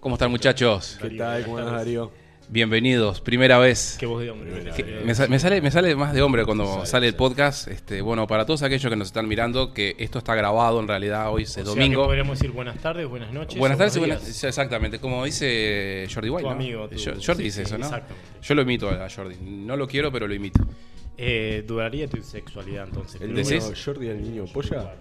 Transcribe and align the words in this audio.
¿Cómo 0.00 0.16
están 0.16 0.30
muchachos? 0.30 0.98
¿Qué 1.00 1.10
tal? 1.10 1.44
¿Cómo 1.44 1.58
andás, 1.58 1.74
Darío? 1.74 2.10
Bienvenidos, 2.48 3.20
primera 3.20 3.58
vez. 3.58 3.96
Qué 4.00 4.06
voz 4.06 4.22
de 4.22 4.30
hombre. 4.30 4.72
Que 4.74 5.02
me, 5.04 5.14
sa- 5.14 5.28
me 5.28 5.38
sale, 5.38 5.60
me 5.60 5.70
sale 5.70 5.94
más 5.94 6.14
de 6.14 6.22
hombre 6.22 6.44
cuando 6.44 6.84
sale 6.86 7.06
el 7.06 7.14
podcast. 7.14 7.68
Este, 7.68 8.00
bueno, 8.00 8.26
para 8.26 8.44
todos 8.46 8.62
aquellos 8.62 8.90
que 8.90 8.96
nos 8.96 9.08
están 9.08 9.28
mirando, 9.28 9.72
que 9.74 9.94
esto 9.98 10.18
está 10.18 10.34
grabado 10.34 10.80
en 10.80 10.88
realidad, 10.88 11.30
hoy 11.30 11.42
es 11.44 11.50
O 11.50 11.52
sea 11.54 11.62
que 11.64 11.68
domingo. 11.68 12.06
podríamos 12.06 12.38
decir 12.38 12.50
buenas 12.52 12.78
tardes, 12.78 13.06
buenas 13.06 13.32
noches. 13.32 13.56
Buenas 13.58 13.76
o 13.76 13.78
tardes 13.78 13.96
y 13.96 13.98
buenos 14.00 14.16
buenas 14.16 14.26
días. 14.26 14.36
sí, 14.40 14.46
Exactamente, 14.46 14.98
como 14.98 15.24
dice 15.26 16.06
Jordi 16.12 16.30
White. 16.30 16.42
Tu 16.42 16.48
¿no? 16.48 16.54
amigo, 16.54 16.88
tu- 16.88 16.96
Jo- 16.96 17.20
Jordi 17.24 17.42
sí, 17.42 17.42
dice 17.44 17.56
sí, 17.56 17.62
eso, 17.62 17.78
¿no? 17.78 17.84
exactamente. 17.86 18.28
Yo 18.42 18.54
lo 18.54 18.62
imito 18.62 18.88
a 18.88 19.08
Jordi. 19.10 19.36
No 19.42 19.76
lo 19.76 19.86
quiero, 19.86 20.10
pero 20.10 20.26
lo 20.26 20.34
imito. 20.34 20.66
Eh, 21.18 21.64
duraría 21.66 22.08
tu 22.08 22.22
sexualidad 22.22 22.84
entonces. 22.88 23.20
¿El 23.20 23.34
pero 23.34 23.74
Jordi, 23.84 24.08
el 24.08 24.22
niño 24.22 24.44
polla? 24.46 24.94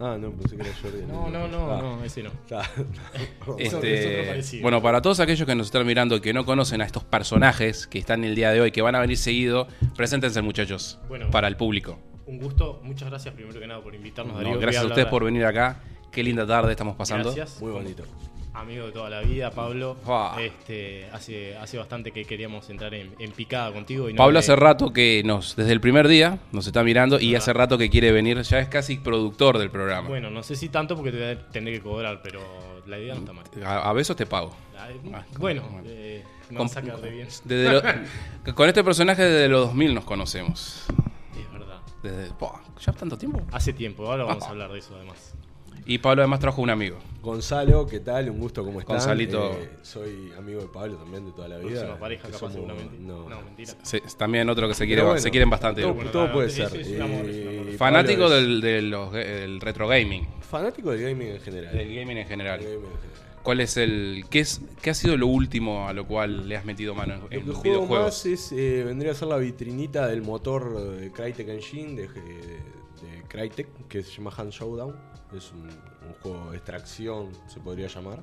Ah, 0.00 0.16
no, 0.20 0.30
pensé 0.32 0.56
que 0.56 0.62
era 0.62 0.72
Jordi. 0.80 1.02
No, 1.06 1.28
no, 1.30 1.48
no, 1.48 1.72
Ah, 1.72 1.80
no, 1.80 2.04
ese 2.04 2.22
no. 2.22 2.30
Este, 3.58 4.60
bueno, 4.62 4.80
para 4.82 5.02
todos 5.02 5.20
aquellos 5.20 5.46
que 5.46 5.54
nos 5.54 5.66
están 5.66 5.86
mirando 5.86 6.16
y 6.16 6.20
que 6.20 6.32
no 6.32 6.44
conocen 6.44 6.80
a 6.80 6.84
estos 6.84 7.04
personajes 7.04 7.86
que 7.86 7.98
están 7.98 8.24
el 8.24 8.34
día 8.34 8.50
de 8.50 8.60
hoy, 8.60 8.70
que 8.72 8.82
van 8.82 8.94
a 8.94 9.00
venir 9.00 9.16
seguido, 9.16 9.66
preséntense 9.96 10.40
muchachos, 10.42 10.98
Bueno. 11.08 11.30
para 11.30 11.48
el 11.48 11.56
público. 11.56 11.98
Un 12.26 12.38
gusto, 12.38 12.80
muchas 12.84 13.08
gracias 13.10 13.34
primero 13.34 13.58
que 13.58 13.66
nada 13.66 13.82
por 13.82 13.94
invitarnos, 13.94 14.34
No, 14.34 14.42
Darío. 14.42 14.58
gracias 14.60 14.84
a 14.84 14.86
ustedes 14.86 15.08
por 15.08 15.24
venir 15.24 15.44
acá. 15.44 15.82
Qué 16.10 16.22
linda 16.22 16.46
tarde 16.46 16.70
estamos 16.72 16.94
pasando. 16.96 17.32
Gracias. 17.34 17.60
Muy 17.60 17.72
bonito. 17.72 18.04
Amigo 18.54 18.86
de 18.86 18.92
toda 18.92 19.08
la 19.08 19.20
vida, 19.22 19.50
Pablo. 19.50 19.96
Ah. 20.06 20.36
Este, 20.38 21.08
hace, 21.10 21.56
hace 21.56 21.78
bastante 21.78 22.12
que 22.12 22.24
queríamos 22.26 22.68
entrar 22.68 22.92
en, 22.92 23.14
en 23.18 23.32
picada 23.32 23.72
contigo. 23.72 24.10
Y 24.10 24.12
no 24.12 24.18
Pablo 24.18 24.34
me- 24.34 24.38
hace 24.40 24.54
rato 24.56 24.92
que 24.92 25.22
nos, 25.24 25.56
desde 25.56 25.72
el 25.72 25.80
primer 25.80 26.06
día, 26.06 26.38
nos 26.52 26.66
está 26.66 26.82
mirando 26.84 27.18
y 27.18 27.34
Ah. 27.34 27.38
hace 27.38 27.52
rato 27.54 27.78
que 27.78 27.88
quiere 27.88 28.12
venir, 28.12 28.40
ya 28.42 28.58
es 28.58 28.68
casi 28.68 28.96
productor 28.98 29.58
del 29.58 29.70
programa. 29.70 30.06
Bueno, 30.08 30.30
no 30.30 30.42
sé 30.42 30.54
si 30.56 30.68
tanto 30.68 30.96
porque 30.96 31.12
te 31.12 31.16
voy 31.18 31.26
a 31.28 31.48
tener 31.48 31.72
que 31.74 31.80
cobrar, 31.80 32.20
pero 32.22 32.40
la 32.86 32.98
idea 32.98 33.14
no 33.14 33.20
está 33.20 33.32
mal. 33.32 33.44
A, 33.64 33.88
a 33.88 33.92
besos 33.94 34.16
te 34.16 34.26
pago. 34.26 34.54
Ah, 34.76 34.88
Ah, 35.14 35.24
bueno, 35.38 35.62
bueno. 35.70 35.84
eh, 35.86 36.22
me 36.50 36.56
Con- 36.58 36.66
vas 36.66 36.76
a 36.76 36.80
sacar 36.82 37.00
de 37.00 37.10
bien. 37.10 37.28
Desde 37.44 37.72
lo- 37.72 37.82
con 38.54 38.68
este 38.68 38.84
personaje 38.84 39.22
desde 39.22 39.48
los 39.48 39.68
2000 39.68 39.94
nos 39.94 40.04
conocemos. 40.04 40.84
Es 41.40 41.50
verdad. 41.52 41.78
Desde, 42.02 42.28
¿Ya 42.84 42.92
tanto 42.92 43.16
tiempo? 43.16 43.40
Hace 43.52 43.72
tiempo, 43.72 44.06
ahora 44.10 44.24
vamos 44.24 44.44
a 44.44 44.50
hablar 44.50 44.70
de 44.72 44.78
eso 44.80 44.94
además. 44.96 45.34
Y 45.86 45.98
Pablo 45.98 46.22
además 46.22 46.40
trajo 46.40 46.62
un 46.62 46.70
amigo. 46.70 46.98
Gonzalo, 47.22 47.86
¿qué 47.86 48.00
tal? 48.00 48.30
Un 48.30 48.38
gusto, 48.38 48.64
¿cómo 48.64 48.80
están? 48.80 48.96
Gonzalito. 48.96 49.52
Eh, 49.52 49.70
soy 49.82 50.32
amigo 50.36 50.60
de 50.60 50.68
Pablo 50.68 50.96
también 50.96 51.24
de 51.26 51.32
toda 51.32 51.48
la 51.48 51.58
vida. 51.58 51.70
Próxima 51.70 51.98
pareja, 51.98 52.22
capaz, 52.28 52.38
somos- 52.38 52.52
seguramente. 52.54 52.96
No. 53.00 53.28
No, 53.28 53.42
mentira. 53.42 53.72
También 54.16 54.48
otro 54.48 54.68
que 54.68 54.74
se, 54.74 54.86
quiere, 54.86 55.00
Pero 55.02 55.08
bueno, 55.10 55.20
se 55.22 55.30
quieren 55.30 55.50
bastante. 55.50 55.82
Todo, 55.82 55.94
Bueno, 55.94 56.10
todo 56.10 56.22
claro, 56.24 56.34
puede 56.34 56.50
ser. 56.50 56.70
Fanático 57.76 58.28
del, 58.28 58.60
de 58.60 58.82
los- 58.82 59.12
del 59.12 59.60
retro 59.60 59.88
gaming. 59.88 60.26
Fanático 60.40 60.90
del 60.90 61.02
gaming 61.02 61.28
en 61.28 61.40
general. 61.40 61.76
Del 61.76 61.94
gaming 61.94 62.18
en 62.18 62.26
general. 62.26 62.58
Del 62.60 62.68
gaming 62.68 62.86
en 62.86 62.92
general. 62.92 63.10
¿Cuál 63.42 63.60
es 63.60 63.76
el. 63.76 64.24
¿qué, 64.30 64.38
es, 64.40 64.60
¿Qué 64.80 64.90
ha 64.90 64.94
sido 64.94 65.16
lo 65.16 65.26
último 65.26 65.88
a 65.88 65.92
lo 65.92 66.06
cual 66.06 66.48
le 66.48 66.56
has 66.56 66.64
metido 66.64 66.94
mano 66.94 67.14
en, 67.14 67.20
Lo 67.20 67.28
que 67.28 67.58
juego 67.58 67.62
videojuegos? 67.62 68.04
más 68.06 68.26
es, 68.26 68.52
eh, 68.52 68.84
vendría 68.86 69.12
a 69.12 69.14
ser 69.16 69.26
la 69.28 69.36
vitrinita 69.36 70.06
del 70.06 70.22
motor 70.22 70.96
de 70.96 71.10
Crytek 71.10 71.48
Engine 71.48 72.02
de, 72.02 72.08
de 72.08 73.22
Crytek, 73.26 73.66
que 73.88 74.02
se 74.04 74.12
llama 74.12 74.30
Hand 74.36 74.52
Showdown. 74.52 74.94
Es 75.36 75.52
un, 75.52 75.62
un 75.68 76.12
juego 76.22 76.50
de 76.50 76.56
extracción, 76.58 77.30
se 77.46 77.60
podría 77.60 77.88
llamar. 77.88 78.22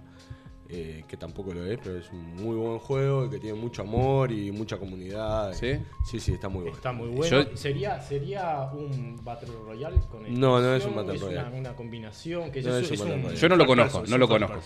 eh, 0.72 1.04
que 1.08 1.18
tampoco 1.18 1.52
lo 1.52 1.66
es, 1.66 1.80
pero 1.84 1.98
es 1.98 2.12
un 2.12 2.36
muy 2.36 2.56
buen 2.56 2.78
juego 2.78 3.26
y 3.26 3.30
que 3.32 3.40
tiene 3.40 3.60
mucho 3.60 3.82
amor 3.82 4.32
y 4.32 4.52
mucha 4.52 4.78
comunidad. 4.78 5.52
¿Sí? 5.54 5.80
Sí, 6.06 6.20
sí, 6.20 6.34
está 6.34 6.48
muy 6.48 6.62
bueno. 6.62 6.78
Está 6.78 6.92
muy 6.92 7.08
bueno. 7.10 7.42
Yo- 7.44 7.58
¿Sería, 7.58 8.00
¿Sería 8.00 8.70
un 8.72 9.20
Battle 9.24 9.50
Royale 9.66 10.00
con 10.12 10.22
No, 10.40 10.62
no 10.62 10.76
es 10.76 10.86
un 10.86 10.96
Battle 10.96 11.14
una- 11.18 11.26
Royale. 11.26 11.60
Una, 11.60 11.76
combinación. 11.76 12.52
Que 12.52 12.62
No 12.62 12.78
eso 12.78 12.94
es 12.94 13.00
un 13.02 13.08
Battle 13.08 13.22
Royale. 13.24 13.36
Yo 13.40 13.50
no 13.50 13.56
lo 13.56 13.66
conozco, 13.66 14.04
no 14.08 14.18
lo 14.20 14.28
conozco. 14.28 14.60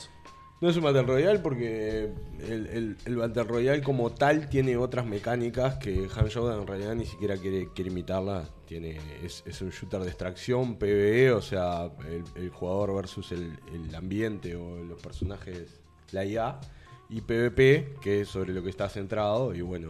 No 0.64 0.70
es 0.70 0.78
un 0.78 0.84
Battle 0.84 1.02
Royale 1.02 1.40
porque 1.40 2.10
el, 2.40 2.68
el- 2.68 2.98
el 3.04 3.16
Battle 3.18 3.44
Royale 3.44 3.82
como 3.84 4.12
tal 4.12 4.48
tiene 4.48 4.78
otras 4.78 5.06
mecánicas 5.06 5.76
que 5.76 6.08
Han 6.16 6.28
Showdown 6.28 6.62
en 6.62 6.68
realidad 6.68 6.96
ni 6.96 7.06
siquiera 7.06 7.36
quiere, 7.36 7.68
quiere 7.76 7.92
imitarlas. 7.92 8.50
Tiene, 8.66 8.98
es, 9.22 9.44
es 9.46 9.62
un 9.62 9.72
shooter 9.72 10.00
de 10.00 10.08
extracción, 10.08 10.78
PvE, 10.78 11.34
o 11.34 11.42
sea, 11.42 11.92
el, 12.08 12.24
el 12.42 12.50
jugador 12.50 12.96
versus 12.96 13.34
el, 13.34 13.60
el 13.74 13.94
ambiente 13.94 14.56
o 14.56 14.78
los 14.86 15.02
personajes, 15.02 15.82
la 16.14 16.24
IA. 16.24 16.62
Y 17.10 17.20
PvP, 17.20 17.96
que 18.02 18.22
es 18.22 18.30
sobre 18.30 18.54
lo 18.54 18.64
que 18.64 18.70
está 18.70 18.88
centrado. 18.88 19.54
Y 19.54 19.60
bueno, 19.60 19.90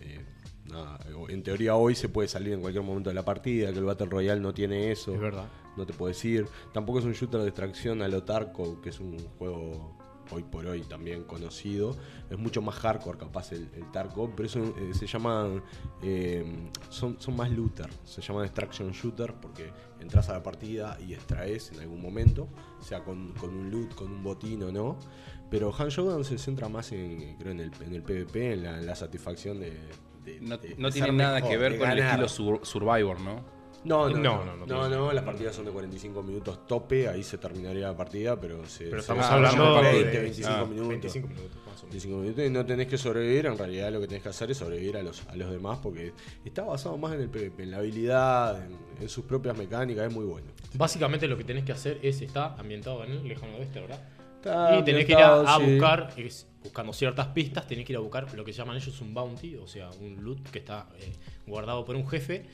eh, 0.00 0.18
nada, 0.64 0.98
en 1.28 1.42
teoría 1.44 1.76
hoy 1.76 1.94
se 1.94 2.08
puede 2.08 2.26
salir 2.26 2.52
en 2.54 2.62
cualquier 2.62 2.82
momento 2.82 3.10
de 3.10 3.14
la 3.14 3.24
partida, 3.24 3.72
que 3.72 3.78
el 3.78 3.84
Battle 3.84 4.08
Royale 4.08 4.40
no 4.40 4.52
tiene 4.52 4.90
eso 4.90 5.14
Es 5.14 5.20
verdad. 5.20 5.46
no 5.76 5.86
te 5.86 5.92
puedes 5.92 6.22
ir. 6.24 6.46
Tampoco 6.74 6.98
es 6.98 7.04
un 7.04 7.12
shooter 7.12 7.42
de 7.42 7.46
extracción 7.46 8.02
a 8.02 8.08
lo 8.08 8.24
Tarkov, 8.24 8.80
que 8.80 8.88
es 8.88 8.98
un 8.98 9.16
juego 9.38 9.99
hoy 10.32 10.42
por 10.44 10.66
hoy 10.66 10.82
también 10.82 11.24
conocido. 11.24 11.96
Es 12.30 12.38
mucho 12.38 12.62
más 12.62 12.74
hardcore 12.76 13.18
capaz 13.18 13.52
el, 13.52 13.68
el 13.74 13.90
Tarkov, 13.90 14.34
pero 14.34 14.46
eso 14.46 14.60
eh, 14.78 14.92
se 14.94 15.06
llaman, 15.06 15.62
eh, 16.02 16.44
son, 16.88 17.20
son 17.20 17.36
más 17.36 17.50
looter, 17.50 17.88
se 18.04 18.20
llaman 18.22 18.44
extraction 18.44 18.90
shooter 18.92 19.34
porque 19.34 19.70
entras 20.00 20.28
a 20.28 20.34
la 20.34 20.42
partida 20.42 20.98
y 21.00 21.14
extraes 21.14 21.72
en 21.72 21.80
algún 21.80 22.00
momento, 22.00 22.48
sea 22.80 23.02
con, 23.04 23.32
con 23.34 23.50
un 23.54 23.70
loot, 23.70 23.94
con 23.94 24.10
un 24.12 24.22
botín 24.22 24.62
o 24.62 24.72
no. 24.72 24.98
Pero 25.50 25.74
Han 25.76 25.88
Showdown 25.88 26.24
se 26.24 26.38
centra 26.38 26.68
más 26.68 26.92
en, 26.92 27.36
creo, 27.36 27.52
en 27.52 27.60
el, 27.60 27.70
en 27.84 27.94
el 27.94 28.02
PvP, 28.02 28.52
en 28.52 28.62
la, 28.62 28.78
en 28.78 28.86
la 28.86 28.94
satisfacción 28.94 29.58
de... 29.60 29.72
de- 30.24 30.40
No, 30.40 30.56
de- 30.58 30.76
no 30.78 30.90
tiene 30.90 31.10
nada 31.12 31.34
mejor, 31.36 31.50
que 31.50 31.56
ver 31.56 31.78
con 31.78 31.90
el 31.90 31.98
estilo 31.98 32.28
sur- 32.28 32.60
Survivor, 32.64 33.20
¿no? 33.20 33.59
No, 33.82 34.08
no, 34.10 34.16
No, 34.16 34.20
no, 34.20 34.44
no, 34.44 34.44
no, 34.44 34.66
no 34.66 34.88
no, 34.88 34.88
tiene. 34.88 35.14
las 35.14 35.24
partidas 35.24 35.54
son 35.56 35.64
de 35.64 35.70
45 35.70 36.22
minutos 36.22 36.66
tope, 36.66 37.08
ahí 37.08 37.22
se 37.22 37.38
terminaría 37.38 37.88
la 37.88 37.96
partida, 37.96 38.38
pero 38.38 38.66
se, 38.66 38.84
Pero 38.84 39.00
estamos 39.00 39.24
se 39.24 39.32
hablando 39.32 39.76
llama 39.76 39.88
de 39.88 40.02
20, 40.02 40.20
25 40.20 40.52
ah, 40.52 40.64
minutos. 40.66 40.88
25 40.88 41.28
minutos 41.28 41.56
más 41.56 41.64
o 41.64 41.86
menos. 41.86 41.90
25 41.90 42.16
minutos 42.18 42.44
y 42.44 42.50
no 42.50 42.66
tenés 42.66 42.86
que 42.88 42.98
sobrevivir, 42.98 43.46
en 43.46 43.56
realidad 43.56 43.90
lo 43.90 44.00
que 44.00 44.06
tenés 44.06 44.22
que 44.22 44.28
hacer 44.28 44.50
es 44.50 44.58
sobrevivir 44.58 44.98
a 44.98 45.02
los, 45.02 45.26
a 45.28 45.36
los 45.36 45.50
demás 45.50 45.78
porque 45.82 46.12
está 46.44 46.62
basado 46.62 46.98
más 46.98 47.14
en 47.14 47.22
el 47.22 47.30
PvP, 47.30 47.62
en 47.62 47.70
la 47.70 47.78
habilidad, 47.78 48.64
en, 48.66 48.76
en 49.00 49.08
sus 49.08 49.24
propias 49.24 49.56
mecánicas, 49.56 50.06
es 50.08 50.12
muy 50.12 50.26
bueno. 50.26 50.48
Básicamente 50.74 51.26
lo 51.26 51.38
que 51.38 51.44
tenés 51.44 51.64
que 51.64 51.72
hacer 51.72 51.98
es, 52.02 52.20
está 52.20 52.54
ambientado 52.56 53.02
en 53.04 53.12
el 53.12 53.26
lejano 53.26 53.56
oeste, 53.56 53.80
¿verdad? 53.80 54.00
Está 54.36 54.78
y 54.78 54.84
tenés 54.84 55.04
que 55.04 55.12
ir 55.12 55.18
a, 55.18 55.40
ambientado, 55.40 55.48
a 55.48 55.58
sí. 55.58 55.72
buscar, 55.72 56.12
es, 56.16 56.46
buscando 56.62 56.92
ciertas 56.92 57.26
pistas, 57.28 57.66
tenés 57.66 57.84
que 57.84 57.92
ir 57.92 57.96
a 57.96 58.00
buscar 58.00 58.32
lo 58.34 58.44
que 58.44 58.52
llaman 58.52 58.76
ellos 58.76 59.00
un 59.00 59.12
bounty, 59.12 59.56
o 59.56 59.66
sea, 59.66 59.90
un 60.00 60.22
loot 60.22 60.50
que 60.50 60.58
está 60.58 60.88
eh, 60.98 61.12
guardado 61.46 61.84
por 61.84 61.96
un 61.96 62.06
jefe. 62.08 62.46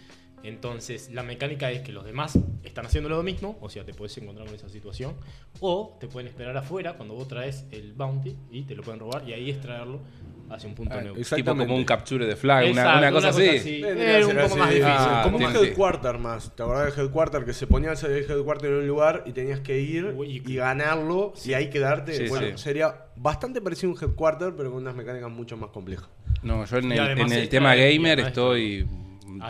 Entonces, 0.42 1.10
la 1.12 1.22
mecánica 1.22 1.70
es 1.70 1.80
que 1.82 1.92
los 1.92 2.04
demás 2.04 2.38
están 2.62 2.86
haciendo 2.86 3.08
lo 3.08 3.22
mismo, 3.22 3.58
o 3.60 3.68
sea, 3.68 3.84
te 3.84 3.92
puedes 3.94 4.16
encontrar 4.18 4.46
con 4.46 4.54
esa 4.54 4.68
situación, 4.68 5.14
o 5.60 5.96
te 5.98 6.06
pueden 6.06 6.28
esperar 6.28 6.56
afuera 6.56 6.94
cuando 6.96 7.14
vos 7.14 7.26
traes 7.26 7.64
el 7.72 7.92
bounty 7.94 8.36
y 8.50 8.62
te 8.62 8.74
lo 8.74 8.82
pueden 8.82 9.00
robar 9.00 9.28
y 9.28 9.32
ahí 9.32 9.50
extraerlo 9.50 10.00
hacia 10.48 10.68
un 10.68 10.76
punto 10.76 10.94
Ah, 10.94 11.00
neutro. 11.02 11.20
exacto. 11.20 11.44
Tipo 11.44 11.56
como 11.56 11.74
un 11.74 11.84
capture 11.84 12.24
de 12.26 12.36
flag, 12.36 12.70
una, 12.70 13.10
cosa 13.10 13.30
así. 13.30 13.80
Vendría 13.82 14.18
Era 14.18 14.24
a 14.24 14.28
un 14.28 14.36
poco 14.36 14.56
más 14.56 14.68
así, 14.68 14.74
difícil. 14.76 14.94
Ah, 14.96 15.20
como 15.24 15.36
un 15.38 15.42
sí, 15.42 15.48
sí. 15.58 15.64
headquarter 15.66 16.18
más. 16.18 16.54
¿Te 16.54 16.62
acordás 16.62 16.94
del 16.96 17.04
headquarter 17.06 17.44
que 17.44 17.52
se 17.52 17.66
ponía 17.66 17.92
el 17.92 18.06
headquarter 18.30 18.70
en 18.70 18.76
un 18.76 18.86
lugar 18.86 19.24
y 19.26 19.32
tenías 19.32 19.58
que 19.60 19.80
ir 19.80 20.04
Uy, 20.16 20.42
y 20.46 20.54
ganarlo 20.54 21.32
y 21.44 21.54
ahí 21.54 21.68
quedarte? 21.70 22.12
Sí, 22.14 22.28
bueno, 22.28 22.56
sí. 22.56 22.62
sería 22.62 23.06
bastante 23.16 23.60
parecido 23.60 23.90
a 23.90 23.94
un 23.96 24.02
headquarter, 24.04 24.54
pero 24.56 24.70
con 24.70 24.82
unas 24.82 24.94
mecánicas 24.94 25.30
mucho 25.30 25.56
más 25.56 25.70
complejas. 25.70 26.08
No, 26.44 26.64
yo 26.64 26.76
en 26.76 26.92
Y 26.92 26.96
el, 26.96 27.18
en 27.32 27.48
tema 27.48 27.74
gamer 27.74 28.20
estoy 28.20 28.86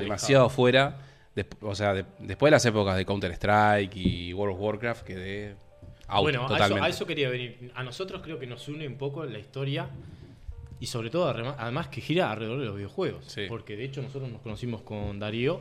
demasiado 0.00 0.48
fuera. 0.48 0.98
Des- 1.34 1.46
o 1.60 1.74
sea, 1.74 1.92
de- 1.94 2.04
después 2.20 2.48
de 2.48 2.52
las 2.52 2.64
épocas 2.64 2.96
de 2.96 3.04
Counter-Strike 3.04 3.96
y 3.96 4.32
World 4.32 4.54
of 4.56 4.60
Warcraft 4.62 5.06
quedé 5.06 5.54
out 6.08 6.22
bueno, 6.22 6.42
a 6.42 6.44
eso, 6.44 6.52
totalmente. 6.54 6.86
a 6.86 6.88
eso 6.88 7.06
quería 7.06 7.28
venir. 7.28 7.72
A 7.74 7.82
nosotros 7.82 8.22
creo 8.22 8.38
que 8.38 8.46
nos 8.46 8.66
une 8.68 8.86
un 8.86 8.96
poco 8.96 9.24
la 9.24 9.38
historia 9.38 9.88
y 10.80 10.86
sobre 10.86 11.10
todo 11.10 11.28
además 11.28 11.88
que 11.88 12.00
gira 12.00 12.30
alrededor 12.30 12.60
de 12.60 12.66
los 12.66 12.76
videojuegos. 12.76 13.24
Sí. 13.26 13.46
Porque 13.48 13.76
de 13.76 13.84
hecho 13.84 14.02
nosotros 14.02 14.30
nos 14.30 14.40
conocimos 14.40 14.82
con 14.82 15.18
Darío. 15.18 15.60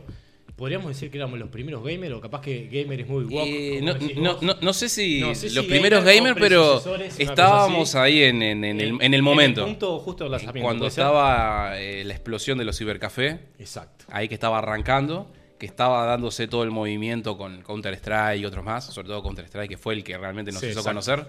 Podríamos 0.56 0.88
decir 0.88 1.12
que 1.12 1.18
éramos 1.18 1.38
los 1.38 1.50
primeros 1.50 1.84
gamers 1.84 2.14
o 2.14 2.22
capaz 2.22 2.40
que 2.42 2.68
gamer 2.72 3.02
es 3.02 3.08
muy 3.08 3.26
guapo. 3.26 3.46
Eh, 3.50 3.82
no, 3.84 3.94
no, 4.22 4.38
no, 4.42 4.56
no 4.62 4.74
sé 4.74 4.88
si 4.88 5.20
sé 5.36 5.48
los 5.50 5.56
gamer 5.66 5.70
primeros 5.70 6.04
gamers, 6.06 6.38
pero 6.40 6.62
predecesores, 6.82 7.16
una 7.16 7.24
estábamos 7.32 7.96
ahí 7.96 8.24
en, 8.24 8.42
en- 8.42 8.64
en 8.64 8.80
el, 8.80 8.98
en 9.02 9.14
el 9.14 9.22
momento. 9.22 9.66
punto 9.66 10.00
justo 10.00 10.30
lanzamiento, 10.30 10.66
cuando 10.66 10.88
estaba 10.88 11.78
eh, 11.80 12.04
la 12.06 12.14
explosión 12.14 12.58
de 12.58 12.64
los 12.64 12.78
cibercafés, 12.78 13.38
Exacto. 13.60 14.06
ahí 14.10 14.30
que 14.30 14.34
estaba 14.36 14.60
arrancando, 14.60 15.30
que 15.60 15.66
estaba 15.66 16.06
dándose 16.06 16.48
todo 16.48 16.64
el 16.64 16.72
movimiento 16.72 17.38
con 17.38 17.62
Counter-Strike 17.62 18.40
y 18.42 18.46
otros 18.46 18.64
más, 18.64 18.86
sobre 18.86 19.10
todo 19.10 19.22
Counter-Strike, 19.24 19.70
que 19.70 19.78
fue 19.78 19.94
el 19.96 20.04
que 20.06 20.18
realmente 20.18 20.54
nos 20.54 20.62
Sí, 20.62 20.68
hizo 20.68 20.80
exacto. 20.80 20.90
conocer. 20.90 21.26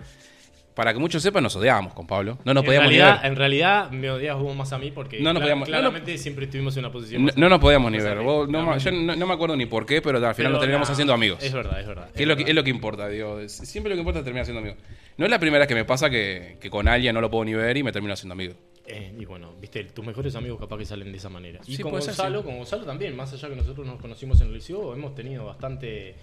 Para 0.77 0.93
que 0.93 0.99
muchos 1.01 1.23
sepan, 1.23 1.43
nos 1.43 1.57
odiábamos 1.57 1.95
con 1.95 2.07
Pablo. 2.07 2.37
No 2.45 2.53
nos 2.53 2.63
en, 2.63 2.67
podíamos 2.67 2.91
ni 2.91 2.99
realidad, 2.99 3.23
ver. 3.23 3.31
en 3.33 3.37
realidad 3.37 3.91
me 3.91 4.11
odias 4.11 4.39
vos 4.39 4.55
más 4.55 4.73
a 4.75 4.79
mí 4.79 4.91
porque 4.91 5.19
No 5.21 5.33
nos 5.33 5.41
podíamos- 5.43 5.67
no. 5.69 5.73
claramente 5.73 6.19
siempre 6.19 6.45
estuvimos 6.45 6.77
en 6.77 6.85
una 6.85 6.93
posición 6.93 7.31
No, 7.35 7.49
nos 7.49 7.59
podíamos 7.59 7.91
ni 7.91 7.99
ver. 7.99 8.19
Vos- 8.19 8.47
no, 8.47 8.77
yo 8.77 8.93
no, 8.93 9.27
me 9.27 9.33
acuerdo 9.33 9.57
ni 9.57 9.65
por 9.65 9.87
qué, 9.87 10.03
pero 10.03 10.19
al 10.25 10.35
final 10.35 10.53
nos 10.53 10.61
terminamos 10.61 10.91
haciendo 10.91 11.15
amigos. 11.15 11.43
Es 11.43 11.53
verdad, 11.55 11.81
es 11.81 11.87
verdad. 11.87 12.11
Que 12.13 12.25
es, 12.25 12.29
lo 12.29 12.37
que, 12.37 12.43
es 12.43 12.55
lo 12.55 12.63
que 12.63 12.69
importa, 12.71 13.09
digo. 13.09 13.41
Siempre 13.49 13.89
lo 13.89 13.97
que 13.97 14.01
importa 14.01 14.19
es 14.19 14.25
terminar 14.27 14.45
siendo 14.45 14.61
amigo. 14.61 14.77
No 15.17 15.25
es 15.25 15.31
la 15.31 15.39
primera 15.39 15.61
vez 15.61 15.69
que 15.69 15.75
me 15.75 15.87
pasa 15.87 16.11
que, 16.11 16.59
que 16.61 16.69
con 16.69 16.87
alguien 16.89 17.15
no 17.15 17.23
lo 17.23 17.31
puedo 17.31 17.47
ni 17.47 17.55
ver 17.55 17.75
y 17.79 17.83
me 17.83 17.91
termino 17.91 18.13
haciendo 18.13 18.35
amigo. 18.35 18.53
Eh, 18.87 19.15
y 19.19 19.25
bueno, 19.25 19.55
viste, 19.59 19.83
tus 19.85 20.05
mejores 20.05 20.37
amigos 20.37 20.61
capaz 20.61 20.77
que 20.77 20.85
salen 20.85 21.11
de 21.11 21.17
esa 21.17 21.31
manera. 21.31 21.59
Y 21.67 21.75
Sí, 21.77 21.83
con 21.83 21.91
puede 21.93 22.03
ser, 22.03 22.11
Gonzalo, 22.15 22.41
sí. 22.41 22.45
con 22.45 22.57
Gonzalo 22.59 22.85
también, 22.85 23.17
más 23.17 23.33
allá 23.33 23.49
que 23.49 23.57
nosotros 23.57 23.87
nos 23.87 23.99
conocimos 23.99 24.39
en 24.43 24.49
el 24.49 24.53
liceo, 24.55 24.93
hemos 24.93 25.15
tenido 25.15 25.47
bastante 25.47 26.17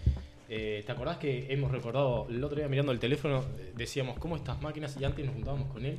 Eh, 0.50 0.84
¿Te 0.86 0.92
acordás 0.92 1.18
que 1.18 1.52
hemos 1.52 1.72
recordado 1.72 2.28
el 2.30 2.44
otro 2.44 2.58
día 2.58 2.68
mirando 2.68 2.92
el 2.92 3.00
teléfono? 3.00 3.44
eh, 3.60 3.72
Decíamos, 3.76 4.18
¿cómo 4.20 4.36
estas 4.36 4.62
máquinas? 4.62 4.96
Y 5.00 5.04
antes 5.06 5.26
nos 5.26 5.34
juntábamos 5.34 5.72
con 5.72 5.86
él. 5.86 5.98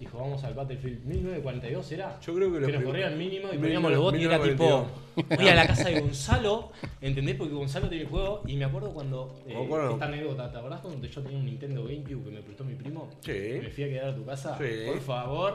Dijo, 0.00 0.18
vamos 0.18 0.42
al 0.42 0.54
Battlefield 0.54 1.04
1942, 1.04 1.92
¿era? 1.92 2.18
Yo 2.20 2.34
creo 2.34 2.52
que 2.52 2.58
los 2.58 2.66
que 2.66 2.72
nos 2.72 2.80
prim- 2.82 2.90
corría 2.90 3.06
el 3.06 3.16
mínimo 3.16 3.48
y 3.52 3.56
19- 3.56 3.60
poníamos 3.60 3.92
los 3.92 4.00
bots 4.00 4.18
y 4.18 4.24
era 4.24 4.42
tipo. 4.42 4.64
1942. 4.64 5.38
Voy 5.38 5.48
a 5.48 5.54
la 5.54 5.66
casa 5.68 5.88
de 5.90 6.00
Gonzalo, 6.00 6.72
¿entendés? 7.00 7.36
Porque 7.36 7.54
Gonzalo 7.54 7.88
tiene 7.88 8.02
el 8.04 8.10
juego. 8.10 8.42
Y 8.48 8.56
me 8.56 8.64
acuerdo 8.64 8.92
cuando. 8.92 9.40
eh, 9.46 9.54
Me 9.54 9.64
acuerdo. 9.64 9.92
Esta 9.92 10.04
anécdota, 10.06 10.50
¿te 10.50 10.58
acordás 10.58 10.80
cuando 10.80 11.06
yo 11.06 11.22
tenía 11.22 11.38
un 11.38 11.44
Nintendo 11.46 11.84
GameCube 11.84 12.24
que 12.24 12.30
me 12.32 12.40
prestó 12.42 12.64
mi 12.64 12.74
primo? 12.74 13.08
Sí. 13.20 13.58
Me 13.62 13.70
fui 13.70 13.84
a 13.84 13.88
quedar 13.88 14.08
a 14.08 14.16
tu 14.16 14.24
casa. 14.24 14.58
Sí. 14.58 14.64
Por 14.86 15.00
favor. 15.02 15.54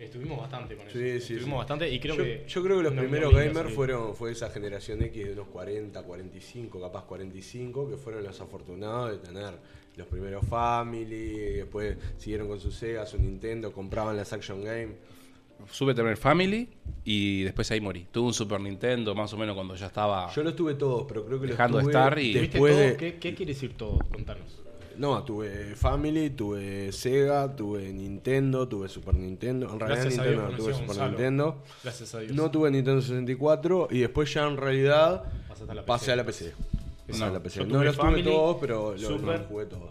Estuvimos 0.00 0.38
bastante 0.38 0.74
con 0.76 0.86
eso. 0.88 0.98
Sí, 0.98 1.20
sí, 1.20 1.34
Estuvimos 1.34 1.44
sí. 1.44 1.58
bastante 1.58 1.90
y 1.90 2.00
creo 2.00 2.16
yo, 2.16 2.24
que. 2.24 2.44
yo 2.48 2.62
creo 2.62 2.76
que 2.78 2.82
los 2.84 2.92
no- 2.94 3.02
primeros 3.02 3.34
gamers 3.34 3.72
fueron 3.74 4.14
fue 4.16 4.32
esa 4.32 4.48
generación 4.50 5.02
X 5.02 5.26
de 5.26 5.32
unos 5.34 5.48
40, 5.48 6.02
45, 6.02 6.80
capaz 6.80 7.04
45, 7.04 7.88
que 7.90 7.96
fueron 7.96 8.24
los 8.24 8.40
afortunados 8.40 9.10
de 9.12 9.18
tener 9.18 9.54
los 9.96 10.06
primeros 10.06 10.46
Family, 10.46 11.32
después 11.56 11.96
siguieron 12.16 12.48
con 12.48 12.58
su 12.58 12.72
Sega, 12.72 13.04
su 13.04 13.18
Nintendo, 13.18 13.72
compraban 13.72 14.16
las 14.16 14.32
Action 14.32 14.64
Game. 14.64 14.94
Supe 15.70 15.92
tener 15.92 16.16
Family 16.16 16.66
y 17.04 17.42
después 17.42 17.70
ahí 17.70 17.82
morí. 17.82 18.06
Tuve 18.10 18.28
un 18.28 18.32
Super 18.32 18.58
Nintendo 18.60 19.14
más 19.14 19.30
o 19.34 19.36
menos 19.36 19.54
cuando 19.54 19.74
ya 19.74 19.88
estaba... 19.88 20.32
Yo 20.32 20.42
los 20.42 20.56
tuve 20.56 20.72
todos, 20.74 21.04
pero 21.06 21.26
creo 21.26 21.38
que 21.38 21.48
los 21.48 21.56
Dejando 21.58 21.76
de 21.78 21.82
tuve 21.84 21.92
estar 21.92 22.18
y- 22.18 22.32
¿Tuviste 22.32 22.52
después 22.58 22.72
todo? 22.72 22.82
de... 22.82 22.96
¿Qué, 22.96 23.14
¿Qué 23.18 23.34
quiere 23.34 23.52
decir 23.52 23.76
todo? 23.76 23.98
Contanos. 24.10 24.59
No, 25.00 25.24
tuve 25.24 25.74
Family, 25.76 26.28
tuve 26.28 26.92
Sega, 26.92 27.56
tuve 27.56 27.90
Nintendo, 27.90 28.68
tuve 28.68 28.86
Super 28.86 29.14
Nintendo. 29.14 29.72
En 29.72 29.80
realidad 29.80 30.02
Gracias 30.02 30.18
a 30.18 30.24
Nintendo 30.26 30.42
Dios 30.42 30.52
no 30.52 30.56
tuve 30.58 30.72
Super 30.74 30.86
Gonzalo. 30.88 31.08
Nintendo. 31.10 31.62
Gracias 31.82 32.14
a 32.14 32.18
Dios. 32.20 32.32
No 32.32 32.50
tuve 32.50 32.70
Nintendo 32.70 33.00
64 33.00 33.88
y 33.90 33.98
después 34.00 34.34
ya 34.34 34.46
en 34.46 34.56
realidad 34.58 35.24
Pasaste 35.48 35.72
a 35.72 35.74
la 35.74 35.86
pasé 35.86 36.12
a 36.12 36.16
la 36.16 36.24
PC. 36.24 36.52
Pasé 37.06 37.18
No, 37.18 37.24
a 37.24 37.30
la 37.30 37.42
PC. 37.42 37.60
yo 37.60 37.64
No 37.66 37.72
tuve 37.72 37.84
los 37.86 37.96
tuve 37.96 38.22
todos, 38.22 38.56
pero 38.60 38.92
los, 38.92 39.00
Super. 39.00 39.38
los 39.38 39.46
jugué 39.48 39.64
todos. 39.64 39.90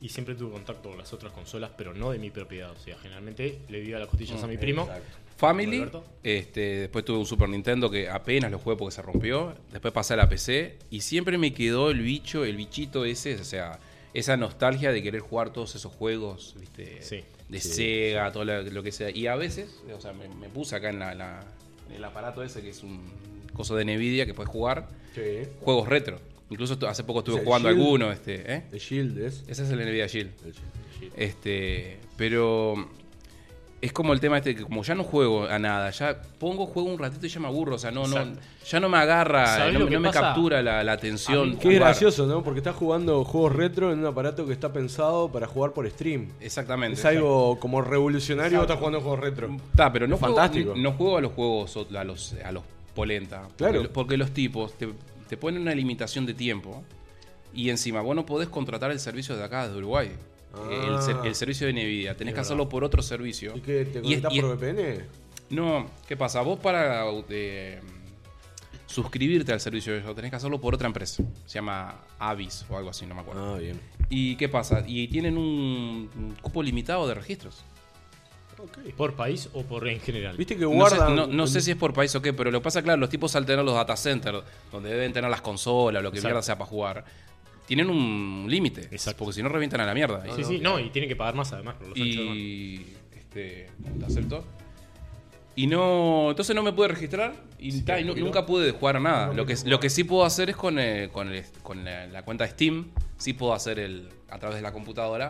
Y 0.00 0.08
siempre 0.08 0.34
tuve 0.34 0.52
contacto 0.52 0.88
con 0.88 0.96
las 0.96 1.12
otras 1.12 1.30
consolas, 1.34 1.70
pero 1.76 1.92
no 1.92 2.10
de 2.10 2.18
mi 2.18 2.30
propiedad. 2.30 2.70
O 2.70 2.78
sea, 2.78 2.96
generalmente 2.96 3.58
le 3.68 3.82
di 3.82 3.92
a 3.92 3.98
las 3.98 4.08
costillas 4.08 4.42
a 4.42 4.46
mi 4.46 4.56
primo. 4.56 4.84
Exacto. 4.84 5.18
Family, 5.36 5.76
Alberto. 5.76 6.04
este, 6.22 6.60
después 6.80 7.04
tuve 7.04 7.18
un 7.18 7.26
Super 7.26 7.50
Nintendo 7.50 7.90
que 7.90 8.08
apenas 8.08 8.50
lo 8.50 8.58
jugué 8.58 8.76
porque 8.76 8.94
se 8.94 9.00
rompió, 9.02 9.54
después 9.72 9.92
pasé 9.92 10.12
a 10.14 10.16
la 10.18 10.28
PC 10.28 10.78
y 10.90 11.00
siempre 11.02 11.36
me 11.38 11.52
quedó 11.54 11.90
el 11.90 12.00
bicho, 12.00 12.44
el 12.44 12.56
bichito 12.56 13.06
ese, 13.06 13.36
o 13.36 13.44
sea, 13.44 13.78
esa 14.14 14.36
nostalgia 14.36 14.92
de 14.92 15.02
querer 15.02 15.20
jugar 15.20 15.52
todos 15.52 15.74
esos 15.74 15.92
juegos, 15.92 16.54
¿viste? 16.58 16.98
Sí. 17.02 17.24
de 17.48 17.60
Sí, 17.60 17.68
Sega, 17.72 18.30
todo 18.32 18.44
lo, 18.44 18.62
lo 18.62 18.82
que 18.82 18.92
sea. 18.92 19.10
Y 19.10 19.26
a 19.26 19.36
veces, 19.36 19.80
o 19.96 20.00
sea, 20.00 20.12
me, 20.12 20.28
me 20.28 20.48
puse 20.48 20.74
acá 20.76 20.90
en, 20.90 20.98
la, 20.98 21.14
la- 21.14 21.44
en 21.88 21.96
el 21.96 22.04
aparato 22.04 22.42
ese 22.42 22.62
que 22.62 22.70
es 22.70 22.82
un 22.82 23.00
coso 23.52 23.74
de 23.76 23.84
Nvidia 23.84 24.26
que 24.26 24.34
puedes 24.34 24.50
jugar 24.50 24.88
Sí. 25.14 25.48
juegos 25.60 25.88
retro. 25.88 26.18
Incluso 26.50 26.76
hace 26.88 27.04
poco 27.04 27.20
estuve 27.20 27.36
sea, 27.36 27.44
jugando 27.44 27.68
Shield. 27.68 27.80
alguno, 27.82 28.12
este, 28.12 28.52
¿eh? 28.54 28.64
The 28.70 28.78
Shield 28.78 29.18
es. 29.18 29.44
Ese 29.46 29.62
es 29.64 29.70
el 29.70 29.78
Nvidia 29.80 30.06
Shield. 30.06 30.30
El 30.44 30.52
Shield. 30.52 31.12
Este, 31.16 31.98
pero 32.16 32.88
es 33.82 33.92
como 33.92 34.12
el 34.12 34.20
tema 34.20 34.36
este 34.38 34.54
que 34.54 34.62
como 34.62 34.82
ya 34.82 34.94
no 34.94 35.04
juego 35.04 35.44
a 35.46 35.58
nada, 35.58 35.88
ya 35.90 36.20
pongo 36.38 36.66
juego 36.66 36.90
un 36.90 36.98
ratito 36.98 37.24
y 37.24 37.28
ya 37.30 37.40
me 37.40 37.46
aburro, 37.46 37.76
o 37.76 37.78
sea, 37.78 37.90
no, 37.90 38.06
no, 38.06 38.16
ya 38.68 38.78
no 38.80 38.88
me 38.90 38.98
agarra, 38.98 39.46
¿Sabés 39.46 39.72
no, 39.78 39.86
me- 39.86 39.98
no 39.98 40.10
captura 40.10 40.60
la, 40.62 40.84
la 40.84 40.92
atención. 40.92 41.56
Qué 41.56 41.74
gracioso, 41.74 42.26
¿no? 42.26 42.42
Porque 42.42 42.58
estás 42.60 42.76
jugando 42.76 43.24
juegos 43.24 43.54
retro 43.56 43.92
en 43.92 44.00
un 44.00 44.06
aparato 44.06 44.46
que 44.46 44.52
está 44.52 44.72
pensado 44.72 45.32
para 45.32 45.46
jugar 45.46 45.72
por 45.72 45.88
stream. 45.88 46.28
Exactamente. 46.40 46.98
Es 47.00 47.04
algo 47.06 47.58
como 47.58 47.80
revolucionario, 47.80 48.60
estás 48.60 48.76
jugando 48.78 49.00
juegos 49.00 49.20
retro. 49.20 49.56
Está, 49.70 49.90
pero 49.92 50.06
no 50.06 50.16
Es 50.16 50.20
juego, 50.20 50.36
fantástico. 50.36 50.74
no 50.76 50.92
juego 50.92 51.16
a 51.16 51.20
los 51.22 51.32
juegos 51.32 51.76
a 51.96 52.04
los 52.04 52.34
a 52.44 52.52
los 52.52 52.62
polenta, 52.94 53.42
porque, 53.42 53.56
Claro. 53.56 53.90
porque 53.92 54.16
los 54.18 54.32
tipos 54.32 54.74
te, 54.74 54.88
te 55.28 55.36
ponen 55.38 55.62
una 55.62 55.74
limitación 55.74 56.26
de 56.26 56.34
tiempo 56.34 56.82
y 57.54 57.70
encima 57.70 58.00
vos 58.02 58.14
no 58.14 58.26
podés 58.26 58.48
contratar 58.48 58.90
el 58.90 59.00
servicio 59.00 59.36
de 59.36 59.44
acá 59.44 59.68
de 59.68 59.78
Uruguay. 59.78 60.10
El, 60.70 61.00
ser- 61.02 61.16
Ah. 61.16 61.22
el 61.26 61.34
servicio 61.34 61.66
de 61.66 61.72
Nvidia, 61.72 62.16
tenés 62.16 62.34
que 62.34 62.40
hacerlo 62.40 62.68
por 62.68 62.82
otro 62.84 63.02
servicio. 63.02 63.52
¿Y 63.56 63.60
que 63.60 63.84
te 63.84 64.00
conectás 64.00 64.32
por 64.34 64.56
VPN? 64.56 65.04
No, 65.50 65.86
¿qué 66.08 66.16
pasa? 66.16 66.40
Vos 66.42 66.58
para 66.60 67.04
eh, 67.28 67.80
suscribirte 68.86 69.52
al 69.52 69.60
servicio 69.60 69.92
de 69.92 70.00
ellos 70.00 70.14
tenés 70.14 70.30
que 70.30 70.36
hacerlo 70.36 70.60
por 70.60 70.74
otra 70.74 70.86
empresa. 70.86 71.22
Se 71.46 71.54
llama 71.54 71.94
Avis 72.18 72.64
o 72.68 72.76
algo 72.76 72.90
así, 72.90 73.06
no 73.06 73.14
me 73.14 73.20
acuerdo. 73.20 73.54
Ah, 73.54 73.58
bien. 73.58 73.80
¿Y 74.08 74.36
qué 74.36 74.48
pasa? 74.48 74.82
Y 74.86 75.06
tienen 75.08 75.36
un, 75.38 76.34
cupo 76.42 76.62
limitado 76.62 77.06
de 77.06 77.14
registros. 77.14 77.62
¿Por 78.96 79.14
país 79.14 79.48
o 79.54 79.62
por 79.62 79.88
en 79.88 80.00
general? 80.00 80.36
Viste 80.36 80.54
que 80.54 80.62
No 80.64 80.70
sé, 80.70 80.76
guardan. 80.96 81.16
no- 81.16 81.26
no 81.26 81.46
sé 81.46 81.62
si 81.62 81.70
es 81.70 81.76
por 81.78 81.94
país 81.94 82.14
o 82.14 82.20
qué, 82.20 82.32
pero 82.34 82.50
lo 82.50 82.60
que 82.60 82.64
pasa, 82.64 82.82
claro, 82.82 82.98
los 83.00 83.08
tipos 83.08 83.34
al 83.34 83.46
tener 83.46 83.64
los 83.64 83.74
data 83.74 83.96
centers, 83.96 84.42
donde 84.70 84.90
deben 84.90 85.12
tener 85.14 85.30
las 85.30 85.40
consolas, 85.40 86.02
lo 86.02 86.10
que 86.10 86.18
Exacto. 86.18 86.28
mierda 86.34 86.42
sea 86.42 86.58
para 86.58 86.68
jugar, 86.68 87.04
tienen 87.70 87.88
un 87.88 88.46
límite. 88.48 88.80
Exacto. 88.90 89.18
Porque 89.24 89.34
si 89.36 89.42
no 89.44 89.48
revientan 89.48 89.80
a 89.80 89.86
la 89.86 89.94
mierda. 89.94 90.24
Sí, 90.34 90.42
sí, 90.42 90.58
no, 90.58 90.80
y 90.80 90.90
tienen 90.90 91.08
que 91.08 91.14
pagar 91.14 91.36
más 91.36 91.52
además 91.52 91.76
por 91.76 91.86
los 91.90 91.96
y 91.96 92.84
este 93.16 93.68
¿te 94.00 94.04
acepto? 94.04 94.44
y 95.54 95.68
no 95.68 96.30
entonces 96.30 96.54
no 96.56 96.64
me 96.64 96.72
pude 96.72 96.88
registrar 96.88 97.32
y, 97.60 97.82
ta, 97.82 98.00
y 98.00 98.04
no- 98.04 98.14
nunca 98.16 98.44
pude 98.44 98.72
jugar 98.72 98.96
a 98.96 99.00
nada 99.00 99.32
lo 99.34 99.46
que 99.46 99.54
lo 99.66 99.78
que 99.78 99.88
sí 99.88 100.02
puedo 100.02 100.24
hacer 100.24 100.50
es 100.50 100.56
con, 100.56 100.78
eh, 100.80 101.10
con, 101.12 101.32
el- 101.32 101.44
con 101.62 101.84
la, 101.84 102.06
la 102.08 102.24
cuenta 102.24 102.44
de 102.44 102.50
Steam 102.50 102.88
sí 103.18 103.34
puedo 103.34 103.52
hacer 103.54 103.78
el 103.78 104.08
a 104.30 104.38
través 104.40 104.56
de 104.56 104.62
la 104.62 104.72
computadora 104.72 105.28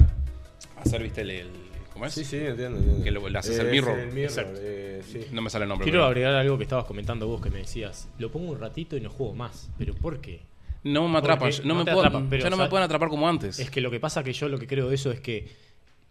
hacer 0.76 1.02
viste 1.02 1.20
el, 1.22 1.30
el- 1.30 1.50
¿cómo 1.92 2.06
es? 2.06 2.14
Sí, 2.14 2.24
sí, 2.24 2.36
entiendo. 2.36 2.78
entiendo. 2.78 3.04
Que 3.04 3.10
lo- 3.10 3.28
le 3.28 3.38
haces 3.38 3.58
el 3.58 3.70
mirror. 3.70 3.98
El 3.98 4.06
mirror, 4.12 4.30
Exacto. 4.30 4.58
eh, 4.62 5.02
sí. 5.06 5.26
no 5.32 5.42
me 5.42 5.50
sale 5.50 5.64
el 5.64 5.68
nombre 5.68 5.84
Quiero 5.84 5.98
pero- 6.00 6.06
agregar 6.06 6.34
algo 6.36 6.56
que 6.56 6.62
estabas 6.64 6.84
comentando 6.86 7.26
vos 7.26 7.42
que 7.42 7.50
me 7.50 7.58
decías. 7.58 8.08
Lo 8.18 8.30
pongo 8.30 8.52
un 8.52 8.58
ratito 8.60 8.96
y 8.96 9.00
no 9.02 9.10
juego 9.10 9.34
más. 9.34 9.70
¿Pero 9.78 9.94
por 9.94 10.20
qué? 10.20 10.40
No 10.84 11.08
me 11.08 11.18
atrapan 11.18 11.50
no, 11.64 11.74
no 11.74 11.74
me 11.76 11.84
puedo- 11.84 12.00
atrapan, 12.00 12.28
pero, 12.30 12.42
ya 12.44 12.50
no 12.50 12.56
me 12.56 12.68
pueden 12.68 12.84
atrapar 12.84 13.08
como 13.08 13.28
antes 13.28 13.58
Es 13.58 13.70
que 13.70 13.80
lo 13.80 13.90
que 13.90 14.00
pasa 14.00 14.22
que 14.24 14.32
yo 14.32 14.48
lo 14.48 14.58
que 14.58 14.66
creo 14.66 14.88
de 14.88 14.94
eso 14.94 15.10
es 15.10 15.20
que 15.20 15.48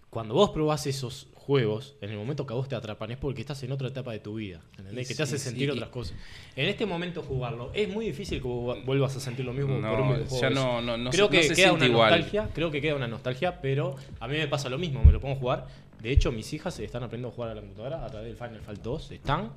cuando 0.09 0.33
vos 0.33 0.49
probás 0.51 0.85
esos 0.87 1.27
juegos, 1.33 1.95
en 2.01 2.11
el 2.11 2.17
momento 2.17 2.45
que 2.45 2.53
a 2.53 2.55
vos 2.55 2.67
te 2.67 2.75
atrapan 2.75 3.09
es 3.11 3.17
porque 3.17 3.41
estás 3.41 3.61
en 3.63 3.71
otra 3.71 3.87
etapa 3.87 4.11
de 4.11 4.19
tu 4.19 4.35
vida, 4.35 4.61
¿entendés? 4.77 5.07
Que 5.07 5.15
te 5.15 5.23
hace 5.23 5.39
sentir 5.39 5.69
sí. 5.69 5.75
otras 5.75 5.89
cosas. 5.89 6.15
En 6.55 6.67
este 6.67 6.85
momento 6.85 7.23
jugarlo, 7.23 7.71
es 7.73 7.89
muy 7.89 8.05
difícil 8.05 8.39
que 8.39 8.47
vos 8.47 8.77
vuelvas 8.85 9.15
a 9.15 9.19
sentir 9.19 9.45
lo 9.45 9.53
mismo 9.53 9.77
No, 9.79 9.89
por 9.89 10.01
un 10.01 10.09
videojuego. 10.13 10.41
ya 10.41 10.49
no- 10.51 10.79
no- 10.81 10.97
no 10.97 11.09
creo 11.09 11.25
se- 11.25 11.31
que 11.31 11.37
no 11.37 11.43
se 11.43 11.55
queda 11.55 11.73
una 11.73 11.85
igual. 11.87 12.09
nostalgia, 12.11 12.49
creo 12.53 12.69
que 12.71 12.81
queda 12.81 12.95
una 12.95 13.07
nostalgia, 13.07 13.61
pero 13.61 13.95
a 14.19 14.27
mí 14.27 14.37
me 14.37 14.47
pasa 14.47 14.69
lo 14.69 14.77
mismo, 14.77 15.03
me 15.03 15.11
lo 15.11 15.19
pongo 15.19 15.35
a 15.35 15.39
jugar. 15.39 15.67
De 16.01 16.11
hecho, 16.11 16.31
mis 16.31 16.53
hijas 16.53 16.79
están 16.79 17.01
aprendiendo 17.03 17.29
a 17.29 17.31
jugar 17.31 17.49
a 17.51 17.55
la 17.55 17.61
computadora 17.61 18.05
a 18.05 18.09
través 18.09 18.27
del 18.27 18.35
Final 18.37 18.61
Fight 18.61 18.81
2, 18.81 19.11
están 19.11 19.51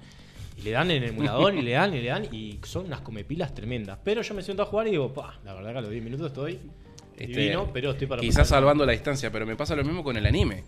y 0.56 0.62
le 0.62 0.70
dan 0.72 0.90
en 0.90 1.02
el 1.02 1.10
emulador 1.10 1.54
y 1.54 1.62
le 1.62 1.72
dan 1.72 1.94
y 1.94 2.00
le 2.00 2.08
dan 2.08 2.24
y 2.34 2.58
son 2.64 2.86
unas 2.86 3.00
comepilas 3.00 3.54
tremendas. 3.54 3.98
Pero 4.04 4.22
yo 4.22 4.34
me 4.34 4.42
siento 4.42 4.62
a 4.62 4.66
jugar 4.66 4.86
y 4.88 4.90
digo, 4.92 5.12
pa, 5.12 5.38
la 5.44 5.54
verdad 5.54 5.72
que 5.72 5.78
a 5.78 5.80
los 5.82 5.90
10 5.90 6.04
minutos 6.04 6.26
estoy 6.28 6.60
Este, 7.16 7.26
divino, 7.26 7.70
pero 7.72 7.92
estoy 7.92 8.06
para 8.06 8.20
Quizás 8.20 8.38
pasar- 8.48 8.58
salvando 8.60 8.84
la 8.86 8.92
distancia, 8.92 9.30
pero 9.32 9.46
me 9.46 9.56
pasa 9.56 9.74
lo 9.76 9.84
mismo 9.84 10.02
con 10.04 10.16
el 10.16 10.26
anime. 10.26 10.64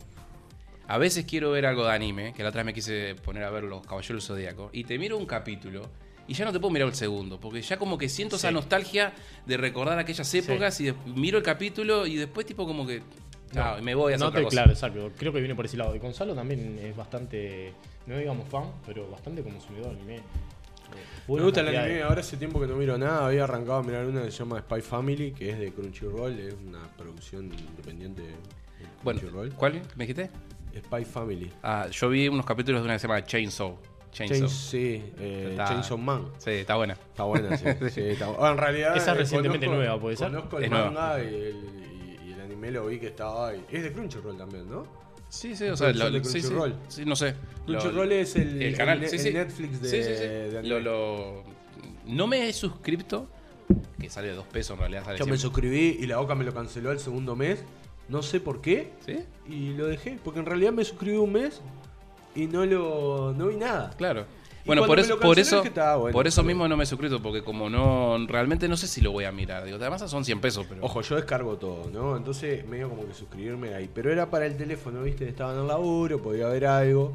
A 0.87 0.99
veces 0.99 1.25
quiero 1.25 1.51
ver 1.51 1.65
algo 1.67 1.85
de 1.87 1.93
anime, 1.93 2.35
que 2.35 2.43
la 2.43 2.51
otra 2.51 2.61
vez 2.61 2.67
me 2.67 2.75
quise 2.75 3.15
poner 3.15 3.43
a 3.45 3.51
ver 3.51 3.65
los 3.65 3.87
Caballeros 3.87 4.27
del 4.29 4.37
Zodíaco, 4.37 4.71
y 4.73 4.85
te 4.85 4.99
miro 4.99 5.17
un 5.17 5.25
capítulo 5.27 5.83
y 6.27 6.35
ya 6.35 6.45
no 6.47 6.53
te 6.53 6.61
puedo 6.61 6.73
mirar 6.73 6.89
el 6.89 6.95
segundo, 6.95 7.39
porque 7.41 7.61
ya 7.63 7.77
como 7.79 7.97
que 7.99 8.09
siento 8.09 8.37
esa 8.37 8.51
nostalgia 8.51 9.13
de 9.47 9.57
recordar 9.59 9.99
aquellas 9.99 10.33
épocas 10.35 10.81
y 10.81 10.93
miro 11.07 11.37
el 11.39 11.45
capítulo 11.45 12.07
y 12.07 12.17
después 12.17 12.47
tipo 12.47 12.67
como 12.67 12.87
que... 12.87 13.03
No, 13.55 13.83
me 13.83 13.95
voy 13.95 14.13
a 14.13 14.17
hacer 14.17 14.25
no 14.25 14.29
otra 14.29 14.41
te- 14.41 14.45
cosa. 14.45 14.55
Claro, 14.57 14.71
exacto. 14.73 15.11
Creo 15.19 15.33
que 15.33 15.39
viene 15.41 15.55
por 15.55 15.65
ese 15.67 15.77
lado. 15.77 15.95
Y 15.95 15.99
Gonzalo 15.99 16.35
también 16.35 16.79
es 16.83 16.97
bastante, 16.97 17.73
no 18.07 18.17
digamos 18.19 18.49
fan, 18.49 18.65
pero 18.87 19.09
bastante 19.11 19.43
consumidor 19.43 19.91
de 19.91 19.93
anime. 19.97 20.17
Eh, 20.17 20.23
Me 21.29 21.43
gusta 21.43 21.61
el 21.61 21.69
anime, 21.77 22.03
ahora 22.03 22.21
hace 22.21 22.37
tiempo 22.37 22.61
que 22.61 22.67
no 22.67 22.77
miro 22.77 22.97
nada, 22.99 23.27
había 23.27 23.45
arrancado 23.45 23.79
a 23.79 23.83
mirar 23.83 24.05
una 24.07 24.23
que 24.23 24.31
se 24.31 24.39
llama 24.39 24.61
Spy 24.61 24.81
Family, 24.83 25.33
que 25.33 25.51
es 25.51 25.59
de 25.59 25.73
Crunchyroll, 25.73 26.39
es 26.39 26.55
una 26.67 26.87
producción 26.97 27.47
independiente 27.47 28.23
de 28.23 28.35
Bueno, 29.03 29.21
Crunchyroll. 29.21 29.53
¿cuál 29.55 29.83
me 29.97 30.07
dijiste? 30.07 30.31
Spy 30.87 31.05
Family. 31.05 31.51
Ah, 31.63 31.87
yo 31.91 32.09
vi 32.11 32.29
unos 32.29 32.45
capítulos 32.45 32.81
de 32.83 32.85
una 32.85 32.95
que 32.95 32.99
se 33.01 33.09
llama 33.09 33.25
Chainsaw. 33.25 33.77
Chainsaw. 34.13 34.39
Chains- 34.39 34.49
sí, 34.51 35.03
eh, 35.19 35.49
Está- 35.53 35.65
Chainsaw 35.67 35.99
Man. 35.99 36.27
Sí, 36.39 36.51
está 36.51 36.77
buena. 36.77 36.93
Está 36.95 37.25
buena, 37.25 37.57
sí. 37.57 37.65
sí, 37.91 38.01
está 38.03 38.29
bu- 38.29 38.37
ah, 38.39 38.51
en 38.53 38.59
realidad. 38.59 38.97
Esa 38.97 39.11
es 39.13 39.17
eh, 39.17 39.21
recientemente 39.21 39.67
nueva, 39.67 39.99
¿puede 39.99 40.17
ser? 40.17 40.29
Conozco 40.29 40.59
el 40.59 40.65
Es 40.65 40.71
nueva. 40.71 40.91
manga 40.91 41.23
y 41.25 41.27
el 41.35 41.94
anime 42.55 42.71
lo 42.71 42.87
vi 42.87 42.99
que 42.99 43.09
estaba 43.09 43.49
ahí. 43.49 43.65
Es 43.71 43.83
de 43.83 43.93
Crunchyroll 43.93 44.37
también, 44.37 44.71
¿no? 44.71 44.87
Sí, 45.29 45.57
sí, 45.57 45.65
o 45.65 45.77
sea, 45.77 45.93
lo- 45.93 46.11
de 46.11 46.23
sí, 46.25 46.41
sí, 46.41 46.49
sí, 46.89 47.05
no 47.05 47.17
sé. 47.17 47.35
Lo- 47.67 47.79
Crunchyroll 47.81 48.13
es 48.13 48.37
el, 48.37 48.63
el 48.63 48.77
canal, 48.77 49.03
el- 49.03 49.09
sí, 49.11 49.17
el 49.17 49.23
sí. 49.23 49.33
Netflix 49.33 49.81
de, 49.83 49.89
Sí, 49.89 49.97
sí, 49.97 50.15
sí. 50.17 50.25
de 50.53 50.59
anime. 50.61 50.81
Lo, 50.81 51.43
No 52.07 52.27
me 52.27 52.49
he 52.49 52.53
suscrito, 52.53 53.27
que 53.99 54.09
sale 54.11 54.29
de 54.29 54.35
dos 54.35 54.47
pesos 54.47 54.75
en 54.75 54.81
realidad. 54.81 55.05
Sale 55.05 55.19
Yo 55.19 55.27
me 55.27 55.37
suscribí 55.39 55.97
y 56.01 56.07
la 56.07 56.19
boca 56.19 56.35
me 56.35 56.45
lo 56.45 56.53
canceló 56.55 56.93
el 56.93 56.99
segundo 57.01 57.35
mes. 57.35 57.61
No 58.09 58.23
sé 58.23 58.39
por 58.41 58.61
qué. 58.61 58.93
¿Sí? 59.07 59.21
Y 59.49 59.71
lo 59.73 59.87
dejé. 59.87 60.19
Porque 60.23 60.39
en 60.41 60.47
realidad 60.47 60.73
me 60.73 60.85
suscribí 60.85 61.17
un 61.17 61.33
mes 61.33 61.61
y 62.37 62.47
no 62.47 62.65
lo 62.67 63.33
no 63.37 63.47
vi 63.49 63.57
nada. 63.57 63.91
Claro. 63.97 64.27
Bueno, 64.65 64.87
por 64.87 64.99
eso, 64.99 65.19
por 65.19 65.39
eso, 65.39 65.63
bueno, 65.99 66.13
por 66.13 66.27
eso 66.27 66.43
mismo 66.43 66.67
no 66.67 66.77
me 66.77 66.87
suscrito, 66.87 67.21
porque 67.21 67.43
como 67.43 67.69
no, 67.69 68.17
realmente 68.27 68.67
no 68.69 68.77
sé 68.77 68.89
si 68.89 69.01
lo 69.01 69.13
voy 69.13 69.25
a 69.25 69.33
mirar. 69.33 69.65
Digo, 69.65 69.77
además 69.77 70.09
son 70.11 70.25
100 70.25 70.41
pesos, 70.41 70.67
pero. 70.69 70.85
Ojo, 70.85 71.03
yo 71.03 71.17
descargo 71.17 71.57
todo, 71.57 71.91
¿no? 71.93 72.17
Entonces 72.17 72.67
medio 72.67 72.89
como 72.89 73.07
que 73.07 73.15
suscribirme 73.15 73.75
ahí. 73.75 73.91
Pero 73.93 74.11
era 74.11 74.31
para 74.31 74.47
el 74.47 74.57
teléfono, 74.57 75.03
¿viste? 75.03 75.29
Estaba 75.29 75.53
en 75.53 75.61
el 75.61 75.67
laburo, 75.67 76.23
podía 76.23 76.49
ver 76.49 76.67
algo. 76.67 77.15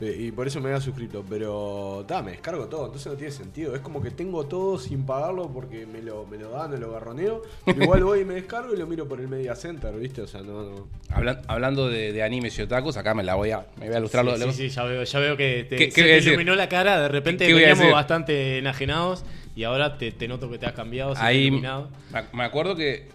Y 0.00 0.32
por 0.32 0.46
eso 0.46 0.60
me 0.60 0.70
había 0.70 0.80
suscrito, 0.80 1.22
pero 1.28 2.04
da, 2.08 2.22
me 2.22 2.30
descargo 2.30 2.66
todo, 2.66 2.86
entonces 2.86 3.12
no 3.12 3.18
tiene 3.18 3.32
sentido. 3.32 3.74
Es 3.74 3.80
como 3.82 4.00
que 4.02 4.10
tengo 4.10 4.46
todo 4.46 4.78
sin 4.78 5.04
pagarlo 5.04 5.48
porque 5.52 5.84
me 5.86 6.00
lo, 6.02 6.24
me 6.26 6.38
lo 6.38 6.50
dan, 6.50 6.70
me 6.70 6.78
lo 6.78 6.90
garroneo. 6.92 7.42
pero 7.66 7.82
igual 7.84 8.04
voy 8.04 8.20
y 8.20 8.24
me 8.24 8.34
descargo 8.34 8.72
y 8.72 8.78
lo 8.78 8.86
miro 8.86 9.06
por 9.06 9.20
el 9.20 9.28
Media 9.28 9.54
Center, 9.54 9.92
¿viste? 9.98 10.22
O 10.22 10.26
sea, 10.26 10.40
no, 10.40 10.62
no. 10.62 10.88
Hablan- 11.10 11.42
hablando 11.48 11.88
de, 11.88 12.12
de 12.12 12.22
animes 12.22 12.58
y 12.58 12.62
otakus, 12.62 12.96
acá 12.96 13.12
me 13.14 13.22
la 13.22 13.34
voy 13.34 13.50
a, 13.50 13.66
me 13.78 13.86
voy 13.86 13.94
a 13.94 13.98
ilustrar 13.98 14.24
Sí, 14.24 14.30
lo- 14.40 14.52
sí, 14.52 14.52
sí, 14.52 14.68
ya 14.74 14.84
veo, 14.84 15.04
ya 15.04 15.18
veo 15.18 15.36
que 15.36 15.66
te, 15.68 15.76
¿Qué- 15.76 15.90
se 15.90 16.02
qué 16.02 16.02
te 16.22 16.28
iluminó 16.30 16.54
la 16.54 16.68
cara, 16.68 16.98
de 17.00 17.08
repente 17.08 17.44
¿Qué- 17.44 17.48
qué 17.48 17.54
voy 17.54 17.64
a 17.64 17.68
veníamos 17.74 17.92
bastante 17.92 18.58
enajenados 18.58 19.24
y 19.54 19.64
ahora 19.64 19.98
te, 19.98 20.12
te 20.12 20.28
noto 20.28 20.50
que 20.50 20.58
te 20.58 20.64
has 20.66 20.72
cambiado, 20.72 21.10
se 21.14 21.20
te 21.20 21.24
ha 21.26 21.28
Ahí 21.28 21.42
iluminado. 21.48 21.88
me 22.12 22.22
me 22.32 22.44
acuerdo 22.44 22.74
que 22.74 23.08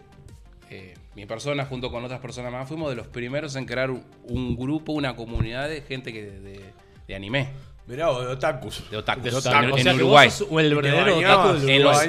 eh, 0.70 0.94
mi 1.16 1.26
persona 1.26 1.66
junto 1.66 1.92
con 1.92 2.04
otras 2.04 2.20
personas 2.20 2.52
más 2.52 2.68
fuimos 2.68 2.90
de 2.90 2.96
los 2.96 3.08
primeros 3.08 3.56
en 3.56 3.66
crear 3.66 3.90
un, 3.90 4.04
un 4.28 4.56
grupo, 4.56 4.92
una 4.94 5.16
comunidad 5.16 5.70
de 5.70 5.82
gente 5.82 6.12
que 6.12 6.24
de, 6.24 6.62
de 7.08 7.16
anime, 7.16 7.50
Mirá, 7.88 8.08
de 8.08 8.28
otakus. 8.34 8.90
de 8.90 8.98
otakus, 8.98 9.24
De 9.24 9.30
en, 9.30 9.36
otaku. 9.36 9.58
o 9.74 9.78
en 9.78 9.84
sea 9.84 9.92
que 9.94 9.98
Uruguay. 10.00 10.28
vos 10.28 10.34
sos 10.36 10.48
el 10.60 10.76
verdadero 10.76 11.18
otaku 11.18 11.48
del 11.60 11.64
en 11.64 11.70
En 11.76 11.84
lo 11.84 11.92
los-. 11.92 12.08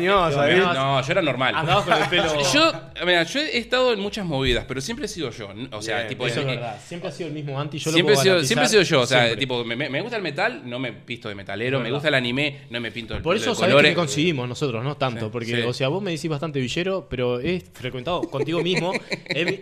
No, 0.74 1.02
yo 1.02 1.12
era 1.12 1.20
normal. 1.22 1.54
Andabas 1.54 1.84
con 1.84 2.02
el 2.02 2.08
pelo. 2.08 2.42
Yo, 2.54 2.72
mira, 3.04 3.22
yo 3.24 3.40
he 3.40 3.58
estado 3.58 3.92
en 3.92 4.00
muchas 4.00 4.24
movidas, 4.24 4.64
pero 4.66 4.80
siempre 4.80 5.04
he 5.04 5.08
sido 5.08 5.28
yo. 5.30 5.48
O 5.72 5.82
sea, 5.82 5.96
Bien, 5.96 6.08
tipo, 6.08 6.26
Eso 6.26 6.40
es 6.40 6.46
verdad. 6.46 6.80
Siempre 6.82 7.10
ha 7.10 7.12
sido 7.12 7.28
el 7.28 7.34
mismo 7.34 7.60
anti. 7.60 7.78
Yo 7.78 7.90
lo 7.90 7.94
siempre, 7.94 8.14
he 8.14 8.16
puedo 8.16 8.22
sido, 8.38 8.44
siempre 8.44 8.66
he 8.66 8.68
sido 8.70 8.82
yo. 8.82 9.00
O 9.02 9.06
sea, 9.06 9.18
Siempre. 9.24 9.40
tipo, 9.40 9.64
me, 9.64 9.76
me- 9.76 10.00
gusta 10.00 10.16
el 10.16 10.22
metal, 10.22 10.62
no 10.64 10.78
me 10.78 10.92
visto 10.92 11.28
de 11.28 11.34
metalero. 11.34 11.78
Me 11.80 11.90
gusta 11.90 12.08
el 12.08 12.14
anime, 12.14 12.62
no 12.70 12.80
me 12.80 12.90
pinto 12.90 13.14
el 13.14 13.20
Por 13.22 13.36
eso 13.36 13.50
de 13.50 13.56
sabés 13.56 13.66
que 13.68 13.72
colores. 13.72 13.90
me 13.92 13.96
coincidimos 13.96 14.48
nosotros, 14.48 14.82
no 14.82 14.96
tanto. 14.96 15.26
Sí, 15.26 15.30
porque, 15.30 15.46
sí. 15.56 15.60
o 15.62 15.72
sea, 15.74 15.88
vos 15.88 16.02
me 16.02 16.10
decís 16.12 16.30
bastante 16.30 16.58
villero, 16.58 17.06
pero 17.10 17.38
he 17.38 17.60
frecuentado 17.74 18.22
contigo 18.22 18.62
mismo. 18.62 18.92
he- 19.28 19.60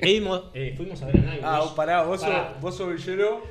eh, 0.55 0.75
fuimos 0.77 1.03
a 1.03 1.07
ver 1.07 1.17
a 1.17 1.21
Nightwish. 1.23 1.41
Ah, 1.45 1.73
pará, 1.75 2.03
vos 2.03 2.21
sos, 2.21 2.31
vos 2.61 2.77
sos 2.77 2.95
villero, 2.95 3.43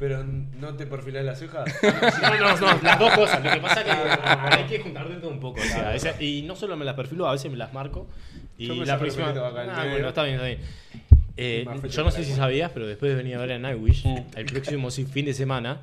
pero 0.00 0.24
no 0.24 0.74
te 0.74 0.86
perfilás 0.86 1.24
las 1.24 1.38
cejas. 1.38 1.64
No, 2.22 2.30
no, 2.36 2.56
no, 2.56 2.82
las 2.82 2.98
dos 2.98 3.12
cosas. 3.12 3.44
Lo 3.44 3.50
que 3.52 3.60
pasa 3.60 3.80
es 3.82 3.86
que 3.86 4.56
hay 4.56 4.64
que 4.64 4.78
juntar 4.80 5.08
dentro 5.08 5.28
un 5.28 5.38
poco. 5.38 5.60
O 5.60 5.64
sea, 5.64 5.94
esa- 5.94 6.20
y 6.20 6.42
no 6.42 6.56
solo 6.56 6.76
me 6.76 6.84
las 6.84 6.94
perfilo, 6.96 7.28
a 7.28 7.32
veces 7.32 7.50
me 7.50 7.56
las 7.58 7.72
marco. 7.72 8.08
Y 8.58 8.66
Yo 8.66 8.74
me 8.74 8.84
la 8.86 8.98
próxima. 8.98 9.28
acá 9.28 9.38
Ah, 9.70 9.76
medio. 9.78 9.90
bueno, 9.92 10.08
está 10.08 10.22
bien, 10.24 10.34
está 10.36 10.46
bien. 10.46 10.60
Eh, 11.36 11.64
yo 11.88 12.02
no 12.04 12.10
sé 12.10 12.24
si 12.24 12.32
sabías, 12.32 12.70
pero 12.74 12.86
después 12.86 13.10
de 13.10 13.16
venir 13.16 13.36
a 13.36 13.40
ver 13.40 13.52
a 13.52 13.58
Nightwish, 13.58 14.04
Mm. 14.06 14.16
el 14.36 14.46
próximo 14.46 14.90
fin 14.90 15.24
de 15.26 15.32
semana, 15.34 15.80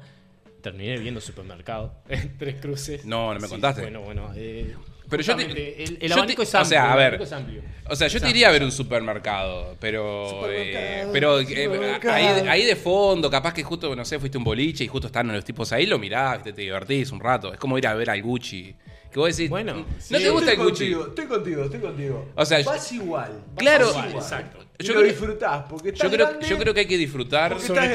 terminé 0.62 0.98
viendo 0.98 1.22
supermercado 1.22 1.94
en 2.10 2.38
Tres 2.38 2.56
Cruces. 2.62 3.06
No, 3.06 3.34
no 3.34 3.40
me 3.40 3.48
Sí, 3.48 3.52
contaste. 3.52 3.82
Bueno, 3.82 4.02
bueno. 4.02 4.32
eh, 4.36 4.76
Pero 5.10 5.24
yo 5.24 5.36
te- 5.36 5.84
el, 5.84 5.98
el 6.02 6.10
yo 6.10 6.16
abanico 6.16 6.42
te- 6.42 6.48
es 6.50 6.56
amplio. 6.56 6.62
o 6.68 6.70
sea, 6.70 6.92
a 6.94 6.96
ver. 6.96 7.06
abanico 7.06 7.24
es 7.24 7.32
amplio. 7.32 7.62
O 7.90 7.96
sea, 7.96 8.08
yo 8.10 8.20
te 8.20 8.30
iría 8.30 8.50
a 8.50 8.52
ver 8.52 8.64
un 8.64 8.72
supermercado, 8.72 9.78
pero. 9.80 10.30
Supermercado, 10.30 10.86
eh, 10.86 11.08
pero 11.14 11.40
eh, 11.40 12.00
ahí, 12.12 12.26
ahí 12.50 12.66
de 12.66 12.76
fondo, 12.76 13.30
capaz 13.30 13.54
que 13.54 13.64
justo, 13.64 13.96
no 13.96 14.04
sé, 14.04 14.20
fuiste 14.20 14.38
un 14.38 14.44
boliche 14.44 14.84
y 14.84 14.88
justo 14.88 15.08
están 15.08 15.28
los 15.32 15.46
tipos 15.46 15.72
ahí, 15.72 15.86
lo 15.86 15.98
mirás, 15.98 16.44
te, 16.44 16.52
te 16.54 16.62
divertís 16.64 17.12
un 17.12 17.20
rato. 17.22 17.54
Es 17.54 17.60
como 17.60 17.78
ir 17.78 17.88
a 17.88 17.94
ver 17.94 18.10
al 18.10 18.22
Gucci. 18.22 18.76
Que 19.10 19.20
vos 19.20 19.30
decís, 19.36 19.50
Bueno, 19.50 19.74
¿no 19.74 19.86
sí, 20.00 20.16
te 20.18 20.30
gusta 20.30 20.52
el 20.52 20.58
estoy 20.60 20.66
Gucci? 20.70 20.92
contigo, 20.92 21.08
estoy 21.08 21.26
contigo, 21.28 21.64
estoy 21.64 21.80
contigo. 21.80 22.30
O 22.36 22.46
sea, 22.46 22.62
vas 22.64 22.92
igual. 22.92 23.32
vas 23.48 23.56
Claro. 23.56 23.90
igual. 23.90 24.12
Exacto. 24.12 24.60
Yo 24.79 24.93
lo 24.93 25.00
creo- 25.00 25.12
disfrutás, 25.12 25.63
porque 25.69 25.88
Yo 25.89 25.93
estás 25.93 26.12
creo, 26.12 26.27
grande, 26.27 26.48
yo 26.48 26.57
creo 26.60 26.74
que 26.74 26.79
hay 26.81 26.86
que 26.86 26.98
disfrutar 26.98 27.60
Sobre 27.60 27.67
todo 27.67 27.81
de 27.81 27.88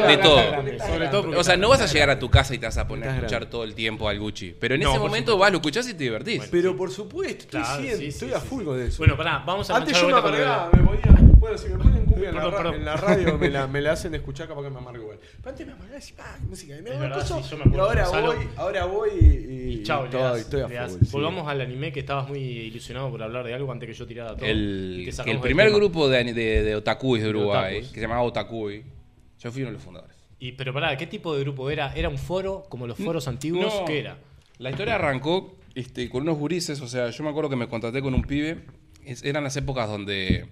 grande, 0.51 0.73
todo. 0.79 0.87
Sobre 0.89 1.09
todo 1.09 1.39
O 1.41 1.45
sea, 1.45 1.57
no 1.57 1.69
vas 1.69 1.81
a 1.81 1.87
llegar 1.87 2.11
a 2.11 2.19
tu 2.19 2.29
casa 2.29 2.55
y 2.55 2.59
te 2.59 2.67
vas 2.67 2.77
a 2.79 2.89
poner 2.89 3.09
a 3.09 3.15
escuchar 3.15 3.31
grande. 3.41 3.51
todo 3.51 3.65
el 3.65 3.75
tiempo 3.75 4.09
al 4.09 4.19
Gucci. 4.19 4.55
Pero 4.59 4.75
en 4.75 4.81
No, 4.81 4.91
ese 4.91 4.99
momento 4.99 5.33
supuesto. 5.33 5.39
vas, 5.39 5.53
lo 5.53 5.59
escuchás 5.59 5.89
y 5.89 5.95
te 5.95 6.05
divertís. 6.05 6.43
Pero 6.51 6.77
por 6.77 6.91
supuesto, 6.91 7.45
estoy, 7.45 7.61
Claro, 7.61 7.83
cien, 7.83 7.97
sí, 7.97 8.03
sí, 8.03 8.09
estoy 8.09 8.29
sí, 8.31 8.35
a 8.35 8.41
full 8.41 8.61
sí. 8.61 8.67
con 8.67 8.81
eso. 8.83 8.99
Bueno, 8.99 9.17
pará, 9.17 9.43
vamos 9.47 9.71
a 9.71 9.77
Antes 9.77 10.01
yo 10.01 10.09
me 10.09 10.13
amargaba, 10.15 10.71
me 10.73 10.83
ponía. 10.83 11.03
Bueno, 11.39 11.59
si 11.59 11.69
me 11.71 11.77
ponen 11.77 12.05
cumbia 12.05 12.29
en 12.29 12.35
la, 12.37 12.41
Perdón, 12.43 12.53
ra- 12.53 12.59
perdón. 12.59 12.75
en 12.77 12.85
la 12.85 12.97
radio, 12.97 13.37
me 13.39 13.51
la, 13.51 13.67
me 13.67 13.81
la 13.81 13.93
hacen 13.93 14.15
escuchar, 14.15 14.47
capaz 14.47 14.63
que 14.63 14.71
me 14.71 14.79
amargo 14.79 15.03
igual. 15.03 15.19
Pero 15.39 15.51
antes 15.51 15.67
me 15.67 15.73
amargaba 15.73 15.97
y 15.97 16.01
decía, 16.01 16.15
ah, 16.21 16.37
música 16.49 16.75
de 16.77 16.83
mierda, 16.83 17.01
verdad, 17.01 17.17
coso". 17.21 17.43
sí, 17.43 17.51
yo 17.51 17.57
Y 17.73 17.79
ahora 17.79 18.09
voy, 18.09 18.37
ahora 18.57 18.85
voy 18.85 19.11
y, 19.21 19.73
Y 19.73 19.83
chao, 19.83 20.05
le 20.05 20.11
todo, 20.11 20.23
das- 20.23 20.39
estoy 20.41 20.61
a 20.61 20.69
le 20.69 20.75
das. 20.77 20.93
full. 20.93 21.01
sí. 21.01 21.09
Volvamos 21.11 21.49
al 21.49 21.61
anime 21.61 21.93
que 21.93 21.99
estabas 22.01 22.29
muy 22.29 22.39
ilusionado 22.39 23.11
por 23.11 23.21
hablar 23.25 23.45
de 23.45 23.55
algo 23.55 23.73
antes 23.73 23.89
que 23.89 23.93
yo 23.95 24.07
tirara 24.07 24.37
todo. 24.37 24.47
El, 24.47 25.11
primer 25.43 25.71
grupo 25.73 26.09
de, 26.09 26.23
de, 26.73 26.77
de 26.77 26.79
otakuis 26.81 27.23
de 27.23 27.31
Uruguay, 27.31 27.75
otakus. 27.77 27.89
que 27.91 27.95
se 27.95 28.01
llamaba 28.01 28.23
Otakui, 28.23 28.83
yo 29.41 29.53
fui 29.53 29.63
uno 29.63 29.71
de 29.71 29.75
los 29.75 29.83
fundadores. 29.83 30.17
Y, 30.39 30.53
pero 30.53 30.73
pará, 30.73 30.97
¿qué 30.97 31.07
tipo 31.07 31.35
de 31.37 31.43
grupo 31.43 31.71
era? 31.71 31.93
¿Era 31.95 32.09
un 32.09 32.19
foro 32.19 32.65
como 32.69 32.87
los 32.87 32.99
foros 32.99 33.29
antiguos? 33.29 33.73
No. 33.81 33.85
¿Qué 33.85 34.01
era? 34.01 34.19
La 34.59 34.71
historia 34.71 34.97
arrancó 34.97 35.57
este, 35.75 36.09
con 36.09 36.23
unos 36.23 36.37
gurises, 36.37 36.81
o 36.81 36.89
sea, 36.89 37.11
yo 37.11 37.25
me 37.25 37.31
acuerdo 37.31 37.49
que 37.51 37.57
me 37.57 37.69
contraté 37.69 38.03
con 38.03 38.13
un 38.15 38.23
pibe. 38.23 38.65
Es- 39.05 39.25
eran 39.25 39.45
las 39.45 39.57
épocas 39.57 39.89
donde 39.89 40.47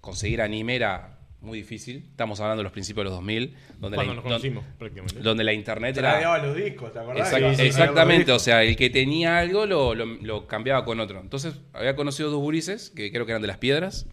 conseguir 0.00 0.40
anime 0.42 0.76
era 0.76 1.18
muy 1.40 1.58
difícil. 1.58 2.06
Estamos 2.10 2.40
hablando 2.40 2.60
de 2.60 2.64
los 2.64 2.72
principios 2.72 3.02
de 3.02 3.10
los 3.10 3.12
2000, 3.14 3.54
donde, 3.78 3.96
la, 3.96 4.02
Cuando 4.04 4.12
in- 4.12 4.16
nos 4.16 4.22
conocimos, 4.24 4.64
prácticamente. 4.78 5.14
don- 5.16 5.22
donde 5.24 5.44
la 5.44 5.52
internet 5.52 5.96
era... 5.96 6.38
Los 6.38 6.56
discos, 6.56 6.92
¿te 6.92 6.98
acordás? 6.98 7.32
Exact- 7.32 7.58
exactamente, 7.60 8.32
o 8.32 8.38
sea, 8.38 8.62
el 8.64 8.74
que 8.76 8.90
tenía 8.90 9.38
algo 9.38 9.66
lo, 9.66 9.94
lo- 9.94 10.06
lo 10.06 10.46
cambiaba 10.46 10.84
con 10.84 10.98
otro. 10.98 11.20
Entonces, 11.20 11.54
había 11.72 11.94
conocido 11.94 12.30
dos 12.30 12.40
gurises, 12.40 12.90
que 12.90 13.12
creo 13.12 13.26
que 13.26 13.32
eran 13.32 13.42
de 13.42 13.48
las 13.48 13.58
piedras, 13.58 14.06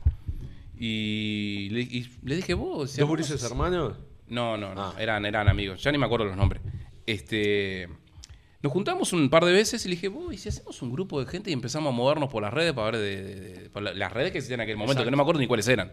y 0.80 1.70
le, 1.72 1.82
y 1.82 2.10
le 2.24 2.36
dije, 2.36 2.54
vos... 2.54 2.92
si 2.92 3.00
¿Dos 3.00 3.10
gurises 3.10 3.44
hermanos? 3.44 3.98
no, 4.28 4.58
no, 4.58 4.74
no. 4.74 4.82
Ah. 4.82 4.96
Eran, 5.00 5.26
eran 5.26 5.48
amigos. 5.48 5.82
Ya 5.84 5.92
ni 5.92 5.98
me 5.98 6.06
acuerdo 6.06 6.26
los 6.26 6.38
nombres. 6.38 6.62
Este. 7.06 7.88
Nos 8.62 8.72
juntamos 8.72 9.12
un 9.12 9.30
par 9.30 9.44
de 9.44 9.52
veces 9.52 9.86
y 9.86 9.90
le 9.90 9.96
dije, 9.96 10.08
"Vos, 10.08 10.34
¿y 10.34 10.38
si 10.38 10.48
hacemos 10.50 10.82
un 10.82 10.92
grupo 10.94 11.20
de 11.20 11.26
gente 11.30 11.50
y 11.50 11.54
empezamos 11.54 11.90
a 11.92 11.96
movernos 11.96 12.30
por 12.30 12.42
las 12.44 12.54
redes 12.54 12.72
para 12.74 12.92
ver 12.92 13.02
de, 13.02 13.24
de- 13.24 13.36
de- 13.64 13.70
por 13.70 13.84
la- 13.84 13.94
las 13.94 14.12
redes 14.14 14.32
que 14.32 14.38
existían 14.38 14.62
en 14.62 14.64
aquel 14.64 14.78
momento, 14.78 14.94
Exacto. 14.94 15.08
que 15.08 15.12
no 15.12 15.18
me 15.18 15.22
acuerdo 15.24 15.42
ni 15.42 15.48
cuáles 15.48 15.68
eran? 15.68 15.92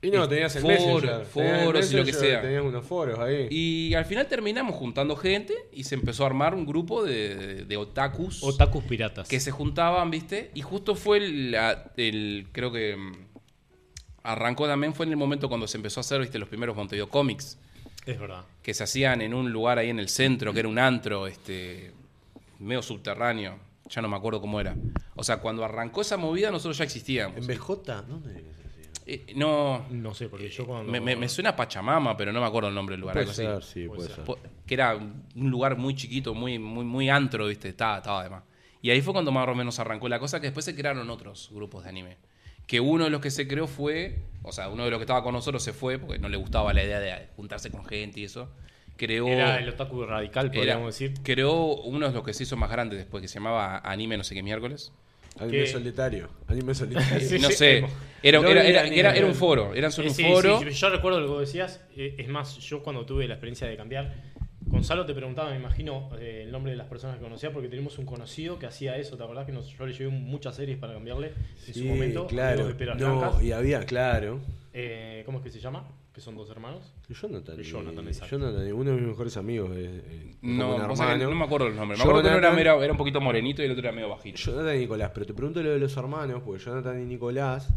Y 0.00 0.10
no, 0.10 0.26
tenías 0.26 0.56
el 0.56 0.62
Foro- 0.62 0.72
Messenger. 0.74 1.00
tenías 1.02 1.20
el 1.58 1.64
foros 1.66 1.92
y 1.92 1.96
lo 1.96 2.04
que 2.04 2.12
sea. 2.14 2.40
Tenías 2.40 2.62
unos 2.64 2.84
foros 2.86 3.18
ahí. 3.18 3.46
Y 3.50 3.92
al 3.94 4.04
final 4.06 4.26
terminamos 4.26 4.74
juntando 4.74 5.14
gente 5.16 5.52
y 5.72 5.84
se 5.84 5.94
empezó 5.94 6.24
a 6.24 6.26
armar 6.28 6.54
un 6.54 6.64
grupo 6.66 7.04
de, 7.04 7.34
de- 7.36 7.64
de 7.66 7.76
otakus 7.76 8.42
Otakus 8.42 8.82
piratas. 8.84 9.28
que 9.28 9.38
se 9.38 9.50
juntaban, 9.50 10.10
¿viste? 10.10 10.50
Y 10.54 10.62
justo 10.62 10.94
fue 10.96 11.18
el- 11.18 12.48
creo 12.52 12.72
que 12.72 12.96
mm, 12.96 13.12
arrancó 14.22 14.66
también 14.66 14.94
fue 14.94 15.06
en 15.06 15.12
el 15.12 15.16
momento 15.18 15.48
cuando 15.48 15.66
se 15.66 15.76
empezó 15.76 16.00
a 16.00 16.02
hacer, 16.02 16.20
¿viste? 16.20 16.38
Los 16.38 16.48
primeros 16.48 16.76
Montevideo 16.76 17.08
Comics. 17.08 17.58
Es 18.04 18.18
verdad. 18.18 18.44
que 18.62 18.74
se 18.74 18.82
hacían 18.82 19.20
en 19.22 19.32
un 19.32 19.52
lugar 19.52 19.78
ahí 19.78 19.88
en 19.88 20.00
el 20.00 20.08
centro, 20.08 20.52
que 20.52 20.58
era 20.60 20.68
un 20.68 20.78
antro, 20.78 21.26
este, 21.28 21.92
medio 22.58 22.82
subterráneo. 22.82 23.56
Ya 23.88 24.02
no 24.02 24.08
me 24.08 24.16
acuerdo 24.16 24.40
cómo 24.40 24.58
era. 24.60 24.74
O 25.14 25.22
sea, 25.22 25.36
cuando 25.38 25.64
arrancó 25.64 26.00
esa 26.00 26.16
movida, 26.16 26.50
nosotros 26.50 26.78
ya 26.78 26.84
existíamos. 26.84 27.36
¿En 27.36 27.46
BJ? 27.46 28.02
¿Dónde 28.08 28.44
Eh, 29.06 29.32
no, 29.36 29.84
No 29.90 30.14
sé, 30.14 30.28
porque 30.28 30.48
yo 30.48 30.64
cuando. 30.66 30.90
me, 30.90 31.00
me- 31.00 31.14
me 31.16 31.28
suena 31.28 31.50
a 31.50 31.56
Pachamama, 31.56 32.16
pero 32.16 32.32
no 32.32 32.40
me 32.40 32.46
acuerdo 32.46 32.68
el 32.70 32.74
nombre 32.74 32.94
del 32.94 33.00
lugar. 33.02 33.14
Puede 33.14 33.24
algo 33.24 33.34
ser, 33.34 33.46
así. 33.50 33.82
sí, 33.82 33.88
Puede 33.88 34.08
ser. 34.08 34.24
Que 34.66 34.74
era 34.74 34.94
un 34.96 35.50
lugar 35.50 35.76
muy 35.76 35.94
chiquito, 35.94 36.34
muy, 36.34 36.58
muy, 36.58 36.84
muy 36.84 37.08
antro, 37.10 37.46
¿viste? 37.48 37.68
Estaba, 37.68 37.98
estaba 37.98 38.20
además. 38.20 38.44
Y 38.80 38.90
ahí 38.90 39.00
fue 39.00 39.12
cuando 39.12 39.30
más 39.30 39.46
o 39.48 39.54
menos 39.54 39.78
arrancó 39.78 40.08
la 40.08 40.18
cosa, 40.18 40.40
que 40.40 40.46
después 40.48 40.64
se 40.64 40.74
crearon 40.74 41.08
otros 41.10 41.50
grupos 41.52 41.84
de 41.84 41.90
anime. 41.90 42.16
Que 42.72 42.80
uno 42.80 43.04
de 43.04 43.10
los 43.10 43.20
que 43.20 43.30
se 43.30 43.46
creó 43.46 43.66
fue, 43.66 44.16
o 44.42 44.50
sea, 44.50 44.70
uno 44.70 44.86
de 44.86 44.90
los 44.90 44.98
que 44.98 45.02
estaba 45.02 45.22
con 45.22 45.34
nosotros 45.34 45.62
se 45.62 45.74
fue, 45.74 45.98
porque 45.98 46.18
no 46.18 46.30
le 46.30 46.38
gustaba 46.38 46.72
la 46.72 46.82
idea 46.82 47.00
de 47.00 47.26
juntarse 47.36 47.70
con 47.70 47.84
gente 47.84 48.20
y 48.20 48.24
eso. 48.24 48.48
Creó... 48.96 49.28
Era 49.28 49.58
el 49.58 49.68
otaku 49.68 50.06
radical, 50.06 50.46
Era- 50.46 50.54
podríamos 50.54 50.86
decir. 50.98 51.12
Creó 51.22 51.74
uno 51.82 52.06
de 52.08 52.14
los 52.14 52.24
que 52.24 52.32
se 52.32 52.44
hizo 52.44 52.56
más 52.56 52.70
grandes 52.70 52.98
después, 52.98 53.20
que 53.20 53.28
se 53.28 53.34
llamaba 53.34 53.76
Anime 53.84 54.16
no 54.16 54.24
sé 54.24 54.34
qué 54.34 54.42
miércoles. 54.42 54.90
Anime 55.38 55.58
¿Qué? 55.58 55.66
solitario. 55.66 56.30
Anime 56.48 56.74
solitario. 56.82 57.20
Sí, 57.28 57.38
no 57.40 57.48
sí, 57.48 57.54
sé. 57.56 57.84
Era, 58.22 58.38
era, 58.40 58.64
era, 58.64 58.86
era- 58.86 59.14
era 59.16 59.26
un 59.26 59.34
foro. 59.34 59.74
Eran 59.74 59.92
solo 59.92 60.06
Eh, 60.06 60.10
un 60.10 60.16
sí, 60.16 60.24
foro. 60.24 60.58
sí, 60.60 60.64
sí, 60.70 60.72
yo 60.72 60.88
recuerdo 60.88 61.20
lo 61.20 61.26
que 61.26 61.32
vos 61.32 61.40
decías. 61.42 61.82
eh, 61.94 62.14
es 62.16 62.28
más, 62.28 62.56
yo 62.56 62.82
cuando 62.82 63.04
tuve 63.04 63.28
la 63.28 63.34
experiencia 63.34 63.66
de 63.66 63.76
cambiar, 63.76 64.14
Gonzalo 64.66 65.04
te 65.06 65.14
preguntaba, 65.14 65.50
me 65.50 65.56
imagino, 65.56 66.08
eh, 66.18 66.42
el 66.44 66.52
nombre 66.52 66.72
de 66.72 66.78
las 66.78 66.86
personas 66.86 67.16
que 67.16 67.22
conocía, 67.22 67.52
porque 67.52 67.68
tenemos 67.68 67.98
un 67.98 68.06
conocido 68.06 68.58
que 68.58 68.66
hacía 68.66 68.96
eso. 68.96 69.16
¿Te 69.16 69.22
acordás 69.24 69.44
que 69.46 69.52
nos- 69.52 69.68
yo 69.76 69.86
le 69.86 69.92
llevé 69.92 70.10
muchas 70.10 70.54
series 70.56 70.78
para 70.78 70.94
cambiarle 70.94 71.28
en 71.28 71.74
su 71.74 71.80
Sí, 71.80 71.84
momento? 71.84 72.20
Amigos 72.20 72.26
claro. 72.32 72.66
de 72.68 72.74
Peras 72.74 72.98
No, 72.98 73.18
Blancas. 73.18 73.42
y 73.42 73.52
había, 73.52 73.84
claro. 73.84 74.40
Eh, 74.72 75.22
¿Cómo 75.26 75.38
es 75.38 75.44
que 75.44 75.50
se 75.50 75.60
llama? 75.60 75.86
Que 76.14 76.20
son 76.20 76.36
dos 76.36 76.48
hermanos. 76.50 76.92
Jonathan. 77.08 77.58
y- 77.60 77.62
Jonathan, 77.62 78.06
exacto. 78.06 78.38
Jonathan, 78.38 78.72
uno 78.72 78.90
de 78.90 78.96
mis 78.96 79.06
mejores 79.08 79.36
amigos. 79.36 79.70
eh, 79.76 80.02
eh, 80.06 80.34
No, 80.42 80.76
un 80.76 80.82
hermano. 80.82 81.28
no 81.28 81.34
me 81.34 81.44
acuerdo 81.44 81.68
los 81.68 81.76
nombres. 81.76 81.98
Me 81.98 82.02
acuerdo 82.04 82.22
que 82.22 82.28
uno 82.28 82.38
era, 82.38 82.48
Jonathan- 82.48 82.58
era, 82.60 82.84
era 82.84 82.92
un 82.92 82.98
poquito 82.98 83.20
morenito 83.20 83.62
y 83.62 83.66
el 83.66 83.72
otro 83.72 83.82
era 83.84 83.92
medio 83.92 84.08
bajito. 84.10 84.36
Jonathan 84.38 84.76
y 84.76 84.78
Nicolás, 84.80 85.10
pero 85.12 85.26
te 85.26 85.34
pregunto 85.34 85.62
lo 85.62 85.70
de 85.70 85.78
los 85.78 85.96
hermanos, 85.96 86.42
porque 86.44 86.62
Jonathan 86.64 87.02
y 87.02 87.04
Nicolás, 87.06 87.68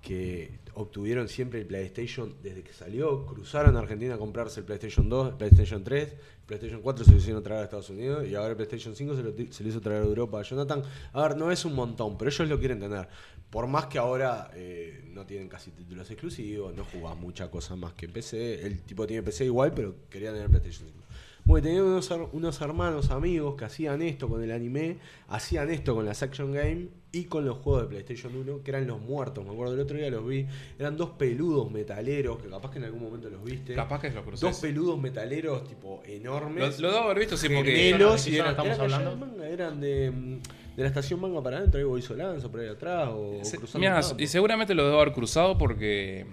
que 0.00 0.58
obtuvieron 0.74 1.28
siempre 1.28 1.60
el 1.60 1.66
PlayStation 1.66 2.34
desde 2.42 2.62
que 2.62 2.72
salió, 2.72 3.26
cruzaron 3.26 3.76
a 3.76 3.80
Argentina 3.80 4.14
a 4.14 4.18
comprarse 4.18 4.60
el 4.60 4.66
PlayStation 4.66 5.08
2, 5.08 5.28
el 5.28 5.34
PlayStation 5.34 5.84
3, 5.84 6.08
el 6.08 6.18
PlayStation 6.46 6.80
4 6.82 7.04
se 7.04 7.10
lo 7.12 7.16
hicieron 7.18 7.42
traer 7.42 7.60
a 7.60 7.64
Estados 7.64 7.90
Unidos 7.90 8.26
y 8.26 8.34
ahora 8.34 8.50
el 8.50 8.56
PlayStation 8.56 8.96
5 8.96 9.16
se 9.16 9.62
lo, 9.62 9.68
hizo 9.68 9.80
traer 9.80 10.02
a 10.02 10.06
Europa. 10.06 10.42
Jonathan, 10.42 10.82
a 11.12 11.22
ver, 11.22 11.36
no 11.36 11.50
es 11.50 11.64
un 11.64 11.74
montón, 11.74 12.16
pero 12.16 12.30
ellos 12.30 12.48
lo 12.48 12.58
quieren 12.58 12.80
tener. 12.80 13.08
Por 13.50 13.66
más 13.66 13.86
que 13.86 13.98
ahora 13.98 14.50
eh, 14.54 15.04
no 15.12 15.26
tienen 15.26 15.48
casi 15.48 15.70
títulos 15.72 16.10
exclusivos, 16.10 16.74
no 16.74 16.84
jugás 16.84 17.16
mucha 17.16 17.50
cosa 17.50 17.76
más 17.76 17.92
que 17.92 18.08
PC, 18.08 18.66
el 18.66 18.80
tipo 18.80 19.06
tiene 19.06 19.22
PC 19.22 19.44
igual, 19.44 19.72
pero 19.74 19.94
quería 20.08 20.32
tener 20.32 20.48
PlayStation 20.48 20.88
5. 20.88 21.02
Porque 21.46 21.62
tenía 21.62 21.82
unos, 21.82 22.10
unos 22.32 22.60
hermanos 22.60 23.10
amigos 23.10 23.56
que 23.56 23.64
hacían 23.64 24.00
esto 24.00 24.28
con 24.28 24.42
el 24.42 24.52
anime, 24.52 24.98
hacían 25.28 25.70
esto 25.70 25.94
con 25.94 26.06
las 26.06 26.22
Action 26.22 26.52
Game 26.52 27.01
y 27.14 27.24
con 27.24 27.44
los 27.44 27.58
juegos 27.58 27.82
de 27.82 27.88
PlayStation 27.88 28.34
1, 28.34 28.62
que 28.62 28.70
eran 28.70 28.86
los 28.86 28.98
muertos. 29.00 29.44
Me 29.44 29.50
acuerdo, 29.52 29.74
el 29.74 29.80
otro 29.80 29.98
día 29.98 30.08
los 30.10 30.26
vi. 30.26 30.46
Eran 30.78 30.96
dos 30.96 31.10
peludos 31.10 31.70
metaleros, 31.70 32.40
que 32.42 32.48
capaz 32.48 32.70
que 32.70 32.78
en 32.78 32.84
algún 32.84 33.02
momento 33.02 33.28
los 33.28 33.44
viste. 33.44 33.74
Capaz 33.74 34.00
que 34.00 34.10
lo 34.10 34.24
crucé. 34.24 34.46
Dos 34.46 34.58
peludos 34.60 34.98
metaleros, 34.98 35.62
tipo, 35.68 36.02
Lo, 36.06 36.10
enormes. 36.12 36.80
lo 36.80 36.90
debo 36.90 37.04
haber 37.04 37.18
visto, 37.18 37.36
sí, 37.36 37.48
porque. 37.50 37.70
gemelos, 37.76 38.24
¿De 38.24 38.30
y 38.30 38.36
eran, 38.36 38.50
estamos 38.52 38.76
eran 38.78 38.92
hablando? 38.92 39.16
manga, 39.26 39.46
eran 39.46 39.80
de, 39.80 40.10
mm, 40.10 40.38
de 40.76 40.82
la 40.82 40.88
estación 40.88 41.20
manga 41.20 41.42
para 41.42 41.58
adentro, 41.58 41.78
ahí 41.78 41.84
Boiso 41.84 42.14
Lanza, 42.16 42.50
por 42.50 42.60
ahí 42.60 42.68
atrás, 42.68 43.10
o 43.12 43.40
Se- 43.44 43.58
cruzando 43.58 43.80
mirá, 43.86 44.00
y 44.18 44.26
seguramente 44.26 44.74
lo 44.74 44.86
debo 44.86 44.98
haber 45.00 45.12
cruzado 45.12 45.58
porque 45.58 46.24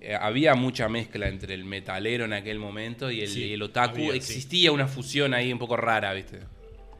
eh, 0.00 0.16
había 0.20 0.56
mucha 0.56 0.88
mezcla 0.88 1.28
entre 1.28 1.54
el 1.54 1.64
metalero 1.64 2.24
en 2.24 2.32
aquel 2.32 2.58
momento 2.58 3.08
y 3.10 3.20
el, 3.20 3.28
Sí, 3.28 3.44
y 3.44 3.52
el 3.52 3.62
otaku. 3.62 3.94
había, 3.98 4.10
sí. 4.10 4.16
Existía 4.16 4.72
una 4.72 4.88
fusión 4.88 5.32
ahí 5.32 5.52
un 5.52 5.60
poco 5.60 5.76
rara, 5.76 6.12
¿viste? 6.12 6.40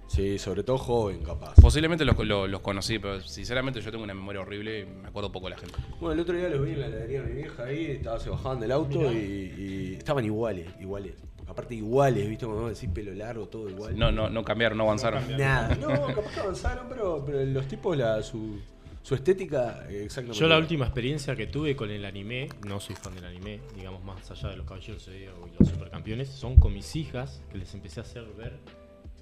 Sí, 0.06 0.38
sobre 0.38 0.62
todo 0.62 0.78
joven, 0.78 1.25
capaz. 1.25 1.54
Posiblemente 1.61 2.04
los, 2.04 2.16
lo- 2.25 2.46
los 2.46 2.61
conocí, 2.61 2.99
pero 2.99 3.20
sinceramente 3.20 3.80
yo 3.80 3.90
tengo 3.90 4.04
una 4.04 4.14
memoria 4.14 4.42
horrible 4.42 4.80
y 4.80 4.87
me 4.87 5.08
acuerdo 5.08 5.32
poco 5.32 5.46
de 5.46 5.54
la 5.54 5.58
gente. 5.58 5.75
Bueno, 5.99 6.12
el 6.12 6.20
otro 6.20 6.37
día 6.37 6.49
los 6.50 6.64
vi 6.64 6.73
en 6.73 6.80
la 6.80 6.87
heladería 6.87 7.23
de 7.23 7.28
mi 7.28 7.34
vieja 7.42 7.64
ahí, 7.64 7.84
estaba, 7.87 8.20
se 8.20 8.30
bajaban 8.30 8.61
del 8.61 8.70
auto 8.73 9.12
y, 9.12 9.16
y 9.16 9.94
estaban 9.99 10.25
iguales, 10.25 10.68
iguales. 10.80 11.14
Aparte 11.46 11.75
iguales, 11.75 12.28
¿viste? 12.28 12.46
Cuando 12.46 12.68
decís 12.68 12.88
pelo 12.94 13.12
largo, 13.12 13.46
todo 13.49 13.68
igual. 13.68 13.99
No, 13.99 14.11
no, 14.12 14.30
no 14.30 14.44
cambiaron, 14.44 14.78
no 14.78 14.84
avanzaron. 14.84 15.37
Nada. 15.37 15.75
No, 15.76 15.88
capaz 16.14 16.32
que 16.32 16.40
avanzaron, 16.40 16.87
pero, 16.88 17.23
pero 17.25 17.44
los 17.44 17.66
tipos, 17.68 17.96
la, 17.96 18.23
su, 18.23 18.61
su 19.02 19.14
estética, 19.14 19.87
exactamente. 19.90 20.38
Yo 20.38 20.46
la 20.49 20.58
última 20.58 20.84
experiencia 20.87 21.34
que 21.37 21.46
tuve 21.46 21.75
con 21.76 21.90
el 21.90 22.04
anime, 22.04 22.49
no 22.66 22.78
soy 22.80 22.94
fan 22.96 23.14
del 23.14 23.25
anime, 23.26 23.61
digamos 23.76 24.02
más 24.04 24.30
allá 24.30 24.50
de 24.50 24.56
los 24.56 24.66
caballeros 24.66 25.08
y 25.08 25.26
los 25.58 25.68
supercampeones, 25.68 26.28
son 26.28 26.56
con 26.56 26.73
mis 26.73 26.94
hijas 26.96 27.42
que 27.50 27.58
les 27.58 27.75
empecé 27.75 28.00
a 28.00 28.04
hacer 28.04 28.25
ver 28.38 28.58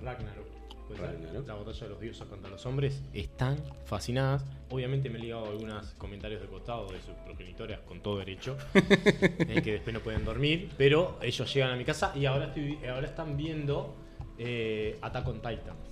Ragnarok. 0.01 0.47
La 0.99 1.55
batalla 1.55 1.81
de 1.81 1.89
los 1.89 2.01
dioses 2.01 2.27
contra 2.27 2.51
los 2.51 2.65
hombres. 2.67 3.03
Están 3.13 3.59
fascinadas. 3.85 4.45
Obviamente 4.71 5.11
me 5.11 5.19
he 5.19 5.23
ligado 5.23 5.47
algunos 5.47 5.93
comentarios 5.99 6.41
de 6.41 6.49
costado 6.49 6.87
de 6.91 7.01
sus 7.01 7.15
progenitoras 7.25 7.81
con 7.81 8.01
todo 8.01 8.19
derecho, 8.19 8.57
eh, 8.75 9.61
que 9.63 9.73
después 9.73 9.93
no 9.93 10.01
pueden 10.01 10.25
dormir, 10.25 10.71
pero 10.77 11.19
ellos 11.21 11.53
llegan 11.53 11.73
a 11.73 11.77
mi 11.77 11.85
casa 11.85 12.13
y 12.17 12.25
ahora, 12.27 12.47
estoy, 12.47 12.79
ahora 12.87 13.07
están 13.07 13.37
viendo 13.37 13.95
eh, 14.39 14.99
Attack 15.03 15.29
on 15.29 15.37
Titan. 15.37 15.92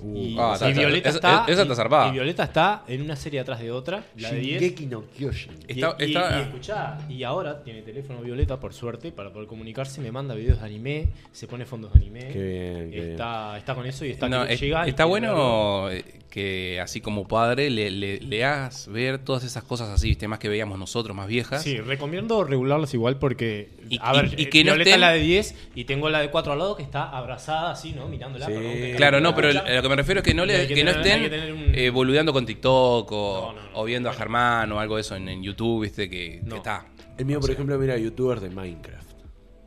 Uh, 0.00 0.16
Y, 0.16 0.36
Ah, 0.38 0.52
está- 0.54 0.68
Violeta 0.70 1.08
esa- 1.08 1.18
está, 1.18 1.44
esa 1.48 1.62
está 1.62 1.72
y- 1.72 1.76
zarpada. 1.76 2.08
y 2.08 2.12
Violeta 2.12 2.44
está 2.44 2.84
en 2.88 3.02
una 3.02 3.16
serie 3.16 3.40
atrás 3.40 3.60
de 3.60 3.70
otra, 3.70 4.04
la 4.16 4.30
de 4.30 4.38
10. 4.40 4.60
Shingeki 4.62 4.86
no 4.86 5.04
Kyojin. 5.16 5.52
Y, 5.68 5.80
Está- 5.80 5.96
y- 5.98 6.42
escuchá, 6.42 6.98
y 7.08 7.22
ahora 7.22 7.62
tiene 7.62 7.82
teléfono 7.82 8.20
Violeta, 8.20 8.58
por 8.60 8.72
suerte, 8.74 9.12
para 9.12 9.32
poder 9.32 9.48
comunicarse, 9.48 10.00
me 10.00 10.12
manda 10.12 10.34
videos 10.34 10.60
de 10.60 10.66
anime, 10.66 11.08
se 11.32 11.46
pone 11.46 11.64
fondos 11.66 11.92
de 11.92 11.98
anime. 12.00 12.20
Qué 12.32 12.42
bien, 12.42 12.90
qué 12.90 13.10
está, 13.12 13.56
está 13.58 13.74
con 13.74 13.86
eso 13.86 14.04
y 14.04 14.10
está 14.10 14.28
No, 14.28 14.46
que 14.46 14.54
es- 14.54 14.60
llega 14.60 14.86
está 14.86 15.04
bueno 15.04 15.88
que 16.30 16.80
así 16.82 17.00
como 17.00 17.26
padre 17.26 17.70
le, 17.70 17.90
le, 17.90 18.20
le 18.20 18.44
hagas 18.44 18.88
ver 18.88 19.18
todas 19.18 19.42
esas 19.44 19.62
cosas 19.64 19.88
así, 19.88 20.08
¿viste? 20.08 20.28
más 20.28 20.38
que 20.38 20.50
veíamos 20.50 20.78
nosotros, 20.78 21.16
más 21.16 21.26
viejas. 21.28 21.62
Sí, 21.62 21.78
recomiendo 21.80 22.44
regularlas 22.44 22.92
igual 22.92 23.18
porque. 23.18 23.70
Y- 23.88 23.98
a 24.02 24.12
y- 24.12 24.16
ver, 24.20 24.40
y 24.40 24.46
que 24.46 24.62
no 24.64 24.72
Violeta 24.72 24.90
estén- 24.90 25.00
la 25.00 25.10
de 25.12 25.20
10 25.20 25.54
y 25.74 25.84
tengo 25.84 26.10
la 26.10 26.20
de 26.20 26.30
4 26.30 26.52
al 26.52 26.58
lado 26.58 26.76
que 26.76 26.82
está 26.82 27.08
abrazada 27.08 27.70
así, 27.70 27.92
¿no? 27.92 28.06
Mirándola. 28.08 28.46
Sí. 28.46 28.52
Claro, 28.96 29.20
no, 29.20 29.34
pero. 29.34 29.48
A 29.58 29.74
lo 29.76 29.82
que 29.82 29.88
me 29.88 29.96
refiero 29.96 30.20
es 30.20 30.24
que 30.24 30.34
no, 30.34 30.44
le, 30.44 30.66
que 30.66 30.84
no 30.84 30.90
estén 30.90 31.30
que 31.30 31.52
un- 31.52 31.74
eh, 31.74 31.90
boludeando 31.90 32.32
con 32.32 32.44
TikTok 32.46 33.10
o, 33.12 33.52
No, 33.54 33.60
no, 33.60 33.68
no. 33.70 33.80
o 33.80 33.84
viendo 33.84 34.08
a 34.08 34.12
Germán 34.12 34.70
o 34.72 34.80
algo 34.80 34.96
de 34.96 35.00
eso 35.02 35.16
en, 35.16 35.28
en 35.28 35.42
YouTube, 35.42 35.82
¿viste? 35.82 36.08
Que, 36.10 36.40
está. 36.54 36.86
El 37.18 37.24
mío, 37.26 37.38
O 37.38 37.40
por 37.40 37.46
sea, 37.48 37.54
ejemplo, 37.54 37.78
mira 37.78 37.96
youtubers 37.96 38.42
de 38.42 38.50
Minecraft. 38.50 39.06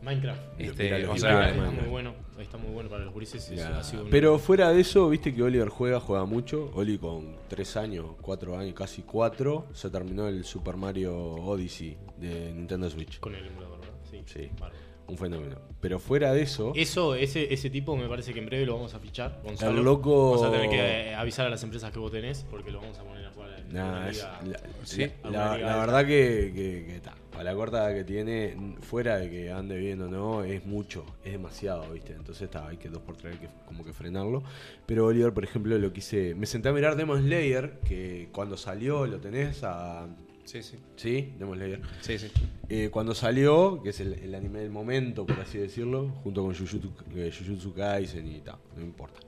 Minecraft. 0.01 0.41
Este, 0.60 1.05
o 1.08 1.17
sea, 1.17 1.50
está 1.50 1.72
muy 1.72 1.88
bueno. 1.89 2.13
Está 2.39 2.58
muy 2.58 2.72
bueno 2.72 2.89
para 2.89 3.03
los 3.03 3.13
gurises. 3.13 3.43
eso 3.43 3.53
Ya. 3.55 3.79
ha 3.79 3.84
sido 3.84 4.05
un- 4.05 4.10
Pero 4.10 4.39
fuera 4.39 4.69
de 4.72 4.79
eso, 4.79 5.10
viste 5.10 5.36
que 5.36 5.43
Oliver 5.43 5.67
juega, 5.67 6.00
juega 6.00 6.24
mucho. 6.24 6.72
Oli 6.74 6.98
con 6.98 7.36
3 7.50 7.75
años, 7.75 8.05
4 8.22 8.58
años, 8.58 8.74
casi 8.75 9.01
4, 9.01 9.67
se 9.74 9.89
terminó 9.89 10.25
el 10.29 10.46
Super 10.46 10.77
Mario 10.77 11.13
Odyssey 11.17 11.98
de 12.17 12.53
Nintendo 12.53 12.89
Switch. 12.89 13.19
Con 13.19 13.36
el 13.36 13.46
emulador, 13.46 13.81
¿verdad? 13.81 13.96
Sí. 14.10 14.22
Sí. 14.25 14.50
bárbaro. 14.58 14.78
Un 15.09 15.17
fenómeno. 15.17 15.57
Pero 15.81 15.99
fuera 15.99 16.33
de 16.33 16.41
eso, 16.43 16.73
Eso, 16.75 17.15
ese, 17.15 17.53
ese 17.53 17.69
tipo 17.69 17.95
me 17.95 18.07
parece 18.07 18.33
que 18.33 18.39
en 18.39 18.45
breve 18.45 18.65
lo 18.65 18.75
vamos 18.75 18.93
a 18.93 18.99
fichar. 18.99 19.39
Gonzalo. 19.43 19.77
El 19.79 19.83
loco- 19.85 20.31
Vamos 20.31 20.45
a 20.47 20.51
tener 20.51 20.69
que 20.69 21.09
eh, 21.11 21.15
avisar 21.15 21.47
a 21.47 21.49
las 21.49 21.63
empresas 21.63 21.91
que 21.91 21.99
vos 21.99 22.11
tenés 22.11 22.45
porque 22.51 22.69
lo 22.71 22.79
vamos 22.81 22.97
a 22.99 23.03
poner 23.03 23.25
a 23.25 23.31
jugar 23.31 23.49
en 23.59 23.73
Nah, 23.73 23.89
una 23.89 24.09
es- 24.09 24.15
liga. 24.17 24.39
la, 24.45 24.59
Sí. 24.85 25.07
la- 25.23 25.29
la- 25.31 25.57
liga 25.57 25.77
verdad 25.79 26.01
que, 26.05 26.51
que, 26.53 26.85
que 26.93 26.99
ta, 27.01 27.15
para 27.31 27.43
la 27.45 27.53
corta 27.55 27.93
que 27.93 28.03
tiene, 28.03 28.75
fuera 28.81 29.17
de 29.17 29.29
que 29.29 29.51
ande 29.51 29.77
bien 29.77 30.01
o 30.01 30.07
no, 30.09 30.43
es 30.43 30.65
mucho, 30.65 31.05
es 31.23 31.31
demasiado, 31.31 31.89
¿viste? 31.93 32.13
Entonces 32.13 32.43
está, 32.43 32.67
hay 32.67 32.77
que 32.77 32.89
dos 32.89 33.01
por 33.01 33.15
tres, 33.15 33.34
hay 33.36 33.39
que 33.47 33.53
como 33.65 33.84
que 33.86 33.93
frenarlo. 33.93 34.43
Pero 34.86 35.05
Oliver, 35.05 35.34
por 35.34 35.43
ejemplo, 35.45 35.77
lo 35.77 35.93
quise. 35.93 36.36
Me 36.36 36.45
senté 36.45 36.69
a 36.69 36.73
mirar 36.73 36.95
Demon 36.97 37.21
Slayer, 37.21 37.79
que 37.88 38.27
cuando 38.34 38.57
salió 38.57 39.05
lo 39.07 39.19
tenés 39.19 39.63
a. 39.63 40.07
Sí, 40.49 40.63
sí. 40.63 40.79
Sí, 40.95 41.33
Demon 41.38 41.59
Slayer. 41.59 41.79
Sí, 42.01 42.17
sí. 42.17 42.31
Eh, 42.69 42.89
cuando 42.91 43.13
salió, 43.13 43.83
que 43.83 43.89
es 43.89 43.99
el, 43.99 44.13
el 44.13 44.33
anime 44.33 44.62
del 44.62 44.71
momento, 44.71 45.23
por 45.23 45.39
así 45.39 45.59
decirlo, 45.59 46.09
junto 46.23 46.41
con 46.41 46.55
Jujutsu, 46.55 46.91
eh, 47.13 47.31
Jujutsu 47.31 47.71
Kaisen 47.71 48.27
y 48.27 48.41
tal, 48.41 48.57
no 48.75 48.81
importa. 48.81 49.19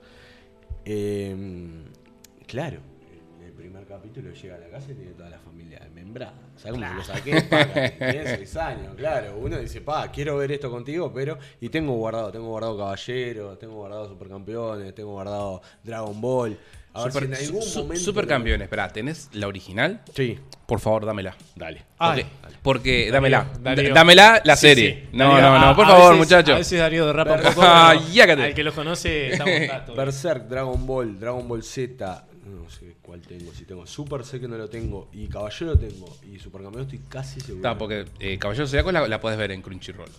Eh, 0.84 1.84
claro, 2.44 2.80
en 3.38 3.46
el 3.46 3.52
primer 3.52 3.86
capítulo 3.86 4.32
llega 4.32 4.56
a 4.56 4.58
la 4.58 4.68
casa 4.68 4.90
y 4.90 4.94
tiene 4.94 5.12
toda 5.12 5.30
la 5.30 5.38
familia 5.38 5.78
desmembrada. 5.78 6.34
¿Sabes 6.56 6.80
cómo 6.80 6.90
se 6.90 6.94
lo 6.96 7.04
saqué? 7.04 7.42
Paca, 7.42 7.90
tiene 7.98 8.36
seis 8.38 8.56
años, 8.56 8.96
claro. 8.96 9.38
Uno 9.38 9.60
dice, 9.60 9.80
pa, 9.80 10.10
quiero 10.10 10.38
ver 10.38 10.50
esto 10.50 10.72
contigo, 10.72 11.12
pero. 11.14 11.38
Y 11.60 11.68
tengo 11.68 11.92
guardado, 11.92 12.32
tengo 12.32 12.48
guardado 12.48 12.76
Caballeros, 12.76 13.60
tengo 13.60 13.74
guardado 13.74 14.08
Supercampeones, 14.08 14.92
tengo 14.92 15.12
guardado 15.12 15.62
Dragon 15.84 16.20
Ball. 16.20 16.58
A 16.94 17.04
ver 17.04 17.12
Super, 17.12 17.28
si 17.36 17.42
en 17.42 17.48
algún 17.48 17.62
su- 17.62 17.78
momento. 17.82 18.04
supercampeones, 18.04 18.64
espera, 18.66 18.88
¿tenés 18.88 19.28
la 19.32 19.46
original? 19.48 20.02
Sí, 20.14 20.38
Por 20.66 20.78
favor, 20.80 21.06
dámela. 21.06 21.34
dale. 21.56 21.84
Ah, 21.98 22.14
Porque, 22.14 22.26
porque 22.62 23.10
dámela. 23.10 23.46
Darío. 23.60 23.94
Dámela 23.94 24.42
la 24.44 24.56
Sí, 24.56 24.68
serie. 24.68 25.08
sí. 25.10 25.16
No, 25.16 25.40
no, 25.40 25.58
no, 25.58 25.74
por 25.76 25.84
a 25.86 25.88
favor, 25.88 26.16
muchachos. 26.16 26.54
A 26.54 26.58
veces 26.58 26.78
Darío 26.78 27.06
derrapa 27.06 27.32
un 27.36 27.42
poco. 27.42 27.62
Ah. 27.62 27.90
Al 27.90 28.54
que 28.54 28.62
los 28.62 28.74
conoce, 28.74 29.32
estamos 29.32 29.54
tato. 29.68 29.94
Berserk, 29.94 30.48
Dragon 30.48 30.86
Ball, 30.86 31.18
Dragon 31.18 31.46
Ball 31.48 31.62
Z, 31.62 32.26
no 32.46 32.68
sé 32.68 32.96
cuál 33.02 33.20
tengo, 33.22 33.52
si 33.54 33.64
tengo 33.64 33.86
Super 33.86 34.24
sé 34.24 34.38
que 34.40 34.48
no 34.48 34.56
lo 34.56 34.68
tengo, 34.68 35.08
y 35.12 35.28
Caballero 35.28 35.78
tengo, 35.78 36.16
y 36.30 36.38
Supercampeón 36.38 36.84
estoy 36.84 37.00
casi 37.08 37.40
seguro. 37.40 37.56
Está, 37.68 37.78
porque 37.78 38.04
eh, 38.20 38.38
Caballero 38.38 38.66
Zodiaco 38.66 38.92
la, 38.92 39.08
la 39.08 39.20
puedes 39.20 39.38
ver 39.38 39.50
en 39.52 39.62
Crunchyroll. 39.62 40.10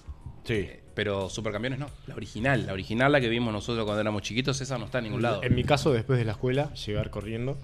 Sí. 0.43 0.67
Pero 0.95 1.29
Supercampeones 1.29 1.79
no. 1.79 1.88
La 2.08 2.15
original, 2.15 2.65
la 2.67 2.73
original, 2.73 3.12
la 3.12 3.19
que 3.19 3.27
vimos 3.29 3.51
nosotros 3.51 3.84
cuando 3.86 4.01
éramos 4.01 4.21
chiquitos, 4.21 4.60
esa 4.62 4.77
no 4.77 4.86
está 4.86 4.99
en 4.99 5.06
ningún 5.06 5.21
lado. 5.23 5.41
En 5.43 5.56
mi 5.56 5.63
caso, 5.63 5.91
después 5.91 6.19
de 6.19 6.25
la 6.25 6.34
escuela, 6.34 6.71
llegar 6.73 7.10
corriendo, 7.10 7.58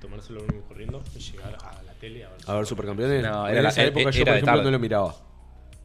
tomárselo 0.00 0.42
mismo 0.42 0.62
corriendo, 0.68 1.02
y 1.16 1.18
llegar 1.18 1.56
a 1.64 1.82
la 1.82 1.92
tele 1.94 2.24
a 2.24 2.28
ver. 2.30 2.38
A 2.46 2.54
ver, 2.54 2.66
Supercampeones. 2.66 3.22
No, 3.22 3.46
en 3.46 3.52
era 3.54 3.62
la- 3.62 3.68
esa 3.70 3.84
época 3.84 4.00
era 4.02 4.10
yo, 4.12 4.24
por 4.24 4.28
ejemplo, 4.34 4.52
tarde. 4.52 4.64
no 4.64 4.70
lo 4.70 4.78
miraba. 4.78 5.14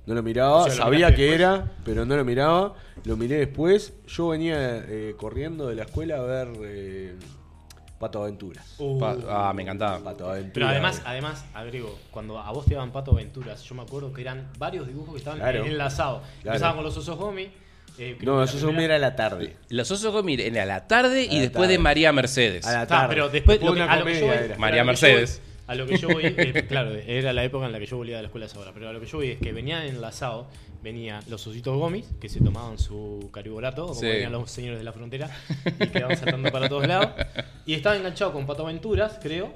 No 0.06 0.13
lo 0.15 0.21
miraba, 0.21 0.56
O 0.58 0.63
sea, 0.65 0.75
lo 0.75 0.84
sabía 0.84 1.15
que 1.15 1.21
después. 1.23 1.39
era, 1.39 1.71
pero 1.86 2.06
no 2.06 2.15
lo 2.17 2.25
miraba. 2.25 2.75
Lo 3.06 3.15
miré 3.17 3.38
después. 3.38 3.93
Yo 4.08 4.27
venía 4.27 4.84
eh, 4.88 5.15
corriendo 5.17 5.67
de 5.69 5.75
la 5.75 5.84
escuela 5.84 6.17
a 6.17 6.21
ver 6.21 6.49
eh, 6.63 7.15
Pato 8.03 8.21
Aventuras. 8.23 8.75
Uh, 8.79 8.99
Pa- 8.99 9.15
ah, 9.29 9.53
me 9.53 9.61
encantaba. 9.63 9.99
Pato 10.03 10.29
Aventuras. 10.29 10.51
Pero 10.53 10.67
además, 10.67 11.01
además, 11.05 11.45
agrego, 11.53 11.97
cuando 12.11 12.37
a 12.39 12.51
vos 12.51 12.65
te 12.65 12.73
daban 12.73 12.91
Pato 12.91 13.11
Aventuras, 13.11 13.63
yo 13.63 13.75
me 13.75 13.81
acuerdo 13.83 14.11
que 14.11 14.21
eran 14.21 14.49
varios 14.57 14.85
dibujos 14.87 15.13
que 15.13 15.19
estaban 15.19 15.39
Claro. 15.39 15.63
enlazados. 15.65 16.21
Claro. 16.41 16.55
Empezaban 16.55 16.75
con 16.75 16.83
los 16.85 16.97
osos 16.97 17.17
Gomi. 17.17 17.47
eh, 17.99 18.17
No, 18.21 18.39
la 18.41 18.47
son 18.47 18.59
primera- 18.61 18.85
era 18.85 18.95
a 18.95 18.99
la 19.09 19.15
tarde. 19.15 19.55
Los 19.69 19.89
osos 19.91 20.11
Gomi 20.11 20.33
era 20.33 20.63
a 20.63 20.65
la 20.65 20.87
tarde 20.87 21.23
y 21.23 21.35
la 21.35 21.41
después 21.41 21.69
de. 21.69 21.77
María 21.79 22.11
Mercedes. 22.11 22.65
A 22.65 22.71
la 22.73 22.81
Ah, 22.81 22.87
tarde. 22.87 23.07
pero 23.09 23.29
después 23.29 23.61
lo 23.61 23.73
que, 23.73 23.81
a 23.83 23.95
lo 23.97 24.05
que 24.05 24.19
yo 24.19 24.25
voy. 24.27 24.35
María 24.57 24.81
voy- 24.81 24.87
Mercedes. 24.87 25.41
A 25.65 25.75
lo 25.75 25.85
que 25.87 25.97
yo 25.97 26.09
voy, 26.09 26.23
eh, 26.25 26.65
claro, 26.67 26.91
era 26.93 27.31
la 27.31 27.43
época 27.45 27.65
en 27.67 27.71
la 27.71 27.79
que 27.79 27.85
yo 27.85 27.95
volvía 27.95 28.17
de 28.17 28.23
la 28.23 28.27
escuela 28.27 28.45
a 28.45 28.49
esa 28.49 28.59
hora, 28.59 28.71
pero 28.73 28.89
a 28.89 28.93
lo 28.93 28.99
que 28.99 29.05
yo 29.05 29.17
voy 29.19 29.29
es 29.31 29.39
que 29.39 29.53
venían 29.53 29.83
enlazados, 29.83 30.47
venía 30.83 31.21
los 31.29 31.47
ositos 31.47 31.75
gomis, 31.77 32.05
que 32.19 32.27
se 32.29 32.41
tomaban 32.41 32.77
su 32.77 33.29
caribolato, 33.33 33.87
como 33.87 33.99
Sí. 33.99 34.05
venían 34.07 34.31
los 34.33 34.51
señores 34.51 34.77
de 34.79 34.83
la 34.83 34.91
frontera, 34.93 35.29
y 35.79 35.87
quedaban 35.87 36.17
saltando 36.17 36.51
para 36.51 36.67
todos 36.69 36.85
lados. 36.87 37.09
Y 37.65 37.73
estaba 37.73 37.95
enganchado 37.95 38.33
con 38.33 38.45
Pato 38.45 38.63
Aventuras, 38.63 39.17
creo. 39.21 39.53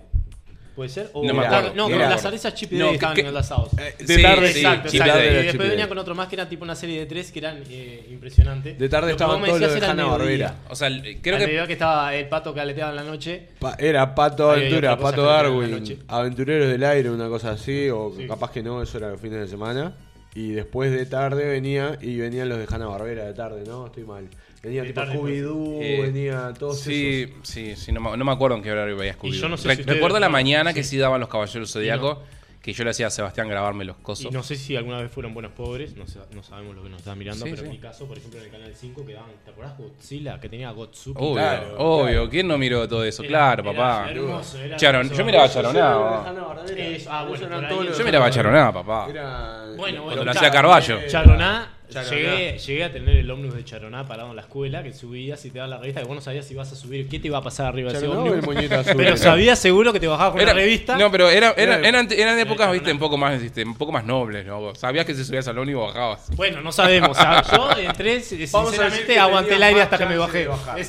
¿Puede 0.75 0.89
ser? 0.91 1.09
O 1.13 1.25
No 1.25 1.33
me 1.33 1.43
acuerdo. 1.43 1.73
no, 1.73 1.89
con 1.89 1.97
las 1.97 2.21
cerezas 2.21 2.53
Chip 2.53 2.71
y 2.73 2.75
No, 2.77 2.91
estaban 2.91 3.15
que- 3.15 3.21
enlazados. 3.21 3.75
De 3.75 3.95
Sí, 4.15 4.21
tarde, 4.21 4.53
sí, 4.53 4.59
Exacto, 4.59 4.89
Chip 4.89 5.01
exacto. 5.01 5.23
Y 5.23 5.25
Chip 5.33 5.41
después 5.47 5.69
venía 5.71 5.87
con 5.89 5.97
otro 5.97 6.13
más 6.13 6.27
que 6.27 6.35
era 6.35 6.47
tipo 6.47 6.63
una 6.63 6.75
serie 6.75 6.99
de 6.99 7.07
tres 7.07 7.31
que 7.31 7.39
eran 7.39 7.63
eh, 7.67 8.05
impresionantes. 8.11 8.77
De 8.77 8.87
tarde 8.87 9.09
estaban 9.13 9.43
todos 9.43 9.59
los 9.59 9.73
de 9.79 9.83
Hanna. 9.87 10.05
Barbera. 10.05 10.55
O 10.69 10.75
sea, 10.75 10.87
creo 11.19 11.37
Al 11.37 11.45
que 11.47 11.63
que 11.65 11.73
estaba 11.73 12.13
el 12.13 12.29
pato 12.29 12.53
que 12.53 12.59
aleteaba 12.61 12.91
en 12.91 12.95
la 12.97 13.03
noche. 13.03 13.47
Pa- 13.59 13.75
era 13.79 14.13
Pato 14.13 14.51
Aventura, 14.51 14.95
Pato 14.99 15.23
Darwin. 15.23 15.97
Aventureros 16.07 16.67
del 16.69 16.83
Aire, 16.83 17.09
una 17.09 17.27
cosa 17.27 17.53
así, 17.53 17.89
o 17.89 18.13
Sí. 18.15 18.27
capaz 18.27 18.51
que 18.51 18.61
no, 18.61 18.79
eso 18.83 18.99
era 18.99 19.09
los 19.09 19.19
fines 19.19 19.39
de 19.39 19.47
semana. 19.47 19.95
Y 20.37 20.51
después 20.51 20.91
de 20.91 21.07
tarde 21.07 21.47
venía, 21.47 21.97
y 21.99 22.15
venían 22.17 22.47
los 22.47 22.59
de 22.59 22.67
Hanna 22.69 22.85
Barbera 22.85 23.23
de 23.25 23.33
tarde, 23.33 23.63
¿no? 23.65 23.87
Estoy 23.87 24.03
mal. 24.03 24.27
Venía 24.61 24.83
De 24.83 24.89
tipo 24.89 25.01
Scooby-Doo, 25.01 25.79
Eh, 25.81 26.01
venía 26.03 26.53
todos 26.59 26.79
Sí, 26.79 27.23
esos. 27.23 27.47
sí, 27.49 27.75
sí, 27.75 27.91
no, 27.91 27.99
me- 28.01 28.15
no 28.17 28.23
me 28.23 28.31
acuerdo 28.31 28.55
en 28.57 28.61
qué 28.61 28.71
horario 28.71 28.95
veía 28.97 29.13
Scooby. 29.13 29.35
Y 29.35 29.39
yo 29.39 29.49
no 29.49 29.57
sé 29.57 29.67
Re- 29.69 29.75
si 29.77 29.81
Recuerdo 29.83 30.19
la 30.19 30.27
no, 30.27 30.33
mañana 30.33 30.69
sí. 30.71 30.75
que 30.75 30.83
sí 30.83 30.97
daban 30.97 31.19
los 31.21 31.29
Caballeros 31.29 31.71
Zodíaco 31.71 32.21
que 32.61 32.73
yo 32.73 32.83
le 32.83 32.89
hacía 32.89 33.07
a 33.07 33.09
Sebastián 33.09 33.47
grabarme 33.47 33.85
los 33.85 33.95
cosos. 33.97 34.25
Y 34.25 34.29
no 34.29 34.43
sé 34.43 34.55
si 34.55 34.75
alguna 34.75 35.01
vez 35.01 35.09
fueron 35.11 35.33
buenos 35.33 35.51
pobres, 35.53 35.95
no, 35.95 36.05
sa- 36.05 36.25
no 36.33 36.43
sabemos 36.43 36.75
lo 36.75 36.83
que 36.83 36.89
nos 36.89 36.99
están 36.99 37.17
mirando, 37.17 37.45
Sí, 37.45 37.51
pero 37.51 37.61
sí. 37.63 37.65
en 37.67 37.71
mi 37.71 37.79
caso, 37.79 38.05
por 38.07 38.17
ejemplo, 38.17 38.39
en 38.39 38.45
el 38.45 38.51
canal 38.51 38.73
5 38.75 39.05
quedaban, 39.05 39.29
¿te 39.45 39.51
acordás 39.51 39.77
Godzilla? 39.77 40.39
Que 40.39 40.49
tenía 40.49 40.71
Gotsuki. 40.71 41.17
Obvio, 41.23 41.33
Claro, 41.35 41.75
obvio. 41.77 42.05
claro. 42.13 42.29
¿Quién 42.29 42.47
no 42.47 42.57
miró 42.57 42.87
todo 42.87 43.03
eso? 43.05 43.23
Era- 43.23 43.29
claro, 43.29 43.63
era 43.63 43.71
papá. 43.71 44.11
hermoso, 44.11 44.57
era 44.59 44.75
Charon- 44.77 45.01
hermoso. 45.05 45.17
yo 45.17 45.25
miraba 45.25 45.47
Barbera. 45.47 46.87
Eso, 46.87 47.09
ah, 47.11 47.23
bueno, 47.25 47.47
por 47.47 47.63
ahí 47.65 47.89
yo- 47.97 48.05
miraba 48.05 48.29
Charonada, 48.31 48.71
papá. 48.73 49.07
Era- 49.09 49.63
Bueno, 49.67 49.77
bueno, 49.77 50.03
Cuando 50.05 50.25
lo 50.25 50.31
hacía 50.31 50.51
Carballo. 50.51 50.99
Charoná, 51.07 51.76
Charoná. 51.89 52.09
Llegué, 52.35 52.57
llegué 52.57 52.83
a 52.83 52.91
tener 52.91 53.15
el 53.17 53.31
ómnibus 53.31 53.55
de 53.55 53.63
Charoná 53.63 54.05
parado 54.05 54.29
en 54.31 54.35
la 54.35 54.41
escuela, 54.41 54.83
que 54.83 54.91
subías 54.93 55.43
y 55.45 55.51
te 55.51 55.57
daban 55.59 55.69
la 55.71 55.77
revista, 55.77 56.01
que 56.01 56.07
vos 56.07 56.15
no 56.15 56.21
sabías 56.21 56.45
si 56.45 56.53
ibas 56.53 56.71
a 56.71 56.75
subir, 56.75 57.07
qué 57.07 57.19
te 57.19 57.27
iba 57.27 57.37
a 57.37 57.41
pasar 57.43 57.67
arriba 57.67 57.91
de 57.91 57.97
ese 57.97 58.07
ómnibus. 58.07 58.45
Pero 58.97 59.15
sabías 59.17 59.57
seguro 59.59 59.93
que 59.93 59.99
te 59.99 60.07
bajabas 60.07 60.33
con 60.33 60.45
la 60.45 60.53
revista. 60.53 60.97
No, 60.97 61.11
pero 61.11 61.29
era, 61.29 61.51
era- 61.57 61.77
Era- 61.77 61.87
eran, 61.87 62.07
eran 62.11 62.39
épocas, 62.39 62.71
viste, 62.71 62.91
un 62.91 62.99
poco 62.99 63.17
más, 63.17 63.41
viste, 63.41 63.63
un 63.63 63.75
poco 63.77 63.91
más 63.91 64.03
nobles, 64.05 64.45
¿no? 64.45 64.75
Sabías 64.75 65.05
que 65.05 65.13
si 65.13 65.23
subías 65.23 65.47
al 65.47 65.57
ómnibus 65.57 65.87
bajabas. 65.87 66.29
Bueno, 66.35 66.61
no 66.61 66.71
sabemos. 66.71 67.15
¿sabes? 67.15 67.47
Yo 67.51 67.71
entré, 67.79 68.19
sinceramente, 68.21 69.17
aguanté 69.19 69.55
el 69.55 69.63
aire 69.63 69.81
hasta 69.81 69.97
que 69.97 70.05
me 70.05 70.17
bajé. 70.17 70.47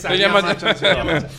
Tenía 0.09 0.29
más, 0.29 0.45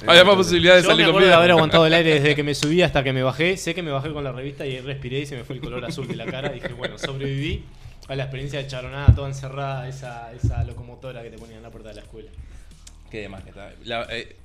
había 0.08 0.24
más 0.24 0.36
posibilidades 0.36 0.84
de 0.84 0.90
salir 0.90 1.06
con 1.12 1.22
vida. 1.22 1.36
haber 1.38 1.52
aguantado 1.52 1.86
el 1.86 1.94
aire 1.94 2.14
desde 2.16 2.36
que 2.36 2.44
me 2.44 2.56
subí 2.56 2.82
hasta 2.82 3.04
que 3.04 3.14
me 3.14 3.24
bajé. 3.24 3.58
Sé 3.58 3.74
que 3.76 3.84
me 3.84 3.92
bajé 3.92 4.12
con 4.12 4.24
la 4.24 4.32
revista 4.32 4.66
y 4.66 4.80
respiré 4.80 5.20
y 5.20 5.26
se 5.26 5.36
me 5.36 5.44
fue 5.44 5.56
el 5.56 5.62
color 5.62 5.84
azul 5.86 6.08
de 6.08 6.16
la 6.16 6.26
cara. 6.26 6.50
Dije, 6.50 6.70
bueno, 6.74 6.98
sobreviví 6.98 7.64
a 8.10 8.16
la 8.16 8.24
experiencia 8.24 8.60
de 8.60 8.68
charonada 8.68 9.14
toda 9.16 9.28
encerrada, 9.30 9.88
esa, 9.88 10.34
esa 10.34 10.64
locomotora 10.64 11.22
que 11.24 11.30
te 11.30 11.38
ponían 11.38 11.58
en 11.58 11.64
la 11.64 11.72
puerta 11.72 11.90
de 11.90 11.96
la 11.96 12.02
escuela. 12.02 12.30
Qué 13.10 13.22
demás 13.22 13.44
que 13.44 13.50
está. 13.50 13.72
La- 13.86 14.08
eh, 14.10 14.36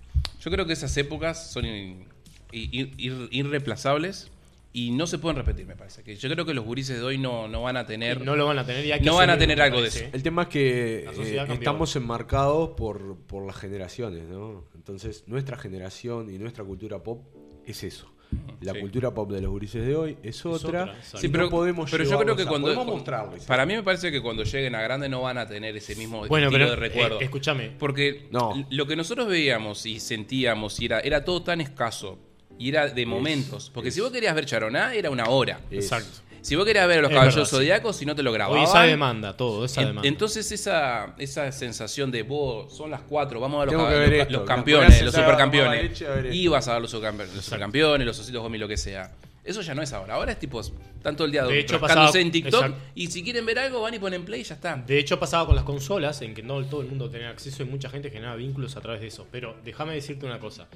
yo 0.40 0.50
creo 0.50 0.66
que 0.66 0.72
esas 0.74 0.96
épocas 0.96 1.50
son 1.50 1.64
in- 1.64 2.04
ir- 2.52 2.94
ir- 2.96 3.28
irreemplazables 3.30 4.30
y 4.72 4.90
no 4.90 5.06
se 5.06 5.18
pueden 5.18 5.36
repetir, 5.36 5.66
me 5.66 5.76
parece. 5.76 6.02
Que 6.02 6.16
yo 6.16 6.28
creo 6.28 6.44
que 6.44 6.52
los 6.54 6.64
gurises 6.64 6.96
de 6.98 7.02
hoy 7.04 7.16
no, 7.18 7.46
no 7.48 7.62
van 7.62 7.76
a 7.76 7.86
tener. 7.86 8.20
Y 8.20 8.24
no 8.24 8.36
lo 8.36 8.46
van 8.46 8.58
a 8.58 8.66
tener 8.66 8.84
y 8.84 8.92
hay 8.92 9.00
que 9.00 9.06
No 9.06 9.14
van 9.16 9.30
a 9.30 9.38
tener 9.38 9.60
algo 9.62 9.80
de 9.80 9.88
eso. 9.88 10.00
¿eh? 10.00 10.10
El 10.12 10.22
tema 10.22 10.42
es 10.42 10.48
que 10.48 10.98
eh, 11.08 11.46
estamos 11.52 11.94
enmarcados 11.96 12.70
por, 12.70 13.16
por 13.18 13.46
las 13.46 13.56
generaciones, 13.56 14.24
¿no? 14.24 14.64
Entonces, 14.74 15.24
nuestra 15.26 15.56
generación 15.56 16.28
y 16.32 16.38
nuestra 16.38 16.64
cultura 16.64 17.02
pop 17.02 17.22
es 17.66 17.82
eso. 17.84 18.12
La 18.60 18.72
Sí. 18.72 18.80
cultura 18.80 19.12
pop 19.12 19.30
de 19.30 19.40
los 19.42 19.50
gurises 19.50 19.86
de 19.86 19.94
hoy 19.94 20.16
es 20.22 20.44
otra. 20.46 20.96
y 21.14 21.16
Sí, 21.18 21.28
pero, 21.28 21.44
no 21.44 21.50
podemos 21.50 21.90
pero 21.90 22.04
yo 22.04 22.18
creo 22.18 22.36
que 22.36 22.46
cuando. 22.46 22.74
mostrarles. 22.84 23.44
Para 23.44 23.66
mí 23.66 23.74
me 23.74 23.82
parece 23.82 24.10
que 24.10 24.20
cuando 24.22 24.42
lleguen 24.44 24.74
a 24.74 24.82
grande 24.82 25.08
no 25.08 25.22
van 25.22 25.38
a 25.38 25.46
tener 25.46 25.76
ese 25.76 25.94
mismo 25.96 26.26
Bueno, 26.26 26.46
estilo 26.48 26.66
pero 26.66 26.70
de 26.70 26.76
recuerdo. 26.88 27.20
eh, 27.20 27.24
escúchame. 27.24 27.70
Porque 27.78 28.26
No. 28.30 28.66
lo 28.70 28.86
que 28.86 28.96
nosotros 28.96 29.28
veíamos 29.28 29.84
y 29.86 30.00
sentíamos 30.00 30.80
y 30.80 30.86
era, 30.86 31.00
era 31.00 31.24
todo 31.24 31.42
tan 31.42 31.60
escaso 31.60 32.18
y 32.58 32.68
era 32.68 32.88
de 32.88 33.04
momentos. 33.06 33.70
Porque 33.74 33.90
si 33.90 34.00
vos 34.00 34.10
querías 34.12 34.34
ver 34.34 34.46
Charoná, 34.46 34.94
era 34.94 35.10
una 35.10 35.28
hora. 35.28 35.60
Es- 35.70 35.84
Exacto. 35.86 36.20
Si 36.44 36.56
vos 36.56 36.66
querías 36.66 36.86
ver 36.86 36.98
a 36.98 37.02
los 37.02 37.10
Es 37.10 37.14
caballos 37.14 37.34
verdad, 37.36 37.48
sí. 37.48 37.56
zodiacos, 37.56 37.96
si 37.96 38.04
no 38.04 38.14
te 38.14 38.22
lo 38.22 38.30
grababan. 38.30 38.58
Hoy 38.60 38.64
esa 38.68 38.82
demanda, 38.82 39.34
todo, 39.34 39.64
esa 39.64 39.80
en- 39.80 39.86
demanda. 39.88 40.06
entonces 40.08 40.52
esa, 40.52 41.14
esa 41.16 41.50
sensación 41.52 42.10
de 42.10 42.22
vos, 42.22 42.70
son 42.76 42.90
las 42.90 43.00
cuatro, 43.00 43.40
vamos 43.40 43.62
a 43.62 43.64
ver 43.64 43.74
los, 43.74 43.88
ver 43.88 44.08
los- 44.10 44.18
esto, 44.20 44.32
los 44.32 44.40
que 44.42 44.46
campeones, 44.46 45.02
los 45.02 45.14
supercampeones. 45.14 46.02
Ibas 46.32 46.68
a 46.68 46.74
ver 46.74 46.82
los, 46.82 46.92
supercampe- 46.94 47.32
los 47.34 47.44
supercampeones, 47.44 48.06
los 48.06 48.18
ositos 48.18 48.42
gomi, 48.42 48.58
lo 48.58 48.68
que 48.68 48.76
sea. 48.76 49.10
Eso 49.42 49.60
ya 49.62 49.74
no 49.74 49.80
es 49.82 49.92
ahora. 49.94 50.14
Ahora 50.14 50.32
es 50.32 50.38
tipo, 50.38 50.60
tanto 51.02 51.24
el 51.24 51.30
día 51.32 51.44
De 51.44 51.60
hecho, 51.60 51.78
pasaba- 51.80 52.10
en 52.18 52.30
TikTok 52.30 52.62
exacto. 52.62 52.78
y 52.94 53.06
si 53.08 53.22
quieren 53.24 53.44
ver 53.46 53.58
algo 53.58 53.80
van 53.80 53.94
y 53.94 53.98
ponen 53.98 54.24
play 54.24 54.40
y 54.40 54.44
ya 54.44 54.54
está. 54.54 54.76
De 54.76 54.98
hecho 54.98 55.18
pasaba 55.18 55.46
con 55.46 55.54
las 55.56 55.64
consolas, 55.64 56.20
en 56.22 56.34
que 56.34 56.42
no 56.42 56.62
todo 56.64 56.82
el 56.82 56.88
mundo 56.88 57.08
tenía 57.10 57.30
acceso 57.30 57.62
y 57.62 57.66
mucha 57.66 57.88
gente 57.88 58.10
generaba 58.10 58.36
vínculos 58.36 58.76
a 58.76 58.80
través 58.82 59.00
de 59.00 59.06
eso. 59.08 59.26
Pero 59.30 59.56
déjame 59.64 59.94
decirte 59.94 60.24
una 60.26 60.38
cosa. 60.40 60.66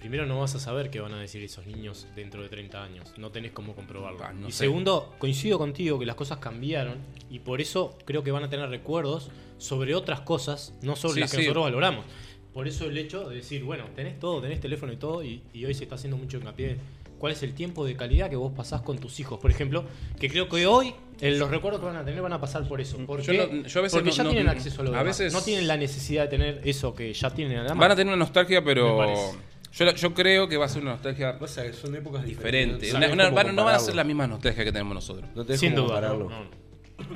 Primero 0.00 0.24
no 0.26 0.40
vas 0.40 0.54
a 0.54 0.58
saber 0.58 0.90
qué 0.90 0.98
van 1.00 1.12
a 1.12 1.20
decir 1.20 1.42
esos 1.44 1.66
niños 1.66 2.06
dentro 2.16 2.42
de 2.42 2.48
30 2.48 2.82
años. 2.82 3.12
No 3.18 3.30
tenés 3.30 3.52
cómo 3.52 3.74
comprobarlo. 3.74 4.24
Ah, 4.24 4.32
no 4.32 4.48
y 4.48 4.52
sé. 4.52 4.58
segundo, 4.64 5.14
coincido 5.18 5.58
contigo 5.58 5.98
que 5.98 6.06
las 6.06 6.16
cosas 6.16 6.38
cambiaron 6.38 6.96
y 7.30 7.40
por 7.40 7.60
eso 7.60 7.96
creo 8.06 8.24
que 8.24 8.30
van 8.32 8.42
a 8.44 8.48
tener 8.50 8.68
recuerdos 8.70 9.30
sobre 9.58 9.94
otras 9.94 10.20
cosas, 10.22 10.72
no 10.82 10.96
sobre 10.96 11.14
Sí, 11.14 11.20
las 11.20 11.30
que 11.30 11.36
sí. 11.36 11.42
nosotros 11.44 11.64
valoramos. 11.64 12.04
Por 12.54 12.66
eso 12.66 12.86
el 12.86 12.96
hecho 12.98 13.28
de 13.28 13.36
decir, 13.36 13.62
bueno, 13.62 13.84
tenés 13.94 14.18
todo, 14.18 14.40
tenés 14.40 14.58
teléfono 14.60 14.92
y 14.92 14.96
todo, 14.96 15.22
y, 15.22 15.42
y 15.52 15.64
hoy 15.66 15.74
se 15.74 15.84
está 15.84 15.94
haciendo 15.96 16.16
mucho 16.16 16.38
hincapié. 16.38 16.78
¿Cuál 17.18 17.32
es 17.34 17.42
el 17.42 17.52
tiempo 17.52 17.84
de 17.84 17.94
calidad 17.94 18.30
que 18.30 18.36
vos 18.36 18.50
pasás 18.56 18.80
con 18.80 18.98
tus 18.98 19.20
hijos? 19.20 19.38
Por 19.38 19.50
ejemplo, 19.50 19.84
que 20.18 20.30
creo 20.30 20.48
que 20.48 20.66
hoy 20.66 20.94
eh, 21.20 21.32
los 21.32 21.50
recuerdos 21.50 21.78
que 21.80 21.86
van 21.86 21.96
a 21.96 22.04
tener 22.06 22.22
van 22.22 22.32
a 22.32 22.40
pasar 22.40 22.66
por 22.66 22.80
eso. 22.80 22.96
¿Por 23.06 23.20
Yo 23.20 23.32
qué? 23.32 23.38
no- 23.38 23.68
yo 23.68 23.80
a 23.80 23.82
veces 23.82 23.96
Porque 23.98 24.08
no- 24.10 24.16
ya 24.16 24.24
no- 24.24 24.30
tienen 24.30 24.48
acceso 24.48 24.80
a 24.80 24.84
lo 24.86 24.90
a 24.94 24.98
demás. 25.00 25.18
veces- 25.18 25.32
No 25.34 25.42
tienen 25.42 25.68
la 25.68 25.76
necesidad 25.76 26.22
de 26.22 26.28
tener 26.28 26.62
eso 26.64 26.94
que 26.94 27.12
ya 27.12 27.28
tienen 27.28 27.58
a 27.58 27.62
la 27.64 27.68
mano. 27.68 27.80
Van 27.82 27.90
a 27.90 27.94
tener 27.96 28.14
una 28.14 28.16
nostalgia, 28.24 28.64
pero. 28.64 28.96
Yo, 29.72 30.14
creo 30.14 30.48
que 30.48 30.56
va 30.56 30.66
a 30.66 30.68
ser 30.68 30.82
una 30.82 30.92
nostalgia 30.92 31.38
Pasa 31.38 31.62
que 31.62 31.72
son 31.72 31.94
épocas 31.94 32.24
diferente. 32.24 32.86
diferentes. 32.86 32.90
Una- 32.92 33.00
tenés 33.00 33.14
una- 33.14 33.24
cómo 33.24 33.36
van- 33.36 33.56
no 33.56 33.64
van 33.64 33.74
a 33.74 33.78
ser 33.78 33.94
la 33.94 34.04
misma 34.04 34.26
nostalgia 34.26 34.64
que 34.64 34.72
tenemos 34.72 34.94
nosotros. 34.94 35.28
No 35.34 35.44
tenés 35.44 35.60
Sin 35.60 35.74
duda. 35.74 36.00
no, 36.00 36.28
no. 36.28 36.44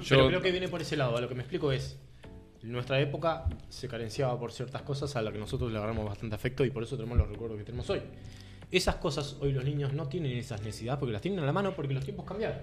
Yo- 0.02 0.16
Pero 0.16 0.28
creo 0.28 0.42
que 0.42 0.50
viene 0.50 0.68
por 0.68 0.80
ese 0.80 0.96
lado. 0.96 1.16
A 1.16 1.20
lo 1.20 1.28
que 1.28 1.34
me 1.34 1.40
explico 1.42 1.70
es, 1.72 1.98
nuestra 2.62 2.98
época 3.00 3.44
se 3.68 3.88
carenciaba 3.88 4.38
por 4.38 4.50
ciertas 4.52 4.82
cosas 4.82 5.14
a 5.16 5.22
las 5.22 5.32
que 5.32 5.38
nosotros 5.38 5.70
le 5.70 5.76
agarramos 5.78 6.06
bastante 6.06 6.34
afecto 6.34 6.64
y 6.64 6.70
por 6.70 6.82
eso 6.82 6.96
tenemos 6.96 7.18
los 7.18 7.28
recuerdos 7.28 7.58
que 7.58 7.64
tenemos 7.64 7.90
hoy. 7.90 8.00
Esas 8.70 8.96
cosas 8.96 9.36
hoy 9.40 9.52
los 9.52 9.64
niños 9.64 9.92
no 9.92 10.08
tienen 10.08 10.32
esas 10.38 10.62
necesidades 10.62 10.98
porque 10.98 11.12
las 11.12 11.20
tienen 11.22 11.40
a 11.40 11.46
la 11.46 11.52
mano 11.52 11.74
porque 11.76 11.92
los 11.92 12.02
tiempos 12.02 12.24
cambiaron. 12.24 12.58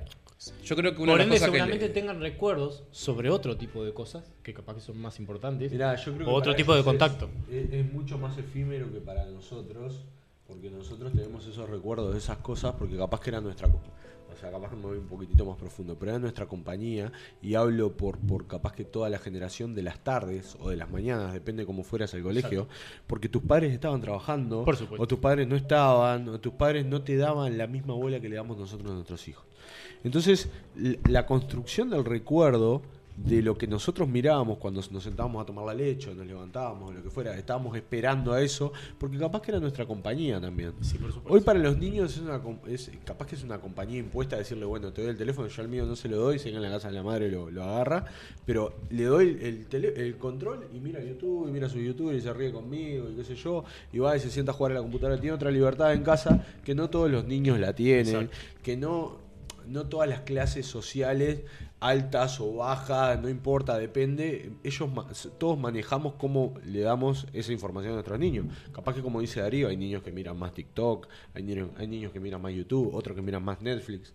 Yo 0.63 0.75
creo 0.75 0.95
que 0.95 1.01
una 1.01 1.11
Por 1.11 1.17
de 1.19 1.23
ende, 1.25 1.35
las 1.35 1.41
cosas 1.41 1.51
que 1.51 1.57
seguramente 1.57 1.87
le- 1.87 1.93
tengan 1.93 2.19
recuerdos 2.19 2.83
sobre 2.91 3.29
otro 3.29 3.57
tipo 3.57 3.83
de 3.83 3.93
cosas 3.93 4.31
que 4.41 4.53
capaz 4.53 4.75
que 4.75 4.81
son 4.81 4.97
más 4.99 5.19
importantes. 5.19 5.71
Mirá, 5.71 5.95
yo 5.95 6.13
creo 6.15 6.27
o 6.27 6.31
que 6.31 6.35
otro 6.37 6.55
tipo 6.55 6.75
de 6.75 6.83
contacto. 6.83 7.29
Es, 7.49 7.71
es 7.71 7.93
mucho 7.93 8.17
más 8.17 8.37
efímero 8.37 8.91
que 8.91 8.99
para 8.99 9.25
nosotros, 9.25 10.05
porque 10.47 10.69
nosotros 10.71 11.11
tenemos 11.13 11.45
esos 11.45 11.69
recuerdos 11.69 12.13
de 12.13 12.17
esas 12.19 12.37
cosas, 12.37 12.73
porque 12.77 12.97
capaz 12.97 13.19
que 13.21 13.29
era 13.29 13.39
nuestra. 13.41 13.67
O 13.67 14.37
sea, 14.41 14.49
capaz 14.49 14.69
que 14.69 14.77
me 14.77 14.83
voy 14.83 14.97
un 14.97 15.07
poquitito 15.07 15.45
más 15.45 15.57
profundo, 15.57 15.97
pero 15.99 16.13
era 16.13 16.19
nuestra 16.19 16.45
compañía, 16.47 17.11
y 17.41 17.53
hablo 17.55 17.91
por, 17.95 18.17
por 18.17 18.47
capaz 18.47 18.71
que 18.71 18.85
toda 18.85 19.09
la 19.09 19.19
generación 19.19 19.75
de 19.75 19.83
las 19.83 19.99
tardes 19.99 20.55
o 20.61 20.69
de 20.69 20.77
las 20.77 20.89
mañanas, 20.89 21.33
depende 21.33 21.65
cómo 21.65 21.83
fueras 21.83 22.13
al 22.13 22.23
colegio, 22.23 22.67
porque 23.07 23.27
tus 23.27 23.43
padres 23.43 23.73
estaban 23.73 23.99
trabajando, 24.01 24.63
Por 24.63 24.77
o 24.97 25.05
tus 25.05 25.19
padres 25.19 25.47
no 25.49 25.55
estaban, 25.57 26.29
o 26.29 26.39
tus 26.39 26.53
padres 26.53 26.85
no 26.85 27.01
te 27.03 27.17
daban 27.17 27.57
la 27.57 27.67
misma 27.67 27.93
bola 27.93 28.19
que 28.21 28.29
le 28.29 28.37
damos 28.37 28.57
nosotros 28.57 28.89
a 28.91 28.95
nuestros 28.95 29.27
hijos. 29.27 29.45
Entonces, 30.03 30.49
la 31.09 31.25
construcción 31.25 31.89
del 31.89 32.05
recuerdo 32.05 32.81
de 33.17 33.43
lo 33.43 33.55
que 33.55 33.67
nosotros 33.67 34.07
mirábamos 34.07 34.57
cuando 34.57 34.81
nos 34.89 35.03
sentábamos 35.03 35.43
a 35.43 35.45
tomar 35.45 35.63
la 35.65 35.75
leche, 35.75 36.09
o 36.09 36.15
nos 36.15 36.25
levantábamos, 36.25 36.89
o 36.89 36.93
lo 36.93 37.03
que 37.03 37.09
fuera, 37.11 37.37
estábamos 37.37 37.75
esperando 37.75 38.33
a 38.33 38.41
eso, 38.41 38.71
porque 38.97 39.17
capaz 39.19 39.41
que 39.43 39.51
era 39.51 39.59
nuestra 39.59 39.85
compañía 39.85 40.41
también. 40.41 40.71
Sí, 40.81 40.97
por 40.97 41.09
supuesto. 41.11 41.31
Hoy 41.31 41.41
para 41.41 41.59
los 41.59 41.77
niños 41.77 42.13
es 42.15 42.21
una 42.21 42.41
es, 42.67 42.89
capaz 43.05 43.27
que 43.27 43.35
es 43.35 43.43
una 43.43 43.59
compañía 43.59 43.99
impuesta 43.99 44.37
a 44.37 44.39
decirle, 44.39 44.65
bueno, 44.65 44.91
te 44.91 45.01
doy 45.01 45.11
el 45.11 45.17
teléfono, 45.17 45.49
yo 45.49 45.61
al 45.61 45.67
mío 45.67 45.85
no 45.85 45.95
se 45.95 46.07
lo 46.07 46.17
doy, 46.17 46.39
sé 46.39 46.49
que 46.49 46.55
en 46.55 46.63
la 46.63 46.71
casa 46.71 46.87
de 46.87 46.95
la 46.95 47.03
madre 47.03 47.29
lo, 47.29 47.51
lo 47.51 47.63
agarra, 47.63 48.05
pero 48.45 48.73
le 48.89 49.03
doy 49.03 49.37
el, 49.41 49.67
tele- 49.69 49.93
el 49.97 50.15
control 50.17 50.65
y 50.73 50.79
mira 50.79 51.03
YouTube, 51.03 51.47
y 51.47 51.51
mira 51.51 51.69
su 51.69 51.77
YouTube 51.79 52.13
y 52.13 52.21
se 52.21 52.33
ríe 52.33 52.51
conmigo 52.51 53.07
y 53.11 53.15
qué 53.17 53.23
sé 53.23 53.35
yo, 53.35 53.65
y 53.93 53.99
va 53.99 54.15
y 54.17 54.19
se 54.19 54.31
sienta 54.31 54.51
a 54.51 54.55
jugar 54.55 54.71
a 54.71 54.75
la 54.75 54.81
computadora, 54.81 55.19
tiene 55.21 55.35
otra 55.35 55.51
libertad 55.51 55.93
en 55.93 56.01
casa 56.01 56.43
que 56.63 56.73
no 56.73 56.89
todos 56.89 57.11
los 57.11 57.25
niños 57.25 57.59
la 57.59 57.73
tienen, 57.75 58.07
Exacto. 58.15 58.37
que 58.63 58.77
no, 58.77 59.20
no 59.71 59.87
todas 59.87 60.07
las 60.09 60.21
clases 60.21 60.65
sociales 60.65 61.41
altas 61.79 62.39
o 62.39 62.53
bajas, 62.53 63.19
no 63.21 63.27
importa, 63.27 63.77
depende. 63.77 64.51
Ellos 64.63 64.89
todos 65.39 65.57
manejamos 65.57 66.13
cómo 66.13 66.53
le 66.63 66.81
damos 66.81 67.27
esa 67.33 67.51
información 67.51 67.93
a 67.93 67.95
nuestros 67.95 68.19
niños. 68.19 68.45
Capaz 68.71 68.95
que 68.95 69.01
como 69.01 69.19
dice 69.19 69.41
Darío, 69.41 69.67
hay 69.67 69.77
niños 69.77 70.03
que 70.03 70.11
miran 70.11 70.37
más 70.37 70.53
TikTok, 70.53 71.07
hay 71.33 71.43
niños, 71.43 71.69
hay 71.77 71.87
niños 71.87 72.11
que 72.11 72.19
miran 72.19 72.41
más 72.41 72.53
YouTube, 72.53 72.93
otros 72.93 73.15
que 73.15 73.21
miran 73.21 73.43
más 73.43 73.61
Netflix. 73.61 74.13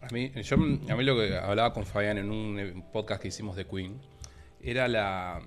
A 0.00 0.08
mí, 0.08 0.30
yo, 0.42 0.56
a 0.56 0.96
mí 0.96 1.04
lo 1.04 1.16
que 1.16 1.36
hablaba 1.36 1.72
con 1.72 1.84
Fabián 1.84 2.18
en 2.18 2.30
un 2.30 2.84
podcast 2.92 3.20
que 3.20 3.28
hicimos 3.28 3.56
de 3.56 3.66
Queen 3.66 3.98
era 4.60 4.88
la, 4.88 5.42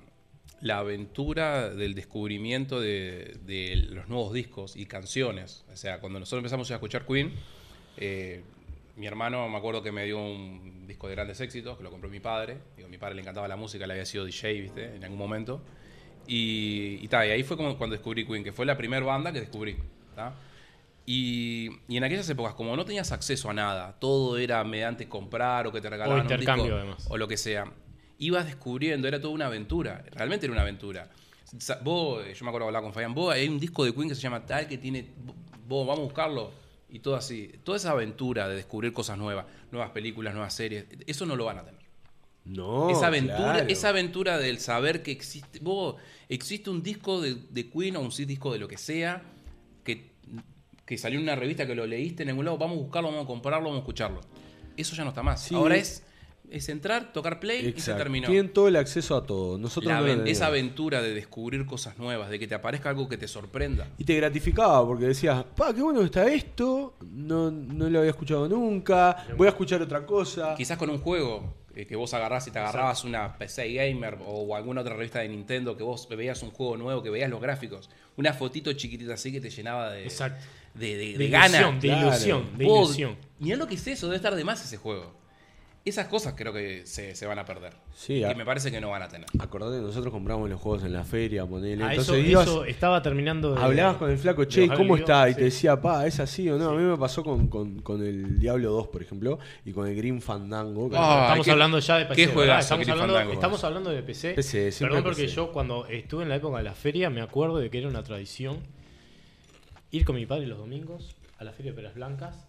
la 0.61 0.79
aventura 0.79 1.69
del 1.69 1.95
descubrimiento 1.95 2.79
de, 2.79 3.37
de 3.45 3.75
los 3.89 4.07
nuevos 4.07 4.33
discos 4.33 4.75
y 4.75 4.85
canciones. 4.85 5.65
O 5.71 5.77
sea, 5.77 5.99
cuando 5.99 6.19
nosotros 6.19 6.39
empezamos 6.39 6.69
a 6.71 6.75
escuchar 6.75 7.05
Queen, 7.05 7.33
eh, 7.97 8.43
mi 8.99 9.07
hermano 9.07 9.47
me 9.47 9.57
acuerdo 9.57 9.81
que 9.81 9.93
me 9.93 10.03
dio 10.03 10.19
un 10.19 10.85
disco 10.85 11.07
de 11.07 11.15
grandes 11.15 11.39
éxitos, 11.39 11.77
que 11.77 11.83
lo 11.83 11.89
compró 11.89 12.09
mi 12.09 12.19
padre. 12.19 12.57
Digo, 12.75 12.87
a 12.87 12.91
mi 12.91 12.97
padre 12.97 13.15
le 13.15 13.21
encantaba 13.21 13.47
la 13.47 13.55
música, 13.55 13.87
le 13.87 13.93
había 13.93 14.05
sido 14.05 14.25
DJ, 14.25 14.61
¿viste? 14.61 14.95
En 14.95 15.03
algún 15.05 15.17
momento. 15.17 15.61
Y, 16.27 16.99
y, 17.01 17.07
ta, 17.07 17.25
y 17.25 17.31
ahí 17.31 17.43
fue 17.43 17.55
como 17.55 17.77
cuando 17.77 17.95
descubrí 17.95 18.27
Queen, 18.27 18.43
que 18.43 18.51
fue 18.51 18.65
la 18.65 18.75
primera 18.75 19.05
banda 19.05 19.31
que 19.31 19.39
descubrí. 19.39 19.77
¿ta? 20.15 20.33
Y, 21.05 21.69
y 21.87 21.95
en 21.95 22.03
aquellas 22.03 22.29
épocas, 22.29 22.55
como 22.55 22.75
no 22.75 22.83
tenías 22.83 23.13
acceso 23.13 23.49
a 23.49 23.53
nada, 23.53 23.97
todo 23.99 24.37
era 24.37 24.61
mediante 24.65 25.07
comprar 25.07 25.65
o 25.65 25.71
que 25.71 25.79
te 25.79 25.89
regalaban 25.89 26.19
un 26.19 26.23
intercambio, 26.23 26.65
disco, 26.65 26.77
además. 26.77 27.07
o 27.09 27.17
lo 27.17 27.27
que 27.27 27.37
sea, 27.37 27.71
ibas 28.17 28.45
descubriendo, 28.45 29.07
era 29.07 29.21
toda 29.21 29.33
una 29.33 29.45
aventura, 29.45 30.03
realmente 30.11 30.45
era 30.45 30.53
una 30.53 30.61
aventura. 30.63 31.09
Vos, 31.83 32.27
eh, 32.27 32.33
yo 32.35 32.43
me 32.43 32.49
acuerdo 32.49 32.65
de 32.65 32.67
hablar 32.67 32.83
con 32.83 32.93
Fabián, 32.93 33.13
vos 33.15 33.33
hay 33.33 33.47
un 33.47 33.59
disco 33.59 33.85
de 33.85 33.93
Queen 33.93 34.09
que 34.09 34.15
se 34.15 34.21
llama 34.21 34.45
tal 34.45 34.67
que 34.67 34.77
tiene, 34.77 35.07
vos 35.67 35.87
vamos 35.87 36.01
a 36.01 36.03
buscarlo 36.03 36.51
y 36.89 36.99
todo 36.99 37.15
así, 37.15 37.51
toda 37.63 37.77
esa 37.77 37.91
aventura 37.91 38.47
de 38.47 38.55
descubrir 38.55 38.93
cosas 38.93 39.17
nuevas, 39.17 39.45
nuevas 39.71 39.91
películas, 39.91 40.33
nuevas 40.33 40.53
series, 40.53 40.85
eso 41.05 41.25
no 41.25 41.35
lo 41.35 41.45
van 41.45 41.59
a 41.59 41.65
tener 41.65 41.81
No, 42.45 42.89
esa 42.89 43.07
aventura, 43.07 43.37
claro. 43.37 43.65
esa 43.69 43.89
aventura 43.89 44.37
del 44.37 44.59
saber 44.59 45.03
que 45.03 45.11
existe, 45.11 45.59
vos, 45.59 45.95
existe 46.29 46.69
un 46.69 46.81
disco 46.81 47.21
de, 47.21 47.35
de 47.49 47.69
Queen 47.69 47.95
o 47.95 48.01
un 48.01 48.09
disco 48.09 48.51
de 48.53 48.59
lo 48.59 48.67
que 48.67 48.77
sea 48.77 49.23
que 49.83 50.09
que 50.89 50.97
salió 50.97 51.19
en 51.19 51.23
una 51.25 51.35
revista 51.35 51.67
que 51.67 51.75
lo 51.75 51.85
leíste 51.85 52.23
en 52.23 52.29
algún 52.29 52.45
lado, 52.45 52.57
vamos 52.57 52.79
a 52.79 52.81
buscarlo, 52.81 53.09
vamos 53.09 53.25
a 53.25 53.27
comprarlo, 53.27 53.65
vamos 53.65 53.77
a 53.77 53.81
escucharlo. 53.81 54.21
Eso 54.75 54.95
ya 54.95 55.03
no 55.03 55.09
está 55.09 55.21
más. 55.21 55.43
Sí. 55.43 55.53
Ahora 55.53 55.75
es, 55.75 56.03
es 56.51 56.67
entrar, 56.69 57.13
tocar 57.13 57.39
play 57.39 57.73
y 57.75 57.79
se 57.79 57.93
terminó. 57.93 58.27
Tienen 58.27 58.51
todo 58.51 58.67
el 58.67 58.75
acceso 58.75 59.15
a 59.15 59.25
todo. 59.25 59.57
Nosotros 59.57 59.91
La 59.93 59.99
no 60.01 60.07
lo 60.07 60.13
aven- 60.13 60.27
esa 60.27 60.47
aventura 60.47 61.01
de 61.01 61.13
descubrir 61.13 61.65
cosas 61.65 61.97
nuevas, 61.97 62.29
de 62.29 62.39
que 62.39 62.47
te 62.47 62.55
aparezca 62.55 62.89
algo 62.89 63.07
que 63.07 63.17
te 63.17 63.27
sorprenda. 63.27 63.87
Y 63.97 64.03
te 64.03 64.15
gratificaba 64.15 64.85
porque 64.85 65.05
decías, 65.05 65.43
pa, 65.55 65.73
qué 65.73 65.81
bueno 65.81 65.99
que 65.99 66.05
está 66.05 66.27
esto, 66.31 66.95
no, 67.11 67.51
no 67.51 67.89
lo 67.89 67.99
había 67.99 68.11
escuchado 68.11 68.47
nunca, 68.49 69.25
voy 69.37 69.47
a 69.47 69.51
escuchar 69.51 69.81
otra 69.81 70.05
cosa. 70.05 70.55
Quizás 70.55 70.77
con 70.77 70.89
un 70.89 70.97
juego 70.99 71.53
eh, 71.75 71.85
que 71.85 71.95
vos 71.95 72.13
agarrás 72.13 72.47
y 72.47 72.51
te 72.51 72.59
agarrabas 72.59 73.03
una 73.03 73.37
PC 73.37 73.71
Gamer 73.73 74.17
o 74.25 74.55
alguna 74.55 74.81
otra 74.81 74.95
revista 74.95 75.19
de 75.19 75.29
Nintendo, 75.29 75.77
que 75.77 75.83
vos 75.83 76.07
veías 76.09 76.41
un 76.43 76.51
juego 76.51 76.75
nuevo, 76.77 77.03
que 77.03 77.09
veías 77.09 77.29
los 77.29 77.39
gráficos, 77.41 77.89
una 78.17 78.33
fotito 78.33 78.73
chiquitita 78.73 79.13
así 79.13 79.31
que 79.31 79.39
te 79.39 79.49
llenaba 79.51 79.91
de, 79.91 80.03
Exacto. 80.03 80.43
de, 80.73 80.87
de, 80.87 80.95
De, 80.97 80.97
de 80.97 81.25
ilusión, 81.25 81.29
ganas. 81.31 81.81
de 81.81 81.87
claro. 81.87 82.07
ilusión, 82.07 82.57
de 82.57 82.65
Vos- 82.65 82.85
ilusión. 82.87 83.15
Mirá 83.37 83.55
lo 83.57 83.67
que 83.67 83.75
es 83.75 83.87
eso, 83.87 84.07
debe 84.07 84.15
estar 84.17 84.35
de 84.35 84.43
más 84.43 84.65
ese 84.65 84.77
juego. 84.77 85.13
Esas 85.89 86.07
cosas 86.07 86.33
creo 86.37 86.53
que 86.53 86.85
se, 86.85 87.15
se 87.15 87.25
van 87.25 87.37
a 87.39 87.45
perder. 87.45 87.73
Sí, 87.93 88.13
y 88.19 88.23
a- 88.23 88.33
me 88.33 88.45
parece 88.45 88.71
que 88.71 88.79
no 88.79 88.89
van 88.89 89.01
a 89.01 89.07
tener. 89.09 89.27
Acordate, 89.39 89.81
nosotros 89.81 90.13
compramos 90.13 90.49
los 90.49 90.59
juegos 90.61 90.83
en 90.83 90.93
la 90.93 91.03
feria, 91.03 91.45
ponele. 91.45 91.83
Ah, 91.83 91.93
eso, 91.93 92.13
Entonces 92.13 92.31
ibas, 92.31 92.47
eso 92.47 92.65
estaba 92.65 93.01
terminando 93.01 93.55
de. 93.55 93.61
hablabas 93.61 93.97
con 93.97 94.09
el 94.09 94.17
flaco, 94.17 94.45
che, 94.45 94.67
¿cómo 94.69 94.95
está? 94.95 95.27
Y 95.29 95.33
sí. 95.33 95.37
te 95.39 95.43
decía, 95.45 95.81
pa, 95.81 96.07
¿es 96.07 96.19
así 96.19 96.49
o 96.49 96.57
no? 96.57 96.69
A 96.69 96.73
mí 96.75 96.83
me 96.83 96.97
pasó 96.97 97.23
con, 97.23 97.47
con, 97.47 97.79
con 97.81 98.01
el 98.05 98.39
Diablo 98.39 98.71
2, 98.71 98.87
por 98.87 99.01
ejemplo, 99.01 99.39
y 99.65 99.71
con 99.73 99.87
el 99.87 99.95
Green 99.95 100.21
Fandango. 100.21 100.89
que- 100.89 100.95
Ah, 100.97 101.23
estamos 101.27 101.45
qué- 101.45 101.51
hablando 101.51 101.79
ya 101.79 101.97
de 101.97 102.05
PC. 102.05 102.15
qué 102.15 102.27
juegazo, 102.27 102.61
estamos, 102.61 102.87
hablando, 102.89 103.13
Fandango. 103.13 103.33
estamos 103.33 103.63
hablando 103.63 103.89
de 103.89 104.03
PC. 104.03 104.33
PC, 104.35 104.71
Perdón 104.79 105.03
porque 105.03 105.23
PC. 105.23 105.35
yo 105.35 105.51
cuando 105.51 105.85
estuve 105.87 106.23
en 106.23 106.29
la 106.29 106.35
época 106.35 106.57
de 106.59 106.63
la 106.63 106.73
feria 106.73 107.09
me 107.09 107.21
acuerdo 107.21 107.57
de 107.57 107.69
que 107.69 107.79
era 107.79 107.87
una 107.87 108.03
tradición 108.03 108.57
ir 109.91 110.05
con 110.05 110.15
mi 110.15 110.25
padre 110.25 110.45
los 110.47 110.57
domingos 110.57 111.15
a 111.37 111.43
la 111.43 111.51
feria 111.51 111.71
de 111.71 111.75
Peras 111.77 111.95
Blancas 111.95 112.48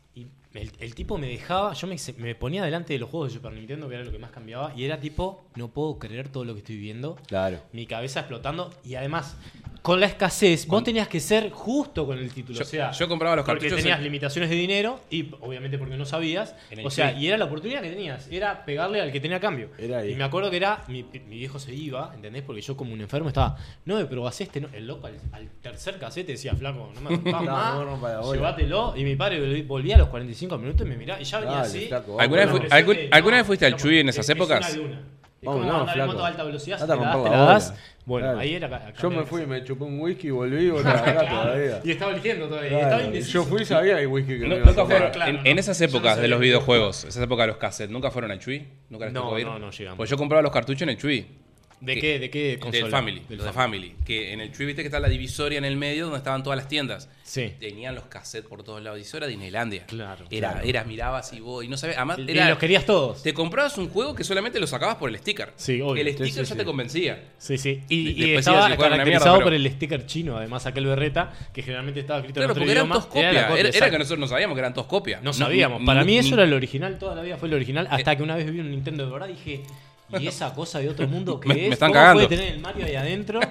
el, 0.54 0.72
el 0.80 0.94
tipo 0.94 1.16
me 1.16 1.28
dejaba, 1.28 1.72
yo 1.74 1.86
me, 1.86 1.96
me 2.18 2.34
ponía 2.34 2.64
delante 2.64 2.92
de 2.92 2.98
los 2.98 3.08
juegos 3.08 3.30
de 3.30 3.34
Super 3.34 3.52
Nintendo, 3.52 3.88
que 3.88 3.94
era 3.94 4.04
lo 4.04 4.10
que 4.10 4.18
más 4.18 4.30
cambiaba, 4.30 4.72
y 4.76 4.84
era 4.84 4.98
tipo, 4.98 5.44
no 5.54 5.68
puedo 5.68 5.98
creer 5.98 6.28
todo 6.28 6.44
lo 6.44 6.54
que 6.54 6.60
estoy 6.60 6.76
viendo. 6.76 7.16
Claro. 7.26 7.60
Mi 7.72 7.86
cabeza 7.86 8.20
explotando 8.20 8.72
y 8.84 8.96
además 8.96 9.36
con 9.82 9.98
la 9.98 10.06
escasez 10.06 10.66
vos 10.66 10.84
tenías 10.84 11.08
que 11.08 11.20
ser 11.20 11.50
justo 11.50 12.04
con 12.06 12.18
el 12.18 12.30
título. 12.32 12.58
Yo- 12.58 12.64
o 12.64 12.66
sea, 12.68 12.90
yo 12.92 13.08
compraba 13.08 13.36
los 13.36 13.46
porque 13.46 13.70
tenías 13.70 13.98
en- 13.98 14.04
limitaciones 14.04 14.50
de 14.50 14.56
dinero 14.56 15.00
y 15.10 15.30
obviamente 15.40 15.78
porque 15.78 15.96
no 15.96 16.04
sabías. 16.04 16.54
O 16.84 16.90
sea, 16.90 17.12
y 17.12 17.26
era 17.28 17.38
la 17.38 17.46
oportunidad 17.46 17.80
que 17.80 17.88
tenías, 17.90 18.28
era 18.30 18.64
pegarle 18.64 19.00
al 19.00 19.10
que 19.10 19.20
tenía 19.20 19.40
cambio. 19.40 19.70
Y 19.78 20.14
me 20.14 20.24
acuerdo 20.24 20.50
que 20.50 20.58
era, 20.58 20.84
mi, 20.88 21.02
mi 21.02 21.38
viejo 21.38 21.58
se 21.58 21.74
iba, 21.74 22.12
¿entendés? 22.14 22.42
Porque 22.42 22.60
yo 22.60 22.76
como 22.76 22.92
un 22.92 23.00
enfermo 23.00 23.28
estaba, 23.28 23.56
no, 23.86 23.96
pero 24.08 24.26
hacés 24.26 24.48
este, 24.48 24.60
no. 24.60 24.68
el 24.72 24.86
loco 24.86 25.06
al, 25.06 25.18
al 25.32 25.48
tercer 25.62 25.98
casete 25.98 26.32
decía, 26.32 26.54
flaco, 26.54 26.90
no 26.94 27.00
me 27.00 27.10
rompas 27.16 27.42
más, 27.44 27.74
no 27.74 27.78
me 27.80 27.84
rompas 27.86 28.12
la 28.12 28.20
bola". 28.20 28.34
llévatelo. 28.36 28.94
Y 28.96 29.04
mi 29.04 29.16
padre 29.16 29.40
vol- 29.40 29.66
volvía 29.66 29.94
a 29.94 29.98
los 29.98 30.08
45 30.08 30.58
minutos 30.58 30.86
y 30.86 30.90
me 30.90 30.96
miraba, 30.96 31.20
y 31.20 31.24
ya 31.24 31.40
venía 31.40 31.56
Dale, 31.56 31.66
así. 31.68 31.86
flaco, 31.88 32.20
¿Alguna 32.20 32.44
vez 32.46 32.50
fu- 32.50 33.06
alguna 33.10 33.44
fuiste 33.44 33.66
al 33.66 33.76
Chuy 33.76 34.00
en 34.00 34.08
esas 34.10 34.26
es- 34.26 34.30
es 34.30 34.36
Es 35.40 35.46
Vamos, 35.46 35.62
como 35.62 35.72
no, 35.72 35.80
andar 35.80 35.98
en 35.98 36.06
moto 36.06 36.22
a 36.24 36.28
alta 36.28 36.44
velocidad, 36.44 36.76
si 36.78 36.82
te 36.82 36.88
la 36.88 36.96
das, 36.96 37.22
te 37.24 37.30
la 37.30 37.36
das. 37.38 37.74
Bueno, 38.04 38.26
Claro. 38.26 38.38
ahí 38.40 38.54
era. 38.54 38.92
Yo 38.92 39.10
me 39.10 39.22
fui, 39.24 39.46
me 39.46 39.64
chupé 39.64 39.84
un 39.84 39.98
whisky 40.00 40.26
y 40.28 40.30
volví 40.30 40.70
acá 40.70 41.26
todavía. 41.30 41.80
Y 41.82 41.90
estaba 41.92 42.12
eligiendo 42.12 42.46
todavía. 42.46 42.68
y 42.68 42.72
Claro, 42.72 42.86
estaba 42.88 43.02
indeciso. 43.04 43.32
Yo 43.32 43.44
fui 43.44 43.62
y 43.62 43.64
sabía 43.64 43.94
que 43.96 44.02
el 44.02 44.06
whisky 44.08 44.38
que 44.38 44.48
No- 44.48 44.56
me 44.56 44.64
nunca 44.64 44.84
fueron- 44.84 45.10
Claro, 45.12 45.30
en, 45.30 45.36
no. 45.36 45.42
en 45.46 45.58
esas 45.58 45.80
no 45.80 45.86
épocas 45.86 46.10
sabía 46.10 46.22
de 46.22 46.28
los 46.28 46.40
videojuegos, 46.40 47.04
esas 47.04 47.22
épocas 47.22 47.44
de 47.44 47.46
los 47.48 47.56
cassettes, 47.56 47.90
¿nunca 47.90 48.10
fueron 48.10 48.30
al 48.32 48.38
Chuy? 48.38 48.68
¿Nunca 48.90 49.06
les 49.06 49.14
No, 49.14 49.22
tocó 49.22 49.38
ir? 49.38 49.46
no, 49.46 49.58
no 49.58 49.70
llegamos. 49.70 49.96
Pues 49.96 50.10
yo 50.10 50.16
compraba 50.18 50.42
los 50.42 50.52
cartuchos 50.52 50.82
en 50.82 50.90
el 50.90 50.96
Chuy. 50.98 51.26
¿De 51.80 51.94
que- 51.94 52.00
qué, 52.00 52.18
de 52.18 52.30
qué 52.30 52.58
consola? 52.60 52.82
Del 52.84 52.90
Family, 52.90 53.22
Del 53.28 53.40
Family. 53.40 53.94
Que 54.04 54.32
en 54.32 54.40
el 54.40 54.52
Chuy 54.52 54.66
viste 54.66 54.82
que 54.82 54.88
está 54.88 55.00
la 55.00 55.08
divisoria 55.08 55.58
en 55.58 55.64
el 55.64 55.76
medio 55.76 56.04
donde 56.04 56.18
estaban 56.18 56.42
todas 56.42 56.56
las 56.58 56.68
tiendas. 56.68 57.08
Sí. 57.22 57.52
Tenían 57.60 57.94
los 57.94 58.04
cassettes 58.04 58.48
por 58.48 58.62
todos 58.62 58.82
lados. 58.82 58.98
Y 58.98 59.02
eso 59.02 59.16
era 59.16 59.26
Disneylandia. 59.28 59.86
Claro, 59.86 60.26
Era, 60.30 60.52
claro. 60.52 60.66
era 60.68 60.84
mirabas 60.84 61.32
y 61.32 61.40
vos. 61.40 61.64
Y 61.64 61.68
no 61.68 61.76
sabías. 61.76 61.96
Además, 61.96 62.18
Y 62.18 62.30
era, 62.30 62.48
los 62.50 62.58
querías 62.58 62.84
todos. 62.84 63.22
Te 63.22 63.32
comprabas 63.32 63.78
un 63.78 63.88
juego 63.88 64.14
que 64.14 64.24
solamente 64.24 64.58
lo 64.60 64.66
sacabas 64.66 64.96
por 64.96 65.08
el 65.08 65.16
sticker. 65.18 65.52
Sí, 65.56 65.80
obvio. 65.80 66.02
El 66.02 66.08
sticker 66.12 66.26
sí, 66.32 66.38
ya 66.38 66.44
sí. 66.44 66.54
te 66.56 66.64
convencía. 66.64 67.24
Sí, 67.38 67.56
sí. 67.56 67.82
Y, 67.88 68.10
y 68.24 68.34
estaba 68.34 68.62
caracterizado 68.76 69.04
mierda, 69.04 69.34
por 69.34 69.44
pero- 69.44 69.56
el 69.56 69.70
sticker 69.70 70.06
chino, 70.06 70.36
además 70.36 70.66
aquel 70.66 70.86
berreta, 70.86 71.32
que 71.54 71.62
generalmente 71.62 72.00
estaba 72.00 72.18
escrito 72.18 72.40
Claro, 72.40 72.46
en 72.46 72.50
otro 72.50 72.60
porque 72.62 72.72
eran 72.72 72.88
todos 72.88 73.06
copias. 73.06 73.74
Era, 73.76 73.90
que 73.90 73.98
nosotros 73.98 74.18
no 74.18 74.26
sabíamos 74.26 74.54
que 74.54 74.60
eran 74.60 74.74
todos 74.74 74.86
copias. 74.88 75.22
No 75.22 75.32
sabíamos. 75.32 75.82
Para 75.86 76.04
mí 76.04 76.18
eso 76.18 76.34
era 76.34 76.44
el 76.44 76.52
original, 76.52 76.98
toda 76.98 77.14
la 77.14 77.22
vida 77.22 77.36
fue 77.36 77.48
el 77.48 77.54
original, 77.54 77.86
Eh. 77.86 77.88
hasta 77.92 78.16
que 78.16 78.22
una 78.22 78.36
vez 78.36 78.50
vi 78.52 78.60
un 78.60 78.70
Nintendo 78.70 79.06
de 79.06 79.12
verdad 79.12 79.28
y 79.28 79.32
dije, 79.32 79.62
¿y 80.18 80.26
esa 80.26 80.52
cosa 80.54 80.78
de 80.80 80.88
otro 80.88 81.06
mundo 81.06 81.38
que 81.40 81.48
Me- 81.48 81.54
es? 81.62 81.68
me 81.68 81.74
están 81.74 81.90
¿Cómo 81.90 82.00
cagando. 82.00 82.24
puede 82.26 82.36
tener 82.36 82.54
el 82.54 82.60
Mario 82.60 82.86
ahí 82.86 82.94
adentro? 82.96 83.40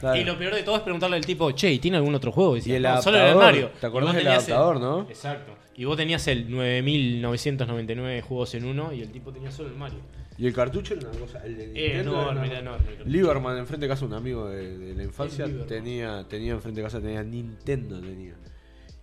Claro. 0.00 0.20
Y 0.20 0.24
lo 0.24 0.38
peor 0.38 0.54
de 0.54 0.62
todo 0.62 0.76
es 0.76 0.82
preguntarle 0.82 1.16
al 1.16 1.26
tipo, 1.26 1.50
che, 1.52 1.72
¿y 1.72 1.78
tiene 1.80 1.96
algún 1.96 2.14
otro 2.14 2.30
juego? 2.30 2.54
Y, 2.56 2.60
decía, 2.60 2.74
Y 2.74 2.76
el 2.76 2.82
"No, 2.84 3.02
solo 3.02 3.18
el 3.18 3.34
Mario. 3.34 3.70
¿te 3.80 3.86
acordás 3.86 4.14
del 4.14 4.26
el- 4.26 4.32
adaptador, 4.32 4.78
no? 4.80 5.02
Exacto. 5.08 5.54
Y 5.74 5.84
vos 5.86 5.96
tenías 5.96 6.26
el 6.28 6.48
9999 6.50 8.22
juegos 8.22 8.54
en 8.54 8.64
uno 8.64 8.92
y 8.92 9.00
el 9.02 9.10
tipo 9.10 9.32
tenía 9.32 9.50
solo 9.50 9.68
el 9.70 9.76
Mario. 9.76 9.98
Y 10.36 10.46
el 10.46 10.52
cartucho 10.52 10.94
era 10.94 11.08
una 11.08 11.18
cosa. 11.18 11.44
El 11.44 11.56
de 11.56 11.86
era 11.90 12.00
enorme. 12.00 12.46
el 12.46 12.64
cartucho. 12.64 13.04
Lieberman, 13.06 13.58
enfrente 13.58 13.86
de 13.86 13.90
casa, 13.90 14.04
un 14.04 14.12
amigo 14.14 14.48
de, 14.48 14.78
de 14.78 14.94
la 14.94 15.02
infancia, 15.02 15.46
tenía, 15.66 16.24
tenía 16.28 16.52
enfrente 16.52 16.80
de 16.80 16.84
casa, 16.86 17.00
tenía 17.00 17.22
Nintendo, 17.24 18.00
tenía. 18.00 18.34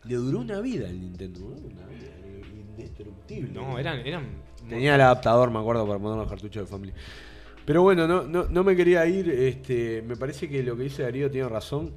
Le 0.05 0.15
duró 0.15 0.39
una 0.39 0.61
vida 0.61 0.87
el 0.87 1.01
Nintendo, 1.01 1.39
¿no? 1.41 1.47
Una 1.47 1.87
vida 1.87 2.07
eh, 2.23 2.41
indestructible. 2.77 3.51
No, 3.51 3.77
eran... 3.79 3.99
eran 4.05 4.44
Tenía 4.69 4.95
el 4.95 5.01
adaptador, 5.01 5.51
me 5.51 5.59
acuerdo, 5.59 5.85
para 5.87 5.99
poner 5.99 6.17
los 6.17 6.27
cartuchos 6.27 6.63
de 6.63 6.67
Family. 6.67 6.93
Pero 7.65 7.81
bueno, 7.81 8.07
no, 8.07 8.23
no, 8.23 8.45
no 8.45 8.63
me 8.63 8.75
quería 8.75 9.05
ir. 9.07 9.29
Este, 9.29 10.01
me 10.03 10.15
parece 10.15 10.47
que 10.49 10.61
lo 10.63 10.75
que 10.77 10.83
dice 10.83 11.03
Darío 11.03 11.29
tiene 11.31 11.49
razón. 11.49 11.93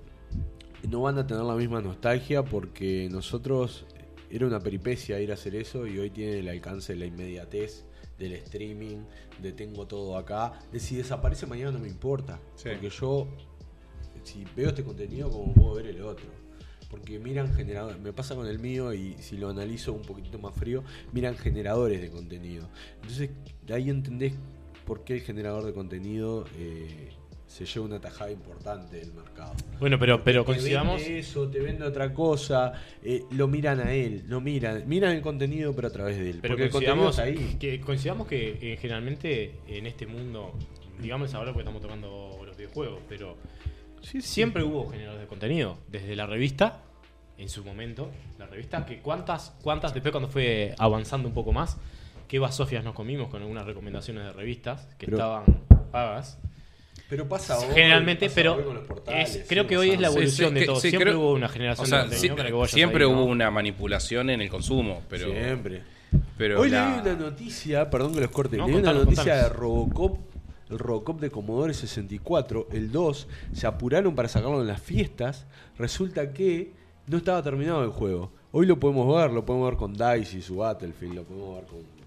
No 0.89 1.03
van 1.03 1.19
a 1.19 1.27
tener 1.27 1.43
la 1.43 1.55
misma 1.55 1.81
nostalgia 1.81 2.43
porque 2.45 3.09
nosotros 3.11 3.85
era 4.31 4.47
una 4.47 4.61
peripecia 4.61 5.21
ir 5.21 5.31
a 5.31 5.35
hacer 5.35 5.55
eso 5.57 5.87
y 5.87 5.99
hoy 5.99 6.11
tiene 6.11 6.39
el 6.39 6.49
alcance 6.49 6.93
de 6.93 6.99
la 7.01 7.07
inmediatez 7.07 7.85
del 8.19 8.33
streaming, 8.35 8.99
de 9.41 9.53
tengo 9.53 9.87
todo 9.87 10.17
acá, 10.17 10.53
de 10.73 10.81
si 10.81 10.97
desaparece 10.97 11.47
mañana 11.47 11.71
no 11.73 11.79
me 11.79 11.89
importa, 11.89 12.39
Sí. 12.57 12.69
porque 12.73 12.91
yo 12.91 13.29
si 14.25 14.45
veo 14.57 14.69
este 14.71 14.83
contenido 14.85 15.31
como 15.31 15.53
puedo 15.55 15.75
ver 15.75 15.87
el 15.87 16.03
otro. 16.03 16.27
Porque 16.89 17.19
miran 17.19 17.53
generadores, 17.55 18.01
me 18.01 18.13
pasa 18.13 18.35
con 18.35 18.47
el 18.47 18.59
mío 18.59 18.95
y 18.95 19.15
si 19.21 19.37
lo 19.37 19.51
analizo 19.51 19.93
un 19.93 20.03
poquitito 20.03 20.39
más 20.39 20.55
frío, 20.55 20.83
miran 21.13 21.37
generadores 21.37 22.01
de 22.01 22.11
contenido. 22.11 22.69
Entonces, 23.03 23.31
de 23.67 23.75
ahí 23.75 23.91
entendés 23.91 24.33
por 24.87 25.05
qué 25.05 25.15
el 25.15 25.21
generador 25.21 25.67
de 25.67 25.75
contenido 25.75 26.47
eh, 26.57 27.11
se 27.49 27.65
lleva 27.65 27.87
una 27.87 28.01
tajada 28.01 28.31
importante 28.31 28.97
del 28.97 29.13
mercado. 29.13 29.55
Bueno, 29.81 29.99
pero, 29.99 30.23
pero 30.23 30.43
Te 30.43 30.47
coincidamos... 30.47 31.01
vende 31.01 31.19
eso, 31.19 31.49
te 31.49 31.61
vende 31.61 31.85
otra 31.85 32.13
cosa, 32.13 32.73
eh, 33.03 33.25
lo 33.33 33.49
miran 33.49 33.81
a 33.81 33.93
él, 33.93 34.25
no 34.29 34.41
miran, 34.41 34.87
miran 34.87 35.17
el 35.17 35.23
contenido 35.23 35.75
pero 35.75 35.89
a 35.89 35.91
través 35.91 36.19
de 36.19 36.31
él. 36.31 36.39
Pero 36.43 36.57
porque 36.57 36.87
el 36.87 37.21
ahí. 37.21 37.57
que, 37.59 37.81
coincidamos 37.81 38.27
que 38.29 38.59
eh, 38.61 38.77
generalmente 38.77 39.57
en 39.67 39.87
este 39.87 40.07
mundo, 40.07 40.55
digamos 41.01 41.33
ahora 41.35 41.53
porque 41.53 41.63
estamos 41.63 41.83
tocando 41.83 42.43
los 42.45 42.57
videojuegos, 42.57 43.01
pero 43.09 43.37
Sí, 44.03 44.21
sí. 44.21 44.29
siempre 44.29 44.63
hubo 44.63 44.89
generadores 44.91 45.23
de 45.23 45.27
contenido. 45.29 45.79
Desde 45.89 46.15
la 46.17 46.27
revista, 46.27 46.81
en 47.37 47.49
su 47.49 47.65
momento, 47.65 48.11
la 48.39 48.47
revista, 48.47 48.85
que 48.87 48.99
cuántas, 49.01 49.55
cuántas, 49.63 49.95
después 49.95 50.13
cuando 50.13 50.29
fue 50.29 50.75
avanzando 50.79 51.29
un 51.29 51.35
poco 51.35 51.53
más, 51.53 51.77
qué 52.27 52.39
basofias 52.39 52.85
nos 52.85 52.95
comimos 52.95 53.29
con 53.29 53.43
algunas 53.43 53.65
recomendaciones 53.67 54.25
de 54.25 54.33
revistas 54.33 54.87
que 54.99 55.07
Pero- 55.07 55.19
estaban 55.19 55.45
pagas. 55.91 56.39
Pero 57.09 57.27
pasa 57.27 57.59
hoy, 57.59 57.67
Generalmente, 57.75 58.27
pasa 58.27 58.35
pero 58.35 58.55
hoy 58.57 58.65
con 58.65 58.75
los 58.75 58.85
portales, 58.85 59.35
es- 59.37 59.49
creo 59.49 59.67
que 59.67 59.79
hoy 59.79 59.91
es 59.91 60.01
la 60.01 60.09
evolución 60.09 60.53
de 60.53 60.61
que- 60.61 60.67
todo. 60.67 60.77
sí, 60.81 60.91
siempre 60.91 61.11
creo- 61.13 61.21
hubo 61.21 61.33
una 61.33 61.49
generación 61.49 61.85
o 61.87 61.89
sea, 61.89 61.99
de 62.01 62.05
contenido 62.05 62.35
sí, 62.35 62.37
para 62.37 62.49
que 62.49 62.53
vayas 62.55 62.71
siempre 62.71 63.05
ahí, 63.05 63.11
hubo 63.11 63.17
¿no? 63.21 63.25
una 63.25 63.51
manipulación 63.51 64.29
en 64.29 64.43
el 64.43 64.51
consumo, 64.51 65.03
pero, 65.09 65.31
Siempre. 65.31 65.83
pero 66.37 66.61
Hoy 66.61 66.69
la- 66.69 66.91
leí 66.91 67.01
una 67.01 67.15
noticia, 67.15 67.89
perdón 67.89 68.13
que 68.15 68.21
los 68.21 68.31
corte, 68.31 68.59
No, 68.59 68.67
leí 68.67 68.77
una 68.77 68.93
noticia 68.93 69.23
contanos. 69.25 69.43
de 69.45 69.57
Robocop, 69.57 70.19
el 70.71 70.79
Robocop 70.79 71.21
de 71.21 71.31
Commodore 71.31 71.75
64, 71.75 72.69
el 72.73 72.93
2, 72.93 73.29
se 73.53 73.67
apuraron 73.67 74.15
para 74.15 74.29
sacarlo 74.29 74.61
en 74.61 74.67
las 74.67 74.81
fiestas, 74.81 75.47
resulta 75.79 76.33
que 76.33 76.73
no 77.07 77.19
estaba 77.19 77.43
terminado 77.43 77.85
el 77.85 77.91
juego. 77.91 78.31
Hoy 78.53 78.67
lo 78.67 78.79
podemos 78.79 79.15
ver, 79.15 79.31
lo 79.33 79.45
podemos 79.45 79.71
ver 79.71 79.79
con 79.79 79.93
DICE 79.95 80.39
y 80.39 80.43
su 80.43 80.57
Battlefield, 80.57 81.15
lo 81.15 81.25
podemos 81.25 81.55
ver 81.57 81.65
con, 81.67 81.98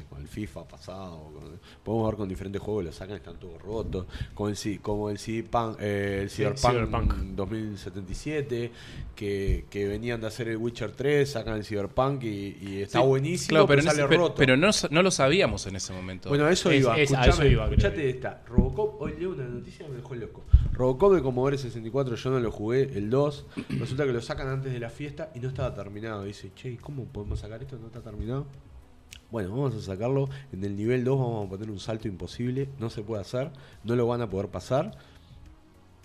sé, 0.00 0.06
con 0.08 0.20
el 0.20 0.28
FIFA 0.28 0.66
pasado, 0.68 1.30
con- 1.32 1.60
podemos 1.84 2.08
ver 2.10 2.16
con 2.16 2.28
diferentes 2.28 2.60
juegos, 2.62 2.84
lo 2.84 2.92
sacan, 2.92 3.16
están 3.16 3.38
todos 3.38 3.60
rotos, 3.62 4.06
con 4.34 4.50
el, 4.50 4.80
como 4.80 5.10
el, 5.10 5.18
Cyberpunk, 5.18 5.76
eh, 5.80 6.20
el 6.22 6.30
Sí, 6.30 6.36
Cyberpunk, 6.42 7.12
Cyberpunk. 7.12 7.14
2077, 7.34 8.70
que, 9.14 9.66
que 9.70 9.88
venían 9.88 10.20
de 10.20 10.26
hacer 10.26 10.48
el 10.48 10.56
Witcher 10.56 10.92
3, 10.92 11.30
sacan 11.30 11.56
el 11.56 11.64
Cyberpunk 11.64 12.24
y, 12.24 12.56
y 12.60 12.82
está 12.82 13.00
Sí, 13.00 13.06
buenísimo, 13.06 13.48
claro, 13.50 13.66
pero, 13.66 13.76
pero, 13.76 13.82
en 13.82 13.88
ese- 13.88 13.96
sale 14.02 14.16
roto. 14.16 14.34
pero 14.36 14.56
no, 14.56 14.70
no 14.90 15.02
lo 15.02 15.10
sabíamos 15.10 15.66
en 15.66 15.76
ese 15.76 15.92
momento. 15.92 16.28
Bueno, 16.28 16.48
eso 16.48 16.70
Es- 16.70 16.80
iba. 16.80 16.96
es- 16.96 17.10
Escuchame, 17.10 17.28
eso 17.28 17.44
iba, 17.46 17.64
escuchate 17.64 18.08
esta. 18.10 18.42
Robocop, 18.46 19.00
hoy 19.00 19.14
leo 19.18 19.30
una 19.30 19.44
noticia 19.44 19.84
que 19.86 19.90
me 19.92 19.96
dejó 19.98 20.14
loco. 20.14 20.44
Robocop 20.72 21.14
de 21.14 21.22
Commodore 21.22 21.58
64, 21.58 22.14
yo 22.16 22.30
no 22.30 22.40
lo 22.40 22.50
jugué, 22.50 22.82
el 22.96 23.10
2. 23.10 23.46
Resulta 23.78 24.04
que 24.04 24.12
lo 24.12 24.20
sacan 24.22 24.48
antes 24.48 24.72
de 24.72 24.78
la 24.80 24.90
fiesta 24.90 25.30
y 25.34 25.40
no 25.40 25.48
estaba 25.48 25.74
terminado. 25.74 26.24
dice, 26.24 26.50
che, 26.54 26.76
¿cómo 26.78 27.04
podemos 27.06 27.40
sacar 27.40 27.62
esto? 27.62 27.76
¿No 27.78 27.86
está 27.88 28.00
terminado? 28.00 28.46
Bueno, 29.30 29.50
vamos 29.50 29.74
a 29.74 29.80
sacarlo. 29.80 30.28
En 30.52 30.64
el 30.64 30.76
nivel 30.76 31.04
2 31.04 31.18
vamos 31.18 31.46
a 31.46 31.50
poner 31.50 31.70
un 31.70 31.80
salto 31.80 32.08
imposible. 32.08 32.68
No 32.78 32.90
se 32.90 33.02
puede 33.02 33.22
hacer. 33.22 33.50
No 33.84 33.96
lo 33.96 34.06
van 34.06 34.22
a 34.22 34.28
poder 34.28 34.48
pasar. 34.48 34.96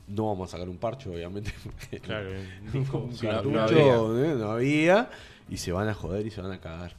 No 0.07 0.27
vamos 0.27 0.49
a 0.49 0.51
sacar 0.51 0.69
un 0.69 0.77
parche, 0.77 1.09
obviamente. 1.09 1.51
Claro, 2.01 2.29
un 2.73 3.13
sí, 3.13 3.25
cartucho, 3.25 3.51
no 3.51 3.61
había. 3.61 3.95
¿eh? 3.95 4.35
no 4.35 4.51
había. 4.51 5.09
Y 5.49 5.57
se 5.57 5.71
van 5.71 5.87
a 5.87 5.93
joder 5.93 6.25
y 6.27 6.31
se 6.31 6.41
van 6.41 6.51
a 6.51 6.59
cagar. 6.59 6.95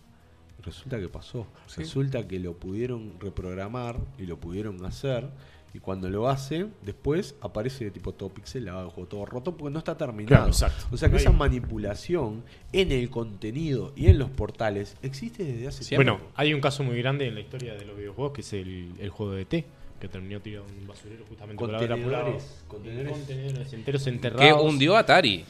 Resulta 0.63 0.99
que 0.99 1.09
pasó. 1.09 1.47
Sí. 1.67 1.83
Resulta 1.83 2.27
que 2.27 2.41
lo 2.41 2.55
pudieron 2.55 3.21
reprogramar 3.21 4.01
y 4.19 4.27
lo 4.27 4.39
pudieron 4.39 4.85
hacer. 4.85 5.29
Y 5.77 5.79
cuando 5.79 6.09
lo 6.09 6.27
hacen, 6.31 6.73
después 6.81 7.35
aparece 7.43 7.91
tipo 7.91 8.13
todo 8.13 8.31
pixelado, 8.31 8.89
juego 8.89 9.09
todo 9.11 9.27
roto, 9.27 9.55
porque 9.59 9.71
no 9.75 9.79
está 9.81 9.95
terminado. 9.95 10.27
Claro, 10.37 10.47
exacto. 10.47 10.87
O 10.91 10.97
sea 10.97 11.11
que 11.11 11.17
Ahí. 11.17 11.21
esa 11.21 11.33
manipulación 11.33 12.45
en 12.73 12.93
el 12.93 13.11
contenido 13.11 13.93
y 13.95 14.07
en 14.07 14.19
los 14.19 14.31
portales 14.31 14.97
existe 15.03 15.45
desde 15.45 15.69
hace 15.69 15.85
Siempre. 15.85 16.07
tiempo. 16.07 16.23
Bueno, 16.23 16.33
hay 16.35 16.55
un 16.55 16.63
caso 16.63 16.83
muy 16.83 16.97
grande 16.99 17.27
en 17.29 17.35
la 17.35 17.41
historia 17.41 17.75
de 17.75 17.85
los 17.85 17.95
videojuegos 17.95 18.33
que 18.33 18.41
es 18.41 18.53
el, 18.55 18.93
el 18.99 19.11
juego 19.11 19.33
de 19.33 19.45
T, 19.45 19.67
que 20.01 20.09
terminó 20.09 20.41
tirado 20.41 20.65
en 20.67 20.81
un 20.81 20.87
basurero 20.87 21.25
justamente 21.29 21.59
por 21.63 21.75
haber 21.75 21.93
apurado 21.93 22.25
Contenedores, 22.25 22.65
contenedores. 22.69 23.13
contenedores 23.13 23.73
enteros 23.75 24.07
enterrados. 24.07 24.47
Que 24.47 24.53
hundió 24.67 24.97
Atari. 24.97 25.45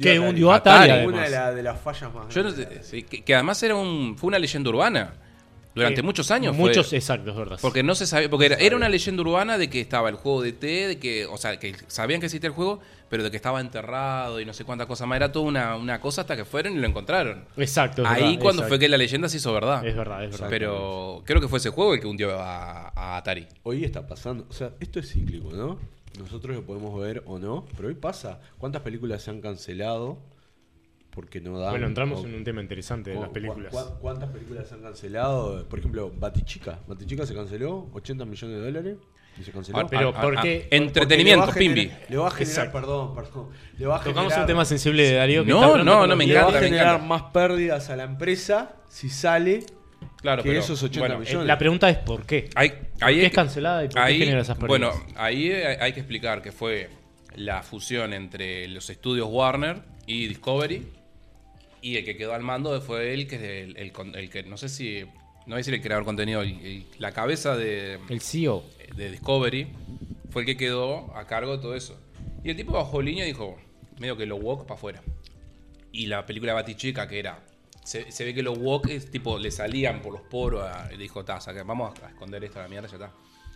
Que 0.00 0.20
hundió 0.20 0.52
Atari, 0.52 0.90
Atari, 0.90 1.06
Una 1.08 1.22
de, 1.24 1.30
la- 1.30 1.52
de 1.52 1.62
las 1.64 1.80
fallas 1.80 2.14
más 2.14 2.32
Yo 2.32 2.44
no 2.44 2.50
sé, 2.52 2.82
sí, 2.84 3.02
que, 3.02 3.22
que 3.24 3.34
además 3.34 3.60
era 3.64 3.74
un, 3.74 4.16
fue 4.16 4.28
una 4.28 4.38
leyenda 4.38 4.70
urbana. 4.70 5.14
Durante 5.74 6.00
Eh, 6.00 6.04
muchos 6.04 6.30
años 6.30 6.56
fue. 6.56 6.68
Muchos, 6.68 6.92
exacto, 6.92 7.30
es 7.30 7.36
verdad. 7.36 7.58
Porque 7.60 7.82
no 7.82 7.94
se 7.94 8.06
sabía, 8.06 8.30
porque 8.30 8.46
era, 8.46 8.56
era 8.56 8.76
una 8.76 8.88
leyenda 8.88 9.22
urbana 9.22 9.58
de 9.58 9.68
que 9.68 9.80
estaba 9.80 10.08
el 10.08 10.14
juego 10.14 10.42
de 10.42 10.52
T, 10.52 10.66
de 10.88 10.98
que, 10.98 11.26
o 11.26 11.36
sea, 11.36 11.58
que 11.58 11.74
sabían 11.88 12.20
que 12.20 12.26
existía 12.26 12.48
el 12.48 12.54
juego, 12.54 12.80
pero 13.08 13.22
de 13.24 13.30
que 13.30 13.36
estaba 13.36 13.60
enterrado 13.60 14.40
y 14.40 14.44
no 14.44 14.52
sé 14.52 14.64
cuántas 14.64 14.86
cosas 14.86 15.06
más. 15.08 15.16
Era 15.16 15.32
toda 15.32 15.46
una, 15.46 15.76
una 15.76 16.00
cosa 16.00 16.20
hasta 16.22 16.36
que 16.36 16.44
fueron 16.44 16.74
y 16.74 16.78
lo 16.78 16.86
encontraron. 16.86 17.44
Exacto. 17.56 18.02
es 18.02 18.08
Ahí 18.08 18.22
verdad, 18.22 18.34
cuando 18.42 18.62
exacto. 18.62 18.68
fue 18.68 18.78
que 18.78 18.88
la 18.88 18.96
leyenda 18.96 19.28
se 19.28 19.36
hizo 19.38 19.52
verdad. 19.52 19.84
Es 19.86 19.96
verdad, 19.96 20.24
es 20.24 20.30
verdad. 20.30 20.46
Pero 20.48 21.22
creo 21.24 21.40
que 21.40 21.48
fue 21.48 21.58
ese 21.58 21.70
juego 21.70 21.94
el 21.94 22.00
que 22.00 22.06
hundió 22.06 22.38
a, 22.40 22.92
a 22.94 23.16
Atari. 23.16 23.46
Hoy 23.64 23.84
está 23.84 24.06
pasando, 24.06 24.46
o 24.48 24.52
sea, 24.52 24.70
esto 24.80 25.00
es 25.00 25.10
cíclico, 25.12 25.50
¿no? 25.52 25.78
Nosotros 26.18 26.54
lo 26.54 26.62
podemos 26.62 26.96
ver 27.00 27.24
o 27.26 27.40
no, 27.40 27.66
pero 27.76 27.88
hoy 27.88 27.94
pasa. 27.94 28.38
¿Cuántas 28.58 28.82
películas 28.82 29.22
se 29.22 29.30
han 29.30 29.40
cancelado 29.40 30.18
porque 31.14 31.40
no 31.40 31.58
dan? 31.58 31.70
Bueno, 31.70 31.86
entramos 31.86 32.20
o- 32.22 32.26
en 32.26 32.34
un 32.34 32.44
tema 32.44 32.60
interesante 32.60 33.10
de 33.10 33.16
o- 33.16 33.20
las 33.22 33.30
películas. 33.30 33.72
cu- 33.72 33.78
cu- 33.78 33.98
¿Cuántas 34.00 34.30
películas 34.30 34.68
se 34.68 34.74
han 34.74 34.82
cancelado? 34.82 35.64
Por 35.68 35.78
ejemplo, 35.78 36.10
Batichica. 36.16 36.78
Batichica 36.86 37.24
se 37.26 37.34
canceló, 37.34 37.88
80 37.92 38.24
millones 38.24 38.56
de 38.58 38.64
dólares. 38.64 38.96
Y 39.38 39.42
se 39.42 39.50
canceló. 39.50 39.78
Ah, 39.78 39.86
pero 39.90 40.12
ah, 40.16 40.20
¿por 40.22 40.38
ah, 40.38 40.42
qué? 40.42 40.60
Porque 40.70 40.76
Entretenimiento, 40.76 41.46
le 41.46 41.52
generar- 41.52 41.74
Pimbi. 41.76 41.92
Le 42.08 42.16
va 42.16 42.28
a 42.28 42.30
generar, 42.30 42.48
Exacto. 42.66 42.80
perdón, 42.80 43.14
perdón. 43.16 43.48
Le 43.78 43.86
va 43.86 43.96
a 43.96 43.98
Tocamos 43.98 44.22
generar- 44.24 44.40
un 44.42 44.46
tema 44.46 44.64
sensible 44.64 45.02
de 45.08 45.14
Darío. 45.14 45.44
que 45.44 45.50
No, 45.50 45.64
está 45.64 45.78
no, 45.84 46.06
no 46.06 46.14
me 46.16 46.24
le 46.24 46.30
videos. 46.34 46.44
va 46.44 46.48
encanta, 46.50 46.58
a 46.58 46.62
generar 46.68 46.86
encanta. 46.96 47.06
más 47.06 47.22
pérdidas 47.32 47.90
a 47.90 47.96
la 47.96 48.04
empresa 48.04 48.76
si 48.88 49.08
sale 49.10 49.66
Claro, 50.20 50.42
que 50.44 50.50
pero. 50.50 50.60
esos 50.60 50.80
80 50.84 51.00
bueno, 51.00 51.18
millones. 51.18 51.44
Eh, 51.44 51.46
La 51.48 51.58
pregunta 51.58 51.90
es 51.90 51.96
¿por 51.98 52.22
qué? 52.24 52.48
Ahí, 52.54 52.70
¿Por 52.70 52.78
ahí 52.78 53.14
qué 53.16 53.20
hay 53.22 53.26
es 53.26 53.32
cancelada 53.32 53.84
y 53.84 53.88
por 53.88 53.98
ahí- 53.98 54.18
qué 54.18 54.24
genera 54.24 54.42
esas 54.42 54.58
Bueno, 54.58 54.90
pérdidas? 54.92 55.12
ahí 55.16 55.50
hay 55.52 55.76
hay 55.80 55.92
que 55.92 56.00
explicar 56.00 56.40
que 56.40 56.52
fue 56.52 56.90
la 57.34 57.64
fusión 57.64 58.12
entre 58.12 58.68
los 58.68 58.88
estudios 58.88 59.26
Warner 59.28 59.82
y 60.06 60.28
Discovery. 60.28 60.86
Y 61.84 61.98
el 61.98 62.04
que 62.06 62.16
quedó 62.16 62.32
al 62.32 62.42
mando 62.42 62.80
fue 62.80 63.12
él, 63.12 63.26
que 63.28 63.36
es 63.36 63.42
el, 63.42 63.92
el 64.16 64.30
que, 64.30 64.42
no 64.44 64.56
sé 64.56 64.70
si, 64.70 65.02
no 65.02 65.10
voy 65.48 65.54
a 65.54 65.56
decir 65.58 65.74
el 65.74 65.82
creador 65.82 66.04
de 66.04 66.06
contenido, 66.06 66.40
el- 66.40 66.86
la 66.98 67.12
cabeza 67.12 67.56
de, 67.58 67.98
el 68.08 68.20
CEO. 68.22 68.64
de 68.96 69.10
Discovery 69.10 69.66
fue 70.30 70.42
el 70.42 70.46
que 70.46 70.56
quedó 70.56 71.14
a 71.14 71.26
cargo 71.26 71.56
de 71.56 71.62
todo 71.62 71.74
eso. 71.74 72.00
Y 72.42 72.48
el 72.48 72.56
tipo 72.56 72.72
bajó 72.72 73.02
línea 73.02 73.24
y 73.24 73.28
dijo, 73.28 73.58
medio 73.98 74.16
que 74.16 74.24
lo 74.24 74.36
woke 74.36 74.62
para 74.66 74.76
afuera. 74.78 75.02
Y 75.92 76.06
la 76.06 76.24
película 76.24 76.54
Batichica, 76.54 77.06
que 77.06 77.18
era, 77.18 77.44
se, 77.84 78.10
se 78.10 78.24
ve 78.24 78.32
que 78.32 78.42
los 78.42 78.56
woke 78.56 78.88
es, 78.88 79.10
tipo, 79.10 79.38
le 79.38 79.50
salían 79.50 80.00
por 80.00 80.12
los 80.14 80.22
poros, 80.22 80.62
a- 80.62 80.88
dijo, 80.88 81.22
"Ta, 81.26 81.38
saca, 81.40 81.62
vamos 81.64 81.92
a 82.02 82.08
esconder 82.08 82.42
esto 82.44 82.60
a 82.60 82.62
la 82.62 82.68
mierda, 82.68 82.88
ya 82.88 82.94
está. 82.94 83.12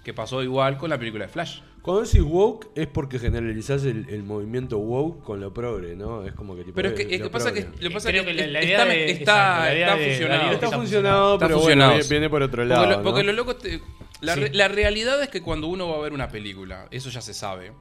Que 0.09 0.15
pasó 0.15 0.43
igual 0.43 0.79
con 0.79 0.89
la 0.89 0.97
película 0.99 1.27
de 1.27 1.31
Flash. 1.31 1.61
Cuando 1.83 2.03
decís 2.03 2.23
woke 2.23 2.71
es 2.75 2.87
porque 2.87 3.19
generalizás 3.19 3.85
el, 3.85 4.09
el 4.09 4.23
movimiento 4.23 4.79
woke 4.79 5.23
con 5.23 5.39
lo 5.39 5.53
progre, 5.53 5.97
¿no? 5.97 6.25
Es 6.25 6.33
como 6.33 6.57
que 6.57 6.63
tipo. 6.65 6.75
Pero 6.77 6.89
es 6.89 6.95
eh, 6.99 7.07
que, 7.07 7.15
es 7.17 7.21
lo 7.21 7.27
que 7.27 7.31
pasa 7.31 7.53
que, 7.53 7.61
lo 7.61 7.89
que 7.89 7.91
pasa 7.91 8.09
Creo 8.09 8.25
que 8.25 8.35
que 8.35 8.47
la- 8.47 8.47
la 8.53 8.61
está, 8.61 8.67
idea 8.67 8.85
de- 8.87 9.11
está, 9.11 9.13
exacto, 9.13 9.65
la 9.69 9.75
idea 9.75 9.87
está 9.93 9.99
de 9.99 10.11
fusionado. 10.11 10.45
Está 10.55 10.55
Está 10.67 10.77
funcionado, 10.79 11.35
Está 11.35 11.47
pero 11.47 11.61
bueno, 11.61 11.93
viene 12.09 12.31
por 12.31 12.43
otro 12.43 12.63
Porque, 12.63 12.69
lado. 12.75 13.03
porque 13.03 13.23
lo 13.23 13.33
loco 13.35 13.57
te- 13.57 13.83
la, 14.23 14.33
Sí. 14.33 14.41
re- 14.41 14.55
la 14.55 14.69
realidad 14.69 15.23
es 15.23 15.29
que 15.29 15.43
cuando 15.43 15.67
uno 15.67 15.91
va 15.91 15.97
a 15.99 16.01
ver 16.01 16.15
una 16.15 16.29
película, 16.29 16.89
eso 16.91 17.11
ya 17.11 17.21
se 17.21 17.35
sabe, 17.35 17.73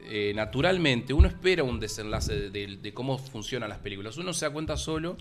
eh, 0.00 0.32
naturalmente 0.36 1.14
uno 1.14 1.26
espera 1.26 1.62
un 1.64 1.80
desenlace 1.80 2.34
de, 2.34 2.50
de- 2.50 2.76
de 2.76 2.92
cómo 2.92 3.16
funcionan 3.16 3.70
las 3.70 3.78
películas. 3.78 4.18
Uno 4.18 4.34
se 4.34 4.44
da 4.44 4.52
cuenta 4.52 4.76
solo 4.76 5.16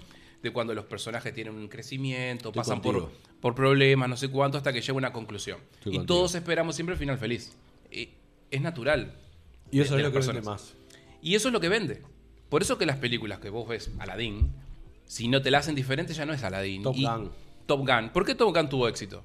de 0.46 0.54
cuando 0.54 0.74
los 0.74 0.86
personajes 0.86 1.34
tienen 1.34 1.56
un 1.56 1.68
crecimiento, 1.68 2.50
Estoy 2.50 2.60
pasan 2.62 2.82
por, 2.82 3.12
por 3.42 3.54
problemas, 3.56 4.08
no 4.10 4.16
sé 4.18 4.30
cuánto, 4.30 4.58
hasta 4.58 4.72
que 4.72 4.80
llega 4.82 4.94
una 4.94 5.12
conclusión. 5.12 5.60
Estoy 5.80 5.94
y 5.94 5.98
contigo. 5.98 6.06
todos 6.18 6.36
esperamos 6.36 6.76
siempre 6.76 6.94
el 6.94 7.00
final 7.00 7.18
feliz. 7.18 7.52
Eh, 7.92 8.10
es 8.52 8.62
natural. 8.62 9.14
Y 9.72 9.82
eso 9.82 9.98
es 9.98 10.04
lo 10.04 10.12
que 10.12 10.20
vende 10.20 10.42
más. 10.42 10.74
Y 11.22 11.36
eso 11.36 11.50
es 11.50 11.54
lo 11.54 11.60
que 11.60 11.70
vende. 11.70 12.02
Por 12.50 12.62
eso 12.62 12.78
que 12.78 12.86
las 12.86 12.98
películas 12.98 13.40
que 13.40 13.50
vos 13.50 13.68
ves, 13.68 13.90
Aladdin, 14.00 14.52
si 15.06 15.28
no 15.28 15.42
te 15.42 15.52
la 15.52 15.58
hacen 15.60 15.76
diferente 15.76 16.14
ya 16.14 16.26
no 16.26 16.34
es 16.34 16.44
Aladdin. 16.44 16.84
Top 16.84 16.96
Y- 16.96 17.06
Gun. 17.06 17.32
Top 17.66 17.80
Gun. 17.88 18.10
¿Por 18.10 18.26
qué 18.26 18.36
Top 18.36 18.56
Gun 18.56 18.70
tuvo 18.70 18.88
éxito? 18.88 19.24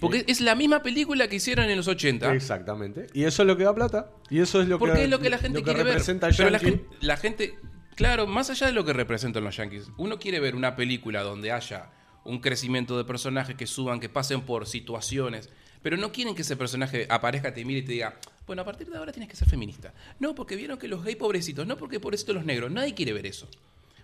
Porque 0.00 0.24
es 0.26 0.40
la 0.40 0.54
misma 0.54 0.82
película 0.82 1.28
que 1.28 1.36
hicieron 1.36 1.70
en 1.70 1.76
los 1.76 1.86
80. 1.86 2.34
Exactamente. 2.34 3.06
Y 3.14 3.24
eso 3.24 3.42
es 3.42 3.46
lo 3.46 3.56
que 3.56 3.64
da 3.64 3.74
plata. 3.74 4.10
Y 4.30 4.40
eso 4.40 4.60
es 4.60 4.68
lo 4.68 4.78
Porque 4.78 4.96
que. 4.96 5.04
es 5.04 5.10
lo 5.10 5.18
que 5.20 5.30
la 5.30 5.38
gente 5.38 5.62
quiere 5.62 5.82
ver. 5.84 6.02
Pero 6.04 6.50
la 6.50 6.58
yankee. 6.58 6.64
gente, 6.66 6.84
la 7.00 7.16
gente, 7.16 7.54
claro, 7.94 8.26
más 8.26 8.50
allá 8.50 8.66
de 8.66 8.72
lo 8.72 8.84
que 8.84 8.92
representan 8.92 9.44
los 9.44 9.56
Yankees, 9.56 9.90
uno 9.96 10.18
quiere 10.18 10.40
ver 10.40 10.54
una 10.54 10.76
película 10.76 11.22
donde 11.22 11.52
haya 11.52 11.90
un 12.24 12.40
crecimiento 12.40 12.96
de 12.96 13.04
personajes 13.04 13.54
que 13.54 13.66
suban, 13.66 14.00
que 14.00 14.08
pasen 14.08 14.42
por 14.42 14.66
situaciones, 14.66 15.50
pero 15.82 15.96
no 15.96 16.12
quieren 16.12 16.34
que 16.34 16.42
ese 16.42 16.56
personaje 16.56 17.06
aparezca, 17.10 17.52
te 17.52 17.64
mire 17.64 17.80
y 17.80 17.82
te 17.82 17.92
diga, 17.92 18.16
bueno, 18.46 18.62
a 18.62 18.64
partir 18.64 18.88
de 18.88 18.96
ahora 18.96 19.12
tienes 19.12 19.28
que 19.28 19.36
ser 19.36 19.48
feminista. 19.48 19.92
No, 20.18 20.34
porque 20.34 20.56
vieron 20.56 20.78
que 20.78 20.88
los 20.88 21.04
gays 21.04 21.16
pobrecitos, 21.16 21.66
no 21.66 21.76
porque 21.76 22.00
pobrecitos 22.00 22.34
los 22.34 22.44
negros, 22.44 22.70
nadie 22.70 22.94
quiere 22.94 23.12
ver 23.12 23.26
eso. 23.26 23.48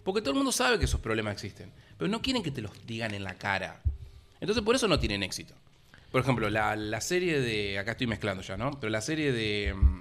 Porque 0.05 0.21
todo 0.21 0.31
el 0.31 0.37
mundo 0.37 0.53
sabe 0.53 0.79
que 0.79 0.85
esos 0.85 1.01
problemas 1.01 1.35
existen, 1.35 1.71
pero 1.99 2.11
no 2.11 2.23
quieren 2.23 2.43
que 2.43 2.51
te 2.51 2.63
los 2.63 2.73
digan 2.87 3.15
en 3.15 3.25
la 3.25 3.35
cara. 3.35 3.83
Entonces 4.41 4.65
por 4.65 4.75
eso 4.75 4.89
no 4.89 4.99
tienen 4.99 5.23
éxito. 5.23 5.55
Por 6.11 6.23
ejemplo, 6.23 6.51
la, 6.51 6.75
la 6.75 7.01
serie 7.01 7.41
de. 7.41 7.79
Acá 7.79 7.93
estoy 7.93 8.07
mezclando 8.07 8.43
ya, 8.43 8.57
¿no? 8.57 8.73
Pero 8.81 8.91
la 8.91 9.01
serie 9.01 9.33
de, 9.33 9.75
mm, 9.75 10.01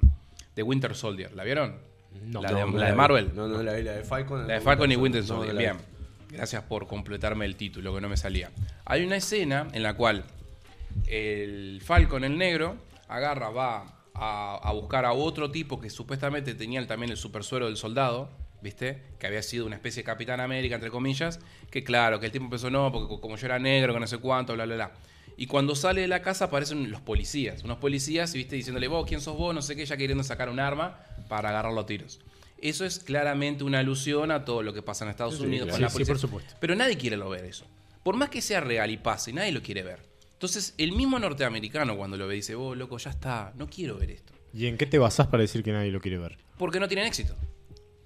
de 0.56 0.64
Winter 0.64 0.96
Soldier, 0.96 1.34
¿la 1.34 1.44
vieron? 1.44 1.89
No. 2.26 2.42
la, 2.42 2.52
No, 2.52 2.58
de, 2.58 2.66
no 2.72 2.78
la 2.78 2.86
de. 2.88 2.94
Marvel. 2.94 3.32
No, 3.36 3.48
no 3.48 3.64
la 3.64 3.74
la 3.80 3.92
de 3.94 4.04
Falcon. 4.04 4.48
La 4.48 4.56
de 4.56 4.62
Falcon 4.62 4.92
y 4.92 4.96
Winter 4.96 5.24
Soldier. 5.24 5.56
Bien. 5.56 5.78
Gracias 6.32 6.62
por 6.64 6.86
completarme 6.88 7.46
el 7.46 7.56
título, 7.56 7.94
que 7.96 8.02
no 8.02 8.10
me 8.10 8.18
salía. 8.18 8.52
Hay 8.86 9.04
una 9.06 9.16
escena 9.16 9.68
en 9.74 9.82
la 9.84 9.96
cual 9.96 10.24
el 11.08 11.82
Falcon, 11.84 12.24
el 12.24 12.38
negro, 12.38 12.76
agarra, 13.08 13.50
va 13.50 13.86
a, 14.14 14.56
a 14.62 14.72
buscar 14.74 15.06
a 15.06 15.14
otro 15.14 15.50
tipo 15.52 15.80
que 15.80 15.90
supuestamente 15.90 16.54
tenía 16.56 16.80
el- 16.80 16.88
también 16.88 17.12
el 17.12 17.18
supersuero 17.18 17.66
del 17.68 17.78
soldado, 17.78 18.30
¿viste? 18.62 19.02
Que 19.18 19.28
había 19.28 19.42
sido 19.42 19.66
una 19.66 19.76
especie 19.76 20.04
de 20.04 20.06
Capitán 20.06 20.40
América, 20.40 20.76
entre 20.76 20.92
comillas. 20.92 21.40
Que 21.72 21.84
claro, 21.84 22.20
que 22.20 22.28
el 22.28 22.32
tipo 22.32 22.46
empezó, 22.46 22.70
no, 22.70 22.92
porque 22.92 23.08
co- 23.08 23.22
como 23.22 23.38
yo 23.38 23.46
era 23.46 23.60
negro, 23.60 23.94
que 23.94 24.00
no 24.00 24.08
sé 24.08 24.18
cuánto, 24.18 24.54
bla, 24.54 24.66
bla, 24.66 24.76
bla. 24.76 24.92
Y 25.42 25.48
cuando 25.48 25.74
sale 25.74 26.02
de 26.02 26.10
la 26.10 26.22
casa 26.22 26.46
aparecen 26.46 26.92
los 26.92 27.00
policías, 27.00 27.64
unos 27.64 27.78
policías, 27.78 28.34
¿viste? 28.34 28.58
Diciéndole, 28.58 28.90
vos, 28.90 29.06
¿quién 29.08 29.22
sos 29.22 29.38
vos? 29.38 29.56
No 29.56 29.62
sé 29.62 29.74
qué, 29.78 29.86
ya 29.86 29.96
queriendo 29.96 30.22
sacar 30.24 30.50
un 30.50 30.60
arma 30.60 31.00
para 31.30 31.48
agarrarlo 31.48 31.80
a 31.80 31.86
tiros. 31.86 32.20
Eso 32.62 32.84
es 32.84 33.00
claramente 33.00 33.64
una 33.64 33.80
alusión 33.80 34.32
a 34.32 34.44
todo 34.44 34.64
lo 34.64 34.74
que 34.74 34.82
pasa 34.82 35.06
en 35.06 35.12
Estados 35.12 35.38
Sí, 35.38 35.44
Unidos 35.44 35.70
con 35.70 35.80
la 35.82 35.88
Sí, 35.88 35.92
sí, 35.92 35.94
policía. 35.94 36.14
por 36.14 36.20
supuesto. 36.20 36.56
Pero 36.60 36.76
nadie 36.76 36.98
quiere 36.98 37.16
lo 37.16 37.30
ver 37.30 37.46
eso. 37.46 37.66
Por 38.04 38.18
más 38.18 38.30
que 38.30 38.42
sea 38.42 38.60
real 38.60 38.92
y 38.92 38.98
pase, 38.98 39.32
nadie 39.32 39.54
lo 39.54 39.62
quiere 39.62 39.82
ver. 39.84 40.02
Entonces, 40.34 40.74
el 40.78 40.92
mismo 40.92 41.18
norteamericano 41.20 41.96
cuando 41.96 42.18
lo 42.18 42.28
ve 42.28 42.36
dice, 42.36 42.56
vos, 42.56 42.76
loco, 42.76 42.98
ya 42.98 43.12
está, 43.12 43.54
no 43.56 43.70
quiero 43.70 43.98
ver 43.98 44.12
esto. 44.12 44.34
¿Y 44.54 44.66
en 44.66 44.78
qué 44.78 44.86
te 44.88 44.98
basás 44.98 45.28
para 45.28 45.40
decir 45.42 45.64
que 45.64 45.72
nadie 45.72 45.90
lo 45.92 46.02
quiere 46.02 46.18
ver? 46.18 46.38
Porque 46.58 46.82
no 46.82 46.90
tienen 46.90 47.06
éxito. 47.08 47.34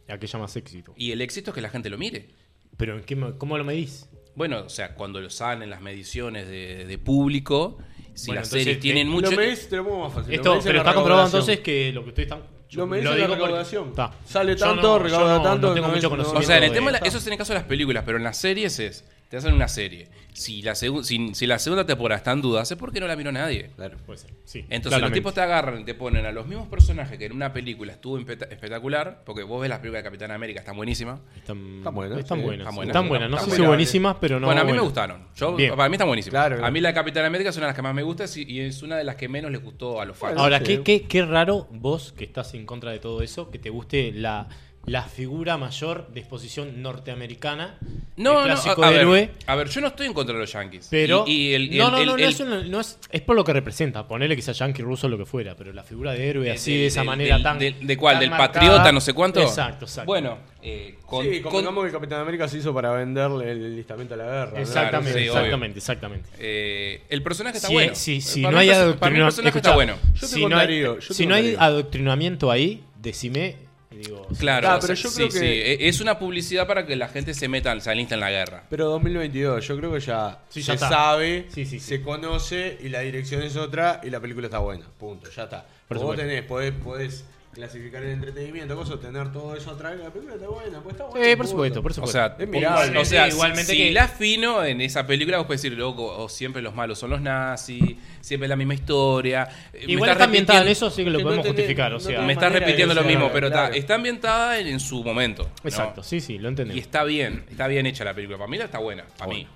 ¿A 0.07 0.19
qué 0.19 0.27
llamas 0.27 0.55
éxito? 0.55 0.93
Y 0.97 1.11
el 1.11 1.21
éxito 1.21 1.49
es 1.49 1.55
que 1.55 1.61
la 1.61 1.69
gente 1.69 1.89
lo 1.89 1.97
mire. 1.97 2.29
¿Pero 2.77 2.95
en 2.97 3.03
qué, 3.03 3.15
mo- 3.15 3.37
cómo 3.39 3.57
lo 3.57 3.63
medís? 3.63 4.07
Bueno, 4.35 4.63
o 4.65 4.69
sea, 4.69 4.95
cuando 4.95 5.21
lo 5.21 5.29
salen 5.29 5.69
las 5.69 5.81
mediciones 5.81 6.47
de, 6.47 6.85
de 6.85 6.97
público, 6.97 7.77
si 8.13 8.27
Bueno, 8.27 8.41
las 8.41 8.47
entonces, 8.49 8.63
series 8.63 8.79
tienen 8.79 9.07
te- 9.07 9.11
mucho... 9.13 9.31
Lo 9.31 9.37
medís, 9.37 9.69
te 9.69 9.75
lo 9.77 9.83
pongo 9.85 10.03
más 10.05 10.13
fácil. 10.13 10.33
Esto, 10.33 10.59
pero 10.63 10.73
la 10.73 10.79
está 10.79 10.93
comprobado 10.93 11.25
recaudación. 11.27 11.41
entonces 11.41 11.59
que 11.59 11.91
lo 11.93 12.03
que 12.03 12.09
estoy 12.09 12.25
tan. 12.27 12.41
Lo 12.71 12.87
medís 12.87 13.05
en 13.05 13.19
la 13.19 13.27
porque- 13.27 13.41
recaudación. 13.43 13.93
Sale 14.25 14.55
tanto, 14.55 14.81
no- 14.81 14.99
recauda 14.99 15.37
no- 15.37 15.43
tanto, 15.43 15.67
No 15.69 15.73
tengo 15.75 15.87
no 15.87 15.93
mucho 15.93 15.97
es- 15.97 16.03
no- 16.03 16.07
O 16.07 16.11
conocimiento. 16.11 16.47
sea, 16.47 16.57
en 16.57 16.63
el 16.63 16.71
tema, 16.71 16.91
de 16.91 16.99
la- 16.99 17.05
eso 17.07 17.17
es 17.19 17.27
en 17.27 17.33
el 17.33 17.37
caso 17.37 17.53
de 17.53 17.59
las 17.59 17.67
películas, 17.67 18.03
pero 18.05 18.17
en 18.17 18.23
las 18.23 18.37
series 18.37 18.79
es, 18.79 19.05
te 19.33 19.37
hacen 19.37 19.55
una 19.55 19.67
serie. 19.67 20.09
Si 20.31 20.61
la, 20.61 20.73
segu- 20.73 21.01
si, 21.01 21.33
si 21.33 21.47
la 21.47 21.57
segunda 21.57 21.87
temporada 21.87 22.17
está 22.17 22.33
en 22.33 22.41
duda, 22.43 22.61
es 22.61 22.75
porque 22.75 22.99
no 22.99 23.07
la 23.07 23.15
miró 23.15 23.31
nadie. 23.31 23.71
Claro. 23.75 23.97
Puede 24.05 24.19
ser, 24.19 24.29
sí, 24.45 24.59
Entonces 24.59 24.89
claramente. 24.89 25.09
los 25.09 25.13
tipos 25.13 25.33
te 25.33 25.41
agarran 25.41 25.79
y 25.81 25.83
te 25.85 25.95
ponen 25.95 26.27
a 26.27 26.31
los 26.31 26.45
mismos 26.45 26.67
personajes 26.67 27.17
que 27.17 27.25
en 27.25 27.31
una 27.31 27.51
película 27.51 27.93
estuvo 27.93 28.19
espectacular, 28.19 29.23
porque 29.25 29.41
vos 29.41 29.59
ves 29.59 29.71
las 29.71 29.79
películas 29.79 30.03
de 30.03 30.07
Capitán 30.07 30.29
América, 30.29 30.59
están 30.59 30.75
buenísimas. 30.75 31.19
Están, 31.35 31.77
Están 31.77 31.95
buenas, 31.95 32.19
Están 32.19 32.37
sí. 32.37 32.43
buenas. 32.43 32.59
Están 32.61 32.75
buenas. 32.75 32.89
Están 32.95 33.09
buenas. 33.09 33.29
No 33.31 33.37
Están 33.37 33.49
sé 33.49 33.55
si 33.55 33.61
buenísimas, 33.63 34.17
pero 34.21 34.39
no. 34.39 34.45
bueno, 34.45 34.61
a 34.61 34.65
mí 34.65 34.71
me 34.71 34.79
gustaron. 34.81 35.27
Yo, 35.35 35.55
Bien. 35.55 35.75
para 35.75 35.89
mí 35.89 35.95
están 35.95 36.07
buenísimas. 36.07 36.45
Claro, 36.47 36.63
A 36.63 36.69
mí 36.69 36.79
la 36.79 36.89
de 36.89 36.93
Capitán 36.93 37.25
América 37.25 37.49
es 37.49 37.57
una 37.57 37.65
de 37.65 37.69
las 37.69 37.75
que 37.75 37.81
más 37.81 37.95
me 37.95 38.03
gusta 38.03 38.25
y 38.35 38.59
es 38.59 38.83
una 38.83 38.97
de 38.97 39.03
las 39.03 39.15
que 39.15 39.27
menos 39.29 39.49
les 39.51 39.63
gustó 39.63 39.99
a 39.99 40.05
los 40.05 40.15
fans. 40.15 40.37
Ahora, 40.37 40.59
sí. 40.59 40.65
¿qué, 40.65 40.83
qué, 40.83 41.07
qué 41.07 41.25
raro 41.25 41.67
vos 41.71 42.13
que 42.15 42.23
estás 42.23 42.53
en 42.53 42.67
contra 42.67 42.91
de 42.91 42.99
todo 42.99 43.23
eso, 43.23 43.49
que 43.49 43.57
te 43.57 43.71
guste 43.71 44.11
la 44.11 44.47
la 44.85 45.03
figura 45.03 45.57
mayor 45.57 46.09
de 46.09 46.19
exposición 46.19 46.81
norteamericana. 46.81 47.77
No, 48.17 48.43
el 48.43 48.49
no, 48.53 48.83
a, 48.83 48.89
ver, 48.91 48.99
héroe. 49.01 49.31
a 49.47 49.55
ver, 49.55 49.69
yo 49.69 49.81
no 49.81 49.87
estoy 49.87 50.05
en 50.07 50.13
contra 50.13 50.33
de 50.35 50.41
los 50.41 50.51
Yankees. 50.51 50.87
Pero. 50.91 51.23
Y, 51.25 51.31
y 51.49 51.53
el, 51.53 51.73
y 51.73 51.77
no, 51.77 51.85
el- 51.87 51.91
no, 51.91 51.97
el- 51.99 52.05
no, 52.05 52.11
no, 52.17 52.17
el- 52.17 52.29
es, 52.29 52.69
no 52.69 52.79
es, 52.81 52.99
es 53.09 53.21
por 53.21 53.35
lo 53.35 53.43
que 53.43 53.53
representa. 53.53 54.07
Ponele 54.07 54.35
que 54.35 54.41
sea 54.41 54.53
yankee, 54.53 54.81
ruso, 54.81 55.07
lo 55.07 55.17
que 55.17 55.25
fuera. 55.25 55.55
Pero 55.55 55.71
la 55.73 55.83
figura 55.83 56.11
de 56.11 56.29
héroe 56.29 56.51
así, 56.51 56.77
de 56.77 56.87
esa 56.87 57.03
manera 57.03 57.41
tan. 57.41 57.57
¿De 57.59 57.97
cuál? 57.97 58.15
tan 58.15 58.19
¿Del 58.21 58.29
marcada. 58.31 58.51
patriota, 58.53 58.91
no 58.91 58.99
sé 59.01 59.13
cuánto? 59.13 59.41
Exacto, 59.41 59.85
exacto. 59.85 60.05
Bueno, 60.05 60.37
eh, 60.61 60.97
con, 61.05 61.25
sí, 61.25 61.41
con- 61.41 61.63
que 61.73 61.85
el 61.87 61.91
Capitán 61.91 62.19
América 62.21 62.47
se 62.47 62.57
hizo 62.57 62.73
para 62.73 62.91
venderle 62.91 63.51
el 63.51 63.75
listamiento 63.77 64.13
a 64.13 64.17
la 64.17 64.25
guerra. 64.25 64.51
¿no? 64.51 64.57
Exactamente, 64.59 65.13
sí, 65.19 65.29
obvio. 65.29 65.37
exactamente, 65.39 65.79
exactamente. 65.79 66.29
eh, 66.39 67.01
el 67.09 67.23
personaje 67.23 67.55
está 67.57 67.69
Si, 67.69 67.73
bueno. 67.73 67.95
si- 67.95 68.21
si 68.21 68.41
Para 68.41 68.51
no 68.53 68.59
hay 68.59 68.67
perso- 68.67 68.95
para 68.97 69.11
mí 69.11 69.17
el 69.17 69.23
adoctrinamiento. 69.23 69.25
personaje 69.25 69.57
está 69.57 69.73
bueno. 69.73 69.95
Yo 70.13 70.19
te 70.19 71.13
si 71.15 71.25
no 71.25 71.35
hay, 71.35 71.55
adoctrinamiento 71.57 72.51
ahí, 72.51 72.83
decime. 73.01 73.55
Digo, 73.97 74.27
Claro, 74.39 74.69
Ah, 74.69 74.75
o 74.77 74.79
pero 74.79 74.95
sea, 74.95 75.03
yo 75.03 75.09
sí, 75.09 75.15
creo 75.15 75.29
que- 75.29 75.39
sí, 75.39 75.45
e- 75.45 75.87
es 75.87 76.01
una 76.01 76.17
publicidad 76.19 76.65
para 76.67 76.85
que 76.85 76.95
la 76.95 77.07
gente 77.07 77.33
se 77.33 77.47
meta, 77.47 77.79
se 77.79 77.89
alista 77.91 78.15
en 78.15 78.21
la 78.21 78.31
guerra. 78.31 78.63
Pero 78.69 78.89
2022, 78.89 79.65
yo 79.67 79.77
creo 79.77 79.93
que 79.93 79.99
ya 79.99 80.39
Sí, 80.49 80.61
se 80.61 80.67
ya 80.67 80.73
está. 80.75 80.89
sabe, 80.89 81.45
Sí, 81.49 81.65
sí, 81.65 81.79
sí. 81.79 81.85
se 81.87 82.01
conoce 82.01 82.77
y 82.81 82.89
la 82.89 83.01
dirección 83.01 83.41
es 83.43 83.55
otra 83.55 84.01
y 84.03 84.09
la 84.09 84.19
película 84.19 84.47
está 84.47 84.59
buena. 84.59 84.85
Punto, 84.99 85.29
ya 85.29 85.43
está. 85.43 85.65
Por 85.87 85.97
Vos 85.97 86.01
supuesto. 86.03 86.25
tenés, 86.25 86.43
podés, 86.43 86.71
podés 86.73 87.25
clasificar 87.53 88.03
el 88.03 88.11
entretenimiento, 88.11 88.75
cosas, 88.75 88.99
tener 88.99 89.31
todo 89.31 89.55
eso 89.55 89.71
atrás, 89.71 89.95
la 89.97 90.09
película 90.09 90.35
está 90.35 90.47
buena, 90.47 90.79
pues 90.81 90.93
está 90.95 91.05
buena. 91.05 91.25
Sí, 91.29 91.35
por 91.35 91.47
supuesto, 91.47 91.81
por 91.81 91.91
O 91.91 91.93
supuesto. 91.93 92.17
sea, 92.17 92.35
Es 92.39 92.47
mirable. 92.47 92.97
o 92.97 93.05
sea, 93.05 93.27
Igualmente 93.27 93.71
si, 93.71 93.77
que- 93.77 93.87
si 93.87 93.93
la 93.93 94.07
fino 94.07 94.63
en 94.65 94.81
esa 94.81 95.05
película, 95.05 95.37
vos 95.37 95.45
podés 95.47 95.61
decir, 95.61 95.77
loco, 95.77 96.05
o 96.05 96.27
siempre 96.29 96.61
los 96.61 96.73
malos 96.75 96.97
son 96.99 97.11
los 97.11 97.21
nazis, 97.21 97.95
siempre 98.21 98.47
la 98.47 98.55
misma 98.55 98.73
historia. 98.73 99.47
eh, 99.73 99.85
Igual 99.87 100.09
está 100.11 100.23
ambientada 100.25 100.61
en 100.61 100.67
eso, 100.69 100.89
sí 100.89 101.03
que 101.03 101.09
lo 101.09 101.17
que 101.19 101.23
no 101.23 101.29
podemos 101.29 101.45
tenés- 101.45 101.49
justificar. 101.49 101.93
O 101.93 101.99
sea, 101.99 102.21
Me 102.21 102.33
estás 102.33 102.51
de 102.53 102.59
repitiendo 102.59 102.93
lo 102.93 103.03
mismo, 103.03 103.29
pero 103.31 103.49
claro. 103.49 103.67
está, 103.67 103.77
está 103.77 103.95
ambientada 103.95 104.59
en, 104.59 104.67
en 104.67 104.79
su 104.79 105.03
momento. 105.03 105.43
¿no? 105.63 105.69
exacto, 105.69 106.03
sí, 106.03 106.19
sí, 106.21 106.37
lo 106.39 106.47
Y 106.47 106.49
entendemos. 106.49 106.81
está 106.81 107.03
bien, 107.03 107.45
está 107.49 107.67
bien 107.67 107.85
hecha 107.85 108.03
la 108.03 108.13
película. 108.13 108.37
Para 108.37 108.49
mí 108.49 108.57
la 108.57 108.65
está 108.65 108.79
buena, 108.79 109.03
para 109.17 109.25
Bueno. 109.27 109.41
mí. 109.41 109.47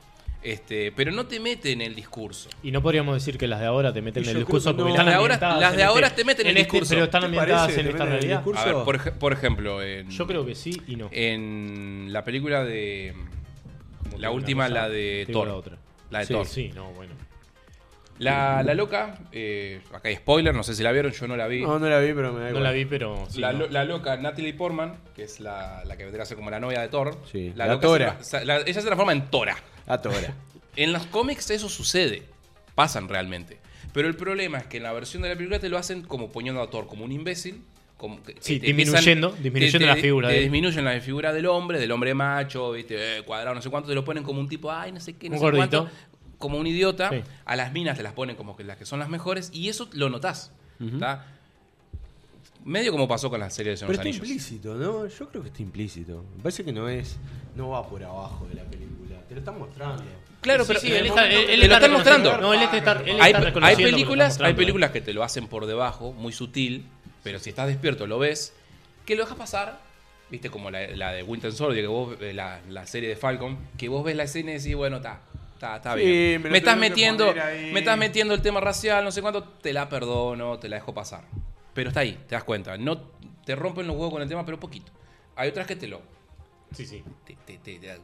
Este, 0.43 0.91
pero 0.91 1.11
no 1.11 1.25
te 1.25 1.39
mete 1.39 1.71
en 1.71 1.81
el 1.81 1.95
discurso. 1.95 2.49
Y 2.63 2.71
no 2.71 2.81
podríamos 2.81 3.15
decir 3.15 3.37
que 3.37 3.47
las 3.47 3.59
de 3.59 3.65
ahora 3.65 3.91
te 3.91 4.01
meten 4.01 4.23
en 4.23 4.29
el 4.29 4.35
discurso 4.37 4.69
que 4.71 4.83
porque 4.83 4.93
no. 4.93 4.99
están 4.99 5.05
Las 5.07 5.13
de 5.15 5.17
ahora- 5.17 5.59
las 5.59 5.75
de 5.75 5.83
ahora 5.83 6.07
este- 6.07 6.21
te 6.21 6.25
meten 6.25 6.45
en 6.45 6.51
el 6.51 6.57
este- 6.57 6.71
discurso. 6.71 6.93
Pero 6.93 7.05
están 7.05 7.21
¿Te 7.21 7.25
ambientadas 7.25 7.77
en 7.77 7.83
¿Te 7.85 7.89
esta 7.91 8.05
realidad. 8.05 8.37
discurso? 8.37 8.61
A 8.61 8.65
ver, 8.65 8.75
por, 8.85 8.95
ej- 8.95 9.13
por 9.17 9.33
ejemplo, 9.33 9.81
en, 9.83 10.09
Yo 10.09 10.27
creo 10.27 10.45
que 10.45 10.55
sí 10.55 10.81
y 10.87 10.95
no. 10.95 11.09
en 11.11 12.07
la 12.11 12.23
película 12.23 12.63
de. 12.63 13.13
La 14.17 14.31
última, 14.31 14.69
la 14.69 14.87
de 14.89 15.27
Thor. 15.31 15.47
la 15.47 15.55
otra. 15.55 15.77
La 16.11 16.19
de 16.19 16.25
Sí, 16.25 16.33
Thor. 16.33 16.45
Sí, 16.45 16.71
no, 16.73 16.91
bueno. 16.93 17.13
La, 18.19 18.63
la 18.63 18.73
loca, 18.73 19.19
eh, 19.31 19.81
acá 19.93 20.09
hay 20.09 20.15
spoiler, 20.15 20.55
no 20.55 20.63
sé 20.63 20.73
si 20.73 20.81
la 20.81 20.91
vieron, 20.91 21.11
yo 21.11 21.27
no 21.27 21.35
la 21.37 21.45
vi. 21.47 21.61
No, 21.61 21.77
no 21.77 21.87
la 21.87 21.99
vi, 21.99 22.13
pero 22.13 22.31
me 22.33 22.39
da 22.39 22.45
No 22.45 22.49
igual. 22.49 22.63
la 22.63 22.71
vi, 22.71 22.85
pero. 22.85 23.25
sí, 23.29 23.39
la, 23.39 23.51
no. 23.53 23.59
lo- 23.59 23.67
la 23.69 23.83
loca 23.83 24.17
Natalie 24.17 24.53
Portman, 24.55 24.97
que 25.15 25.23
es 25.23 25.39
la, 25.39 25.83
la 25.85 25.97
que 25.97 26.03
vendría 26.03 26.23
a 26.23 26.25
ser 26.25 26.35
como 26.37 26.49
la 26.49 26.59
novia 26.59 26.81
de 26.81 26.87
Thor. 26.87 27.15
Sí, 27.31 27.51
la 27.55 27.67
la 27.67 27.73
loca 27.73 27.87
Tora. 27.87 28.17
se 28.23 28.37
tra- 28.37 28.43
la- 28.43 28.57
ella 28.61 28.73
se 28.81 28.81
transforma 28.87 29.11
en 29.11 29.29
Tora. 29.29 29.55
A 29.87 30.01
Tora. 30.01 30.33
En 30.75 30.93
los 30.93 31.07
cómics 31.07 31.49
eso 31.49 31.69
sucede, 31.69 32.23
pasan 32.75 33.09
realmente. 33.09 33.57
Pero 33.93 34.07
el 34.07 34.15
problema 34.15 34.59
es 34.59 34.67
que 34.67 34.77
en 34.77 34.83
la 34.83 34.93
versión 34.93 35.23
de 35.23 35.29
la 35.29 35.35
película 35.35 35.57
te 35.59 35.69
lo 35.69 35.77
hacen 35.79 36.03
como 36.03 36.29
poniendo 36.29 36.61
a 36.61 36.69
Thor 36.69 36.85
como 36.85 37.03
un 37.03 37.11
imbécil. 37.11 37.63
Como 37.97 38.21
que- 38.21 38.35
Sí, 38.39 38.59
te 38.59 38.67
disminuyendo- 38.67 39.29
empiezan- 39.29 39.43
disminuyendo 39.43 39.79
te- 39.79 39.85
la 39.87 39.95
te- 39.95 40.01
figura 40.01 40.27
Te 40.27 40.35
de 40.35 40.39
disminuyen 40.41 40.85
la 40.85 41.01
figura 41.01 41.33
del 41.33 41.47
hombre, 41.47 41.79
del 41.79 41.91
hombre 41.91 42.13
macho, 42.13 42.73
¿viste? 42.73 43.17
Eh, 43.17 43.21
cuadrado, 43.23 43.55
no 43.55 43.61
sé 43.63 43.71
cuánto. 43.71 43.89
Te 43.89 43.95
lo 43.95 44.05
ponen 44.05 44.23
como 44.23 44.39
un 44.39 44.47
tipo, 44.47 44.71
ay, 44.71 44.91
no 44.91 44.99
sé 44.99 45.13
qué, 45.17 45.29
no 45.29 45.33
Un 45.33 45.39
sé 45.39 45.45
gordito. 45.45 45.79
cuánto. 45.85 45.91
Como 46.37 46.59
un 46.59 46.67
idiota. 46.67 47.09
Sí. 47.09 47.23
A 47.45 47.55
las 47.55 47.73
minas 47.73 47.97
te 47.97 48.03
las 48.03 48.13
ponen 48.13 48.35
como 48.35 48.55
que 48.55 48.63
las 48.63 48.77
que 48.77 48.85
son 48.85 48.99
las 48.99 49.09
mejores. 49.09 49.49
Y 49.51 49.69
eso 49.69 49.89
lo 49.93 50.09
notás. 50.11 50.51
¿tá? 50.99 51.25
Medio 52.65 52.91
como 52.91 53.07
pasó 53.07 53.31
con 53.31 53.39
la 53.39 53.49
serie 53.49 53.71
de 53.71 53.77
Señor 53.77 53.87
Pero 53.93 54.01
está 54.01 54.09
Anillos. 54.09 54.27
implícito, 54.27 54.75
¿no? 54.75 55.07
Yo 55.07 55.29
creo 55.29 55.41
que 55.41 55.47
está 55.49 55.63
implícito. 55.63 56.23
Me 56.35 56.43
parece 56.43 56.63
que 56.63 56.71
no 56.73 56.87
es. 56.89 57.17
No 57.55 57.69
va 57.69 57.87
por 57.89 58.03
abajo 58.03 58.45
de 58.47 58.53
la 58.55 58.63
película. 58.63 58.96
Te 59.27 59.33
lo 59.35 59.39
están 59.39 59.59
mostrando. 59.59 60.03
Claro, 60.41 60.63
Sí, 60.63 60.67
pero 60.67 60.79
sí, 60.79 60.93
él 60.93 61.05
está- 61.07 61.27
él- 61.29 61.33
él 61.37 61.47
te 61.49 61.57
lo 61.57 61.63
está 61.63 61.75
están 61.77 61.91
mostrando. 61.91 62.37
No, 62.37 62.53
él 62.53 62.61
está, 62.61 62.77
él 62.77 63.09
está 63.19 63.23
hay, 63.23 63.33
hay 63.61 63.75
películas, 63.83 64.39
hay 64.39 64.53
películas 64.53 64.91
que 64.91 65.01
te 65.01 65.13
lo 65.13 65.23
hacen 65.23 65.47
por 65.47 65.65
debajo, 65.65 66.13
muy 66.13 66.31
sutil, 66.31 66.85
pero 67.23 67.39
si 67.39 67.49
estás 67.49 67.67
despierto 67.67 68.07
lo 68.07 68.19
ves, 68.19 68.53
que 69.05 69.15
lo 69.15 69.23
dejas 69.23 69.37
pasar, 69.37 69.79
viste 70.29 70.49
como 70.49 70.69
la, 70.71 70.87
la 70.95 71.11
de 71.11 71.23
Winter 71.23 71.51
Soldier, 71.51 71.83
que 71.83 71.87
vos, 71.87 72.15
eh, 72.21 72.33
la, 72.33 72.61
la 72.69 72.85
serie 72.85 73.09
de 73.09 73.15
Falcon, 73.15 73.57
que 73.77 73.89
vos 73.89 74.03
ves 74.03 74.15
la 74.15 74.23
escena 74.23 74.51
y 74.51 74.57
decís, 74.59 74.75
bueno, 74.75 74.97
está, 74.97 75.21
está, 75.55 75.77
está 75.77 75.95
Sí, 75.95 76.01
bien. 76.05 76.43
me 76.43 76.57
estás 76.59 76.77
metiendo, 76.77 77.33
me 77.33 77.79
estás 77.79 77.97
metiendo 77.97 78.33
el 78.33 78.41
tema 78.41 78.59
racial, 78.61 79.03
no 79.03 79.11
sé 79.11 79.21
cuánto, 79.21 79.43
te 79.43 79.73
la 79.73 79.89
perdono, 79.89 80.59
te 80.59 80.69
la 80.69 80.75
dejo 80.77 80.93
pasar. 80.93 81.23
Pero 81.73 81.89
está 81.89 82.01
ahí, 82.01 82.17
te 82.27 82.35
das 82.35 82.43
cuenta. 82.43 82.77
No 82.77 82.97
te 83.45 83.55
rompen 83.55 83.87
los 83.87 83.95
huevos 83.95 84.11
con 84.13 84.21
el 84.21 84.27
tema, 84.29 84.45
pero 84.45 84.59
poquito. 84.59 84.91
Hay 85.35 85.49
otras 85.49 85.67
que 85.67 85.75
te 85.75 85.87
lo 85.87 86.01
Sí, 86.73 86.85
sí. 86.85 87.03
te, 87.25 87.35
te, 87.45 87.57
te, 87.79 87.97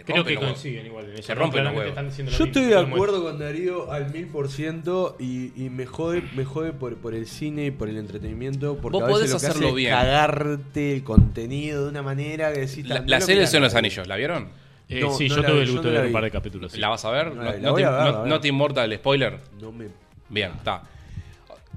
te- 0.00 0.04
Creo 0.04 0.16
rompen 0.18 0.38
que 0.38 0.44
coinciden 0.44 0.86
igual 0.86 1.10
en. 1.16 1.22
Se 1.22 1.34
rompen 1.34 1.64
los 1.64 1.74
huevos. 1.74 1.94
Yo 1.96 2.02
mismo, 2.02 2.44
estoy 2.46 2.64
de 2.64 2.78
acuerdo 2.78 3.22
con 3.22 3.38
Darío 3.38 3.90
al 3.92 4.10
mil 4.12 4.26
por 4.28 4.48
ciento 4.48 5.16
y, 5.18 5.52
y 5.62 5.70
me 5.70 5.86
jode, 5.86 6.22
me 6.34 6.44
jode 6.44 6.72
por, 6.72 6.96
por 6.96 7.14
el 7.14 7.26
cine 7.26 7.66
y 7.66 7.70
por 7.70 7.88
el 7.88 7.96
entretenimiento. 7.98 8.76
Porque 8.80 8.98
Vos 8.98 9.04
a 9.04 9.06
veces 9.06 9.18
podés 9.20 9.32
lo 9.32 9.38
que 9.40 9.46
hacerlo 9.46 9.66
hace 9.68 9.76
bien. 9.76 9.92
Es 9.92 9.98
cagarte 10.00 10.92
el 10.94 11.04
contenido 11.04 11.84
de 11.84 11.90
una 11.90 12.02
manera 12.02 12.52
que 12.52 12.60
decís. 12.60 12.86
La, 12.86 13.00
"No 13.00 13.06
la 13.06 13.20
serie 13.20 13.46
de 13.46 13.60
los 13.60 13.72
nadie". 13.72 13.78
Anillos, 13.78 14.06
¿la 14.08 14.16
vieron? 14.16 14.48
Eh, 14.88 15.00
No, 15.00 15.12
sí, 15.14 15.28
no 15.28 15.36
yo 15.36 15.42
tuve 15.44 15.62
el 15.62 15.70
gusto 15.72 15.88
de 15.88 15.94
ver 15.98 16.06
un 16.06 16.12
par 16.12 16.24
de 16.24 16.30
capítulos. 16.30 16.72
sí. 16.72 16.78
¿La 16.78 16.88
vas 16.90 17.04
a 17.04 17.10
ver? 17.10 17.34
No, 17.34 17.42
la 17.42 17.52
no 17.56 17.72
voy 17.72 17.82
te, 17.82 17.88
ver, 17.88 18.28
ver. 18.40 18.46
importa 18.46 18.84
el 18.84 18.94
spoiler. 18.96 19.38
No 19.60 19.72
me. 19.72 19.88
Bien, 20.28 20.52
está. 20.56 20.82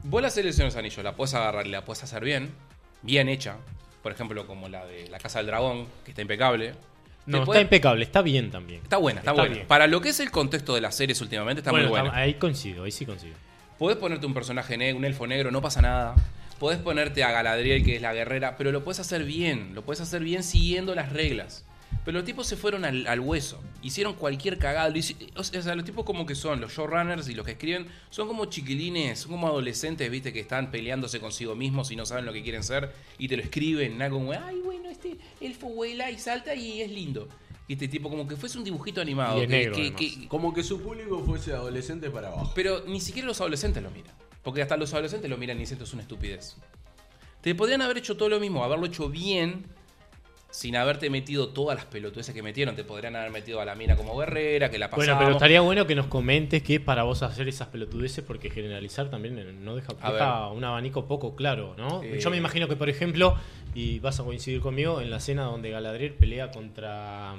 Vos 0.03 0.22
la 0.22 0.30
serie 0.30 0.51
de 0.51 0.63
los 0.63 0.76
Anillos 0.76 1.03
la 1.03 1.15
puedes 1.15 1.34
agarrar 1.34 1.65
y 1.68 1.70
la 1.70 1.84
puedes 1.86 2.03
hacer 2.03 2.24
bien, 2.24 2.49
bien 3.01 3.30
hecha. 3.30 3.57
Por 4.03 4.11
ejemplo, 4.11 4.45
como 4.47 4.70
la 4.70 4.86
de 4.86 5.07
La 5.09 5.20
Casa 5.20 5.39
del 5.39 5.47
Dragón, 5.47 5.86
que 6.05 6.11
está 6.11 6.22
impecable. 6.22 6.74
No, 7.28 7.43
está 7.43 7.61
impecable, 7.61 8.03
está 8.03 8.21
bien 8.21 8.49
también. 8.51 8.82
Está 8.84 8.97
buena, 8.97 9.19
está, 9.19 9.32
Está 9.32 9.41
buena. 9.41 9.55
bien. 9.55 9.67
Para 9.67 9.86
lo 9.88 10.01
que 10.01 10.09
es 10.09 10.19
el 10.19 10.32
contexto 10.32 10.73
de 10.73 10.82
las 10.82 10.95
series 10.95 11.19
últimamente, 11.21 11.59
está 11.59 11.71
Bueno, 11.71 11.88
muy 11.88 11.91
buena. 11.91 12.07
está- 12.07 12.19
ahí 12.19 12.34
coincido, 12.36 12.84
ahí 12.86 12.91
sí 12.91 13.05
coincido. 13.05 13.36
Podés 13.78 13.97
ponerte 13.97 14.25
un 14.25 14.34
personaje 14.34 14.75
negro, 14.78 14.97
un 14.97 15.05
elfo 15.05 15.28
negro, 15.28 15.51
no 15.51 15.61
pasa 15.61 15.82
nada. 15.82 16.15
Podés 16.59 16.80
ponerte 16.80 17.23
a 17.23 17.32
Galadriel, 17.32 17.84
que 17.86 17.97
es 17.97 18.01
la 18.01 18.13
guerrera, 18.13 18.57
pero 18.57 18.71
lo 18.71 18.84
puedes 18.84 18.99
hacer 18.99 19.23
bien. 19.23 19.75
Lo 19.75 19.84
puedes 19.84 20.01
hacer 20.01 20.23
bien 20.23 20.41
siguiendo 20.41 20.95
las 20.95 21.11
reglas. 21.13 21.63
Pero 22.08 22.20
los 22.20 22.26
tipos 22.26 22.47
se 22.47 22.55
fueron 22.55 22.86
al, 22.86 23.05
al 23.05 23.20
hueso. 23.20 23.62
Hicieron 23.82 24.14
cualquier 24.14 24.58
cagada. 24.58 24.93
O 25.36 25.43
sea, 25.43 25.76
los 25.76 25.84
tipos 25.84 26.05
como 26.05 26.26
que 26.26 26.36
son, 26.36 26.62
los 26.62 26.72
showrunners 26.72 27.28
y 27.28 27.34
los 27.36 27.45
que 27.45 27.51
escriben, 27.51 27.88
son 28.10 28.30
como 28.30 28.45
chiquilines, 28.45 29.20
son 29.20 29.32
como 29.32 29.47
adolescentes, 29.47 30.10
viste, 30.10 30.32
que 30.32 30.39
están 30.39 30.72
peleándose 30.72 31.20
consigo 31.20 31.53
mismos 31.53 31.91
y 31.91 31.97
no 31.97 32.05
saben 32.05 32.26
lo 32.26 32.32
que 32.32 32.43
quieren 32.43 32.64
ser. 32.64 32.93
Y 33.18 33.28
te 33.28 33.36
lo 33.36 33.43
escriben, 33.43 33.97
nada 33.97 34.10
como, 34.12 34.32
ay, 34.32 34.62
bueno, 34.64 34.89
este 34.89 35.18
elfo 35.41 35.68
vuela 35.68 36.10
y 36.10 36.18
salta 36.18 36.55
y 36.55 36.80
es 36.82 36.89
lindo. 36.89 37.28
Y 37.68 37.74
este 37.74 37.89
tipo 37.89 38.10
como 38.10 38.26
que 38.26 38.38
fuese 38.38 38.58
un 38.58 38.64
dibujito 38.64 39.01
animado. 39.01 39.39
Y 39.39 39.41
que- 39.41 39.47
negro, 39.47 39.76
que- 39.76 39.82
además. 39.82 39.99
que- 39.99 40.28
Como 40.30 40.53
que 40.53 40.64
su 40.64 40.82
público 40.82 41.22
fuese 41.26 41.51
adolescente 41.51 42.10
para 42.10 42.30
abajo. 42.30 42.53
pero 42.55 42.86
ni 42.88 43.01
siquiera 43.01 43.28
los 43.28 43.41
adolescentes 43.41 43.84
lo 43.84 43.91
miran. 43.91 44.16
Porque 44.43 44.62
hasta 44.62 44.78
los 44.78 44.93
adolescentes 44.93 45.30
lo 45.30 45.36
miran 45.38 45.58
y 45.58 45.60
dicen 45.60 45.74
esto 45.76 45.84
es 45.84 45.91
una 45.91 46.03
estupidez. 46.03 46.55
Te 47.41 47.53
podrían 47.53 47.82
haber 47.82 47.97
hecho 47.97 48.16
todo 48.16 48.30
lo 48.30 48.39
mismo, 48.39 48.64
haberlo 48.64 48.86
hecho 48.86 49.10
bien, 49.10 49.66
sin 50.58 50.76
haberte 50.76 51.12
metido 51.12 51.49
todas 51.49 51.78
las 51.78 51.86
pelotudeces 51.86 52.34
que 52.34 52.41
metieron. 52.41 52.76
Te 52.76 52.84
podrían 52.84 53.16
haber 53.16 53.30
metido 53.30 53.62
a 53.62 53.66
la 53.66 53.76
mina 53.76 53.95
como 53.95 54.18
guerrera, 54.18 54.72
que 54.72 54.80
la 54.80 54.89
pasamos. 54.89 55.05
Bueno, 55.05 55.20
pero 55.20 55.32
estaría 55.34 55.62
bueno 55.62 55.86
que 55.86 55.93
nos 55.93 56.08
comentes 56.08 56.64
qué 56.64 56.76
es 56.76 56.82
para 56.82 57.03
vos 57.03 57.22
hacer 57.22 57.47
esas 57.47 57.68
pelotudeces, 57.68 58.26
porque 58.26 58.49
generalizar 58.49 59.12
también 59.12 59.38
eh, 59.38 59.53
no 59.53 59.76
deja, 59.76 59.93
un 60.49 60.64
abanico 60.64 61.05
poco 61.05 61.36
claro, 61.36 61.76
¿no? 61.78 62.01
Eh. 62.01 62.18
Yo 62.20 62.32
me 62.32 62.38
imagino 62.38 62.68
que, 62.68 62.76
por 62.76 62.89
ejemplo, 62.89 63.36
y 63.76 63.99
vas 63.99 64.20
a 64.20 64.24
coincidir 64.24 64.60
conmigo, 64.60 64.99
en 64.99 65.12
la 65.12 65.18
escena 65.18 65.43
donde 65.43 65.70
Galadriel 65.70 66.14
pelea 66.14 66.49
contra... 66.49 67.36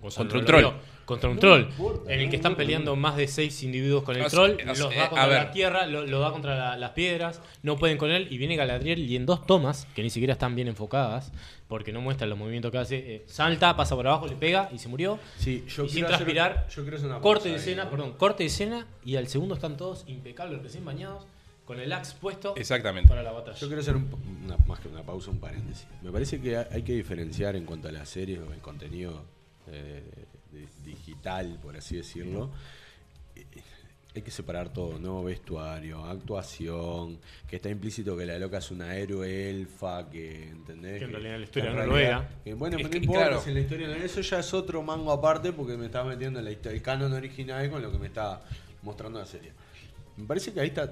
Gonzalo 0.00 0.30
Contra 0.30 0.38
un 0.38 0.44
troll. 0.44 0.74
Contra 1.06 1.30
un 1.30 1.36
No 1.36 1.40
troll. 1.40 1.60
importa, 1.62 2.12
en 2.12 2.20
el 2.20 2.28
que 2.30 2.36
están 2.36 2.56
peleando 2.56 2.94
más 2.96 3.16
de 3.16 3.28
seis 3.28 3.62
individuos 3.62 4.02
con 4.02 4.16
el 4.16 4.22
O 4.22 4.28
sea, 4.28 4.36
troll, 4.38 4.50
o 4.60 4.64
los 4.66 4.76
sea, 4.78 4.90
eh, 4.90 5.00
a 5.00 5.08
contra 5.08 5.26
la 5.28 5.50
tierra, 5.52 5.86
lo, 5.86 6.04
lo 6.04 6.18
da 6.20 6.32
contra 6.32 6.56
la- 6.56 6.76
las 6.76 6.90
piedras, 6.90 7.40
no 7.62 7.78
pueden 7.78 7.96
con 7.96 8.10
él, 8.10 8.26
y 8.30 8.36
viene 8.38 8.56
Galadriel 8.56 8.98
y 9.08 9.14
en 9.16 9.24
dos 9.24 9.46
tomas, 9.46 9.86
que 9.94 10.02
ni 10.02 10.10
siquiera 10.10 10.32
están 10.34 10.54
bien 10.56 10.66
enfocadas, 10.68 11.32
porque 11.68 11.92
no 11.92 12.00
muestran 12.00 12.28
los 12.28 12.38
movimientos 12.38 12.70
que 12.72 12.78
hace, 12.78 12.96
eh, 13.14 13.22
salta, 13.26 13.76
pasa 13.76 13.94
por 13.94 14.06
abajo, 14.06 14.26
le 14.26 14.34
pega 14.34 14.68
y 14.72 14.78
se 14.78 14.88
murió. 14.88 15.18
Sí, 15.38 15.64
yo 15.68 15.84
y 15.84 15.88
sin 15.88 15.94
quiero 16.04 16.08
hacer- 16.08 16.26
transpirar, 16.26 16.66
yo 16.68 16.82
una 17.06 17.20
corte 17.20 17.48
de 17.48 17.54
ahí, 17.54 17.60
escena, 17.60 17.84
¿no? 17.84 17.90
perdón, 17.90 18.12
corte 18.14 18.42
de 18.42 18.48
escena 18.48 18.86
y 19.04 19.14
al 19.16 19.28
segundo 19.28 19.54
están 19.54 19.76
todos 19.76 20.04
impecables, 20.08 20.60
recién 20.60 20.84
bañados, 20.84 21.24
con 21.64 21.80
el 21.80 21.92
axe 21.92 22.14
puesto 22.20 22.54
Exactamente. 22.56 23.08
para 23.08 23.22
la 23.22 23.30
batalla. 23.32 23.56
Yo 23.56 23.66
quiero 23.68 23.80
hacer 23.80 23.96
un- 23.96 24.08
una, 24.44 24.56
más 24.66 24.78
que 24.80 24.88
una 24.88 25.02
pausa, 25.02 25.30
un 25.30 25.38
paréntesis. 25.38 25.86
Me 26.02 26.10
parece 26.12 26.40
que 26.40 26.56
hay 26.56 26.82
que 26.82 26.92
diferenciar 26.94 27.54
en 27.56 27.64
cuanto 27.64 27.88
a 27.88 27.92
las 27.92 28.08
series 28.08 28.40
o 28.40 28.52
el 28.52 28.58
contenido 28.60 29.24
eh, 29.68 30.04
de- 30.14 30.25
digital, 30.84 31.58
por 31.62 31.76
así 31.76 31.96
decirlo. 31.96 32.50
Eh, 33.34 33.44
Hay 34.14 34.22
que 34.22 34.30
separar 34.30 34.72
todo, 34.72 34.98
¿no? 34.98 35.22
Vestuario, 35.22 36.02
actuación, 36.04 37.18
que 37.46 37.56
está 37.56 37.68
implícito 37.68 38.16
que 38.16 38.24
la 38.24 38.38
loca 38.38 38.58
es 38.58 38.70
una 38.70 38.96
héroe 38.96 39.50
elfa, 39.50 40.08
que, 40.08 40.48
¿entendés? 40.48 41.00
Que 41.00 41.04
en 41.04 41.12
realidad 41.12 41.38
la 41.38 41.44
historia 41.44 41.72
no 41.72 41.84
lo 41.86 41.98
era. 41.98 42.28
que, 42.42 42.54
bueno, 42.54 42.78
pero 42.78 42.88
no 42.88 42.96
importa 42.96 43.20
claro. 43.26 43.42
si 43.42 43.50
en 43.50 43.54
la 43.56 43.60
historia 43.60 43.88
no 43.88 43.94
era. 43.94 44.04
Eso 44.04 44.22
ya 44.22 44.38
es 44.38 44.54
otro 44.54 44.82
mango 44.82 45.12
aparte 45.12 45.52
porque 45.52 45.76
me 45.76 45.86
estaba 45.86 46.08
metiendo 46.08 46.38
en 46.38 46.46
la 46.46 46.50
el 46.50 46.82
canon 46.82 47.12
original 47.12 47.70
con 47.70 47.82
lo 47.82 47.92
que 47.92 47.98
me 47.98 48.06
está 48.06 48.40
mostrando 48.82 49.18
la 49.18 49.26
serie. 49.26 49.52
Me 50.16 50.24
parece 50.24 50.50
que 50.50 50.60
ahí 50.60 50.68
está 50.68 50.90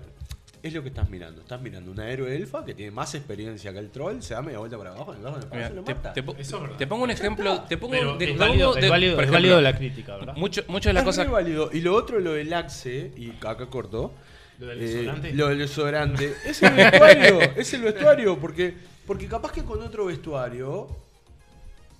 es 0.66 0.72
lo 0.74 0.82
que 0.82 0.88
estás 0.88 1.10
mirando. 1.10 1.42
Estás 1.42 1.60
mirando 1.60 1.90
una 1.92 2.08
héroe 2.08 2.34
elfa 2.34 2.64
que 2.64 2.74
tiene 2.74 2.90
más 2.90 3.14
experiencia 3.14 3.72
que 3.72 3.78
el 3.78 3.90
troll, 3.90 4.20
se 4.22 4.34
da 4.34 4.42
media 4.42 4.58
vuelta 4.58 4.78
para 4.78 4.92
abajo, 4.92 5.12
en 5.14 5.26
el 5.26 5.32
Mira, 5.52 5.68
te, 5.84 5.94
mata. 5.94 6.12
te 6.14 6.22
po- 6.22 6.34
Eso 6.38 6.56
es 6.56 6.62
verdad. 6.62 6.76
te 6.78 6.86
pongo 6.86 7.04
un 7.04 7.10
ejemplo. 7.10 7.60
Te 7.68 7.76
pongo 7.76 7.92
Pero 7.92 8.16
de- 8.16 8.30
es 8.32 8.38
válido, 8.38 8.74
de- 8.74 8.80
es 8.80 8.88
válido- 8.90 9.14
por 9.14 9.24
es 9.24 9.28
ejemplo, 9.30 9.32
válido 9.50 9.60
la 9.60 9.76
crítica, 9.76 10.16
¿verdad? 10.16 10.36
Mucho, 10.36 10.62
muchas 10.68 10.90
de 10.90 10.92
las 10.94 11.02
Es 11.02 11.06
cosas. 11.06 11.30
válido. 11.30 11.70
Y 11.72 11.80
lo 11.82 11.94
otro, 11.94 12.18
lo 12.20 12.32
del 12.32 12.52
Axe, 12.54 13.12
y 13.16 13.30
acá 13.32 13.66
cortó. 13.66 14.12
¿Lo 14.58 14.66
del 14.68 14.80
eh, 14.80 14.86
desodorante? 14.86 15.32
lo 15.34 15.48
del 15.48 15.58
desodorante. 15.58 16.34
Es 16.46 16.62
el 16.62 16.72
vestuario, 16.74 17.40
es 17.56 17.74
el 17.74 17.82
vestuario, 17.82 18.38
porque, 18.40 18.74
porque 19.06 19.26
capaz 19.26 19.52
que 19.52 19.64
con 19.64 19.82
otro 19.82 20.06
vestuario. 20.06 20.88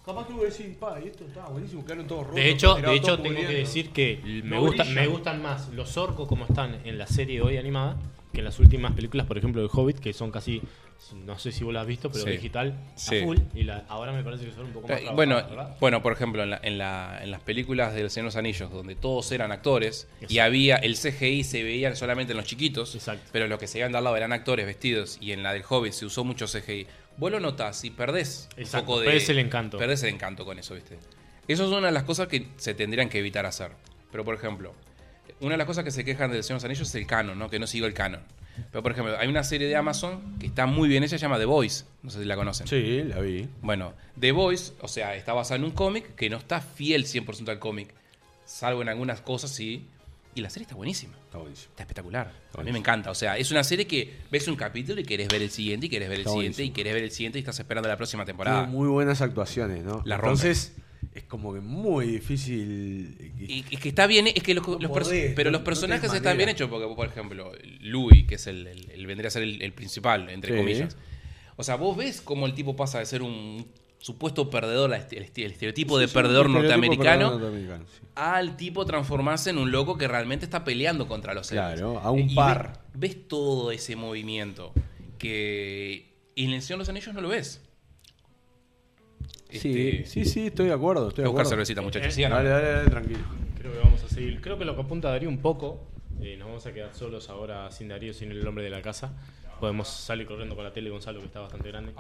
Capaz 0.07 0.27
que 0.27 0.33
vos 0.35 0.43
decís, 0.45 0.77
pa, 0.79 1.01
y 1.03 1.09
esto 1.09 1.25
está 1.25 1.47
buenísimo, 1.47 1.83
quedaron 1.83 2.07
todos 2.07 2.25
rotos. 2.27 2.37
De 2.37 2.51
hecho, 2.51 2.75
de 2.75 2.95
hecho 2.95 3.19
tengo 3.19 3.41
que 3.41 3.47
decir 3.55 3.91
que 3.91 4.21
me, 4.45 4.59
gusta, 4.59 4.85
me 4.85 5.07
gustan 5.07 5.41
más 5.41 5.71
los 5.71 5.97
orcos 5.97 6.29
como 6.29 6.45
están 6.45 6.79
en 6.85 6.99
la 6.99 7.07
serie 7.07 7.41
hoy 7.41 7.57
animada 7.57 7.97
que 8.35 8.43
las 8.43 8.59
últimas 8.59 8.93
películas, 8.93 9.27
por 9.27 9.39
ejemplo, 9.39 9.63
de 9.63 9.69
Hobbit, 9.73 9.99
que 10.01 10.13
son 10.13 10.31
casi, 10.31 10.61
no 11.25 11.39
sé 11.39 11.53
si 11.53 11.65
vos 11.65 11.73
la 11.73 11.81
has 11.83 11.87
visto, 11.87 12.11
pero 12.11 12.25
Sí. 12.25 12.31
digital 12.33 12.75
Sí. 12.97 13.21
a 13.21 13.25
full. 13.25 13.39
Y 13.55 13.63
la- 13.63 13.85
ahora 13.89 14.13
me 14.13 14.23
parece 14.23 14.45
que 14.45 14.53
son 14.53 14.67
un 14.67 14.73
poco 14.73 14.89
más 14.89 15.01
Eh, 15.01 15.07
Bueno, 15.15 15.43
bueno, 15.81 16.03
por 16.03 16.13
ejemplo, 16.13 16.43
en, 16.43 16.51
la- 16.51 16.61
en, 16.63 16.77
la- 16.77 17.21
en 17.23 17.31
las 17.31 17.41
películas 17.41 17.95
del 17.95 18.11
Señor 18.11 18.25
de 18.25 18.29
los 18.29 18.37
Anillos, 18.37 18.71
donde 18.71 18.95
todos 18.97 19.31
eran 19.33 19.53
actores 19.53 20.09
y 20.29 20.39
había 20.39 20.77
el 20.77 20.97
CGI 20.97 21.45
se 21.45 21.63
veían 21.63 21.97
solamente 21.97 22.33
en 22.33 22.37
los 22.37 22.47
chiquitos, 22.47 22.95
Exacto. 22.95 23.29
pero 23.33 23.47
los 23.49 23.59
que 23.59 23.67
se 23.67 23.79
iban 23.79 23.93
de 23.93 23.99
al 23.99 24.05
lado 24.05 24.17
eran 24.17 24.33
actores 24.33 24.67
vestidos 24.67 25.17
y 25.21 25.33
en 25.33 25.43
la 25.43 25.53
del 25.55 25.63
Hobbit 25.67 25.93
se 25.93 26.05
usó 26.05 26.25
mucho 26.25 26.47
CGI. 26.47 26.87
Vos 27.17 27.31
lo 27.31 27.39
notás 27.41 27.85
y 27.85 27.91
perdés 27.91 28.49
Exacto, 28.57 28.79
un 28.81 28.87
poco 28.87 29.01
de. 29.01 29.07
perdés 29.07 29.29
el 29.29 29.39
encanto. 29.39 29.79
Perdés 29.79 30.03
el 30.03 30.11
encanto 30.11 30.45
con 30.45 30.59
eso, 30.59 30.75
¿viste? 30.75 30.99
Eso 31.47 31.65
es 31.65 31.71
una 31.71 31.87
de 31.87 31.93
las 31.93 32.03
cosas 32.05 32.27
que 32.27 32.49
se 32.57 32.75
tendrían 32.75 33.09
que 33.09 33.19
evitar 33.21 33.47
hacer. 33.47 33.71
Pero, 34.11 34.25
por 34.25 34.35
ejemplo, 34.35 34.73
una 35.41 35.53
de 35.53 35.59
las 35.59 35.67
cosas 35.67 35.85
que 35.85 35.91
se 35.91 36.05
quejan 36.05 36.31
del 36.31 36.43
Señor 36.43 36.61
de 36.61 36.65
los 36.69 36.71
Anillos 36.71 36.89
es 36.89 36.95
el 36.95 37.07
canon, 37.07 37.39
¿no? 37.39 37.49
Que 37.51 37.59
no 37.59 37.67
siguió 37.67 37.87
el 37.87 37.95
canon. 37.95 38.21
Pero, 38.71 38.83
por 38.85 38.93
ejemplo, 38.93 39.19
hay 39.19 39.27
una 39.29 39.43
serie 39.43 39.67
de 39.67 39.75
Amazon 39.77 40.39
que 40.39 40.47
está 40.47 40.67
muy 40.67 40.89
bien 40.89 41.03
hecha, 41.03 41.19
se 41.19 41.23
llama 41.23 41.39
The 41.39 41.45
Voice. 41.45 41.85
No 42.03 42.11
sé 42.11 42.21
si 42.21 42.25
la 42.25 42.37
conocen. 42.37 42.69
Sí, 42.69 43.03
la 43.03 43.21
vi. 43.21 43.49
Bueno, 43.63 43.95
The 44.21 44.31
Voice, 44.33 44.73
o 44.81 44.87
sea, 44.89 45.17
está 45.17 45.33
basada 45.33 45.57
en 45.57 45.65
un 45.65 45.73
cómic 45.73 46.15
que 46.15 46.31
no 46.31 46.37
está 46.37 46.61
fiel 46.61 47.05
100% 47.05 47.49
al 47.49 47.59
cómic, 47.59 47.89
salvo 48.45 48.83
en 48.83 48.89
algunas 48.89 49.21
cosas 49.21 49.51
sí. 49.51 49.87
Y 50.37 50.41
la 50.41 50.51
serie 50.51 50.65
está 50.65 50.75
buenísima, 50.75 51.15
Está 51.27 51.39
buenísimo. 51.39 51.71
está 51.71 51.83
espectacular. 51.85 52.33
A 52.59 52.63
mí 52.63 52.73
me 52.73 52.79
encanta, 52.81 53.11
o 53.11 53.15
sea, 53.15 53.39
es 53.39 53.53
una 53.53 53.63
serie 53.63 53.87
que 53.87 54.19
ves 54.33 54.49
un 54.49 54.57
capítulo 54.57 55.01
y 55.01 55.05
querés 55.05 55.29
ver 55.29 55.43
el 55.43 55.51
siguiente 55.51 55.87
y 55.87 55.89
querés 55.89 56.09
ver 56.09 56.17
el 56.17 56.21
Está 56.23 56.33
siguiente 56.33 56.57
buenísimo. 56.63 56.73
y 56.73 56.75
querés 56.75 56.95
ver 56.95 57.05
el 57.05 57.11
siguiente 57.13 57.39
y 57.39 57.43
estás 57.43 57.59
esperando 57.61 57.89
la 57.89 57.97
próxima 57.97 58.25
temporada. 58.25 58.65
Tiene 58.65 58.73
muy 58.77 58.89
buenas 58.89 59.21
actuaciones, 59.21 59.85
¿no? 59.85 60.03
La. 60.05 60.17
Entonces, 60.17 60.75
es 61.13 61.25
como 61.25 61.53
que 61.53 61.61
muy 61.61 62.07
difícil. 62.07 63.33
Y 63.39 63.65
es 63.75 63.81
que 63.81 63.89
está 63.89 64.07
bien, 64.07 64.27
es 64.29 64.43
que 64.43 64.55
los, 64.55 64.65
podés, 64.65 65.35
pero 65.35 65.51
los 65.51 65.63
personajes 65.63 66.13
están 66.13 66.37
bien 66.37 66.49
hechos 66.49 66.69
porque, 66.71 66.87
por 66.95 67.07
ejemplo, 67.09 67.53
Louis, 67.81 68.27
que 68.27 68.37
es 68.37 68.47
el, 68.47 68.67
el- 68.67 68.91
el- 68.91 69.07
vendría 69.07 69.29
a 69.29 69.31
ser 69.31 69.43
el, 69.43 69.61
el 69.63 69.73
principal, 69.73 70.29
entre 70.31 70.53
Sí. 70.53 70.59
comillas. 70.59 70.97
O 71.57 71.63
sea, 71.63 71.77
vos 71.77 71.97
ves 71.97 72.21
cómo 72.21 72.47
el 72.47 72.55
tipo 72.55 72.75
pasa 72.77 72.99
de 72.99 73.07
ser 73.07 73.23
un 73.23 73.67
supuesto 73.99 74.51
perdedor, 74.51 74.93
este- 74.95 75.17
el, 75.19 75.25
este- 75.25 75.47
estereotipo 75.47 75.99
de 75.99 76.09
Sí, 76.09 76.15
perdedor 76.15 76.51
norteamericano, 76.51 77.31
perdedor 77.31 77.41
norteamericano, 77.41 77.85
sí. 77.91 78.07
al 78.17 78.57
tipo 78.57 78.85
transformarse 78.85 79.51
en 79.51 79.59
un 79.59 79.71
loco 79.71 79.97
que 79.97 80.07
realmente 80.09 80.45
está 80.45 80.63
peleando 80.65 81.07
contra 81.09 81.33
los 81.33 81.51
elfos. 81.53 81.67
Claro, 81.75 81.99
a 82.01 82.11
un 82.11 82.29
Y 82.31 82.35
par. 82.35 82.83
Ves, 82.95 83.29
todo 83.29 83.71
ese 83.71 83.97
movimiento 83.97 84.73
que 85.19 86.13
en 86.37 86.51
el 86.51 86.61
Señor 86.63 86.79
de 86.79 86.83
los 86.83 86.89
Anillos 86.91 87.15
no 87.15 87.21
lo 87.21 87.29
ves. 87.29 87.63
Sí, 89.59 89.89
Este, 90.03 90.07
sí, 90.07 90.25
sí, 90.25 90.47
estoy 90.49 90.67
de 90.67 90.73
acuerdo. 90.73 91.09
Estoy 91.09 91.23
de 91.25 91.29
buscar 91.29 91.43
acuerdo. 91.43 91.51
cervecita, 91.51 91.83
muchachos. 91.83 92.17
Eh. 92.19 92.23
Dale, 92.29 92.49
dale, 92.49 92.69
dale, 92.73 92.91
tranquilo. 92.91 93.21
Creo 93.59 93.73
que 93.73 93.79
vamos 93.79 94.03
a 94.05 94.09
seguir. 94.09 94.41
Creo 94.41 94.59
que 94.59 94.65
lo 94.65 94.75
que 94.75 94.83
apunta 94.83 95.11
Darío 95.11 95.29
un 95.29 95.39
poco, 95.39 95.87
eh, 96.21 96.37
nos 96.37 96.49
vamos 96.49 96.67
a 96.67 96.73
quedar 96.73 96.95
solos 96.95 97.29
ahora 97.31 97.71
sin 97.71 97.89
Darío, 97.89 98.13
sin 98.15 98.31
el 98.31 98.47
hombre 98.47 98.65
de 98.65 98.71
la 98.71 98.83
casa. 98.83 99.13
Podemos 99.61 99.89
salir 99.89 100.27
corriendo 100.27 100.55
con 100.57 100.65
la 100.65 100.73
tele, 100.73 100.91
Gonzalo, 100.91 101.21
que 101.21 101.27
está 101.27 101.41
bastante 101.41 101.69
grande. 101.71 101.93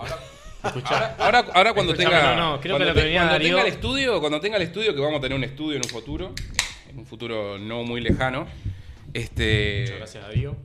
Ahora, 1.18 1.44
ahora 1.54 1.72
cuando 1.72 1.92
Escuchame, 1.92 2.14
tenga, 2.16 2.36
no, 2.36 2.50
no, 2.56 2.60
creo 2.60 2.74
cuando 2.76 2.78
que 2.78 2.90
lo 2.90 2.94
que 2.94 3.00
te- 3.00 3.04
venía 3.06 3.20
cuando 3.20 3.32
Darío- 3.34 3.48
tenga 3.56 3.62
el 3.68 3.72
estudio, 3.74 4.20
cuando 4.20 4.40
tenga 4.40 4.56
el 4.56 4.62
estudio, 4.62 4.94
que 4.94 5.00
vamos 5.00 5.18
a 5.18 5.20
tener 5.22 5.36
un 5.38 5.44
estudio 5.44 5.76
en 5.76 5.82
un 5.84 5.88
futuro, 5.88 6.32
en 6.90 6.98
un 6.98 7.06
futuro 7.06 7.58
no 7.58 7.84
muy 7.84 8.00
lejano, 8.00 8.46
este, 9.12 9.80
Muchas 9.82 9.96
gracias, 9.98 10.22
Darío. 10.24 10.56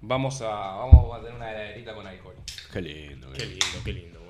vamos 0.00 0.40
a, 0.42 0.48
vamos 0.48 1.14
a 1.16 1.20
tener 1.20 1.34
una 1.36 1.50
heladerita 1.52 1.94
con 1.94 2.06
alcohol. 2.06 2.34
Qué 2.72 2.80
lindo. 2.82 3.30
Qué 3.32 3.46
lindo, 3.46 3.66
qué 3.84 3.92
lindo. 3.92 4.20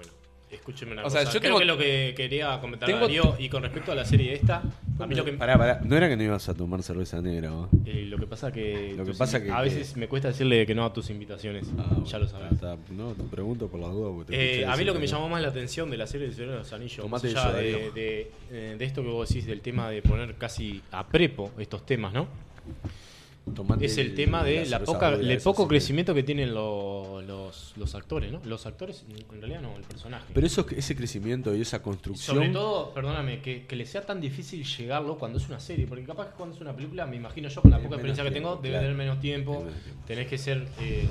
Escúcheme 0.52 0.92
una 0.92 1.00
O 1.00 1.04
cosa. 1.04 1.22
sea, 1.22 1.32
yo 1.32 1.40
Creo 1.40 1.42
tengo- 1.56 1.58
que 1.60 1.64
lo 1.64 1.78
que 1.78 2.12
quería 2.16 2.60
comentar 2.60 2.86
tengo- 2.86 3.00
Darío, 3.00 3.36
y 3.38 3.48
con 3.48 3.62
respecto 3.62 3.90
a 3.90 3.94
la 3.94 4.04
serie 4.04 4.34
esta, 4.34 4.62
a 4.98 5.06
mí 5.06 5.14
lo 5.14 5.24
que, 5.24 5.32
Pará, 5.32 5.56
pará. 5.56 5.80
No 5.82 5.96
era 5.96 6.08
que 6.08 6.16
no 6.16 6.22
ibas 6.22 6.46
a 6.48 6.54
tomar 6.54 6.82
cerveza 6.82 7.20
negra, 7.22 7.50
vos? 7.50 7.68
eh, 7.86 8.04
lo 8.06 8.18
que 8.18 8.26
pasa 8.26 8.52
que, 8.52 8.94
Lo 8.96 9.04
que 9.04 9.14
pasa 9.14 9.38
a 9.38 9.40
que- 9.42 9.50
veces 9.50 9.96
me 9.96 10.08
cuesta 10.08 10.28
decirle 10.28 10.66
que 10.66 10.74
no 10.74 10.84
a 10.84 10.92
tus 10.92 11.08
invitaciones, 11.10 11.66
Ah, 11.78 11.96
ya 12.04 12.18
lo 12.18 12.28
sabes. 12.28 12.52
está. 12.52 12.76
No, 12.90 13.12
te 13.14 13.22
pregunto 13.24 13.68
por 13.68 13.80
las 13.80 13.90
dudas. 13.92 14.12
porque 14.14 14.32
te 14.36 14.60
Eh, 14.60 14.66
a 14.66 14.76
mí 14.76 14.84
lo 14.84 14.92
que 14.92 14.98
me 14.98 15.06
no. 15.06 15.10
llamó 15.12 15.28
más 15.30 15.40
la 15.42 15.48
atención 15.48 15.90
de 15.90 15.96
la 15.96 16.06
serie 16.06 16.28
de 16.28 16.34
Señor 16.34 16.50
de 16.52 16.58
los 16.58 16.72
Anillos, 16.72 17.08
más 17.08 17.24
allá 17.24 17.50
de, 17.52 18.30
eh, 18.50 18.76
de 18.78 18.84
esto 18.84 19.02
que 19.02 19.08
vos 19.08 19.26
decís 19.28 19.46
del 19.46 19.62
tema 19.62 19.88
de 19.90 20.02
poner 20.02 20.34
casi 20.36 20.82
a 20.92 21.06
prepo 21.06 21.50
estos 21.58 21.86
temas, 21.86 22.12
¿no? 22.12 22.28
Tomate 23.54 23.84
Es 23.86 23.98
el 23.98 24.14
tema 24.14 24.44
de 24.44 24.64
la 24.66 24.78
poca, 24.84 25.14
el 25.14 25.38
poco 25.42 25.66
crecimiento 25.66 26.14
que 26.14 26.22
tienen 26.22 26.54
lo- 26.54 27.20
los, 27.22 27.72
los 27.76 27.94
actores, 27.96 28.30
¿no? 28.30 28.40
Los 28.44 28.66
actores, 28.66 29.04
en 29.32 29.40
realidad 29.40 29.60
no, 29.60 29.76
el 29.76 29.82
personaje. 29.82 30.26
Pero 30.32 30.46
eso, 30.46 30.64
ese 30.76 30.94
crecimiento 30.94 31.54
y 31.54 31.60
esa 31.60 31.82
construcción. 31.82 32.36
Sobre 32.36 32.48
todo, 32.50 32.94
perdóname, 32.94 33.42
que, 33.42 33.66
que 33.66 33.74
le 33.76 33.84
sea 33.84 34.02
tan 34.06 34.20
difícil 34.20 34.64
llegarlo 34.64 35.18
cuando 35.18 35.38
es 35.38 35.48
una 35.48 35.58
serie, 35.58 35.86
porque 35.88 36.04
capaz 36.04 36.28
que 36.28 36.36
cuando 36.36 36.54
es 36.54 36.60
una 36.60 36.72
película, 36.74 37.04
me 37.06 37.16
imagino 37.16 37.48
yo 37.48 37.60
con 37.62 37.72
la 37.72 37.78
poca 37.78 37.96
experiencia 37.96 38.22
que 38.24 38.30
tengo, 38.30 38.56
debe 38.56 38.68
claro. 38.70 38.82
tener 38.84 38.96
menos 38.96 39.20
tiempo, 39.20 39.52
Tiene 39.56 39.64
menos 39.70 39.82
tiempo. 39.82 40.02
tenés 40.06 40.26
que 40.28 40.38
ser, 40.38 40.68
eh, 40.80 41.08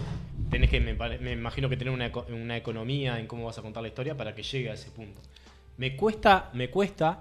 tenés 0.50 0.70
que, 0.70 0.80
me, 0.80 0.94
me 1.20 1.32
imagino 1.34 1.68
que 1.70 1.76
tener 1.78 1.94
una, 1.94 2.12
una 2.30 2.56
economía 2.56 3.20
en 3.20 3.28
cómo 3.28 3.46
vas 3.46 3.58
a 3.58 3.62
contar 3.62 3.84
la 3.84 3.90
historia 3.90 4.16
para 4.16 4.34
que 4.34 4.44
llegue 4.44 4.70
a 4.70 4.74
ese 4.74 4.90
punto. 4.92 5.20
Me 5.78 5.96
cuesta, 5.98 6.50
me 6.54 6.70
cuesta 6.70 7.20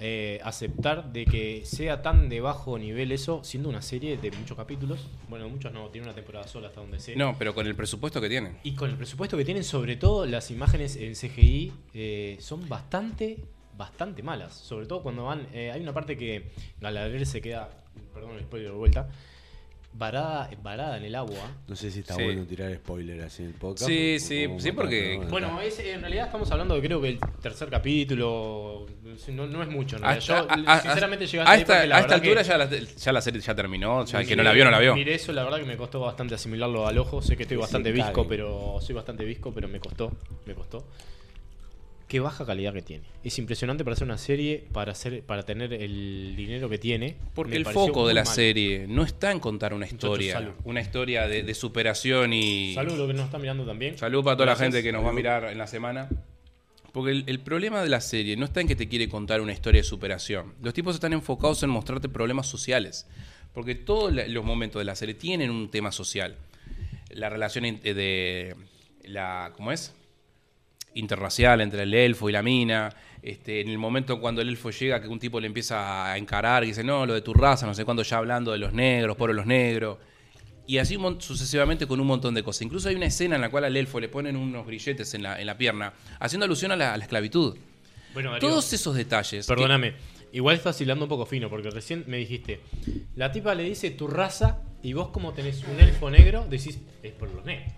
eh, 0.00 0.40
aceptar 0.44 1.12
de 1.12 1.24
que 1.24 1.62
sea 1.64 2.02
tan 2.02 2.28
de 2.28 2.40
bajo 2.40 2.78
nivel 2.78 3.10
eso, 3.10 3.42
siendo 3.42 3.68
una 3.68 3.82
serie 3.82 4.16
de 4.16 4.30
muchos 4.30 4.56
capítulos, 4.56 5.08
bueno, 5.28 5.48
muchos 5.48 5.72
no, 5.72 5.88
tiene 5.88 6.06
una 6.06 6.14
temporada 6.14 6.46
sola 6.46 6.68
hasta 6.68 6.80
donde 6.80 7.00
sé. 7.00 7.16
No, 7.16 7.36
pero 7.36 7.52
con 7.52 7.66
el 7.66 7.74
presupuesto 7.74 8.20
que 8.20 8.28
tienen. 8.28 8.58
Y 8.62 8.74
con 8.74 8.90
el 8.90 8.96
presupuesto 8.96 9.36
que 9.36 9.44
tienen, 9.44 9.64
sobre 9.64 9.96
todo 9.96 10.24
las 10.24 10.52
imágenes 10.52 10.94
en 10.94 11.14
CGI 11.14 11.72
eh, 11.94 12.36
son 12.40 12.68
bastante, 12.68 13.38
bastante 13.76 14.22
malas. 14.22 14.54
Sobre 14.54 14.86
todo 14.86 15.02
cuando 15.02 15.24
van. 15.24 15.48
eh, 15.52 15.72
hay 15.72 15.80
una 15.80 15.92
parte 15.92 16.16
que 16.16 16.52
Galadriel 16.80 17.26
se 17.26 17.40
queda, 17.40 17.68
perdón 18.14 18.36
el 18.36 18.42
spoiler 18.42 18.70
de 18.70 18.76
vuelta, 18.76 19.08
varada, 19.98 20.48
varada 20.62 20.96
en 20.96 21.04
el 21.04 21.14
agua. 21.14 21.50
No 21.66 21.74
sé 21.76 21.90
si 21.90 22.00
está 22.00 22.14
Sí. 22.14 22.22
bueno 22.22 22.44
tirar 22.46 22.72
spoiler 22.76 23.20
así 23.22 23.42
en 23.42 23.48
el 23.48 23.54
podcast. 23.54 23.86
Sí, 23.90 24.16
o- 24.16 24.20
sí, 24.20 24.46
o 24.46 24.60
sí, 24.60 24.72
porque-. 24.72 25.20
Bueno, 25.28 25.60
es, 25.60 25.78
en 25.80 26.00
realidad 26.00 26.26
estamos 26.26 26.50
hablando 26.52 26.74
de 26.76 26.80
creo 26.82 27.00
que 27.02 27.08
el 27.08 27.18
tercer 27.42 27.68
capítulo. 27.68 28.86
No, 29.28 29.46
no 29.46 29.62
es 29.62 29.68
mucho. 29.68 29.96
en. 29.96 30.04
Hasta- 30.04 30.20
Yo, 30.20 30.34
a- 30.50 30.74
a- 30.74 30.80
sinceramente, 30.80 31.26
llegué 31.26 31.40
a 31.42 31.50
ahí 31.50 31.60
esta, 31.62 31.84
la 31.86 31.96
a 31.96 32.00
esta 32.00 32.14
altura 32.14 32.42
ya, 32.42 32.56
la, 32.56 32.68
ya 32.70 33.12
la 33.12 33.20
serie 33.20 33.40
ya 33.40 33.54
terminó. 33.54 34.04
Ya 34.04 34.20
el 34.20 34.26
que 34.26 34.36
no 34.36 34.42
Miré- 34.42 34.44
la 34.44 34.52
vio, 34.52 34.64
no 34.64 34.70
la 34.70 34.78
vio. 34.78 34.94
Miré 34.94 35.14
eso, 35.14 35.32
la 35.32 35.42
verdad 35.44 35.58
que 35.58 35.64
me 35.66 35.76
costó 35.76 36.00
bastante 36.00 36.34
asimilarlo 36.36 36.86
al 36.86 36.96
ojo. 36.98 37.20
Sé 37.20 37.36
que 37.36 37.42
estoy 37.42 37.56
bastante 37.56 37.90
visco, 37.92 38.26
pero 38.28 38.78
soy 38.80 38.94
bastante 38.94 39.24
visco, 39.24 39.52
pero 39.52 39.66
me 39.68 39.80
costó, 39.80 40.12
me 40.46 40.54
costó. 40.54 40.86
Qué 42.08 42.20
baja 42.20 42.46
calidad 42.46 42.72
que 42.72 42.80
tiene. 42.80 43.04
Es 43.22 43.38
impresionante 43.38 43.84
para 43.84 43.92
hacer 43.92 44.06
una 44.06 44.16
serie, 44.16 44.66
para 44.72 44.92
hacer, 44.92 45.22
para 45.24 45.42
tener 45.42 45.74
el 45.74 46.34
dinero 46.36 46.70
que 46.70 46.78
tiene. 46.78 47.16
Porque 47.34 47.56
el 47.56 47.66
foco 47.66 48.08
de 48.08 48.14
la 48.14 48.24
serie 48.24 48.86
no 48.88 49.04
está 49.04 49.30
en 49.30 49.40
contar 49.40 49.74
una 49.74 49.86
historia. 49.86 50.54
Una 50.64 50.80
historia 50.80 51.28
de, 51.28 51.42
de 51.42 51.54
superación 51.54 52.32
y. 52.32 52.72
Salud, 52.74 52.96
lo 52.96 53.06
que 53.06 53.12
nos 53.12 53.26
está 53.26 53.38
mirando 53.38 53.66
también. 53.66 53.98
Salud 53.98 54.24
para 54.24 54.36
toda 54.36 54.46
la 54.46 54.56
gente 54.56 54.82
que 54.82 54.90
nos 54.90 55.04
va 55.04 55.10
a 55.10 55.12
mirar 55.12 55.44
en 55.44 55.58
la 55.58 55.66
semana. 55.66 56.08
Porque 56.92 57.10
el, 57.10 57.24
el 57.26 57.40
problema 57.40 57.82
de 57.82 57.90
la 57.90 58.00
serie 58.00 58.36
no 58.38 58.46
está 58.46 58.62
en 58.62 58.68
que 58.68 58.74
te 58.74 58.88
quiere 58.88 59.10
contar 59.10 59.42
una 59.42 59.52
historia 59.52 59.82
de 59.82 59.84
superación. 59.84 60.54
Los 60.62 60.72
tipos 60.72 60.94
están 60.94 61.12
enfocados 61.12 61.62
en 61.62 61.68
mostrarte 61.68 62.08
problemas 62.08 62.46
sociales. 62.46 63.06
Porque 63.52 63.74
todos 63.74 64.12
los 64.12 64.44
momentos 64.44 64.80
de 64.80 64.84
la 64.84 64.94
serie 64.94 65.14
tienen 65.14 65.50
un 65.50 65.70
tema 65.70 65.92
social. 65.92 66.36
La 67.10 67.28
relación 67.28 67.64
eh, 67.66 67.78
de 67.82 68.56
la. 69.02 69.52
¿Cómo 69.54 69.72
es? 69.72 69.94
Interracial 70.94 71.60
entre 71.60 71.82
el 71.84 71.94
elfo 71.94 72.28
y 72.28 72.32
la 72.32 72.42
mina. 72.42 72.90
Este, 73.22 73.60
en 73.60 73.68
el 73.68 73.78
momento 73.78 74.20
cuando 74.20 74.40
el 74.40 74.48
elfo 74.48 74.70
llega, 74.70 75.00
que 75.02 75.08
un 75.08 75.18
tipo 75.18 75.40
le 75.40 75.46
empieza 75.46 76.12
a 76.12 76.16
encarar 76.18 76.64
y 76.64 76.68
dice, 76.68 76.84
no, 76.84 77.04
lo 77.06 77.14
de 77.14 77.20
tu 77.20 77.34
raza, 77.34 77.66
no 77.66 77.74
sé 77.74 77.84
cuándo 77.84 78.02
ya 78.02 78.18
hablando 78.18 78.52
de 78.52 78.58
los 78.58 78.72
negros, 78.72 79.16
por 79.16 79.34
los 79.34 79.46
negros. 79.46 79.98
Y 80.66 80.78
así 80.78 80.98
sucesivamente 81.18 81.86
con 81.86 81.98
un 81.98 82.06
montón 82.06 82.34
de 82.34 82.42
cosas. 82.42 82.62
Incluso 82.62 82.88
hay 82.90 82.94
una 82.94 83.06
escena 83.06 83.36
en 83.36 83.40
la 83.40 83.50
cual 83.50 83.64
al 83.64 83.76
elfo 83.76 84.00
le 84.00 84.08
ponen 84.08 84.36
unos 84.36 84.66
grilletes 84.66 85.14
en 85.14 85.22
la, 85.22 85.40
en 85.40 85.46
la 85.46 85.56
pierna, 85.56 85.94
haciendo 86.20 86.44
alusión 86.44 86.72
a 86.72 86.76
la, 86.76 86.92
a 86.92 86.96
la 86.96 87.04
esclavitud. 87.04 87.56
Bueno, 88.14 88.32
Darío, 88.32 88.48
Todos 88.48 88.72
esos 88.72 88.94
detalles. 88.94 89.46
que- 89.46 89.52
perdóname. 89.54 89.94
Igual 90.30 90.56
estás 90.56 90.78
hilando 90.82 91.06
un 91.06 91.08
poco 91.08 91.24
fino, 91.24 91.48
porque 91.48 91.70
recién 91.70 92.04
me 92.06 92.18
dijiste, 92.18 92.60
la 93.16 93.32
tipa 93.32 93.54
le 93.54 93.62
dice 93.62 93.90
tu 93.90 94.08
raza, 94.08 94.60
y 94.82 94.92
vos 94.92 95.08
como 95.08 95.32
tenés 95.32 95.64
un 95.64 95.80
elfo 95.80 96.10
negro, 96.10 96.46
decís, 96.50 96.78
es 97.02 97.12
por 97.12 97.30
los 97.34 97.44
negros. 97.46 97.72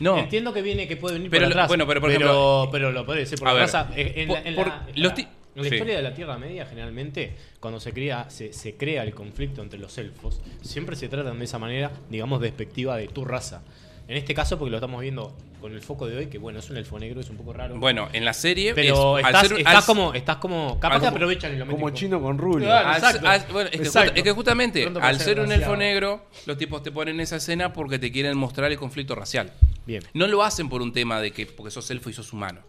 No, 0.00 0.18
Entiendo 0.18 0.52
que 0.52 0.62
viene, 0.62 0.86
que 0.88 0.96
puede 0.96 1.14
venir 1.14 1.30
Pero 1.30 1.42
por 1.44 1.48
lo- 1.48 1.54
atrás. 1.54 1.68
bueno, 1.68 1.86
pero 1.86 2.00
por 2.00 2.10
pero, 2.10 2.20
ejemplo- 2.24 2.68
pero 2.72 2.92
lo 2.92 3.04
puede 3.06 3.20
decir 3.20 3.38
por 3.38 3.48
la 3.48 3.54
raza. 3.54 3.88
En, 3.96 4.28
por- 4.28 4.36
la, 4.42 4.48
en 4.48 4.54
por- 4.54 4.66
la- 4.68 4.86
los 4.94 5.08
la- 5.10 5.14
ti- 5.14 5.22
en 5.56 5.62
la 5.64 5.68
sí. 5.68 5.74
historia 5.74 5.96
de 5.96 6.02
la 6.02 6.14
Tierra 6.14 6.38
Media, 6.38 6.66
generalmente, 6.66 7.34
cuando 7.58 7.80
se 7.80 7.92
crea, 7.92 8.30
se, 8.30 8.52
se 8.52 8.76
crea 8.76 9.02
el 9.02 9.12
conflicto 9.14 9.60
entre 9.62 9.78
los 9.78 9.98
elfos, 9.98 10.40
siempre 10.62 10.94
se 10.94 11.08
tratan 11.08 11.38
de 11.38 11.44
esa 11.44 11.58
manera, 11.58 11.90
digamos, 12.10 12.40
despectiva 12.40 12.96
de 12.96 13.08
tu 13.08 13.24
raza. 13.24 13.62
En 14.08 14.16
este 14.16 14.32
caso, 14.34 14.58
porque 14.58 14.70
lo 14.70 14.78
estamos 14.78 15.02
viendo 15.02 15.36
con 15.60 15.70
el 15.72 15.82
foco 15.82 16.06
de 16.06 16.16
hoy, 16.16 16.26
que 16.28 16.38
bueno, 16.38 16.60
es 16.60 16.70
un 16.70 16.78
elfo 16.78 16.98
negro, 16.98 17.20
es 17.20 17.28
un 17.28 17.36
poco 17.36 17.52
raro. 17.52 17.76
Bueno, 17.78 18.08
en 18.14 18.24
la 18.24 18.32
serie. 18.32 18.72
pero 18.74 19.18
es- 19.18 19.26
estás, 19.26 19.48
ser- 19.48 19.58
estás 19.58 19.74
al- 19.76 19.84
como, 19.84 20.14
estás 20.14 20.36
como. 20.36 20.80
Capaz 20.80 21.00
que 21.00 21.06
aprovechan 21.08 21.52
y 21.54 21.58
lo 21.58 21.66
meten 21.66 21.78
Como 21.80 21.90
chino 21.94 22.20
con 22.22 22.38
rubio. 22.38 22.64
Claro. 22.66 22.92
exacto. 22.94 23.28
al- 23.28 23.44
bueno, 23.52 23.68
es, 23.70 23.76
que 23.76 23.82
Exacto. 23.86 24.00
justa- 24.08 24.18
es 24.18 24.22
que 24.24 24.32
justamente, 24.32 24.92
al 25.02 25.16
ser 25.16 25.24
ser 25.36 25.40
un 25.40 25.52
elfo 25.52 25.76
negro, 25.76 26.24
los 26.46 26.56
tipos 26.56 26.82
te 26.82 26.90
ponen 26.90 27.20
esa 27.20 27.36
escena 27.36 27.72
porque 27.74 27.98
te 27.98 28.10
quieren 28.10 28.36
mostrar 28.38 28.72
el 28.72 28.78
conflicto 28.78 29.14
racial. 29.14 29.52
Bien. 29.84 30.02
No 30.14 30.26
lo 30.26 30.42
hacen 30.42 30.70
por 30.70 30.80
un 30.80 30.92
tema 30.94 31.20
de 31.20 31.30
que 31.32 31.44
porque 31.44 31.70
sos 31.70 31.90
elfo 31.90 32.08
y 32.08 32.14
sos 32.14 32.32
humano. 32.32 32.62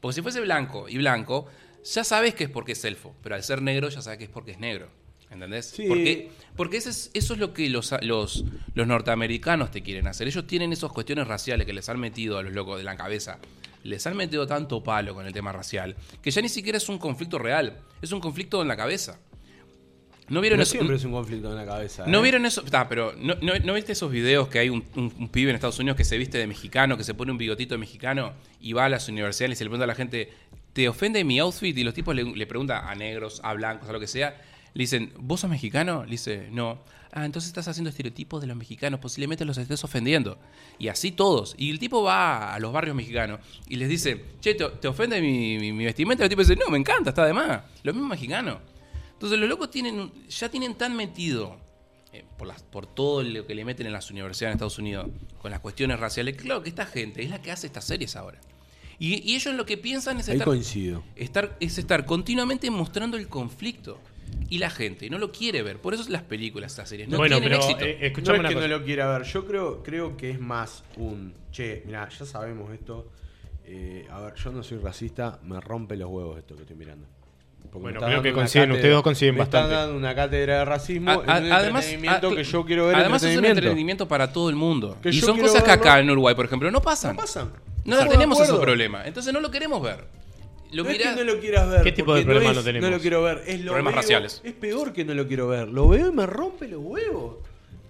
Porque 0.00 0.16
si 0.16 0.22
fuese 0.22 0.40
blanco 0.40 0.88
y 0.88 0.98
blanco, 0.98 1.46
ya 1.84 2.02
sabes 2.02 2.34
que 2.34 2.44
es 2.44 2.50
porque 2.50 2.72
es 2.72 2.84
elfo. 2.84 3.14
Pero 3.22 3.36
al 3.36 3.44
ser 3.44 3.62
negro, 3.62 3.88
ya 3.88 4.02
sabes 4.02 4.18
que 4.18 4.24
es 4.24 4.30
porque 4.30 4.50
es 4.50 4.58
negro. 4.58 4.88
¿Entendés? 5.32 5.66
Sí. 5.74 5.84
Porque, 5.88 6.30
porque 6.56 6.76
ese 6.76 6.90
es- 6.90 7.10
eso 7.14 7.34
es 7.34 7.40
lo 7.40 7.52
que 7.54 7.68
los, 7.70 7.92
los, 8.02 8.44
los 8.74 8.86
norteamericanos 8.86 9.70
te 9.70 9.82
quieren 9.82 10.06
hacer. 10.06 10.26
Ellos 10.28 10.46
tienen 10.46 10.72
esas 10.72 10.92
cuestiones 10.92 11.26
raciales 11.26 11.66
que 11.66 11.72
les 11.72 11.88
han 11.88 11.98
metido 11.98 12.38
a 12.38 12.42
los 12.42 12.52
locos 12.52 12.78
de 12.78 12.84
la 12.84 12.96
cabeza. 12.96 13.38
Les 13.84 14.06
han 14.06 14.16
metido 14.16 14.46
tanto 14.46 14.82
palo 14.82 15.14
con 15.14 15.26
el 15.26 15.32
tema 15.32 15.50
racial 15.52 15.96
que 16.22 16.30
ya 16.30 16.40
ni 16.42 16.48
siquiera 16.48 16.78
es 16.78 16.88
un 16.88 16.98
conflicto 16.98 17.38
real. 17.38 17.78
Es 18.00 18.12
un 18.12 18.20
conflicto 18.20 18.62
en 18.62 18.68
la 18.68 18.76
cabeza. 18.76 19.18
¿No 20.28 20.40
vieron 20.40 20.60
eso? 20.60 20.70
siempre 20.72 20.96
es 20.96 21.04
un 21.04 21.12
conflicto 21.12 21.50
en 21.50 21.56
la 21.56 21.66
cabeza. 21.66 22.06
¿No 22.06 22.20
¿eh? 22.20 22.22
vieron 22.22 22.46
eso? 22.46 22.62
Está, 22.64 22.88
pero 22.88 23.12
¿no, 23.18 23.34
no, 23.42 23.52
no 23.58 23.74
viste 23.74 23.92
esos 23.92 24.10
videos 24.10 24.48
que 24.48 24.60
hay 24.60 24.68
un, 24.70 24.84
un- 24.94 25.12
un 25.18 25.28
pibe 25.28 25.50
en 25.50 25.56
Estados 25.56 25.78
Unidos 25.80 25.96
que 25.96 26.04
se 26.04 26.16
viste 26.16 26.38
de 26.38 26.46
mexicano, 26.46 26.96
que 26.96 27.04
se 27.04 27.12
pone 27.12 27.32
un 27.32 27.38
bigotito 27.38 27.74
de 27.74 27.78
mexicano 27.78 28.32
y 28.60 28.72
va 28.72 28.84
a 28.84 28.88
las 28.88 29.08
universidades 29.08 29.56
y 29.56 29.58
se 29.58 29.64
le 29.64 29.70
pregunta 29.70 29.84
a 29.84 29.88
la 29.88 29.94
gente, 29.96 30.30
¿te 30.72 30.88
ofende 30.88 31.22
mi 31.24 31.38
outfit? 31.40 31.76
Y 31.76 31.82
los 31.84 31.92
tipos 31.92 32.14
le, 32.14 32.22
le 32.24 32.46
preguntan 32.46 32.86
a 32.86 32.94
negros, 32.94 33.40
a 33.44 33.52
blancos, 33.52 33.88
a 33.88 33.92
lo 33.92 34.00
que 34.00 34.06
sea. 34.06 34.40
Le 34.74 34.82
dicen, 34.84 35.12
¿vos 35.18 35.40
sos 35.40 35.50
mexicano? 35.50 36.04
Le 36.04 36.12
dice, 36.12 36.48
no. 36.50 36.80
Ah, 37.14 37.26
entonces 37.26 37.48
estás 37.48 37.68
haciendo 37.68 37.90
estereotipos 37.90 38.40
de 38.40 38.46
los 38.46 38.56
mexicanos, 38.56 38.98
posiblemente 38.98 39.44
los 39.44 39.58
estés 39.58 39.84
ofendiendo. 39.84 40.38
Y 40.78 40.88
así 40.88 41.12
todos. 41.12 41.54
Y 41.58 41.70
el 41.70 41.78
tipo 41.78 42.02
va 42.02 42.54
a 42.54 42.58
los 42.58 42.72
barrios 42.72 42.96
mexicanos 42.96 43.40
y 43.68 43.76
les 43.76 43.88
dice, 43.90 44.24
che, 44.40 44.54
¿te, 44.54 44.66
te 44.68 44.88
ofende 44.88 45.20
mi, 45.20 45.58
mi- 45.58 45.72
mi 45.72 45.84
vestimenta? 45.84 46.22
Y 46.22 46.24
el 46.24 46.30
tipo 46.30 46.40
dice, 46.40 46.56
no, 46.56 46.70
me 46.70 46.78
encanta, 46.78 47.10
está 47.10 47.26
de 47.26 47.34
más. 47.34 47.62
Lo 47.82 47.92
mismo 47.92 48.08
mexicano. 48.08 48.60
Entonces 49.12 49.38
los 49.38 49.46
locos 49.48 49.70
tienen, 49.70 50.10
ya 50.28 50.48
tienen 50.48 50.74
tan 50.74 50.96
metido 50.96 51.58
eh, 52.14 52.24
por, 52.38 52.48
las, 52.48 52.62
por 52.62 52.86
todo 52.86 53.22
lo 53.22 53.46
que 53.46 53.54
le 53.54 53.64
meten 53.66 53.86
en 53.86 53.92
las 53.92 54.10
universidades 54.10 54.52
en 54.52 54.56
Estados 54.56 54.78
Unidos 54.78 55.08
con 55.42 55.50
las 55.50 55.60
cuestiones 55.60 56.00
raciales. 56.00 56.36
Claro 56.36 56.62
que 56.62 56.70
esta 56.70 56.86
gente 56.86 57.22
es 57.22 57.28
la 57.28 57.42
que 57.42 57.52
hace 57.52 57.66
estas 57.66 57.84
series 57.84 58.16
ahora. 58.16 58.40
Y, 58.98 59.30
y 59.30 59.34
ellos 59.36 59.54
lo 59.54 59.66
que 59.66 59.76
piensan 59.76 60.18
es 60.18 60.28
Ahí 60.28 60.34
estar, 60.36 60.46
coincido. 60.46 61.04
estar- 61.14 61.56
es 61.60 61.76
estar 61.76 62.06
continuamente 62.06 62.70
mostrando 62.70 63.18
el 63.18 63.28
conflicto. 63.28 64.00
Y 64.48 64.58
la 64.58 64.68
gente 64.70 65.08
no 65.08 65.18
lo 65.18 65.32
quiere 65.32 65.62
ver. 65.62 65.78
Por 65.78 65.94
eso 65.94 66.04
las 66.10 66.22
películas, 66.22 66.72
estas 66.72 66.88
series 66.88 67.08
no 67.08 67.16
bueno, 67.16 67.38
tienen 67.40 67.58
pero 67.58 67.62
éxito. 67.64 67.84
eh, 67.86 68.12
No 68.14 68.22
es 68.34 68.38
una 68.40 68.48
que 68.48 68.54
cosa. 68.54 68.68
no 68.68 68.78
lo 68.78 68.84
quiera 68.84 69.18
ver. 69.18 69.26
Yo 69.26 69.46
creo, 69.46 69.82
creo 69.82 70.16
que 70.16 70.30
es 70.30 70.40
más 70.40 70.84
un. 70.96 71.32
Che, 71.50 71.82
mira, 71.86 72.08
ya 72.08 72.26
sabemos 72.26 72.70
esto. 72.72 73.10
Eh, 73.64 74.06
a 74.10 74.20
ver, 74.20 74.34
yo 74.34 74.52
no 74.52 74.62
soy 74.62 74.78
racista. 74.78 75.38
Me 75.44 75.60
rompe 75.60 75.96
los 75.96 76.10
huevos 76.10 76.38
esto 76.38 76.54
que 76.56 76.62
estoy 76.62 76.76
mirando. 76.76 77.06
Porque 77.70 77.78
Bueno, 77.78 78.00
creo 78.00 78.20
que 78.22 78.32
coinciden, 78.32 78.64
cátedra- 78.70 78.74
ustedes 78.76 78.94
dos 78.94 79.02
coinciden 79.02 79.34
me 79.34 79.38
bastante. 79.40 79.72
están 79.72 79.86
dando 79.86 79.96
una 79.96 80.14
cátedra 80.14 80.58
de 80.58 80.64
racismo. 80.66 81.10
A- 81.10 81.14
a- 81.14 81.18
un 81.18 81.52
además, 81.52 81.86
a- 82.08 82.20
que 82.20 82.44
yo 82.44 82.64
quiero 82.66 82.86
ver. 82.88 82.96
además 82.96 83.22
es 83.22 83.38
un 83.38 83.44
entretenimiento. 83.46 84.06
para 84.08 84.32
todo 84.32 84.50
el 84.50 84.56
mundo. 84.56 84.98
Que 85.00 85.08
y 85.10 85.20
son 85.20 85.38
cosas 85.38 85.62
que 85.62 85.70
acá 85.70 85.98
en 86.00 86.10
Uruguay, 86.10 86.34
por 86.34 86.44
ejemplo, 86.44 86.70
no 86.70 86.82
pasan. 86.82 87.16
No 87.16 87.22
pasan. 87.22 87.50
No 87.84 87.96
tenemos 88.08 88.36
esos 88.36 88.48
acuerdo. 88.50 88.62
problemas. 88.62 89.06
Entonces 89.06 89.32
no 89.32 89.40
lo 89.40 89.50
queremos 89.50 89.80
ver. 89.82 90.04
Lo 90.72 90.84
no 90.84 90.90
es 90.90 90.98
mirá- 90.98 91.14
que 91.14 91.24
no 91.24 91.32
lo 91.32 91.40
quieras 91.40 91.70
ver. 91.70 91.82
¿Qué 91.82 91.92
tipo 91.92 92.14
de 92.14 92.24
problemas 92.24 92.56
no, 92.56 92.62
tenemos? 92.62 92.90
No 92.90 92.96
lo 92.96 93.00
quiero 93.02 93.22
ver. 93.22 93.42
Es 93.46 93.60
lo 93.60 93.72
Problemas 93.72 93.92
veo- 93.94 94.02
raciales. 94.02 94.40
Es 94.44 94.52
peor 94.54 94.92
que 94.92 95.04
no 95.04 95.14
lo 95.14 95.26
quiero 95.28 95.48
ver. 95.48 95.68
Lo 95.68 95.88
veo 95.88 96.08
y 96.08 96.12
me 96.12 96.26
rompe 96.26 96.66
los 96.68 96.80
huevos. 96.82 97.36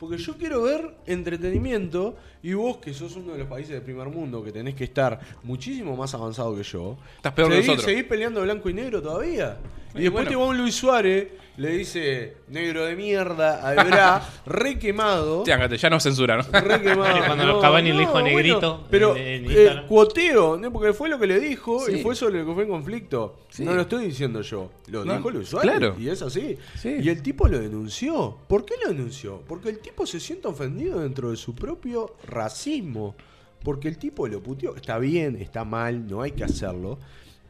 Porque 0.00 0.18
yo 0.18 0.36
quiero 0.36 0.62
ver 0.62 0.94
entretenimiento 1.06 2.16
y 2.42 2.54
vos, 2.54 2.78
que 2.78 2.92
sos 2.92 3.14
uno 3.16 3.32
de 3.32 3.38
los 3.38 3.46
países 3.48 3.70
del 3.72 3.82
primer 3.82 4.08
mundo, 4.08 4.42
que 4.42 4.50
tenés 4.52 4.74
que 4.74 4.84
estar 4.84 5.20
muchísimo 5.44 5.96
más 5.96 6.12
avanzado 6.14 6.56
que 6.56 6.64
yo, 6.64 6.96
Estás 7.16 7.32
peor 7.32 7.48
que 7.48 7.54
seguís, 7.54 7.66
nosotros. 7.68 7.84
seguís 7.90 8.04
peleando 8.04 8.42
blanco 8.42 8.68
y 8.68 8.74
negro 8.74 9.00
todavía. 9.00 9.56
Y, 9.94 10.02
después 10.04 10.24
bueno. 10.24 10.30
te 10.30 10.36
va 10.36 10.44
un 10.46 10.56
Luis 10.58 10.74
Suárez, 10.74 11.28
le 11.58 11.70
dice 11.72 12.36
negro 12.48 12.86
de 12.86 12.96
mierda 12.96 13.66
a 13.66 13.74
Ebra, 13.74 14.22
re 14.46 14.78
quemado. 14.78 15.44
Sí, 15.44 15.50
Ángate, 15.52 15.76
ya 15.76 15.90
nos 15.90 16.02
censuran. 16.02 16.40
Re 16.50 16.80
quemado. 16.80 17.18
Cuando 17.26 17.44
los 17.44 17.60
Cavani 17.60 17.92
le 17.92 17.98
dijo 18.00 18.12
bueno, 18.12 18.28
negrito 18.28 18.86
pero 18.90 19.14
en- 19.16 19.44
en 19.44 19.50
eh, 19.50 19.82
cuoteo, 19.86 20.56
¿no? 20.56 20.72
porque 20.72 20.94
fue 20.94 21.10
lo 21.10 21.18
que 21.18 21.26
le 21.26 21.38
dijo 21.38 21.80
Sí. 21.84 21.92
y 21.96 22.02
fue 22.02 22.14
sobre 22.14 22.40
lo 22.40 22.46
que 22.46 22.54
fue 22.54 22.62
en 22.64 22.70
conflicto. 22.70 23.40
Sí. 23.50 23.64
No 23.64 23.74
lo 23.74 23.82
estoy 23.82 24.06
diciendo 24.06 24.40
yo, 24.40 24.70
lo 24.86 25.04
No, 25.04 25.14
dijo 25.16 25.30
Luis 25.30 25.48
Suárez. 25.48 25.70
claro. 25.70 25.94
Y 25.98 26.08
es 26.08 26.22
así. 26.22 26.56
Sí. 26.78 26.96
Y 27.02 27.08
el 27.10 27.22
tipo 27.22 27.46
lo 27.46 27.58
denunció. 27.58 28.38
¿Por 28.48 28.64
qué 28.64 28.74
lo 28.82 28.90
denunció? 28.90 29.42
Porque 29.46 29.68
el 29.68 29.78
tipo 29.80 30.06
se 30.06 30.20
siente 30.20 30.48
ofendido 30.48 31.00
dentro 31.00 31.30
de 31.30 31.36
su 31.36 31.54
propio 31.54 32.16
racismo. 32.26 33.14
Porque 33.62 33.86
el 33.88 33.96
tipo 33.98 34.26
lo 34.26 34.42
puteó. 34.42 34.74
Está 34.74 34.98
bien, 34.98 35.36
está 35.36 35.64
mal, 35.64 36.06
no 36.08 36.22
hay 36.22 36.32
que 36.32 36.42
hacerlo. 36.44 36.98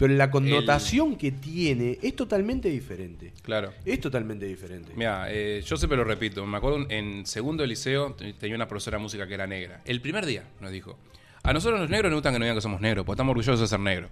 Pero 0.02 0.14
la 0.14 0.30
connotación 0.30 1.16
que 1.16 1.30
tiene 1.32 1.98
es 2.02 2.16
totalmente 2.16 2.68
diferente. 2.68 3.32
claro. 3.42 3.72
Es 3.84 4.00
totalmente 4.00 4.46
diferente. 4.46 4.92
Mira, 4.96 5.26
eh, 5.30 5.62
yo 5.64 5.76
siempre 5.76 5.96
lo 5.96 6.02
repito. 6.04 6.44
Me 6.44 6.56
acuerdo 6.56 6.86
en 6.88 7.24
segundo 7.24 7.62
de 7.62 7.68
liceo 7.68 8.12
te- 8.14 8.32
tenía 8.32 8.56
una 8.56 8.66
profesora 8.66 8.96
de 8.98 9.02
música 9.02 9.26
que 9.28 9.34
era 9.34 9.46
negra. 9.46 9.80
El 9.84 10.00
primer 10.00 10.26
día 10.26 10.42
nos 10.60 10.72
dijo: 10.72 10.98
A 11.44 11.52
nosotros 11.52 11.80
los 11.80 11.88
negros 11.90 12.10
nos 12.10 12.16
gustan 12.18 12.32
que 12.32 12.38
nos 12.40 12.46
digan 12.46 12.56
que 12.56 12.62
somos 12.62 12.80
negros, 12.80 13.04
porque 13.06 13.14
estamos 13.16 13.30
orgullosos 13.32 13.60
de 13.60 13.66
ser 13.68 13.80
negros. 13.80 14.10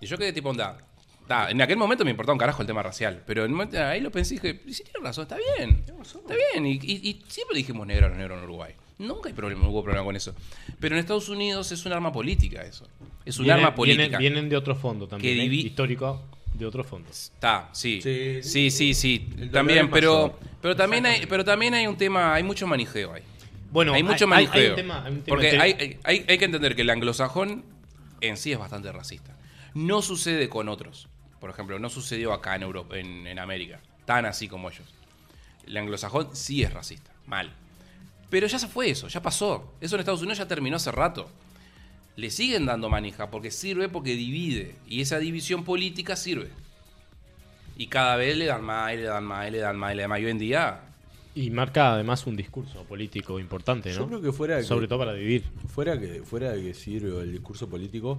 Y 0.00 0.06
yo 0.06 0.16
quedé 0.18 0.32
tipo, 0.32 0.48
onda. 0.50 0.78
da, 1.28 1.50
en 1.50 1.60
aquel 1.60 1.76
momento 1.76 2.04
me 2.04 2.10
importaba 2.12 2.34
un 2.34 2.38
carajo 2.38 2.62
el 2.62 2.66
tema 2.66 2.82
racial, 2.82 3.22
pero 3.26 3.44
en 3.44 3.50
momento- 3.52 3.82
ahí 3.82 4.00
lo 4.00 4.10
pensé 4.10 4.34
y 4.34 4.38
dije, 4.38 4.60
si 4.72 4.84
tiene 4.84 5.00
razón, 5.02 5.22
está 5.22 5.36
bien. 5.36 5.82
Está 5.86 6.34
bien. 6.52 6.66
Y, 6.66 6.72
y- 6.82 7.08
y 7.10 7.24
siempre 7.28 7.56
dijimos 7.58 7.86
negros 7.86 8.06
a 8.06 8.08
los 8.10 8.18
negros 8.18 8.38
en 8.38 8.44
Uruguay. 8.44 8.72
Nunca 8.98 9.28
hay 9.28 9.34
problema, 9.34 9.62
no 9.64 9.70
hubo 9.70 9.82
problema 9.82 10.04
con 10.04 10.16
eso. 10.16 10.34
Pero 10.80 10.94
en 10.94 11.00
Estados 11.00 11.28
Unidos 11.28 11.70
es 11.72 11.84
un 11.84 11.92
arma 11.92 12.12
política 12.12 12.62
eso. 12.62 12.88
Es 13.24 13.38
un 13.38 13.44
Vienen- 13.44 13.64
arma 13.64 13.74
política. 13.74 14.02
Vienen, 14.04 14.18
vienen 14.20 14.48
de 14.48 14.56
otro 14.56 14.74
fondo 14.74 15.06
también, 15.06 15.36
Que 15.36 15.42
¿eh? 15.44 15.48
divi- 15.48 15.66
histórico 15.66 16.22
de 16.54 16.64
otro 16.64 16.82
fondo. 16.82 17.10
Está, 17.10 17.68
sí. 17.72 18.00
Sí. 18.02 18.70
Sí, 18.70 18.94
sí, 18.94 19.28
También, 19.52 19.90
pero, 19.90 20.38
pero 20.62 20.74
también 20.74 21.04
hay, 21.06 21.26
pero 21.26 21.44
también 21.44 21.74
hay 21.74 21.86
un 21.86 21.96
tema, 21.96 22.34
hay 22.34 22.42
mucho 22.42 22.66
manijeo 22.66 23.12
ahí. 23.12 23.22
Bueno, 23.70 23.92
hay 23.92 24.02
mucho 24.02 24.24
hay, 24.24 24.30
manijeo. 24.30 24.70
un 24.70 24.76
tema, 24.76 25.04
hay 25.04 25.12
un 25.12 25.22
tema 25.22 25.26
porque 25.26 25.50
hay, 25.58 25.72
hay- 25.72 25.98
hay- 26.04 26.24
hay 26.26 26.38
que 26.38 26.44
entender 26.46 26.74
que 26.74 26.82
el 26.82 26.88
anglosajón 26.90 27.64
en 28.22 28.36
sí 28.38 28.52
es 28.52 28.58
bastante 28.58 28.90
racista. 28.92 29.36
No 29.74 30.00
sucede 30.00 30.48
con 30.48 30.70
otros. 30.70 31.08
Por 31.40 31.50
ejemplo, 31.50 31.78
no 31.78 31.90
sucedió 31.90 32.32
acá 32.32 32.56
en 32.56 32.62
Europa, 32.62 32.96
en, 32.98 33.26
en 33.26 33.38
América. 33.38 33.80
Tan 34.06 34.24
así 34.24 34.48
como 34.48 34.70
ellos. 34.70 34.86
El 35.66 35.76
anglosajón 35.76 36.30
sí 36.34 36.62
es 36.62 36.72
racista. 36.72 37.10
Mal. 37.26 37.52
Pero 38.30 38.46
ya 38.46 38.58
se 38.58 38.66
fue 38.68 38.90
eso, 38.90 39.08
ya 39.08 39.22
pasó. 39.22 39.72
Eso 39.80 39.94
en 39.96 40.00
Estados 40.00 40.20
Unidos 40.20 40.38
ya 40.38 40.48
terminó 40.48 40.76
hace 40.76 40.90
rato. 40.90 41.28
Le 42.16 42.30
siguen 42.30 42.66
dando 42.66 42.88
manija 42.88 43.30
porque 43.30 43.50
sirve 43.50 43.88
porque 43.88 44.14
divide. 44.16 44.74
Y 44.88 45.00
esa 45.00 45.18
división 45.18 45.64
política 45.64 46.16
sirve. 46.16 46.48
Y 47.76 47.88
cada 47.88 48.16
vez 48.16 48.36
le 48.36 48.46
dan 48.46 48.64
más, 48.64 48.92
y 48.94 48.96
le 48.96 49.02
dan 49.04 49.24
más, 49.24 49.46
y 49.48 49.50
le 49.50 49.58
dan 49.58 49.76
más, 49.76 49.92
y 49.92 49.96
le 49.96 50.02
dan 50.02 50.10
más. 50.10 50.20
Y 50.20 50.24
hoy 50.24 50.30
en 50.30 50.38
día, 50.38 50.80
Y 51.34 51.50
marca 51.50 51.92
además 51.92 52.26
un 52.26 52.34
discurso 52.34 52.82
político 52.84 53.38
importante, 53.38 53.90
¿no? 53.90 53.96
Yo 53.98 54.06
creo 54.08 54.22
que 54.22 54.32
fuera 54.32 54.56
de 54.56 54.62
que- 54.62 54.66
Sobre 54.68 54.88
todo 54.88 55.00
para 55.00 55.12
dividir. 55.12 55.44
fuera 55.68 56.00
que 56.00 56.22
fuera 56.22 56.52
de 56.52 56.62
que 56.62 56.72
sirve 56.74 57.20
el 57.20 57.30
discurso 57.32 57.68
político 57.68 58.18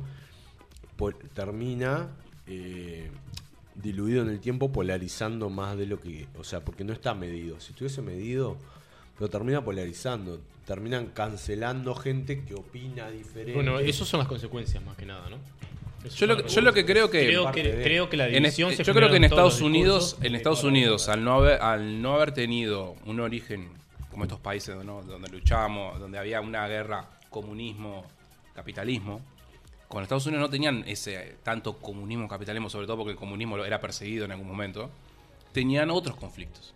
pol- 0.95 1.15
termina 1.33 2.09
eh, 2.45 3.09
diluido 3.73 4.21
en 4.21 4.29
el 4.29 4.39
tiempo 4.39 4.71
polarizando 4.71 5.49
más 5.49 5.75
de 5.77 5.87
lo 5.87 5.99
que 5.99 6.27
o 6.37 6.43
sea 6.43 6.63
porque 6.63 6.83
no 6.83 6.93
está 6.93 7.13
medido 7.15 7.59
si 7.59 7.71
estuviese 7.71 8.01
medido 8.03 8.57
pero 9.17 9.29
termina 9.29 9.63
polarizando 9.63 10.39
terminan 10.65 11.07
cancelando 11.07 11.95
gente 11.95 12.43
que 12.43 12.53
opina 12.53 13.09
diferente 13.09 13.53
Bueno, 13.53 13.79
esas 13.79 14.07
son 14.07 14.19
las 14.19 14.27
consecuencias 14.27 14.83
más 14.83 14.97
que 14.97 15.05
nada, 15.05 15.29
¿no? 15.29 15.37
Yo 16.15 16.25
lo, 16.27 16.37
que- 16.37 16.47
yo 16.49 16.61
lo 16.61 16.73
que 16.73 16.85
creo 16.85 17.09
que... 17.09 17.25
Creo 17.25 17.51
que, 17.51 17.63
de- 17.63 17.83
creo 17.83 18.09
que 18.09 18.17
la 18.17 18.27
En 18.27 18.43
división 18.43 18.71
este- 18.71 18.83
se 18.83 18.87
yo 18.87 18.93
creo 18.93 19.09
que 19.09 19.15
en 19.17 19.23
Estados 19.23 19.61
Unidos, 19.61 20.17
en 20.21 20.35
Estados 20.35 20.63
Unidos, 20.63 21.07
al 21.09 21.23
no 21.23 21.33
haber, 21.35 21.61
al 21.61 22.01
no 22.01 22.13
haber 22.15 22.33
tenido 22.33 22.95
un 23.05 23.19
origen 23.19 23.69
como 24.11 24.23
estos 24.25 24.39
países 24.39 24.75
¿no? 24.83 25.01
donde 25.03 25.29
luchamos, 25.29 25.99
donde 25.99 26.17
había 26.17 26.39
una 26.41 26.67
guerra 26.67 27.09
comunismo, 27.29 28.05
capitalismo, 28.53 29.21
con 29.87 30.03
Estados 30.03 30.25
Unidos 30.25 30.41
no 30.41 30.49
tenían 30.49 30.83
ese 30.85 31.37
tanto 31.43 31.77
comunismo, 31.77 32.27
capitalismo, 32.27 32.69
sobre 32.69 32.87
todo 32.87 32.97
porque 32.97 33.11
el 33.11 33.17
comunismo 33.17 33.57
era 33.63 33.79
perseguido 33.79 34.25
en 34.25 34.31
algún 34.31 34.47
momento, 34.47 34.89
tenían 35.53 35.89
otros 35.91 36.17
conflictos 36.17 36.73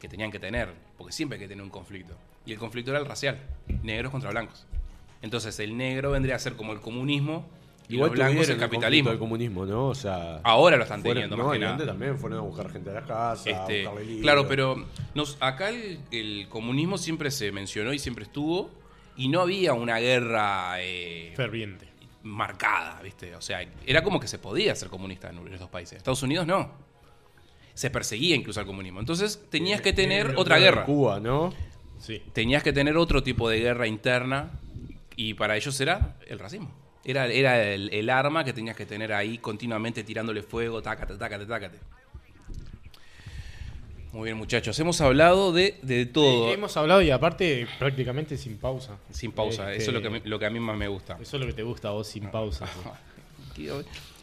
que 0.00 0.08
tenían 0.08 0.30
que 0.30 0.38
tener, 0.38 0.72
porque 0.96 1.12
siempre 1.12 1.36
hay 1.36 1.40
que 1.44 1.48
tener 1.48 1.62
un 1.64 1.70
conflicto. 1.70 2.14
Y 2.46 2.52
el 2.52 2.58
conflicto 2.58 2.90
era 2.92 3.00
el 3.00 3.06
racial, 3.06 3.38
negros 3.82 4.10
contra 4.12 4.30
blancos. 4.30 4.64
Entonces 5.22 5.58
el 5.60 5.76
negro 5.76 6.12
vendría 6.12 6.36
a 6.36 6.38
ser 6.38 6.54
como 6.54 6.72
el 6.72 6.80
comunismo 6.80 7.46
y 7.88 7.94
igual 7.94 8.10
los 8.10 8.16
blancos 8.18 8.48
el 8.48 8.58
capitalismo. 8.58 9.10
del 9.10 9.18
comunismo 9.18 9.64
no 9.66 9.86
o 9.88 9.94
sea 9.94 10.40
Ahora 10.44 10.76
lo 10.76 10.82
están 10.84 11.00
fueron- 11.00 11.22
teniendo, 11.22 11.36
no, 11.36 11.44
más 11.44 11.52
que 11.54 11.58
nada. 11.58 11.86
también 11.86 12.16
fueron 12.18 12.38
a 12.38 12.42
buscar 12.42 12.70
gente 12.70 12.90
a 12.90 12.94
la 12.94 13.02
casa 13.04 13.48
a 13.48 13.60
Este, 13.62 13.78
libros. 13.82 14.22
claro, 14.22 14.46
pero 14.46 14.86
nos, 15.14 15.36
acá 15.40 15.70
el, 15.70 15.98
el 16.12 16.46
comunismo 16.48 16.98
siempre 16.98 17.30
se 17.30 17.50
mencionó 17.50 17.92
y 17.92 17.98
siempre 17.98 18.24
estuvo 18.24 18.70
y 19.16 19.28
no 19.28 19.40
había 19.40 19.72
una 19.72 19.98
guerra 19.98 20.76
eh, 20.80 21.32
Ferviente. 21.34 21.88
marcada, 22.22 23.00
¿viste? 23.02 23.34
O 23.34 23.40
sea, 23.40 23.66
era 23.86 24.02
como 24.04 24.20
que 24.20 24.28
se 24.28 24.38
podía 24.38 24.74
ser 24.76 24.88
comunista 24.88 25.30
en 25.30 25.52
estos 25.52 25.68
países. 25.70 25.98
Estados 25.98 26.22
Unidos 26.22 26.46
no. 26.46 26.70
Se 27.78 27.90
perseguía 27.90 28.34
incluso 28.34 28.58
al 28.58 28.66
comunismo. 28.66 28.98
Entonces 28.98 29.40
tenías 29.50 29.80
que 29.80 29.92
tener 29.92 30.32
Lo 30.32 30.40
otra 30.40 30.58
guerra. 30.58 30.84
Cuba 30.84 31.20
no 31.20 31.54
Sí. 32.00 32.20
tenías 32.32 32.62
que 32.64 32.72
tener 32.72 32.96
otro 32.96 33.22
tipo 33.22 33.48
de 33.48 33.60
guerra 33.60 33.86
interna 33.86 34.50
y 35.14 35.34
para 35.34 35.56
ellos 35.56 35.80
era 35.80 36.16
el 36.26 36.40
racismo. 36.40 36.74
Era, 37.04 37.26
era 37.28 37.62
el, 37.72 37.88
el 37.94 38.10
arma 38.10 38.42
que 38.42 38.52
tenías 38.52 38.74
que 38.76 38.84
tener 38.84 39.12
ahí 39.12 39.38
continuamente 39.38 40.02
tirándole 40.02 40.42
fuego, 40.42 40.82
tácate, 40.82 41.14
tácate, 41.14 41.46
tácate. 41.46 41.78
Muy 44.12 44.24
bien, 44.24 44.36
muchachos. 44.38 44.76
Hemos 44.80 45.00
hablado 45.00 45.52
de, 45.52 45.78
de 45.82 46.04
todo 46.06 46.48
Eh, 46.48 46.54
hemos 46.54 46.76
hablado 46.76 47.00
y 47.02 47.10
aparte 47.10 47.68
prácticamente 47.78 48.36
sin 48.36 48.56
pausa. 48.58 48.98
sin 49.12 49.30
pausa. 49.30 49.70
Este, 49.70 49.82
Eso 49.82 49.90
es 49.90 49.94
lo 49.94 50.00
que, 50.02 50.08
a 50.08 50.10
mí- 50.10 50.22
lo 50.24 50.38
que 50.40 50.46
a 50.46 50.50
mí 50.50 50.58
más 50.58 50.76
me 50.76 50.88
gusta. 50.88 51.16
Eso 51.20 51.36
es 51.36 51.40
lo 51.40 51.46
que 51.46 51.52
te 51.52 51.62
gusta 51.62 51.88
a 51.88 51.92
vos 51.92 52.08
sin 52.08 52.28
pausa. 52.30 52.66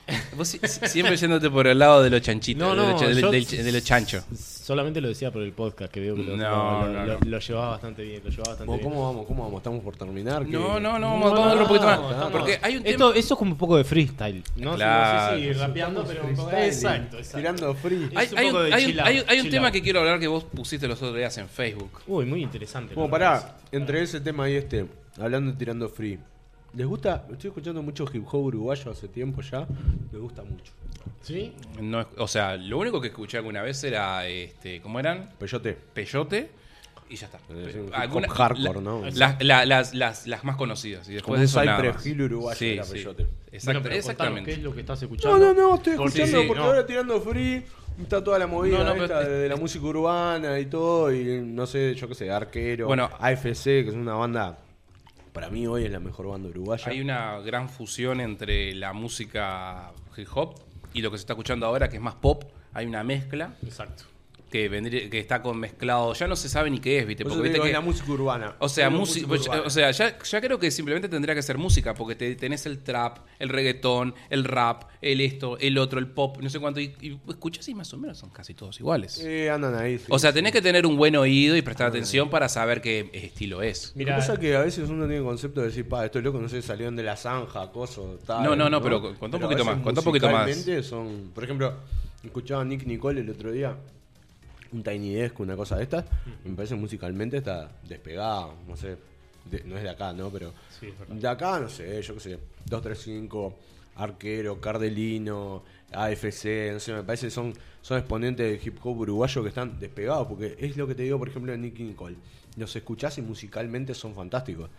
Vos 0.37 0.47
si- 0.47 0.59
si- 0.59 0.87
siempre 0.87 1.15
yéndote 1.17 1.49
por 1.49 1.65
el 1.65 1.79
lado 1.79 2.03
de 2.03 2.09
los 2.11 2.21
chanchitos, 2.21 2.61
No, 2.61 2.71
de, 2.75 2.75
no, 2.93 2.99
de- 2.99 3.21
yo- 3.21 3.31
del- 3.31 3.45
de 3.65 3.71
los 3.71 3.83
chanchos. 3.83 4.23
Solamente 4.35 5.01
lo 5.01 5.07
decía 5.07 5.31
por 5.31 5.41
el 5.41 5.51
podcast, 5.51 5.91
que 5.91 5.99
veo 5.99 6.15
que 6.15 6.23
lo, 6.23 6.37
No, 6.37 6.43
lo, 6.43 6.87
no, 6.93 7.05
lo- 7.05 7.19
no. 7.19 7.25
lo 7.25 7.39
llevaba 7.39 7.69
bastante 7.71 8.03
bien. 8.03 8.21
Lo 8.23 8.29
llevaba 8.29 8.49
bastante 8.51 8.65
¿Cómo, 8.83 8.95
bien. 8.95 9.01
vamos? 9.03 9.25
¿Cómo 9.27 9.43
vamos? 9.43 9.57
¿Estamos 9.59 9.83
por 9.83 9.95
terminar? 9.97 10.45
¿Qué- 10.45 10.51
No, 10.51 10.79
no, 10.79 10.99
no, 10.99 11.17
No, 11.17 11.19
vamos, 11.19 11.39
a 11.39 11.45
darle 11.47 11.61
un 11.63 11.67
poquito 11.67 11.85
más. 11.85 11.99
estamos- 11.99 12.31
Porque 12.31 12.59
hay 12.61 12.77
un 12.77 12.83
tema. 12.83 12.91
Esto, 12.91 13.13
eso 13.13 13.33
es 13.33 13.37
como 13.39 13.51
un 13.51 13.57
poco 13.57 13.77
de 13.77 13.83
freestyle. 13.83 14.43
No, 14.57 14.75
Claro. 14.75 15.31
no 15.37 15.37
sé 15.37 15.43
si 15.43 15.53
rapeando, 15.53 16.03
pero 16.05 16.25
un 16.25 16.35
poco. 16.35 16.49
Freestyling, 16.49 16.95
Exacto, 16.95 17.17
exacto. 17.17 17.37
Tirando 17.37 17.73
free. 17.75 18.09
Hay, 18.15 18.27
un 18.31 18.37
hay 18.37 18.45
poco 18.47 18.57
un, 18.59 18.65
de 18.69 18.73
hay 18.73 18.85
un- 18.91 18.99
hay 18.99 19.19
un- 19.19 19.25
hay 19.29 19.39
un 19.39 19.49
tema 19.49 19.71
que 19.71 19.81
quiero 19.81 19.99
hablar 20.01 20.19
que 20.19 20.27
vos 20.27 20.43
pusiste 20.43 20.87
los 20.87 21.01
otros 21.01 21.15
días 21.15 21.35
en 21.37 21.47
Facebook. 21.49 22.01
Uy, 22.07 22.25
muy 22.25 22.43
interesante. 22.43 22.93
Como 22.93 23.07
la 23.07 23.11
pará, 23.11 23.57
entre 23.71 24.03
ese 24.03 24.19
tema 24.21 24.47
y 24.49 24.55
este, 24.55 24.85
hablando 25.19 25.51
de 25.51 25.57
tirando 25.57 25.89
free. 25.89 26.19
¿Les 26.75 26.85
gusta? 26.85 27.25
Estoy 27.31 27.49
escuchando 27.49 27.81
mucho 27.81 28.05
hip 28.11 28.25
hop 28.31 28.45
uruguayo 28.45 28.91
hace 28.91 29.07
tiempo 29.07 29.41
ya. 29.41 29.65
Me 30.11 30.19
gusta 30.19 30.43
mucho. 30.43 30.73
¿Sí? 31.21 31.53
No, 31.81 32.01
es- 32.01 32.07
o 32.17 32.27
sea, 32.27 32.57
lo 32.57 32.77
único 32.77 32.99
que 32.99 33.07
escuché 33.07 33.37
alguna 33.37 33.61
vez 33.61 33.83
era, 33.83 34.27
este, 34.27 34.81
¿cómo 34.81 34.99
eran? 34.99 35.29
Peyote. 35.39 35.73
Peyote 35.93 36.49
y 37.09 37.15
ya 37.15 37.27
está. 37.27 37.37
Es 37.55 37.75
hardcore, 38.31 38.81
la- 38.81 38.81
¿no? 38.81 39.03
la- 39.13 39.37
la- 39.39 39.65
las, 39.65 39.93
las, 39.93 40.27
las 40.27 40.43
más 40.43 40.55
conocidas. 40.57 41.07
Y 41.07 41.13
después 41.13 41.49
Como 41.51 41.63
de 41.65 41.77
Cypress. 41.77 42.05
Hill 42.05 42.21
uruguayo 42.23 42.65
era 42.67 42.83
Peyote. 42.83 43.23
Exact- 43.51 43.65
Bueno, 43.65 43.79
pero 43.81 43.95
contanos, 43.95 43.95
exactamente. 43.97 44.51
¿Qué 44.51 44.57
es 44.57 44.63
lo 44.63 44.73
que 44.73 44.79
estás 44.81 45.01
escuchando? 45.01 45.37
No, 45.39 45.53
no, 45.53 45.69
no, 45.69 45.75
estoy 45.75 45.93
escuchando 45.93 46.41
sí, 46.41 46.47
porque 46.47 46.61
no. 46.61 46.67
ahora 46.67 46.85
tirando 46.85 47.21
free 47.21 47.63
está 48.01 48.21
toda 48.21 48.37
la 48.37 48.47
movida 48.47 48.79
No, 48.79 48.83
no, 48.83 48.91
pero- 48.93 49.03
esta 49.05 49.19
de, 49.21 49.29
de 49.37 49.49
la 49.49 49.55
música 49.55 49.85
urbana 49.85 50.59
y 50.59 50.65
todo. 50.65 51.13
Y 51.13 51.41
no 51.41 51.65
sé, 51.65 51.95
yo 51.95 52.07
qué 52.09 52.15
sé, 52.15 52.29
Arquero, 52.31 52.87
Bueno. 52.87 53.09
AFC, 53.19 53.63
que 53.83 53.89
es 53.89 53.95
una 53.95 54.15
banda. 54.15 54.57
Para 55.35 55.49
mí 55.49 55.67
hoy 55.67 55.83
es 55.83 55.91
la 55.91 55.99
mejor 55.99 56.27
banda 56.27 56.47
uruguaya. 56.47 56.85
Hay 56.87 57.01
una 57.01 57.39
gran 57.41 57.67
fusión 57.67 58.21
entre 58.21 58.73
la 58.73 58.93
música 58.93 59.91
hip 60.15 60.29
hop 60.33 60.55
y 60.93 61.01
lo 61.01 61.11
que 61.11 61.17
se 61.17 61.23
está 61.23 61.33
escuchando 61.33 61.65
ahora, 61.65 61.89
que 61.89 61.97
es 61.97 62.01
más 62.01 62.15
pop. 62.15 62.45
Hay 62.71 62.85
una 62.85 63.03
mezcla 63.03 63.53
Exacto. 63.61 64.05
Que 64.55 64.69
vendría, 64.69 65.09
que 65.09 65.19
está 65.19 65.41
con 65.41 65.59
mezclado. 65.59 66.13
Ya 66.13 66.27
no 66.29 66.35
se 66.37 66.47
sabe 66.47 66.69
ni 66.69 66.79
qué 66.79 66.99
es, 66.99 67.05
¿viste? 67.05 67.25
Porque 67.25 67.35
te 67.37 67.43
viste 67.43 67.53
digo, 67.55 67.63
que- 67.65 67.71
es 67.71 67.73
la 67.73 67.81
música 67.81 68.09
urbana. 68.09 68.55
O 68.59 68.69
sea, 68.69 68.89
música, 68.89 69.27
música 69.27 69.51
urbana. 69.51 69.67
o 69.67 69.69
sea 69.69 69.91
ya, 69.91 70.17
ya 70.17 70.41
creo 70.41 70.57
que 70.57 70.71
simplemente 70.71 71.09
tendría 71.09 71.35
que 71.35 71.41
ser 71.41 71.57
música, 71.57 71.93
porque 71.93 72.15
te, 72.15 72.35
tenés 72.35 72.65
el 72.65 72.79
trap, 72.79 73.17
el 73.37 73.49
reggaetón, 73.49 74.15
el 74.29 74.45
rap, 74.45 74.83
el 75.01 75.19
esto, 75.19 75.57
el 75.59 75.77
otro, 75.77 75.99
el 75.99 76.07
pop, 76.07 76.37
no 76.41 76.49
sé 76.49 76.59
cuánto, 76.61 76.79
y, 76.79 76.95
y 77.01 77.19
escuchás 77.27 77.67
y 77.67 77.75
más 77.75 77.93
o 77.93 77.97
menos 77.97 78.17
son 78.17 78.29
casi 78.29 78.53
todos 78.53 78.79
iguales. 78.79 79.19
Eh, 79.25 79.49
andan 79.49 79.75
ahí. 79.75 79.97
sí. 79.97 80.05
o 80.07 80.17
sea, 80.17 80.31
tenés 80.31 80.53
que 80.53 80.61
tener 80.61 80.85
un 80.85 80.95
buen 80.95 81.17
oído 81.17 81.57
y 81.57 81.61
prestar 81.61 81.87
atención 81.87 82.29
para 82.29 82.47
saber 82.47 82.81
qué 82.81 83.09
estilo 83.11 83.61
es. 83.61 83.91
Mira, 83.93 84.17
es 84.17 84.39
que 84.39 84.55
a 84.55 84.61
veces 84.61 84.89
uno 84.89 85.03
tiene 85.03 85.17
el 85.17 85.23
concepto 85.25 85.59
de 85.59 85.67
decir, 85.67 85.85
pa, 85.89 86.05
estos 86.05 86.23
locos 86.23 86.41
no 86.41 86.47
sé, 86.47 86.61
salieron 86.61 86.95
de 86.95 87.03
la 87.03 87.17
zanja, 87.17 87.69
coso, 87.73 88.19
tal. 88.25 88.41
No, 88.41 88.55
no, 88.55 88.69
no, 88.69 88.81
pero 88.81 89.01
contá 89.19 89.35
un 89.35 89.43
poquito 89.43 89.65
más, 89.65 89.79
contá 89.81 89.99
un 89.99 90.05
poquito 90.05 90.29
más. 90.29 90.49
son, 90.83 91.31
por 91.35 91.43
ejemplo, 91.43 91.73
escuchaba 92.23 92.61
a 92.61 92.65
Nick 92.65 92.85
Nicole 92.85 93.19
el 93.19 93.29
otro 93.29 93.51
día, 93.51 93.75
un 94.71 94.83
Tiny 94.83 95.13
Desk, 95.13 95.39
una 95.39 95.55
cosa 95.55 95.77
de 95.77 95.83
estas, 95.83 96.05
me 96.43 96.55
parece 96.55 96.75
musicalmente 96.75 97.37
está 97.37 97.71
despegada, 97.87 98.49
no 98.67 98.75
sé, 98.75 98.97
de- 99.49 99.63
no 99.65 99.77
es 99.77 99.83
de 99.83 99.89
acá, 99.89 100.11
¿no? 100.13 100.29
Pero 100.29 100.53
Sí, 100.79 100.93
de 101.09 101.27
acá, 101.27 101.59
no 101.59 101.69
sé, 101.69 102.01
yo 102.01 102.13
qué 102.15 102.19
sé, 102.19 102.39
235, 102.65 103.55
Arquero, 103.97 104.59
Cardelino, 104.59 105.63
AFC, 105.91 106.71
no 106.73 106.79
sé, 106.79 106.93
me 106.93 107.03
parece 107.03 107.27
que 107.27 107.31
son, 107.31 107.53
son 107.81 107.97
exponentes 107.99 108.45
del 108.59 108.67
hip 108.67 108.77
hop 108.83 108.97
uruguayo 108.99 109.41
que 109.43 109.49
están 109.49 109.79
despegados, 109.79 110.27
porque 110.27 110.55
es 110.59 110.75
lo 110.75 110.85
que 110.87 110.95
te 110.95 111.03
digo, 111.03 111.17
por 111.17 111.29
ejemplo, 111.29 111.51
de 111.51 111.57
Nicky 111.57 111.83
Nicole. 111.83 112.15
Los 112.57 112.75
escuchás 112.75 113.17
y 113.17 113.21
musicalmente 113.21 113.93
son 113.93 114.13
fantásticos. 114.15 114.69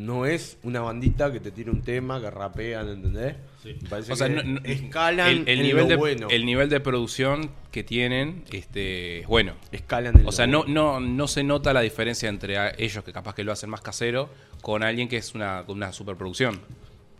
No 0.00 0.24
es 0.24 0.56
una 0.62 0.80
bandita 0.80 1.30
que 1.30 1.40
te 1.40 1.50
tira 1.50 1.70
un 1.70 1.82
tema, 1.82 2.20
que 2.20 2.30
rapean, 2.30 2.88
¿entendés? 2.88 3.36
Sí. 3.62 3.76
Parece 3.88 4.12
O 4.12 4.16
sea, 4.16 4.28
que 4.28 4.34
no- 4.36 4.42
no- 4.42 4.60
escalan 4.64 5.28
el, 5.28 5.38
el 5.40 5.58
en 5.58 5.62
nivel 5.62 5.82
lo 5.84 5.88
de, 5.90 5.96
bueno. 5.96 6.28
el 6.30 6.46
nivel 6.46 6.70
de 6.70 6.80
producción 6.80 7.50
que 7.70 7.84
tienen 7.84 8.44
este, 8.50 9.20
es 9.20 9.26
bueno. 9.26 9.52
Escalan 9.72 10.18
en 10.18 10.26
O 10.26 10.32
sea, 10.32 10.46
no, 10.46 10.64
no, 10.66 11.00
no 11.00 11.28
se 11.28 11.44
nota 11.44 11.74
la 11.74 11.82
diferencia 11.82 12.28
entre 12.30 12.56
a- 12.56 12.72
ellos 12.78 13.04
que 13.04 13.12
capaz 13.12 13.34
que 13.34 13.44
lo 13.44 13.52
hacen 13.52 13.68
más 13.68 13.82
casero 13.82 14.30
con 14.62 14.82
alguien 14.82 15.06
que 15.08 15.18
es 15.18 15.34
una, 15.34 15.64
una 15.68 15.92
superproducción. 15.92 16.60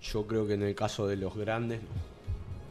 Yo 0.02 0.26
creo 0.26 0.46
que 0.46 0.54
en 0.54 0.62
el 0.62 0.74
caso 0.74 1.06
de 1.06 1.16
los 1.16 1.36
grandes... 1.36 1.80
No, 1.82 1.88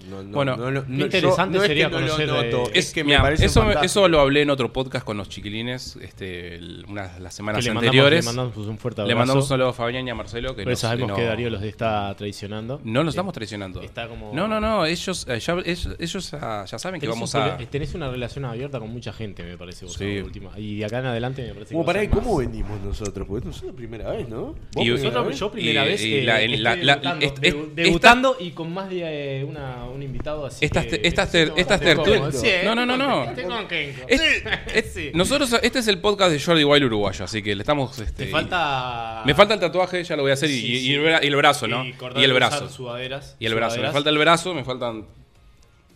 no, 0.10 0.24
Bueno, 0.24 0.55
no, 0.57 0.72
no, 0.72 0.84
qué 0.86 0.91
no, 0.91 1.05
interesante 1.05 1.53
yo- 1.53 1.60
no 1.60 1.64
es 1.64 1.68
sería 1.68 1.86
que 1.88 1.91
no 1.93 1.99
lo 2.01 2.05
conocer, 2.07 2.28
noto, 2.28 2.70
eh, 2.70 2.72
es 2.76 2.93
que 2.93 3.03
me 3.03 3.07
mira, 3.10 3.22
parece 3.22 3.45
eso, 3.45 3.62
fantástico. 3.62 3.86
eso 3.86 4.07
lo 4.07 4.20
hablé 4.20 4.41
en 4.41 4.49
otro 4.49 4.72
podcast 4.74 5.05
con 5.05 5.18
los 5.18 5.30
chiquilines 5.30 5.97
este, 6.01 6.55
el- 6.55 6.86
unas, 6.88 7.20
las 7.20 7.34
semanas 7.34 7.64
le 7.64 7.70
mandamos, 7.72 7.88
anteriores. 7.88 8.26
le 8.26 8.32
mandamos 8.34 8.57
un 8.68 8.78
fuerte 8.78 9.01
Le 9.01 9.03
abrazo. 9.03 9.18
mandamos 9.20 9.43
un 9.45 9.49
saludo 9.49 9.68
a 9.70 9.74
Fabián 9.74 10.07
y 10.07 10.10
a 10.12 10.16
Marcelo. 10.16 10.49
Que 10.55 10.64
Pero 10.64 10.72
nos- 10.72 10.80
sabemos 10.80 11.10
no- 11.10 11.16
que 11.16 11.24
Darío 11.24 11.49
los 11.49 11.62
está 11.64 12.14
traicionando. 12.16 12.82
No 12.84 13.03
Sí. 13.03 13.10
estamos 13.10 13.34
traicionando. 13.34 13.82
Está 13.82 14.07
como- 14.07 14.34
No, 14.34 14.47
no, 14.47 14.60
no. 14.60 14.86
Ellos, 14.86 15.26
eh, 15.30 15.39
ya, 15.39 15.57
ellos, 15.66 15.89
ellos, 15.99 16.34
ah, 16.34 16.66
ya 16.70 16.80
saben 16.80 16.99
que 16.99 17.07
vamos 17.07 17.34
un 17.34 17.41
a. 17.41 17.57
tenés 17.57 17.93
una 17.95 18.10
relación 18.10 18.45
abierta 18.45 18.80
con 18.80 18.89
mucha 18.91 19.14
gente, 19.14 19.43
me 19.43 19.57
parece. 19.57 19.86
Vos, 19.86 19.93
Sí. 19.95 20.18
la 20.18 20.24
última. 20.24 20.51
Y 20.57 20.78
de 20.80 20.86
acá 20.86 20.99
en 20.99 21.05
adelante 21.07 21.43
me 21.43 21.53
parece 21.53 21.74
Como 21.74 21.84
que 21.84 21.88
para 21.88 21.99
ahí, 22.01 22.07
¿cómo 22.07 22.38
venimos 22.38 22.80
nosotros? 22.82 23.28
Porque 23.28 23.45
nosotros 23.45 23.70
es 23.70 23.74
la 23.74 23.78
primera 23.78 24.12
vez, 24.12 24.28
¿no? 24.30 24.55
¿Vos 24.74 24.86
Y- 24.86 24.91
primera 24.91 25.30
yo 25.32 25.51
primera 25.51 25.86
Y- 25.86 25.88
vez 25.89 26.03
y 26.03 26.16
eh, 26.16 26.24
la- 26.24 26.41
estoy 26.41 26.57
la- 26.57 27.66
debutando 27.76 28.36
y 28.39 28.51
con 28.51 28.74
más 28.74 28.89
de 28.89 29.39
eh, 29.39 29.43
una, 29.43 29.86
un 30.00 30.04
invitado 30.04 30.45
así 30.45 30.66
Estas 30.66 30.86
que 30.86 30.97
te- 30.97 31.08
estas 31.08 31.32
ter- 31.32 31.54
estas 31.56 31.80
tertulias-. 31.80 32.36
Sí, 32.39 32.47
No, 32.64 32.74
no, 32.74 32.86
no, 32.86 32.97
no. 32.97 33.24
estoy 33.26 33.43
contento. 33.43 34.02
Es- 34.08 34.22
es- 34.74 34.93
Sí. 34.93 35.12
Nosotros, 35.14 35.54
este 35.62 35.80
es 35.80 35.88
el 35.88 36.00
podcast 36.00 36.32
de 36.32 36.39
Jordi 36.39 36.64
Wild 36.64 36.86
Uruguayo, 36.86 37.26
así 37.26 37.41
que 37.43 37.54
le 37.56 37.62
estamos. 37.62 37.97
Este, 38.00 38.26
Te 38.26 38.32
falta... 38.32 39.22
Me 39.26 39.36
falta 39.36 39.54
el 39.54 39.60
tatuaje, 39.60 40.04
ya 40.04 40.16
lo 40.16 40.24
voy 40.24 40.32
a 40.32 40.34
hacer, 40.34 40.50
y, 40.50 40.60
Sí, 40.60 40.66
y- 40.74 40.80
sí. 40.80 40.91
y 40.91 40.93
el, 40.95 41.02
bra- 41.04 41.20
y 41.24 41.28
el 41.28 41.36
brazo, 41.36 41.68
¿no? 41.68 41.86
Y, 41.86 41.93
el 42.24 42.34
brazo. 42.34 42.68
Sudaderas, 42.70 43.36
Y 43.39 43.45
el 43.45 43.54
brazo. 43.56 43.80
Me 43.82 43.91
falta 43.91 44.10
el 44.10 44.18
brazo, 44.18 44.54
me 44.54 44.64
faltan 44.64 45.06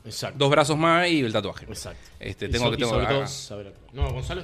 Exacto. 0.06 0.36
dos 0.38 0.50
brazos 0.52 0.78
más 0.78 1.08
y 1.08 1.22
el 1.22 1.32
tatuaje. 1.32 1.66
Exacto. 1.66 2.00
Este, 2.20 2.50
tengo 2.50 2.70
que 2.72 2.78
tengo. 2.78 2.98
No, 3.00 3.16
Gonzalo 3.18 3.62
está. 3.70 3.80
No, 3.94 4.04
no, 4.04 4.14
Gonzalo 4.14 4.42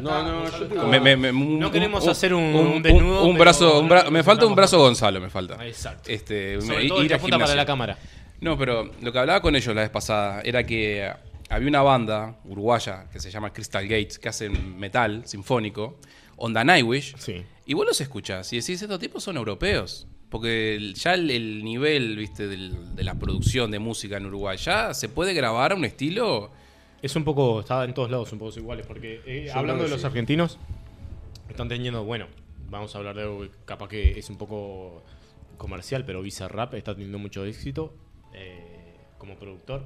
yo 0.69 0.75
está- 0.75 0.83
Me- 0.87 0.99
me- 0.99 1.17
me- 1.17 1.31
un- 1.31 1.59
no 1.59 1.69
queremos 1.71 2.03
un- 2.03 2.09
hacer 2.09 2.33
un, 2.33 2.43
un- 2.43 2.81
desnudo. 2.81 3.23
un 3.25 3.37
brazo, 3.37 3.79
un 3.79 3.89
bra- 3.89 4.05
no 4.05 4.11
me 4.11 4.23
falta 4.23 4.45
un 4.45 4.55
brazo 4.55 4.77
Gonzalo, 4.79 5.19
me 5.19 5.29
falta. 5.29 5.65
Exacto. 5.67 6.09
Este, 6.09 6.61
Sobre 6.61 6.83
me- 6.83 6.87
todo 6.87 6.97
el 6.99 7.03
ir 7.05 7.07
que 7.09 7.13
a 7.13 7.17
apunta 7.17 7.37
para 7.39 7.55
la 7.55 7.65
cámara. 7.65 7.97
No, 8.41 8.57
pero 8.57 8.89
lo 9.01 9.11
que 9.11 9.19
hablaba 9.19 9.41
con 9.41 9.55
ellos 9.55 9.75
la 9.75 9.81
vez 9.81 9.89
pasada 9.89 10.41
era 10.43 10.65
que 10.65 11.11
había 11.49 11.67
una 11.67 11.81
banda 11.81 12.39
uruguaya 12.45 13.09
que 13.11 13.19
se 13.19 13.31
llama 13.31 13.51
Crystal 13.51 13.83
Gates 13.87 14.17
que 14.19 14.29
hacen 14.29 14.77
metal 14.79 15.23
sinfónico, 15.25 15.99
Onda 16.37 16.63
Nightwish, 16.63 17.15
Sí. 17.17 17.43
y 17.65 17.73
vos 17.73 17.85
los 17.85 17.99
escuchás 17.99 18.51
y 18.53 18.57
decís, 18.59 18.81
estos 18.81 18.99
tipos 18.99 19.23
son 19.23 19.37
europeos. 19.37 20.07
Porque 20.29 20.75
el- 20.75 20.93
ya 20.93 21.15
el, 21.15 21.31
el 21.31 21.63
nivel, 21.63 22.15
viste, 22.15 22.47
del- 22.47 22.95
de 22.95 23.03
la 23.03 23.15
producción 23.15 23.71
de 23.71 23.79
música 23.79 24.17
en 24.17 24.27
Uruguay, 24.27 24.57
ya 24.57 24.93
se 24.93 25.09
puede 25.09 25.33
grabar 25.33 25.71
a 25.71 25.75
un 25.75 25.85
estilo... 25.85 26.51
Es 27.01 27.15
un 27.15 27.23
poco, 27.23 27.61
está 27.61 27.83
en 27.83 27.93
todos 27.95 28.11
lados 28.11 28.31
un 28.31 28.37
poco 28.39 28.57
iguales, 28.59 28.85
porque 28.85 29.21
eh, 29.25 29.49
hablando 29.51 29.85
de 29.85 29.89
los 29.89 30.01
sí. 30.01 30.05
argentinos, 30.05 30.59
están 31.49 31.67
teniendo, 31.67 32.03
bueno, 32.03 32.27
vamos 32.69 32.93
a 32.93 32.99
hablar 32.99 33.15
de 33.15 33.23
algo 33.23 33.41
que 33.41 33.49
capaz 33.65 33.87
que 33.89 34.19
es 34.19 34.29
un 34.29 34.37
poco 34.37 35.01
comercial, 35.57 36.05
pero 36.05 36.21
Bizarrap 36.21 36.75
está 36.75 36.93
teniendo 36.93 37.17
mucho 37.17 37.43
éxito 37.45 37.93
eh, 38.39 38.95
como 39.17 39.35
productor 39.35 39.83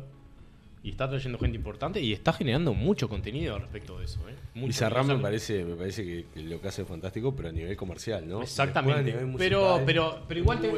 y 0.86 0.90
está 0.90 1.10
trayendo 1.10 1.40
gente 1.40 1.56
importante 1.56 2.02
y 2.02 2.12
está 2.12 2.34
generando 2.34 2.74
mucho 2.74 3.08
contenido 3.08 3.58
respecto 3.58 4.00
de 4.00 4.04
eso. 4.06 4.20
¿eh? 4.28 4.36
Mucho 4.54 4.90
me 5.06 5.16
parece, 5.18 5.64
me 5.64 5.76
parece 5.76 6.04
que, 6.04 6.26
que 6.34 6.42
lo 6.42 6.60
que 6.60 6.68
hace 6.68 6.82
es 6.82 6.88
fantástico, 6.90 7.34
pero 7.34 7.48
a 7.48 7.52
nivel 7.54 7.78
comercial, 7.78 8.28
¿no? 8.28 8.42
Exactamente. 8.42 9.02
Después, 9.02 9.24
a 9.24 9.26
nivel 9.28 9.38
Pero, 9.38 9.60
musical, 9.62 9.84
pero, 9.86 10.20
pero 10.28 10.40
igual 10.42 10.60
te. 10.60 10.70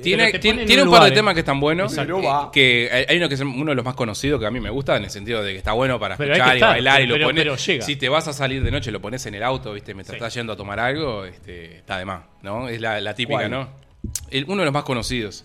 Tiene, 0.00 0.32
te 0.32 0.38
tiene, 0.38 0.62
un 0.62 0.66
par 0.66 0.76
de 0.78 0.84
lugar, 0.84 1.12
temas 1.12 1.32
¿eh? 1.32 1.34
que 1.34 1.40
están 1.40 1.60
buenos. 1.60 1.94
Pero 1.94 2.18
eh, 2.18 2.24
va. 2.26 2.50
Que 2.50 2.88
hay- 2.90 3.04
hay 3.10 3.16
uno 3.18 3.28
que 3.28 3.34
es 3.34 3.40
uno 3.42 3.66
de 3.72 3.74
los 3.74 3.84
más 3.84 3.94
conocidos 3.94 4.40
que 4.40 4.46
a 4.46 4.50
mí 4.50 4.58
me 4.58 4.70
gusta 4.70 4.96
en 4.96 5.04
el 5.04 5.10
sentido 5.10 5.42
de 5.42 5.52
que 5.52 5.58
está 5.58 5.72
bueno 5.72 6.00
para 6.00 6.14
escuchar 6.14 6.56
y 6.56 6.60
bailar 6.62 7.02
y 7.02 7.06
lo 7.06 7.20
pones. 7.22 7.44
pero 7.44 7.56
llega. 7.56 7.84
Si 7.84 7.96
te 7.96 8.08
vas 8.08 8.26
a 8.28 8.32
salir 8.32 8.62
de 8.64 8.70
noche, 8.70 8.90
lo 8.90 9.02
pones 9.02 9.26
en 9.26 9.34
el 9.34 9.42
auto, 9.42 9.74
viste, 9.74 9.92
mientras 9.92 10.14
Sí. 10.14 10.16
estás 10.16 10.32
yendo 10.32 10.54
a 10.54 10.56
tomar 10.56 10.80
algo, 10.80 11.26
este, 11.26 11.76
está 11.76 11.98
de 11.98 12.06
más, 12.06 12.22
¿no? 12.42 12.70
Es 12.70 12.80
la, 12.80 13.02
la 13.02 13.14
típica, 13.14 13.40
¿Cuál? 13.40 13.50
¿no? 13.50 13.68
El- 14.30 14.44
uno 14.48 14.60
de 14.60 14.64
los 14.64 14.72
más 14.72 14.84
conocidos. 14.84 15.44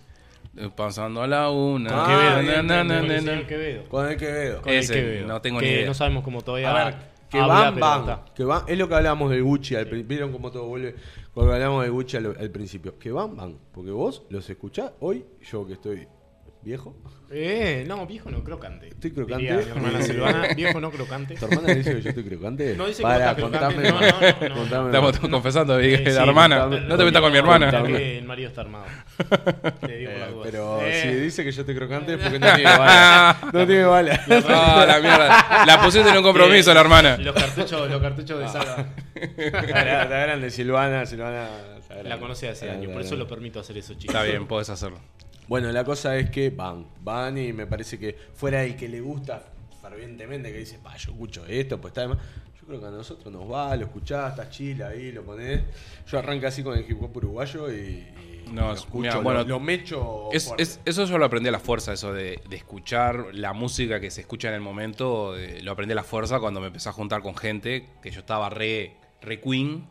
Eh, 0.57 0.69
Pasando 0.75 1.21
a 1.21 1.27
la 1.27 1.49
una. 1.49 1.89
Ah, 1.93 2.07
Quevedo, 2.07 2.41
bien, 2.41 2.67
na, 2.67 2.83
na, 2.83 2.83
con 2.83 2.87
na, 2.87 2.99
el 2.99 3.07
na, 3.07 3.19
señor 3.19 3.35
na. 3.43 3.47
Quevedo. 3.47 3.89
Con 3.89 4.07
el 4.09 4.17
Quevedo. 4.17 4.61
Con 4.61 4.71
el 4.73 4.79
Ese, 4.79 4.93
Quevedo, 4.93 5.27
no 5.27 5.41
tengo 5.41 5.59
que 5.59 5.65
ni 5.65 5.71
idea. 5.71 5.85
No 5.85 5.93
sabemos 5.93 6.23
cómo 6.23 6.41
todavía. 6.41 6.71
A 6.71 6.85
ver, 6.85 6.95
que 7.29 7.39
habla, 7.39 7.53
van, 7.53 7.73
pero 7.75 7.85
van. 7.85 7.99
está. 8.01 8.25
Que 8.35 8.43
van, 8.43 8.63
es 8.67 8.77
lo 8.77 8.87
que 8.89 8.95
hablábamos 8.95 9.29
del 9.31 9.43
Gucci 9.43 9.75
al 9.75 9.87
principio. 9.87 10.09
Vieron 10.09 10.31
cómo 10.33 10.51
todo 10.51 10.65
vuelve. 10.65 10.95
Cuando 11.33 11.53
hablamos 11.53 11.83
del 11.83 11.91
Gucci 11.91 12.17
al, 12.17 12.35
al 12.37 12.49
principio. 12.49 12.99
Que 12.99 13.11
van, 13.11 13.35
van. 13.37 13.57
Porque 13.71 13.91
vos 13.91 14.23
los 14.29 14.49
escuchás 14.49 14.91
hoy, 14.99 15.25
yo 15.49 15.65
que 15.65 15.73
estoy 15.73 16.07
¿Viejo? 16.63 16.95
Eh, 17.33 17.85
no, 17.87 18.05
viejo 18.05 18.29
no, 18.29 18.43
crocante. 18.43 18.89
Estoy 18.89 19.11
crocante. 19.11 19.43
Diría 19.45 19.65
mi 19.65 19.71
hermana 19.71 20.01
Silvana, 20.03 20.47
viejo 20.53 20.79
no 20.81 20.91
crocante. 20.91 21.33
¿Tu 21.35 21.45
hermana 21.45 21.73
dice 21.73 21.95
que 21.95 22.01
yo 22.01 22.09
estoy 22.09 22.23
crocante? 22.25 22.75
No 22.75 22.85
dice 22.85 22.97
que 22.97 23.03
Para, 23.03 23.31
estás 23.31 23.41
contame. 23.43 23.81
crocante. 23.83 24.49
No, 24.49 24.49
no, 24.49 24.49
no, 24.49 24.49
no. 24.49 24.55
contame 24.61 24.85
Estamos 24.87 25.19
confesando, 25.19 25.77
dije, 25.77 26.03
Eh, 26.03 26.05
la 26.13 26.23
sí, 26.23 26.29
hermana. 26.29 26.59
contame. 26.61 26.87
No 26.87 26.97
te 26.97 27.05
metas 27.05 27.21
con 27.21 27.31
mi 27.31 27.37
hermana. 27.39 27.83
Que 27.83 28.17
el 28.19 28.25
marido 28.25 28.49
está 28.49 28.61
armado. 28.61 28.85
Te 29.81 29.97
digo 29.97 30.11
Eh, 30.11 30.35
pero 30.43 30.81
Eh, 30.81 31.01
si 31.01 31.07
dice 31.15 31.43
que 31.43 31.51
yo 31.51 31.61
estoy 31.61 31.75
crocante 31.75 32.13
es 32.15 32.19
porque 32.21 32.37
no 32.39 32.53
tiene 32.53 32.63
bala. 32.77 33.37
No 33.53 33.65
tiene 33.65 33.83
bala. 33.85 34.21
Ah, 34.49 34.85
la 34.87 34.99
mierda. 34.99 35.65
La 35.65 35.81
pusiste 35.81 36.09
en 36.09 36.17
un 36.17 36.23
compromiso, 36.23 36.73
la 36.73 36.81
hermana. 36.81 37.17
Los 37.17 37.33
cartuchos, 37.33 37.89
los 37.89 38.01
cartuchos 38.01 38.39
de 38.39 38.47
saga. 38.49 38.87
Está 39.15 40.03
grande, 40.05 40.51
Silvana, 40.51 41.05
Silvana. 41.05 41.47
La 42.03 42.19
conoce 42.19 42.49
hace 42.49 42.69
años, 42.69 42.91
por 42.91 43.01
eso 43.01 43.15
lo 43.15 43.27
permito 43.27 43.59
hacer 43.59 43.77
eso, 43.77 43.93
chicos. 43.95 44.13
Está 44.15 44.23
bien, 44.23 44.47
podés 44.47 44.69
hacerlo. 44.69 44.99
Bueno, 45.51 45.69
la 45.73 45.83
cosa 45.83 46.15
es 46.15 46.29
que 46.29 46.49
van, 46.49 46.87
van 47.03 47.37
y 47.37 47.51
me 47.51 47.67
parece 47.67 47.99
que 47.99 48.15
fuera 48.33 48.63
el 48.63 48.77
que 48.77 48.87
le 48.87 49.01
gusta 49.01 49.43
fervientemente, 49.81 50.49
que 50.49 50.59
dice, 50.59 50.79
pa, 50.81 50.95
yo 50.95 51.11
escucho 51.11 51.45
esto, 51.45 51.81
pues 51.81 51.91
está 51.91 52.03
demás. 52.03 52.19
Yo 52.57 52.65
creo 52.67 52.79
que 52.79 52.85
a 52.85 52.89
nosotros 52.91 53.33
nos 53.33 53.51
va, 53.51 53.75
lo 53.75 53.87
escuchás, 53.87 54.29
estás 54.31 54.49
chila 54.49 54.87
ahí, 54.87 55.11
lo 55.11 55.23
ponés. 55.23 55.59
Yo 56.09 56.19
arranco 56.19 56.47
así 56.47 56.63
con 56.63 56.77
el 56.77 56.89
hip 56.89 57.03
hop 57.03 57.17
uruguayo 57.17 57.69
y, 57.69 57.75
y 57.75 58.43
No, 58.53 58.67
lo 58.67 58.73
es- 58.75 58.79
escucho, 58.79 58.99
mira, 59.01 59.15
lo- 59.15 59.23
bueno, 59.23 59.43
lo, 59.43 59.59
mecho 59.59 60.29
Es, 60.31 60.45
fuerte. 60.45 60.63
es- 60.63 60.79
eso 60.85 61.03
yo 61.03 61.17
lo 61.17 61.25
aprendí 61.25 61.49
a 61.49 61.51
la 61.51 61.59
fuerza, 61.59 61.91
eso 61.91 62.13
de, 62.13 62.39
de 62.49 62.55
escuchar 62.55 63.25
la 63.33 63.51
música 63.51 63.99
que 63.99 64.09
se 64.09 64.21
escucha 64.21 64.47
en 64.47 64.53
el 64.53 64.61
momento. 64.61 65.37
eh, 65.37 65.61
lo 65.63 65.73
aprendí 65.73 65.91
a 65.91 65.95
la 65.95 66.03
fuerza 66.05 66.39
cuando 66.39 66.61
me 66.61 66.67
empecé 66.67 66.87
a 66.87 66.93
juntar 66.93 67.21
con 67.21 67.35
gente 67.35 67.89
que 68.01 68.09
yo 68.09 68.21
estaba 68.21 68.49
re, 68.49 68.93
re 69.21 69.41
queen. 69.41 69.85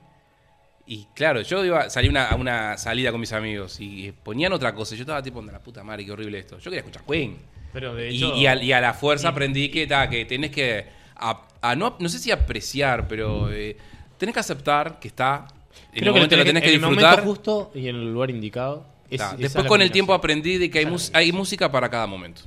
Y 0.93 1.07
claro, 1.15 1.41
yo 1.43 1.65
iba, 1.65 1.89
salí 1.89 2.09
una, 2.09 2.25
a 2.31 2.35
una 2.35 2.77
salida 2.77 3.13
con 3.13 3.21
mis 3.21 3.33
amigos 3.33 3.77
y 3.79 4.11
ponían 4.11 4.53
otra 4.53 4.75
cosa. 4.75 4.97
Yo 4.97 5.03
estaba 5.03 5.23
tipo, 5.23 5.41
de 5.41 5.53
la 5.53 5.61
puta 5.61 5.85
madre, 5.85 6.05
qué 6.05 6.11
horrible 6.11 6.41
esto. 6.41 6.59
Yo 6.59 6.65
quería 6.65 6.81
escuchar 6.81 7.05
Queen. 7.05 7.39
Pero 7.73 7.95
de 7.95 8.11
Y, 8.11 8.17
hecho, 8.17 8.35
y 8.35 8.47
a, 8.47 8.61
y 8.61 8.73
a 8.73 8.81
la 8.81 8.93
fuerza 8.93 9.29
aprendí 9.29 9.69
que, 9.69 9.87
ta, 9.87 10.11
que 10.11 10.25
tenés 10.25 10.51
que, 10.51 10.87
a- 11.15 11.47
a 11.63 11.77
no, 11.77 11.95
no 12.01 12.09
sé 12.09 12.19
si 12.19 12.33
apreciar, 12.33 13.07
pero 13.07 13.53
eh, 13.53 13.77
tenés 14.19 14.33
que 14.35 14.41
aceptar 14.41 14.99
que 14.99 15.07
está. 15.07 15.47
En 15.93 15.99
el 15.99 16.05
que 16.07 16.11
momento 16.11 16.37
lo 16.37 16.45
tenés 16.45 16.61
que 16.65 16.69
en 16.71 16.75
el 16.75 16.81
disfrutar. 16.81 17.19
momento 17.21 17.31
justo 17.31 17.71
y 17.73 17.87
en 17.87 17.95
el 17.95 18.13
lugar 18.13 18.31
indicado. 18.31 18.85
es- 19.09 19.23
Después 19.39 19.67
con 19.67 19.81
el 19.83 19.93
tiempo 19.93 20.13
aprendí 20.13 20.59
de 20.59 20.69
que 20.73 20.81
hay, 20.81 20.87
mus- 20.87 21.13
hay 21.15 21.31
música 21.31 21.71
para 21.71 21.89
cada 21.89 22.09
momento. 22.09 22.43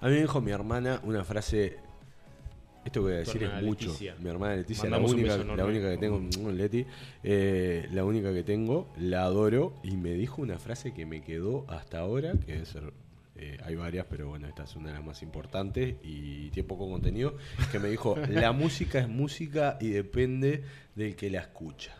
A 0.00 0.06
mí 0.08 0.14
me 0.14 0.22
dijo 0.22 0.40
mi 0.40 0.50
hermana 0.50 0.98
una 1.04 1.22
frase. 1.24 1.76
Esto 2.86 3.00
que 3.00 3.06
voy 3.06 3.12
a 3.14 3.16
decir 3.16 3.42
es 3.42 3.62
mucho. 3.62 3.88
Leticia. 3.88 4.14
Mi 4.20 4.30
hermana 4.30 4.56
Leticia, 4.56 4.84
la 4.84 4.90
Mandamos 4.90 5.12
única, 5.12 5.36
la 5.36 5.90
que 5.90 5.98
tengo, 5.98 6.20
mm, 6.20 6.56
Leti, 6.56 6.86
eh, 7.24 7.88
la 7.92 8.04
única 8.04 8.32
que 8.32 8.44
tengo, 8.44 8.92
la 8.96 9.24
adoro 9.24 9.74
y 9.82 9.96
me 9.96 10.12
dijo 10.12 10.40
una 10.40 10.58
frase 10.60 10.94
que 10.94 11.04
me 11.04 11.22
quedó 11.22 11.66
hasta 11.68 11.98
ahora, 11.98 12.34
que 12.34 12.52
debe 12.52 12.64
ser, 12.64 12.92
eh, 13.34 13.58
hay 13.64 13.74
varias, 13.74 14.06
pero 14.08 14.28
bueno, 14.28 14.46
esta 14.46 14.62
es 14.62 14.76
una 14.76 14.90
de 14.90 14.94
las 14.94 15.04
más 15.04 15.20
importantes 15.22 15.96
y 16.04 16.50
tiene 16.50 16.68
poco 16.68 16.88
contenido, 16.88 17.36
que 17.72 17.80
me 17.80 17.88
dijo, 17.88 18.16
la 18.30 18.52
música 18.52 19.00
es 19.00 19.08
música 19.08 19.78
y 19.80 19.88
depende 19.88 20.62
del 20.94 21.16
que 21.16 21.28
la 21.28 21.40
escucha. 21.40 21.95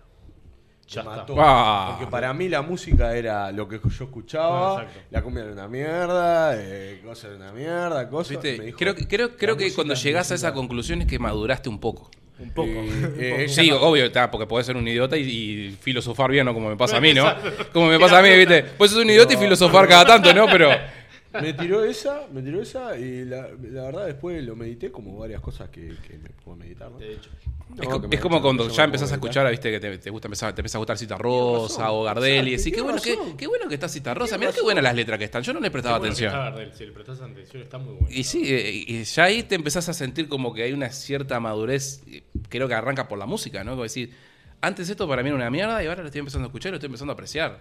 Ya 0.88 1.02
Me 1.02 1.08
está. 1.10 1.20
mató. 1.22 1.34
Ah. 1.38 1.86
Porque 1.96 2.10
para 2.10 2.32
mí 2.32 2.48
la 2.48 2.62
música 2.62 3.16
era 3.16 3.50
lo 3.50 3.66
que 3.68 3.80
yo 3.80 4.04
escuchaba, 4.04 4.82
Ah, 4.82 4.86
la 5.10 5.22
cumbia 5.22 5.42
era 5.42 5.52
una 5.52 5.66
mierda, 5.68 6.52
eh, 6.56 7.00
cosas 7.04 7.24
era 7.32 7.36
una 7.36 7.52
mierda, 7.52 8.08
cosas. 8.08 8.40
Dijo, 8.42 8.76
creo 8.78 8.94
que- 8.94 9.08
creo, 9.08 9.36
creo 9.36 9.56
que 9.56 9.72
cuando 9.74 9.94
llegás 9.94 10.30
a 10.30 10.34
esa 10.36 10.52
conclusión 10.52 11.02
es 11.02 11.08
que 11.08 11.18
maduraste 11.18 11.68
un 11.68 11.80
poco. 11.80 12.10
Un 12.38 12.50
poco. 12.50 12.68
Eh, 12.70 13.14
eh, 13.18 13.36
ella 13.44 13.48
Sí, 13.52 13.70
no- 13.70 13.76
obvio, 13.80 14.04
está, 14.04 14.30
porque 14.30 14.46
podés 14.46 14.66
ser 14.66 14.76
un 14.76 14.86
idiota 14.86 15.16
y, 15.16 15.22
y 15.22 15.70
filosofar 15.80 16.30
bien, 16.30 16.44
¿no? 16.46 16.54
Como 16.54 16.68
me 16.68 16.76
pasa 16.76 16.98
a 16.98 17.00
mí, 17.00 17.12
¿no? 17.14 17.34
Como 17.72 17.88
me 17.88 17.98
pasa 17.98 18.18
a 18.18 18.22
mí, 18.22 18.28
¿viste? 18.36 18.62
Puedes 18.62 18.92
ser 18.92 19.02
un 19.02 19.10
idiota 19.10 19.34
y 19.34 19.36
filosofar 19.38 19.88
cada 19.88 20.04
tanto, 20.04 20.32
¿no? 20.34 20.46
Pero 20.46 20.68
Me 21.40 21.52
tiró 21.52 21.84
esa, 21.84 22.22
me 22.32 22.40
tiró 22.42 22.62
esa 22.62 22.96
y 22.96 23.24
la, 23.26 23.48
la 23.60 23.82
verdad 23.82 24.06
después 24.06 24.42
lo 24.44 24.56
medité 24.56 24.90
como 24.90 25.18
varias 25.18 25.40
cosas 25.42 25.68
que, 25.68 25.94
que 26.06 26.16
me 26.18 26.30
a 26.50 26.56
meditar, 26.56 26.90
¿no? 26.90 26.98
De 26.98 27.12
hecho. 27.12 27.28
No, 27.68 27.82
es, 27.82 27.88
co- 27.88 28.20
como 28.22 28.40
cuando 28.40 28.68
ya 28.68 28.84
empezás 28.84 29.10
a 29.10 29.14
escuchar, 29.16 29.50
¿viste? 29.50 29.70
Que 29.70 29.80
te, 29.80 29.98
te 29.98 30.10
gusta 30.10 30.28
empezar, 30.28 30.54
te 30.54 30.60
empieza 30.60 30.78
a 30.78 30.80
gustar 30.80 30.96
Cita 30.96 31.18
Rosa 31.18 31.90
o 31.90 32.04
Gardel 32.04 32.48
y 32.48 32.56
decís, 32.56 32.72
qué 32.72 32.80
bueno, 32.80 33.00
que, 33.02 33.18
qué 33.36 33.46
bueno 33.46 33.68
que 33.68 33.74
está 33.74 33.88
Cita 33.88 34.14
Rosa. 34.14 34.38
Mirá 34.38 34.52
qué 34.52 34.62
buenas 34.62 34.84
las 34.84 34.94
letras 34.94 35.18
que 35.18 35.24
están. 35.24 35.42
Yo 35.42 35.52
no 35.52 35.60
le 35.60 35.70
prestaba 35.70 35.98
Bueno, 35.98 36.12
atención. 36.12 36.32
Gardel, 36.32 36.72
si 36.72 36.86
le 36.86 36.92
prestás 36.92 37.20
atención, 37.20 37.62
está 37.62 37.78
muy 37.78 37.94
bueno. 37.94 38.08
Y 38.10 38.22
sí, 38.24 38.42
y 38.88 39.02
ya 39.04 39.24
ahí 39.24 39.42
te 39.42 39.56
empezás 39.56 39.88
a 39.88 39.92
sentir 39.92 40.28
como 40.28 40.54
que 40.54 40.62
hay 40.62 40.72
una 40.72 40.90
cierta 40.90 41.38
madurez, 41.40 42.02
creo 42.48 42.68
que 42.68 42.74
arranca 42.74 43.08
por 43.08 43.18
la 43.18 43.26
música, 43.26 43.64
¿no? 43.64 43.72
Como 43.72 43.82
decir, 43.82 44.14
antes 44.60 44.88
esto 44.88 45.06
para 45.08 45.22
mí 45.22 45.28
era 45.28 45.36
una 45.36 45.50
mierda 45.50 45.82
y 45.82 45.86
ahora 45.86 46.00
lo 46.02 46.06
estoy 46.08 46.20
empezando 46.20 46.46
a 46.46 46.48
escuchar 46.48 46.70
y 46.70 46.72
lo 46.72 46.76
estoy 46.76 46.86
empezando 46.86 47.12
a 47.12 47.14
apreciar. 47.14 47.60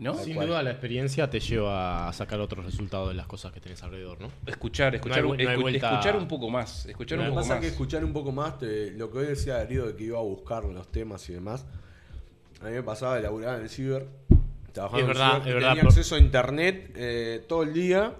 ¿No? 0.00 0.14
Sin 0.14 0.34
cual. 0.34 0.46
duda 0.48 0.62
la 0.62 0.70
experiencia 0.70 1.28
te 1.28 1.40
lleva 1.40 2.08
a 2.08 2.12
sacar 2.14 2.40
otros 2.40 2.64
resultados 2.64 3.08
de 3.10 3.14
las 3.14 3.26
cosas 3.26 3.52
que 3.52 3.60
tenés 3.60 3.82
alrededor, 3.82 4.18
¿no? 4.18 4.28
Escuchar, 4.46 4.94
escuchar, 4.94 5.22
No 5.22 5.24
hay 5.26 5.30
un- 5.32 5.38
vu- 5.38 5.44
no 5.44 5.50
hay 5.50 5.56
escu- 5.56 5.60
vuelta- 5.60 5.90
escuchar 5.90 6.16
un 6.16 6.26
poco 6.26 6.48
más, 6.48 6.86
escuchar 6.86 7.18
No 7.18 7.24
un 7.24 7.30
poco 7.30 7.40
pasa 7.42 7.54
más. 7.54 7.60
que 7.60 7.66
escuchar 7.68 8.04
un 8.04 8.12
poco 8.14 8.32
más, 8.32 8.58
te- 8.58 8.92
lo 8.92 9.10
que 9.10 9.18
hoy 9.18 9.26
decía 9.26 9.54
Darío 9.58 9.84
de 9.86 9.94
que 9.96 10.04
iba 10.04 10.18
a 10.18 10.22
buscar 10.22 10.64
los 10.64 10.90
temas 10.90 11.28
y 11.28 11.34
demás, 11.34 11.66
a 12.62 12.64
mí 12.64 12.70
me 12.72 12.82
pasaba 12.82 13.16
de 13.16 13.22
laburar 13.22 13.56
en 13.58 13.64
el 13.64 13.68
ciber, 13.68 14.08
trabajaba 14.72 14.98
Es 15.00 15.04
en 15.04 15.10
el 15.10 15.16
verdad, 15.18 15.30
ciber, 15.34 15.48
es 15.48 15.54
verdad, 15.54 15.68
tenía 15.68 15.82
por- 15.82 15.90
acceso 15.92 16.14
a 16.14 16.18
internet 16.18 16.92
eh, 16.96 17.44
todo 17.46 17.62
el 17.62 17.72
día, 17.74 18.14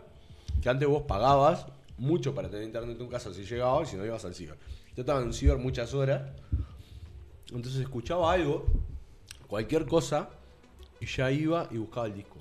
que 0.61 0.69
antes 0.69 0.87
vos 0.87 1.05
pagabas 1.05 1.67
mucho 1.97 2.35
para 2.35 2.51
tener 2.51 2.65
internet 2.67 2.91
en 2.93 2.99
tu 2.99 3.09
casa 3.09 3.33
si 3.33 3.45
llegabas 3.45 3.89
y 3.89 3.93
si 3.93 3.97
no 3.97 4.05
ibas 4.05 4.23
al 4.27 4.35
ciber. 4.35 4.57
Yo 4.97 5.01
estaba 5.01 5.23
en 5.23 5.29
el 5.29 5.35
ciber 5.35 5.57
muchas 5.57 5.95
horas, 5.95 6.31
entonces 7.55 7.81
escuchaba 7.81 8.31
algo, 8.33 8.67
cualquier 9.47 9.87
cosa, 9.87 10.29
y 11.01 11.07
ya 11.07 11.31
iba 11.31 11.67
y 11.71 11.79
buscaba 11.79 12.07
el 12.07 12.15
disco. 12.15 12.37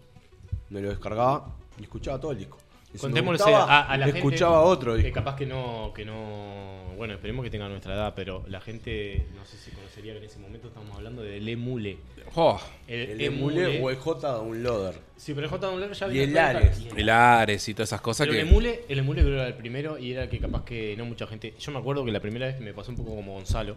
Me 0.69 0.81
lo 0.81 0.89
descargaba 0.89 1.55
y 1.79 1.83
escuchaba 1.83 2.19
todo 2.19 2.31
el 2.33 2.39
disco. 2.39 2.57
Y 2.93 2.97
si 2.97 3.05
me 3.05 3.13
Contémosle 3.13 3.37
gustaba, 3.43 3.63
a, 3.65 3.81
a 3.87 3.97
la 3.97 4.05
gente 4.05 4.19
escuchaba 4.19 4.61
otro 4.61 4.95
que 4.95 5.03
disco. 5.03 5.13
capaz 5.13 5.35
que 5.35 5.45
no, 5.45 5.91
que 5.95 6.03
no, 6.05 6.93
bueno, 6.97 7.13
esperemos 7.13 7.43
que 7.43 7.51
tenga 7.51 7.69
nuestra 7.69 7.93
edad, 7.93 8.13
pero 8.15 8.43
la 8.47 8.59
gente, 8.61 9.27
no 9.35 9.45
sé 9.45 9.57
si 9.57 9.71
conocería 9.71 10.13
que 10.13 10.19
en 10.19 10.25
ese 10.25 10.39
momento 10.39 10.69
estamos 10.69 10.95
hablando 10.95 11.21
del 11.21 11.47
emule. 11.47 11.99
Oh, 12.35 12.59
El 12.87 13.19
emule 13.21 13.81
o 13.81 13.89
el 13.89 13.95
J 13.97 14.27
downloader. 14.31 14.95
Sí, 15.17 15.33
pero 15.33 15.47
el 15.47 15.51
J 15.51 15.65
Downloader 15.67 15.95
ya 15.97 16.07
Y 16.07 16.11
viene 16.11 16.31
el 16.31 16.37
Ares. 16.37 16.81
el 16.95 17.09
Ares 17.09 17.67
y 17.67 17.73
todas 17.73 17.89
esas 17.89 17.99
cosas 18.01 18.25
Pero 18.25 18.33
que... 18.37 18.41
el 18.41 18.47
emule, 18.47 18.81
el 18.87 18.99
emule 18.99 19.21
creo 19.21 19.33
que 19.33 19.39
era 19.39 19.47
el 19.47 19.53
primero 19.55 19.97
y 19.97 20.13
era 20.13 20.23
el 20.23 20.29
que 20.29 20.39
capaz 20.39 20.63
que 20.63 20.95
no 20.97 21.03
mucha 21.05 21.27
gente. 21.27 21.53
Yo 21.59 21.71
me 21.73 21.79
acuerdo 21.79 22.05
que 22.05 22.11
la 22.11 22.21
primera 22.21 22.45
vez 22.45 22.55
que 22.55 22.61
me 22.63 22.73
pasó 22.73 22.91
un 22.91 22.97
poco 22.97 23.15
como 23.15 23.33
Gonzalo, 23.33 23.75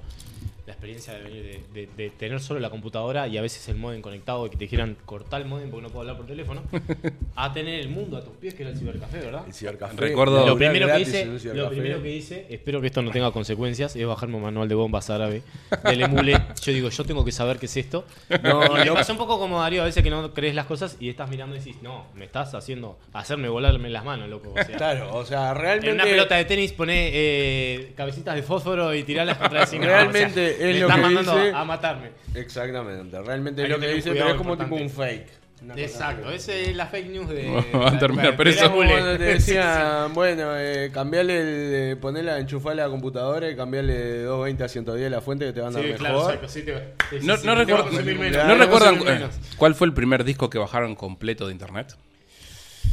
la 0.65 0.73
experiencia 0.75 1.13
de 1.15 1.23
venir 1.25 1.43
de, 1.75 1.81
de- 1.81 1.89
de 1.97 2.11
tener 2.11 2.39
solo 2.39 2.61
la 2.61 2.71
computadora 2.71 3.27
y 3.27 3.37
a 3.37 3.43
veces 3.43 3.69
el 3.69 3.75
modem 3.75 4.01
conectado 4.01 4.47
y 4.47 4.51
que 4.51 4.57
te 4.57 4.65
dijeran 4.67 4.97
cortar 5.05 5.41
el 5.43 5.49
modem 5.49 5.69
porque 5.69 5.83
no 5.83 5.89
puedo 5.89 6.03
hablar 6.03 6.17
por 6.17 6.27
teléfono, 6.29 6.63
a 7.35 7.53
tener 7.53 7.81
el 7.81 7.89
mundo 7.89 8.17
a 8.17 8.23
tus 8.23 8.35
pies 8.37 8.55
que 8.55 8.63
era 8.63 8.71
el 8.71 8.79
cibercafé, 8.79 9.19
¿verdad? 9.19 9.43
El 9.45 9.53
cibercafé. 9.53 9.97
Recuerdo- 9.97 10.47
Lo 10.47 10.57
primero, 10.57 10.87
que 10.87 11.01
hice, 11.01 11.25
lo 11.53 11.69
primero 11.69 12.01
que 12.01 12.15
hice, 12.15 12.47
espero 12.49 12.81
que 12.81 12.87
esto 12.87 13.03
no 13.03 13.11
tenga 13.11 13.33
consecuencias, 13.33 13.97
es 13.97 14.07
bajarme 14.07 14.37
un 14.37 14.43
manual 14.45 14.69
de 14.69 14.77
bombas 14.77 15.11
árabe 15.11 15.43
del 15.83 16.03
emule. 16.03 16.41
Yo 16.63 16.73
digo, 16.73 16.89
yo 16.91 17.05
tengo 17.05 17.25
que 17.25 17.33
saber 17.33 17.59
qué 17.59 17.67
es 17.67 17.77
esto. 17.77 18.05
No, 18.43 18.75
me 18.75 18.85
no. 18.85 18.95
pasó 18.95 19.13
un 19.13 19.19
poco 19.19 19.39
como 19.39 19.61
Darío, 19.61 19.83
a 19.83 19.85
veces 19.87 20.03
que 20.03 20.11
no 20.11 20.33
crees 20.35 20.55
las 20.55 20.67
cosas 20.67 20.97
y 21.01 21.09
estás 21.09 21.29
mirando 21.31 21.55
y 21.57 21.59
decís, 21.59 21.77
no, 21.83 22.07
me 22.15 22.25
estás 22.25 22.55
haciendo, 22.55 22.99
hacerme 23.13 23.49
volarme 23.49 23.89
las 23.91 24.05
manos, 24.05 24.29
loco. 24.29 24.51
O 24.51 24.55
sea, 24.65 24.77
Claro, 24.77 25.15
o 25.15 25.25
sea, 25.25 25.51
en 25.51 25.57
realmente. 25.57 25.93
una 25.93 26.05
pelota 26.05 26.37
de 26.37 26.45
tenis 26.45 26.73
poné 26.73 27.11
eh, 27.13 27.93
cabecitas 27.97 28.35
de 28.35 28.43
fósforo 28.43 28.95
y 28.95 29.03
tirarlas 29.05 29.39
contra 29.39 29.63
el 29.63 29.67
cine. 29.67 29.87
Realmente 29.87 30.51
es 30.51 30.59
me 30.61 30.73
lo 30.81 30.87
estás 30.87 30.97
que 30.97 31.03
mandando 31.03 31.37
dice- 31.37 31.53
a, 31.55 31.65
matarme. 31.65 32.11
Exactamente, 32.35 33.23
realmente 33.23 33.63
Hay 33.63 33.67
es 33.67 33.73
lo 33.73 33.81
que 33.81 33.87
que 33.87 33.95
dice, 33.95 34.13
pero 34.13 34.29
es 34.31 34.35
como 34.35 34.57
tipo 34.59 34.75
un 34.75 34.91
fake. 34.91 35.42
Exacto, 35.77 36.31
esa 36.31 36.53
es 36.55 36.75
la 36.77 36.87
fake 36.87 37.09
news 37.11 37.29
de. 37.29 37.51
Va 37.75 37.89
a 37.91 37.99
terminar 37.99 38.37
preso. 38.37 38.73
te 39.19 39.25
decían, 39.25 40.13
bueno, 40.15 40.57
eh, 40.57 40.91
cambiarle, 40.93 41.41
el, 41.41 41.75
eh, 41.93 41.97
ponerla, 41.97 42.39
enchufarla 42.39 42.85
a 42.85 42.87
la 42.87 42.91
computadora 42.91 43.49
y 43.51 43.57
cambiarle 43.57 43.95
de 43.95 44.23
220 44.25 44.65
a 44.65 44.69
110 44.69 45.11
la 45.11 45.21
fuente 45.21 45.47
que 45.47 45.53
te 45.53 45.61
van 45.61 45.71
a 45.71 45.73
dar 45.75 45.83
Sí, 45.83 45.89
mejor. 45.93 45.99
claro, 46.07 46.25
exacto. 46.25 46.49
Sí, 46.49 46.63
te, 46.63 46.73
sí, 47.21 47.27
No, 47.27 47.37
sí, 47.37 47.47
no 47.47 47.47
te 47.47 47.47
va 47.47 47.53
a 47.53 47.57
recuerdo- 47.65 47.85
consumir 47.85 48.19
menos. 48.19 48.33
Claro, 48.35 48.49
¿no 48.49 48.55
Te 48.55 48.59
va 48.71 48.77
a 48.77 48.91
recuerdan 48.91 49.23
eh, 49.23 49.29
cuál 49.57 49.75
fue 49.75 49.87
el 49.87 49.95
primer 49.95 50.25
disco 50.25 50.51
que 50.51 50.59
bajaron 50.59 50.95
completo 50.97 51.47
de 51.47 51.53
internet? 51.53 51.97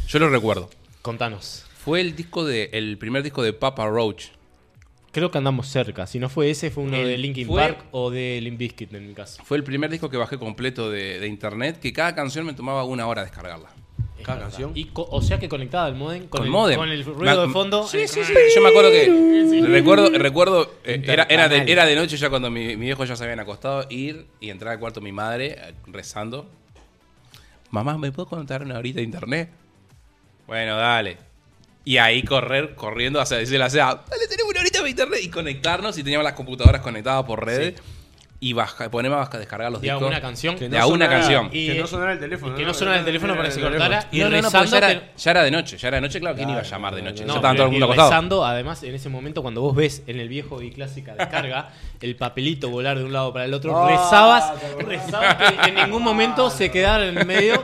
Yo 0.08 0.20
lo 0.20 0.30
recuerdo. 0.30 0.70
Contanos. 1.02 1.66
Fue 1.84 2.02
el 2.02 2.16
disco 2.16 2.46
de 2.46 2.70
el 2.74 2.98
primer 2.98 3.24
disco 3.24 3.42
de 3.44 3.54
Papa 3.54 3.88
Roach. 3.88 4.26
Creo 5.12 5.32
que 5.32 5.38
andamos 5.40 5.68
cerca. 5.68 6.06
Si 6.08 6.20
no 6.20 6.30
fue 6.30 6.50
ese, 6.52 6.70
fue 6.70 6.84
uno 6.84 6.96
El- 6.98 7.08
de 7.08 7.18
Linkin 7.18 7.48
fue- 7.48 7.62
Park 7.62 7.86
o 7.92 8.12
de 8.12 8.40
Limp 8.42 8.60
Bizkit 8.60 8.94
en 8.94 9.08
mi 9.08 9.14
caso. 9.14 9.44
Fue 9.44 9.58
el 9.58 9.64
primer 9.64 9.90
disco 9.90 10.10
que 10.10 10.18
bajé 10.18 10.38
completo 10.38 10.90
de, 10.92 11.20
de 11.20 11.28
internet, 11.28 11.80
que 11.80 11.92
cada 11.94 12.14
canción 12.14 12.46
me 12.46 12.54
tomaba 12.54 12.84
una 12.84 13.08
hora 13.08 13.24
descargarla. 13.24 13.70
Es 14.20 14.26
Cada 14.26 14.38
verdad. 14.40 14.52
canción. 14.52 14.72
Y 14.76 14.86
co- 14.86 15.08
o 15.10 15.22
sea 15.22 15.40
que 15.40 15.48
conectada 15.50 15.86
al 15.86 15.96
modem 15.96 16.28
con, 16.28 16.30
Con 16.40 16.44
el, 16.44 16.50
modem. 16.52 16.78
con 16.78 16.90
el 16.90 17.04
ruido 17.06 17.42
Me- 17.42 17.48
de 17.48 17.54
fondo. 17.54 17.88
Sí, 17.88 18.08
sí, 18.08 18.24
sí. 18.24 18.34
Yo 18.54 18.62
me 18.62 18.70
acuerdo 18.70 18.92
que. 18.92 19.66
Recuerdo, 19.68 20.10
recuerdo 20.12 20.74
eh, 20.84 21.02
era, 21.06 21.24
era, 21.24 21.48
de, 21.50 21.58
Intercanal. 21.58 21.70
era 21.70 21.86
de 21.86 21.96
noche 21.96 22.18
ya 22.18 22.30
cuando 22.30 22.52
mi, 22.52 22.76
mi 22.78 22.86
viejo 22.86 23.04
ya 23.06 23.16
se 23.16 23.24
habían 23.24 23.40
acostado, 23.40 23.86
ir 23.90 24.28
y 24.40 24.50
entrar 24.52 24.74
al 24.74 24.80
cuarto 24.80 25.00
de 25.00 25.06
mi 25.06 25.12
madre 25.12 25.56
eh, 25.58 25.74
rezando. 25.88 26.50
Mamá, 27.72 27.98
¿me 27.98 28.12
puedo 28.12 28.28
contar 28.28 28.62
una 28.64 28.78
horita 28.78 28.98
de 28.98 29.04
internet? 29.04 29.50
Bueno, 30.48 30.76
dale. 30.78 31.18
Y 31.90 31.98
ahí 31.98 32.22
correr, 32.22 32.76
corriendo 32.76 33.20
hacia 33.20 33.38
decirle 33.38 33.66
a 33.66 33.70
sea, 33.72 34.04
dale, 34.08 34.28
tenemos 34.28 34.52
una 34.52 34.60
horita 34.62 34.84
de 34.84 34.92
internet 34.92 35.22
y 35.24 35.30
conectarnos 35.30 35.98
y 35.98 36.04
teníamos 36.04 36.24
las 36.24 36.34
computadoras 36.34 36.82
conectadas 36.82 37.26
por 37.26 37.44
red. 37.44 37.74
Y 38.42 38.54
baja, 38.54 38.90
ponemos 38.90 39.28
a 39.34 39.38
descargar 39.38 39.70
los 39.70 39.82
De 39.82 39.90
discos. 39.90 40.08
una 40.08 40.22
canción. 40.22 40.56
De 40.58 40.78
a 40.80 40.86
una 40.88 41.10
canción. 41.10 41.50
Y- 41.52 41.68
que 41.68 41.80
no 41.80 41.88
sonara 41.88 42.14
el 42.14 42.20
teléfono. 42.20 42.54
y 42.54 42.58
que 42.58 42.66
no 42.66 42.74
sonara 42.74 43.00
el 43.00 43.04
teléfono 43.06 43.36
para 43.36 43.50
que 43.50 43.56
se 43.56 43.60
cortara. 43.62 44.08
Y 44.12 44.20
No, 44.20 44.30
no, 44.30 44.38
no, 44.38 44.42
rezando 44.44 44.72
ya 44.72 44.78
era, 44.78 45.04
ya 45.18 45.32
era 45.32 45.44
de 45.44 45.52
noche, 45.52 45.78
ya 45.78 45.88
era 45.90 45.98
de 45.98 46.02
noche, 46.02 46.20
claro, 46.22 46.36
¿quién 46.38 46.50
iba 46.50 46.60
a 46.60 46.64
llamar 46.64 46.96
de 46.96 47.02
no, 47.02 47.10
noche? 47.10 47.26
no, 47.26 47.36
ya 47.36 47.42
todo 47.42 47.52
el 47.64 47.68
y 47.68 47.72
mundo 47.72 47.86
acostado. 47.88 48.10
rezando, 48.12 48.46
además, 48.46 48.82
en 48.84 48.96
ese 48.96 49.10
momento, 49.10 49.42
cuando 49.42 49.60
vos 49.62 49.76
ves 49.76 50.04
en 50.08 50.20
el 50.22 50.30
viejo 50.30 50.62
y 50.62 50.72
clásica 50.72 51.16
descarga 51.16 51.72
el 52.02 52.16
papelito 52.16 52.70
volar 52.70 52.98
de 52.98 53.04
un 53.04 53.12
lado 53.12 53.34
para 53.34 53.44
el 53.44 53.54
otro, 53.54 53.78
Ah, 53.78 53.90
rezabas, 53.90 54.54
rezabas 54.88 55.36
que 55.62 55.70
en 55.72 55.76
ningún 55.76 56.02
momento 56.02 56.50
se 56.50 56.72
quedara 56.72 57.06
en 57.08 57.18
el 57.18 57.26
medio 57.26 57.62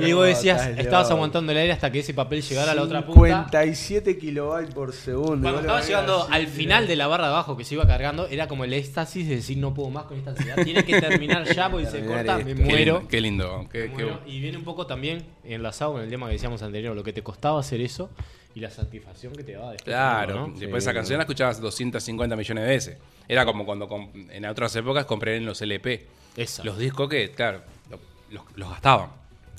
y 0.00 0.12
vos 0.12 0.26
decías, 0.26 0.66
estabas 0.76 1.10
aguantando 1.10 1.50
el 1.52 1.56
aire 1.58 1.72
hasta 1.72 1.90
que 1.90 2.00
ese 2.00 2.12
papel 2.12 2.42
llegara 2.42 2.72
a 2.72 2.74
la 2.74 2.82
otra 2.82 3.06
punta. 3.06 3.46
57 3.50 4.18
kilobytes 4.18 4.74
por 4.74 4.92
segundo. 4.92 5.40
Cuando 5.42 5.60
estaba 5.60 5.80
llegando 5.80 6.28
al 6.30 6.46
final 6.46 6.86
de 6.86 6.96
la 6.96 7.06
barra 7.06 7.28
de 7.28 7.32
abajo 7.32 7.56
que 7.56 7.64
se 7.64 7.74
iba 7.74 7.86
cargando, 7.86 8.26
era 8.26 8.46
como 8.48 8.64
el 8.64 8.74
éxtasis 8.74 9.26
de 9.26 9.36
decir 9.36 9.56
no 9.56 9.72
puedo 9.72 9.88
más 9.88 10.04
con 10.10 10.18
esta 10.18 10.30
ansiedad. 10.30 10.62
Tiene 10.64 10.84
que 10.84 11.00
terminar 11.00 11.44
ya 11.54 11.70
porque 11.70 11.86
se 11.86 12.04
corta, 12.04 12.38
me 12.38 12.44
Qué 12.44 12.54
muero. 12.56 12.94
lindo, 12.96 13.08
qué 13.08 13.20
lindo. 13.20 13.68
qué- 13.72 13.78
me 13.88 13.96
qué- 13.96 14.04
muero. 14.04 14.20
Y 14.26 14.40
viene 14.40 14.58
un 14.58 14.64
poco 14.64 14.86
también 14.86 15.24
enlazado 15.44 15.92
con 15.92 16.02
el 16.02 16.10
tema 16.10 16.26
que 16.26 16.32
decíamos 16.32 16.62
anterior, 16.62 16.94
lo 16.96 17.02
que 17.04 17.12
te 17.12 17.22
costaba 17.22 17.60
hacer 17.60 17.80
eso 17.80 18.10
y 18.54 18.60
la 18.60 18.70
satisfacción 18.70 19.32
que 19.34 19.44
te 19.44 19.52
daba 19.52 19.70
después. 19.72 19.84
Claro, 19.94 20.34
¿no? 20.34 20.46
después 20.58 20.82
Sí, 20.84 20.88
esa 20.88 20.92
canción 20.94 21.18
la 21.18 21.22
escuchabas 21.22 21.60
250 21.60 22.34
millones 22.36 22.64
de 22.64 22.70
veces. 22.70 22.98
Era 23.28 23.44
como 23.46 23.64
cuando 23.64 23.88
en 24.30 24.44
otras 24.44 24.74
épocas 24.76 25.04
compré 25.06 25.36
en 25.36 25.46
los 25.46 25.62
LP. 25.62 26.06
Esa. 26.36 26.64
Los 26.64 26.76
discos 26.76 27.08
que, 27.08 27.30
claro, 27.30 27.62
lo- 27.88 28.00
los, 28.30 28.42
los 28.56 28.68
gastaban. 28.70 29.10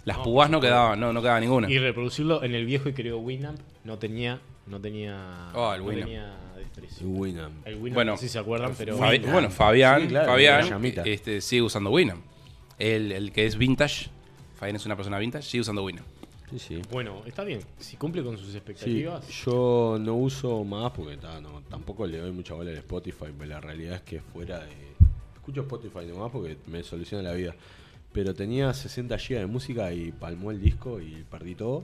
Las 0.04 0.18
No, 0.18 0.24
púas 0.24 0.50
no 0.50 0.60
quedaban, 0.60 1.00
no, 1.00 1.14
no 1.14 1.22
quedaba 1.22 1.40
ninguna. 1.40 1.70
Y 1.72 1.78
reproducirlo 1.80 2.44
en 2.44 2.56
el 2.56 2.66
viejo 2.66 2.90
y 2.90 2.94
querido 2.94 3.20
Winamp 3.20 3.60
no 3.84 3.98
tenía. 3.98 4.40
No 4.68 4.80
tenía. 4.82 5.50
Oh, 5.54 5.74
el 5.74 5.80
no 5.82 5.86
Winamp. 5.88 6.06
tenía 6.06 6.34
Winamp. 7.02 7.66
El 7.68 7.76
Winamp, 7.76 7.94
Bueno, 7.96 8.12
no 8.14 8.18
sé 8.18 8.28
si 8.28 8.34
se 8.34 8.40
acuerdan, 8.40 8.74
pero. 8.78 8.98
Fabi- 8.98 9.18
Winamp. 9.20 9.34
bueno, 9.34 9.50
Fabián, 9.52 10.02
Sí, 10.02 10.08
claro, 10.08 10.28
Fabián 10.32 10.86
este, 11.06 11.42
sigue 11.42 11.62
usando 11.62 11.90
Winamp. 11.92 12.24
El, 12.80 13.12
el 13.12 13.32
que 13.32 13.46
es 13.46 13.58
vintage, 13.58 14.10
Fabián 14.56 14.76
es 14.76 14.86
una 14.86 14.96
persona 14.96 15.20
vintage, 15.20 15.44
sigue 15.48 15.62
usando 15.62 15.84
Winamp. 15.84 16.06
Sí, 16.52 16.60
sí. 16.60 16.82
Bueno, 16.92 17.22
está 17.26 17.44
bien. 17.44 17.62
Si 17.80 17.96
cumple 17.96 18.24
con 18.24 18.38
sus 18.38 18.48
Sí, 18.52 18.58
expectativas. 18.58 19.26
yo 19.46 19.98
no 20.02 20.16
uso 20.16 20.64
más 20.66 20.92
porque 20.92 21.16
ta, 21.18 21.40
no, 21.40 21.62
tampoco 21.70 22.06
le 22.06 22.18
doy 22.18 22.32
mucha 22.32 22.54
bola 22.56 22.72
al 22.72 22.78
Spotify, 22.78 23.28
pero 23.38 23.46
la 23.50 23.62
realidad 23.62 23.96
es 23.96 24.02
que 24.02 24.20
fuera 24.20 24.60
de... 24.60 24.72
Escucho 25.36 25.62
Spotify 25.62 26.06
nomás 26.08 26.30
porque 26.32 26.58
me 26.68 26.84
soluciona 26.84 27.24
la 27.30 27.34
vida. 27.36 27.56
Pero 28.12 28.34
tenía 28.34 28.74
60 28.74 29.16
GB 29.16 29.40
de 29.40 29.46
música 29.46 29.94
y 29.94 30.12
palmó 30.12 30.52
el 30.52 30.60
disco 30.62 31.00
y 31.00 31.24
perdí 31.32 31.56
todo. 31.56 31.84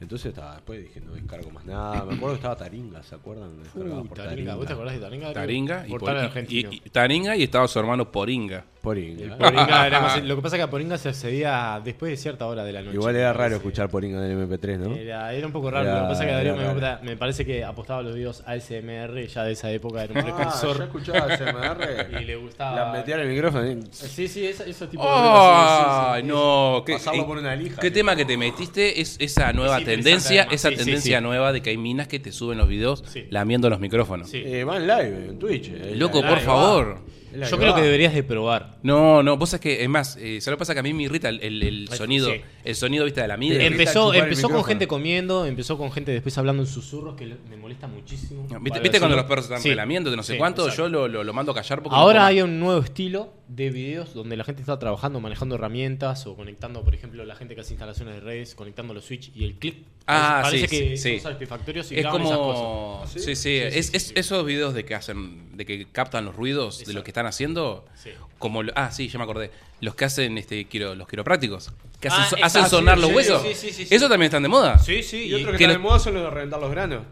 Entonces 0.00 0.32
ta, 0.32 0.54
después 0.54 0.80
dije, 0.82 1.00
no 1.00 1.12
descargo 1.12 1.50
más 1.50 1.64
nada. 1.66 2.04
Me 2.06 2.14
acuerdo 2.14 2.28
que 2.30 2.34
estaba 2.36 2.56
Taringa, 2.56 3.02
¿se 3.02 3.14
acuerdan? 3.14 3.62
Descargaba 3.62 4.00
Uy, 4.00 4.08
por 4.08 4.16
Taringa. 4.16 4.54
¿Vos 4.54 4.66
te 4.66 4.72
acordás 4.72 4.94
de 4.94 5.00
Taringa? 5.00 5.32
Taringa 5.34 5.86
y, 5.86 5.90
Portal 5.90 6.14
por- 6.14 6.22
y- 6.22 6.26
argentino. 6.26 6.70
y- 6.72 6.82
y- 6.86 6.90
Taringa 6.90 7.36
y 7.36 7.42
estaba 7.42 7.68
su 7.68 7.78
hermano 7.78 8.10
Poringa. 8.10 8.64
Poringa. 8.80 9.24
El 9.24 9.30
Poringa 9.36 9.86
era 9.86 10.00
más- 10.00 10.22
lo 10.24 10.36
que 10.36 10.42
pasa 10.42 10.56
es 10.56 10.60
que 10.60 10.62
a 10.64 10.70
Poringa 10.70 10.96
se 10.98 11.10
accedía 11.10 11.80
después 11.84 12.10
de 12.10 12.16
cierta 12.16 12.46
hora 12.46 12.64
de 12.64 12.72
la 12.72 12.82
noche. 12.82 12.94
Igual 12.94 13.14
era 13.16 13.32
raro 13.32 13.56
escuchar 13.56 13.88
Poringa 13.90 14.24
en 14.24 14.30
el 14.38 14.48
MP3, 14.48 14.78
¿no? 14.78 14.94
Era, 14.96 15.32
era 15.34 15.46
un 15.46 15.52
poco 15.52 15.70
raro. 15.70 15.84
Era- 15.88 15.96
lo 16.00 16.02
que 16.04 16.08
pasa 16.10 16.22
es 16.24 16.28
que 16.28 16.34
Darío 16.34 16.54
era 16.54 16.74
me, 16.74 16.80
raro. 16.80 17.00
me 17.04 17.16
parece 17.16 17.44
que 17.44 17.62
apostaba 17.64 18.00
a 18.00 18.02
los 18.02 18.14
videos 18.14 18.42
ASMR 18.46 19.26
ya 19.26 19.44
de 19.44 19.52
esa 19.52 19.70
época, 19.70 20.02
era 20.04 20.12
un 20.12 20.18
Ah, 20.18 20.24
¿ya 20.28 20.34
precursor. 20.36 20.82
escuchaba 20.82 21.36
SMR? 21.36 22.08
y 22.22 22.24
le 22.24 22.36
gustaba. 22.36 22.76
La 22.76 22.92
metía 22.92 23.16
en 23.16 23.20
el 23.22 23.28
micrófono. 23.28 23.64
¿eh? 23.64 23.78
Sí, 23.90 24.28
sí, 24.28 24.46
esa- 24.46 24.64
esos 24.64 24.88
tipos 24.88 25.06
de 25.06 25.12
videos. 25.20 25.34
sí, 25.36 25.80
sí, 25.80 25.86
¡Ay, 25.90 26.22
sí. 26.22 26.28
no! 26.28 26.82
¿Qué, 26.86 26.92
Pasarlo 26.94 27.22
eh, 27.22 27.26
por 27.26 27.38
una 27.38 27.54
lija. 27.56 27.80
¿Qué 27.80 27.90
tema 27.90 28.16
que 28.16 28.24
te 28.24 28.36
metiste? 28.36 29.00
Es 29.00 29.16
esa 29.20 29.52
nueva 29.52 29.76
Es 29.76 29.80
interesante, 29.82 30.10
tendencia, 30.10 30.40
además. 30.42 30.54
esa 30.54 30.68
Sí, 30.70 30.74
sí, 30.76 30.84
tendencia 30.84 31.18
sí. 31.18 31.24
nueva 31.24 31.52
de 31.52 31.60
que 31.62 31.70
hay 31.70 31.76
minas 31.76 32.08
que 32.08 32.18
te 32.18 32.32
suben 32.32 32.58
los 32.58 32.68
videos 32.68 33.04
Sí. 33.06 33.26
lamiendo 33.30 33.68
los 33.68 33.80
micrófonos. 33.80 34.28
Sí. 34.30 34.42
Eh, 34.44 34.64
van 34.64 34.86
live 34.86 35.26
en 35.28 35.38
Twitch. 35.38 35.68
eh. 35.68 35.92
Loco, 35.96 36.20
La- 36.22 36.28
por 36.28 36.36
Live, 36.38 36.46
favor. 36.46 36.98
La 37.34 37.48
Yo 37.48 37.56
creo 37.58 37.70
va. 37.70 37.76
que 37.76 37.82
deberías 37.82 38.12
de 38.14 38.22
probar. 38.22 38.76
No, 38.82 39.22
no, 39.22 39.36
vos 39.36 39.52
es 39.54 39.60
que, 39.60 39.82
es 39.82 39.88
más, 39.88 40.16
eh, 40.16 40.40
¿sabes 40.40 40.46
lo 40.48 40.52
que 40.56 40.58
pasa? 40.58 40.74
Que 40.74 40.80
a 40.80 40.82
mí 40.82 40.92
me 40.94 41.04
irrita 41.04 41.28
el, 41.28 41.40
el- 41.42 41.62
el 41.62 41.88
Ay, 41.90 41.96
sonido, 41.98 42.30
sí. 42.30 42.40
el 42.64 42.74
sonido, 42.74 43.04
viste, 43.04 43.20
de 43.20 43.28
la 43.28 43.34
Te 43.34 43.38
mide. 43.40 43.54
irrita 43.56 43.66
Empezó, 43.82 44.00
chupar 44.06 44.16
el 44.16 44.22
empezó 44.24 44.42
con 44.42 44.50
micrófono. 44.52 44.68
gente 44.68 44.86
comiendo, 44.88 45.46
empezó 45.46 45.78
con 45.78 45.92
gente 45.92 46.12
después 46.12 46.36
hablando 46.38 46.62
en 46.62 46.68
susurros 46.68 47.14
que 47.16 47.26
le- 47.26 47.36
me 47.48 47.56
molesta 47.56 47.86
muchísimo. 47.86 48.46
¿Viste, 48.60 48.98
cuando 48.98 49.16
los 49.16 49.24
perros 49.26 49.44
están 49.46 49.60
Sí. 49.62 49.68
relamiendo 49.70 50.10
de 50.10 50.16
no 50.16 50.22
sé 50.22 50.32
Sí, 50.32 50.38
cuánto? 50.38 50.62
exacto. 50.62 50.84
Yo 50.84 50.88
lo, 50.88 51.08
lo- 51.08 51.24
lo 51.24 51.32
mando 51.32 51.52
a 51.52 51.54
callar 51.54 51.82
porque 51.82 51.96
Ahora 51.96 52.20
no 52.20 52.26
hay 52.26 52.42
un 52.42 52.58
nuevo 52.60 52.80
estilo 52.82 53.32
de 53.50 53.70
videos 53.70 54.14
donde 54.14 54.36
la 54.36 54.44
gente 54.44 54.62
está 54.62 54.78
trabajando, 54.78 55.18
manejando 55.20 55.56
herramientas 55.56 56.24
o 56.26 56.36
conectando, 56.36 56.84
por 56.84 56.94
ejemplo, 56.94 57.24
la 57.24 57.34
gente 57.34 57.56
que 57.56 57.62
hace 57.62 57.72
instalaciones 57.72 58.14
de 58.14 58.20
redes, 58.20 58.54
conectando 58.54 58.94
los 58.94 59.04
switch 59.04 59.32
y 59.34 59.44
el 59.44 59.54
click. 59.54 59.76
Ah, 60.06 60.40
parece 60.44 60.68
sí, 60.68 60.76
que 60.90 60.96
sí, 60.96 61.02
son 61.02 61.12
sí. 61.12 61.20
satisfactorios 61.20 61.90
y 61.92 61.96
Es 61.96 62.02
graban 62.02 62.22
esas 62.22 62.36
cosas. 62.38 62.60
como. 62.62 63.00
¿Ah, 63.02 63.06
sí? 63.08 63.18
Sí, 63.18 63.24
sí. 63.26 63.34
Sí, 63.42 63.56
es, 63.56 63.86
sí, 63.88 63.96
es- 63.96 64.02
sí. 64.08 64.12
esos 64.16 64.46
videos 64.46 64.72
de 64.74 64.84
que 64.84 64.94
hacen. 64.94 65.56
de 65.56 65.66
que 65.66 65.86
captan 65.92 66.24
los 66.24 66.34
ruidos 66.36 66.84
de 66.86 66.92
lo 66.94 67.02
que 67.04 67.10
están 67.10 67.26
haciendo. 67.26 67.84
Sí. 67.94 68.10
Como 68.38 68.62
lo- 68.62 68.72
ah, 68.76 68.90
sí, 68.92 69.08
ya 69.08 69.18
me 69.18 69.24
acordé. 69.24 69.50
Los 69.80 69.94
que 69.94 70.04
hacen 70.06 70.38
este 70.38 70.64
quiro, 70.66 70.94
los 70.94 71.06
quiroprácticos. 71.08 71.70
Que 72.00 72.08
hacen, 72.08 72.38
Ah, 72.42 72.46
hacen 72.46 72.66
sonar 72.66 72.96
sí, 72.96 73.02
los 73.02 73.10
sí, 73.10 73.16
huesos. 73.16 73.42
sí, 73.42 73.54
sí, 73.54 73.72
sí, 73.72 73.84
sí. 73.86 73.94
Eso 73.94 74.08
también 74.08 74.26
están 74.28 74.42
de 74.42 74.48
moda. 74.48 74.78
Sí, 74.78 75.02
sí. 75.02 75.24
Y 75.26 75.34
otro 75.34 75.52
que 75.52 75.58
que 75.58 75.64
está 75.64 75.74
lo- 75.74 75.78
de 75.78 75.78
moda 75.78 75.98
son 75.98 76.14
los 76.14 76.22
de 76.22 76.30
reventar 76.30 76.60
los 76.60 76.70
granos. 76.70 77.02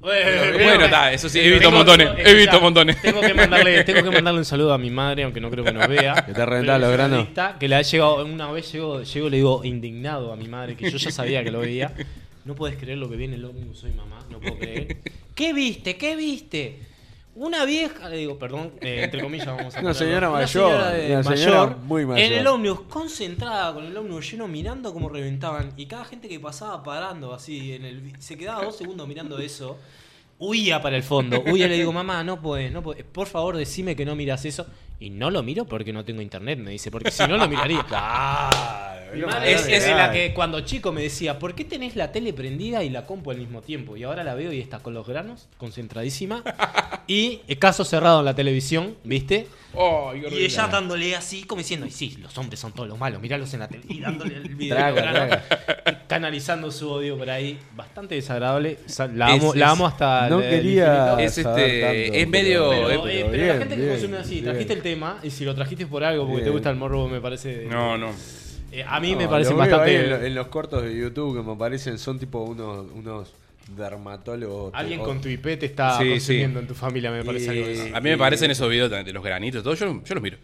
Bueno, 0.00 0.84
está, 0.84 1.12
eso 1.12 1.28
sí, 1.28 1.40
he 1.40 1.50
visto 1.50 1.68
Tengo- 1.68 1.78
montones. 1.78 2.08
He 2.18 2.34
visto 2.34 2.60
montones. 2.60 3.00
Tengo 3.02 3.20
que, 3.20 3.34
mandarle, 3.34 3.82
tengo 3.84 4.02
que 4.02 4.10
mandarle 4.10 4.38
un 4.38 4.44
saludo 4.44 4.72
a 4.72 4.78
mi 4.78 4.90
madre, 4.90 5.24
aunque 5.24 5.40
no 5.40 5.50
creo 5.50 5.64
que 5.64 5.72
nos 5.72 5.88
vea. 5.88 6.14
Que 6.14 6.32
te 6.32 6.44
Pero 6.44 6.78
los 6.78 6.92
granos. 6.92 7.28
Que 7.58 7.68
le 7.68 7.76
ha 7.76 7.82
llegado, 7.82 8.24
una 8.24 8.50
vez 8.52 8.70
llegó, 8.72 9.02
llegó, 9.02 9.28
le 9.28 9.36
digo, 9.36 9.64
indignado 9.64 10.32
a 10.32 10.36
mi 10.36 10.48
madre, 10.48 10.76
que 10.76 10.90
yo 10.90 10.98
ya 10.98 11.10
sabía 11.10 11.42
que 11.42 11.50
lo 11.50 11.60
veía. 11.60 11.92
No 12.44 12.54
puedes 12.54 12.76
creer 12.76 12.98
lo 12.98 13.10
que 13.10 13.16
viene 13.16 13.34
el 13.34 13.44
ómnibus 13.44 13.82
hoy, 13.84 13.92
mamá. 13.92 14.20
No 14.30 14.38
puedo 14.38 14.58
creer. 14.58 14.98
¿Qué 15.34 15.52
viste? 15.52 15.96
¿Qué 15.96 16.14
viste? 16.14 16.78
Una 17.36 17.66
vieja, 17.66 18.08
le 18.08 18.16
digo, 18.16 18.38
perdón, 18.38 18.72
eh, 18.80 19.02
entre 19.04 19.20
comillas 19.20 19.46
vamos 19.48 19.76
a 19.76 19.80
Una 19.80 19.92
ponerlo. 19.92 19.94
señora 19.94 20.30
mayor, 20.30 20.48
señora 20.48 20.90
de- 20.90 21.06
una 21.12 21.22
mayor, 21.22 21.38
señora 21.38 21.66
muy 21.82 22.06
mayor. 22.06 22.32
En 22.32 22.38
el 22.38 22.46
ómnibus, 22.46 22.80
concentrada, 22.88 23.74
con 23.74 23.84
el 23.84 23.94
ómnibus 23.94 24.30
lleno, 24.30 24.48
mirando 24.48 24.92
cómo 24.94 25.10
reventaban. 25.10 25.70
Y 25.76 25.84
cada 25.84 26.06
gente 26.06 26.28
que 26.28 26.40
pasaba 26.40 26.82
parando 26.82 27.34
así, 27.34 27.74
en 27.74 27.84
el, 27.84 28.12
se 28.18 28.38
quedaba 28.38 28.64
dos 28.64 28.76
segundos 28.78 29.06
mirando 29.06 29.38
eso. 29.38 29.76
Huía 30.38 30.80
para 30.80 30.96
el 30.96 31.02
fondo. 31.02 31.42
Huía, 31.46 31.68
le 31.68 31.76
digo, 31.76 31.92
mamá, 31.92 32.24
no 32.24 32.40
podés, 32.40 32.72
no 32.72 32.82
podés. 32.82 33.04
Por 33.04 33.26
favor, 33.26 33.56
decime 33.56 33.94
que 33.94 34.06
no 34.06 34.16
miras 34.16 34.44
eso. 34.46 34.66
Y 34.98 35.10
no 35.10 35.30
lo 35.30 35.42
miro 35.42 35.66
porque 35.66 35.92
no 35.92 36.06
tengo 36.06 36.22
internet, 36.22 36.58
me 36.58 36.70
dice, 36.70 36.90
porque 36.90 37.10
si 37.10 37.22
no 37.28 37.36
lo 37.36 37.46
miraría. 37.48 37.84
Mi 39.14 39.20
madre 39.22 39.52
Es- 39.52 39.88
la 39.88 40.10
que 40.12 40.32
cuando 40.34 40.60
chico 40.60 40.92
me 40.92 41.02
decía, 41.02 41.38
¿por 41.38 41.54
qué 41.54 41.64
tenés 41.64 41.96
la 41.96 42.12
tele 42.12 42.32
prendida 42.32 42.82
y 42.84 42.90
la 42.90 43.06
compu 43.06 43.30
al 43.30 43.38
mismo 43.38 43.62
tiempo? 43.62 43.96
Y 43.96 44.02
ahora 44.04 44.24
la 44.24 44.34
veo 44.34 44.52
y 44.52 44.60
está 44.60 44.78
con 44.80 44.94
los 44.94 45.06
granos, 45.06 45.48
concentradísima. 45.58 46.42
y 47.06 47.40
eh, 47.48 47.56
caso 47.58 47.84
cerrado 47.84 48.20
en 48.20 48.24
la 48.26 48.34
televisión, 48.34 48.96
¿viste? 49.04 49.46
Y 50.32 50.42
ella 50.44 50.68
dándole 50.68 51.14
así, 51.14 51.44
como 51.44 51.58
diciendo, 51.60 51.84
y 51.86 51.90
sí, 51.90 52.16
los 52.22 52.36
hombres 52.38 52.58
son 52.58 52.72
todos 52.72 52.88
los 52.88 52.98
malos, 52.98 53.20
miralos 53.20 53.52
en 53.52 53.60
la 53.60 53.68
tele. 53.68 53.84
Y 53.90 54.00
dándole 54.00 54.36
el 54.36 54.54
video. 54.54 54.74
Traga, 54.74 55.44
canalizando 56.08 56.70
su 56.70 56.90
odio 56.90 57.18
por 57.18 57.28
ahí. 57.28 57.58
Bastante 57.74 58.14
desagradable. 58.14 58.78
Sa- 58.86 59.06
La 59.06 59.34
Es- 59.34 59.42
amo, 59.42 59.54
la 59.54 59.66
es- 59.66 59.72
amo 59.72 59.86
hasta 59.86 60.28
no 60.30 60.40
el- 60.40 60.48
quería-. 60.48 61.16
Es 61.20 61.36
este. 61.38 61.42
tanto, 61.42 61.56
es 62.16 62.28
medio. 62.28 62.70
Pero, 62.70 62.88
eh, 62.90 62.94
eh, 62.94 62.98
pero 63.02 63.04
pero 63.04 63.30
la 63.30 63.42
bien, 63.52 63.58
gente 63.58 63.74
que 63.76 63.80
bien, 63.82 63.92
consume 63.92 64.16
así, 64.16 64.30
bien. 64.34 64.44
trajiste 64.44 64.72
el 64.72 64.82
tema 64.82 65.18
y 65.22 65.30
si 65.30 65.44
lo 65.44 65.54
trajiste 65.54 65.86
por 65.86 66.04
algo 66.04 66.24
porque 66.24 66.38
te 66.38 66.42
Bien. 66.44 66.52
gusta 66.54 66.70
el 66.70 66.76
morro, 66.76 67.06
me 67.08 67.20
parece. 67.20 67.66
no, 67.68 67.98
no. 67.98 68.12
Eh, 68.72 68.84
a 68.86 69.00
mí 69.00 69.14
me 69.16 69.28
parece 69.28 69.54
bastante. 69.54 69.90
ahí 69.96 70.04
en, 70.12 70.24
en 70.26 70.34
los 70.34 70.48
cortos 70.48 70.82
de 70.82 70.96
YouTube 70.96 71.36
que 71.36 71.42
me 71.46 71.52
aparecen 71.52 71.98
son 71.98 72.18
tipo 72.18 72.40
unos, 72.42 72.86
unos 72.94 73.32
dermatólogos. 73.76 74.72
Alguien 74.74 75.00
o- 75.00 75.04
con 75.04 75.20
tu 75.20 75.28
IP 75.28 75.56
te 75.58 75.66
está 75.66 75.98
Sí, 75.98 76.10
consumiendo 76.10 76.60
en 76.60 76.66
tu 76.66 76.74
familia, 76.74 77.10
me 77.10 77.24
parece 77.24 77.46
Y- 77.46 77.48
algo 77.50 77.66
de 77.66 77.72
eso. 77.88 77.96
A 77.96 78.00
mí 78.00 78.10
me 78.10 78.18
parecen 78.18 78.50
esos 78.50 78.68
videos 78.68 78.90
de 78.90 79.12
los 79.12 79.24
granitos, 79.24 79.62
todo. 79.62 79.74
Yo, 79.74 80.02
yo 80.04 80.14
los 80.14 80.22
miro. 80.22 80.36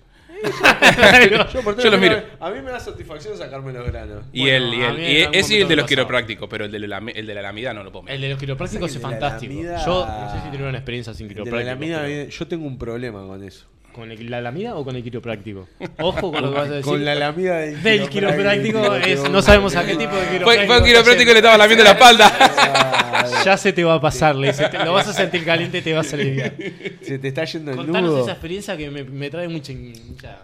Yo, 1.53 1.63
por 1.63 1.81
Yo 1.81 1.89
los 1.91 2.01
miro. 2.01 2.21
A 2.41 2.51
mí 2.51 2.61
me 2.63 2.73
da 2.73 2.81
satisfacción 2.81 3.37
sacarme 3.39 3.73
los 3.73 3.87
granos. 3.87 4.25
Y 4.33 4.41
Bueno, 4.43 4.57
el, 4.57 4.75
y 4.75 4.83
el, 4.83 4.99
y 5.35 5.39
ese 5.39 5.55
y 5.59 5.61
el 5.63 5.69
de 5.69 5.77
los 5.77 5.87
quiroprácticos, 5.87 6.49
pero 6.51 6.65
el 6.65 6.73
de 6.73 6.81
la, 6.81 6.99
el 7.15 7.27
de 7.27 7.35
la 7.35 7.43
lamida 7.43 7.73
no 7.73 7.85
lo 7.85 7.93
mirar. 8.03 8.17
El 8.17 8.23
de 8.23 8.29
los 8.31 8.39
quiroprácticos 8.41 8.95
es 8.95 9.01
fantástico. 9.01 9.53
lamida- 9.53 9.85
Yo 9.87 10.05
no 10.05 10.31
sé 10.33 10.39
si 10.41 10.47
tuvieron 10.47 10.69
una 10.71 10.79
experiencia 10.79 11.15
sin 11.15 11.29
la 11.29 11.35
quiropráctico. 11.35 11.71
lamida, 11.71 12.03
pero- 12.03 12.29
yo 12.31 12.47
tengo 12.49 12.67
un 12.67 12.77
problema 12.79 13.25
con 13.25 13.45
eso. 13.45 13.67
¿Con 13.93 14.11
el- 14.11 14.31
la 14.31 14.41
lamida 14.41 14.75
o 14.77 14.85
con 14.85 14.97
el 14.97 15.03
quiropráctico? 15.03 15.69
Ojo 15.99 16.33
con 16.33 16.43
lo 16.43 16.51
que 16.51 16.55
vas 16.59 16.69
a 16.69 16.73
decir. 16.73 16.85
Con 16.85 17.05
la 17.05 17.15
lamida 17.15 17.59
del, 17.59 17.83
Del 17.83 18.09
quiropráctico 18.09 18.95
es, 18.97 19.29
no 19.31 19.43
sabemos 19.43 19.77
a 19.77 19.85
qué 19.85 19.97
tipo 19.97 20.15
de 20.17 20.27
quiropráctico. 20.29 20.45
Fue, 20.47 20.67
fue 20.67 20.79
un 20.79 20.85
quiropráctico 20.85 21.31
y 21.31 21.35
le 21.35 21.39
estaba 21.41 21.59
lamiendo 21.59 21.85
la 21.85 21.91
espalda. 21.93 22.89
Ya 23.45 23.57
se 23.57 23.73
te 23.73 23.85
va 23.85 23.95
a 23.95 24.01
pasar, 24.01 24.35
le 24.37 24.49
dice, 24.49 24.69
te- 24.69 24.85
lo 24.85 24.93
vas 24.95 25.07
a 25.09 25.13
sentir 25.13 25.45
caliente 25.45 25.79
y 25.79 25.83
te 25.83 25.93
vas 25.93 26.13
a 26.13 26.17
aliviar. 26.17 26.55
Se 27.03 27.19
te 27.19 27.29
está 27.29 27.45
yendo 27.45 27.71
el 27.73 27.77
Contanos 27.77 28.11
nudo. 28.11 28.23
esa 28.23 28.33
experiencia 28.33 28.77
que 28.77 28.91
me, 28.91 29.05
me 29.05 29.31
trae 29.31 29.49
mucha, 29.49 29.73
mucha- 29.73 30.39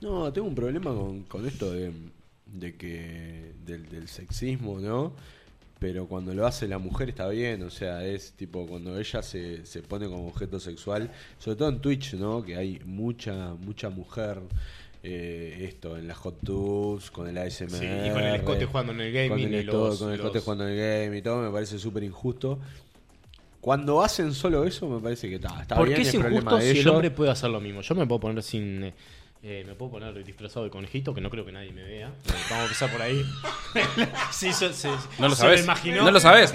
No, 0.00 0.32
tengo 0.32 0.48
un 0.48 0.54
problema 0.54 0.90
con, 0.92 1.22
con 1.24 1.46
esto 1.46 1.72
de, 1.72 1.92
de 2.46 2.74
que 2.76 3.52
del, 3.64 3.88
del 3.88 4.08
sexismo, 4.08 4.78
¿no? 4.80 5.12
Pero 5.80 6.06
cuando 6.06 6.32
lo 6.34 6.46
hace 6.46 6.68
la 6.68 6.78
mujer 6.78 7.08
está 7.08 7.26
bien, 7.28 7.62
o 7.62 7.70
sea, 7.70 8.04
es 8.04 8.32
tipo 8.34 8.66
cuando 8.66 8.96
ella 9.00 9.22
se, 9.22 9.64
se 9.66 9.82
pone 9.82 10.06
como 10.08 10.28
objeto 10.28 10.60
sexual, 10.60 11.10
sobre 11.38 11.56
todo 11.56 11.68
en 11.70 11.80
Twitch, 11.80 12.14
¿no? 12.14 12.42
Que 12.42 12.54
hay 12.56 12.80
mucha 12.84 13.54
mucha 13.58 13.88
mujer 13.90 14.38
eh, 15.02 15.64
esto 15.66 15.96
en 15.96 16.06
las 16.06 16.18
hot 16.18 16.38
tubs, 16.44 17.10
con 17.10 17.26
el 17.28 17.38
ASMR. 17.38 17.70
Sí, 17.70 17.86
y 17.86 18.10
con 18.10 18.22
el 18.22 18.34
escote 18.36 18.66
jugando 18.66 18.92
en 18.92 19.00
el 19.00 19.10
gaming 19.12 19.30
con 19.46 19.54
el, 19.54 19.62
y 19.62 19.66
todo, 19.66 19.88
los- 19.88 19.98
con 19.98 20.12
el 20.12 20.18
los- 20.18 20.26
escote 20.26 20.40
jugando 20.44 20.68
en 20.68 20.74
el 20.78 21.04
game 21.06 21.16
y 21.16 21.22
todo, 21.22 21.40
me 21.42 21.50
parece 21.50 21.78
súper 21.78 22.02
injusto. 22.04 22.58
Cuando 23.62 24.02
hacen 24.02 24.32
solo 24.32 24.64
eso, 24.64 24.88
me 24.88 25.00
parece 25.00 25.28
que 25.28 25.34
está, 25.36 25.60
está 25.62 25.76
¿Por 25.76 25.88
bien. 25.88 25.96
qué 26.02 26.08
es 26.08 26.14
injusto 26.14 26.60
si 26.60 26.66
el 26.70 26.76
ellos. 26.78 26.86
hombre 26.92 27.10
puede 27.10 27.30
hacer 27.30 27.50
lo 27.50 27.60
mismo? 27.60 27.82
Yo 27.82 27.94
me 27.94 28.06
puedo 28.06 28.20
poner 28.20 28.42
sin. 28.42 28.92
Eh, 29.42 29.60
eh, 29.60 29.64
me 29.66 29.74
puedo 29.74 29.92
poner 29.92 30.22
disfrazado 30.24 30.64
de 30.64 30.70
conejito, 30.70 31.14
que 31.14 31.20
no 31.20 31.30
creo 31.30 31.44
que 31.46 31.52
nadie 31.52 31.72
me 31.72 31.82
vea. 31.82 32.08
Eh, 32.08 32.12
Vamos 32.50 32.52
a 32.52 32.62
empezar 32.64 32.90
por 32.92 33.00
ahí. 33.02 33.22
sí, 34.32 34.52
se, 34.52 34.72
se- 34.72 34.88
No 35.18 35.28
lo 35.28 35.34
sabes. 35.34 35.66
No 35.66 36.10
lo 36.10 36.20
sabes. 36.20 36.54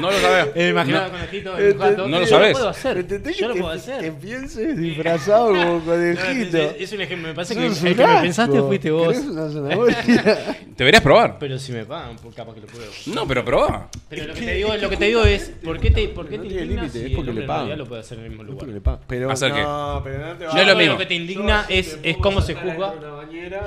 No 0.00 0.10
lo 0.10 0.18
sabes. 0.18 0.48
Eh, 0.54 0.68
imaginaba 0.70 1.06
No. 1.06 1.12
conejito 1.12 1.58
en 1.58 1.72
un 1.72 1.78
gato. 1.78 2.08
No 2.08 2.18
lo 2.20 2.24
Yo 2.24 2.30
sabes. 2.30 2.48
Lo 2.48 2.54
puedo 2.58 2.68
hacer. 2.68 2.98
¿Entendés 2.98 3.36
Yo 3.38 3.48
que 3.48 3.54
lo 3.54 3.60
puedo 3.64 3.74
te, 3.74 3.78
hacer. 3.80 4.00
te 4.00 4.12
pienses 4.12 4.76
disfrazado 4.78 5.46
como 5.48 5.64
No, 5.78 5.84
conejito? 5.84 6.58
es, 6.58 6.74
es 6.80 6.92
un 6.92 7.00
ejemplo. 7.00 7.28
Me 7.28 7.34
parece 7.34 7.54
que 7.54 7.66
el 7.66 7.74
que 7.96 8.06
me 8.06 8.20
pensaste 8.20 8.60
fuiste 8.60 8.90
vos. 8.90 9.08
¿Querés 9.08 9.24
una 9.30 9.48
zanahoria? 9.50 10.56
Deberías 10.76 11.02
probar. 11.02 11.38
Pero 11.38 11.58
si 11.58 11.72
me 11.72 11.84
pagan, 11.84 12.16
pues 12.16 12.34
capaz 12.34 12.54
que 12.54 12.60
lo 12.60 12.66
puedo. 12.66 12.84
No, 13.06 13.26
pero 13.26 13.44
probá. 13.44 13.88
Pero 14.08 14.26
lo 14.26 14.34
que 14.34 14.40
te 14.42 14.54
digo, 14.54 14.76
lo 14.76 14.88
que 14.90 14.96
te 14.96 15.04
digo 15.06 15.22
es, 15.24 15.50
¿por 15.64 15.78
qué 15.80 15.90
te, 15.90 16.08
por 16.08 16.28
qué 16.28 16.36
No 16.36 16.42
te 16.42 16.48
tiene 16.48 16.62
indignas 16.64 16.92
límite, 16.94 17.08
si 17.08 17.12
es 17.12 17.16
porque 17.16 17.32
le 17.32 17.42
pagan. 17.46 17.78
lo 17.78 17.86
puede 17.86 18.00
hacer 18.00 18.18
en 18.18 18.24
el 18.24 18.30
mismo 18.30 18.44
lugar? 18.44 19.00
Pero 19.06 19.30
¿Hacer 19.30 19.52
qué? 19.52 19.62
no, 19.62 20.00
pero 20.04 20.18
no 20.26 20.34
te 20.36 20.44
No 20.46 20.58
es 20.58 20.66
lo 20.66 20.76
mismo. 20.76 20.92
Lo 20.94 20.98
que 20.98 21.06
te 21.06 21.14
indigna 21.14 21.66
es, 21.68 21.98
es 22.02 22.16
cómo 22.18 22.40
se 22.40 22.54
juzga. 22.54 22.94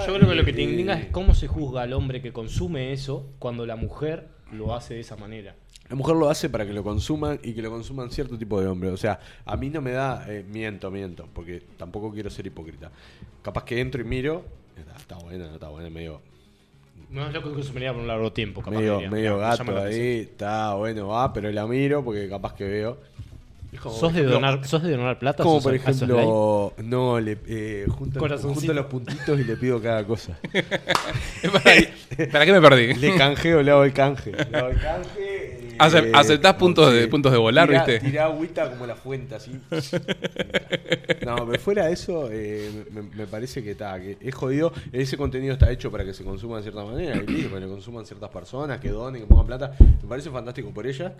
Yo 0.05 0.15
creo 0.15 0.29
que 0.29 0.35
lo 0.35 0.45
que 0.45 0.53
te 0.53 0.61
indigna 0.61 0.99
es 0.99 1.07
cómo 1.07 1.33
se 1.33 1.47
juzga 1.47 1.83
al 1.83 1.93
hombre 1.93 2.21
que 2.21 2.31
consume 2.33 2.91
eso 2.93 3.29
cuando 3.39 3.65
la 3.65 3.75
mujer 3.75 4.27
lo 4.51 4.73
hace 4.75 4.95
de 4.95 4.99
esa 5.01 5.15
manera. 5.15 5.55
La 5.89 5.95
mujer 5.95 6.15
lo 6.15 6.29
hace 6.29 6.49
para 6.49 6.65
que 6.65 6.73
lo 6.73 6.83
consuman 6.83 7.39
y 7.43 7.53
que 7.53 7.61
lo 7.61 7.69
consuman 7.69 8.09
cierto 8.09 8.37
tipo 8.37 8.59
de 8.59 8.67
hombre. 8.67 8.89
O 8.89 8.97
sea, 8.97 9.19
a 9.45 9.55
mí 9.55 9.69
no 9.69 9.81
me 9.81 9.91
da. 9.91 10.25
eh, 10.27 10.43
miento, 10.47 10.89
miento, 10.89 11.27
porque 11.31 11.61
tampoco 11.77 12.11
quiero 12.11 12.29
ser 12.29 12.47
hipócrita. 12.47 12.91
Capaz 13.43 13.65
que 13.65 13.79
entro 13.79 14.01
y 14.01 14.03
miro. 14.05 14.43
Está, 14.75 14.95
está 14.95 15.15
buena, 15.17 15.47
no 15.47 15.53
está 15.53 15.69
buena, 15.69 15.89
medio, 15.89 16.21
No 17.09 17.27
es 17.27 17.33
lo 17.33 17.43
que 17.43 17.51
consumiría 17.51 17.93
por 17.93 18.01
un 18.01 18.07
largo 18.07 18.33
tiempo, 18.33 18.61
capaz. 18.61 18.77
medio, 18.77 18.99
medio 19.09 19.37
gato 19.37 19.77
ahí. 19.77 20.21
Está 20.21 20.73
bueno, 20.73 21.07
va, 21.07 21.31
pero 21.31 21.51
la 21.51 21.67
miro 21.67 22.03
porque 22.03 22.27
capaz 22.27 22.55
que 22.55 22.63
veo. 22.65 22.97
Como, 23.75 23.95
¿Sos 23.95 24.13
de, 24.13 24.23
donar, 24.23 24.65
¿Sos 24.65 24.83
de 24.83 24.91
donar 24.91 25.19
plata? 25.19 25.43
Como 25.43 25.55
¿Sos- 25.55 25.63
por 25.63 25.75
ejemplo, 25.75 26.73
no, 26.77 27.19
le 27.19 27.37
eh, 27.47 27.85
junto, 27.89 28.19
junto 28.19 28.73
los 28.73 28.85
puntitos 28.85 29.39
y 29.39 29.43
le 29.43 29.55
pido 29.57 29.81
cada 29.81 30.03
cosa. 30.05 30.37
¿Para, 30.53 32.29
¿Para 32.31 32.45
qué 32.45 32.51
me 32.53 32.61
perdí? 32.61 32.93
Le 32.95 33.15
canjeo, 33.15 33.61
le 33.61 33.71
hago 33.71 33.83
el 33.83 33.93
canje. 33.93 34.31
Le 34.31 34.57
hago 34.57 34.69
el 34.69 34.79
canje. 34.79 35.64
Eh, 35.75 35.77
Acep- 35.79 36.11
aceptás 36.13 36.53
puntos 36.55 36.93
de- 36.93 37.07
puntos 37.07 37.31
de 37.31 37.37
volar, 37.37 37.67
tirá- 37.69 37.85
¿viste? 37.85 37.99
Tirá 38.05 38.25
agüita 38.25 38.69
como 38.69 38.85
la 38.85 38.95
fuente, 38.95 39.35
así. 39.35 39.51
no, 41.25 41.45
pero 41.47 41.59
fuera 41.59 41.85
de 41.87 41.93
eso, 41.93 42.29
eh, 42.31 42.85
me, 42.91 43.01
me 43.03 43.27
parece 43.27 43.63
que 43.63 43.71
está, 43.71 43.99
que 43.99 44.17
es 44.19 44.35
jodido. 44.35 44.71
Ese 44.91 45.17
contenido 45.17 45.53
está 45.53 45.71
hecho 45.71 45.91
para 45.91 46.05
que 46.05 46.13
se 46.13 46.23
consuma 46.23 46.57
de 46.57 46.63
cierta 46.63 46.83
manera, 46.83 47.13
para 47.15 47.25
que 47.25 47.65
lo 47.65 47.69
consuman 47.69 48.05
ciertas 48.05 48.29
personas, 48.29 48.79
que 48.79 48.89
donen, 48.89 49.21
que 49.21 49.27
pongan 49.27 49.45
plata. 49.47 49.71
Me 49.79 50.07
parece 50.09 50.29
fantástico 50.29 50.71
por 50.71 50.85
ellas. 50.87 51.11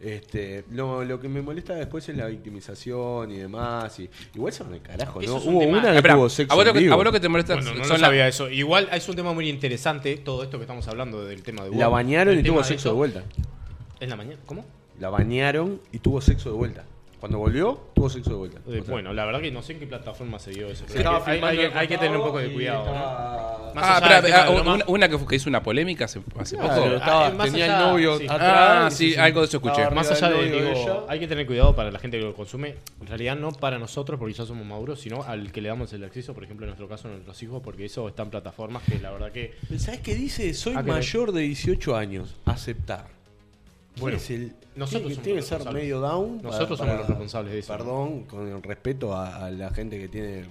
Este, 0.00 0.64
lo, 0.72 1.04
lo 1.04 1.20
que 1.20 1.28
me 1.28 1.40
molesta 1.40 1.74
después 1.74 2.06
es 2.08 2.16
la 2.16 2.26
victimización 2.26 3.30
y 3.30 3.38
demás. 3.38 3.98
Y, 4.00 4.10
igual 4.34 4.52
son 4.52 4.72
de 4.72 4.80
carajo, 4.80 5.20
¿no? 5.22 5.36
un 5.36 5.54
Hubo 5.54 5.58
una 5.64 5.90
que 5.90 5.96
Espera, 5.96 6.14
tuvo 6.14 6.28
sexo 6.28 6.52
a 6.52 6.56
vos, 6.56 6.72
que, 6.72 6.88
a 6.90 6.94
vos 6.94 7.04
lo 7.04 7.12
que 7.12 7.20
te 7.20 7.28
molesta 7.28 7.54
Bueno, 7.54 7.70
no 7.74 7.84
son 7.84 7.88
lo 7.88 7.98
la- 7.98 8.06
sabía 8.06 8.28
eso. 8.28 8.50
Igual 8.50 8.88
es 8.92 9.08
un 9.08 9.16
tema 9.16 9.32
muy 9.32 9.48
interesante 9.48 10.16
todo 10.16 10.42
esto 10.42 10.58
que 10.58 10.64
estamos 10.64 10.86
hablando 10.88 11.24
del 11.24 11.42
tema 11.42 11.62
de 11.64 11.70
La 11.70 11.86
Hugo. 11.86 11.90
bañaron 11.92 12.34
El 12.34 12.40
y 12.40 12.42
tuvo 12.42 12.62
sexo 12.64 12.90
de 12.90 12.94
vuelta. 12.96 13.22
¿En 14.04 14.10
la 14.10 14.16
mañana? 14.16 14.38
¿Cómo? 14.46 14.64
La 15.00 15.10
bañaron 15.10 15.80
y 15.92 15.98
tuvo 15.98 16.20
sexo 16.20 16.50
de 16.50 16.56
vuelta. 16.56 16.84
Cuando 17.18 17.38
volvió, 17.38 17.80
tuvo 17.94 18.10
sexo 18.10 18.30
de 18.30 18.36
vuelta. 18.36 18.58
Eh, 18.68 18.80
O 18.80 18.84
sea, 18.84 18.92
bueno, 18.92 19.14
la 19.14 19.24
verdad 19.24 19.40
que 19.40 19.50
no 19.50 19.62
sé 19.62 19.72
en 19.72 19.78
qué 19.80 19.86
plataforma 19.86 20.38
se 20.38 20.50
dio 20.50 20.66
eso. 20.68 20.84
pero 20.92 21.08
hay, 21.10 21.16
que- 21.16 21.30
hay- 21.30 21.34
filmando 21.38 21.60
hay- 21.62 21.68
de 21.68 21.78
hay 21.78 21.88
que 21.88 21.96
tener 21.96 22.16
un 22.18 22.22
poco 22.22 22.38
de 22.38 22.52
cuidado, 22.52 22.84
¿no? 22.84 22.92
estaba- 22.92 23.72
Más 23.74 23.84
Ah, 23.84 23.96
allá 24.18 24.44
ah, 24.44 24.50
una, 24.50 24.84
una 24.86 25.08
que, 25.08 25.18
fue- 25.18 25.26
que 25.26 25.36
hizo 25.36 25.48
una 25.48 25.62
polémica 25.62 26.04
hace, 26.04 26.20
hace 26.38 26.56
Claro, 26.56 26.82
poco. 26.82 26.94
estaba- 26.96 27.26
Ah, 27.26 27.30
más 27.30 27.46
tenía 27.50 27.64
allá, 27.64 27.78
el 27.80 27.90
novio 27.92 28.18
sí. 28.18 28.24
atrás. 28.28 28.40
Ah, 28.84 28.90
sí, 28.90 29.16
algo 29.16 29.40
de 29.40 29.46
eso 29.46 29.56
escuché. 29.56 29.90
Más 29.90 30.10
allá 30.10 30.28
de, 30.30 30.44
digo, 30.44 30.58
ella. 30.68 30.96
hay 31.08 31.18
que 31.18 31.26
tener 31.26 31.46
cuidado 31.46 31.74
para 31.74 31.90
la 31.90 31.98
gente 31.98 32.18
que 32.18 32.24
lo 32.24 32.34
consume, 32.34 32.76
en 33.00 33.06
realidad 33.06 33.36
no 33.36 33.50
para 33.52 33.78
nosotros 33.78 34.18
porque 34.18 34.34
ya 34.34 34.44
somos 34.44 34.64
maduros, 34.66 35.00
sino 35.00 35.22
al 35.24 35.50
que 35.50 35.60
le 35.62 35.70
damos 35.70 35.92
el 35.94 36.04
acceso, 36.04 36.34
por 36.34 36.44
ejemplo 36.44 36.66
en 36.66 36.68
nuestro 36.68 36.88
caso 36.88 37.08
a 37.08 37.12
nuestros 37.12 37.42
hijos, 37.42 37.62
porque 37.64 37.86
eso 37.86 38.06
está 38.06 38.22
en 38.22 38.30
plataformas 38.30 38.82
que 38.84 38.98
la 39.00 39.10
verdad 39.10 39.32
que... 39.32 39.54
¿Sabes 39.78 40.00
qué 40.00 40.14
dice? 40.14 40.52
Soy 40.52 40.74
mayor 40.74 41.32
de 41.32 41.40
18 41.40 41.96
años. 41.96 42.36
Aceptar. 42.44 43.06
Bueno, 43.96 44.16
es 44.16 44.30
el, 44.30 44.52
nosotros 44.74 45.02
tiene, 45.08 45.16
que- 45.16 45.22
tiene 45.22 45.42
ser 45.42 45.72
medio 45.72 46.00
down. 46.00 46.40
Nosotros 46.42 46.78
somos 46.78 46.96
los 46.98 47.06
responsables 47.08 47.52
de 47.52 47.58
eso, 47.60 47.72
¿no? 47.72 47.78
Perdón, 47.78 48.22
con 48.24 48.48
el 48.48 48.62
respeto 48.62 49.14
a, 49.14 49.46
a 49.46 49.50
la 49.50 49.70
gente 49.70 49.98
que 49.98 50.08
tiene 50.08 50.44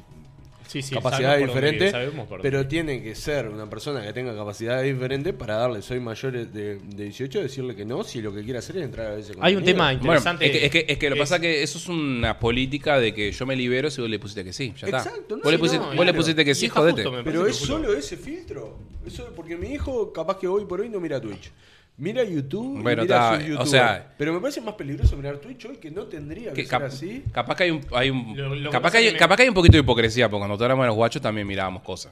Sí, 0.66 0.82
sí, 0.82 0.96
capacidades 0.96 1.46
diferentes, 1.46 1.92
sabemos 1.92 2.28
pero 2.42 2.66
tiene 2.66 3.04
que 3.04 3.14
ser 3.16 3.50
una 3.50 3.70
persona 3.70 4.02
que 4.02 4.14
tenga 4.14 4.34
capacidades 4.34 4.92
diferentes 4.92 5.34
para 5.34 5.56
darle, 5.58 5.82
soy 5.82 6.00
mayor 6.00 6.32
de, 6.32 6.46
de 6.78 7.04
18, 7.04 7.42
decirle 7.42 7.76
que 7.76 7.84
no, 7.84 8.04
si 8.06 8.22
lo 8.22 8.34
que 8.34 8.44
quiere 8.44 8.60
hacer 8.60 8.78
es 8.78 8.84
entrar 8.84 9.08
a 9.08 9.18
ese 9.18 9.34
Hay 9.42 9.56
un 9.58 9.64
tema 9.64 9.88
Bueno, 9.94 10.02
interesante. 10.16 10.46
es 10.46 10.52
que, 10.52 10.66
es 10.66 10.72
que, 10.72 10.86
es 10.94 10.98
que 10.98 11.10
lo 11.10 11.16
que 11.16 11.22
es- 11.22 11.30
pasa 11.30 11.42
que 11.42 11.62
eso 11.64 11.78
es 11.78 11.88
una 11.90 12.40
política 12.40 12.98
de 12.98 13.14
que 13.14 13.32
yo 13.34 13.46
me 13.46 13.58
libero 13.58 13.92
si 13.92 14.00
vos 14.02 14.10
le 14.10 14.18
pusiste 14.20 14.46
que 14.46 14.54
sí. 14.54 14.74
Ya 14.80 14.88
está. 14.88 14.98
Exacto, 15.00 15.36
no, 15.36 15.44
vos, 15.44 15.52
le 15.52 15.58
sí, 15.58 15.62
pusiste, 15.62 15.86
no, 15.86 15.96
vos 15.96 16.06
le 16.06 16.14
pusiste 16.14 16.46
que 16.46 16.56
sí, 16.56 16.70
jodete. 16.70 17.04
justo, 17.04 17.12
me 17.18 17.24
Pero 17.26 17.46
es 17.46 17.58
solo 17.58 17.94
ese 17.94 18.16
filtro. 18.18 18.78
Eso, 19.06 19.32
porque 19.36 19.58
mi 19.58 19.68
hijo, 19.74 20.14
capaz 20.14 20.40
que 20.40 20.48
hoy 20.48 20.64
por 20.66 20.80
hoy 20.80 20.88
no 20.90 21.02
mira 21.02 21.20
Twitch. 21.20 21.52
Mira 21.96 22.24
YouTube, 22.24 22.80
y 22.80 22.82
Bueno, 22.82 23.04
mira 23.04 23.40
o 23.60 23.66
sea- 23.68 24.14
pero 24.18 24.34
me 24.34 24.40
parece 24.40 24.62
más 24.62 24.74
peligroso 24.74 25.16
mirar 25.16 25.38
Twitch 25.38 25.66
hoy 25.66 25.78
que 25.78 25.92
no 25.92 26.06
tendría 26.06 26.52
que, 26.52 26.64
Que 26.64 26.68
ser 26.68 26.84
así. 26.84 27.24
Capaz 27.32 27.56
que 27.56 27.64
hay 27.66 27.72
un, 27.72 27.82
hay 27.94 28.10
un 28.10 28.36
Lo- 28.36 28.56
lo 28.56 28.70
que 28.70 28.74
capaz, 28.74 28.92
que 28.92 28.98
hay, 28.98 29.12
me- 29.12 29.18
capaz 29.18 29.36
que 29.36 29.44
hay 29.44 29.50
un 29.50 29.54
poquito 29.56 29.74
de 29.74 29.80
hipocresía, 29.84 30.28
porque 30.28 30.48
cuando 30.48 30.66
éramos 30.66 30.88
los 30.88 30.96
guachos 30.96 31.22
también 31.22 31.46
mirábamos 31.46 31.84
cosas. 31.84 32.12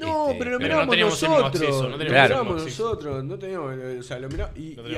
No, 0.00 0.26
Este, 0.28 0.38
pero 0.38 0.50
lo 0.52 0.58
pero 0.58 0.68
mirábamos 0.68 0.86
no 0.86 0.90
teníamos 0.90 1.22
el 1.22 1.28
mismo 1.28 1.38
nosotros. 1.42 1.62
acceso, 1.62 1.82
no 1.82 1.96
lo 1.96 1.96
acceso. 2.54 2.84
nosotros, 2.84 3.24
no 3.24 3.38
teníamos, 3.38 3.74
o 3.98 4.02
sea, 4.02 4.18
lo 4.18 4.28
mirá- 4.28 4.52
y, 4.56 4.74
No 4.76 4.88
y. 4.88 4.94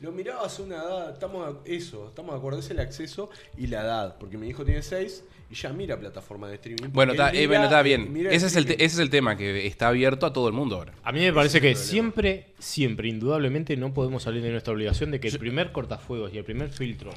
Lo 0.00 0.12
mirabas 0.12 0.58
a 0.58 0.62
una 0.62 0.76
edad, 0.76 1.10
estamos 1.12 1.48
a- 1.48 1.58
eso, 1.70 2.08
estamos 2.08 2.32
de 2.32 2.38
acuerdo, 2.38 2.58
es 2.60 2.70
el 2.70 2.80
acceso 2.80 3.30
y 3.56 3.66
la 3.68 3.80
edad, 3.82 4.16
porque 4.18 4.36
mi 4.38 4.48
hijo 4.48 4.64
tiene 4.64 4.82
6 4.82 5.24
y 5.50 5.54
ya 5.54 5.70
mira 5.72 5.98
plataformas 5.98 6.50
de 6.50 6.56
streaming. 6.56 6.90
Bueno, 6.92 7.12
está, 7.12 7.30
eh, 7.32 7.46
bueno, 7.46 7.64
está 7.64 7.80
bien. 7.82 8.14
Ese 8.30 8.46
es, 8.46 8.56
el 8.56 8.66
te- 8.66 8.74
ese 8.74 8.84
es 8.84 8.98
el 8.98 9.08
tema, 9.10 9.36
que 9.36 9.66
está 9.66 9.88
abierto 9.88 10.26
a 10.26 10.32
todo 10.32 10.46
el 10.48 10.52
mundo 10.54 10.76
ahora. 10.76 10.92
A 11.02 11.10
mí 11.12 11.20
me 11.20 11.32
parece 11.32 11.60
que 11.60 11.74
siempre, 11.74 12.48
siempre, 12.58 13.08
indudablemente 13.08 13.76
no 13.76 13.94
podemos 13.94 14.22
salir 14.22 14.42
de 14.42 14.50
nuestra 14.50 14.74
obligación 14.74 15.10
de 15.10 15.20
que 15.20 15.28
el 15.28 15.38
primer 15.38 15.72
cortafuegos 15.72 16.32
y 16.34 16.38
el 16.38 16.44
primer 16.44 16.68
filtro 16.68 17.10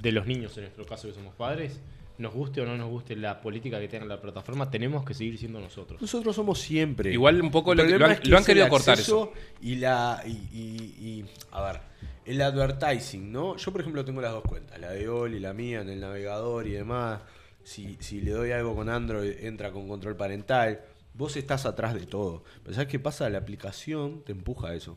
de 0.00 0.12
los 0.12 0.26
niños, 0.26 0.56
en 0.56 0.64
nuestro 0.64 0.84
caso 0.86 1.06
que 1.08 1.14
somos 1.14 1.34
padres, 1.36 1.78
nos 2.20 2.32
guste 2.34 2.60
o 2.60 2.66
no 2.66 2.76
nos 2.76 2.88
guste 2.88 3.16
la 3.16 3.40
política 3.40 3.80
que 3.80 3.88
tenga 3.88 4.04
la 4.06 4.20
plataforma, 4.20 4.70
tenemos 4.70 5.04
que 5.04 5.14
seguir 5.14 5.38
siendo 5.38 5.60
nosotros. 5.60 6.00
Nosotros 6.00 6.36
somos 6.36 6.60
siempre. 6.60 7.12
Igual 7.12 7.40
un 7.42 7.50
poco 7.50 7.74
lo, 7.74 7.82
que- 7.82 7.90
lo 7.90 7.96
problema 7.98 8.06
han, 8.06 8.12
es 8.12 8.20
que 8.20 8.28
lo 8.28 8.36
han 8.36 8.40
es 8.42 8.46
querido 8.46 8.64
el 8.66 8.70
cortar 8.70 8.98
eso. 8.98 9.32
Y 9.60 9.76
la. 9.76 10.22
Y, 10.26 10.30
y- 10.30 11.06
y- 11.08 11.24
a 11.52 11.62
ver, 11.62 11.80
el 12.24 12.40
advertising, 12.42 13.32
¿no? 13.32 13.56
Yo, 13.56 13.72
por 13.72 13.80
ejemplo, 13.80 14.04
tengo 14.04 14.20
las 14.20 14.32
dos 14.32 14.44
cuentas, 14.44 14.78
la 14.78 14.90
de 14.90 15.08
Oli 15.08 15.38
y 15.38 15.40
la 15.40 15.52
mía 15.52 15.80
en 15.80 15.88
el 15.88 16.00
navegador 16.00 16.66
y 16.66 16.72
demás. 16.72 17.22
Si, 17.62 17.96
si 18.00 18.20
le 18.20 18.30
doy 18.32 18.52
algo 18.52 18.74
con 18.74 18.88
Android, 18.88 19.32
entra 19.40 19.70
con 19.72 19.86
control 19.88 20.16
parental. 20.16 20.80
Vos 21.14 21.36
estás 21.36 21.66
atrás 21.66 21.94
de 21.94 22.06
todo. 22.06 22.44
Pero 22.62 22.74
¿sabes 22.74 22.88
qué 22.88 22.98
pasa? 22.98 23.28
La 23.30 23.38
aplicación 23.38 24.22
te 24.24 24.32
empuja 24.32 24.68
a 24.68 24.74
eso. 24.74 24.96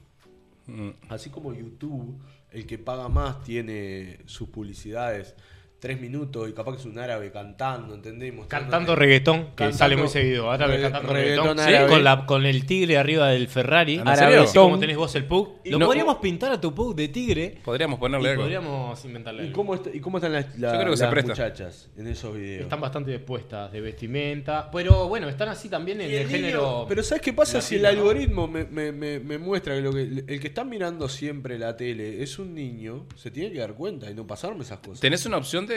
Mm. 0.68 0.90
Así 1.10 1.30
como 1.30 1.54
YouTube, 1.54 2.18
el 2.52 2.66
que 2.66 2.78
paga 2.78 3.10
más 3.10 3.44
tiene 3.44 4.20
sus 4.26 4.48
publicidades 4.50 5.36
tres 5.84 6.00
minutos 6.00 6.48
y 6.50 6.54
capaz 6.54 6.72
que 6.72 6.78
es 6.78 6.86
un 6.86 6.98
árabe 6.98 7.30
cantando, 7.30 7.94
¿entendés? 7.94 8.34
Mostrándote- 8.34 8.48
Cantando 8.72 8.96
reggaetón, 8.96 9.40
que 9.48 9.48
Cantando 9.56 9.78
sale 9.78 9.98
muy 9.98 10.08
seguido. 10.08 10.50
Ahora 10.50 10.66
regga- 10.68 10.84
cantando 10.84 11.14
reggaetón 11.14 11.58
reggaetón. 11.58 11.60
árabe. 11.60 11.90
con, 11.90 12.04
la, 12.06 12.26
con 12.26 12.46
el 12.46 12.66
tigre 12.66 12.98
arriba 12.98 13.28
del 13.28 13.50
Ferrari. 13.50 14.02
Así 14.06 14.58
como 14.58 14.80
tenés 14.80 14.96
vos 14.96 15.14
el 15.16 15.26
Pug. 15.26 15.56
Lo 15.66 15.80
no- 15.80 15.88
podríamos 15.88 16.16
pintar 16.20 16.54
a 16.54 16.62
tu 16.62 16.74
Pug 16.74 16.96
de 16.96 17.10
tigre. 17.10 17.58
Podríamos 17.66 17.98
Y 17.98 18.00
ponerle 18.00 18.30
algo. 18.30 18.44
podríamos 18.44 19.04
inventarle 19.04 19.44
¿Y 19.44 19.46
algo. 19.48 19.56
cómo, 19.58 19.76
está- 19.76 19.90
¿Y 19.94 20.00
cómo 20.00 20.20
están 20.20 20.32
las, 20.32 20.58
la- 20.58 20.72
Yo 20.72 20.80
creo 20.80 20.92
que 20.92 20.98
se 20.98 21.04
las 21.12 21.26
muchachas 21.26 21.90
en 21.98 22.08
esos 22.08 22.34
videos? 22.34 22.62
Están 22.64 22.80
bastante 22.80 23.12
dispuestas 23.12 23.70
de 23.74 23.82
vestimenta. 23.82 24.72
Pero 24.72 25.10
bueno, 25.10 25.28
están 25.28 25.50
así 25.50 25.68
también 25.68 26.00
en 26.00 26.10
el, 26.12 26.30
género. 26.30 26.86
Pero 26.88 27.04
¿sabes 27.04 27.22
qué 27.22 27.34
pasa 27.34 27.60
si 27.60 27.76
el 27.76 27.86
algoritmo 27.86 28.48
me, 28.48 28.64
me- 28.64 28.94
me- 28.94 29.20
me 29.20 29.38
muestra 29.38 29.76
que, 29.76 29.82
lo 29.82 29.92
que 29.92 30.04
el 30.28 30.40
que 30.40 30.48
está 30.48 30.64
mirando 30.64 31.10
siempre 31.10 31.60
la 31.60 31.76
tele 31.76 32.24
es 32.24 32.40
un 32.40 32.56
niño? 32.56 33.06
Se 33.18 33.32
tiene 33.32 33.52
que 33.52 33.60
dar 33.60 33.74
cuenta 33.74 34.10
y 34.10 34.14
no 34.14 34.26
pasarme 34.26 34.64
esas 34.64 34.80
cosas. 34.80 35.02
Tenés 35.02 35.26
una 35.26 35.36
opción 35.36 35.68
de 35.68 35.73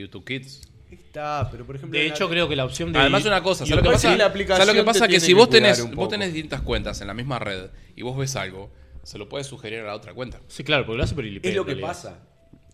YouTube 0.00 0.24
Kids. 0.24 0.62
Está, 0.90 1.48
pero 1.50 1.64
por 1.64 1.76
ejemplo... 1.76 1.98
De 1.98 2.06
la 2.06 2.14
hecho, 2.14 2.26
te- 2.26 2.32
creo 2.32 2.48
que 2.48 2.56
la 2.56 2.64
opción 2.64 2.92
de. 2.92 2.98
Además 2.98 3.24
una 3.24 3.42
cosa, 3.42 3.66
¿sabes 3.66 3.76
lo 3.76 3.82
que 3.82 3.94
pasa? 3.94 4.12
sí 4.12 4.18
la 4.18 4.26
aplicación 4.26 4.66
¿Sabes 4.66 4.74
lo 4.74 4.80
que 4.80 4.86
pasa? 4.86 5.08
Que 5.08 5.20
si 5.20 5.32
vos 5.32 5.50
tenés, 5.50 5.90
vos 5.94 6.08
tenés 6.08 6.32
distintas 6.32 6.60
cuentas 6.62 7.00
en 7.00 7.08
la 7.08 7.14
misma 7.14 7.38
red 7.38 7.70
y 7.96 8.02
vos 8.02 8.16
ves 8.16 8.36
algo, 8.36 8.70
se 9.02 9.18
lo 9.18 9.28
puedes 9.28 9.46
sugerir 9.46 9.80
a 9.80 9.86
la 9.86 9.94
otra 9.94 10.14
cuenta. 10.14 10.40
Sí, 10.48 10.62
claro, 10.64 10.86
porque 10.86 10.98
lo 10.98 11.04
hace 11.04 11.14
por 11.14 11.24
el 11.24 11.36
IP, 11.36 11.46
Es 11.46 11.54
lo 11.54 11.64
que 11.64 11.76
pasa. 11.76 12.26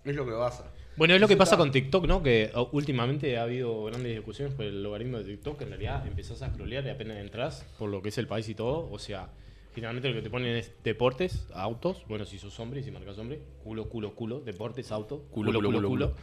Es 0.04 0.14
lo 0.14 0.26
que 0.26 0.32
pasa. 0.32 0.64
Bueno, 0.96 1.14
es 1.14 1.20
lo 1.20 1.28
que 1.28 1.36
pasa 1.38 1.56
con 1.56 1.70
TikTok, 1.70 2.06
¿no? 2.06 2.22
Que 2.22 2.50
oh, 2.54 2.68
últimamente 2.72 3.38
ha 3.38 3.44
habido 3.44 3.84
grandes 3.84 4.14
discusiones 4.14 4.54
por 4.54 4.66
el 4.66 4.82
logaritmo 4.82 5.18
de 5.18 5.24
TikTok, 5.24 5.56
que 5.56 5.64
en 5.64 5.70
realidad 5.70 6.06
empezás 6.06 6.42
a 6.42 6.50
scrollear 6.50 6.84
y 6.84 6.90
apenas 6.90 7.16
entras 7.18 7.64
por 7.78 7.88
lo 7.88 8.02
que 8.02 8.10
es 8.10 8.18
el 8.18 8.26
país 8.26 8.48
y 8.50 8.54
todo. 8.54 8.90
O 8.90 8.98
sea, 8.98 9.30
generalmente 9.74 10.11
lo 10.11 10.14
que 10.14 10.22
te 10.22 10.28
ponen 10.28 10.54
es 10.54 10.72
deportes, 10.84 11.46
autos. 11.54 12.04
Bueno, 12.08 12.26
si 12.26 12.38
sos 12.38 12.58
hombre 12.61 12.80
y 12.80 12.82
si 12.82 12.90
marcas 12.90 13.16
hombre, 13.18 13.40
culo, 13.64 13.88
culo, 13.88 14.14
culo. 14.14 14.40
Deportes, 14.40 14.92
auto, 14.92 15.24
culo, 15.30 15.50
culo, 15.53 15.68
culo. 15.68 15.78
culo, 15.78 15.88
culo. 15.88 16.16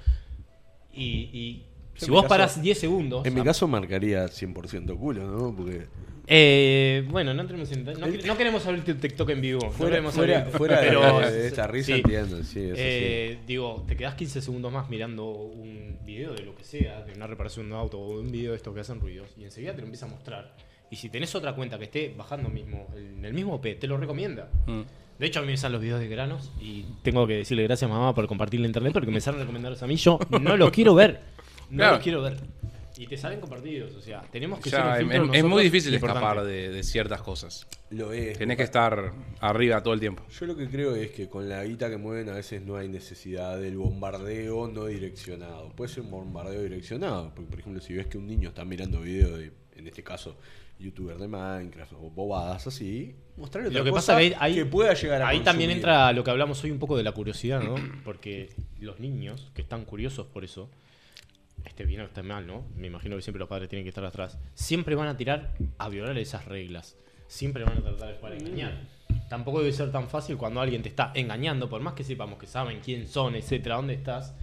Y, 0.93 1.03
y 1.33 1.63
Si 1.95 2.09
vos 2.09 2.09
mi 2.09 2.15
caso- 2.23 2.27
parás 2.29 2.61
10 2.61 2.77
segundos. 2.79 3.25
En 3.25 3.33
mi 3.33 3.41
a- 3.41 3.43
caso 3.45 3.67
marcaría 3.67 4.25
100% 4.27 4.97
culo, 4.97 5.27
¿no? 5.27 5.55
Porque 5.55 5.85
Eh, 6.31 7.03
bueno, 7.09 7.33
no 7.33 7.41
entremos 7.41 7.71
en. 7.71 7.83
No, 7.85 7.93
no 8.07 8.37
queremos 8.37 8.65
abrir 8.67 8.83
TikTok 8.83 9.29
en 9.31 9.41
vivo. 9.41 9.61
no 9.63 9.71
fuera, 9.71 9.91
queremos 9.95 10.13
fuera, 10.13 10.45
abrir- 10.45 10.57
fuera 10.57 10.81
de- 10.81 10.87
pero- 10.87 11.19
de, 11.31 11.47
esta 11.47 11.65
risa 11.67 11.87
sí. 11.87 11.91
entiendo, 11.93 12.43
sí, 12.43 12.59
eso 12.59 12.73
Eh, 12.77 13.39
Digo, 13.47 13.83
te 13.87 13.95
quedás 13.97 14.13
15 14.15 14.41
segundos 14.41 14.71
más 14.71 14.89
mirando 14.89 15.25
un 15.27 15.97
video 16.05 16.33
de 16.33 16.43
lo 16.43 16.53
que 16.55 16.63
sea, 16.63 17.01
de 17.01 17.13
una 17.13 17.25
reparación 17.27 17.67
de 17.69 17.73
un 17.73 17.79
auto 17.79 17.97
o 17.99 18.19
un 18.19 18.31
video 18.31 18.51
de 18.51 18.57
estos 18.57 18.73
que 18.75 18.81
hacen 18.81 18.99
ruidos, 18.99 19.29
y 19.37 19.43
enseguida 19.43 19.71
te 19.73 19.79
lo 19.79 19.85
empieza 19.85 20.05
a 20.05 20.09
mostrar. 20.09 20.53
Y 20.91 20.95
si 20.97 21.09
tenés 21.09 21.33
otra 21.35 21.53
cuenta 21.55 21.77
que 21.79 21.85
esté 21.85 22.13
bajando 22.17 22.49
mismo 22.49 22.87
en 22.95 23.23
el 23.25 23.33
mismo 23.33 23.59
P, 23.61 23.75
te 23.75 23.87
lo 23.87 23.97
recomienda. 23.97 24.49
Mm. 24.67 24.81
De 25.19 25.27
hecho, 25.27 25.39
a 25.39 25.41
mí 25.41 25.49
me 25.49 25.57
salen 25.57 25.73
los 25.73 25.81
videos 25.81 25.99
de 25.99 26.07
granos 26.07 26.51
y 26.61 26.85
tengo 27.03 27.27
que 27.27 27.33
decirle 27.35 27.63
gracias 27.63 27.89
mamá 27.89 28.15
por 28.15 28.25
compartir 28.27 28.59
la 28.61 28.67
internet 28.67 28.93
porque 28.93 29.11
me 29.11 29.19
salen 29.21 29.41
recomendados 29.41 29.83
a 29.83 29.87
mí. 29.87 29.95
Yo 29.97 30.17
no 30.41 30.55
los 30.57 30.71
quiero 30.71 30.95
ver. 30.95 31.19
No 31.69 31.77
Claro. 31.77 31.93
los 31.95 32.03
quiero 32.03 32.21
ver. 32.21 32.37
Y 32.97 33.07
te 33.07 33.15
salen 33.15 33.39
compartidos. 33.39 33.95
O 33.95 34.01
sea, 34.01 34.23
tenemos 34.31 34.59
que 34.59 34.69
Ya, 34.69 34.95
ser 34.97 35.09
es, 35.11 35.21
es 35.33 35.43
muy 35.45 35.63
difícil 35.63 35.93
escapar 35.93 36.43
de, 36.43 36.69
de 36.69 36.83
ciertas 36.83 37.21
cosas. 37.21 37.65
Lo 37.91 38.11
es. 38.11 38.37
Tenés 38.37 38.57
que 38.57 38.63
estar 38.63 39.13
arriba 39.39 39.81
todo 39.81 39.93
el 39.93 39.99
tiempo. 40.01 40.23
Yo 40.37 40.45
lo 40.45 40.55
que 40.57 40.67
creo 40.69 40.95
es 40.95 41.11
que 41.11 41.29
con 41.29 41.47
la 41.47 41.63
guita 41.63 41.89
que 41.89 41.95
mueven 41.97 42.27
a 42.29 42.33
veces 42.33 42.61
no 42.61 42.75
hay 42.75 42.89
necesidad 42.89 43.57
del 43.57 43.77
bombardeo 43.77 44.67
no 44.67 44.85
direccionado. 44.85 45.69
Puede 45.75 45.91
ser 45.93 46.03
un 46.03 46.11
bombardeo 46.11 46.61
direccionado, 46.63 47.31
porque 47.35 47.49
por 47.49 47.59
ejemplo 47.59 47.81
si 47.81 47.93
ves 47.93 48.07
que 48.07 48.17
un 48.17 48.27
niño 48.27 48.49
está 48.49 48.65
mirando 48.65 48.99
videos 49.01 49.37
de, 49.39 49.51
en 49.77 49.87
este 49.87 50.03
caso, 50.03 50.35
youtuber 50.77 51.17
de 51.17 51.27
Minecraft 51.29 51.93
o 51.93 52.09
bobadas 52.09 52.67
así, 52.67 53.15
mostrarle 53.39 53.69
otra 53.69 53.79
Lo 53.79 53.85
que 53.85 53.91
cosa 53.91 54.13
pasa 54.13 54.19
que 54.19 54.35
ahí, 54.39 54.55
que 54.55 54.65
pueda 54.65 54.93
llegar 54.93 55.21
a 55.21 55.29
ahí 55.29 55.39
también 55.41 55.71
entra 55.71 56.11
lo 56.13 56.23
que 56.23 56.31
hablamos 56.31 56.63
hoy 56.63 56.71
un 56.71 56.79
poco 56.79 56.97
de 56.97 57.03
la 57.03 57.11
curiosidad, 57.11 57.61
¿no? 57.61 57.75
Porque 58.03 58.49
los 58.79 58.99
niños 58.99 59.51
que 59.53 59.61
están 59.61 59.85
curiosos 59.85 60.27
por 60.27 60.43
eso, 60.43 60.69
esté 61.65 61.85
bien 61.85 62.01
o 62.01 62.05
esté 62.05 62.23
mal, 62.23 62.45
¿no? 62.45 62.65
Me 62.75 62.87
imagino 62.87 63.15
que 63.15 63.21
siempre 63.21 63.39
los 63.39 63.49
padres 63.49 63.69
tienen 63.69 63.83
que 63.83 63.89
estar 63.89 64.05
atrás. 64.05 64.37
Siempre 64.53 64.95
van 64.95 65.07
a 65.07 65.17
tirar 65.17 65.53
a 65.77 65.89
violar 65.89 66.17
esas 66.17 66.45
reglas. 66.45 66.95
Siempre 67.27 67.63
van 67.63 67.77
a 67.77 67.81
tratar 67.81 68.09
de 68.09 68.15
jugar 68.15 68.33
a 68.33 68.37
engañar. 68.37 68.81
Tampoco 69.29 69.59
debe 69.59 69.71
ser 69.73 69.91
tan 69.91 70.07
fácil 70.07 70.37
cuando 70.37 70.61
alguien 70.61 70.81
te 70.81 70.89
está 70.89 71.11
engañando, 71.13 71.69
por 71.69 71.81
más 71.81 71.93
que 71.93 72.03
sepamos 72.03 72.39
que 72.39 72.47
saben 72.47 72.79
quién 72.83 73.07
son, 73.07 73.35
etcétera, 73.35 73.75
dónde 73.75 73.93
estás, 73.93 74.33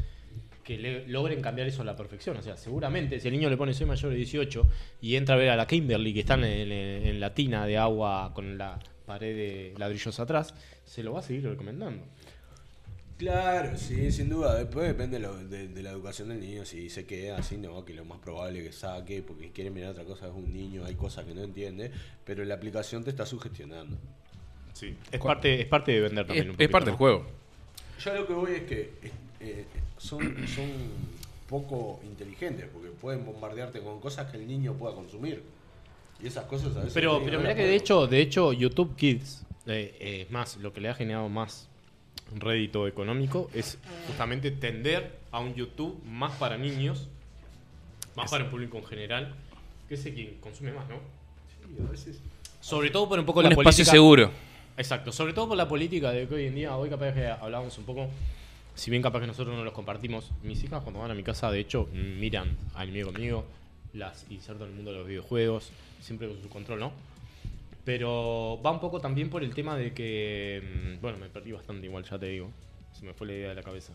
que 0.67 0.77
le- 0.77 1.07
logren 1.07 1.41
cambiar 1.41 1.69
eso 1.69 1.83
a 1.83 1.85
la 1.85 1.95
perfección. 1.95 2.37
O 2.37 2.43
sea, 2.43 2.57
seguramente 2.57 3.21
si 3.21 3.29
el 3.29 3.35
niño 3.35 3.49
le 3.49 3.57
pone 3.57 3.73
soy 3.73 3.87
mayor 3.87 4.11
de 4.11 4.17
18 4.17 4.67
y 5.01 5.15
entra 5.15 5.37
a 5.37 5.39
ver 5.39 5.49
a 5.51 5.57
la 5.57 5.67
Kimberly 5.67 6.13
que 6.13 6.21
está 6.21 6.35
en, 6.35 6.45
en- 6.45 6.73
en 6.73 7.21
la 7.21 7.33
tina 7.33 7.65
de 7.67 7.79
agua 7.79 8.33
con 8.35 8.59
la 8.59 8.79
pared 9.07 9.37
de 9.37 9.75
ladrillos 9.79 10.19
atrás, 10.19 10.53
se 10.85 11.05
lo 11.05 11.13
va 11.13 11.21
a 11.21 11.23
seguir 11.23 11.45
recomendando. 11.49 12.03
Claro, 13.19 13.79
sí, 13.79 14.11
sin 14.13 14.29
duda. 14.29 14.57
Después 14.57 14.89
depende 14.89 15.19
lo- 15.19 15.37
de, 15.39 15.69
de 15.69 15.83
la 15.83 15.91
educación 15.93 16.29
del 16.29 16.41
niño. 16.41 16.65
Si 16.67 16.91
se 16.91 17.07
queda 17.07 17.39
así, 17.39 17.57
no, 17.57 17.85
que 17.85 17.95
lo 17.95 18.05
más 18.05 18.19
probable 18.19 18.63
que 18.63 18.73
saque, 18.73 19.23
porque 19.23 19.53
quiere 19.53 19.71
mirar 19.71 19.91
otra 19.93 20.05
cosa, 20.05 20.27
es 20.27 20.35
un 20.35 20.53
niño, 20.53 20.85
hay 20.85 20.97
cosas 20.97 21.25
que 21.25 21.35
no 21.35 21.43
entiende, 21.43 21.91
pero 22.25 22.45
la 22.45 22.55
aplicación 22.57 23.05
te 23.05 23.11
está 23.11 23.25
sugestionando. 23.25 23.97
Sí. 24.75 24.95
Es 25.11 25.19
parte, 25.21 25.63
es 25.63 25.67
parte 25.67 25.93
de 25.93 26.01
vender 26.01 26.23
Es, 26.25 26.27
también. 26.27 26.47
un 26.49 26.51
es 26.51 26.57
poquito, 26.57 26.73
parte 26.73 26.87
¿no? 26.87 26.91
del 26.93 26.99
juego. 26.99 27.27
Yo 28.05 28.15
lo 28.15 28.27
que 28.27 28.33
voy 28.35 28.53
es 28.53 28.63
que 28.65 28.91
eh, 29.41 29.65
son, 29.99 30.21
son 30.49 30.71
poco 31.49 32.01
inteligentes, 32.05 32.67
porque 32.73 32.89
pueden 32.91 33.25
bombardearte 33.25 33.81
con 33.81 34.01
cosas 34.01 34.31
que 34.31 34.37
el 34.37 34.47
niño 34.47 34.75
pueda 34.75 34.95
consumir. 34.95 35.43
Y 36.23 36.27
esas 36.27 36.45
cosas 36.47 36.75
a 36.77 36.81
veces... 36.81 36.95
Pero, 36.95 37.23
pero 37.25 37.39
mira 37.41 37.55
que 37.55 37.65
de 37.65 37.77
hecho, 37.77 38.07
de 38.07 38.21
hecho, 38.21 38.53
YouTube 38.53 38.97
Kids, 38.97 39.45
eh, 39.67 39.97
eh, 40.01 40.23
es 40.23 40.31
más, 40.31 40.57
lo 40.57 40.73
que 40.73 40.81
le 40.81 40.89
ha 40.89 40.95
generado 40.95 41.29
más 41.29 41.69
rédito 42.35 42.89
económico 42.89 43.51
es 43.55 43.79
justamente 44.07 44.51
tender 44.51 45.19
a 45.31 45.41
un 45.41 45.55
YouTube 45.55 46.03
más 46.05 46.33
para 46.37 46.57
niños, 46.57 47.09
más 48.17 48.31
para 48.31 48.45
el 48.45 48.51
público 48.51 48.79
en 48.79 48.85
general, 48.87 49.35
que 49.89 49.95
es 49.95 50.07
el 50.07 50.15
quien 50.15 50.35
consume 50.41 50.73
más, 50.73 50.89
¿no? 50.89 50.97
Sí, 50.97 51.83
a 51.87 51.91
veces... 51.91 52.19
Sobre 52.61 52.91
todo 52.91 53.09
por 53.09 53.19
un 53.19 53.27
poco 53.27 53.41
Un 53.41 53.45
la 53.45 53.51
espacio 53.51 53.85
política. 53.85 53.91
seguro. 53.93 54.31
Exacto, 54.77 55.13
sobre 55.13 55.33
todo 55.33 55.49
por 55.49 55.57
la 55.57 55.69
política 55.69 56.11
de 56.11 56.27
que 56.27 56.35
hoy 56.35 56.47
en 56.47 56.55
día, 56.55 56.77
hoy 56.77 56.91
capaz 56.91 57.13
que 57.13 57.27
hablábamos 57.27 57.77
un 57.79 57.85
poco, 57.85 58.09
si 58.77 58.91
bien 58.91 59.03
capaz 59.03 59.21
que 59.21 59.27
nosotros 59.27 59.57
no 59.57 59.65
los 59.65 59.73
compartimos, 59.73 60.31
mis 60.43 60.63
hijas 60.63 60.83
cuando 60.83 61.01
van 61.01 61.11
a 61.11 61.15
mi 61.15 61.23
casa, 61.23 61.51
de 61.51 61.59
hecho, 61.59 61.89
miran 61.93 62.57
anime 62.75 63.03
conmigo, 63.05 63.45
las 63.95 64.31
inserto 64.31 64.65
en 64.65 64.71
el 64.71 64.77
mundo 64.77 64.93
de 64.93 64.99
los 64.99 65.09
videojuegos, 65.09 65.71
siempre 66.01 66.29
con 66.29 66.41
su 66.43 66.49
control, 66.51 66.81
¿no? 66.81 66.93
Pero 67.85 68.61
va 68.65 68.71
un 68.71 68.81
poco 68.81 69.01
también 69.01 69.31
por 69.31 69.43
el 69.43 69.55
tema 69.55 69.77
de 69.77 69.95
que, 69.95 70.63
mm, 70.63 71.01
bueno, 71.01 71.17
me 71.19 71.29
perdí 71.29 71.53
bastante 71.53 71.87
igual, 71.87 72.05
ya 72.05 72.19
te 72.19 72.27
digo, 72.27 72.51
se 72.93 73.07
me 73.07 73.15
fue 73.15 73.29
la 73.29 73.33
idea 73.33 73.49
de 73.49 73.55
la 73.55 73.63
cabeza. 73.63 73.93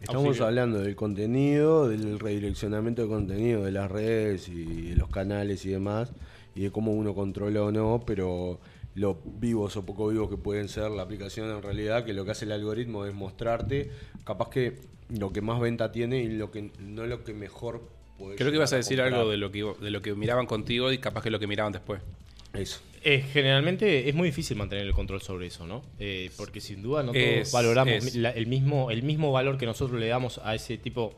Estamos 0.00 0.26
Auxilio. 0.26 0.46
hablando 0.46 0.80
del 0.80 0.96
contenido, 0.96 1.88
del 1.88 2.18
redireccionamiento 2.18 3.02
de 3.02 3.08
contenido 3.08 3.64
de 3.64 3.70
las 3.70 3.90
redes 3.90 4.48
y 4.48 4.90
de 4.90 4.96
los 4.96 5.08
canales 5.10 5.64
y 5.64 5.70
demás, 5.70 6.12
y 6.56 6.62
de 6.62 6.72
cómo 6.72 6.92
uno 6.92 7.14
controla 7.14 7.62
o 7.62 7.70
no, 7.70 8.02
pero 8.04 8.58
lo 8.94 9.20
vivos 9.24 9.76
o 9.76 9.84
poco 9.84 10.08
vivos 10.08 10.30
que 10.30 10.36
pueden 10.36 10.68
ser 10.68 10.90
la 10.90 11.02
aplicación 11.02 11.50
en 11.50 11.62
realidad, 11.62 12.04
que 12.04 12.12
lo 12.12 12.24
que 12.24 12.30
hace 12.32 12.44
el 12.44 12.52
algoritmo 12.52 13.04
es 13.06 13.14
mostrarte, 13.14 13.90
capaz 14.24 14.50
que 14.50 14.78
lo 15.08 15.32
que 15.32 15.40
más 15.40 15.60
venta 15.60 15.90
tiene 15.92 16.20
y 16.22 16.28
lo 16.28 16.50
que 16.50 16.70
no 16.78 17.04
lo 17.06 17.24
que 17.24 17.34
mejor 17.34 17.88
puede 18.18 18.36
Creo 18.36 18.50
que 18.50 18.56
ibas 18.56 18.72
a 18.72 18.76
decir 18.76 18.98
comprar. 18.98 19.18
algo 19.20 19.30
de 19.30 19.36
lo, 19.36 19.50
que, 19.50 19.64
de 19.80 19.90
lo 19.90 20.00
que 20.00 20.14
miraban 20.14 20.46
contigo 20.46 20.92
y 20.92 20.98
capaz 20.98 21.22
que 21.22 21.30
lo 21.30 21.38
que 21.40 21.46
miraban 21.46 21.72
después. 21.72 22.00
Eso. 22.54 22.80
Eh, 23.02 23.22
generalmente 23.32 24.08
es 24.08 24.14
muy 24.14 24.28
difícil 24.28 24.56
mantener 24.56 24.86
el 24.86 24.92
control 24.94 25.20
sobre 25.20 25.48
eso, 25.48 25.66
¿no? 25.66 25.82
Eh, 25.98 26.30
porque 26.36 26.60
sin 26.60 26.80
duda 26.82 27.02
no 27.02 27.10
todos 27.12 27.24
Es- 27.24 27.52
valoramos 27.52 27.92
es. 27.94 28.14
la- 28.14 28.30
el, 28.30 28.46
mismo, 28.46 28.90
el 28.92 29.02
mismo 29.02 29.32
valor 29.32 29.58
que 29.58 29.66
nosotros 29.66 29.98
le 30.00 30.06
damos 30.06 30.38
a 30.44 30.54
ese 30.54 30.78
tipo. 30.78 31.14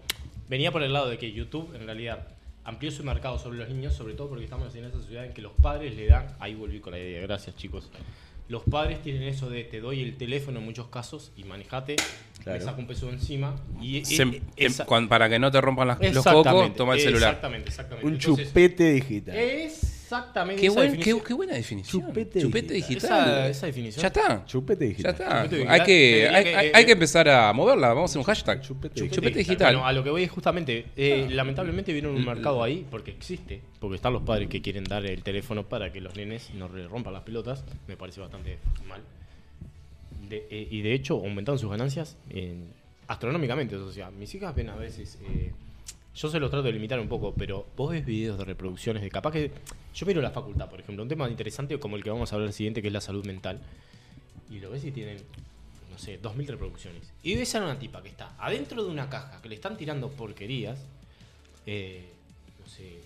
Venía 0.49 0.73
por 0.73 0.83
el 0.83 0.93
lado 0.95 1.09
de 1.11 1.19
que 1.19 1.31
YouTube 1.33 1.75
en 1.77 1.85
realidad 1.87 2.27
amplió 2.67 2.91
su 2.91 3.03
mercado 3.05 3.39
sobre 3.39 3.59
los 3.59 3.69
niños, 3.69 3.95
sobre 3.95 4.15
todo 4.15 4.29
porque 4.29 4.45
estamos 4.45 4.75
en 4.75 4.85
esa 4.85 4.99
sociedad 4.99 5.25
en 5.25 5.33
que 5.33 5.41
los 5.41 5.53
padres 5.53 5.95
le 5.97 6.07
dan, 6.07 6.27
ahí 6.41 6.55
volví 6.55 6.81
con 6.81 6.93
la 6.93 6.99
idea, 6.99 7.23
gracias 7.23 7.57
chicos. 7.57 7.89
Los 8.49 8.63
padres 8.63 9.03
tienen 9.03 9.23
eso 9.25 9.49
de 9.51 9.65
te 9.65 9.81
doy 9.81 10.03
el 10.03 10.17
teléfono 10.17 10.59
en 10.61 10.65
muchos 10.65 10.87
casos 10.89 11.33
y 11.37 11.45
manejate, 11.45 11.97
Claro. 12.45 12.59
me 12.61 12.65
saco 12.65 12.81
un 12.81 12.87
peso 12.87 13.09
encima 13.11 13.57
y 13.81 14.05
Se- 14.05 14.23
eh, 14.23 14.43
te- 14.55 14.67
esa- 14.67 14.85
cuan- 14.85 15.09
para 15.09 15.29
que 15.29 15.39
no 15.39 15.51
te 15.51 15.61
rompan 15.61 15.89
las- 15.89 15.99
los 15.99 16.09
Exactamente, 16.09 16.51
cocos, 16.51 16.77
toma 16.77 16.95
el 16.95 17.01
celular. 17.01 17.31
Exactamente, 17.31 17.69
exactamente. 17.71 18.07
Un 18.07 18.15
Entonces, 18.15 18.49
chupete 18.49 18.93
digital. 18.93 19.37
Exactamente. 20.19 20.61
Qué, 20.61 20.67
esa 20.69 20.75
buen- 20.77 20.87
definición. 20.91 21.19
qué- 21.21 21.25
qué 21.27 21.35
buena 21.35 21.55
definición. 21.55 22.03
Chupete 22.07 22.41
Chupete 22.41 22.75
digital. 22.75 22.95
digital. 23.01 23.29
Esa- 23.29 23.49
esa 23.49 23.67
definición. 23.67 24.03
Ya 24.03 24.07
está. 24.09 24.45
Chupete 24.47 24.85
Ya 24.85 24.89
digital. 24.89 25.13
está. 25.13 25.45
Chupete 25.45 25.69
Hay 25.69 25.81
que, 25.83 26.29
hay, 26.29 26.71
hay 26.75 26.91
empezar 26.91 27.29
a 27.29 27.53
moverla. 27.53 27.89
Vamos 27.89 28.03
a 28.03 28.13
hacer 28.13 28.19
un 28.19 28.25
hashtag. 28.25 28.61
Chupete 28.63 29.09
Chupete, 29.11 29.39
digital. 29.39 29.75
Bueno, 29.75 29.87
a 29.87 29.93
lo 29.93 30.03
que 30.05 30.11
voy 30.11 30.23
es 30.25 30.31
justamente, 30.31 30.87
eh, 30.97 31.27
lamentablemente 31.31 31.93
vieron 31.93 32.15
un 32.15 32.25
mercado 32.25 32.63
ahí, 32.63 32.87
porque 32.91 33.11
existe, 33.11 33.61
porque 33.81 33.97
están 33.97 34.13
los 34.13 34.23
padres 34.23 34.49
que 34.49 34.61
quieren 34.63 34.85
dar 34.85 35.05
el 35.07 35.23
teléfono 35.23 35.69
para 35.69 35.93
que 35.93 36.01
los 36.01 36.15
nenes 36.17 36.51
no 36.55 36.69
le 36.69 36.87
rompan 36.89 37.13
las 37.13 37.23
pelotas, 37.23 37.65
me 37.89 37.97
parece 37.97 38.21
bastante 38.21 38.59
mal. 38.89 39.01
De- 40.29 40.47
eh, 40.51 40.69
y 40.71 40.81
de 40.83 40.93
hecho 40.95 41.15
aumentaron 41.15 41.59
sus 41.59 41.71
ganancias 41.71 42.17
en- 42.31 42.69
astronómicamente, 43.07 43.77
o 43.77 43.93
sea, 43.93 44.11
mis 44.11 44.35
hijas 44.35 44.55
ven 44.57 44.69
a 44.71 44.75
veces, 44.75 45.19
eh, 45.23 45.53
yo 46.17 46.29
se 46.31 46.41
los 46.41 46.51
trato 46.51 46.65
de 46.65 46.73
limitar 46.73 46.99
un 46.99 47.09
poco, 47.09 47.35
pero 47.37 47.67
vos 47.77 47.91
ves 47.93 48.05
videos 48.07 48.39
de 48.39 48.45
reproducciones 48.45 49.03
de 49.03 49.11
capaz 49.11 49.33
que, 49.33 49.51
yo 49.95 50.07
miro 50.07 50.23
la 50.23 50.31
facultad, 50.31 50.69
por 50.71 50.81
ejemplo, 50.81 51.03
un 51.03 51.09
tema 51.09 51.29
interesante 51.29 51.79
como 51.79 51.97
el 51.97 52.03
que 52.03 52.11
vamos 52.11 52.33
a 52.33 52.37
hablar 52.37 52.49
el 52.49 52.55
siguiente, 52.55 52.81
que 52.81 52.89
es 52.89 52.93
la 52.95 53.01
salud 53.01 53.25
mental, 53.27 53.61
y 54.51 54.59
lo 54.61 54.71
ves 54.71 54.85
y 54.85 54.93
tienen, 54.93 55.19
no 55.91 55.99
sé, 55.99 56.21
2.000 56.21 56.47
reproducciones. 56.47 57.03
Y 57.23 57.35
ves 57.35 57.55
a 57.55 57.59
una 57.65 57.79
tipa 57.79 58.03
que 58.03 58.09
está 58.09 58.35
adentro 58.39 58.83
de 58.83 58.91
una 58.91 59.11
caja, 59.11 59.41
que 59.43 59.49
le 59.49 59.55
están 59.57 59.77
tirando 59.77 60.09
porquerías, 60.11 60.79
eh, 61.67 62.05
no 62.63 62.67
sé, 62.71 63.01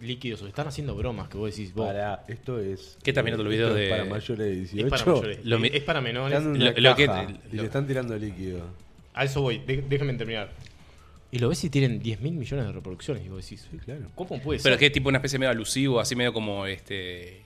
líquidos, 0.00 0.40
o 0.40 0.44
le 0.44 0.50
están 0.50 0.68
haciendo 0.68 0.94
bromas, 0.94 1.28
que 1.28 1.36
vos 1.36 1.50
decís, 1.50 1.74
vos, 1.74 1.86
Para, 1.88 2.24
esto 2.28 2.60
es. 2.60 2.96
¿Qué 3.02 3.10
estás 3.10 3.24
mirando 3.24 3.42
los 3.44 3.50
videos 3.50 3.70
es 3.72 3.76
de- 3.76 3.90
Para 3.90 4.04
mayores 4.04 4.38
de 4.46 4.54
18. 4.54 4.86
es 4.86 4.90
para 4.90 5.04
mayores, 5.12 5.44
Lo 5.44 5.56
es 5.64 5.82
para 5.82 6.00
menores. 6.00 6.42
Lo- 6.44 6.50
lo 6.80 6.96
que- 6.96 7.02
y 7.02 7.06
lo- 7.56 7.62
le 7.62 7.64
están 7.64 7.86
tirando 7.86 8.16
líquido. 8.16 8.60
A 9.14 9.24
eso 9.24 9.42
voy, 9.42 9.58
de- 9.58 9.82
déjenme 9.82 10.14
terminar. 10.14 10.50
Y 11.30 11.38
lo 11.40 11.50
ves 11.50 11.62
y 11.64 11.68
tienen 11.68 12.00
10.000 12.02 12.32
millones 12.32 12.66
de 12.66 12.72
reproducciones, 12.72 13.22
y 13.26 13.28
vos 13.28 13.42
decís, 13.44 13.68
Sí, 13.70 13.76
claro. 13.78 14.06
¿cómo 14.14 14.40
puede 14.40 14.60
Pero 14.62 14.74
ser? 14.74 14.78
que 14.78 14.86
es 14.86 14.92
tipo 14.92 15.10
una 15.10 15.18
especie 15.18 15.38
medio 15.38 15.50
alusivo, 15.50 16.00
así 16.00 16.16
medio 16.16 16.32
como 16.32 16.64
este. 16.64 17.42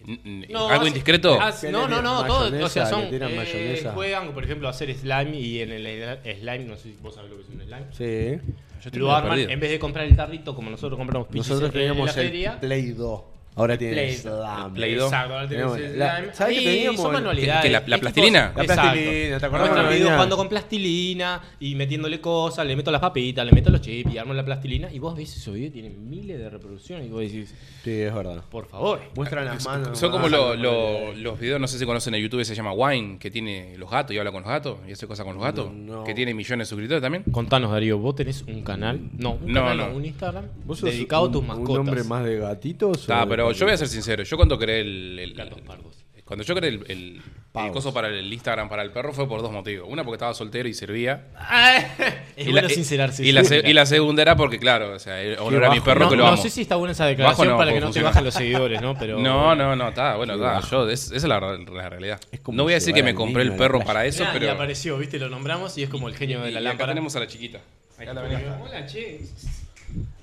No, 0.48 0.68
algo 0.68 0.82
hace- 0.82 0.88
indiscreto. 0.88 1.40
hace- 1.40 1.66
Que 1.66 1.72
no, 1.72 1.88
no, 1.88 2.00
no, 2.00 2.24
todo, 2.24 2.64
o 2.64 2.68
sea, 2.68 2.86
son, 2.86 3.08
eh, 3.10 3.82
juegan, 3.92 4.32
por 4.32 4.44
ejemplo, 4.44 4.68
a 4.68 4.70
hacer 4.70 4.94
slime 4.94 5.36
y 5.36 5.60
en 5.62 5.72
el 5.72 6.18
slime, 6.36 6.64
no 6.64 6.76
sé 6.76 6.82
si 6.92 6.96
vos 7.02 7.14
sabés 7.16 7.30
lo 7.30 7.36
que 7.38 7.42
es 7.42 7.48
un 7.48 7.60
slime. 7.60 8.40
Sí. 8.40 8.54
Yo 8.92 8.98
Lo 9.00 9.12
arman, 9.14 9.30
perdido. 9.32 9.50
en 9.50 9.60
vez 9.60 9.70
de 9.70 9.78
comprar 9.78 10.06
el 10.06 10.16
tarrito 10.16 10.54
como 10.56 10.68
nosotros 10.70 10.96
compramos 10.98 11.28
pizzas 11.28 11.48
Nosotros 11.50 11.70
en- 11.74 11.80
en 11.80 11.88
teníamos 11.88 12.16
la 12.16 12.22
el 12.22 12.58
Play 12.60 12.90
2. 12.92 13.22
Ahora 13.54 13.76
tiene 13.76 13.94
Play- 13.94 14.94
dos. 14.94 15.12
Exacto, 15.12 15.34
ahora 15.34 15.42
la- 15.46 16.16
Slime. 16.18 16.34
¿sabés 16.34 16.58
que 16.58 16.64
teníamos 16.64 17.00
son 17.02 17.12
manualidades. 17.12 17.62
que 17.62 17.70
la- 17.70 17.84
plastilina? 18.00 18.48
tipo- 18.48 18.58
La 18.60 18.64
plastilina, 18.74 19.38
¿te 19.38 19.46
acordás 19.46 19.70
video 19.72 19.88
venía? 19.90 20.12
jugando 20.14 20.36
con 20.38 20.48
plastilina 20.48 21.40
y 21.60 21.74
metiéndole 21.74 22.20
cosas, 22.20 22.66
le 22.66 22.76
meto 22.76 22.90
las 22.90 23.00
papitas, 23.02 23.44
le 23.44 23.52
meto 23.52 23.70
los 23.70 23.80
chips 23.82 24.14
y 24.14 24.16
armo 24.18 24.32
la 24.32 24.44
plastilina. 24.44 24.90
Y 24.90 24.98
vos 24.98 25.14
ves 25.14 25.36
esos 25.36 25.52
videos, 25.54 25.72
tienen 25.74 26.08
miles 26.08 26.38
de 26.38 26.48
reproducciones. 26.48 27.06
Y 27.06 27.10
vos 27.10 27.20
decís, 27.20 27.54
Sí, 27.84 27.90
es 27.90 28.14
verdad. 28.14 28.42
por 28.50 28.66
favor. 28.66 29.00
Muestran 29.16 29.44
las 29.44 29.64
manos. 29.66 29.98
Son 29.98 30.10
como 30.10 30.28
lo- 30.28 30.54
los 30.56 31.38
videos, 31.38 31.60
no 31.60 31.68
sé 31.68 31.78
si 31.78 31.84
conocen 31.84 32.14
en 32.14 32.22
YouTube, 32.22 32.44
se 32.44 32.54
llama 32.54 32.72
Wine, 32.72 33.18
que 33.18 33.30
tiene 33.30 33.76
los 33.76 33.90
gatos 33.90 34.14
y 34.16 34.18
habla 34.18 34.32
con 34.32 34.42
los 34.42 34.50
gatos 34.50 34.78
y 34.88 34.92
hace 34.92 35.06
cosas 35.06 35.26
con 35.26 35.34
los 35.34 35.44
gatos. 35.44 35.70
No. 35.72 36.04
Que 36.04 36.14
tiene 36.14 36.32
millones 36.32 36.68
de 36.68 36.70
suscriptores 36.70 37.02
también. 37.02 37.24
Contanos, 37.30 37.70
Darío, 37.70 37.98
vos 37.98 38.14
tenés 38.14 38.42
un 38.42 38.62
canal. 38.62 38.98
No, 39.18 39.32
un 39.32 39.52
No, 39.52 39.60
canal, 39.60 39.76
no. 39.76 39.96
un 39.96 40.04
Instagram 40.06 40.46
¿Vos 40.64 40.78
sos 40.78 40.90
dedicado 40.90 41.26
a 41.26 41.30
tus 41.32 41.40
un- 41.42 41.48
mascotas. 41.48 41.70
¿Un 41.70 41.78
hombre 41.88 42.04
más 42.04 42.24
de 42.24 42.38
gatitos? 42.38 42.96
o 42.96 43.00
Está, 43.00 43.20
de 43.20 43.41
pero 43.46 43.58
yo 43.58 43.66
voy 43.66 43.74
a 43.74 43.76
ser 43.76 43.88
sincero. 43.88 44.22
Yo 44.22 44.36
cuando 44.36 44.58
creé 44.58 44.80
el. 44.80 45.18
el- 45.18 45.34
Gatos 45.34 45.60
pardos. 45.62 45.96
Cuando 46.24 46.44
yo 46.44 46.54
creé 46.54 46.70
el, 46.70 46.76
el- 46.88 46.90
el 47.16 47.22
Pavos. 47.52 47.72
coso 47.72 47.92
para 47.92 48.08
el 48.08 48.32
Instagram 48.32 48.66
para 48.70 48.82
el 48.82 48.90
perro 48.90 49.12
fue 49.12 49.28
por 49.28 49.42
dos 49.42 49.52
motivos. 49.52 49.86
Una 49.90 50.02
porque 50.02 50.14
estaba 50.16 50.32
soltero 50.32 50.66
y 50.68 50.72
servía. 50.72 51.26
es 52.36 52.46
y, 52.46 52.50
bueno 52.52 52.68
la, 52.68 52.74
sincerarse. 52.74 53.22
y, 53.26 53.32
la, 53.32 53.42
se- 53.42 53.48
siempre. 53.48 53.70
y 53.70 53.74
la 53.74 53.84
segunda 53.84 54.22
era 54.22 54.34
porque, 54.36 54.58
claro, 54.58 54.94
o 54.94 54.98
sea, 54.98 55.16
honor 55.42 55.64
a 55.66 55.70
mi 55.70 55.80
perro 55.80 56.00
no, 56.04 56.08
que 56.10 56.16
lo 56.16 56.22
no 56.24 56.28
amo. 56.30 56.42
sé 56.42 56.48
si 56.48 56.62
está 56.62 56.76
buena 56.76 56.92
esa 56.92 57.04
declaración 57.04 57.48
Bajo 57.48 57.50
no, 57.52 57.58
para 57.58 57.70
que 57.72 57.74
porque 57.74 57.80
no 57.80 57.86
te 57.88 57.92
funciona. 58.00 58.08
bajan 58.08 58.24
los 58.24 58.34
seguidores, 58.34 58.80
¿no? 58.80 58.96
Pero 58.98 59.18
No, 59.18 59.54
no, 59.54 59.76
no, 59.76 59.88
está, 59.90 60.16
bueno, 60.16 60.34
está. 60.34 60.60
Yo, 60.70 60.88
es- 60.88 61.06
esa 61.08 61.16
es 61.16 61.24
la, 61.24 61.38
la 61.40 61.88
realidad. 61.90 62.18
Es 62.30 62.40
como 62.40 62.56
No 62.56 62.62
voy 62.62 62.72
a 62.72 62.76
decir 62.76 62.94
llevar 62.94 62.98
que 63.00 63.02
me 63.04 63.10
al 63.10 63.16
compré 63.16 63.42
el 63.42 63.48
niño 63.50 63.56
a 63.56 63.58
la 63.58 63.64
perro 63.66 63.78
playa. 63.80 63.86
para 63.92 64.06
eso, 64.06 64.22
Mirá, 64.24 64.36
y 64.36 64.38
pero. 64.40 64.52
apareció, 64.52 64.96
¿viste? 64.98 65.18
Lo 65.18 65.28
nombramos 65.28 65.76
y 65.76 65.82
es 65.82 65.90
como 65.90 66.08
el 66.08 66.16
genio 66.16 66.40
de 66.40 66.50
la 66.52 66.60
y 66.60 66.62
acá 66.62 66.68
lámpara. 66.70 66.92
tenemos 66.92 67.14
a 67.16 67.20
la 67.20 67.26
chiquita. 67.26 67.60
Acá 67.98 68.14
la 68.14 68.22
venía. 68.22 68.58
Hola, 68.62 68.86
che. 68.86 69.20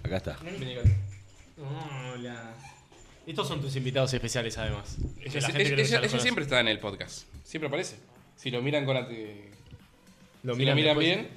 Acá 0.03 0.17
está. 0.17 0.37
Hola. 1.59 2.55
Estos 3.29 3.47
son 3.47 3.61
tus 3.61 3.75
invitados 3.75 4.11
especiales, 4.13 4.57
además. 4.57 4.97
Ella, 5.23 5.47
Que 5.51 5.75
que 5.75 6.19
siempre 6.19 6.43
está 6.43 6.59
en 6.59 6.67
el 6.67 6.79
podcast. 6.79 7.27
Siempre 7.43 7.67
aparece. 7.67 7.97
Si 8.35 8.49
lo 8.49 8.59
miran 8.61 8.85
con 8.85 8.97
ate- 8.97 9.51
Lo 10.43 10.55
si 10.55 10.65
lo 10.65 10.73
miran 10.75 10.97
después. 10.97 11.05
bien. 11.05 11.27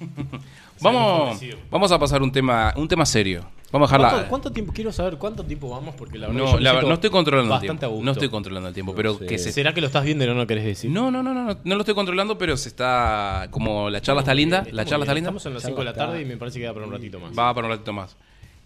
vamos, 0.80 1.38
vamos 1.70 1.92
a 1.92 1.98
pasar 1.98 2.22
un 2.22 2.32
tema, 2.32 2.72
un 2.76 2.88
tema 2.88 3.04
serio. 3.04 3.44
Vamos 3.70 3.90
a 3.92 3.98
dejarla. 3.98 4.10
¿Cuánto, 4.10 4.28
cuánto 4.30 4.52
tiempo? 4.52 4.72
Quiero 4.72 4.92
saber 4.92 5.16
cuánto 5.18 5.44
tiempo 5.44 5.68
vamos 5.68 5.94
porque 5.94 6.16
la 6.18 6.26
verdad 6.28 6.40
No, 6.42 6.50
yo 6.52 6.56
me 6.56 6.62
la- 6.62 6.70
siento 6.70 6.88
no 6.88 6.94
estoy 6.94 7.10
controlando 7.10 7.46
el 7.54 7.60
bastante 7.60 7.80
tiempo. 7.80 7.94
gusto. 7.96 8.04
No 8.06 8.12
estoy 8.12 8.28
controlando 8.30 8.68
el 8.68 8.74
tiempo, 8.74 8.94
pero 8.94 9.18
que 9.18 9.38
se. 9.38 9.52
¿Será 9.52 9.74
que 9.74 9.80
lo 9.82 9.86
estás 9.88 10.04
viendo 10.04 10.24
y 10.24 10.26
no 10.26 10.32
lo 10.34 10.46
querés 10.46 10.64
decir? 10.64 10.90
No, 10.90 11.10
no, 11.10 11.22
no, 11.22 11.34
no, 11.34 11.44
no, 11.44 11.58
no 11.62 11.74
lo 11.74 11.80
estoy 11.82 11.94
controlando, 11.94 12.38
pero 12.38 12.56
se 12.56 12.70
está. 12.70 13.46
Como 13.50 13.90
la 13.90 14.00
charla 14.00 14.22
está 14.22 14.32
linda, 14.32 14.58
Estamos 14.60 14.74
la 14.74 14.84
charla 14.86 15.04
está 15.04 15.14
linda. 15.14 15.28
Estamos 15.28 15.46
en 15.46 15.52
las 15.54 15.62
Charla 15.64 15.76
5 15.76 15.80
de 15.80 15.84
la 15.84 15.94
tarde 15.94 16.22
y 16.22 16.24
me 16.24 16.36
parece 16.38 16.58
que 16.58 16.62
queda 16.64 16.72
para 16.72 16.86
un 16.86 16.92
ratito 16.92 17.20
más. 17.20 17.38
Va 17.38 17.54
para 17.54 17.66
un 17.66 17.72
ratito 17.74 17.92
más. 17.92 18.16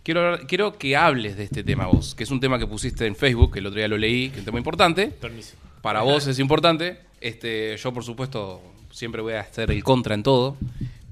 Quiero, 0.04 0.38
quiero 0.46 0.76
que 0.76 0.96
hables 0.96 1.34
de 1.38 1.44
este 1.44 1.64
tema 1.64 1.86
vos, 1.86 2.14
que 2.14 2.24
es 2.24 2.30
un 2.30 2.38
tema 2.38 2.58
que 2.58 2.66
pusiste 2.66 3.06
en 3.06 3.16
Facebook, 3.16 3.54
que 3.54 3.60
el 3.60 3.66
otro 3.66 3.78
día 3.78 3.88
lo 3.88 3.96
leí, 3.96 4.28
que 4.28 4.34
es 4.34 4.38
un 4.40 4.44
tema 4.44 4.58
importante. 4.58 5.06
Permiso. 5.08 5.56
Para 5.80 6.02
vos 6.02 6.26
es 6.26 6.38
importante. 6.38 6.98
Este, 7.22 7.74
yo, 7.78 7.90
por 7.94 8.04
supuesto, 8.04 8.60
siempre 8.90 9.22
voy 9.22 9.32
a 9.32 9.40
estar 9.40 9.70
el 9.70 9.82
contra 9.82 10.14
en 10.14 10.22
todo. 10.22 10.58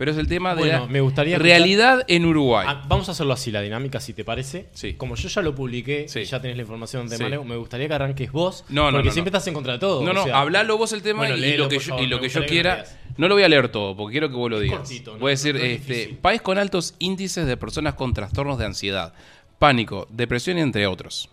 Pero 0.03 0.11
es 0.11 0.19
el 0.19 0.27
tema 0.27 0.57
de 0.57 0.62
Bueno, 0.62 0.81
la 0.81 0.87
me 0.89 1.01
gustaría 1.01 1.39
realidad 1.39 2.05
en 2.09 2.27
Uruguay. 2.27 2.66
Ah, 2.69 2.83
vamos 2.89 3.09
a 3.09 3.12
hacerlo 3.12 3.35
así, 3.35 3.53
la 3.53 3.61
dinámica, 3.61 4.01
si 4.01 4.12
te 4.12 4.24
parece. 4.24 4.66
Sí. 4.73 4.95
Como 4.95 5.15
yo 5.15 5.29
ya 5.29 5.43
lo 5.43 5.55
publiqué 5.55 6.07
Sí. 6.09 6.24
ya 6.24 6.43
tenés 6.43 6.57
la 6.57 6.62
información 6.62 7.07
de 7.07 7.19
Sí. 7.19 7.23
mano, 7.23 7.45
me 7.45 7.55
gustaría 7.55 7.87
que 7.87 7.95
arranques 7.95 8.33
vos. 8.33 8.65
No, 8.69 8.87
no, 8.87 8.97
porque 8.97 9.11
no, 9.11 9.12
siempre 9.12 9.29
estás 9.29 9.47
en 9.47 9.55
contra 9.55 9.74
de 9.74 9.79
todo. 9.79 10.03
no, 10.03 10.11
o 10.11 10.15
no, 10.15 10.24
sea, 10.24 10.41
hablalo 10.41 10.77
vos 10.77 10.93
el 10.93 11.03
tema 11.03 11.19
Bueno, 11.19 11.37
y, 11.37 11.41
léelo, 11.41 11.62
lo 11.62 11.70
que 11.70 11.79
yo, 11.79 12.01
y 12.01 12.09
lo 12.09 12.20
que 12.20 12.29
quiera. 12.47 12.85
No 13.16 13.29
lo 13.29 13.37
voy 13.37 13.45
a 13.45 13.49
leer 13.49 13.69
todo, 13.69 13.97
porque 13.97 14.15
quiero 14.15 14.29
que 14.29 14.35
vos 14.35 14.51
lo 14.51 14.59
digas. 14.59 14.81
cortito, 14.81 15.16
voy 15.19 15.29
a 15.29 15.35
decir, 15.35 15.57
este, 15.57 16.19
país 16.20 16.43
con 16.43 16.59
altos 16.59 16.97
índices 16.99 17.47
de 17.47 17.57
personas 17.57 17.95
con 17.95 18.12
trastornos 18.12 18.59
de 18.59 18.66
ansiedad, 18.66 19.15
pánico, 19.61 20.09
depresión 20.11 20.59
y 20.59 20.62
entre 20.62 20.89
otros. 20.89 21.29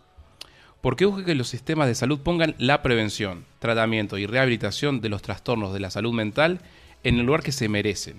¿Por 0.81 0.95
qué 0.95 1.07
urge 1.07 1.25
que 1.25 1.33
los 1.33 1.47
sistemas 1.49 1.87
de 1.87 1.95
salud 1.95 2.19
pongan 2.19 2.53
la 2.59 2.83
prevención, 2.83 3.45
tratamiento 3.57 4.19
y 4.19 4.27
rehabilitación 4.27 5.01
de 5.01 5.09
los 5.09 5.23
trastornos 5.23 5.73
de 5.73 5.79
la 5.79 5.89
salud 5.89 6.13
mental 6.13 6.59
en 7.03 7.17
el 7.17 7.25
lugar 7.25 7.41
que 7.41 7.51
se 7.51 7.67
merecen? 7.67 8.17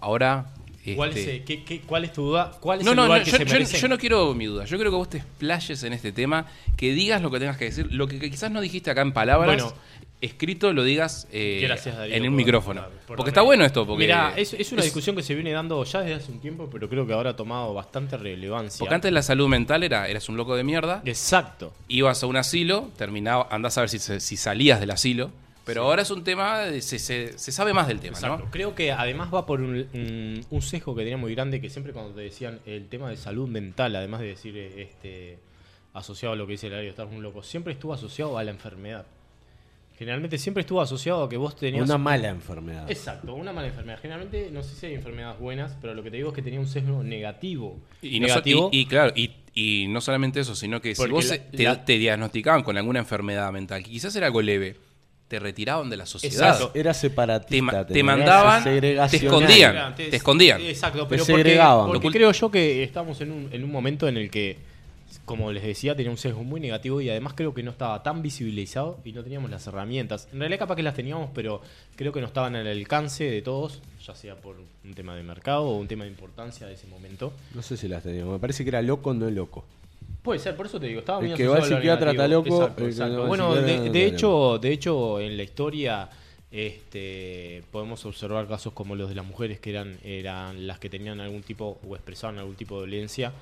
Ahora. 0.00 0.46
¿Cuál, 0.94 1.10
es, 1.10 1.16
este, 1.16 1.34
eh, 1.36 1.42
qué- 1.44 1.64
qué- 1.64 1.80
cuál 1.80 2.04
es 2.04 2.12
tu 2.12 2.22
duda? 2.26 2.52
¿Cuál 2.60 2.78
es 2.78 2.84
no, 2.84 2.92
el 2.92 2.96
no, 2.96 3.04
lugar 3.06 3.18
no, 3.18 3.24
que 3.24 3.30
yo, 3.32 3.36
se 3.38 3.44
yo- 3.44 3.52
merecen? 3.52 3.80
yo 3.80 3.88
no 3.88 3.98
quiero 3.98 4.34
mi 4.34 4.46
duda. 4.46 4.66
Yo 4.66 4.76
quiero 4.76 4.92
que 4.92 4.96
vos 4.96 5.10
te 5.10 5.18
explayes 5.18 5.82
en 5.82 5.92
este 5.92 6.12
tema, 6.12 6.46
que 6.76 6.92
digas 6.92 7.20
lo 7.20 7.28
que 7.32 7.40
tengas 7.40 7.56
que 7.56 7.64
decir, 7.64 7.88
lo 7.92 8.06
que, 8.06 8.20
que 8.20 8.30
quizás 8.30 8.52
no 8.52 8.60
dijiste 8.60 8.88
acá 8.92 9.00
en 9.02 9.10
palabras, 9.12 9.62
Bueno. 9.64 9.76
escrito 10.20 10.72
lo 10.72 10.84
digas 10.84 11.26
eh, 11.32 11.58
Gracias, 11.62 11.96
Darío, 11.96 12.14
en 12.14 12.22
un 12.22 12.28
por- 12.28 12.36
micrófono. 12.36 12.82
por- 12.82 12.92
por 13.04 13.16
porque 13.16 13.30
está 13.30 13.42
bueno 13.42 13.64
esto, 13.64 13.84
porque 13.84 14.04
Mira, 14.04 14.32
es, 14.36 14.52
es 14.54 14.70
una 14.70 14.80
es- 14.82 14.86
discusión 14.86 15.16
que 15.16 15.24
se 15.24 15.34
viene 15.34 15.50
dando 15.50 15.82
ya 15.82 16.02
desde 16.02 16.14
hace 16.14 16.30
un 16.30 16.38
tiempo, 16.40 16.68
pero 16.70 16.88
creo 16.88 17.04
que 17.04 17.12
ahora 17.14 17.30
ha 17.30 17.36
tomado 17.36 17.74
bastante 17.74 18.16
relevancia. 18.16 18.78
porque 18.78 18.94
antes 18.94 19.12
la 19.12 19.22
salud 19.22 19.48
mental 19.48 19.82
era, 19.82 20.06
eras 20.06 20.28
un 20.28 20.36
loco 20.36 20.54
de 20.54 20.62
mierda, 20.62 21.02
Exacto. 21.04 21.72
ibas 21.88 22.22
a 22.22 22.26
un 22.28 22.36
asilo, 22.36 22.90
terminaba, 22.96 23.48
andás 23.50 23.76
a 23.76 23.80
ver 23.80 23.90
si, 23.90 23.98
si 23.98 24.36
salías 24.36 24.78
del 24.78 24.92
asilo, 24.92 25.32
pero 25.66 25.82
ahora 25.82 26.00
es 26.02 26.10
un 26.10 26.24
tema, 26.24 26.60
de- 26.60 26.80
se, 26.80 26.98
se- 26.98 27.36
se 27.36 27.52
sabe 27.52 27.74
más 27.74 27.86
del 27.88 28.00
tema, 28.00 28.16
Exacto. 28.16 28.44
¿no? 28.46 28.50
Creo 28.50 28.74
que 28.74 28.92
además 28.92 29.28
va 29.34 29.44
por 29.44 29.60
un, 29.60 29.86
un- 29.92 30.46
un 30.48 30.62
sesgo 30.62 30.94
que 30.94 31.02
tenía 31.02 31.18
muy 31.18 31.34
grande 31.34 31.60
que 31.60 31.68
siempre 31.68 31.92
cuando 31.92 32.12
te 32.14 32.22
decían 32.22 32.60
el 32.64 32.88
tema 32.88 33.10
de 33.10 33.16
salud 33.18 33.46
mental, 33.48 33.94
además 33.96 34.20
de 34.20 34.28
decir 34.28 34.56
eh, 34.56 34.82
este 34.82 35.38
asociado 35.92 36.32
a 36.34 36.36
lo 36.36 36.46
que 36.46 36.52
dice 36.52 36.68
el 36.68 36.74
área 36.74 36.88
estás 36.88 37.08
un 37.10 37.22
loco, 37.22 37.42
siempre 37.42 37.72
estuvo 37.74 37.92
asociado 37.92 38.38
a 38.38 38.44
la 38.44 38.50
enfermedad. 38.52 39.04
Generalmente 39.98 40.36
siempre 40.36 40.60
estuvo 40.60 40.82
asociado 40.82 41.24
a 41.24 41.28
que 41.28 41.38
vos 41.38 41.56
tenías 41.56 41.82
Una 41.82 41.96
mala 41.96 42.28
enfermedad. 42.28 42.90
Exacto, 42.90 43.32
una 43.34 43.52
mala 43.54 43.68
enfermedad. 43.68 43.98
Generalmente 44.00 44.50
no 44.52 44.62
sé 44.62 44.74
si 44.76 44.84
hay 44.86 44.94
enfermedades 44.94 45.40
buenas, 45.40 45.74
pero 45.80 45.94
lo 45.94 46.02
que 46.02 46.10
te 46.10 46.18
digo 46.18 46.28
es 46.28 46.34
que 46.34 46.42
tenía 46.42 46.60
un 46.60 46.66
sesgo 46.68 47.02
negativo. 47.02 47.78
Y, 48.02 48.20
no 48.20 48.28
so- 48.28 48.34
negativo. 48.34 48.68
y- 48.72 48.80
y 48.80 48.86
claro, 48.86 49.12
y, 49.16 49.30
y 49.54 49.86
no 49.88 50.02
solamente 50.02 50.38
eso, 50.40 50.54
sino 50.54 50.82
que 50.82 50.94
si 50.94 51.06
vos 51.08 51.30
la- 51.30 51.38
te, 51.50 51.62
la- 51.64 51.82
te 51.82 51.96
diagnosticaban 51.96 52.62
con 52.62 52.76
alguna 52.76 52.98
enfermedad 52.98 53.50
mental, 53.52 53.82
que 53.82 53.88
quizás 53.90 54.14
era 54.16 54.26
algo 54.26 54.42
leve, 54.42 54.76
te 55.28 55.38
retiraban 55.40 55.90
de 55.90 55.96
la 55.96 56.06
sociedad. 56.06 56.50
Exacto. 56.52 56.70
Era 56.78 56.92
Te, 56.92 56.98
separatista. 57.00 57.84
te 57.86 57.94
tenía 57.94 58.04
mandaban, 58.04 58.62
te 58.62 59.16
escondían, 59.16 59.94
te 59.96 60.14
escondían. 60.16 60.60
Exacto, 60.60 61.02
Te 61.04 61.08
pero 61.16 61.24
porque, 61.26 61.42
segregaban. 61.42 61.86
porque 61.88 62.04
Lo 62.06 62.10
cul- 62.10 62.12
creo 62.12 62.32
yo 62.32 62.50
que 62.50 62.82
estamos 62.84 63.20
en 63.20 63.32
un, 63.32 63.48
en 63.52 63.64
un 63.64 63.72
momento 63.72 64.06
en 64.06 64.16
el 64.18 64.30
que, 64.30 64.56
como 65.24 65.50
les 65.50 65.64
decía, 65.64 65.96
tenía 65.96 66.10
un 66.12 66.18
sesgo 66.18 66.44
muy 66.44 66.60
negativo 66.60 67.00
y 67.00 67.10
además 67.10 67.32
creo 67.34 67.52
que 67.54 67.64
no 67.64 67.72
estaba 67.72 68.02
tan 68.04 68.22
visibilizado 68.22 68.98
y 69.04 69.12
no 69.12 69.24
teníamos 69.24 69.50
las 69.50 69.66
herramientas. 69.66 70.28
En 70.32 70.38
realidad 70.38 70.60
capaz 70.60 70.76
que 70.76 70.84
las 70.84 70.94
teníamos, 70.94 71.30
pero 71.34 71.60
creo 71.96 72.12
que 72.12 72.20
no 72.20 72.26
estaban 72.28 72.54
al 72.54 72.66
alcance 72.68 73.24
de 73.24 73.42
todos, 73.42 73.80
ya 74.06 74.14
sea 74.14 74.36
por 74.36 74.56
un 74.84 74.94
tema 74.94 75.16
de 75.16 75.24
mercado 75.24 75.62
o 75.64 75.76
un 75.76 75.88
tema 75.88 76.04
de 76.04 76.10
importancia 76.10 76.68
de 76.68 76.74
ese 76.74 76.86
momento. 76.86 77.32
No 77.54 77.62
sé 77.62 77.76
si 77.76 77.88
las 77.88 78.04
teníamos. 78.04 78.34
Me 78.34 78.38
parece 78.38 78.62
que 78.62 78.68
era 78.70 78.80
loco, 78.82 79.12
no 79.12 79.28
loco. 79.28 79.64
Puede 80.26 80.40
ser, 80.40 80.56
por 80.56 80.66
eso 80.66 80.80
te 80.80 80.88
digo, 80.88 80.98
estaba 80.98 81.20
El 81.20 81.28
muy 81.28 81.36
que 81.36 81.46
va 81.46 81.58
al 81.58 81.64
psiquiatra 81.64 82.10
está 82.10 82.26
loco, 82.26 82.48
Exacto, 82.48 82.82
el 82.82 82.90
exacto. 82.90 83.16
no 83.18 83.26
Bueno, 83.28 83.54
de, 83.54 83.90
de 83.90 84.06
hecho, 84.06 84.58
de 84.58 84.72
hecho, 84.72 85.20
en 85.20 85.36
la 85.36 85.44
historia 85.44 86.10
este, 86.50 87.62
podemos 87.70 88.04
observar 88.06 88.48
casos 88.48 88.72
como 88.72 88.96
los 88.96 89.08
de 89.08 89.14
las 89.14 89.24
mujeres 89.24 89.60
que 89.60 89.70
eran, 89.70 89.96
eran 90.02 90.66
las 90.66 90.80
que 90.80 90.90
tenían 90.90 91.20
algún 91.20 91.44
tipo 91.44 91.78
o 91.88 91.94
expresaban 91.94 92.40
algún 92.40 92.56
tipo 92.56 92.74
de 92.74 92.80
dolencia, 92.88 93.32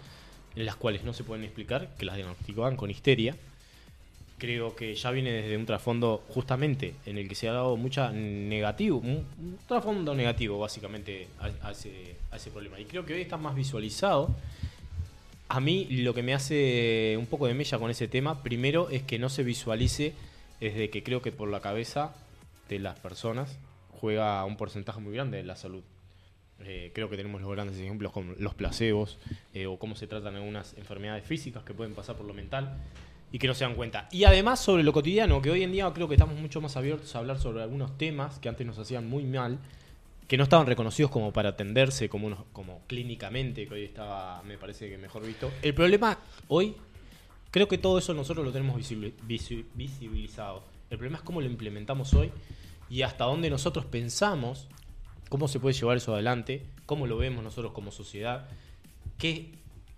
en 0.54 0.66
las 0.66 0.76
cuales 0.76 1.04
no 1.04 1.14
se 1.14 1.24
pueden 1.24 1.44
explicar, 1.44 1.88
que 1.96 2.04
las 2.04 2.16
diagnosticaban 2.16 2.76
con 2.76 2.90
histeria. 2.90 3.34
Creo 4.36 4.76
que 4.76 4.94
ya 4.94 5.10
viene 5.10 5.32
desde 5.32 5.56
un 5.56 5.64
trasfondo 5.64 6.22
justamente 6.28 6.96
en 7.06 7.16
el 7.16 7.30
que 7.30 7.34
se 7.34 7.48
ha 7.48 7.54
dado 7.54 7.78
mucha 7.78 8.12
negativo, 8.12 8.98
un, 8.98 9.24
un 9.38 9.58
trasfondo 9.66 10.14
negativo 10.14 10.58
básicamente 10.58 11.28
a, 11.40 11.68
a 11.68 11.72
ese, 11.72 12.16
a 12.30 12.36
ese 12.36 12.50
problema. 12.50 12.78
Y 12.78 12.84
creo 12.84 13.06
que 13.06 13.14
hoy 13.14 13.22
está 13.22 13.38
más 13.38 13.54
visualizado. 13.54 14.34
A 15.48 15.60
mí 15.60 15.86
lo 15.90 16.14
que 16.14 16.22
me 16.22 16.34
hace 16.34 17.16
un 17.18 17.26
poco 17.26 17.46
de 17.46 17.54
mella 17.54 17.78
con 17.78 17.90
ese 17.90 18.08
tema, 18.08 18.42
primero 18.42 18.88
es 18.90 19.02
que 19.02 19.18
no 19.18 19.28
se 19.28 19.42
visualice 19.42 20.14
desde 20.60 20.90
que 20.90 21.02
creo 21.02 21.20
que 21.22 21.32
por 21.32 21.48
la 21.50 21.60
cabeza 21.60 22.14
de 22.68 22.78
las 22.78 22.98
personas 22.98 23.58
juega 23.90 24.44
un 24.44 24.56
porcentaje 24.56 25.00
muy 25.00 25.14
grande 25.14 25.38
de 25.38 25.44
la 25.44 25.56
salud. 25.56 25.82
Eh, 26.60 26.92
creo 26.94 27.10
que 27.10 27.16
tenemos 27.16 27.42
los 27.42 27.50
grandes 27.50 27.76
ejemplos 27.78 28.12
como 28.12 28.32
los 28.38 28.54
placebos 28.54 29.18
eh, 29.52 29.66
o 29.66 29.78
cómo 29.78 29.96
se 29.96 30.06
tratan 30.06 30.36
algunas 30.36 30.76
enfermedades 30.78 31.24
físicas 31.24 31.62
que 31.64 31.74
pueden 31.74 31.94
pasar 31.94 32.16
por 32.16 32.24
lo 32.26 32.32
mental 32.32 32.78
y 33.32 33.38
que 33.38 33.48
no 33.48 33.54
se 33.54 33.64
dan 33.64 33.74
cuenta. 33.74 34.08
Y 34.12 34.24
además 34.24 34.60
sobre 34.60 34.84
lo 34.84 34.92
cotidiano, 34.92 35.42
que 35.42 35.50
hoy 35.50 35.62
en 35.62 35.72
día 35.72 35.90
creo 35.92 36.08
que 36.08 36.14
estamos 36.14 36.38
mucho 36.38 36.60
más 36.60 36.76
abiertos 36.76 37.14
a 37.14 37.18
hablar 37.18 37.38
sobre 37.38 37.62
algunos 37.62 37.98
temas 37.98 38.38
que 38.38 38.48
antes 38.48 38.66
nos 38.66 38.78
hacían 38.78 39.08
muy 39.08 39.24
mal, 39.24 39.58
que 40.28 40.36
no 40.36 40.44
estaban 40.44 40.66
reconocidos 40.66 41.10
como 41.10 41.32
para 41.32 41.50
atenderse 41.50 42.08
como, 42.08 42.26
unos, 42.26 42.40
como 42.52 42.80
clínicamente, 42.86 43.66
que 43.66 43.74
hoy 43.74 43.84
estaba, 43.84 44.42
me 44.42 44.56
parece 44.58 44.88
que 44.88 44.96
mejor 44.98 45.24
visto. 45.26 45.50
El 45.62 45.74
problema 45.74 46.18
hoy, 46.48 46.74
creo 47.50 47.68
que 47.68 47.78
todo 47.78 47.98
eso 47.98 48.14
nosotros 48.14 48.44
lo 48.44 48.52
tenemos 48.52 48.76
visibil- 48.76 49.14
visi- 49.26 49.64
visibilizado. 49.74 50.64
El 50.90 50.98
problema 50.98 51.18
es 51.18 51.24
cómo 51.24 51.40
lo 51.40 51.46
implementamos 51.46 52.14
hoy 52.14 52.30
y 52.88 53.02
hasta 53.02 53.24
dónde 53.24 53.50
nosotros 53.50 53.84
pensamos 53.86 54.68
cómo 55.28 55.48
se 55.48 55.58
puede 55.60 55.74
llevar 55.74 55.96
eso 55.96 56.12
adelante, 56.14 56.64
cómo 56.86 57.06
lo 57.06 57.16
vemos 57.16 57.42
nosotros 57.44 57.72
como 57.72 57.90
sociedad, 57.90 58.48
qué 59.18 59.50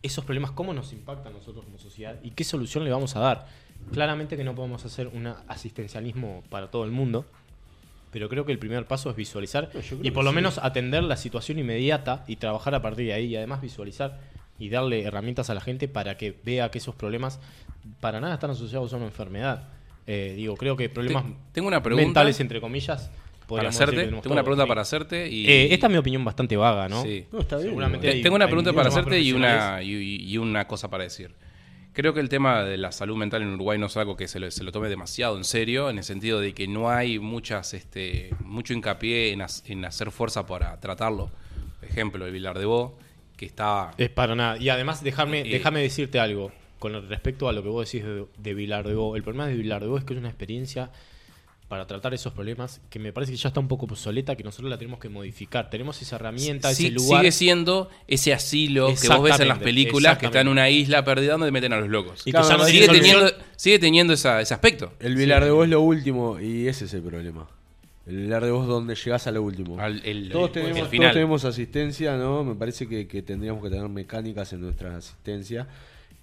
esos 0.03 0.25
problemas, 0.25 0.53
cómo 0.53 0.73
nos 0.73 0.93
impactan 0.93 1.33
nosotros 1.33 1.65
como 1.65 1.79
sociedad 1.79 2.19
y 2.23 2.31
qué 2.31 2.45
solución 2.45 2.85
le 2.85 2.91
vamos 2.91 3.17
a 3.17 3.21
dar. 3.21 3.49
Claramente 3.93 4.37
que 4.37 4.45
no 4.45 4.55
podemos 4.55 4.85
hacer 4.85 5.09
un 5.09 5.27
asistencialismo 5.49 6.43
para 6.49 6.71
todo 6.71 6.85
el 6.85 6.91
mundo, 6.91 7.27
pero 8.17 8.31
creo 8.31 8.47
que 8.47 8.53
el 8.53 8.59
primer 8.59 8.87
paso 8.87 9.11
es 9.11 9.17
visualizar 9.17 9.69
No, 9.75 9.81
y 10.03 10.11
por 10.11 10.25
lo 10.25 10.31
sí. 10.31 10.37
menos 10.37 10.57
atender 10.57 11.03
la 11.03 11.19
situación 11.19 11.59
inmediata 11.59 12.25
y 12.27 12.37
trabajar 12.37 12.75
a 12.75 12.81
partir 12.81 13.05
de 13.09 13.13
ahí 13.13 13.27
y 13.27 13.37
además 13.37 13.61
visualizar 13.61 14.19
y 14.59 14.71
darle 14.71 15.03
herramientas 15.03 15.51
a 15.51 15.55
la 15.55 15.61
gente 15.61 15.87
para 15.87 16.17
que 16.17 16.35
vea 16.43 16.71
que 16.71 16.79
esos 16.79 16.95
problemas 16.95 17.41
para 18.01 18.19
nada 18.19 18.33
están 18.33 18.51
asociados 18.53 18.91
a 18.95 18.97
una 18.97 19.05
enfermedad. 19.05 19.69
Eh, 20.07 20.33
digo, 20.35 20.57
creo 20.57 20.79
que 20.79 20.89
problemas 20.89 21.25
Te- 21.27 21.33
tengo 21.53 21.69
una 21.69 21.83
pregunta 21.83 22.07
mentales, 22.07 22.41
entre 22.41 22.59
comillas, 22.59 23.11
para 23.11 23.47
podríamos 23.49 23.75
decir 23.79 23.95
que 23.95 24.01
hacerte. 24.01 24.21
Tengo 24.23 24.33
una 24.33 24.43
pregunta 24.43 24.65
sí. 24.65 24.69
para 24.71 24.81
hacerte 24.81 25.29
y 25.29 25.47
Eh, 25.47 25.75
esta 25.75 25.87
es 25.89 25.93
mi 25.93 25.99
opinión 25.99 26.25
bastante 26.25 26.57
vaga, 26.57 26.89
¿no? 26.89 27.03
Sí. 27.03 27.27
No, 27.31 27.41
está 27.41 27.57
bien. 27.57 27.69
Seguramente 27.69 28.07
¿no? 28.07 28.13
hay- 28.15 28.23
Tengo 28.23 28.37
una 28.37 28.47
pregunta 28.47 28.73
para 28.73 28.89
hacerte 28.89 29.21
y 29.21 29.33
una, 29.35 29.83
y, 29.83 29.93
y 30.33 30.39
una 30.39 30.67
cosa 30.67 30.89
para 30.89 31.05
decir. 31.05 31.33
Creo 31.97 32.13
que 32.13 32.21
el 32.21 32.29
tema 32.29 32.63
de 32.63 32.77
la 32.77 32.93
salud 32.93 33.17
mental 33.17 33.41
en 33.41 33.55
Uruguay 33.55 33.79
no 33.79 33.87
es 33.87 33.97
algo 33.97 34.19
que 34.19 34.29
se 34.29 34.39
lo, 34.39 34.51
se 34.51 34.63
lo 34.63 34.71
tome 34.71 34.91
demasiado 34.91 35.39
en 35.39 35.45
serio, 35.45 35.89
en 35.89 35.97
el 35.97 36.05
sentido 36.05 36.41
de 36.41 36.53
que 36.53 36.69
no 36.69 36.91
hay 36.91 37.19
muchas, 37.19 37.73
este, 37.73 38.35
mucho 38.41 38.75
hincapié 38.75 39.33
en, 39.33 39.41
hacer 39.41 40.11
fuerza 40.11 40.47
para 40.47 40.79
tratarlo. 40.79 41.31
Por 41.81 41.89
ejemplo, 41.89 42.27
el 42.27 42.33
Vilar 42.33 42.59
de 42.59 42.67
Bo, 42.67 42.99
que 43.39 43.47
está... 43.47 43.93
Es 43.97 44.11
para 44.11 44.35
nada. 44.35 44.59
Y 44.59 44.69
además, 44.69 45.03
déjame, 45.03 45.41
Eh, 45.41 45.45
déjame 45.45 45.81
decirte 45.81 46.21
algo 46.21 46.53
con 46.79 47.09
respecto 47.09 47.49
a 47.49 47.55
lo 47.55 47.63
que 47.63 47.71
vos 47.71 47.91
decís 47.91 48.07
de, 48.07 48.27
de 48.37 48.53
Vilar 48.53 48.87
de 48.87 48.95
Bo. 48.95 49.17
El 49.17 49.23
problema 49.23 49.47
de 49.47 49.55
Vilar 49.55 49.81
de 49.81 49.89
Bo 49.89 49.97
es 49.97 50.05
que 50.05 50.13
es 50.13 50.19
una 50.19 50.29
experiencia 50.29 50.91
para 51.69 51.87
tratar 51.87 52.15
esos 52.15 52.33
problemas 52.33 52.81
que 52.91 52.99
me 53.01 53.13
parece 53.13 53.33
que 53.33 53.39
ya 53.39 53.49
está 53.49 53.59
un 53.59 53.67
poco 53.67 53.87
obsoleta, 53.87 54.37
que 54.37 54.45
nosotros 54.45 54.71
la 54.71 54.79
tenemos 54.79 55.01
que 55.01 55.09
modificar. 55.09 55.69
Tenemos 55.69 56.01
esa 56.01 56.15
herramienta, 56.17 56.73
Sí- 56.73 56.87
ese 56.87 56.95
lugar. 56.95 57.21
Sigue 57.23 57.33
siendo 57.33 57.91
ese 58.07 58.33
asilo 58.33 58.89
que 59.01 59.09
vos 59.09 59.23
ves 59.23 59.41
en 59.41 59.49
las 59.49 59.59
películas 59.59 60.17
que 60.19 60.27
está 60.27 60.41
en 60.41 60.49
una 60.49 60.71
isla 60.71 61.05
perdida 61.05 61.33
donde 61.33 61.51
meten 61.51 61.73
a 61.73 61.81
los 61.81 61.89
locos. 61.89 62.21
Y 62.23 62.25
que 62.27 62.31
Claro, 62.33 62.49
ya 62.49 62.57
no 62.59 62.65
sigue, 62.67 62.87
teniendo, 62.89 63.33
sigue 63.57 63.79
teniendo 63.81 64.13
esa- 64.13 64.41
ese 64.41 64.55
aspecto. 64.55 64.93
El 65.01 65.17
Vilar 65.17 65.45
de 65.45 65.51
Vos 65.51 65.65
es 65.65 65.71
lo 65.71 65.81
último 65.81 66.39
y 66.41 66.69
ese 66.69 66.85
es 66.85 66.95
el 66.95 67.03
problema. 67.03 67.49
El 68.07 68.19
Vilar 68.19 68.45
de 68.45 68.53
Vos 68.53 68.63
es 68.63 68.69
donde 68.69 68.95
llegás 68.95 69.27
a 69.27 69.33
lo 69.33 69.43
último. 69.43 69.81
Al- 69.81 70.01
el- 70.05 70.29
todos, 70.31 70.47
el- 70.47 70.53
tenemos, 70.53 70.71
el 70.77 70.81
todos 70.83 70.91
final. 70.93 71.13
tenemos 71.13 71.45
asistencia, 71.45 72.17
¿no? 72.17 72.45
Me 72.45 72.55
parece 72.55 72.87
que, 72.89 73.09
que 73.09 73.23
tendríamos 73.23 73.61
que 73.65 73.71
tener 73.71 73.89
mecánicas 73.89 74.53
en 74.53 74.61
nuestra 74.61 74.97
asistencia. 74.97 75.67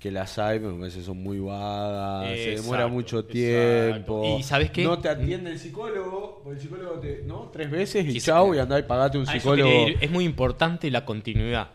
Que 0.04 0.12
las 0.12 0.38
hay, 0.38 0.60
pero 0.60 0.74
me 0.74 0.80
parece 0.80 1.00
que 1.00 1.06
son 1.06 1.24
muy 1.24 1.40
vagas, 1.40 2.28
se 2.28 2.56
demora 2.58 2.88
mucho 2.88 3.20
exacto. 3.20 3.34
tiempo. 3.34 4.38
¿Y 4.38 4.44
sabes 4.44 4.70
qué? 4.70 4.84
No 4.84 5.00
te 5.00 5.08
atiende 5.08 5.50
el 5.50 5.58
psicólogo, 5.58 6.42
porque 6.44 6.58
el 6.58 6.62
psicólogo 6.62 7.00
te. 7.00 7.22
¿No? 7.26 7.50
Tres 7.54 7.72
veces 7.72 8.06
y 8.08 8.20
sí. 8.20 8.30
y 8.30 8.58
andá 8.58 8.78
y 8.80 8.84
pagate 8.84 9.18
un 9.18 9.26
psicólogo. 9.26 9.88
Es 10.02 10.12
muy 10.12 10.26
importante 10.26 10.92
la 10.92 11.06
continuidad. 11.06 11.70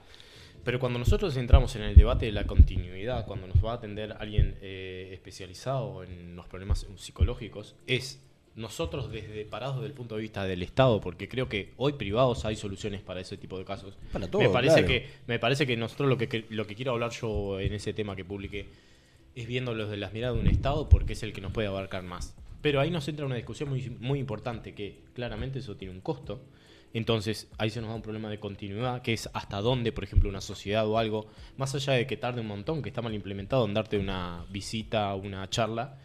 Pero 0.62 0.78
cuando 0.78 0.98
nosotros 0.98 1.34
entramos 1.38 1.74
en 1.76 1.84
el 1.84 1.96
debate 1.96 2.26
de 2.26 2.32
la 2.32 2.44
continuidad, 2.44 3.24
cuando 3.24 3.46
nos 3.46 3.64
va 3.64 3.72
a 3.72 3.74
atender 3.76 4.14
alguien 4.20 4.58
eh, 4.60 5.08
especializado 5.14 6.04
en 6.04 6.36
los 6.36 6.46
problemas 6.48 6.86
psicológicos, 6.96 7.76
es 7.86 8.20
nosotros 8.58 9.10
desde 9.10 9.44
parados 9.44 9.76
desde 9.76 9.86
el 9.88 9.92
punto 9.94 10.16
de 10.16 10.22
vista 10.22 10.44
del 10.44 10.62
Estado, 10.62 11.00
porque 11.00 11.28
creo 11.28 11.48
que 11.48 11.72
hoy 11.76 11.94
privados 11.94 12.44
hay 12.44 12.56
soluciones 12.56 13.00
para 13.00 13.20
ese 13.20 13.36
tipo 13.36 13.58
de 13.58 13.64
casos. 13.64 13.96
Para 14.12 14.28
todo, 14.28 14.42
me 14.42 14.48
parece 14.50 14.84
claro. 14.84 14.88
que 14.88 15.08
me 15.26 15.38
parece 15.38 15.66
que 15.66 15.76
nosotros 15.76 16.08
lo 16.08 16.18
que, 16.18 16.28
que- 16.28 16.44
lo 16.50 16.66
que 16.66 16.74
quiero 16.74 16.92
hablar 16.92 17.10
yo 17.12 17.60
en 17.60 17.72
ese 17.72 17.92
tema 17.94 18.14
que 18.16 18.24
publiqué 18.24 18.66
es 19.34 19.46
viendo 19.46 19.74
los 19.74 19.88
de 19.90 19.96
las 19.96 20.12
miradas 20.12 20.34
de 20.36 20.42
un 20.42 20.48
Estado 20.48 20.88
porque 20.88 21.12
es 21.14 21.22
el 21.22 21.32
que 21.32 21.40
nos 21.40 21.52
puede 21.52 21.68
abarcar 21.68 22.02
más. 22.02 22.34
Pero 22.60 22.80
ahí 22.80 22.90
nos 22.90 23.06
entra 23.08 23.24
una 23.24 23.36
discusión 23.36 23.68
muy, 23.68 23.88
muy 24.00 24.18
importante 24.18 24.74
que 24.74 24.98
claramente 25.14 25.60
eso 25.60 25.76
tiene 25.76 25.94
un 25.94 26.00
costo. 26.00 26.40
Entonces 26.94 27.48
ahí 27.58 27.70
se 27.70 27.80
nos 27.80 27.90
da 27.90 27.96
un 27.96 28.02
problema 28.02 28.30
de 28.30 28.40
continuidad, 28.40 29.02
que 29.02 29.12
es 29.12 29.28
hasta 29.34 29.60
dónde, 29.60 29.92
por 29.92 30.04
ejemplo, 30.04 30.28
una 30.28 30.40
sociedad 30.40 30.86
o 30.88 30.98
algo, 30.98 31.26
más 31.56 31.74
allá 31.74 31.92
de 31.92 32.06
que 32.06 32.16
tarde 32.16 32.40
un 32.40 32.46
montón, 32.48 32.82
que 32.82 32.88
está 32.88 33.02
mal 33.02 33.14
implementado 33.14 33.64
en 33.66 33.74
darte 33.74 33.98
una 33.98 34.44
visita 34.50 35.14
o 35.14 35.18
una 35.18 35.48
charla, 35.50 35.98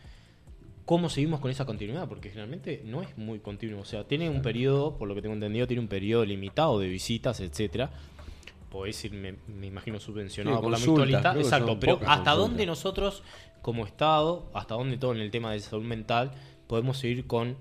¿cómo 0.85 1.09
seguimos 1.09 1.39
con 1.39 1.51
esa 1.51 1.65
continuidad? 1.65 2.07
Porque 2.07 2.29
generalmente 2.29 2.81
no 2.85 3.01
es 3.01 3.17
muy 3.17 3.39
continuo. 3.39 3.81
O 3.81 3.85
sea, 3.85 4.05
tiene 4.05 4.29
un 4.29 4.41
periodo, 4.41 4.97
por 4.97 5.07
lo 5.07 5.15
que 5.15 5.21
tengo 5.21 5.35
entendido, 5.35 5.67
tiene 5.67 5.81
un 5.81 5.87
periodo 5.87 6.25
limitado 6.25 6.79
de 6.79 6.87
visitas, 6.87 7.39
etcétera. 7.39 7.91
Podés 8.69 9.05
ir, 9.05 9.13
me, 9.13 9.35
me 9.47 9.67
imagino, 9.67 9.99
subvencionado 9.99 10.57
Sí, 10.57 10.87
por 10.87 11.07
la 11.07 11.33
que 11.33 11.39
Exacto, 11.41 11.79
pero 11.79 11.93
¿hasta 11.95 12.07
consultas. 12.07 12.37
dónde 12.37 12.65
nosotros, 12.65 13.23
como 13.61 13.85
Estado, 13.85 14.49
hasta 14.53 14.75
dónde 14.75 14.97
todo 14.97 15.13
en 15.13 15.19
el 15.21 15.31
tema 15.31 15.51
de 15.51 15.59
salud 15.59 15.85
mental, 15.85 16.31
podemos 16.67 16.97
seguir 16.97 17.27
con 17.27 17.57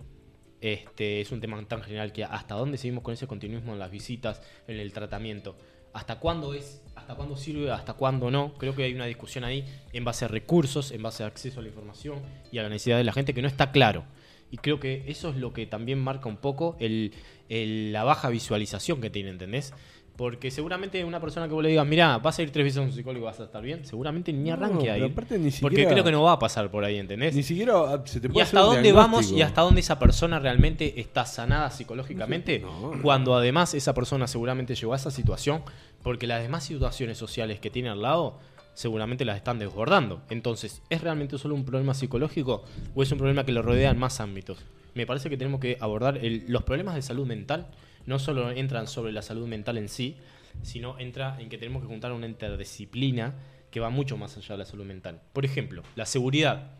este 0.62 1.20
es 1.20 1.32
un 1.32 1.40
tema 1.40 1.60
tan 1.66 1.82
general 1.82 2.12
que 2.12 2.22
hasta 2.24 2.54
dónde 2.54 2.78
seguimos 2.78 3.02
con 3.02 3.12
ese 3.14 3.26
continuismo 3.26 3.72
en 3.72 3.80
las 3.80 3.90
visitas, 3.90 4.40
en 4.68 4.78
el 4.78 4.92
tratamiento. 4.92 5.56
¿Hasta 5.92 6.20
cuándo 6.20 6.54
es? 6.54 6.82
¿Hasta 7.02 7.14
cuándo 7.16 7.36
sirve? 7.36 7.70
¿Hasta 7.70 7.94
cuándo 7.94 8.30
no? 8.30 8.54
Creo 8.58 8.74
que 8.76 8.84
hay 8.84 8.94
una 8.94 9.06
discusión 9.06 9.42
ahí 9.44 9.64
en 9.92 10.04
base 10.04 10.24
a 10.24 10.28
recursos, 10.28 10.92
en 10.92 11.02
base 11.02 11.24
a 11.24 11.26
acceso 11.26 11.58
a 11.60 11.62
la 11.62 11.68
información 11.68 12.20
y 12.52 12.58
a 12.58 12.62
la 12.62 12.68
necesidad 12.68 12.96
de 12.96 13.04
la 13.04 13.12
gente 13.12 13.34
que 13.34 13.42
no 13.42 13.48
está 13.48 13.72
claro. 13.72 14.04
Y 14.52 14.58
creo 14.58 14.78
que 14.78 15.04
eso 15.08 15.30
es 15.30 15.36
lo 15.36 15.52
que 15.52 15.66
también 15.66 15.98
marca 15.98 16.28
un 16.28 16.36
poco 16.36 16.76
el, 16.78 17.12
el- 17.48 17.92
la 17.92 18.04
baja 18.04 18.28
visualización 18.28 19.00
que 19.00 19.10
tiene, 19.10 19.30
¿entendés? 19.30 19.74
Porque 20.14 20.50
seguramente 20.50 21.02
una 21.06 21.20
persona 21.20 21.48
que 21.48 21.54
vos 21.54 21.62
le 21.62 21.70
digas, 21.70 21.86
mirá, 21.86 22.18
vas 22.18 22.38
a 22.38 22.42
ir 22.42 22.50
tres 22.52 22.64
veces 22.66 22.78
a 22.78 22.82
un 22.82 22.92
psicólogo 22.92 23.24
y 23.24 23.26
vas 23.26 23.40
a 23.40 23.44
estar 23.44 23.62
bien, 23.62 23.86
seguramente 23.86 24.30
ni 24.30 24.50
arranque 24.50 24.90
ahí. 24.90 25.02
aparte 25.02 25.38
ni 25.38 25.50
Porque 25.50 25.76
siquiera- 25.76 25.90
creo 25.90 26.04
que 26.04 26.12
no 26.12 26.22
va 26.22 26.32
a 26.32 26.38
pasar 26.38 26.70
por 26.70 26.84
ahí, 26.84 26.98
¿entendés? 26.98 27.34
Ni 27.34 27.42
siquiera 27.42 27.72
ah, 27.78 28.02
se 28.04 28.20
te 28.20 28.26
¿Y 28.26 28.30
puede 28.30 28.44
hasta 28.44 28.58
hacer 28.60 28.68
un 28.68 28.74
dónde 28.74 28.92
vamos 28.92 29.30
y 29.32 29.40
hasta 29.40 29.62
dónde 29.62 29.80
esa 29.80 29.98
persona 29.98 30.38
realmente 30.38 31.00
está 31.00 31.24
sanada 31.24 31.70
psicológicamente? 31.70 32.58
No, 32.58 32.94
no. 32.94 33.02
Cuando 33.02 33.34
además 33.34 33.72
esa 33.72 33.94
persona 33.94 34.26
seguramente 34.26 34.74
llegó 34.74 34.92
a 34.92 34.96
esa 34.96 35.10
situación 35.10 35.62
porque 36.02 36.26
las 36.26 36.42
demás 36.42 36.64
situaciones 36.64 37.18
sociales 37.18 37.60
que 37.60 37.70
tiene 37.70 37.88
al 37.88 38.02
lado 38.02 38.38
seguramente 38.74 39.24
las 39.24 39.36
están 39.36 39.58
desbordando. 39.58 40.22
Entonces, 40.30 40.82
¿es 40.88 41.00
realmente 41.02 41.36
solo 41.38 41.54
un 41.54 41.64
problema 41.64 41.94
psicológico 41.94 42.64
o 42.94 43.02
es 43.02 43.12
un 43.12 43.18
problema 43.18 43.44
que 43.44 43.52
lo 43.52 43.62
rodea 43.62 43.90
en 43.90 43.98
más 43.98 44.20
ámbitos? 44.20 44.58
Me 44.94 45.06
parece 45.06 45.28
que 45.30 45.36
tenemos 45.36 45.60
que 45.60 45.76
abordar 45.80 46.18
el- 46.18 46.44
los 46.48 46.62
problemas 46.64 46.94
de 46.94 47.02
salud 47.02 47.26
mental. 47.26 47.66
No 48.06 48.18
solo 48.18 48.50
entran 48.50 48.88
sobre 48.88 49.12
la 49.12 49.22
salud 49.22 49.46
mental 49.46 49.78
en 49.78 49.88
sí, 49.88 50.16
sino 50.62 50.98
entra 50.98 51.36
en 51.40 51.48
que 51.48 51.58
tenemos 51.58 51.82
que 51.82 51.88
juntar 51.88 52.12
una 52.12 52.26
interdisciplina 52.26 53.34
que 53.70 53.80
va 53.80 53.90
mucho 53.90 54.16
más 54.16 54.36
allá 54.36 54.48
de 54.54 54.58
la 54.58 54.64
salud 54.66 54.84
mental. 54.84 55.20
Por 55.32 55.44
ejemplo, 55.44 55.82
la 55.94 56.04
seguridad. 56.06 56.72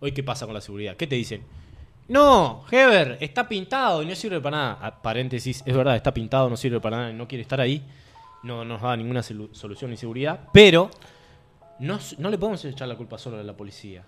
Hoy, 0.00 0.12
¿qué 0.12 0.22
pasa 0.24 0.44
con 0.46 0.54
la 0.54 0.60
seguridad? 0.60 0.96
¿Qué 0.96 1.06
te 1.06 1.14
dicen? 1.16 1.42
No, 2.08 2.64
Heber, 2.70 3.16
está 3.20 3.48
pintado 3.48 4.02
y 4.02 4.06
no 4.06 4.14
sirve 4.16 4.40
para 4.40 4.56
nada. 4.56 4.78
Ah, 4.82 5.02
paréntesis, 5.02 5.62
es 5.64 5.74
verdad, 5.76 5.94
está 5.94 6.12
pintado, 6.12 6.50
no 6.50 6.56
sirve 6.56 6.80
para 6.80 6.96
nada 6.96 7.12
no 7.12 7.28
quiere 7.28 7.42
estar 7.42 7.60
ahí. 7.60 7.82
No 8.42 8.64
nos 8.64 8.80
da 8.82 8.96
ninguna 8.96 9.20
solu- 9.20 9.52
solución 9.54 9.90
ni 9.90 9.96
seguridad. 9.96 10.40
Pero 10.52 10.90
no, 11.80 11.98
no 12.18 12.30
le 12.30 12.38
podemos 12.38 12.64
echar 12.64 12.88
la 12.88 12.96
culpa 12.96 13.18
solo 13.18 13.38
a 13.38 13.42
la 13.42 13.56
policía. 13.56 14.04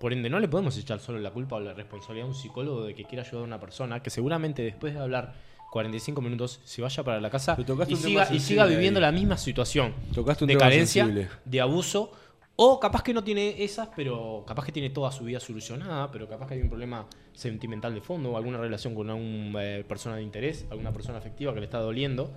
Por 0.00 0.12
ende, 0.12 0.28
no 0.28 0.38
le 0.38 0.48
podemos 0.48 0.76
echar 0.76 0.98
solo 1.00 1.18
la 1.18 1.30
culpa 1.30 1.56
o 1.56 1.60
la 1.60 1.72
responsabilidad 1.72 2.26
a 2.26 2.28
un 2.28 2.34
psicólogo 2.34 2.84
de 2.84 2.94
que 2.94 3.04
quiera 3.04 3.22
ayudar 3.22 3.42
a 3.42 3.44
una 3.46 3.60
persona 3.60 4.02
que 4.02 4.10
seguramente 4.10 4.62
después 4.62 4.92
de 4.94 5.00
hablar 5.00 5.34
45 5.72 6.20
minutos 6.20 6.60
se 6.64 6.82
vaya 6.82 7.02
para 7.02 7.20
la 7.20 7.30
casa 7.30 7.56
y 7.88 7.96
siga, 7.96 8.28
y 8.32 8.38
siga 8.40 8.66
viviendo 8.66 8.98
ahí. 8.98 9.02
la 9.06 9.12
misma 9.12 9.36
situación 9.38 9.94
Tocaste 10.14 10.44
un 10.44 10.48
de 10.48 10.54
tema 10.54 10.66
carencia, 10.66 11.04
sensible. 11.04 11.28
de 11.44 11.60
abuso, 11.60 12.12
o 12.56 12.80
capaz 12.80 13.02
que 13.02 13.12
no 13.12 13.22
tiene 13.22 13.62
esas, 13.62 13.88
pero 13.94 14.42
capaz 14.46 14.64
que 14.64 14.72
tiene 14.72 14.88
toda 14.88 15.12
su 15.12 15.24
vida 15.24 15.38
solucionada, 15.38 16.10
pero 16.10 16.26
capaz 16.26 16.48
que 16.48 16.54
hay 16.54 16.62
un 16.62 16.70
problema 16.70 17.06
sentimental 17.34 17.94
de 17.94 18.00
fondo, 18.00 18.32
o 18.32 18.36
alguna 18.38 18.56
relación 18.56 18.94
con 18.94 19.10
alguna 19.10 19.62
eh, 19.62 19.84
persona 19.84 20.16
de 20.16 20.22
interés, 20.22 20.66
alguna 20.70 20.90
persona 20.90 21.18
afectiva 21.18 21.52
que 21.52 21.60
le 21.60 21.66
está 21.66 21.78
doliendo. 21.78 22.30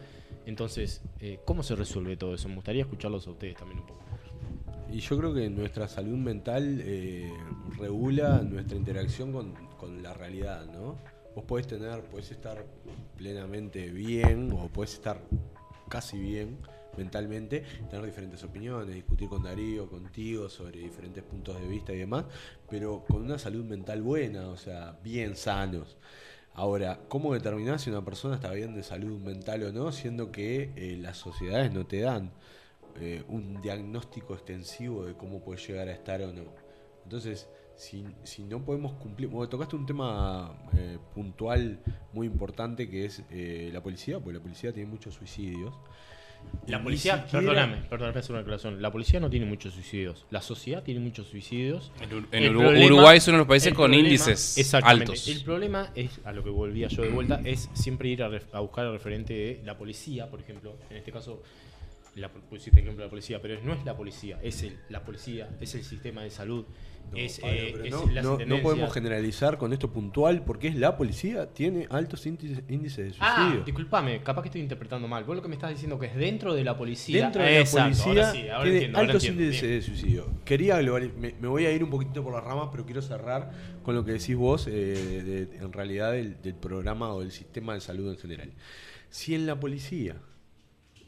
Entonces, 0.45 1.01
eh, 1.21 1.39
¿cómo 1.45 1.63
se 1.63 1.75
resuelve 1.75 2.17
todo 2.17 2.33
eso? 2.33 2.49
Me 2.49 2.55
gustaría 2.55 2.81
escucharlos 2.81 3.25
a 3.27 3.31
ustedes 3.31 3.55
también 3.55 3.79
un 3.79 3.85
poco. 3.85 4.01
Y 4.91 4.99
yo 4.99 5.17
creo 5.17 5.33
que 5.33 5.49
nuestra 5.49 5.87
salud 5.87 6.17
mental 6.17 6.81
eh, 6.83 7.31
regula 7.77 8.39
nuestra 8.39 8.75
interacción 8.75 9.31
con, 9.31 9.53
con 9.77 10.03
la 10.03 10.13
realidad, 10.13 10.65
¿no? 10.65 10.97
Vos 11.33 11.45
podés 11.45 11.67
tener, 11.67 12.03
podés 12.05 12.31
estar 12.31 12.65
plenamente 13.15 13.87
bien 13.89 14.51
o 14.51 14.67
podés 14.67 14.95
estar 14.95 15.21
casi 15.87 16.17
bien 16.17 16.57
mentalmente, 16.98 17.64
tener 17.90 18.06
diferentes 18.06 18.44
opiniones, 18.44 18.95
discutir 18.95 19.30
con 19.30 19.44
Darío, 19.44 19.90
contigo 19.90 20.49
sobre 20.49 20.80
diferentes 20.80 21.24
puntos 21.24 21.60
de 21.60 21.68
vista 21.68 21.94
y 21.94 21.98
demás, 21.98 22.26
pero 22.70 23.03
con 23.06 23.24
una 23.24 23.38
salud 23.40 23.64
mental 23.66 24.02
buena, 24.02 24.49
o 24.49 24.57
sea, 24.57 24.99
bien 25.03 25.36
sanos. 25.36 25.98
Ahora, 26.53 26.99
¿cómo 27.07 27.34
determinar 27.34 27.80
si 27.80 27.90
una 27.90 28.03
persona 28.03 28.36
está 28.36 28.52
bien 28.52 28.76
de 28.76 28.84
salud 28.84 29.20
mental 29.22 29.64
o 29.64 29.72
no, 29.72 29.91
siendo 29.91 30.32
que 30.32 30.74
eh, 30.76 30.98
las 30.99 31.18
sociedades 31.18 31.72
no 31.72 31.86
te 31.86 32.02
dan 32.02 32.32
eh, 32.99 33.24
un 33.30 33.61
diagnóstico 33.61 34.34
extensivo 34.34 35.06
de 35.06 35.14
cómo 35.14 35.41
puede 35.41 35.61
llegar 35.61 35.88
a 35.88 35.94
estar 35.94 36.22
o 36.22 36.34
no? 36.34 36.44
Entonces, 37.06 37.48
si, 37.78 38.06
si 38.24 38.44
no 38.44 38.66
podemos 38.66 38.91
cumplir, 38.94 39.30
bueno, 39.30 39.48
tocaste 39.48 39.78
un 39.78 39.86
tema 39.86 40.53
eh, 40.74 40.98
puntual 41.16 41.80
muy 42.11 42.28
importante 42.28 42.90
que 42.90 43.06
es 43.06 43.24
la 43.72 43.82
policía, 43.82 44.20
porque 44.20 44.38
la 44.38 44.44
policía 44.44 44.74
tiene 44.74 44.90
muchos 44.90 45.14
suicidios. 45.14 45.74
La 46.68 46.84
policía, 46.84 47.24
siquiera- 47.24 47.40
perdóname, 47.48 47.78
perdóname, 47.90 48.20
hacer 48.20 48.32
una 48.32 48.41
aclaración. 48.41 48.80
La 48.80 48.91
policía 48.91 49.20
no 49.20 49.28
tiene 49.30 49.48
muchos 49.48 49.74
suicidios. 49.74 50.26
La 50.30 50.40
sociedad 50.41 50.84
tiene 50.84 50.99
muchos 50.99 51.28
suicidios. 51.28 51.91
En, 51.99 52.11
Ur- 52.11 52.28
en 52.32 52.44
El 52.44 52.52
Uru- 52.56 52.60
problema- 52.60 52.86
Uruguay 52.86 53.18
es 53.18 53.28
uno 53.28 53.38
de 53.38 53.40
los 53.40 53.48
países 53.48 53.74
con 53.74 53.86
problema- 53.90 54.07
índices 54.07 54.74
altos. 54.76 55.28
El 55.28 55.44
problema 55.44 55.90
es, 55.95 56.11
a 56.26 56.32
lo 56.32 56.44
que 56.44 56.52
volvía 56.52 56.88
yo 56.88 57.02
de 57.02 57.10
vuelta, 57.10 57.41
es 57.44 57.70
siempre 57.74 58.10
ir 58.10 58.22
a, 58.22 58.30
ref- 58.30 58.53
a 58.53 58.60
buscar 58.60 58.86
el 58.86 58.91
referente 58.91 59.34
de 59.34 59.61
la 59.66 59.78
policía, 59.80 60.30
por 60.30 60.41
ejemplo. 60.41 60.76
En 60.91 60.98
este 60.98 61.11
caso, 61.11 61.41
la, 62.19 62.29
pusiste 62.31 62.79
ejemplo 62.79 63.01
de 63.01 63.07
la 63.07 63.09
policía, 63.09 63.41
pero 63.41 63.59
no 63.63 63.73
es 63.73 63.83
la 63.85 63.95
policía, 63.95 64.39
es 64.43 64.63
el, 64.63 64.77
la 64.89 65.03
policía, 65.03 65.49
es 65.61 65.73
el 65.75 65.83
sistema 65.83 66.21
de 66.23 66.29
salud, 66.29 66.65
es, 67.15 67.39
Pablo, 67.39 67.55
eh, 67.55 67.81
es 67.85 67.91
no, 67.91 68.05
las 68.11 68.23
no- 68.23 68.37
no 68.45 68.61
podemos 68.61 68.93
generalizar 68.93 69.57
con 69.57 69.73
esto 69.73 69.91
puntual 69.91 70.43
porque 70.43 70.67
es 70.67 70.75
la 70.75 70.95
policía, 70.95 71.47
tiene 71.51 71.87
altos 71.89 72.25
índices, 72.27 72.61
índices 72.69 73.13
de 73.13 73.17
Ah, 73.19 73.35
suicidio. 73.35 73.63
disculpame, 73.65 74.21
capaz 74.21 74.43
que 74.43 74.49
estoy 74.49 74.61
interpretando 74.61 75.07
mal. 75.07 75.23
Vos 75.23 75.35
lo 75.35 75.41
que 75.41 75.47
me 75.47 75.55
estás 75.55 75.71
diciendo 75.71 75.97
que 75.97 76.05
es 76.05 76.15
dentro 76.15 76.53
de 76.53 76.63
la 76.63 76.77
policía. 76.77 77.23
Dentro 77.23 77.41
de 77.41 77.51
la 77.51 77.59
Exacto, 77.61 77.83
policía 78.03 78.05
ahora 78.05 78.31
sí, 78.31 78.49
ahora 78.49 78.61
tiene 78.63 78.75
entiendo, 78.77 78.99
altos 78.99 79.15
entiendo, 79.23 79.43
índices 79.43 79.61
bien. 79.67 79.73
de 79.73 79.81
suicidio. 79.81 80.25
Quería 80.45 80.75
me, 81.17 81.33
me 81.39 81.47
voy 81.47 81.65
a 81.65 81.71
ir 81.71 81.83
un 81.83 81.89
poquito 81.89 82.23
por 82.23 82.33
las 82.33 82.43
ramas, 82.43 82.69
pero 82.71 82.85
quiero 82.85 83.01
cerrar 83.01 83.51
con 83.81 83.95
lo 83.95 84.05
que 84.05 84.11
decís 84.11 84.35
vos, 84.35 84.67
eh, 84.67 84.71
de- 85.51 85.57
en 85.57 85.73
realidad 85.73 86.11
del, 86.11 86.39
del 86.43 86.53
programa 86.53 87.11
o 87.13 87.21
del 87.21 87.31
sistema 87.31 87.73
de 87.73 87.81
salud 87.81 88.11
en 88.11 88.17
general. 88.19 88.51
Si 89.09 89.33
en 89.33 89.47
la 89.47 89.59
policía, 89.59 90.17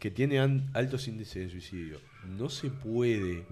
que 0.02 0.10
tiene 0.10 0.40
altos 0.74 1.08
índices 1.08 1.46
de 1.46 1.50
suicidio, 1.52 2.00
no 2.26 2.50
se 2.50 2.72
puede 2.72 3.46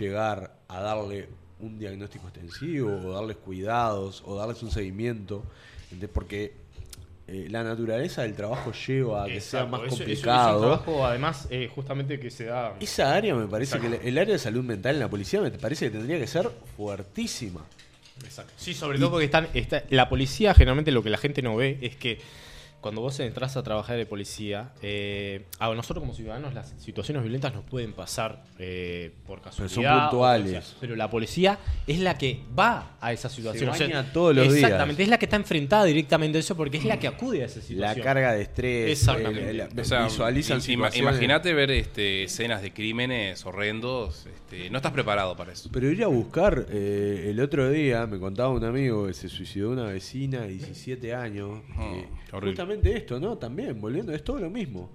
llegar 0.00 0.56
a 0.66 0.80
darle 0.80 1.28
un 1.60 1.78
diagnóstico 1.78 2.28
extensivo 2.28 2.90
o 2.90 3.12
darles 3.12 3.36
cuidados 3.36 4.22
o 4.24 4.34
darles 4.36 4.62
un 4.62 4.70
seguimiento, 4.70 5.44
porque 6.14 6.54
eh, 7.28 7.46
la 7.50 7.62
naturaleza 7.62 8.22
del 8.22 8.34
trabajo 8.34 8.72
lleva 8.72 9.24
a 9.24 9.26
que 9.26 9.38
sea 9.42 9.66
más 9.66 9.82
eso- 9.82 9.88
eso- 9.88 9.96
complicado. 9.98 10.50
Es 10.50 10.54
un 10.56 10.62
trabajo, 10.84 11.06
además, 11.06 11.46
eh, 11.50 11.70
justamente 11.72 12.18
que 12.18 12.30
se 12.30 12.46
da. 12.46 12.74
Esa 12.80 13.14
área 13.14 13.34
me 13.34 13.46
parece 13.46 13.76
Exacto. 13.76 14.00
que 14.00 14.08
el 14.08 14.16
área 14.16 14.32
de 14.32 14.38
salud 14.38 14.64
mental 14.64 14.94
en 14.94 15.00
la 15.00 15.10
policía 15.10 15.42
me 15.42 15.50
parece 15.50 15.84
que 15.86 15.90
tendría 15.98 16.18
que 16.18 16.26
ser 16.26 16.50
fuertísima. 16.74 17.60
Exacto. 18.24 18.52
Sí, 18.56 18.72
sobre 18.72 18.98
todo 18.98 19.10
porque 19.10 19.26
están, 19.26 19.46
está- 19.52 19.84
la 19.90 20.08
policía, 20.08 20.54
generalmente 20.54 20.90
lo 20.90 21.02
que 21.02 21.10
la 21.10 21.18
gente 21.18 21.42
no 21.42 21.54
ve 21.56 21.78
es 21.82 21.96
que 21.96 22.18
cuando 22.82 23.00
vos 23.00 23.18
entras 23.20 23.56
a 23.56 23.62
trabajar 23.62 23.96
de 23.96 24.04
policía, 24.04 24.72
eh, 24.82 25.46
a 25.58 25.72
nosotros 25.72 26.02
como 26.02 26.12
ciudadanos 26.14 26.52
las 26.52 26.74
situaciones 26.78 27.22
violentas 27.22 27.54
nos 27.54 27.64
pueden 27.64 27.92
pasar 27.94 28.42
eh, 28.58 29.12
por 29.26 29.40
casualidad. 29.40 29.74
son 29.74 29.86
o 29.86 29.88
por 29.88 30.00
puntuales. 30.10 30.50
sea. 30.50 30.76
Pero 30.80 30.96
la 30.96 31.08
policía 31.08 31.58
es 31.86 32.00
la 32.00 32.18
que 32.18 32.40
va 32.58 32.96
a 33.00 33.12
esa 33.12 33.28
situación. 33.30 33.70
baña 33.70 34.12
todos 34.12 34.34
los 34.34 34.44
días. 34.52 34.64
Exactamente, 34.64 35.02
es 35.04 35.08
la 35.08 35.18
que 35.18 35.24
está 35.26 35.36
enfrentada 35.36 35.84
directamente 35.84 36.36
a 36.38 36.40
eso 36.40 36.56
porque 36.56 36.76
es 36.76 36.84
la 36.84 36.98
que 36.98 37.06
acude 37.06 37.42
a 37.42 37.46
esa 37.46 37.60
La 37.60 37.64
situación. 37.66 38.04
carga 38.04 38.32
de 38.32 38.42
estrés, 38.42 38.90
Exactamente. 38.90 39.48
el- 39.50 39.60
el- 39.60 39.80
O 39.80 39.84
sea, 39.84 40.04
visualizan. 40.04 40.60
Imagínate 40.96 41.54
ver 41.54 41.70
este, 41.70 42.24
escenas 42.24 42.62
de 42.62 42.72
crímenes 42.72 43.46
horrendos. 43.46 44.26
Este, 44.26 44.68
no 44.70 44.78
estás 44.78 44.92
preparado 44.92 45.36
para 45.36 45.52
eso. 45.52 45.70
Pero 45.72 45.88
ir 45.90 46.02
a 46.02 46.08
buscar, 46.08 46.66
eh, 46.70 47.28
el 47.30 47.40
otro 47.40 47.70
día 47.70 48.06
me 48.06 48.18
contaba 48.18 48.50
un 48.50 48.64
amigo 48.64 49.06
que 49.06 49.14
se 49.14 49.28
suicidó 49.28 49.70
una 49.70 49.84
vecina 49.84 50.40
de 50.42 50.48
17 50.48 51.14
años. 51.14 51.60
Oh, 51.78 51.82
eh, 51.94 52.08
horrible. 52.32 52.52
Justamente 52.74 52.96
esto, 52.96 53.20
¿no? 53.20 53.36
También, 53.38 53.80
volviendo, 53.80 54.12
es 54.12 54.22
todo 54.24 54.38
lo 54.38 54.50
mismo. 54.50 54.90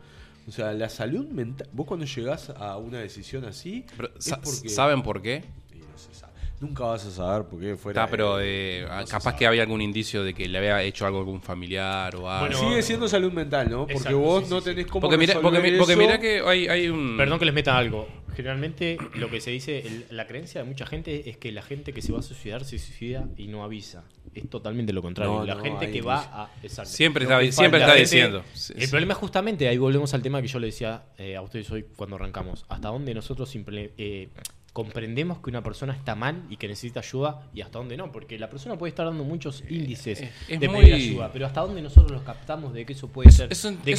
O 0.47 0.51
sea, 0.51 0.71
la 0.73 0.87
salud 0.89 1.27
mental. 1.27 1.67
Vos 1.73 1.85
cuando 1.87 2.05
llegás 2.05 2.49
a 2.51 2.77
una 2.77 2.99
decisión 2.99 3.43
así. 3.45 3.85
Pero, 3.97 4.09
es 4.17 4.29
porque- 4.43 4.69
¿Saben 4.69 5.03
por 5.03 5.21
qué? 5.21 5.43
Y 5.73 5.79
no 5.79 5.97
se 5.97 6.13
sabe. 6.13 6.33
Nunca 6.61 6.85
vas 6.85 7.05
a 7.05 7.11
saber 7.11 7.45
por 7.47 7.59
qué 7.59 7.75
fuera. 7.75 8.01
Está, 8.01 8.09
pero 8.09 8.39
eh, 8.41 8.87
no 8.89 9.05
capaz 9.05 9.35
que 9.35 9.45
había 9.45 9.61
algún 9.61 9.81
indicio 9.81 10.23
de 10.23 10.33
que 10.33 10.47
le 10.47 10.57
había 10.57 10.81
hecho 10.83 11.05
algo 11.05 11.17
a 11.17 11.21
algún 11.21 11.41
familiar 11.41 12.15
o 12.15 12.29
algo. 12.31 12.47
Bueno, 12.47 12.57
Sigue 12.69 12.81
siendo 12.81 13.07
salud 13.07 13.31
mental, 13.31 13.69
¿no? 13.69 13.79
Porque 13.81 13.93
Exacto, 13.93 14.19
vos 14.19 14.43
sí, 14.45 14.49
no 14.49 14.59
sí, 14.61 14.63
sí. 14.63 14.69
tenés 14.75 14.87
cómo 14.87 15.01
porque 15.01 15.17
mira, 15.17 15.39
porque, 15.39 15.59
mi- 15.59 15.77
porque 15.77 15.93
eso. 15.93 16.01
mira 16.01 16.19
que 16.19 16.41
hay, 16.43 16.67
hay 16.67 16.87
un. 16.87 17.15
Perdón 17.17 17.37
que 17.39 17.45
les 17.45 17.53
meta 17.53 17.77
algo. 17.77 18.07
Generalmente 18.35 18.97
lo 19.15 19.29
que 19.29 19.41
se 19.41 19.51
dice, 19.51 19.79
el- 19.85 20.05
la 20.09 20.25
creencia 20.27 20.61
de 20.63 20.67
mucha 20.69 20.85
gente 20.87 21.29
es 21.29 21.37
que 21.37 21.51
la 21.51 21.61
gente 21.61 21.91
que 21.93 22.01
se 22.01 22.11
va 22.13 22.19
a 22.19 22.23
suicidar 22.23 22.63
se 22.65 22.79
suicida 22.79 23.27
y 23.37 23.47
no 23.47 23.63
avisa. 23.63 24.03
Es 24.33 24.49
totalmente 24.49 24.93
lo 24.93 25.01
contrario. 25.01 25.33
No, 25.39 25.45
la 25.45 25.55
no, 25.55 25.63
gente 25.63 25.91
que 25.91 26.01
va 26.01 26.19
a... 26.43 26.49
exacto. 26.61 26.91
Siempre 26.91 27.23
está, 27.23 27.39
que 27.39 27.51
siempre 27.51 27.79
está 27.79 27.91
gente- 27.93 28.01
diciendo. 28.03 28.43
Sí, 28.53 28.73
El 28.75 28.81
sí. 28.83 28.87
problema 28.87 29.13
es 29.13 29.19
justamente, 29.19 29.67
ahí 29.67 29.77
volvemos 29.77 30.13
al 30.13 30.21
tema 30.21 30.41
que 30.41 30.47
yo 30.47 30.59
le 30.59 30.67
decía 30.67 31.03
eh, 31.17 31.35
a 31.35 31.41
ustedes 31.41 31.69
hoy 31.71 31.85
cuando 31.95 32.15
arrancamos. 32.17 32.65
Hasta 32.69 32.89
dónde 32.89 33.13
nosotros 33.13 33.49
simple- 33.49 33.93
eh, 33.97 34.29
comprendemos 34.77 35.39
que 35.39 35.49
una 35.49 35.63
persona 35.63 35.91
está 35.91 36.13
mal 36.13 36.43
y 36.51 36.57
que 36.57 36.67
necesita 36.67 36.99
ayuda 36.99 37.49
y 37.51 37.61
hasta 37.61 37.79
dónde 37.79 37.97
no. 37.97 38.11
Porque 38.11 38.37
la 38.37 38.47
persona 38.47 38.77
puede 38.77 38.89
estar 38.91 39.07
dando 39.07 39.23
muchos 39.23 39.63
índices 39.67 40.21
Eh, 40.21 40.31
es 40.47 40.59
de 40.59 40.69
muy- 40.69 40.81
pedir 40.81 40.93
ayuda. 40.93 41.31
Pero 41.33 41.47
hasta 41.47 41.61
dónde 41.61 41.81
nosotros 41.81 42.11
los 42.11 42.21
captamos 42.21 42.75
de 42.75 42.85
que 42.85 42.93
eso 42.93 43.07
puede 43.07 43.31
ser. 43.31 43.51
es 43.51 43.65
un- 43.65 43.77
tema-. 43.77 43.89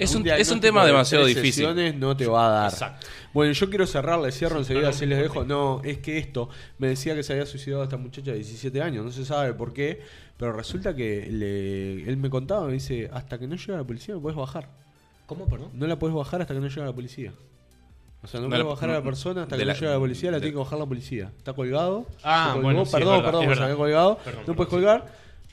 Es 0.00 0.50
un- 0.50 0.60
tema 0.60 0.80
de 0.82 0.88
demasiado 0.90 1.24
difícil. 1.24 2.00
no 2.00 2.16
te 2.16 2.26
va 2.26 2.46
a 2.46 2.50
dar. 2.62 2.72
Exacto. 2.72 3.06
Bueno, 3.32 3.52
yo 3.52 3.68
quiero 3.70 3.86
cerrar, 3.86 4.18
le 4.18 4.32
cierro 4.32 4.58
enseguida, 4.58 4.88
así 4.88 5.06
les 5.06 5.20
dejo. 5.22 5.44
No, 5.44 5.80
es 5.84 5.98
que 5.98 6.18
esto, 6.18 6.48
me 6.78 6.88
decía 6.88 7.14
que 7.14 7.22
se 7.22 7.32
había 7.34 7.46
suicidado 7.46 7.84
esta 7.84 7.96
muchacha 7.96 8.32
de 8.32 8.38
17 8.38 8.82
años, 8.82 9.04
no 9.04 9.12
se 9.12 9.24
sabe 9.24 9.54
por 9.54 9.72
qué, 9.72 10.00
pero 10.36 10.52
resulta 10.52 10.96
que 10.96 11.28
le- 11.30 12.08
él 12.10 12.16
me 12.16 12.28
contaba, 12.28 12.66
me 12.66 12.72
dice, 12.72 13.08
hasta 13.12 13.38
que 13.38 13.46
no 13.46 13.54
llega 13.54 13.76
la 13.78 13.84
policía 13.84 14.14
no 14.16 14.20
puedes 14.20 14.36
bajar. 14.36 14.68
¿Cómo, 15.26 15.46
perdón? 15.46 15.68
No 15.74 15.86
la 15.86 15.96
puedes 15.96 16.16
bajar 16.16 16.40
hasta 16.42 16.54
que 16.54 16.58
no 16.60 16.66
llega 16.66 16.84
la 16.84 16.92
policía. 16.92 17.32
O 18.22 18.26
sea, 18.26 18.40
no, 18.40 18.48
No 18.48 18.58
la- 18.58 18.64
bajar 18.64 18.90
a 18.90 18.94
la 18.94 19.02
persona 19.02 19.42
hasta 19.44 19.56
que 19.56 19.64
la- 19.64 19.72
no 19.72 19.80
llega 19.80 19.92
la 19.92 19.98
policía, 19.98 20.30
la 20.30 20.36
de- 20.36 20.40
tiene 20.42 20.52
que 20.54 20.58
bajar 20.58 20.78
la 20.78 20.86
policía. 20.86 21.32
Está 21.38 21.52
colgado. 21.54 22.06
Ah, 22.22 22.50
colgó, 22.52 22.64
bueno, 22.64 22.84
perdón, 22.84 23.22
perdón, 23.22 23.46
verdad. 23.48 23.74
colgado. 23.76 24.18
Perdón, 24.24 24.42
no 24.46 24.54
puedes 24.54 24.70
colgar, 24.70 25.06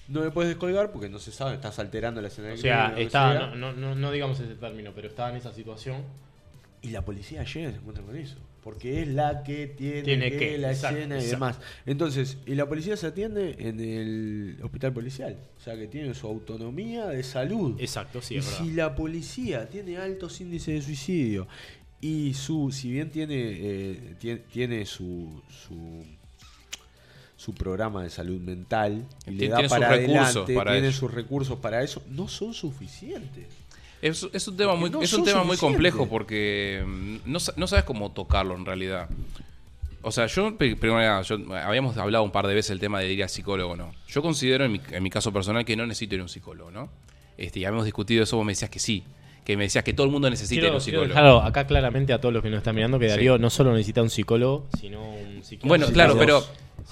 no 0.10 0.22
me 0.22 0.32
puedes 0.32 0.50
descolgar 0.50 0.92
porque 0.92 1.08
no 1.10 1.20
se 1.20 1.32
sabe, 1.32 1.56
estás 1.56 1.80
alterando 1.80 2.22
la 2.22 2.28
escena 2.28 2.54
O 2.54 2.58
sea, 2.58 2.88
crimen, 2.88 3.08
está, 3.08 3.34
no, 3.34 3.56
no, 3.56 3.74
no, 3.74 3.96
no 3.96 4.12
digamos 4.12 4.40
ese 4.40 4.56
término, 4.56 4.92
pero 4.94 5.08
estaba 5.08 5.30
en 5.30 5.38
esa 5.38 5.54
situación. 5.54 6.02
Y 6.82 6.90
la 6.90 7.04
policía 7.04 7.44
llega 7.44 7.70
y 7.70 7.72
se 7.72 7.78
encuentra 7.80 8.04
con 8.04 8.16
eso. 8.18 8.36
Porque 8.64 9.02
es 9.02 9.08
la 9.08 9.44
que 9.44 9.68
tiene, 9.68 10.02
Tiene 10.02 10.30
que, 10.30 10.38
que, 10.38 10.58
la 10.58 10.72
exacto, 10.72 10.98
escena 10.98 11.20
y 11.22 11.26
demás. 11.26 11.58
Entonces, 11.86 12.38
y 12.46 12.54
la 12.56 12.66
policía 12.68 12.98
se 12.98 13.08
atiende 13.08 13.56
en 13.60 13.80
el 13.80 14.58
hospital 14.62 14.92
policial. 14.92 15.38
O 15.58 15.62
sea, 15.64 15.76
que 15.78 15.88
tiene 15.88 16.14
su 16.14 16.28
autonomía 16.28 17.06
de 17.08 17.24
salud. 17.24 17.76
Exacto, 17.80 18.22
sí, 18.22 18.36
y 18.36 18.38
es 18.40 18.46
verdad. 18.46 18.60
si 18.66 18.72
la 18.74 18.94
policía 18.96 19.70
tiene 19.70 19.98
altos 19.98 20.42
índices 20.42 20.76
de 20.76 20.82
suicidio 20.82 21.48
y 22.02 22.34
su, 22.34 22.72
si 22.72 22.92
bien 22.92 23.10
tiene, 23.10 23.36
eh, 23.38 24.16
tie- 24.22 24.42
tiene 24.52 24.86
su, 24.86 25.42
su 25.66 26.06
su 27.36 27.54
programa 27.54 28.02
de 28.04 28.10
salud 28.10 28.42
mental 28.42 29.06
y 29.28 29.32
le 29.32 29.48
Tiene 29.50 29.70
sus 29.70 29.78
recursos 29.80 30.50
para 30.56 30.72
tiene 30.72 30.88
ello. 30.88 30.98
sus 30.98 31.14
recursos 31.14 31.60
para 31.60 31.84
eso, 31.84 32.02
no 32.10 32.28
son 32.28 32.54
suficientes. 32.54 33.46
Es, 34.02 34.28
es 34.34 34.48
un 34.48 34.58
tema 34.58 34.72
Porque 34.72 34.80
muy, 34.82 34.90
no 34.90 35.02
es 35.04 35.14
un 35.14 35.24
tema 35.24 35.44
muy 35.44 35.56
suficientes. 35.56 35.60
complejo 35.94 36.10
porque 36.10 36.84
mm, 36.86 37.18
no, 37.32 37.40
no 37.56 37.68
sabes 37.68 37.86
cómo 37.86 38.12
tocarlo 38.12 38.56
en 38.56 38.66
realidad. 38.66 39.08
O 40.02 40.12
sea, 40.12 40.26
yo, 40.26 40.58
pri- 40.58 40.76
primero 40.76 41.22
yo- 41.22 41.56
habíamos 41.56 41.96
hablado 41.98 42.24
un 42.24 42.32
par 42.32 42.48
de 42.48 42.56
veces 42.56 42.72
el 42.72 42.80
tema 42.80 43.00
de 43.02 43.14
ir 43.14 43.24
a 43.24 43.28
psicólogo 43.28 43.74
o 43.74 43.76
no. 43.76 43.92
Yo 44.08 44.22
considero 44.24 44.66
en 44.66 44.72
mi, 44.72 44.82
en 44.92 45.04
mi 45.04 45.10
caso 45.12 45.32
personal 45.32 45.64
que 45.64 45.76
no 45.76 45.86
necesito 45.86 46.16
ir 46.16 46.22
a 46.22 46.24
un 46.24 46.30
psicólogo, 46.30 46.72
¿no? 46.72 46.90
Este, 47.38 47.60
ya 47.60 47.68
habíamos 47.68 47.86
discutido 47.86 48.24
eso, 48.24 48.36
vos 48.38 48.46
me 48.46 48.54
decías 48.54 48.72
que 48.72 48.80
sí, 48.80 49.04
que 49.48 49.56
me 49.56 49.64
decías 49.64 49.82
que 49.86 49.94
todo 49.94 50.06
el 50.06 50.12
mundo 50.12 50.30
necesita 50.30 50.60
Quiero, 50.60 50.76
un 50.76 50.82
psicólogo. 50.82 51.08
dejarlo 51.08 51.42
acá 51.42 51.66
claramente 51.66 52.12
a 52.12 52.20
todos 52.20 52.34
los 52.34 52.44
que 52.44 52.50
nos 52.50 52.58
están 52.58 52.76
mirando 52.76 53.00
que 53.00 53.06
Sí. 53.06 53.12
Darío 53.12 53.38
no 53.38 53.50
solo 53.50 53.72
necesita 53.72 54.02
un 54.02 54.10
psicólogo, 54.10 54.68
sino 54.78 55.02
un 55.02 55.42
psiquiatra. 55.42 55.68
Bueno, 55.70 55.88
claro, 55.88 56.18
pero 56.20 56.44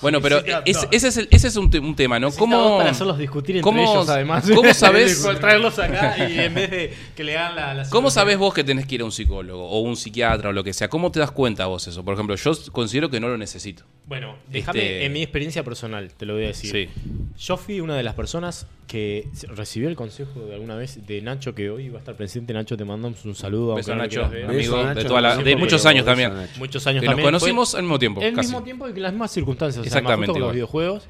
bueno, 0.02 0.22
pero 0.22 0.40
es- 0.64 0.88
ese 0.91 1.07
es 1.10 1.18
el- 1.18 1.27
ese 1.32 1.48
es 1.49 1.56
un, 1.57 1.69
te- 1.69 1.80
un 1.80 1.95
tema, 1.98 2.18
¿no? 2.18 2.32
¿Cómo 2.32 2.77
para 2.77 2.91
hacerlos 2.91 3.18
discutir 3.18 3.57
entre 3.57 3.64
cómo- 3.64 3.82
ellos, 3.82 4.07
además. 4.07 4.45
cómo 4.56 4.73
sabes- 4.73 5.22
traerlos 5.41 5.77
acá 5.80 6.15
y 6.30 6.40
en 6.40 6.53
vez 6.53 6.72
de 6.72 6.94
que 7.14 7.23
le 7.26 7.38
hagan 7.38 7.56
la, 7.57 7.73
la 7.73 7.90
¿Cómo 7.90 8.10
sabes 8.10 8.38
vos 8.38 8.53
que 8.53 8.64
tenés 8.64 8.86
que 8.88 8.95
ir 8.95 9.02
a 9.02 9.06
un 9.06 9.11
psicólogo 9.11 9.68
o 9.69 9.80
un 9.82 9.98
psiquiatra 9.98 10.49
o 10.49 10.53
lo 10.53 10.64
que 10.64 10.72
sea? 10.72 10.88
¿Cómo 10.88 11.11
te 11.11 11.19
das 11.19 11.32
cuenta 11.32 11.65
vos 11.65 11.86
eso? 11.88 12.06
Por 12.06 12.14
ejemplo, 12.14 12.38
yo 12.38 12.52
considero 12.72 13.10
que 13.10 13.19
no 13.19 13.27
lo 13.27 13.38
necesito. 13.38 13.84
Bueno, 14.07 14.38
déjame 14.49 14.80
Este- 14.80 15.06
en 15.06 15.11
mi 15.14 15.22
experiencia 15.23 15.61
personal, 15.64 16.10
te 16.15 16.26
lo 16.26 16.36
voy 16.36 16.45
a 16.45 16.48
decir. 16.48 16.72
Sí. 16.72 16.90
Yo 17.38 17.57
fui 17.57 17.82
una 17.82 17.95
de 17.98 18.03
las 18.03 18.14
personas 18.15 18.65
que 18.88 19.28
recibió 19.49 19.90
el 19.90 19.95
consejo 19.95 20.41
de 20.41 20.53
alguna 20.53 20.76
vez 20.76 21.06
de 21.07 21.22
Nacho, 21.22 21.56
que 21.56 21.70
hoy 21.70 21.90
va 21.90 21.98
a 21.98 21.99
estar 21.99 22.16
presente. 22.16 22.53
Nacho, 22.53 22.78
te 22.78 22.86
mandamos 22.86 23.26
un 23.26 23.36
saludo. 23.36 23.76
Beso, 23.76 23.91
lo 23.95 23.98
Nacho, 24.02 24.26
amigo 24.26 24.48
Beso, 24.48 24.78
de, 24.78 24.84
Nacho, 24.84 25.07
toda 25.07 25.22
la- 25.22 25.38
de 25.38 25.56
muchos 25.56 25.86
años 25.86 26.06
también. 26.06 26.32
Muchos 26.57 26.86
años 26.88 27.02
Que 27.02 27.07
nos 27.07 27.12
también. 27.14 27.26
conocimos 27.28 27.72
Fue 27.72 27.80
al 27.80 27.84
mismo 27.84 27.99
tiempo, 27.99 28.22
El 28.22 28.34
casi. 28.34 28.48
mismo 28.48 28.64
tiempo 28.64 28.88
y 28.88 28.91
en 28.91 29.02
las 29.02 29.12
mismas 29.14 29.32
circunstancias. 29.32 29.86
Exactamente 29.86 30.32
con 30.34 30.41
los 30.41 30.53
videojuegos. 30.53 31.07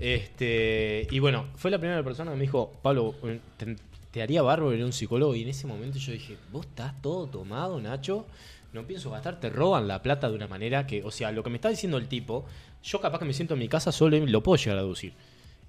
Este, 0.00 1.06
y 1.10 1.18
bueno, 1.20 1.46
fue 1.56 1.70
la 1.70 1.78
primera 1.78 2.02
persona 2.02 2.30
que 2.32 2.36
me 2.36 2.42
dijo, 2.42 2.72
Pablo, 2.82 3.14
te, 3.56 3.76
te 4.10 4.22
haría 4.22 4.42
bárbaro 4.42 4.74
ir 4.74 4.82
a 4.82 4.86
un 4.86 4.92
psicólogo. 4.92 5.34
Y 5.34 5.42
en 5.42 5.48
ese 5.48 5.66
momento 5.66 5.98
yo 5.98 6.12
dije, 6.12 6.36
vos 6.50 6.66
estás 6.66 7.00
todo 7.02 7.26
tomado, 7.26 7.80
Nacho. 7.80 8.26
No 8.72 8.84
pienso 8.86 9.10
gastar, 9.10 9.38
te 9.38 9.50
roban 9.50 9.86
la 9.86 10.02
plata 10.02 10.30
de 10.30 10.34
una 10.34 10.48
manera 10.48 10.86
que, 10.86 11.02
o 11.04 11.10
sea, 11.10 11.30
lo 11.30 11.42
que 11.42 11.50
me 11.50 11.56
está 11.56 11.68
diciendo 11.68 11.98
el 11.98 12.08
tipo, 12.08 12.46
yo 12.82 13.00
capaz 13.02 13.18
que 13.18 13.26
me 13.26 13.34
siento 13.34 13.52
en 13.54 13.60
mi 13.60 13.68
casa 13.68 13.92
solo 13.92 14.16
y 14.16 14.26
lo 14.26 14.42
puedo 14.42 14.56
llegar 14.56 14.78
a 14.78 14.82
deducir. 14.82 15.12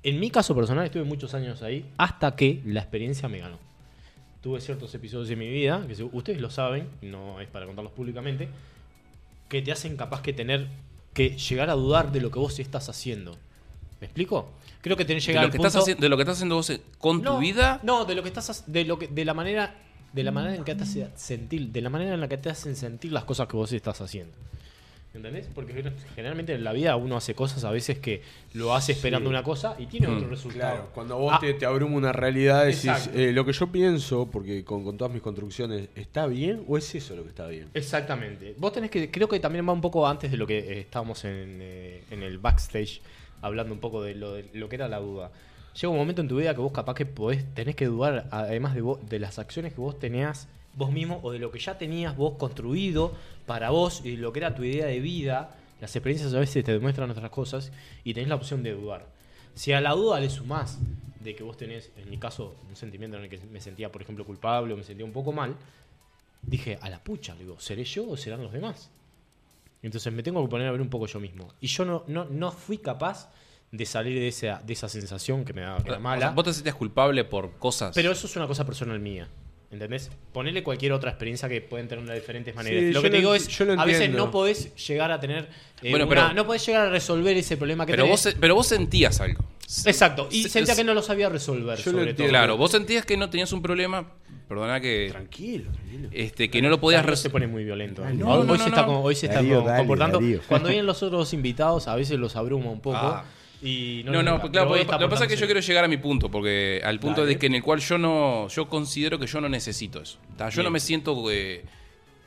En 0.03 0.19
mi 0.19 0.30
caso 0.30 0.53
personal 0.53 0.85
estuve 0.85 1.03
muchos 1.03 1.34
años 1.34 1.61
ahí 1.61 1.85
hasta 1.97 2.35
que 2.35 2.61
la 2.65 2.81
experiencia 2.81 3.30
me 3.30 3.39
ganó. 3.39 3.57
Tuve 4.41 4.59
ciertos 4.59 4.93
episodios 4.93 5.30
en 5.30 5.39
mi 5.39 5.49
vida, 5.49 5.85
que 5.88 6.03
ustedes 6.03 6.41
lo 6.41 6.49
saben, 6.49 6.89
no 7.01 7.39
es 7.39 7.47
para 7.47 7.65
contarlos 7.65 7.93
públicamente, 7.93 8.49
que 9.47 9.61
te 9.61 9.71
hacen 9.71 9.95
capaz 9.95 10.21
que 10.21 10.34
tener 10.34 10.67
que 11.13 11.38
llegar 11.38 11.69
a 11.69 11.73
dudar 11.73 12.11
de 12.11 12.19
lo 12.19 12.30
que 12.30 12.39
vos 12.39 12.59
estás 12.59 12.89
haciendo. 12.89 13.38
¿Me 14.01 14.07
explico? 14.07 14.49
Creo 14.81 14.97
que 14.97 15.05
tenés 15.05 15.25
que 15.25 15.31
De 15.31 15.34
llegar 15.34 15.43
lo, 15.43 15.45
al 15.45 15.51
que 15.51 15.57
punto... 15.57 15.67
estás 15.69 15.81
haciendo, 15.84 16.01
de 16.01 16.09
lo 16.09 16.17
que 16.17 16.23
estás 16.23 16.35
haciendo 16.35 16.55
vos 16.55 16.71
con 16.97 17.21
no, 17.21 17.35
tu 17.35 17.39
vida. 17.39 17.80
No, 17.84 18.03
de 18.03 18.15
lo 18.15 18.23
que 18.23 18.27
estás 18.27 18.65
de 18.67 18.84
lo 18.84 18.99
que 18.99 19.07
de 19.07 19.23
la 19.23 19.34
manera 19.34 19.75
de 20.11 20.23
la 20.23 20.31
manera 20.31 20.55
en 20.55 20.63
que 20.63 20.75
te 20.75 20.84
hace 20.84 21.09
sentir, 21.15 21.69
de 21.69 21.81
la 21.81 21.89
manera 21.89 22.13
en 22.13 22.19
la 22.19 22.27
que 22.27 22.38
te 22.38 22.49
hacen 22.49 22.75
sentir 22.75 23.11
las 23.13 23.23
cosas 23.23 23.47
que 23.47 23.55
vos 23.55 23.71
estás 23.71 24.01
haciendo. 24.01 24.34
¿Entendés? 25.14 25.48
Porque 25.53 25.73
generalmente 26.15 26.53
en 26.56 26.64
la 26.64 26.73
vida 26.73 26.95
uno 26.95 27.15
hace 27.18 27.35
cosas 27.35 27.64
a 27.64 27.69
veces 27.72 27.99
que 27.99 28.23
lo 28.53 28.73
hace 28.73 28.94
esperando 28.94 29.30
Sí. 29.30 29.34
una 29.35 29.44
cosa 29.44 29.76
y 29.77 29.85
tiene 29.85 30.07
Mm. 30.07 30.18
otro 30.18 30.30
resultado. 30.30 30.73
Claro, 30.73 30.90
cuando 30.94 31.18
vos 31.19 31.34
Ah, 31.35 31.40
te, 31.40 31.53
te 31.53 31.65
abruma 31.68 31.95
una 31.98 32.11
realidad, 32.11 32.65
decís, 32.65 32.85
Exacto. 32.85 33.19
eh, 33.19 33.31
lo 33.31 33.45
que 33.45 33.53
yo 33.53 33.68
pienso, 33.72 34.27
porque 34.31 34.64
con, 34.65 34.84
con 34.84 34.98
todas 34.98 35.14
mis 35.14 35.22
construcciones, 35.22 35.90
¿está 35.95 36.26
bien 36.26 36.64
o 36.68 36.77
es 36.80 36.95
eso 36.95 37.15
lo 37.15 37.22
que 37.23 37.30
está 37.30 37.45
bien? 37.48 37.69
Exactamente. 37.76 38.56
Vos 38.57 38.73
tenés 38.73 38.90
que, 38.90 39.11
creo 39.11 39.27
que 39.30 39.40
también 39.40 39.68
va 39.69 39.73
un 39.73 39.81
poco 39.81 40.07
antes 40.07 40.31
de 40.31 40.38
lo 40.38 40.48
que 40.48 40.57
eh, 40.57 40.80
estábamos 40.80 41.23
en, 41.26 41.60
eh, 41.61 42.03
en 42.10 42.23
el 42.23 42.40
backstage, 42.40 43.02
hablando 43.44 43.72
un 43.72 43.80
poco 43.80 44.02
de 44.02 44.15
lo, 44.15 44.34
de 44.34 44.45
lo 44.53 44.68
que 44.68 44.76
era 44.77 44.88
la 44.88 44.98
duda. 44.98 45.31
Llega 45.76 45.90
un 45.90 45.98
momento 45.98 46.22
en 46.22 46.27
tu 46.27 46.38
vida 46.38 46.56
que 46.56 46.61
vos 46.61 46.72
capaz 46.72 46.95
que 46.95 47.06
podés, 47.06 47.45
tenés 47.53 47.76
que 47.76 47.85
dudar, 47.85 48.27
además 48.31 48.73
de, 48.73 48.81
vos, 48.81 48.99
de 49.10 49.19
las 49.19 49.38
acciones 49.38 49.73
que 49.73 49.81
vos 49.81 49.99
tenías 49.99 50.48
vos 50.76 50.91
mismo 50.91 51.20
o 51.24 51.32
de 51.32 51.40
lo 51.40 51.52
que 51.52 51.60
ya 51.60 51.78
tenías 51.78 52.16
vos 52.16 52.36
construido 52.38 53.14
para 53.45 53.70
vos 53.70 54.02
y 54.06 54.18
lo 54.18 54.32
que 54.34 54.40
era 54.40 54.56
tu 54.56 54.64
idea 54.64 54.86
de 54.88 55.00
vida. 55.00 55.56
Las 55.82 55.95
experiencias 55.95 56.34
a 56.34 56.40
veces 56.40 56.64
te 56.64 56.72
demuestran 56.72 57.10
otras 57.12 57.30
cosas 57.30 57.72
y 58.04 58.14
tenés 58.14 58.30
la 58.30 58.36
opción 58.36 58.64
de 58.64 58.72
dudar. 58.74 59.06
Si 59.54 59.74
a 59.74 59.82
la 59.82 59.91
duda 59.91 60.20
le 60.20 60.30
sumás 60.30 60.80
de 61.20 61.36
que 61.36 61.44
vos 61.44 61.58
tenés, 61.58 61.91
en 61.98 62.10
mi 62.10 62.18
caso, 62.18 62.56
un 62.70 62.76
sentimiento 62.76 63.18
en 63.18 63.24
el 63.24 63.30
que 63.30 63.40
me 63.52 63.60
sentía, 63.62 63.91
por 63.91 64.02
ejemplo, 64.02 64.26
culpable 64.26 64.74
o 64.74 64.78
me 64.78 64.84
sentía 64.84 65.06
un 65.06 65.12
poco 65.14 65.32
mal, 65.32 65.56
dije, 66.41 66.78
a 66.82 66.90
la 66.90 67.00
pucha, 67.04 67.34
le 67.36 67.41
digo, 67.41 67.60
¿seré 67.60 67.84
yo 67.84 68.10
o 68.10 68.18
serán 68.18 68.41
los 68.44 68.52
demás? 68.52 68.90
Entonces 69.82 70.12
me 70.14 70.24
tengo 70.24 70.41
que 70.44 70.50
poner 70.50 70.68
a 70.68 70.72
ver 70.72 70.82
un 70.82 70.90
poco 70.90 71.08
yo 71.08 71.20
mismo. 71.20 71.50
Y 71.60 71.68
yo 71.68 71.86
no, 71.86 72.04
no, 72.08 72.26
no 72.26 72.52
fui 72.52 72.78
capaz 72.78 73.30
de 73.72 73.86
salir 73.86 74.18
de 74.20 74.28
esa, 74.28 74.62
de 74.66 74.74
esa 74.74 74.88
sensación 74.88 75.44
que 75.44 75.52
me 75.54 75.62
daba 75.62 75.84
que 75.84 75.90
era 75.90 75.98
O 75.98 76.02
mala. 76.02 76.20
sea, 76.28 76.30
vos 76.32 76.45
te 76.45 76.54
sentías 76.54 76.76
culpable 76.76 77.24
por 77.26 77.58
cosas. 77.58 77.94
Pero 77.94 78.12
eso 78.12 78.28
es 78.28 78.36
una 78.36 78.48
cosa 78.48 78.66
personal 78.66 79.00
mía. 79.00 79.28
¿Entendés? 79.74 80.12
Ponele 80.32 80.62
cualquier 80.62 80.94
otra 80.94 81.10
experiencia 81.10 81.50
que 81.50 81.60
pueden 81.60 81.88
tener 81.88 82.06
de 82.06 82.14
diferentes 82.14 82.54
maneras. 82.56 82.80
Sí, 82.80 82.91
lo 82.94 83.02
que 83.02 83.10
te 83.10 83.16
lo 83.16 83.20
digo 83.20 83.36
es, 83.36 83.48
yo 83.48 83.66
lo 83.66 83.74
a 83.82 83.86
veces 83.86 84.10
no 84.12 84.30
podés 84.30 84.74
llegar 84.88 85.12
a 85.12 85.20
tener 85.20 85.50
eh, 85.82 85.90
Bueno, 85.90 86.06
una- 86.06 86.16
pero- 86.16 86.34
no 86.36 86.45
podés 86.45 86.66
llegar 86.66 86.88
a 86.88 86.90
resolver 86.91 87.36
ese 87.36 87.58
problema 87.58 87.86
que 87.86 87.94
pero, 87.94 88.04
tenés. 88.04 88.24
vos, 88.26 88.36
pero 88.40 88.56
vos 88.56 88.68
sentías 88.68 89.20
algo. 89.20 89.44
Exacto, 89.86 90.28
y 90.32 90.44
Se- 90.44 90.50
sentía 90.50 90.76
se- 90.76 90.82
que 90.82 90.86
no 90.86 90.94
lo 90.94 91.02
sabía 91.02 91.28
resolver, 91.30 91.78
Yo 91.80 91.91
lo 91.91 92.00
sobre 92.00 92.14
todo. 92.14 92.28
Claro, 92.28 92.56
vos 92.56 92.70
sentías 92.72 93.04
que 93.06 93.18
no 93.18 93.30
tenías 93.32 93.52
un 93.52 93.62
problema, 93.64 94.08
perdona 94.48 94.80
que 94.80 95.08
Tranquilo, 95.12 95.72
tranquilo. 95.72 96.10
este 96.12 96.50
que 96.52 96.62
no 96.62 96.70
lo 96.70 96.80
podías 96.80 97.02
Darío 97.02 97.16
se 97.16 97.24
resolver. 97.24 97.32
pone 97.32 97.48
muy 97.48 97.64
violento. 97.64 98.04
No, 98.04 98.10
hoy, 98.10 98.18
no, 98.18 98.30
hoy 98.54 98.58
no, 98.60 98.64
se 98.64 98.70
está, 98.70 98.88
hoy 98.88 99.16
se 99.16 99.26
está 99.26 99.38
Darío, 99.40 99.62
dale, 99.64 99.78
comportando. 99.80 100.20
Darío. 100.20 100.40
Cuando 100.48 100.68
vienen 100.70 100.86
los 100.86 101.02
otros 101.02 101.34
invitados, 101.34 101.88
a 101.88 101.95
veces 101.95 102.20
los 102.20 102.36
abruma 102.36 102.70
un 102.70 102.80
poco. 102.82 102.98
Ah. 102.98 103.26
Y 103.65 104.02
no, 104.03 104.11
No, 104.11 104.23
no, 104.23 104.31
gusta, 104.34 104.52
claro, 104.52 104.69
lo 104.76 104.76
que 104.99 105.07
pasa 105.10 105.23
es 105.23 105.30
que 105.30 105.38
yo 105.38 105.45
quiero 105.45 105.61
llegar 105.61 105.85
a 105.85 105.88
mi 105.88 105.95
punto, 105.98 106.30
porque 106.30 106.81
al 106.84 106.99
punto 106.99 107.22
Dale. 107.22 107.34
de 107.34 107.40
que 107.40 107.45
en 107.45 107.56
el 107.56 107.64
cual 107.64 107.80
yo 107.80 107.98
no, 107.98 108.48
yo 108.49 108.68
considero 108.68 109.18
que 109.18 109.26
yo 109.26 109.40
no 109.40 109.48
necesito 109.48 110.02
eso. 110.02 110.18
¿tá? 110.35 110.49
Yo 110.49 110.56
Bien. 110.57 110.65
no 110.65 110.72
me 110.72 110.80
siento 110.81 111.31
eh, 111.31 111.64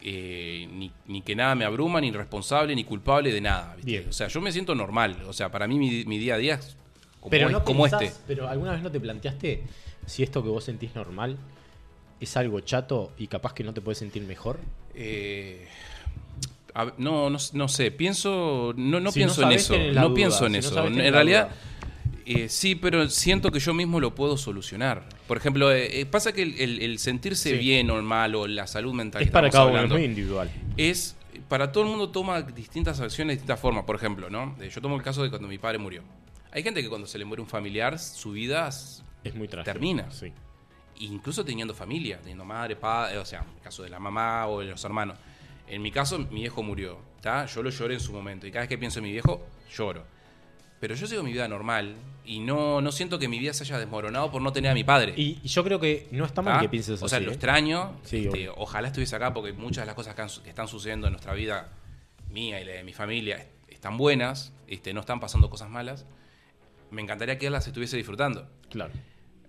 eh, 0.03 0.67
ni, 0.73 0.91
ni 1.07 1.21
que 1.21 1.35
nada 1.37 1.55
me 1.55 1.65
abruma, 1.67 2.01
ni 2.01 2.11
responsable, 2.11 2.75
ni 2.75 2.85
culpable 2.85 3.33
de 3.33 3.41
nada. 3.43 3.75
¿viste? 3.77 3.91
Bien. 3.91 4.09
O 4.09 4.13
sea, 4.13 4.29
yo 4.29 4.41
me 4.41 4.51
siento 4.51 4.75
normal. 4.75 5.19
O 5.29 5.33
sea, 5.33 5.51
para 5.51 5.67
mí 5.67 5.79
mi, 5.79 6.05
mi 6.07 6.19
día 6.19 6.37
a 6.37 6.39
día 6.39 6.55
es 6.55 6.77
como, 7.21 7.31
Pero 7.31 7.47
es- 7.49 7.53
no 7.53 7.65
como 7.65 7.85
pensás- 7.85 8.03
este. 8.03 8.21
Pero 8.27 8.49
alguna 8.49 8.73
vez 8.73 8.83
no 8.83 8.91
te 8.91 8.99
planteaste 9.01 9.63
si 10.07 10.23
esto 10.23 10.43
que 10.43 10.49
vos 10.49 10.65
sentís 10.65 10.95
normal 10.95 11.37
es 12.19 12.35
algo 12.39 12.61
chato 12.61 13.13
y 13.19 13.27
capaz 13.27 13.53
que 13.53 13.63
no 13.63 13.75
te 13.75 13.83
puedes 13.83 13.99
sentir 13.99 14.23
mejor. 14.23 14.59
Eh, 14.95 15.67
a 16.79 16.93
no, 16.99 17.31
no, 17.31 17.39
no 17.55 17.69
sé, 17.69 17.91
pienso, 17.91 18.75
no, 18.77 19.01
no 19.01 19.11
Si 19.11 19.21
no 19.21 19.25
pienso 19.27 19.43
en 19.43 19.53
eso, 19.53 19.77
no 19.95 20.03
duda. 20.09 20.15
pienso 20.15 20.47
en 20.47 20.53
Si 20.53 20.59
eso. 20.59 20.87
en 20.87 21.13
realidad, 21.13 21.49
eh, 22.27 22.49
sí, 22.49 22.75
pero 22.75 23.09
siento 23.09 23.51
que 23.51 23.61
yo 23.61 23.73
mismo 23.73 23.99
lo 24.01 24.15
puedo 24.15 24.37
solucionar. 24.37 25.09
Por 25.27 25.37
ejemplo, 25.39 25.73
eh, 25.73 26.01
eh, 26.01 26.07
pasa 26.07 26.33
que 26.33 26.43
el, 26.43 26.55
el- 26.61 26.83
el 26.83 26.99
sentirse 26.99 27.51
Sí. 27.53 27.57
bien 27.57 27.91
o 27.91 28.03
mal 28.03 28.35
o 28.35 28.47
la 28.47 28.67
salud 28.67 28.93
mental 28.93 29.23
Es 29.23 29.29
que 29.29 29.33
para 29.33 29.49
cada 29.49 29.67
uno, 29.67 29.83
es 29.85 29.91
muy 29.91 30.05
individual. 30.05 30.51
es 30.77 31.17
para 31.49 31.71
todo 31.73 31.85
el 31.85 31.91
mundo 31.91 32.09
toma 32.11 32.43
distintas 32.43 32.99
acciones 33.01 33.33
de 33.33 33.35
distintas 33.37 33.61
formas. 33.61 33.85
Por 33.85 33.95
ejemplo, 33.97 34.29
¿no? 34.29 34.57
Eh, 34.61 34.69
Yo 34.75 34.81
tomo 34.83 34.97
el 34.97 35.03
caso 35.03 35.23
de 35.23 35.31
cuando 35.31 35.47
mi 35.49 35.59
padre 35.59 35.79
murió. 35.79 36.03
Hay 36.53 36.63
gente 36.63 36.83
que 36.83 36.89
cuando 36.89 37.07
se 37.07 37.19
le 37.19 37.25
muere 37.25 37.41
un 37.43 37.49
familiar, 37.49 37.99
su 37.99 38.33
vida 38.33 38.69
Es 38.69 39.35
muy 39.35 39.47
trágico. 39.49 39.73
Termina. 39.73 40.11
Sí. 40.11 40.33
incluso 40.99 41.45
teniendo 41.45 41.75
familia, 41.75 42.19
teniendo 42.19 42.45
madre, 42.47 42.75
padre, 42.75 43.19
o 43.19 43.25
sea, 43.27 43.41
en 43.43 43.57
el 43.57 43.61
caso 43.63 43.83
de 43.83 43.91
la 43.91 43.99
mamá 43.99 44.47
o 44.47 44.61
de 44.61 44.67
los 44.67 44.83
hermanos. 44.85 45.19
En 45.69 45.83
mi 45.83 45.91
caso, 45.91 46.19
mi 46.19 46.41
viejo 46.41 46.63
murió, 46.63 46.99
¿tá? 47.21 47.47
Yo 47.47 47.63
lo 47.63 47.71
lloré 47.71 47.95
en 47.95 48.01
su 48.01 48.13
momento 48.13 48.47
y 48.47 48.51
cada 48.51 48.63
vez 48.63 48.69
que 48.69 48.79
pienso 48.79 48.99
en 49.01 49.05
mi 49.05 49.13
viejo, 49.13 49.45
lloro. 49.77 50.05
Pero 50.79 50.95
yo 50.95 51.07
sigo 51.07 51.23
mi 51.23 51.33
vida 51.33 51.49
normal 51.49 51.97
y 52.25 52.39
no, 52.39 52.81
no 52.81 52.93
siento 52.93 53.19
que 53.19 53.29
mi 53.29 53.39
vida 53.39 53.53
se 53.55 53.65
haya 53.65 53.79
desmoronado 53.79 54.31
por 54.31 54.43
no 54.43 54.53
tener 54.53 54.71
a 54.71 54.75
mi 54.75 54.85
padre. 54.85 55.15
Y, 55.17 55.39
y 55.43 55.49
yo 55.49 55.65
creo 55.65 55.81
que 55.81 56.07
no 56.13 56.25
está 56.27 56.43
mal 56.43 56.57
¿tá? 56.57 56.61
que 56.61 56.69
pienses 56.69 57.03
O 57.03 57.09
sea, 57.09 57.17
así. 57.19 57.25
lo 57.25 57.31
¿eh? 57.31 57.35
extraño. 57.35 57.97
Sí, 58.05 58.27
este, 58.27 58.49
ojalá 58.51 58.89
estuviese 58.89 59.17
acá 59.17 59.33
porque 59.33 59.53
muchas 59.53 59.83
de 59.83 59.87
las 59.87 59.95
cosas 59.95 60.15
que, 60.15 60.23
han 60.23 60.29
su- 60.29 60.43
que 60.43 60.51
están 60.51 60.69
sucediendo 60.69 61.07
en 61.07 61.15
nuestra 61.15 61.33
vida, 61.33 61.73
mía 62.31 62.61
y 62.61 62.65
la 62.65 62.73
de 62.73 62.85
mi 62.85 62.93
familia, 62.93 63.37
est- 63.39 63.51
están 63.69 63.97
buenas, 63.97 64.53
este, 64.69 64.93
no 64.93 65.01
están 65.01 65.19
pasando 65.19 65.49
cosas 65.51 65.71
malas. 65.71 66.05
Me 66.91 67.01
encantaría 67.03 67.39
que 67.39 67.47
él 67.47 67.53
las 67.55 67.67
estuviese 67.67 67.97
disfrutando. 67.97 68.47
Claro. 68.71 68.93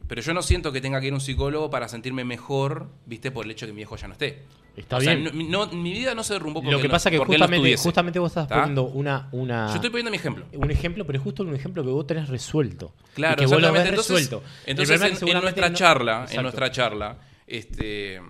Pero 0.07 0.21
yo 0.21 0.33
no 0.33 0.41
siento 0.41 0.71
que 0.71 0.79
tenga 0.79 1.01
que 1.01 1.07
ir 1.07 1.13
a 1.13 1.15
un 1.15 1.21
psicólogo 1.21 1.69
para 1.69 1.89
sentirme 1.89 2.23
mejor, 2.23 2.89
viste, 3.05 3.29
por 3.31 3.43
el 3.45 3.51
hecho 3.51 3.65
de 3.65 3.71
que 3.71 3.73
mi 3.73 3.79
viejo 3.79 3.97
ya 3.97 4.07
no 4.07 4.13
esté. 4.13 4.43
Está 4.77 4.97
o 4.97 5.01
sea, 5.01 5.15
bien. 5.15 5.49
no- 5.49 5.65
no- 5.65 5.73
mi 5.73 5.91
vida 5.91 6.13
no 6.15 6.23
se 6.23 6.33
derrumbó 6.35 6.61
porque 6.61 6.71
Lo 6.71 6.77
que 6.79 6.87
no- 6.87 6.91
pasa 6.91 7.09
es 7.09 7.19
que 7.19 7.25
justamente, 7.25 7.75
justamente 7.77 8.19
vos 8.19 8.29
estás 8.31 8.47
¿Tá? 8.47 8.55
poniendo 8.55 8.83
una, 8.83 9.27
una 9.31 9.67
Yo 9.69 9.75
estoy 9.75 9.89
poniendo 9.89 10.11
mi 10.11 10.17
ejemplo. 10.17 10.45
un 10.53 10.71
ejemplo, 10.71 11.03
pero 11.05 11.17
es 11.17 11.23
justo 11.23 11.43
un 11.43 11.55
ejemplo 11.55 11.83
que 11.83 11.89
vos 11.89 12.05
tenés 12.07 12.29
resuelto. 12.29 12.93
Claro, 13.15 13.35
que 13.37 13.47
vos 13.47 13.59
lo 13.59 13.73
ves 13.73 13.81
exactamente. 13.81 13.89
Entonces, 13.89 14.15
resuelto. 14.29 14.43
Entonces 14.67 15.01
en, 15.35 15.41
nuestra 15.41 15.73
charla, 15.73 16.25
en 16.31 16.41
nuestra 16.43 16.71
charla, 16.71 17.17
este, 17.47 18.21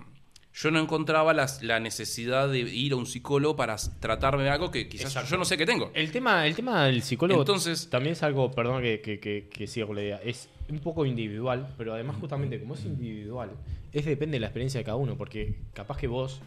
yo 0.54 0.70
no 0.70 0.80
encontraba 0.80 1.34
las- 1.34 1.62
la 1.62 1.80
necesidad 1.80 2.48
de 2.48 2.60
ir 2.60 2.92
a 2.92 2.96
un 2.96 3.06
psicólogo 3.06 3.54
para 3.54 3.76
tratarme 4.00 4.42
de 4.44 4.50
algo 4.50 4.70
que 4.70 4.88
quizás 4.88 5.08
Exacto. 5.08 5.30
yo 5.32 5.36
no 5.36 5.44
sé 5.44 5.56
que 5.58 5.66
tengo. 5.66 5.90
El 5.94 6.10
tema, 6.10 6.46
el 6.46 6.54
tema 6.56 6.84
del 6.84 7.02
psicólogo 7.02 7.42
Entonces- 7.42 7.90
también 7.90 8.14
es 8.14 8.22
algo, 8.22 8.50
perdón 8.52 8.82
que, 8.82 9.00
que, 9.00 9.20
que- 9.20 9.48
que 9.52 9.66
siga 9.66 9.86
con 9.86 9.96
la 9.96 10.02
idea, 10.02 10.20
es 10.24 10.48
un 10.70 10.78
poco 10.80 11.04
individual, 11.06 11.74
pero 11.78 11.94
además 11.94 12.16
justamente 12.20 12.58
como 12.60 12.74
es 12.74 12.84
individual, 12.84 13.50
es 13.92 14.04
depende 14.04 14.36
de 14.36 14.40
la 14.40 14.46
experiencia 14.46 14.78
de 14.78 14.84
cada 14.84 14.96
uno, 14.96 15.16
porque 15.16 15.54
capaz 15.72 15.96
que 15.96 16.06
vos... 16.06 16.40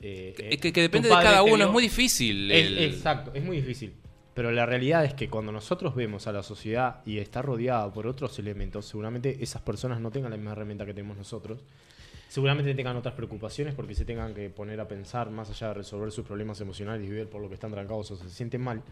eh, 0.00 0.34
eh, 0.38 0.48
Es 0.52 0.60
que, 0.60 0.72
que 0.72 0.80
tu 0.88 0.92
depende 0.96 1.08
de 1.08 1.14
cada 1.14 1.42
uno, 1.42 1.56
vio- 1.56 1.66
es 1.66 1.72
muy 1.72 1.82
difícil. 1.82 2.50
Es- 2.50 2.66
el- 2.66 2.78
Exacto, 2.78 3.32
es 3.34 3.44
muy 3.44 3.56
difícil. 3.58 3.92
Pero 4.32 4.50
la 4.52 4.64
realidad 4.64 5.04
es 5.04 5.12
que 5.12 5.28
cuando 5.28 5.52
nosotros 5.52 5.94
vemos 5.94 6.26
a 6.26 6.32
la 6.32 6.42
sociedad 6.42 7.00
y 7.04 7.18
está 7.18 7.42
rodeada 7.42 7.92
por 7.92 8.06
otros 8.06 8.38
elementos, 8.38 8.86
seguramente 8.86 9.36
esas 9.42 9.60
personas 9.60 10.00
no 10.00 10.10
tengan 10.10 10.30
la 10.30 10.36
misma 10.36 10.52
herramienta 10.52 10.86
que 10.86 10.94
tenemos 10.94 11.16
nosotros. 11.18 11.58
Seguramente 12.28 12.72
tengan 12.74 12.96
otras 12.96 13.14
preocupaciones 13.14 13.74
porque 13.74 13.94
se 13.94 14.04
tengan 14.04 14.32
que 14.34 14.48
poner 14.48 14.80
a 14.80 14.86
pensar 14.86 15.30
más 15.30 15.50
allá 15.50 15.68
de 15.68 15.74
resolver 15.74 16.12
sus 16.12 16.24
problemas 16.24 16.60
emocionales 16.60 17.06
y 17.06 17.10
ver 17.10 17.28
por 17.28 17.42
lo 17.42 17.48
que 17.48 17.54
están 17.54 17.72
trancados 17.72 18.12
o 18.12 18.16
se 18.16 18.30
sienten 18.30 18.60
mal, 18.62 18.82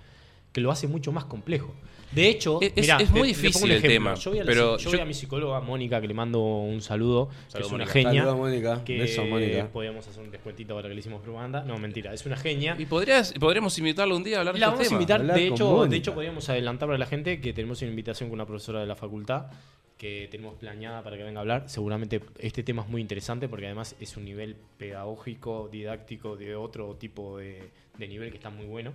que 0.52 0.60
lo 0.60 0.70
hace 0.70 0.86
mucho 0.88 1.12
más 1.12 1.24
complejo. 1.24 1.74
De 2.12 2.26
hecho, 2.26 2.58
Es- 2.62 2.72
es- 2.74 2.82
mirá, 2.84 2.96
es 2.96 3.10
muy 3.10 3.20
te- 3.20 3.26
difícil 3.28 3.70
el 3.70 3.82
tema, 3.82 4.14
Yo 4.14 4.30
voy 4.30 4.38
a, 4.40 4.44
la- 4.44 4.48
pero 4.50 4.78
yo 4.78 4.88
voy 4.88 4.96
yo- 4.98 5.02
a 5.02 5.04
mi 5.04 5.12
psicóloga 5.12 5.60
Mónica, 5.60 6.00
que 6.00 6.08
le 6.08 6.14
mando 6.14 6.40
un 6.40 6.80
saludo, 6.80 7.28
que 7.52 7.60
es 7.60 7.66
una 7.66 7.72
Mónica. 7.84 7.92
genia. 7.92 8.22
Saluda, 8.22 8.34
Mónica. 8.34 8.82
Que 8.84 8.98
Beso, 8.98 9.24
Mónica. 9.26 9.68
podíamos 9.68 10.08
hacer 10.08 10.22
un 10.22 10.30
descuentito 10.30 10.72
ahora 10.72 10.88
que 10.88 10.94
le 10.94 11.00
hicimos 11.00 11.20
propaganda. 11.20 11.62
No, 11.64 11.76
mentira, 11.76 12.14
es 12.14 12.24
una 12.24 12.38
genia. 12.38 12.76
Y 12.78 12.86
podrías, 12.86 13.34
podríamos 13.34 13.76
invitarlo 13.78 14.16
un 14.16 14.24
día 14.24 14.36
a 14.36 14.40
hablar 14.40 14.54
de 14.54 14.60
La 14.60 14.66
estos 14.68 14.78
vamos 14.78 14.90
a 14.90 14.94
invitar, 14.94 15.20
Hablar 15.20 15.36
de 15.36 15.46
hecho, 15.48 15.70
Mónica. 15.70 15.90
de 15.90 15.96
hecho 15.98 16.14
podríamos 16.14 16.48
adelantar 16.48 16.88
para 16.88 16.98
la 16.98 17.06
gente 17.06 17.42
que 17.42 17.52
tenemos 17.52 17.82
una 17.82 17.90
invitación 17.90 18.30
con 18.30 18.36
una 18.36 18.46
profesora 18.46 18.80
de 18.80 18.86
la 18.86 18.96
facultad 18.96 19.46
que 19.98 20.28
tenemos 20.30 20.54
planeada 20.54 21.02
para 21.02 21.16
que 21.18 21.24
venga 21.24 21.40
a 21.40 21.42
hablar. 21.42 21.64
Seguramente 21.66 22.22
este 22.38 22.62
tema 22.62 22.82
es 22.84 22.88
muy 22.88 23.02
interesante 23.02 23.48
porque 23.48 23.66
además 23.66 23.96
es 24.00 24.16
un 24.16 24.24
nivel 24.24 24.56
pedagógico, 24.78 25.68
didáctico 25.70 26.36
de 26.36 26.56
otro 26.56 26.94
tipo 26.94 27.36
de, 27.36 27.68
de 27.98 28.08
nivel 28.08 28.30
que 28.30 28.36
está 28.36 28.48
muy 28.48 28.64
bueno. 28.66 28.92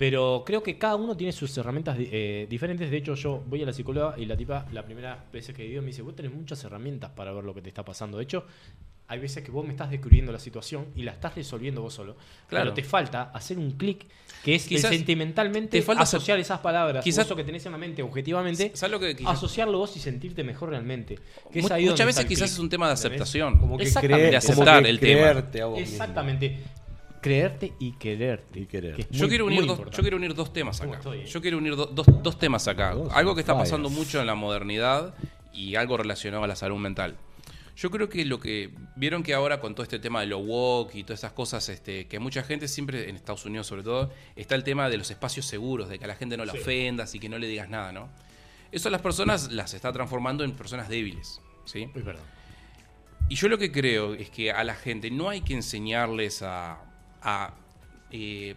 Pero 0.00 0.44
creo 0.46 0.62
que 0.62 0.78
cada 0.78 0.96
uno 0.96 1.14
tiene 1.14 1.30
sus 1.30 1.54
herramientas 1.58 1.94
eh, 2.00 2.46
diferentes. 2.48 2.90
De 2.90 2.96
hecho, 2.96 3.14
yo 3.16 3.42
voy 3.46 3.62
a 3.62 3.66
la 3.66 3.72
psicóloga 3.74 4.14
y 4.16 4.24
la 4.24 4.34
tipa, 4.34 4.64
la 4.72 4.82
primera 4.82 5.26
vez 5.30 5.52
que 5.52 5.62
he 5.62 5.66
ido, 5.66 5.82
me 5.82 5.88
dice, 5.88 6.00
vos 6.00 6.16
tenés 6.16 6.32
muchas 6.32 6.64
herramientas 6.64 7.10
para 7.10 7.32
ver 7.32 7.44
lo 7.44 7.52
que 7.52 7.60
te 7.60 7.68
está 7.68 7.84
pasando. 7.84 8.16
De 8.16 8.24
hecho, 8.24 8.46
hay 9.08 9.18
veces 9.18 9.44
que 9.44 9.50
vos 9.50 9.62
me 9.62 9.72
estás 9.72 9.90
descubriendo 9.90 10.32
la 10.32 10.38
situación 10.38 10.86
y 10.96 11.02
la 11.02 11.12
estás 11.12 11.34
resolviendo 11.34 11.82
vos 11.82 11.92
solo. 11.92 12.16
Claro. 12.48 12.64
Pero 12.70 12.74
te 12.76 12.82
falta 12.82 13.24
hacer 13.34 13.58
un 13.58 13.72
clic 13.72 14.06
que 14.42 14.54
es 14.54 14.62
el 14.62 14.68
Quizás 14.70 14.90
sentimentalmente 14.90 15.68
te 15.78 15.82
falta 15.82 16.02
asociar 16.04 16.38
esas 16.40 16.60
palabras, 16.60 17.04
quizás- 17.04 17.26
eso 17.26 17.36
que 17.36 17.44
tenés 17.44 17.66
en 17.66 17.72
la 17.72 17.78
mente 17.78 18.02
objetivamente, 18.02 18.70
¿Sabes 18.72 18.92
lo 18.92 19.00
que 19.00 19.14
quizás- 19.14 19.34
asociarlo 19.34 19.76
vos 19.76 19.94
y 19.98 20.00
sentirte 20.00 20.42
mejor 20.44 20.70
realmente. 20.70 21.18
Que 21.52 21.58
es 21.58 21.68
Mu- 21.68 21.74
ahí 21.74 21.84
muchas 21.84 22.06
veces 22.06 22.24
quizás 22.24 22.50
es 22.52 22.58
un 22.58 22.70
tema 22.70 22.86
de 22.86 22.94
aceptación. 22.94 23.58
Como 23.58 23.76
que 23.76 23.84
creer, 23.92 24.32
De 24.32 24.40
como 24.40 24.52
aceptar 24.62 24.82
que 24.82 24.88
el 24.88 24.98
tema. 24.98 25.20
creerte 25.20 25.60
a 25.60 25.66
vos 25.66 25.78
mismo. 25.78 25.92
Exactamente. 25.92 26.58
Creerte 27.20 27.72
y 27.78 27.92
quererte. 27.92 28.60
Y 28.60 28.66
querer. 28.66 28.94
que 28.96 29.02
es 29.02 29.10
Yo 29.10 29.20
muy- 29.24 29.28
quiero, 29.28 29.46
unir 29.46 29.66
dos, 29.66 29.78
yo 29.90 30.02
quiero 30.02 30.16
unir 30.16 30.34
dos 30.34 30.52
temas 30.52 30.80
¿Cómo 30.80 30.92
acá. 30.92 30.98
estoy, 31.00 31.18
eh? 31.20 31.26
Yo 31.26 31.40
quiero 31.40 31.58
unir 31.58 31.76
do- 31.76 31.86
dos, 31.86 32.06
dos 32.22 32.38
temas 32.38 32.66
acá. 32.68 32.94
Dos 32.94 33.12
Algo 33.12 33.34
que 33.34 33.40
está 33.40 33.56
pasando 33.56 33.90
mucho 33.90 34.20
en 34.20 34.26
la 34.26 34.34
modernidad 34.34 35.14
y 35.52 35.74
algo 35.74 35.96
relacionado 35.96 36.44
a 36.44 36.46
la 36.46 36.56
salud 36.56 36.78
mental. 36.78 37.16
Yo 37.76 37.90
creo 37.90 38.08
que 38.10 38.24
lo 38.26 38.40
que 38.40 38.70
vieron 38.96 39.22
que 39.22 39.32
ahora 39.32 39.58
con 39.60 39.74
todo 39.74 39.82
este 39.84 39.98
tema 39.98 40.20
de 40.20 40.26
lo 40.26 40.38
woke 40.38 40.94
y 40.96 41.02
todas 41.04 41.20
esas 41.20 41.32
cosas, 41.32 41.66
este, 41.70 42.06
que 42.08 42.18
mucha 42.18 42.42
gente 42.42 42.68
siempre, 42.68 43.08
en 43.08 43.16
Estados 43.16 43.44
Unidos 43.46 43.66
sobre 43.66 43.82
todo, 43.82 44.10
está 44.36 44.54
el 44.54 44.64
tema 44.64 44.90
de 44.90 44.98
los 44.98 45.10
espacios 45.10 45.46
seguros, 45.46 45.88
de 45.88 45.98
que 45.98 46.04
a 46.04 46.08
la 46.08 46.14
gente 46.16 46.36
no 46.36 46.44
la 46.44 46.52
Sí. 46.52 46.58
ofendas 46.58 47.14
y 47.14 47.18
que 47.20 47.28
no 47.30 47.38
le 47.38 47.46
digas 47.48 47.70
nada, 47.70 47.90
¿no? 47.92 48.08
Eso 48.70 48.88
a 48.88 48.90
las 48.90 49.00
personas 49.00 49.50
las 49.50 49.72
está 49.74 49.92
transformando 49.92 50.44
en 50.44 50.52
personas 50.52 50.88
débiles, 50.90 51.40
¿sí? 51.64 51.88
Es 51.94 52.04
verdad. 52.04 52.22
Y 53.30 53.36
yo 53.36 53.48
lo 53.48 53.56
que 53.58 53.72
creo 53.72 54.12
es 54.14 54.28
que 54.30 54.50
a 54.52 54.62
la 54.64 54.74
gente 54.74 55.10
no 55.10 55.28
hay 55.30 55.40
que 55.40 55.54
enseñarles 55.54 56.42
a, 56.42 56.82
a, 57.22 57.54
eh, 58.10 58.54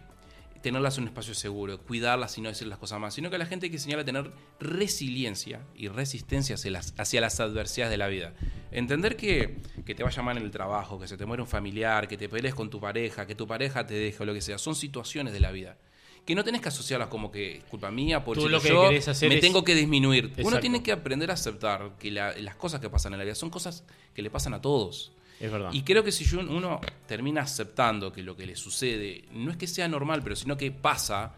tenerlas 0.62 0.96
en 0.96 1.02
un 1.02 1.08
espacio 1.08 1.34
seguro, 1.34 1.78
cuidarlas 1.78 2.38
y 2.38 2.40
no 2.40 2.48
decir 2.48 2.66
las 2.66 2.78
cosas 2.78 2.98
más, 2.98 3.12
sino 3.12 3.28
que 3.28 3.36
a 3.36 3.38
la 3.38 3.44
gente 3.44 3.66
hay 3.66 3.70
que 3.70 3.76
enseñar 3.76 3.98
a 4.00 4.04
tener 4.04 4.30
resiliencia 4.58 5.60
y 5.76 5.88
resistencia 5.88 6.54
hacia 6.54 6.70
las, 6.70 6.94
hacia 6.96 7.20
las 7.20 7.38
adversidades 7.40 7.90
de 7.90 7.96
la 7.98 8.08
vida. 8.08 8.32
Entender 8.70 9.16
que, 9.16 9.58
que 9.84 9.94
te 9.94 10.02
va 10.02 10.08
a 10.08 10.12
llamar 10.12 10.36
en 10.38 10.42
el 10.42 10.50
trabajo, 10.50 10.98
que 10.98 11.06
se 11.06 11.16
te 11.16 11.26
muere 11.26 11.42
un 11.42 11.48
familiar, 11.48 12.08
que 12.08 12.16
te 12.16 12.28
pelees 12.28 12.54
con 12.54 12.70
tu 12.70 12.80
pareja, 12.80 13.26
que 13.26 13.34
tu 13.34 13.46
pareja 13.46 13.86
te 13.86 13.94
deje 13.94 14.22
o 14.22 14.26
lo 14.26 14.32
que 14.34 14.40
sea, 14.40 14.58
son 14.58 14.74
situaciones 14.74 15.32
de 15.32 15.40
la 15.40 15.50
vida. 15.50 15.76
Que 16.24 16.34
no 16.34 16.42
tenés 16.44 16.62
que 16.62 16.68
asociarlas 16.68 17.08
como 17.08 17.30
que 17.30 17.58
es 17.58 17.64
culpa 17.64 17.90
mía, 17.90 18.24
por 18.24 18.36
lo 18.48 18.58
que 18.62 18.68
yo 18.68 18.88
hacer 19.10 19.28
me 19.28 19.34
es- 19.34 19.40
tengo 19.42 19.62
que 19.64 19.74
disminuir. 19.74 20.32
Uno 20.46 20.60
tiene 20.60 20.82
que 20.82 20.92
aprender 20.92 21.30
a 21.30 21.34
aceptar 21.34 21.92
que 21.98 22.10
la- 22.10 22.32
las 22.38 22.56
cosas 22.56 22.80
que 22.80 22.88
pasan 22.88 23.12
en 23.12 23.18
la 23.18 23.24
vida 23.24 23.34
son 23.34 23.50
cosas 23.50 23.84
que 24.14 24.22
le 24.22 24.30
pasan 24.30 24.54
a 24.54 24.62
todos. 24.62 25.12
Es 25.40 25.50
verdad. 25.50 25.70
Y 25.72 25.82
creo 25.82 26.02
que 26.04 26.12
si 26.12 26.24
uno 26.36 26.80
termina 27.06 27.42
aceptando 27.42 28.12
que 28.12 28.22
lo 28.22 28.36
que 28.36 28.46
le 28.46 28.56
sucede 28.56 29.24
no 29.32 29.50
es 29.50 29.56
que 29.56 29.66
sea 29.66 29.88
normal, 29.88 30.20
pero 30.22 30.36
sino 30.36 30.56
que 30.56 30.70
pasa, 30.70 31.34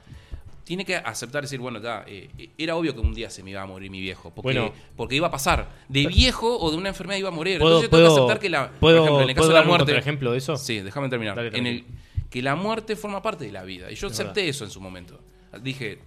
tiene 0.65 0.85
que 0.85 0.97
aceptar 0.97 1.43
decir, 1.43 1.61
bueno, 1.61 1.81
ya, 1.81 2.05
eh, 2.07 2.29
eh, 2.39 2.51
era 2.59 2.77
obvio 2.77 2.93
que 2.95 3.01
un 3.01 3.15
día 3.15 3.31
se 3.31 3.43
me 3.43 3.51
iba 3.53 3.63
a 3.63 3.67
morir 3.67 3.91
mi 3.91 4.01
viejo, 4.01 4.31
porque, 4.35 4.59
Bueno. 4.59 4.73
porque 4.97 5.15
iba 5.15 5.29
a 5.29 5.31
pasar. 5.31 5.69
De 5.89 6.07
viejo 6.07 6.59
o 6.59 6.71
de 6.71 6.77
una 6.77 6.89
enfermedad 6.89 7.19
iba 7.19 7.29
a 7.29 7.33
morir. 7.33 7.59
¿Puedo, 7.59 7.77
Entonces 7.81 7.91
yo 7.91 7.91
tengo 7.97 8.03
que 8.03 8.09
puedo- 8.15 8.25
aceptar 8.27 8.41
que 8.41 8.51
la, 8.51 8.71
por 8.71 8.79
puedo- 8.81 8.97
ejemplo, 9.05 9.23
en 9.23 9.29
el 9.31 9.35
caso 9.35 9.47
¿puedo 9.49 9.55
de 9.59 9.61
la 9.63 9.67
muerte... 9.69 9.85
contraejemplo 9.85 10.33
de 10.33 10.39
eso? 10.39 10.57
Sí, 10.57 10.81
déjame 10.81 11.09
terminar. 11.09 11.37
Dale, 11.37 11.57
en 11.57 11.67
el, 11.67 11.85
que 12.31 12.43
la 12.43 12.55
muerte 12.57 12.97
forma 12.97 13.23
parte 13.23 13.45
de 13.45 13.53
la 13.53 13.63
vida. 13.65 13.91
Y 13.91 13.95
yo 13.95 14.09
Es 14.09 14.13
acepté 14.15 14.41
verdad. 14.41 14.51
eso 14.51 14.65
en 14.65 14.71
su 14.71 14.81
momento. 14.81 15.21
Dije, 15.63 16.01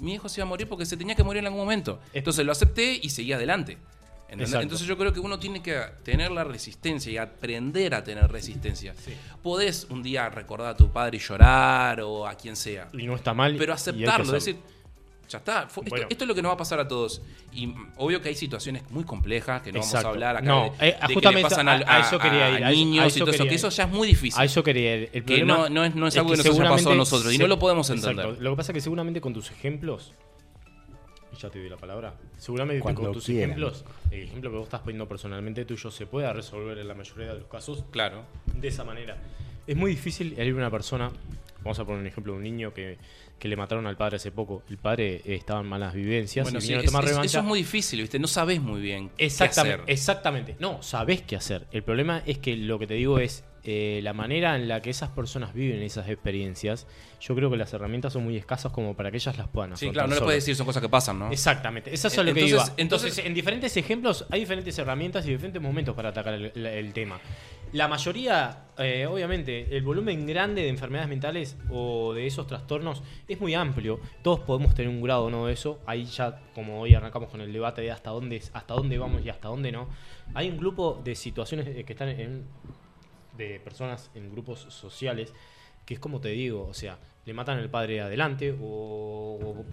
mi 0.00 0.14
hijo 0.14 0.28
se 0.28 0.40
iba 0.40 0.44
a 0.44 0.48
morir 0.48 0.68
porque 0.68 0.84
se 0.86 0.96
tenía 0.96 1.14
que 1.14 1.24
morir 1.24 1.40
en 1.40 1.46
algún 1.46 1.60
momento. 1.60 2.00
Es- 2.12 2.16
Entonces 2.18 2.44
lo 2.46 2.52
acepté 2.52 3.00
y 3.02 3.08
seguí 3.10 3.32
adelante. 3.32 3.78
Entonces 4.32 4.86
yo 4.86 4.96
creo 4.96 5.12
que 5.12 5.20
uno 5.20 5.38
tiene 5.38 5.62
que 5.62 5.80
tener 6.04 6.30
la 6.30 6.44
resistencia 6.44 7.10
y 7.12 7.16
aprender 7.16 7.94
a 7.94 8.04
tener 8.04 8.30
resistencia. 8.30 8.94
Podés 9.42 9.86
un 9.90 10.02
día 10.02 10.28
recordar 10.28 10.68
a 10.70 10.76
tu 10.76 10.90
padre 10.92 11.16
y 11.16 11.20
llorar 11.20 12.00
o 12.02 12.26
a 12.26 12.34
quien 12.34 12.56
sea. 12.56 12.88
Y 12.92 13.06
no 13.06 13.14
está 13.16 13.34
mal. 13.34 13.56
Pero 13.58 13.72
aceptarlo, 13.72 14.32
decir, 14.32 14.56
ya 15.28 15.38
está. 15.38 15.62
esto, 15.68 15.82
Bueno. 15.88 16.06
esto 16.10 16.24
es 16.24 16.28
lo 16.28 16.34
que 16.34 16.42
nos 16.42 16.50
va 16.50 16.54
a 16.54 16.58
pasar 16.58 16.80
a 16.80 16.88
todos. 16.88 17.22
Y 17.52 17.72
obvio 17.96 18.20
que 18.20 18.28
hay 18.28 18.34
situaciones 18.34 18.82
muy 18.90 19.04
complejas 19.04 19.62
que 19.62 19.72
no 19.72 19.78
Exacto. 19.78 19.96
vamos 19.96 20.06
a 20.06 20.08
hablar 20.28 20.36
acá 20.36 20.46
No, 20.46 20.62
de, 20.62 20.68
eh, 20.68 20.72
de 20.92 20.98
que 21.00 21.08
le 21.08 21.14
justamente 21.14 21.42
pasan 21.42 21.68
a- 21.68 21.72
a, 21.72 21.96
a 21.96 22.00
eso 22.00 22.18
quería 22.18 22.46
a 22.46 22.50
ir, 22.50 22.64
a 22.64 22.70
eso- 22.70 22.76
niños 22.78 23.16
y 23.16 23.20
todo 23.20 23.30
eso, 23.30 23.44
que 23.44 23.54
eso 23.54 23.68
ya 23.68 23.84
es 23.84 23.90
muy 23.90 24.08
difícil. 24.08 24.40
A 24.40 24.44
eso 24.44 24.62
quería 24.62 24.96
ir. 24.96 25.10
El 25.12 25.24
Que 25.24 25.44
no- 25.44 25.68
no 25.68 25.84
es- 25.84 25.94
no 25.94 26.06
es 26.06 26.16
algo 26.16 26.30
que 26.30 26.36
nos 26.36 26.46
haya 26.46 26.68
pasado 26.68 26.92
a 26.92 26.96
nosotros 26.96 27.32
y 27.32 27.38
no 27.38 27.46
lo 27.46 27.58
podemos 27.58 27.88
entender. 27.90 28.24
Exacto. 28.26 28.42
Lo 28.42 28.50
que 28.50 28.56
pasa 28.56 28.72
es 28.72 28.74
que 28.74 28.80
seguramente 28.80 29.20
con 29.20 29.32
tus 29.34 29.50
ejemplos. 29.50 30.12
Ya 31.40 31.48
te 31.48 31.58
doy 31.58 31.68
la 31.70 31.76
palabra. 31.76 32.14
Seguramente 32.36 32.82
Cuando 32.82 33.02
con 33.02 33.12
tus 33.12 33.24
quieran. 33.26 33.50
ejemplos, 33.50 33.84
el 34.10 34.22
ejemplo 34.24 34.50
que 34.50 34.56
vos 34.56 34.64
estás 34.66 34.80
poniendo 34.80 35.08
personalmente 35.08 35.64
tuyo 35.64 35.90
se 35.90 36.06
pueda 36.06 36.32
resolver 36.32 36.76
en 36.78 36.88
la 36.88 36.94
mayoría 36.94 37.32
de 37.32 37.40
los 37.40 37.48
casos 37.48 37.84
Claro. 37.90 38.24
de 38.54 38.68
esa 38.68 38.84
manera. 38.84 39.16
Es 39.66 39.76
muy 39.76 39.92
difícil 39.92 40.34
herir 40.38 40.54
a 40.54 40.56
una 40.56 40.70
persona. 40.70 41.10
Vamos 41.62 41.78
a 41.78 41.84
poner 41.84 42.00
un 42.00 42.06
ejemplo 42.06 42.32
de 42.32 42.38
un 42.38 42.42
niño 42.44 42.72
que, 42.74 42.96
que 43.38 43.46
le 43.48 43.56
mataron 43.56 43.86
al 43.86 43.96
padre 43.96 44.16
hace 44.16 44.30
poco. 44.32 44.62
El 44.70 44.78
padre 44.78 45.16
eh, 45.24 45.34
estaba 45.34 45.60
en 45.60 45.66
malas 45.66 45.94
vivencias 45.94 46.44
Bueno, 46.44 46.58
y 46.58 46.62
sí, 46.62 46.72
a 46.74 46.80
es- 46.80 46.86
tomar 46.86 47.04
es- 47.04 47.10
revancha. 47.10 47.26
eso 47.26 47.38
es 47.38 47.44
muy 47.44 47.58
difícil, 47.60 48.00
¿viste? 48.00 48.18
No 48.18 48.26
sabes 48.26 48.60
muy 48.60 48.80
bien 48.80 49.10
qué 49.16 49.26
Exactamente, 49.26 49.82
hacer. 49.82 49.92
exactamente. 49.92 50.56
No, 50.58 50.82
sabés 50.82 51.22
qué 51.22 51.36
hacer. 51.36 51.66
El 51.72 51.82
problema 51.82 52.22
es 52.26 52.38
que 52.38 52.56
lo 52.56 52.78
que 52.78 52.86
te 52.86 52.94
digo 52.94 53.18
es 53.18 53.44
eh, 53.64 54.00
la 54.02 54.12
manera 54.14 54.56
en 54.56 54.68
la 54.68 54.80
que 54.80 54.90
esas 54.90 55.10
personas 55.10 55.52
viven 55.54 55.82
esas 55.82 56.08
experiencias. 56.08 56.86
Yo 57.20 57.34
creo 57.34 57.50
que 57.50 57.56
las 57.58 57.72
herramientas 57.74 58.12
son 58.14 58.24
muy 58.24 58.36
escasas 58.36 58.72
como 58.72 58.94
para 58.96 59.10
que 59.10 59.18
ellas 59.18 59.36
las 59.36 59.48
puedan 59.48 59.76
Sí, 59.76 59.86
afrontar 59.86 59.92
claro, 59.94 60.08
no 60.08 60.14
le 60.14 60.18
solas. 60.18 60.26
puedes 60.26 60.42
decir, 60.44 60.56
son 60.56 60.66
cosas 60.66 60.82
que 60.82 60.88
pasan, 60.88 61.18
¿no? 61.18 61.30
Exactamente, 61.30 61.92
eso 61.92 62.08
es 62.08 62.16
a 62.18 62.22
lo 62.22 62.32
que 62.32 62.40
Entonces- 62.40 62.68
iba. 62.68 62.74
entonces- 62.78 63.18
en 63.18 63.34
diferentes 63.34 63.76
ejemplos 63.76 64.24
hay 64.30 64.40
diferentes 64.40 64.78
herramientas 64.78 65.26
y 65.26 65.30
diferentes 65.30 65.60
momentos 65.60 65.94
para 65.94 66.08
atacar 66.08 66.34
el, 66.34 66.52
el- 66.54 66.66
el 66.66 66.92
tema. 66.92 67.20
La 67.72 67.86
mayoría, 67.86 68.64
eh, 68.78 69.06
obviamente, 69.06 69.76
el 69.76 69.84
volumen 69.84 70.26
grande 70.26 70.62
de 70.62 70.68
enfermedades 70.68 71.08
mentales 71.08 71.56
o 71.70 72.12
de 72.14 72.26
esos 72.26 72.46
trastornos 72.48 73.02
es 73.28 73.40
muy 73.40 73.54
amplio. 73.54 74.00
Todos 74.22 74.40
podemos 74.40 74.74
tener 74.74 74.88
un 74.88 75.00
grado 75.00 75.26
o 75.26 75.30
no 75.30 75.46
de 75.46 75.52
eso. 75.52 75.78
Ahí 75.86 76.04
ya, 76.04 76.40
como 76.52 76.80
hoy 76.80 76.94
arrancamos 76.94 77.28
con 77.28 77.40
el 77.40 77.52
debate 77.52 77.82
de 77.82 77.92
hasta 77.92 78.10
dónde, 78.10 78.42
hasta 78.54 78.74
dónde 78.74 78.98
vamos 78.98 79.24
y 79.24 79.28
hasta 79.28 79.46
dónde 79.48 79.70
no. 79.70 79.88
Hay 80.34 80.48
un 80.48 80.56
grupo 80.56 81.00
de 81.04 81.14
situaciones 81.14 81.68
eh, 81.68 81.84
que 81.84 81.92
están 81.92 82.08
en, 82.08 82.44
de 83.36 83.60
personas 83.60 84.10
en 84.14 84.30
grupos 84.30 84.60
sociales 84.68 85.32
que 85.86 85.94
es 85.94 86.00
como 86.00 86.20
te 86.20 86.28
digo, 86.28 86.68
o 86.68 86.74
sea, 86.74 86.98
le 87.26 87.32
matan 87.34 87.58
al 87.58 87.68
padre 87.68 88.00
adelante 88.00 88.52
o, 88.60 88.64
o, 89.42 89.64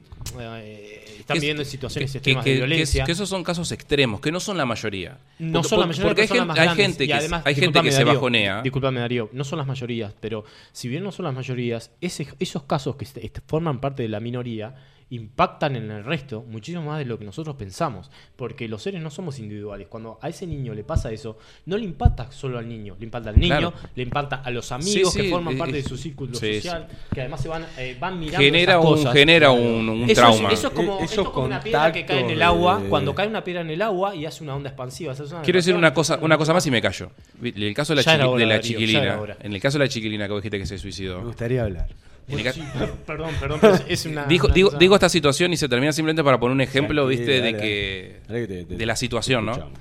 eh, 0.42 1.18
están 1.20 1.36
viviendo 1.36 1.62
en 1.62 1.68
situaciones 1.70 2.12
que- 2.12 2.18
extremas 2.18 2.44
que- 2.44 2.52
de 2.52 2.56
violencia. 2.58 3.04
que 3.06 3.12
esos 3.12 3.30
son 3.30 3.44
casos 3.44 3.72
extremos, 3.72 4.20
que 4.20 4.32
no 4.32 4.40
son 4.40 4.58
la 4.58 4.66
mayoría. 4.66 5.20
No 5.38 5.62
Porque- 5.62 5.70
son 5.70 5.80
la 5.82 5.86
mayoría 5.88 6.04
de 6.04 6.10
porque 6.10 6.22
hay 6.22 6.28
personas 6.28 6.42
gente, 6.42 6.48
más 6.48 6.58
hay 6.60 6.66
grandes. 6.66 6.86
gente 6.88 7.08
que, 7.08 7.14
además, 7.14 7.42
hay 7.46 7.56
gente 7.56 7.82
que 7.84 7.92
se 7.92 8.04
bajonea. 8.04 8.62
Disculpame, 8.64 9.00
Darío, 9.00 9.30
no 9.32 9.44
son 9.44 9.60
las 9.60 9.68
mayorías, 9.68 10.14
pero 10.20 10.44
si 10.72 10.88
bien 10.88 11.04
no 11.04 11.12
son 11.12 11.26
las 11.26 11.36
mayorías, 11.36 11.92
ese- 12.02 12.28
esos 12.40 12.64
casos 12.64 12.96
que 12.96 13.06
forman 13.46 13.80
parte 13.80 14.02
de 14.04 14.10
la 14.10 14.20
minoría 14.20 14.76
impactan 15.10 15.76
en 15.78 15.90
el 15.90 16.04
resto 16.04 16.44
muchísimo 16.50 16.84
más 16.84 17.00
de 17.00 17.06
lo 17.06 17.18
que 17.18 17.24
nosotros 17.24 17.56
pensamos, 17.56 18.12
porque 18.36 18.68
los 18.68 18.82
seres 18.84 19.02
no 19.02 19.10
somos 19.10 19.40
individuales. 19.40 19.88
Cuando 19.88 20.20
a 20.22 20.28
ese 20.30 20.46
niño 20.46 20.74
le 20.74 20.84
pasa 20.84 21.12
eso, 21.12 21.38
no 21.66 21.78
le 21.78 21.86
impacta 21.86 22.30
solo 22.32 22.58
al 22.58 22.68
niño, 22.68 22.96
le 23.00 23.06
impacta 23.06 23.30
al 23.30 23.40
niño, 23.40 23.48
Claro. 23.72 23.74
le 23.96 24.04
impacta 24.04 24.36
a 24.38 24.52
los 24.52 24.70
amigos 24.72 25.14
Sí, 25.14 25.22
que 25.22 25.30
forman 25.30 25.56
eh, 25.56 25.58
parte 25.58 25.74
de 25.78 25.84
su 25.84 25.96
círculo 25.98 26.34
sí, 26.36 26.56
social, 26.56 26.88
que 27.14 27.22
además 27.22 27.42
se 27.42 27.48
van, 27.48 27.66
eh, 27.78 27.96
van 28.00 28.20
mirando 28.20 28.40
Genera 28.44 28.74
esas 28.74 28.84
un, 28.86 28.92
cosas. 28.92 29.14
genera 29.14 29.52
un, 29.52 29.90
un 29.90 30.04
Eso 30.10 30.22
trauma. 30.22 30.50
Es, 30.50 30.60
eso 30.60 30.68
es 30.68 30.74
como, 30.74 30.92
E- 31.00 31.04
esto 31.04 31.14
esos 31.14 31.26
es 31.28 31.32
como 31.32 31.46
una 31.46 31.62
piedra 31.62 31.92
que 31.94 32.06
cae 32.06 32.20
en 32.20 32.30
el 32.32 32.42
agua. 32.42 32.80
de- 32.82 32.90
Cuando 32.90 33.16
cae 33.16 33.28
una 33.28 33.44
piedra 33.44 33.62
en 33.62 33.70
el 33.70 33.82
agua 33.82 34.14
y 34.16 34.26
hace 34.26 34.44
una 34.44 34.56
onda 34.56 34.70
expansiva. 34.70 35.14
esa 35.14 35.24
es 35.24 35.32
una 35.32 35.42
Quiero 35.42 35.58
decir 35.58 35.74
una 35.76 35.94
cosa, 35.94 36.20
una 36.22 36.38
cosa 36.38 36.54
más 36.54 36.66
y 36.68 36.72
me 36.72 36.82
callo. 36.82 37.12
El 37.42 37.74
caso 37.74 37.94
de 37.94 37.98
la, 37.98 38.02
Ya 38.02 38.16
era 38.16 38.26
chiqui- 38.26 38.28
hora, 38.30 38.40
de 38.40 38.46
la 38.46 38.54
Darío, 38.56 38.72
ya 38.72 38.78
chiquilina. 38.78 39.20
En 39.42 39.54
el 39.54 39.62
caso 39.62 39.78
de 39.78 39.86
la 39.86 39.90
chiquilina 39.90 40.26
que 40.28 40.34
vos 40.34 40.42
dijiste 40.42 40.60
que 40.60 40.66
se 40.66 40.74
Me 40.74 40.80
suicidó. 40.80 41.24
gustaría 41.24 41.64
hablar. 41.64 41.88
Sí, 42.28 42.62
perdón, 43.06 43.34
perdón, 43.40 43.60
pero 43.62 43.76
es- 43.88 44.06
una. 44.06 44.26
Digo, 44.26 44.48
una 44.48 44.78
digo, 44.78 44.96
esta 44.96 45.10
situación 45.10 45.54
y 45.54 45.58
se 45.58 45.70
termina 45.70 45.92
simplemente 45.94 46.24
para 46.24 46.40
poner 46.40 46.54
un 46.54 46.62
ejemplo, 46.62 47.08
viste, 47.08 47.40
dale, 47.40 47.54
de 47.54 47.58
que. 47.58 48.22
dale 48.28 48.48
de 48.66 48.86
la 48.86 48.96
situación, 48.96 49.46
¿no? 49.46 49.72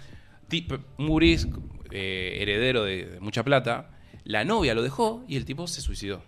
Tip- 0.49 0.79
Muris, 0.99 1.49
eh, 1.91 2.39
heredero 2.41 2.85
de, 2.85 3.07
de 3.07 3.21
mucha 3.21 3.43
plata, 3.43 3.91
la 4.25 4.45
novia 4.45 4.75
lo 4.75 4.83
dejó 4.83 5.25
y 5.27 5.37
el 5.37 5.45
tipo 5.45 5.67
se 5.67 5.81
suicidó. 5.81 6.23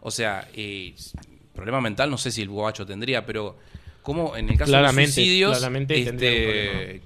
O 0.00 0.10
sea, 0.10 0.48
eh, 0.54 0.94
problema 1.54 1.80
mental, 1.82 2.10
no 2.10 2.16
sé 2.16 2.30
si 2.30 2.40
el 2.40 2.48
guacho 2.48 2.86
tendría, 2.86 3.26
pero 3.26 3.58
como 4.02 4.34
en 4.36 4.48
el 4.48 4.56
caso 4.56 4.70
Claramente, 4.70 5.00
de 5.02 5.06
los 5.08 5.14
suicidios, 5.14 5.58
claramente 5.58 6.04
tendría 6.04 6.30
un 6.30 6.36
este, 6.36 7.02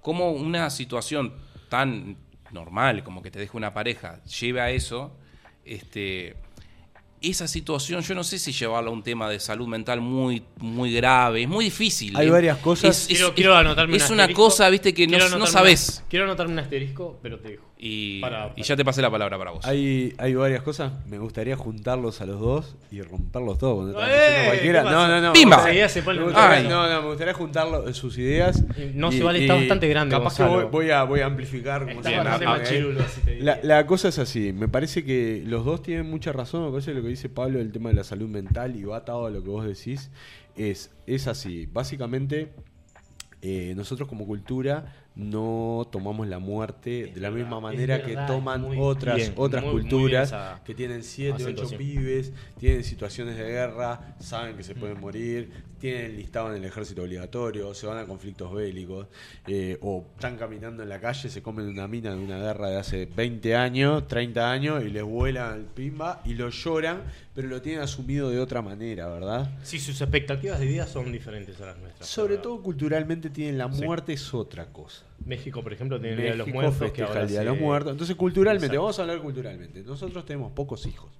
como 0.00 0.30
una 0.32 0.70
situación 0.70 1.34
tan 1.68 2.16
normal 2.52 3.02
como 3.04 3.22
que 3.22 3.30
te 3.30 3.38
deje 3.38 3.56
una 3.56 3.72
pareja 3.74 4.22
lleve 4.24 4.60
a 4.62 4.70
eso, 4.70 5.14
este, 5.64 6.36
esa 7.22 7.46
situación, 7.48 8.02
yo 8.02 8.14
no 8.14 8.24
sé 8.24 8.38
si 8.38 8.52
llevarla 8.52 8.90
a 8.90 8.92
un 8.92 9.02
tema 9.02 9.28
de 9.30 9.38
salud 9.40 9.66
mental 9.66 10.00
muy, 10.00 10.42
muy 10.58 10.92
grave, 10.92 11.42
es 11.42 11.48
muy 11.48 11.64
difícil. 11.66 12.16
Hay 12.16 12.26
Es- 12.26 12.32
varias 12.32 12.58
cosas. 12.58 13.02
es- 13.02 13.06
Quiero, 13.08 13.28
es- 13.28 13.32
quiero 13.34 13.56
anotarme 13.56 13.96
es 13.96 14.08
un 14.08 14.14
una 14.14 14.32
cosa, 14.32 14.68
viste, 14.70 14.92
que 14.92 15.06
no, 15.06 15.18
Quiero 15.18 15.38
no 15.38 15.46
sabes. 15.46 16.04
quiero 16.08 16.24
anotarme 16.26 16.52
un 16.54 16.58
asterisco, 16.58 17.18
pero 17.22 17.38
te 17.38 17.50
dejo. 17.50 17.71
Y, 17.84 18.20
Para- 18.20 18.52
y 18.54 18.62
ya 18.62 18.76
te 18.76 18.84
pasé 18.84 19.02
la 19.02 19.10
palabra 19.10 19.36
para 19.38 19.50
vos. 19.50 19.66
Hay, 19.66 20.14
hay 20.16 20.34
varias 20.36 20.62
cosas. 20.62 20.92
Me 21.08 21.18
gustaría 21.18 21.56
juntarlos 21.56 22.20
a 22.20 22.26
los 22.26 22.38
dos 22.38 22.76
y 22.92 23.02
romperlos 23.02 23.58
todos. 23.58 23.74
cuando 23.74 24.00
estaban 24.00 24.10
¡Eh! 24.14 24.46
cualquiera. 24.46 24.82
¿Qué 24.84 24.90
No, 24.90 25.08
no, 25.08 25.20
no. 25.20 25.32
¡Pimba! 25.32 25.64
Ay. 25.64 26.66
no, 26.68 26.88
no, 26.88 27.02
me 27.02 27.08
gustaría 27.08 27.34
juntarlo 27.34 27.92
sus 27.92 28.16
ideas. 28.18 28.62
No 28.94 29.10
se 29.10 29.24
vale, 29.24 29.40
está 29.40 29.54
bastante 29.54 29.88
grande, 29.88 30.14
Capaz 30.14 30.36
que 30.36 30.44
Gonzalo. 30.44 30.68
voy, 30.70 30.84
voy 30.84 30.90
a, 30.92 31.02
voy 31.02 31.20
a 31.22 31.26
amplificar. 31.26 31.88
Está 31.90 32.08
Bien, 32.08 32.22
más 32.22 32.40
¿eh? 32.40 32.64
chirulo, 32.68 33.00
te. 33.24 33.40
La, 33.40 33.58
la 33.64 33.84
cosa 33.84 34.08
es 34.10 34.18
así, 34.20 34.52
me 34.52 34.68
parece 34.68 35.04
que 35.04 35.42
los 35.44 35.64
dos 35.64 35.82
tienen 35.82 36.08
mucha 36.08 36.32
razón, 36.32 36.64
me 36.64 36.70
parece 36.70 36.92
que 36.92 36.98
lo 36.98 37.02
que 37.02 37.08
dice 37.08 37.28
Pablo 37.28 37.58
del 37.58 37.72
tema 37.72 37.88
de 37.88 37.96
la 37.96 38.04
salud 38.04 38.28
mental 38.28 38.76
y 38.76 38.84
va 38.84 38.98
atado 38.98 39.26
a 39.26 39.30
lo 39.30 39.42
que 39.42 39.48
vos 39.48 39.66
decís, 39.66 40.12
es, 40.56 40.92
es 41.08 41.26
así, 41.26 41.66
básicamente 41.66 42.52
eh, 43.42 43.74
nosotros 43.76 44.08
como 44.08 44.24
cultura 44.26 44.94
no 45.16 45.86
tomamos 45.90 46.26
la 46.28 46.38
muerte 46.38 47.08
Es 47.08 47.14
de 47.16 47.20
la 47.20 47.28
verdad, 47.30 47.44
misma 47.44 47.60
manera 47.60 47.98
verdad, 47.98 48.26
que 48.26 48.32
toman 48.32 48.62
muy 48.62 48.78
otras, 48.80 49.16
bien, 49.16 49.32
otras 49.36 49.62
muy- 49.64 49.72
culturas 49.82 50.32
que 50.64 50.74
tienen 50.74 51.02
7, 51.02 51.34
8 51.34 51.42
acentuación. 51.44 51.78
pibes, 51.78 52.32
tienen 52.58 52.84
situaciones 52.84 53.36
de 53.36 53.44
guerra, 53.44 54.14
saben 54.20 54.56
que 54.56 54.62
se 54.62 54.74
pueden 54.74 55.00
morir, 55.00 55.50
tienen 55.82 56.16
listado 56.16 56.48
en 56.50 56.56
el 56.58 56.64
ejército 56.64 57.02
obligatorio, 57.02 57.74
se 57.74 57.86
van 57.88 57.98
a 57.98 58.06
conflictos 58.06 58.54
bélicos, 58.54 59.08
eh, 59.48 59.76
o 59.82 60.04
están 60.14 60.36
caminando 60.36 60.82
en 60.84 60.88
la 60.88 61.00
calle, 61.00 61.28
se 61.28 61.42
comen 61.42 61.66
una 61.66 61.88
mina 61.88 62.14
de 62.14 62.16
una 62.20 62.38
guerra 62.38 62.68
de 62.70 62.76
hace 62.76 63.06
20 63.06 63.56
años, 63.56 64.06
30 64.06 64.50
años, 64.50 64.84
y 64.84 64.90
les 64.90 65.02
vuelan 65.02 65.58
el 65.58 65.64
pimba 65.64 66.22
y 66.24 66.34
lo 66.34 66.48
lloran, 66.50 67.02
pero 67.34 67.48
lo 67.48 67.60
tienen 67.60 67.82
asumido 67.82 68.30
de 68.30 68.38
otra 68.38 68.62
manera, 68.62 69.08
¿verdad? 69.08 69.50
Sí, 69.64 69.80
sus 69.80 70.00
expectativas 70.00 70.60
de 70.60 70.66
vida 70.66 70.86
son 70.86 71.10
diferentes 71.10 71.60
a 71.60 71.66
las 71.66 71.78
nuestras. 71.78 72.08
Sobre 72.08 72.38
todo 72.38 72.62
culturalmente 72.62 73.28
tienen 73.28 73.58
la 73.58 73.70
Sí. 73.72 73.82
muerte 73.84 74.12
es 74.12 74.32
otra 74.32 74.66
cosa. 74.66 75.04
México, 75.26 75.62
por 75.62 75.72
ejemplo, 75.72 76.00
tiene 76.00 76.14
el 76.14 76.22
Día 76.22 76.30
de 76.30 76.36
los 76.36 76.48
Muertos. 76.48 76.74
que 76.78 76.84
festeja 76.84 77.08
ahora 77.08 77.22
el 77.22 77.28
Día 77.28 77.38
de 77.40 77.44
los 77.46 77.58
Muertos. 77.58 77.92
Entonces, 77.92 78.14
culturalmente, 78.16 78.66
Exacto. 78.66 78.82
vamos 78.82 78.98
a 78.98 79.02
hablar 79.02 79.18
culturalmente. 79.20 79.82
Nosotros 79.82 80.24
tenemos 80.24 80.52
pocos 80.52 80.86
hijos. 80.86 81.10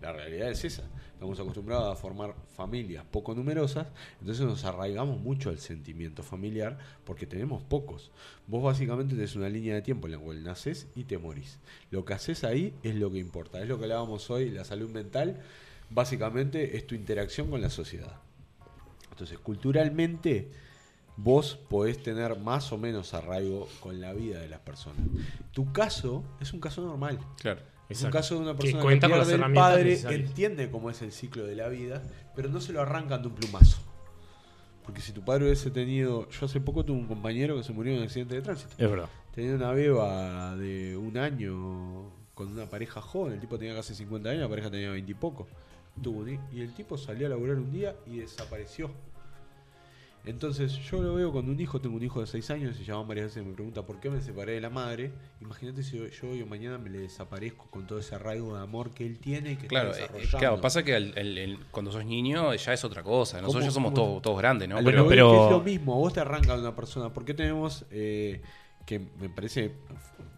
La 0.00 0.12
realidad 0.12 0.50
es 0.50 0.64
esa. 0.64 0.84
Estamos 1.18 1.40
acostumbrados 1.40 1.92
a 1.92 2.00
formar 2.00 2.36
familias 2.56 3.04
poco 3.10 3.34
numerosas, 3.34 3.88
entonces 4.20 4.46
nos 4.46 4.64
arraigamos 4.64 5.18
mucho 5.18 5.50
al 5.50 5.58
sentimiento 5.58 6.22
familiar 6.22 6.78
porque 7.04 7.26
tenemos 7.26 7.60
pocos. 7.64 8.12
Vos 8.46 8.62
básicamente 8.62 9.16
tenés 9.16 9.34
una 9.34 9.48
línea 9.48 9.74
de 9.74 9.82
tiempo 9.82 10.06
en 10.06 10.12
la 10.12 10.20
cual 10.20 10.44
nacés 10.44 10.86
y 10.94 11.02
te 11.02 11.18
morís. 11.18 11.58
Lo 11.90 12.04
que 12.04 12.14
haces 12.14 12.44
ahí 12.44 12.72
es 12.84 12.94
lo 12.94 13.10
que 13.10 13.18
importa. 13.18 13.60
Es 13.60 13.68
lo 13.68 13.78
que 13.78 13.86
hablábamos 13.86 14.30
hoy, 14.30 14.50
la 14.50 14.62
salud 14.62 14.90
mental. 14.90 15.42
básicamente 15.90 16.76
es 16.76 16.86
tu 16.86 16.94
interacción 16.94 17.50
con 17.50 17.60
la 17.60 17.70
sociedad. 17.70 18.20
Entonces, 19.10 19.40
culturalmente, 19.40 20.52
vos 21.16 21.56
podés 21.56 22.00
tener 22.00 22.38
más 22.38 22.70
o 22.70 22.78
menos 22.78 23.12
arraigo 23.12 23.66
con 23.80 24.00
la 24.00 24.12
vida 24.12 24.38
de 24.38 24.48
las 24.48 24.60
personas. 24.60 25.04
Tu 25.50 25.72
caso 25.72 26.22
es 26.40 26.52
un 26.52 26.60
caso 26.60 26.80
normal. 26.80 27.18
Claro. 27.40 27.77
Es 27.88 28.02
un 28.02 28.10
caso 28.10 28.34
de 28.34 28.40
una 28.42 28.52
Que 28.52 28.58
persona 28.58 28.80
que, 28.80 28.84
cuenta 28.84 29.08
con 29.08 29.18
las 29.18 29.28
pierde 29.28 29.46
el 29.46 29.52
padre, 29.52 30.00
entiende 30.10 30.70
cómo 30.70 30.90
es 30.90 31.00
el 31.02 31.12
ciclo 31.12 31.46
de 31.46 31.56
la 31.56 31.68
vida, 31.68 32.02
pero 32.36 32.48
no 32.48 32.60
se 32.60 32.72
lo 32.72 32.82
arrancan 32.82 33.22
de 33.22 33.28
un 33.28 33.34
plumazo. 33.34 33.78
Porque 34.84 35.00
si 35.00 35.12
tu 35.12 35.22
padre 35.22 35.44
hubiese 35.44 35.70
tenido... 35.70 36.28
Yo 36.30 36.46
hace 36.46 36.60
poco 36.60 36.84
tuve 36.84 36.98
un 36.98 37.06
compañero 37.06 37.56
que 37.56 37.62
se 37.62 37.72
murió 37.72 37.92
en 37.92 37.98
un 37.98 38.04
accidente 38.04 38.34
de 38.34 38.42
tránsito. 38.42 38.74
Es 38.78 38.90
verdad. 38.90 39.08
Tenía 39.34 39.54
una 39.54 39.72
beba 39.72 40.56
de 40.56 40.96
un 40.96 41.16
año 41.18 42.10
con 42.34 42.48
una 42.48 42.66
pareja 42.66 43.00
joven. 43.00 43.34
El 43.34 43.40
tipo 43.40 43.58
tenía 43.58 43.74
casi 43.74 43.94
50 43.94 44.30
años, 44.30 44.42
la 44.42 44.48
pareja 44.48 44.70
tenía 44.70 44.90
20 44.90 45.10
y 45.10 45.14
poco. 45.14 45.46
Tuvo 46.02 46.26
y 46.28 46.60
el 46.60 46.72
tipo 46.74 46.96
salió 46.96 47.26
a 47.26 47.30
laburar 47.30 47.56
un 47.56 47.70
día 47.70 47.96
y 48.06 48.18
desapareció. 48.18 48.90
Entonces 50.28 50.72
yo 50.90 51.00
lo 51.02 51.14
veo 51.14 51.32
con 51.32 51.48
un 51.48 51.58
hijo, 51.58 51.80
tengo 51.80 51.96
un 51.96 52.02
hijo 52.02 52.20
de 52.20 52.26
6 52.26 52.50
años, 52.50 52.76
se 52.76 52.84
llama 52.84 53.02
varias 53.04 53.26
veces 53.28 53.42
y 53.42 53.46
me 53.48 53.54
pregunta 53.54 53.86
por 53.86 53.98
qué 53.98 54.10
me 54.10 54.20
separé 54.20 54.52
de 54.52 54.60
la 54.60 54.68
madre. 54.68 55.10
Imagínate 55.40 55.82
si 55.82 55.96
yo, 55.96 56.06
yo 56.06 56.28
hoy 56.30 56.42
o 56.42 56.46
mañana 56.46 56.76
me 56.76 56.90
le 56.90 56.98
desaparezco 57.00 57.66
con 57.70 57.86
todo 57.86 57.98
ese 57.98 58.14
arraigo 58.14 58.54
de 58.54 58.62
amor 58.62 58.90
que 58.92 59.06
él 59.06 59.18
tiene 59.18 59.52
y 59.52 59.56
que 59.56 59.66
Claro, 59.68 59.92
está 59.92 60.04
eh, 60.18 60.26
claro, 60.38 60.60
pasa 60.60 60.82
que 60.82 60.94
el- 60.96 61.16
el- 61.16 61.38
el- 61.38 61.58
cuando 61.70 61.90
sos 61.90 62.04
niño 62.04 62.54
ya 62.54 62.72
es 62.74 62.84
otra 62.84 63.02
cosa. 63.02 63.38
Nosotros 63.40 63.62
¿Cómo- 63.62 63.70
ya 63.70 63.72
somos 63.72 63.94
todos, 63.94 64.20
todos 64.22 64.38
grandes, 64.38 64.68
¿no? 64.68 64.76
Pero- 64.84 65.08
pero- 65.08 65.46
es 65.46 65.50
lo 65.50 65.60
mismo, 65.62 65.96
vos 65.98 66.12
te 66.12 66.20
arranca 66.20 66.54
de 66.54 66.60
una 66.60 66.76
persona. 66.76 67.10
¿Por 67.12 67.24
qué 67.24 67.32
tenemos 67.32 67.86
eh, 67.90 68.42
que 68.84 68.98
me 68.98 69.30
parece, 69.30 69.72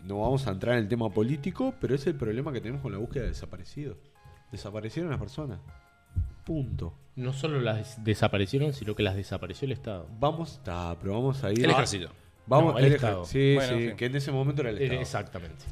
no 0.05 0.21
vamos 0.21 0.47
a 0.47 0.51
entrar 0.53 0.77
en 0.77 0.83
el 0.83 0.89
tema 0.89 1.11
político, 1.11 1.75
pero 1.81 1.95
es 1.97 2.07
el 2.07 2.15
problema 2.15 2.53
que 2.53 2.61
tenemos 2.61 2.81
con 2.81 2.93
la 2.93 2.99
búsqueda 2.99 3.25
de 3.25 3.31
desaparecidos. 3.31 3.97
Desaparecieron 4.53 5.11
las 5.11 5.21
personas. 5.21 5.59
Punto. 6.45 6.95
No 7.21 7.33
solo 7.33 7.61
las 7.61 8.03
desaparecieron, 8.03 8.73
sino 8.73 8.95
que 8.95 9.03
las 9.03 9.15
desapareció 9.15 9.67
el 9.67 9.73
Estado. 9.73 10.09
Vamos, 10.19 10.53
está, 10.53 10.97
pero 11.01 11.13
vamos 11.15 11.45
a 11.45 11.53
ir. 11.53 11.65
el 11.65 11.71
ejército. 11.71 12.11
Vamos, 12.47 12.73
No, 12.73 12.79
el 12.79 12.87
el 12.87 12.93
Estado. 12.95 13.25
Sí, 13.25 13.55
Bueno, 13.55 13.77
sí, 13.77 13.89
sí. 13.91 13.95
que 13.97 14.07
en 14.07 14.17
ese 14.17 14.33
momento 14.33 14.63
era 14.63 14.71
el 14.71 14.79
Estado. 14.79 15.01
Exactamente. 15.01 15.65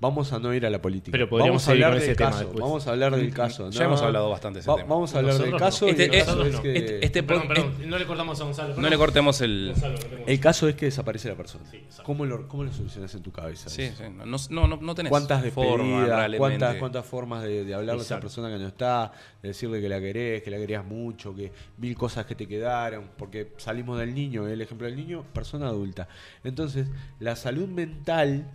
Vamos 0.00 0.32
a 0.32 0.38
no 0.38 0.54
ir 0.54 0.64
a 0.64 0.70
la 0.70 0.80
política. 0.80 1.10
Pero 1.10 1.28
podríamos 1.28 1.66
vamos 1.66 1.68
a 1.68 1.72
hablar 1.72 1.90
con 1.92 2.00
del 2.00 2.16
caso. 2.16 2.38
después. 2.38 2.60
Vamos 2.60 2.86
a 2.86 2.90
hablar 2.92 3.16
del 3.16 3.34
caso. 3.34 3.70
Ya 3.70 3.80
no, 3.80 3.86
hemos 3.86 4.02
hablado 4.02 4.30
bastante 4.30 4.58
de 4.58 4.60
ese 4.60 4.70
va- 4.70 4.76
tema. 4.76 4.88
Vamos 4.94 5.12
a 5.14 5.18
hablar 5.18 5.34
del 5.38 5.50
Nosotros 5.50 5.80
no. 5.80 5.88
Este- 5.88 6.08
caso 6.08 6.30
nosotros 6.36 6.46
es 6.46 6.54
no. 6.54 6.62
que, 6.62 6.76
Este- 6.78 7.04
este 7.06 7.22
Perdón, 7.24 7.48
perdón, 7.48 7.74
no 7.90 7.98
le 7.98 8.06
cortamos 8.06 8.40
a 8.40 8.44
Gonzalo. 8.44 8.74
No 8.76 8.88
le 8.88 8.96
cortemos 8.96 9.40
el. 9.40 9.72
Gonzalo, 9.72 9.98
el 10.26 10.40
caso 10.40 10.68
es 10.68 10.76
que 10.76 10.86
desaparece 10.86 11.28
la 11.28 11.34
persona. 11.34 11.64
Sí. 11.68 11.84
¿Cómo, 12.04 12.24
lo, 12.24 12.46
¿Cómo 12.46 12.62
lo 12.62 12.72
solucionas 12.72 13.12
en 13.14 13.22
tu 13.22 13.32
cabeza? 13.32 13.68
Sí, 13.70 13.88
sí, 13.96 14.04
no, 14.16 14.24
no, 14.24 14.38
no, 14.68 14.76
no 14.76 14.94
tenés 14.94 15.10
¿Cuántas 15.10 15.44
forma 15.52 16.02
despedidas? 16.06 16.36
¿Cuántas, 16.38 16.76
cuántas 16.76 17.04
formas 17.04 17.42
de, 17.42 17.64
de 17.64 17.74
hablarle 17.74 18.00
a 18.00 18.04
esa 18.04 18.20
persona 18.20 18.48
que 18.50 18.58
no 18.58 18.68
está? 18.68 19.10
De 19.42 19.48
decirle 19.48 19.80
que 19.80 19.88
la 19.88 19.98
querés, 19.98 20.42
que 20.44 20.50
la 20.52 20.58
querías 20.58 20.84
mucho, 20.84 21.34
que 21.34 21.50
mil 21.76 21.96
cosas 21.96 22.24
que 22.24 22.36
te 22.36 22.46
quedaron. 22.46 23.10
Porque 23.16 23.52
salimos 23.56 23.98
del 23.98 24.14
niño, 24.14 24.46
el 24.46 24.60
ejemplo 24.60 24.86
del 24.86 24.94
niño, 24.96 25.24
persona 25.32 25.66
adulta. 25.66 26.06
Entonces, 26.44 26.86
la 27.18 27.34
salud 27.34 27.66
mental, 27.68 28.48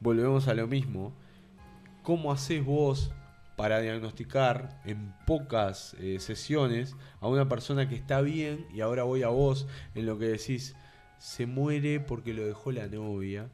volvemos 0.00 0.48
a 0.48 0.54
lo 0.54 0.66
mismo. 0.66 1.12
¿Cómo 2.02 2.32
haces 2.32 2.64
vos 2.64 3.10
para 3.56 3.80
diagnosticar 3.80 4.80
en 4.84 5.14
pocas 5.26 5.94
eh, 5.98 6.18
sesiones 6.20 6.94
a 7.20 7.28
una 7.28 7.48
persona 7.48 7.88
que 7.88 7.94
está 7.96 8.20
bien 8.20 8.66
y 8.72 8.80
ahora 8.80 9.02
voy 9.04 9.22
a 9.22 9.28
vos 9.28 9.66
en 9.94 10.06
lo 10.06 10.18
que 10.18 10.26
decís, 10.26 10.76
se 11.18 11.46
muere 11.46 12.00
porque 12.00 12.34
lo 12.34 12.46
dejó 12.46 12.70
la 12.72 12.86
novia? 12.86 13.48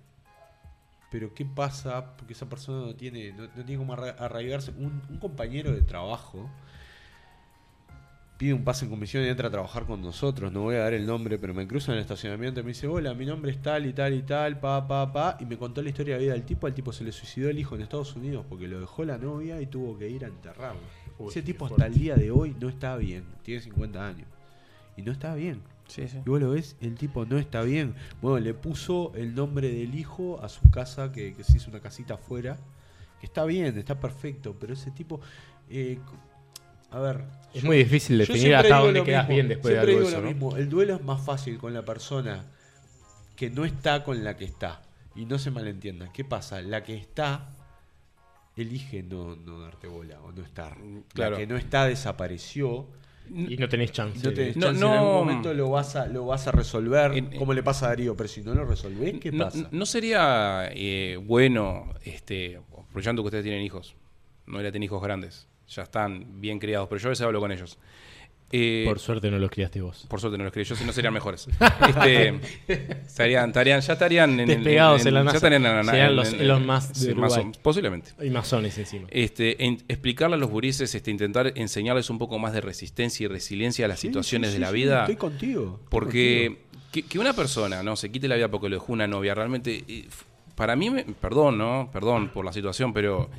Pero 1.10 1.34
¿qué 1.34 1.44
pasa? 1.44 2.16
Porque 2.16 2.32
esa 2.32 2.48
persona 2.48 2.86
no 2.86 2.94
tiene, 2.94 3.32
no, 3.32 3.48
tiene 3.64 3.84
arra- 3.92 4.16
arraigarse. 4.18 4.72
Un 4.72 5.18
compañero 5.20 5.70
de 5.72 5.82
trabajo 5.82 6.50
pide 8.42 8.54
un 8.54 8.64
pase 8.64 8.86
en 8.86 8.90
comisión 8.90 9.22
y 9.22 9.28
entra 9.28 9.46
a 9.46 9.50
trabajar 9.52 9.86
con 9.86 10.02
nosotros. 10.02 10.50
No 10.50 10.62
voy 10.62 10.74
a 10.74 10.80
dar 10.80 10.94
el 10.94 11.06
nombre, 11.06 11.38
pero 11.38 11.54
me 11.54 11.64
cruza 11.68 11.92
en 11.92 11.98
el 11.98 12.02
estacionamiento 12.02 12.58
y 12.58 12.64
me 12.64 12.70
dice, 12.70 12.88
hola, 12.88 13.14
mi 13.14 13.24
nombre 13.24 13.52
es 13.52 13.62
tal 13.62 13.86
y 13.86 13.92
tal 13.92 14.14
y 14.14 14.22
tal, 14.22 14.58
pa, 14.58 14.88
pa, 14.88 15.12
pa. 15.12 15.36
Y 15.38 15.44
me 15.46 15.56
contó 15.56 15.80
la 15.80 15.90
historia 15.90 16.16
de 16.16 16.24
vida 16.24 16.32
del 16.32 16.42
tipo. 16.42 16.66
Al 16.66 16.74
tipo 16.74 16.92
se 16.92 17.04
le 17.04 17.12
suicidó 17.12 17.48
el 17.50 17.60
hijo 17.60 17.76
en 17.76 17.82
Estados 17.82 18.16
Unidos 18.16 18.44
porque 18.48 18.66
lo 18.66 18.80
dejó 18.80 19.04
la 19.04 19.16
novia 19.16 19.60
y 19.60 19.66
tuvo 19.66 19.96
que 19.96 20.08
ir 20.08 20.24
a 20.24 20.26
enterrarlo. 20.26 20.80
Uy, 21.20 21.28
Ese 21.28 21.42
tipo 21.42 21.66
hasta 21.66 21.86
el 21.86 21.94
día 21.94 22.16
de 22.16 22.32
hoy 22.32 22.56
no 22.60 22.68
está 22.68 22.96
bien. 22.96 23.26
Tiene 23.44 23.60
50 23.60 24.04
años. 24.04 24.26
Y 24.96 25.02
no 25.02 25.12
está 25.12 25.36
bien. 25.36 25.62
Sí, 25.86 26.08
sí. 26.08 26.18
Y 26.26 26.28
vos 26.28 26.40
lo 26.40 26.50
ves, 26.50 26.74
el 26.80 26.96
tipo 26.96 27.24
no 27.24 27.38
está 27.38 27.62
bien. 27.62 27.94
Bueno, 28.20 28.40
le 28.44 28.54
puso 28.54 29.12
el 29.14 29.36
nombre 29.36 29.68
del 29.68 29.94
hijo 29.94 30.42
a 30.42 30.48
su 30.48 30.68
casa, 30.68 31.12
que, 31.12 31.32
que 31.34 31.44
se 31.44 31.58
hizo 31.58 31.70
una 31.70 31.78
casita 31.78 32.14
afuera. 32.14 32.58
Que 33.20 33.26
está 33.26 33.44
bien, 33.44 33.78
está 33.78 34.00
perfecto, 34.00 34.56
pero 34.58 34.72
ese 34.72 34.90
tipo. 34.90 35.20
eh, 35.70 36.00
a 36.90 36.98
ver. 36.98 37.24
Es 37.54 37.62
yo- 37.62 37.66
muy 37.66 37.76
difícil 37.78 38.18
definir 38.18 38.54
hasta 38.54 38.78
dónde 38.78 39.00
lo 39.00 39.04
quedas 39.04 39.24
mismo, 39.28 39.34
bien 39.34 39.48
después 39.48 39.74
de 39.74 39.80
algo 39.80 39.92
digo 39.92 40.08
eso, 40.08 40.16
lo 40.18 40.22
¿no? 40.22 40.28
mismo. 40.28 40.56
El 40.56 40.68
duelo 40.68 40.94
es 40.96 41.02
más 41.02 41.24
fácil 41.24 41.58
con 41.58 41.72
la 41.74 41.84
persona 41.84 42.44
que 43.36 43.50
no 43.50 43.64
está 43.64 44.04
con 44.04 44.22
la 44.24 44.36
que 44.36 44.44
está. 44.44 44.82
Y 45.14 45.26
no 45.26 45.38
se 45.38 45.50
malentienda. 45.50 46.10
¿Qué 46.12 46.24
pasa? 46.24 46.62
La 46.62 46.82
que 46.82 46.94
está 46.96 47.50
elige 48.56 49.02
no, 49.02 49.36
no 49.36 49.60
darte 49.60 49.86
bola 49.86 50.20
o 50.22 50.32
no 50.32 50.42
estar. 50.42 50.76
claro. 51.14 51.32
La 51.32 51.38
que 51.38 51.46
no 51.46 51.56
está 51.56 51.86
desapareció. 51.86 52.86
Y 53.34 53.56
no 53.56 53.68
tenés 53.68 53.92
chance. 53.92 54.18
no 54.26 54.34
tenés 54.34 54.56
No, 54.56 54.66
chance, 54.66 54.84
en 54.84 54.90
algún 54.92 55.06
no. 55.08 55.18
momento 55.20 55.54
lo 55.54 55.70
vas 55.70 55.94
a, 55.96 56.06
lo 56.06 56.26
vas 56.26 56.46
a 56.48 56.52
resolver, 56.52 57.12
En- 57.16 57.36
como 57.36 57.54
le 57.54 57.62
pasa 57.62 57.86
a 57.86 57.88
Darío, 57.90 58.16
pero 58.16 58.28
si 58.28 58.42
no 58.42 58.52
lo 58.52 58.64
resolvés, 58.64 59.20
¿qué 59.20 59.30
no, 59.30 59.44
pasa? 59.44 59.68
no 59.70 59.86
sería 59.86 60.68
eh, 60.72 61.18
bueno, 61.22 61.94
este, 62.04 62.56
aprovechando 62.56 63.22
que 63.22 63.26
ustedes 63.26 63.44
tienen 63.44 63.62
hijos, 63.62 63.94
no 64.46 64.58
era 64.60 64.72
tener 64.72 64.86
hijos 64.86 65.00
grandes, 65.02 65.46
ya 65.74 65.82
están 65.82 66.40
bien 66.40 66.58
criados, 66.58 66.88
pero 66.88 67.00
yo 67.00 67.08
a 67.08 67.10
veces 67.10 67.24
hablo 67.26 67.40
con 67.40 67.52
ellos. 67.52 67.78
Eh, 68.54 68.84
Por 68.86 68.98
suerte 68.98 69.30
no 69.30 69.38
los 69.38 69.50
criaste 69.50 69.80
vos. 69.80 70.04
por 70.10 70.20
suerte 70.20 70.36
no 70.36 70.44
los 70.44 70.52
crié 70.52 70.66
yo, 70.66 70.76
si 70.76 70.84
no 70.84 70.92
serían 70.92 71.14
mejores. 71.14 71.48
Este, 71.88 72.38
estarían, 73.06 73.48
estarían, 73.48 73.80
ya 73.80 73.92
estarían 73.94 74.38
en, 74.40 74.46
Despegados 74.46 75.06
en 75.06 75.14
la 75.14 75.20
ya 75.20 75.24
NASA. 75.24 75.36
estarían 75.38 75.64
en 75.66 75.76
la 75.76 75.84
Serían 75.84 76.10
en- 76.10 76.16
los 76.16 76.32
en- 76.34 76.40
Elon 76.42 76.66
Musk 76.66 76.92
de 76.96 77.12
Uruguay. 77.12 77.44
más 77.46 77.56
o- 77.56 77.62
posiblemente. 77.62 78.10
Hay 78.18 78.28
masones 78.28 78.76
encima. 78.76 79.08
Este, 79.10 79.64
en- 79.64 79.82
explicarle 79.88 80.36
a 80.36 80.38
los 80.38 80.50
gurises, 80.50 80.94
este, 80.94 81.10
intentar 81.10 81.52
enseñarles 81.56 82.10
un 82.10 82.18
poco 82.18 82.38
más 82.38 82.52
de 82.52 82.60
resistencia 82.60 83.24
y 83.24 83.28
resiliencia 83.28 83.86
a 83.86 83.88
las 83.88 84.00
Sí, 84.00 84.08
situaciones 84.08 84.50
sí, 84.50 84.54
de 84.54 84.56
sí, 84.58 84.60
la 84.60 84.68
sí, 84.68 84.74
vida. 84.74 85.00
Estoy 85.00 85.16
contigo. 85.16 85.62
estoy 85.76 85.88
Porque 85.88 86.58
que, 86.92 87.04
que 87.04 87.18
una 87.18 87.32
persona 87.32 87.82
no 87.82 87.96
se 87.96 88.12
quite 88.12 88.28
la 88.28 88.36
vida 88.36 88.50
porque 88.50 88.68
lo 88.68 88.76
dejó 88.76 88.92
una 88.92 89.06
novia, 89.06 89.34
realmente, 89.34 89.82
eh, 89.88 90.08
para 90.56 90.76
mí, 90.76 90.90
me- 90.90 91.04
perdón, 91.04 91.56
¿no? 91.56 91.88
Perdón 91.90 92.28
por 92.28 92.44
la 92.44 92.52
situación, 92.52 92.92
pero 92.92 93.30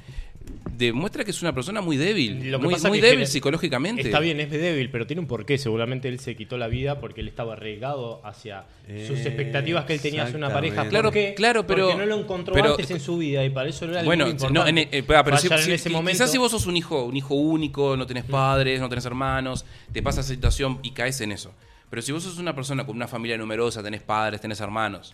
demuestra 0.77 1.23
que 1.23 1.31
es 1.31 1.41
una 1.41 1.53
persona 1.53 1.81
muy 1.81 1.97
débil, 1.97 2.51
Lo 2.51 2.59
que 2.59 2.65
muy, 2.65 2.73
pasa 2.73 2.89
muy 2.89 2.99
que 2.99 3.07
débil 3.07 3.27
psicológicamente. 3.27 4.01
Está 4.01 4.19
bien, 4.19 4.39
es 4.39 4.49
débil, 4.49 4.89
pero 4.89 5.05
tiene 5.07 5.21
un 5.21 5.27
porqué. 5.27 5.57
Seguramente 5.57 6.07
él 6.09 6.19
se 6.19 6.35
quitó 6.35 6.57
la 6.57 6.67
vida 6.67 6.99
porque 6.99 7.21
él 7.21 7.27
estaba 7.27 7.53
arraigado 7.53 8.25
hacia 8.25 8.65
sus 9.07 9.19
expectativas 9.19 9.85
que 9.85 9.93
él 9.93 10.01
tenía 10.01 10.23
hacia 10.23 10.37
una 10.37 10.51
pareja. 10.51 10.87
Claro, 10.89 11.11
claro, 11.35 11.65
pero- 11.67 11.87
Porque 11.89 11.99
no 11.99 12.05
lo 12.05 12.19
encontró 12.19 12.53
pero- 12.53 12.71
antes 12.71 12.89
en 12.91 12.99
su 12.99 13.17
vida 13.17 13.45
y 13.45 13.49
para 13.51 13.69
eso 13.69 13.85
no 13.85 13.93
era 13.93 14.03
Bueno, 14.03 14.25
muy 14.25 14.35
no, 14.51 14.67
en, 14.67 14.77
eh, 14.79 15.03
pero, 15.05 15.37
si- 15.37 15.47
en 15.47 15.71
ese 15.71 15.89
momento. 15.89 16.11
quizás 16.17 16.31
si 16.31 16.37
vos 16.37 16.51
sos 16.51 16.65
un 16.65 16.75
hijo, 16.75 17.03
un 17.05 17.15
hijo 17.15 17.35
único, 17.35 17.95
no 17.95 18.05
tenés 18.07 18.23
padres, 18.25 18.79
no 18.81 18.89
tenés 18.89 19.05
hermanos, 19.05 19.65
te 19.91 20.01
pasa 20.01 20.21
esa 20.21 20.29
situación 20.33 20.79
y 20.83 20.91
caes 20.91 21.21
en 21.21 21.31
eso. 21.31 21.53
Pero 21.89 22.01
si 22.01 22.11
vos 22.11 22.23
sos 22.23 22.39
una 22.39 22.55
persona 22.55 22.85
con 22.85 22.95
una 22.95 23.07
familia 23.07 23.37
numerosa, 23.37 23.83
tenés 23.83 24.01
padres, 24.01 24.41
tenés 24.41 24.59
hermanos, 24.59 25.13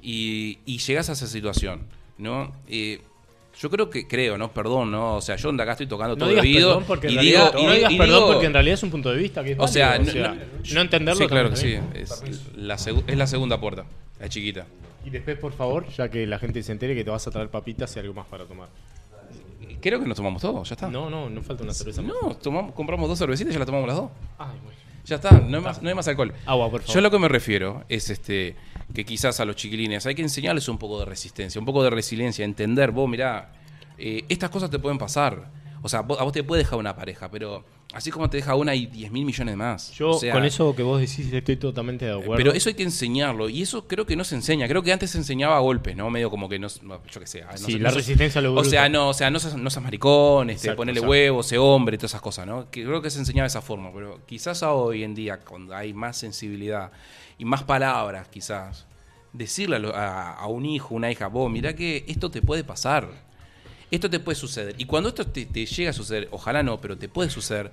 y, 0.00 0.58
y 0.64 0.78
llegás 0.78 1.08
a 1.10 1.12
esa 1.12 1.26
situación, 1.26 1.86
¿no? 2.18 2.52
Eh, 2.68 3.00
yo 3.62 3.70
creo 3.70 3.88
que, 3.88 4.08
creo, 4.08 4.36
¿no? 4.36 4.52
Perdón, 4.52 4.90
¿no? 4.90 5.16
O 5.16 5.20
sea, 5.20 5.36
yo 5.36 5.52
de 5.52 5.62
acá 5.62 5.72
estoy 5.72 5.86
tocando 5.86 6.14
No 6.16 6.18
todo 6.18 6.30
digas 6.30 6.44
el 6.44 6.50
oído 6.56 6.68
perdón 6.70 6.84
porque 6.88 7.06
y 7.10 7.14
realidad, 7.14 7.52
digo, 7.52 7.62
y 7.62 7.64
no 7.64 7.70
di- 7.70 7.76
digas 7.76 7.92
y 7.92 7.96
perdón 7.98 8.16
digo- 8.16 8.32
porque 8.32 8.46
en 8.46 8.52
realidad 8.52 8.74
es 8.74 8.82
un 8.82 8.90
punto 8.90 9.10
de 9.12 9.16
vista 9.18 9.44
que 9.44 9.52
es 9.52 9.58
o 9.58 9.68
sea, 9.68 9.90
válido, 9.90 10.10
o 10.10 10.12
sea, 10.12 10.36
no 10.74 10.80
entenderlo 10.80 11.20
Sí, 11.22 11.28
claro 11.28 11.50
que 11.50 11.56
sí. 11.56 11.78
Es 11.94 12.22
la, 12.56 12.76
segu- 12.76 13.04
es 13.06 13.16
la 13.16 13.26
segunda 13.28 13.60
puerta, 13.60 13.84
la 14.20 14.28
chiquita. 14.28 14.66
Y 15.04 15.10
después, 15.10 15.38
por 15.38 15.52
favor, 15.52 15.86
ya 15.96 16.08
que 16.10 16.26
la 16.26 16.38
gente 16.40 16.62
se 16.62 16.72
entere 16.72 16.94
que 16.94 17.04
te 17.04 17.10
vas 17.10 17.24
a 17.26 17.30
traer 17.30 17.48
papitas 17.50 17.94
y 17.96 18.00
algo 18.00 18.14
más 18.14 18.26
para 18.26 18.44
tomar. 18.46 18.68
Creo 19.80 20.00
que 20.00 20.06
nos 20.06 20.16
tomamos 20.16 20.40
todo, 20.42 20.62
ya 20.64 20.74
está. 20.74 20.88
No, 20.88 21.08
no, 21.10 21.28
no 21.30 21.42
falta 21.42 21.64
una 21.64 21.74
cerveza 21.74 22.02
más. 22.02 22.12
No, 22.22 22.36
tomamos, 22.36 22.72
compramos 22.72 23.08
dos 23.08 23.18
cervecitas 23.18 23.50
y 23.50 23.54
ya 23.54 23.58
las 23.58 23.66
tomamos 23.66 23.88
las 23.88 23.96
dos. 23.96 24.10
Ay, 24.38 24.46
bueno. 24.62 24.78
Ya 25.04 25.16
está, 25.16 25.30
no 25.32 25.56
hay 25.58 25.62
más, 25.62 25.82
no 25.82 25.88
hay 25.88 25.94
más 25.94 26.06
alcohol. 26.08 26.32
Agua, 26.46 26.70
por 26.70 26.80
favor. 26.82 26.94
Yo 26.94 26.98
a 27.00 27.02
lo 27.02 27.10
que 27.10 27.18
me 27.18 27.28
refiero 27.28 27.84
es 27.88 28.08
este 28.10 28.54
que 28.94 29.04
quizás 29.04 29.40
a 29.40 29.44
los 29.44 29.56
chiquilines 29.56 30.06
hay 30.06 30.14
que 30.14 30.22
enseñarles 30.22 30.68
un 30.68 30.78
poco 30.78 30.98
de 31.00 31.04
resistencia, 31.06 31.58
un 31.58 31.64
poco 31.64 31.82
de 31.82 31.90
resiliencia, 31.90 32.44
entender, 32.44 32.90
vos 32.92 33.08
mirá, 33.08 33.52
eh, 33.98 34.24
estas 34.28 34.50
cosas 34.50 34.70
te 34.70 34.78
pueden 34.78 34.98
pasar. 34.98 35.50
O 35.82 35.88
sea, 35.88 36.02
vos- 36.02 36.20
a 36.20 36.22
vos 36.24 36.32
te 36.32 36.44
puede 36.44 36.62
dejar 36.62 36.78
una 36.78 36.94
pareja, 36.94 37.28
pero 37.30 37.64
así 37.92 38.10
como 38.10 38.28
te 38.30 38.38
deja 38.38 38.54
una 38.54 38.72
hay 38.72 38.86
10 38.86 39.10
mil 39.12 39.24
millones 39.24 39.56
más. 39.56 39.92
Yo 39.92 40.10
O 40.10 40.18
sea, 40.18 40.32
con 40.32 40.44
eso 40.44 40.74
que 40.74 40.82
vos 40.82 41.00
decís 41.00 41.32
estoy 41.32 41.56
totalmente 41.56 42.04
de 42.06 42.12
acuerdo. 42.12 42.36
Pero 42.36 42.52
eso 42.52 42.68
hay 42.68 42.74
que 42.74 42.82
enseñarlo 42.82 43.48
y 43.48 43.62
eso 43.62 43.86
creo 43.86 44.06
que 44.06 44.16
no 44.16 44.24
se 44.24 44.34
enseña. 44.34 44.66
Creo 44.68 44.82
que 44.82 44.92
antes 44.92 45.10
se 45.10 45.18
enseñaba 45.18 45.56
a 45.56 45.60
golpes, 45.60 45.96
¿no? 45.96 46.08
Medio 46.10 46.30
como 46.30 46.48
que 46.48 46.58
no, 46.58 46.68
yo 46.68 47.20
qué 47.20 47.26
sé. 47.26 47.42
no 47.42 47.56
Sí, 47.58 47.72
sé- 47.72 47.78
la 47.78 47.90
no 47.90 47.94
resistencia 47.96 48.38
a 48.38 48.42
lo 48.42 48.50
O 48.52 48.54
bruto. 48.54 48.70
sea, 48.70 48.88
no, 48.88 49.08
o 49.08 49.14
sea, 49.14 49.30
no 49.30 49.38
seas, 49.38 49.56
no 49.56 49.70
seas 49.70 49.82
maricón, 49.84 50.50
este, 50.50 50.68
Exacto, 50.68 50.76
ponerle 50.78 50.98
exacto. 51.00 51.10
huevos, 51.10 51.46
sé 51.46 51.58
hombre, 51.58 51.98
todas 51.98 52.10
esas 52.12 52.22
cosas, 52.22 52.46
¿no? 52.46 52.70
Que 52.70 52.84
creo 52.84 53.02
que 53.02 53.10
se 53.10 53.18
enseñaba 53.18 53.44
de 53.44 53.48
esa 53.48 53.62
forma, 53.62 53.90
pero 53.92 54.20
quizás 54.26 54.62
hoy 54.62 55.02
en 55.04 55.14
día, 55.14 55.38
cuando 55.40 55.74
hay 55.74 55.92
más 55.92 56.16
sensibilidad 56.16 56.90
y 57.38 57.44
más 57.44 57.62
palabras, 57.62 58.28
quizás, 58.28 58.86
decirle 59.32 59.76
a, 59.76 59.90
a- 59.98 60.32
a 60.34 60.46
un 60.46 60.66
hijo, 60.66 60.94
una 60.94 61.10
hija, 61.10 61.26
vos, 61.28 61.50
mirá 61.50 61.74
que 61.74 62.04
esto 62.08 62.30
te 62.30 62.42
puede 62.42 62.64
pasar. 62.64 63.08
Esto 63.92 64.10
te 64.10 64.18
puede 64.18 64.34
suceder. 64.36 64.74
Y 64.78 64.86
cuando 64.86 65.10
esto 65.10 65.24
te, 65.26 65.46
te 65.46 65.64
llega 65.66 65.90
a 65.90 65.92
suceder, 65.92 66.26
ojalá 66.32 66.62
no, 66.64 66.80
pero 66.80 66.96
te 66.98 67.08
puede 67.08 67.30
suceder, 67.30 67.70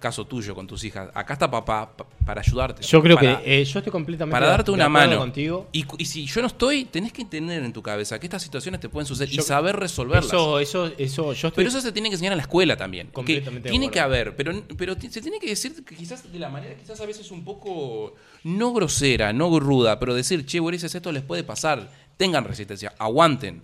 caso 0.00 0.24
tuyo 0.26 0.52
con 0.56 0.66
tus 0.66 0.82
hijas, 0.82 1.10
acá 1.14 1.34
está 1.34 1.48
papá 1.48 1.94
pa- 1.96 2.04
para 2.26 2.40
ayudarte. 2.40 2.82
Yo 2.82 3.00
creo 3.00 3.14
para- 3.14 3.40
que 3.40 3.60
eh, 3.60 3.64
yo 3.64 3.78
estoy 3.78 3.92
completamente 3.92 4.32
para 4.32 4.48
darte 4.48 4.72
de 4.72 4.74
una 4.74 4.88
mano. 4.88 5.18
contigo. 5.18 5.68
Y, 5.70 5.84
si 6.04 6.26
yo 6.26 6.40
no 6.40 6.48
estoy, 6.48 6.86
tenés 6.86 7.12
que 7.12 7.24
tener 7.24 7.62
en 7.62 7.72
tu 7.72 7.82
cabeza 7.82 8.18
que 8.18 8.26
estas 8.26 8.42
situaciones 8.42 8.80
te 8.80 8.88
pueden 8.88 9.06
suceder 9.06 9.28
Yo- 9.28 9.42
y 9.42 9.44
saber 9.44 9.76
resolverlas. 9.76 10.26
Eso, 10.32 10.58
eso, 10.58 10.86
eso, 10.98 11.32
yo 11.34 11.48
estoy 11.48 11.52
Pero 11.54 11.68
eso 11.68 11.80
se 11.80 11.92
tiene 11.92 12.08
que 12.08 12.14
enseñar 12.14 12.32
en 12.32 12.38
la 12.38 12.42
escuela 12.42 12.76
también. 12.76 13.10
Que 13.24 13.42
tiene 13.70 13.90
que 13.92 14.00
haber, 14.00 14.34
pero, 14.34 14.52
pero 14.76 14.94
se 14.98 15.20
tiene 15.20 15.38
que 15.38 15.46
decir 15.48 15.84
que 15.84 15.94
quizás 15.94 16.32
de 16.32 16.38
la 16.40 16.48
manera, 16.48 16.74
quizás 16.74 17.00
a 17.00 17.06
veces 17.06 17.30
un 17.30 17.44
poco, 17.44 18.14
no 18.42 18.72
grosera, 18.72 19.32
no 19.32 19.60
ruda, 19.60 20.00
pero 20.00 20.14
decir, 20.14 20.44
che, 20.46 20.58
boludeces, 20.58 20.92
esto 20.96 21.12
les 21.12 21.22
puede 21.22 21.44
pasar, 21.44 21.88
tengan 22.16 22.44
resistencia, 22.44 22.92
aguanten. 22.98 23.62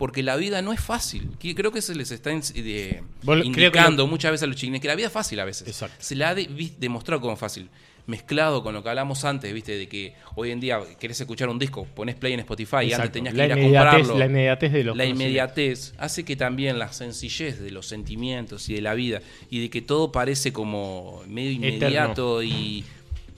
Porque 0.00 0.22
la 0.22 0.34
vida 0.36 0.62
no 0.62 0.72
es 0.72 0.80
fácil. 0.80 1.28
Creo 1.54 1.70
que 1.72 1.82
se 1.82 1.94
les 1.94 2.10
está 2.10 2.30
de- 2.30 2.40
que 2.42 3.02
indicando 3.44 4.06
muchas 4.06 4.30
veces 4.30 4.44
a 4.44 4.46
los 4.46 4.56
chiquines 4.56 4.80
que 4.80 4.88
la 4.88 4.94
vida 4.94 5.08
es 5.08 5.12
fácil 5.12 5.38
a 5.40 5.44
veces. 5.44 5.68
Exacto. 5.68 5.94
Se 6.00 6.16
la 6.16 6.30
ha 6.30 6.34
de- 6.34 6.48
demostrado 6.78 7.20
como 7.20 7.36
fácil. 7.36 7.68
Mezclado 8.06 8.62
con 8.62 8.72
lo 8.72 8.82
que 8.82 8.88
hablamos 8.88 9.26
antes, 9.26 9.52
viste, 9.52 9.76
de 9.76 9.86
que 9.86 10.14
hoy 10.36 10.50
en 10.52 10.58
día 10.58 10.80
querés 10.98 11.20
escuchar 11.20 11.50
un 11.50 11.58
disco, 11.58 11.84
pones 11.94 12.14
play 12.16 12.32
en 12.32 12.40
Spotify 12.40 12.86
y 12.86 12.92
antes 12.94 13.12
tenías 13.12 13.34
que 13.34 13.44
ir 13.44 13.52
a 13.52 13.56
comprarlo. 13.60 14.18
la 14.18 14.24
inmediatez 14.24 14.72
de 14.72 14.84
los 14.84 14.96
La 14.96 15.04
inmediatez 15.04 15.92
hace 15.98 16.24
que 16.24 16.34
también 16.34 16.78
la 16.78 16.90
sencillez 16.94 17.60
de 17.60 17.70
los 17.70 17.86
sentimientos 17.86 18.68
y 18.70 18.74
de 18.74 18.80
la 18.80 18.94
vida 18.94 19.20
y 19.50 19.60
de 19.60 19.68
que 19.70 19.82
todo 19.82 20.10
parece 20.10 20.50
como 20.52 21.22
medio 21.28 21.50
Eterno. 21.58 21.76
inmediato 21.76 22.42
y 22.42 22.84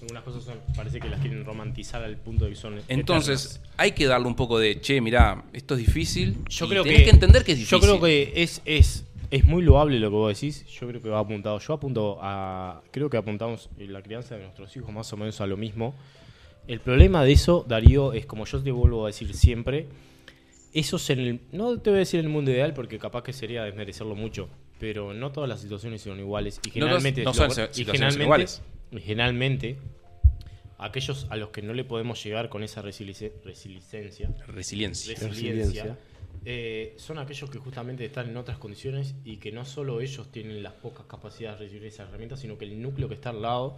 Algunas 0.02 0.24
cosas 0.24 0.42
son- 0.42 0.58
parece 0.76 0.98
que 1.00 1.08
las 1.08 1.20
quieren 1.20 1.44
romantizar 1.44 2.02
al 2.02 2.16
punto 2.16 2.44
de 2.44 2.50
que 2.50 2.56
son 2.56 2.80
entonces 2.88 3.44
eternas. 3.56 3.70
hay 3.76 3.92
que 3.92 4.06
darle 4.06 4.26
un 4.26 4.34
poco 4.34 4.58
de 4.58 4.80
che, 4.80 5.00
mirá, 5.00 5.44
esto 5.52 5.74
es 5.74 5.80
difícil. 5.86 6.38
yo 6.48 6.68
creo 6.68 6.82
tenés 6.82 6.98
que, 6.98 7.04
que 7.04 7.10
entender 7.10 7.44
que 7.44 7.52
es 7.52 7.58
difícil. 7.58 7.78
Yo 7.78 7.80
creo 7.80 8.00
que 8.00 8.32
es, 8.42 8.60
es, 8.64 9.04
es 9.30 9.44
muy 9.44 9.62
loable 9.62 10.00
lo 10.00 10.10
que 10.10 10.16
vos 10.16 10.34
decís. 10.40 10.66
Yo 10.66 10.88
creo 10.88 11.00
que 11.00 11.08
va 11.08 11.20
apuntado. 11.20 11.58
Yo 11.60 11.72
apunto 11.74 12.18
a. 12.20 12.82
Creo 12.90 13.08
que 13.08 13.16
apuntamos 13.16 13.70
en 13.78 13.92
la 13.92 14.02
crianza 14.02 14.36
de 14.36 14.42
nuestros 14.42 14.76
hijos 14.76 14.92
más 14.92 15.12
o 15.12 15.16
menos 15.16 15.40
a 15.40 15.46
lo 15.46 15.56
mismo. 15.56 15.94
El 16.66 16.80
problema 16.80 17.22
de 17.24 17.32
eso, 17.32 17.64
Darío, 17.68 18.12
es 18.12 18.26
como 18.26 18.44
yo 18.44 18.60
te 18.62 18.70
vuelvo 18.72 19.04
a 19.04 19.06
decir 19.08 19.32
siempre. 19.34 19.86
Eso 20.72 20.96
es 20.96 21.10
en 21.10 21.18
el. 21.20 21.40
No 21.52 21.78
te 21.78 21.90
voy 21.90 21.98
a 21.98 22.00
decir 22.00 22.18
en 22.20 22.26
el 22.26 22.32
mundo 22.32 22.50
ideal 22.50 22.74
porque 22.74 22.98
capaz 22.98 23.22
que 23.22 23.32
sería 23.32 23.62
desmerecerlo 23.64 24.16
mucho. 24.16 24.48
Pero 24.82 25.14
no 25.14 25.30
todas 25.30 25.48
las 25.48 25.60
situaciones 25.60 26.02
son 26.02 26.18
iguales. 26.18 26.56
Y 26.64 26.80
No 26.80 26.86
todas- 26.88 27.02
generalmente. 27.04 27.22
no 27.22 27.32
son 27.32 27.50
y 27.72 27.84
generalmente- 27.84 28.24
iguales. 28.24 28.62
y 28.90 28.98
generalmente. 28.98 29.76
Aquellos 30.78 31.28
a 31.30 31.36
los 31.36 31.50
que 31.50 31.62
no 31.62 31.72
le 31.72 31.84
podemos 31.84 32.20
llegar 32.24 32.48
con 32.48 32.64
esa 32.64 32.82
resilice- 32.82 33.32
resiliencia. 33.44 34.28
resiliencia, 34.48 35.14
Resiliencia. 35.28 35.96
eh, 36.44 36.94
son 36.96 37.18
aquellos 37.20 37.48
que 37.48 37.58
justamente 37.58 38.04
están 38.04 38.28
en 38.28 38.36
otras 38.36 38.58
condiciones 38.58 39.14
y 39.24 39.36
que 39.36 39.52
no 39.52 39.64
solo 39.64 40.00
ellos 40.00 40.32
tienen 40.32 40.60
las 40.64 40.72
pocas 40.72 41.06
capacidades 41.06 41.60
de 41.60 41.66
recibir 41.66 41.84
esas 41.86 42.08
herramientas, 42.08 42.40
sino 42.40 42.58
que 42.58 42.64
el 42.64 42.82
núcleo 42.82 43.06
que 43.08 43.14
está 43.14 43.30
al 43.30 43.40
lado 43.42 43.76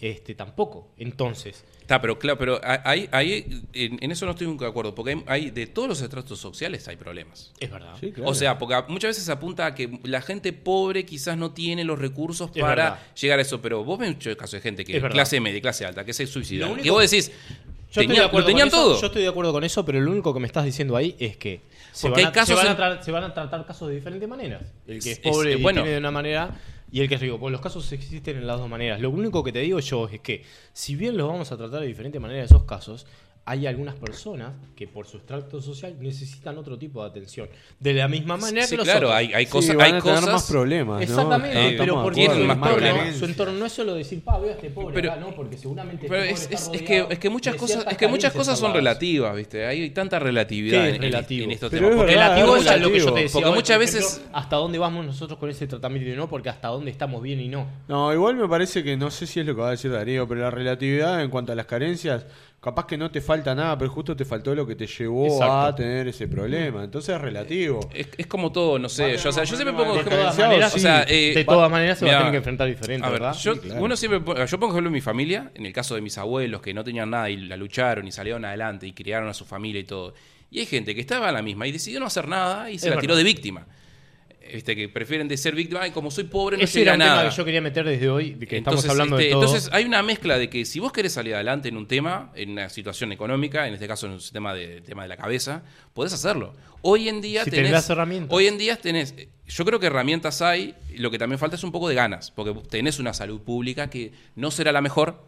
este, 0.00 0.34
tampoco. 0.34 0.88
Entonces, 0.98 1.64
Está, 1.80 2.00
pero 2.00 2.18
claro, 2.18 2.36
pero 2.36 2.60
ahí, 2.84 3.08
ahí 3.12 3.62
en, 3.72 3.98
en 4.02 4.10
eso 4.10 4.26
no 4.26 4.32
estoy 4.32 4.48
nunca 4.48 4.64
de 4.64 4.72
acuerdo, 4.72 4.92
porque 4.92 5.12
hay, 5.12 5.22
hay- 5.26 5.50
de 5.50 5.68
todos 5.68 5.88
los 5.88 6.00
estratos 6.02 6.36
sociales 6.40 6.88
hay 6.88 6.96
problemas. 6.96 7.52
es 7.60 7.70
verdad. 7.70 7.94
Sí, 8.00 8.10
claro. 8.10 8.28
O 8.30 8.34
sea, 8.34 8.58
porque 8.58 8.74
muchas 8.88 9.10
veces 9.10 9.22
se 9.24 9.30
apunta 9.30 9.66
a 9.66 9.74
que 9.74 10.00
la 10.02 10.20
gente 10.20 10.52
pobre 10.52 11.06
quizás 11.06 11.38
no 11.38 11.52
tiene 11.52 11.84
los 11.84 11.96
recursos 11.98 12.50
Es 12.54 12.60
para 12.60 12.74
verdad. 12.74 12.98
llegar 13.20 13.38
a 13.38 13.42
eso, 13.42 13.62
pero 13.62 13.84
vos 13.84 13.98
ves 14.00 14.10
muchos 14.14 14.34
casos 14.34 14.52
de 14.54 14.60
gente 14.62 14.84
que 14.84 14.96
Es 14.96 15.04
clase 15.04 15.38
media, 15.40 15.60
clase 15.60 15.86
alta, 15.86 16.04
que 16.04 16.12
se 16.12 16.26
suicida. 16.26 16.66
Lo 16.66 16.72
único- 16.72 16.82
Que 16.82 16.90
vos 16.90 17.08
decís, 17.08 17.30
Yo 17.92 18.00
estoy 18.02 18.16
de 18.16 18.24
acuerdo 18.24 18.40
lo 18.40 18.46
tenían 18.52 18.66
eso, 18.68 18.76
todo. 18.76 19.00
Yo 19.00 19.06
estoy 19.06 19.22
de 19.22 19.28
acuerdo 19.28 19.52
con 19.52 19.62
eso, 19.62 19.84
pero 19.84 20.00
lo 20.00 20.10
único 20.10 20.34
que 20.34 20.40
me 20.40 20.48
estás 20.48 20.64
diciendo 20.64 20.96
ahí 20.96 21.14
es 21.20 21.36
que 21.36 21.60
se, 21.92 22.08
van, 22.10 22.18
hay 22.18 22.24
a, 22.26 22.32
casos 22.32 22.48
se, 22.48 22.66
van 22.66 22.66
a 22.66 22.70
en- 22.72 22.76
tra- 22.98 23.02
se 23.02 23.10
van 23.12 23.22
a 23.24 23.32
tratar 23.32 23.64
casos 23.64 23.88
de 23.88 23.94
diferentes 23.94 24.28
maneras. 24.28 24.62
El 24.88 25.00
que 25.00 25.12
es 25.12 25.18
Es- 25.18 25.22
pobre 25.22 25.52
es- 25.52 25.60
y 25.60 25.62
bueno. 25.62 25.82
tiene 25.82 25.92
de 25.92 25.98
una 25.98 26.10
manera 26.10 26.50
y 26.96 27.00
el 27.02 27.10
que 27.10 27.16
es 27.16 27.20
rico. 27.20 27.38
Pues 27.38 27.52
los 27.52 27.60
casos 27.60 27.92
existen 27.92 28.38
en 28.38 28.46
las 28.46 28.58
dos 28.58 28.70
maneras. 28.70 29.02
Lo 29.02 29.10
único 29.10 29.44
que 29.44 29.52
te 29.52 29.58
digo 29.58 29.80
yo 29.80 30.08
es 30.08 30.18
que, 30.20 30.44
si 30.72 30.96
bien 30.96 31.18
los 31.18 31.28
vamos 31.28 31.52
a 31.52 31.58
tratar 31.58 31.80
de 31.80 31.86
diferente 31.88 32.18
manera 32.18 32.42
esos 32.42 32.62
casos, 32.62 33.06
hay 33.48 33.66
algunas 33.68 33.94
personas 33.94 34.52
que 34.74 34.88
por 34.88 35.06
su 35.06 35.18
extracto 35.18 35.62
social 35.62 35.94
necesitan 36.00 36.58
otro 36.58 36.76
tipo 36.76 37.00
de 37.02 37.08
atención. 37.10 37.48
De 37.78 37.94
la 37.94 38.08
misma 38.08 38.36
manera 38.36 38.66
Sí, 38.66 38.72
que 38.72 38.76
los 38.78 38.84
claro, 38.86 39.06
otros. 39.06 39.18
hay, 39.18 39.32
hay 39.34 39.46
Sí, 39.46 39.50
cosas, 39.52 39.76
van 39.76 39.86
hay 39.86 39.92
a 39.92 40.02
tener 40.02 40.18
cosas. 40.18 40.32
más 40.32 40.50
problemas. 40.50 40.96
¿no? 40.96 41.02
Exactamente, 41.02 41.48
Estamos- 41.56 41.70
pero 41.70 41.82
estamos 41.84 42.02
de 42.02 42.04
porque 42.04 42.20
tienen 42.26 42.46
más 42.48 42.58
problemas. 42.72 43.16
su 43.16 43.24
entorno 43.24 43.52
no 43.54 43.66
es 43.66 43.72
solo 43.72 43.94
decir, 43.94 44.20
pa, 44.24 44.38
veo 44.40 44.50
a 44.50 44.52
este 44.54 44.70
pobre 44.70 44.94
Pero- 44.94 45.12
acá, 45.12 45.20
no, 45.20 45.30
porque 45.34 45.56
seguramente 45.56 46.08
Pero 46.08 46.22
este 46.24 46.32
es, 46.34 46.40
pobre 46.40 46.54
es- 46.56 46.62
está 46.62 46.76
es 46.76 46.82
que, 47.06 47.14
es 47.14 47.18
que 47.20 47.30
muchas 47.30 47.54
cosas, 47.54 47.86
es 47.88 47.96
que 47.96 48.08
muchas 48.08 48.32
cosas 48.32 48.58
son 48.58 48.74
relativas, 48.74 49.36
¿viste? 49.36 49.64
Hay 49.64 49.90
tanta 49.90 50.18
relatividad 50.18 50.82
¿Qué 50.82 50.96
en, 50.96 51.02
relativo? 51.02 51.44
en 51.44 51.50
estos 51.52 51.70
Pero 51.70 51.82
temas. 51.82 51.92
es 51.92 51.96
Porque 51.98 52.12
verdad, 52.16 52.26
Relativo 52.34 52.56
es 52.56 52.80
lo 52.80 52.90
que 52.90 52.98
yo 52.98 53.12
te 53.12 53.20
decía. 53.20 53.32
Porque 53.32 53.48
hoy, 53.48 53.54
muchas 53.54 53.76
por 53.76 53.86
veces- 53.86 54.12
ejemplo, 54.16 54.38
hasta 54.38 54.56
dónde 54.56 54.78
vamos 54.78 55.06
nosotros 55.06 55.38
con 55.38 55.50
ese 55.50 55.66
tratamiento 55.68 56.10
y 56.10 56.16
no, 56.16 56.28
porque 56.28 56.48
hasta 56.48 56.66
dónde 56.68 56.90
estamos 56.90 57.22
bien 57.22 57.38
y 57.40 57.46
no. 57.48 57.66
No, 57.86 58.12
igual 58.12 58.34
me 58.34 58.48
parece 58.48 58.82
que 58.82 58.96
no 58.96 59.10
sé 59.12 59.26
si 59.28 59.38
es 59.38 59.46
lo 59.46 59.54
que 59.54 59.60
va 59.60 59.68
a 59.68 59.70
decir 59.70 59.92
Darío, 59.92 60.26
pero 60.26 60.40
la 60.40 60.50
relatividad 60.50 61.22
en 61.22 61.30
cuanto 61.30 61.52
a 61.52 61.54
las 61.54 61.66
carencias, 61.66 62.26
capaz 62.66 62.86
que 62.86 62.98
no 62.98 63.10
te 63.10 63.20
falta 63.20 63.54
nada, 63.54 63.78
pero 63.78 63.90
justo 63.90 64.16
te 64.16 64.24
faltó 64.24 64.54
lo 64.54 64.66
que 64.66 64.74
te 64.74 64.86
llevó 64.88 65.26
Exacto. 65.26 65.52
a 65.54 65.74
tener 65.76 66.08
ese 66.08 66.26
problema. 66.26 66.82
Entonces 66.84 67.14
es 67.14 67.20
relativo. 67.20 67.78
es, 67.94 68.08
es 68.18 68.26
como 68.26 68.50
todo, 68.50 68.78
no 68.78 68.88
sé. 68.88 69.16
Yo, 69.16 69.28
o 69.28 69.32
sea, 69.32 69.44
yo 69.44 69.54
siempre 69.56 69.72
pongo 69.72 69.92
De 69.96 70.02
de 70.02 70.10
ejemplo- 70.10 70.18
todas 70.18 70.38
maneras, 70.38 70.74
o 70.74 70.78
sea, 70.78 71.04
eh, 71.08 71.32
de 71.34 71.44
todas 71.44 71.70
maneras 71.70 71.98
se 71.98 72.04
va 72.06 72.12
a 72.14 72.18
tener 72.18 72.30
que 72.32 72.36
enfrentar 72.38 72.66
diferente, 72.66 73.06
A 73.06 73.10
ver, 73.10 73.20
¿verdad? 73.20 73.36
yo, 73.38 73.54
Sí, 73.54 73.60
claro. 73.60 73.82
uno 73.84 73.96
siempre, 73.96 74.46
yo 74.46 74.58
pongo 74.60 74.72
ejemplo 74.72 74.88
en 74.88 74.92
mi 74.94 75.00
familia, 75.00 75.50
en 75.54 75.64
el 75.64 75.72
caso 75.72 75.94
de 75.94 76.00
mis 76.00 76.18
abuelos 76.18 76.60
que 76.60 76.74
no 76.74 76.82
tenían 76.82 77.08
nada 77.10 77.30
y 77.30 77.36
la 77.36 77.56
lucharon 77.56 78.06
y 78.06 78.10
salieron 78.12 78.44
adelante 78.44 78.86
y 78.86 78.92
criaron 78.92 79.28
a 79.28 79.34
su 79.34 79.44
familia 79.44 79.80
y 79.80 79.84
todo. 79.84 80.14
Y 80.50 80.58
hay 80.60 80.66
gente 80.66 80.94
que 80.94 81.00
estaba 81.00 81.28
en 81.28 81.34
la 81.34 81.42
misma 81.42 81.66
y 81.66 81.72
decidió 81.72 82.00
no 82.00 82.06
hacer 82.06 82.26
nada 82.28 82.70
y 82.70 82.78
se 82.78 82.88
Es 82.88 82.94
la 82.94 83.00
tiró 83.00 83.14
verdad. 83.14 83.24
de 83.26 83.32
víctima. 83.32 83.66
Que 84.46 84.88
prefieren 84.88 85.28
de 85.28 85.36
ser 85.36 85.54
víctima, 85.54 85.80
"Ay, 85.82 85.90
como 85.90 86.10
soy 86.10 86.24
pobre 86.24 86.56
no 86.56 86.64
Ese 86.64 86.80
llega 86.80 86.92
era 86.92 86.96
un 86.96 87.02
a 87.02 87.04
nada. 87.04 87.18
tema 87.20 87.30
que 87.30 87.36
yo 87.36 87.44
quería 87.44 87.60
meter 87.60 87.84
desde 87.84 88.08
hoy, 88.08 88.34
de 88.34 88.46
que 88.46 88.56
entonces, 88.56 88.84
estamos 88.84 88.90
hablando 89.00 89.16
este, 89.18 89.26
de 89.26 89.32
todo. 89.32 89.42
entonces 89.44 89.70
hay 89.72 89.84
una 89.84 90.02
mezcla 90.02 90.38
de 90.38 90.48
que 90.50 90.64
si 90.64 90.80
vos 90.80 90.92
querés 90.92 91.12
salir 91.12 91.34
adelante 91.34 91.68
en 91.68 91.76
un 91.76 91.86
tema, 91.86 92.30
en 92.34 92.50
una 92.50 92.68
situación 92.68 93.12
económica, 93.12 93.66
en 93.68 93.74
este 93.74 93.86
caso 93.88 94.06
en 94.06 94.12
un 94.12 94.20
tema 94.32 94.54
de, 94.54 94.80
tema 94.80 95.02
de 95.02 95.08
la 95.08 95.16
cabeza, 95.16 95.62
podés 95.94 96.12
hacerlo. 96.12 96.54
Hoy 96.82 97.08
en 97.08 97.20
día 97.20 97.44
Si 97.44 97.50
tenés, 97.50 97.90
herramientas. 97.90 98.32
Hoy 98.34 98.46
en 98.46 98.58
día 98.58 98.76
tenés, 98.76 99.14
yo 99.46 99.64
creo 99.64 99.80
que 99.80 99.86
herramientas 99.86 100.42
hay, 100.42 100.74
lo 100.96 101.10
que 101.10 101.18
también 101.18 101.38
falta 101.38 101.56
es 101.56 101.64
un 101.64 101.72
poco 101.72 101.88
de 101.88 101.94
ganas, 101.94 102.30
porque 102.30 102.54
tenés 102.68 102.98
una 102.98 103.12
salud 103.12 103.40
pública 103.40 103.90
que 103.90 104.12
no 104.34 104.50
será 104.50 104.72
la 104.72 104.80
mejor, 104.80 105.24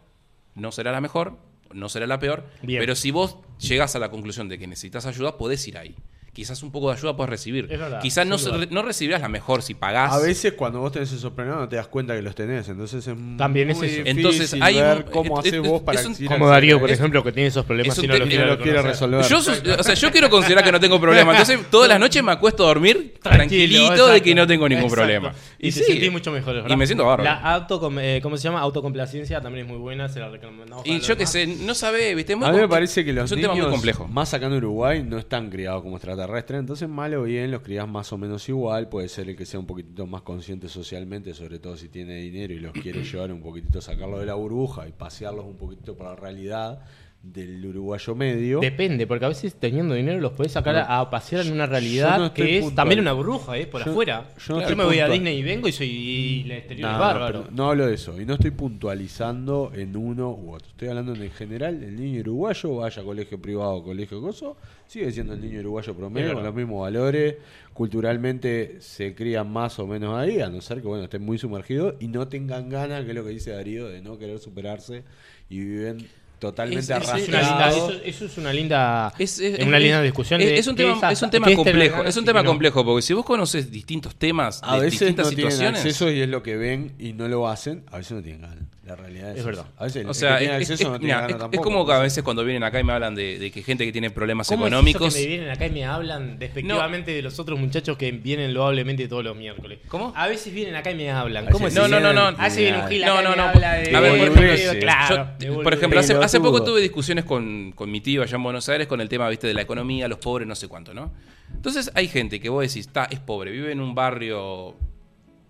no 0.55 0.71
será 0.71 0.91
la 0.91 1.01
mejor, 1.01 1.37
no 1.73 1.87
será 1.89 2.07
la 2.07 2.19
peor, 2.19 2.45
Bien. 2.61 2.79
pero 2.81 2.95
si 2.95 3.11
vos 3.11 3.37
llegás 3.59 3.95
a 3.95 3.99
la 3.99 4.09
conclusión 4.09 4.49
de 4.49 4.57
que 4.57 4.67
necesitas 4.67 5.05
ayuda, 5.05 5.37
podés 5.37 5.67
ir 5.67 5.77
ahí. 5.77 5.95
Quizás 6.33 6.61
un 6.63 6.71
poco 6.71 6.89
de 6.91 6.97
ayuda 6.97 7.15
puedes 7.15 7.29
recibir. 7.29 7.67
Es 7.69 7.79
verdad, 7.79 8.01
Quizás 8.01 8.25
no, 8.25 8.37
se- 8.37 8.67
no 8.67 8.81
recibirás 8.81 9.21
la 9.21 9.27
mejor 9.29 9.61
si 9.61 9.73
pagás. 9.73 10.13
A 10.13 10.19
veces 10.19 10.53
cuando 10.53 10.79
vos 10.79 10.91
tenés 10.91 11.11
esos 11.11 11.31
problemas 11.33 11.61
no 11.61 11.69
te 11.69 11.75
das 11.75 11.87
cuenta 11.87 12.15
que 12.15 12.21
los 12.21 12.35
tenés, 12.35 12.69
entonces 12.69 13.05
es 13.05 13.15
También 13.37 13.69
es 13.71 13.77
muy 13.77 13.87
eso. 13.87 13.95
difícil 13.97 14.17
Entonces, 14.17 14.53
hay 14.61 14.75
un- 14.77 14.81
ver 14.81 15.05
cómo 15.05 15.33
es- 15.35 15.39
haces 15.47 15.53
es- 15.61 15.67
vos 15.69 15.81
para 15.81 16.01
un- 16.01 16.15
Como 16.27 16.47
Darío, 16.47 16.79
por 16.79 16.89
es- 16.91 16.99
ejemplo, 16.99 17.23
que 17.23 17.31
tiene 17.31 17.47
esos 17.47 17.65
problemas 17.65 17.97
y 17.97 18.07
no 18.07 18.17
lo 18.17 18.25
quiere 18.57 18.77
lo 18.77 18.81
resolver. 18.83 19.25
Yo, 19.25 19.37
o 19.39 19.83
sea, 19.83 19.93
yo 19.95 20.11
quiero 20.11 20.29
considerar 20.29 20.63
que 20.63 20.71
no 20.71 20.79
tengo 20.79 20.99
problema. 20.99 21.31
Entonces, 21.31 21.59
todas 21.71 21.89
las 21.89 21.99
noches 21.99 22.23
me 22.23 22.31
acuesto 22.31 22.63
a 22.63 22.67
dormir 22.67 23.15
tranquilito 23.21 24.07
de 24.07 24.21
que 24.21 24.35
no 24.35 24.45
tengo 24.47 24.67
ningún 24.69 24.85
Exacto. 24.85 25.01
problema. 25.01 25.33
Y, 25.57 25.71
te 25.71 25.83
sí. 25.83 26.09
mucho 26.09 26.31
mejor, 26.31 26.55
¿verdad? 26.55 26.69
Y 26.69 26.75
me 26.75 26.85
siento 26.85 27.05
bárbaro. 27.05 27.23
La 27.23 27.53
auto, 27.53 27.91
eh, 27.99 28.19
¿cómo 28.21 28.37
se 28.37 28.43
llama? 28.43 28.59
Autocomplacencia 28.61 29.41
también 29.41 29.65
es 29.65 29.71
muy 29.71 29.79
buena, 29.79 30.07
se 30.09 30.19
la 30.19 30.29
recomendamos. 30.29 30.85
Y 30.85 30.99
yo 30.99 31.07
qué 31.17 31.25
demás. 31.25 31.31
sé, 31.31 31.47
no 31.47 31.73
sabe, 31.75 32.15
¿viste? 32.15 32.33
A 32.33 32.35
mí 32.37 32.57
me 32.57 32.67
parece 32.67 33.03
que 33.03 33.13
los 33.13 33.25
es 33.25 33.31
un 33.31 33.37
niños, 33.37 33.53
tema 33.53 33.63
muy 33.65 33.71
complejo. 33.73 34.07
más 34.07 34.33
acá 34.33 34.45
en 34.47 34.53
Uruguay, 34.53 35.03
no 35.03 35.17
están 35.17 35.49
criados 35.49 35.81
como 35.83 35.99
extraterrestres. 36.19 36.59
Entonces, 36.59 36.89
mal 36.89 37.13
o 37.13 37.23
bien, 37.23 37.51
los 37.51 37.61
crías 37.61 37.87
más 37.87 38.11
o 38.11 38.17
menos 38.17 38.47
igual. 38.49 38.89
Puede 38.89 39.07
ser 39.07 39.29
el 39.29 39.35
que 39.35 39.45
sea 39.45 39.59
un 39.59 39.65
poquitito 39.65 40.05
más 40.05 40.21
consciente 40.21 40.67
socialmente, 40.67 41.33
sobre 41.33 41.59
todo 41.59 41.77
si 41.77 41.89
tiene 41.89 42.15
dinero 42.15 42.53
y 42.53 42.59
los 42.59 42.73
quiere 42.73 43.03
llevar 43.03 43.31
un 43.31 43.41
poquitito, 43.41 43.81
sacarlo 43.81 44.19
de 44.19 44.25
la 44.25 44.35
burbuja 44.35 44.87
y 44.87 44.91
pasearlos 44.91 45.45
un 45.45 45.57
poquito 45.57 45.95
por 45.95 46.07
la 46.07 46.15
realidad 46.15 46.83
del 47.21 47.65
uruguayo 47.65 48.15
medio. 48.15 48.59
Depende, 48.61 49.05
porque 49.05 49.25
a 49.25 49.27
veces 49.27 49.53
teniendo 49.55 49.93
dinero 49.93 50.21
los 50.21 50.31
podés 50.31 50.53
sacar 50.53 50.77
a, 50.77 50.99
a 51.01 51.09
pasear 51.09 51.45
en 51.45 51.51
una 51.51 51.65
realidad 51.65 52.17
no 52.17 52.33
que 52.33 52.55
es 52.57 52.61
puntual. 52.61 52.75
también 52.75 53.01
una 53.01 53.11
burbuja, 53.11 53.57
¿eh? 53.57 53.67
Por 53.67 53.83
Yo- 53.83 53.91
afuera. 53.91 54.29
yo 54.47 54.61
no 54.69 54.75
me 54.77 54.83
voy 54.85 54.99
a. 54.99 55.09
Disney 55.09 55.37
y 55.39 55.43
vengo 55.43 55.67
y 55.67 55.73
soy 55.73 55.87
y 55.89 56.41
el 56.45 56.51
exterior 56.53 56.91
es 56.91 56.97
bárbaro. 56.97 57.47
no 57.51 57.69
hablo 57.69 57.87
de 57.87 57.95
eso. 57.95 58.19
Y 58.21 58.25
no 58.25 58.35
estoy 58.35 58.51
puntualizando 58.51 59.71
en 59.75 59.97
uno 59.97 60.31
u 60.31 60.53
otro. 60.53 60.69
Estoy 60.69 60.87
hablando 60.87 61.13
en 61.13 61.29
general. 61.31 61.83
El 61.83 61.95
niño 61.97 62.21
uruguayo, 62.21 62.75
vaya 62.77 63.01
a 63.01 63.05
colegio 63.05 63.41
privado 63.41 63.71
o 63.73 63.83
colegio 63.83 64.21
coso, 64.21 64.55
sigue 64.87 65.11
siendo 65.11 65.33
el 65.33 65.41
niño 65.41 65.59
uruguayo 65.59 65.93
promedio 65.95 66.33
con 66.33 66.43
los 66.43 66.55
mismos 66.55 66.81
valores. 66.83 67.35
Culturalmente 67.73 68.77
se 68.81 69.15
crían 69.15 69.51
más 69.51 69.79
o 69.79 69.87
menos 69.87 70.15
ahí, 70.17 70.41
a 70.41 70.49
no 70.49 70.61
ser 70.61 70.81
que 70.81 70.87
bueno 70.87 71.05
estén 71.05 71.23
muy 71.23 71.37
sumergidos 71.37 71.95
y 71.99 72.07
no 72.07 72.27
tengan 72.27 72.69
ganas, 72.69 73.03
que 73.03 73.09
es 73.11 73.15
lo 73.15 73.23
que 73.23 73.31
dice 73.31 73.51
Darío, 73.51 73.87
de 73.87 74.01
no 74.01 74.17
querer 74.17 74.37
superarse 74.39 75.03
y 75.49 75.59
viven 75.59 76.07
totalmente 76.39 76.79
Es- 76.81 76.89
es- 76.89 77.15
linda- 77.27 77.69
eso, 77.69 77.91
eso 78.03 78.25
es 78.25 78.37
una 78.37 78.53
linda, 78.53 79.13
Es, 79.19 79.39
es- 79.39 79.59
es 79.59 79.65
una 79.67 79.77
es- 79.77 79.83
linda 79.83 80.01
discusión. 80.01 80.41
Es, 80.41 80.47
de 80.47 80.57
es 80.57 80.67
un 80.67 80.75
tema, 80.75 81.11
es 81.11 81.21
un 81.21 81.29
tema 81.29 81.45
qué 81.47 81.53
es 81.53 81.57
tener 81.63 81.73
complejo. 81.89 82.03
Es 82.07 82.17
un 82.17 82.25
tema 82.25 82.41
no. 82.43 82.49
complejo, 82.49 82.85
porque 82.85 83.01
si 83.01 83.13
vos 83.13 83.25
conoces 83.25 83.69
distintos 83.71 84.15
temas 84.15 84.61
A 84.63 84.75
de 84.75 84.81
veces 84.85 84.99
distintas 85.01 85.25
no 85.27 85.29
tienen 85.35 85.51
situaciones. 85.51 85.81
acceso 85.81 86.09
y 86.11 86.21
es 86.21 86.29
lo 86.29 86.41
que 86.41 86.55
ven 86.57 86.93
y 86.97 87.13
no 87.13 87.27
lo 87.27 87.47
hacen. 87.47 87.83
A 87.91 87.97
veces 87.97 88.13
no 88.13 88.21
tienen 88.23 88.41
ganas. 88.41 88.63
La 88.89 88.95
realidad 88.95 89.31
es, 89.33 89.37
Es 89.37 89.45
verdad. 89.45 89.65
A 89.77 89.83
veces 89.83 90.03
O 90.03 90.07
que 90.07 90.13
sea, 90.15 90.39
tiene 90.39 90.57
es, 90.57 90.67
es- 90.67 90.81
no 90.81 90.97
mira, 90.97 91.15
ganas 91.17 91.29
es- 91.29 91.35
es 91.35 91.41
tampoco, 91.41 91.63
como 91.63 91.85
que 91.85 91.93
a 91.93 91.99
veces 91.99 92.23
cuando 92.23 92.43
vienen 92.43 92.63
acá 92.63 92.79
y 92.79 92.83
me 92.83 92.91
hablan 92.93 93.13
de, 93.13 93.37
de 93.37 93.51
que 93.51 93.61
gente 93.61 93.85
que 93.85 93.91
tiene 93.91 94.09
problemas 94.09 94.47
¿Cómo 94.47 94.65
es 94.65 94.71
eso 94.71 94.79
económicos. 94.79 95.13
que 95.13 95.21
me 95.21 95.27
vienen 95.27 95.49
acá 95.51 95.67
y 95.67 95.69
me 95.69 95.85
hablan 95.85 96.39
despectivamente 96.39 97.11
de 97.11 97.21
los 97.21 97.37
otros 97.37 97.59
muchachos 97.59 97.97
que 97.97 98.11
vienen 98.11 98.51
loablemente 98.51 99.07
todos 99.07 99.23
los 99.23 99.37
miércoles? 99.37 99.77
¿Cómo? 99.89 100.11
A 100.15 100.27
veces 100.27 100.51
vienen 100.51 100.75
acá 100.75 100.89
y 100.89 100.95
me 100.95 101.11
hablan. 101.11 101.45
¿Cómo 101.51 101.67
es 101.67 101.75
No, 101.75 101.81
eso? 101.85 101.89
no, 101.89 101.99
no, 101.99 102.13
no. 102.13 102.21
A 102.35 102.43
veces 102.45 102.57
viene 102.63 102.81
un 102.81 102.87
gil 102.87 103.01
No, 103.05 103.13
acá 103.13 103.21
no, 103.21 103.27
y 103.27 103.31
me 103.31 103.37
no. 103.37 103.43
habla 103.49 103.73
de... 103.73 103.95
A 103.95 103.99
ver, 103.99 104.11
por 104.17 104.39
de- 104.39 104.53
ejemplo, 104.55 104.79
claro, 104.79 105.15
Yo, 105.15 105.23
de 105.37 105.45
por 105.47 105.55
boludo. 105.57 105.77
ejemplo, 105.77 105.99
hace, 105.99 106.13
hace 106.15 106.39
poco 106.39 106.63
tuve 106.63 106.81
discusiones 106.81 107.25
con, 107.25 107.71
con 107.73 107.91
mi 107.91 108.01
tío 108.01 108.23
allá 108.23 108.37
en 108.37 108.41
Buenos 108.43 108.67
Aires 108.69 108.87
con 108.87 109.01
el 109.01 109.07
tema, 109.09 109.29
viste, 109.29 109.45
de 109.45 109.53
la 109.53 109.61
economía, 109.61 110.07
los 110.07 110.17
pobres, 110.17 110.47
no 110.47 110.55
sé 110.55 110.67
cuánto, 110.67 110.95
¿no? 110.95 111.13
Entonces 111.53 111.91
hay 111.93 112.07
gente 112.07 112.39
que 112.39 112.49
vos 112.49 112.61
decís, 112.63 112.87
está, 112.87 113.05
es 113.05 113.19
pobre, 113.19 113.51
vive 113.51 113.71
en 113.71 113.81
un 113.81 113.93
barrio, 113.93 114.75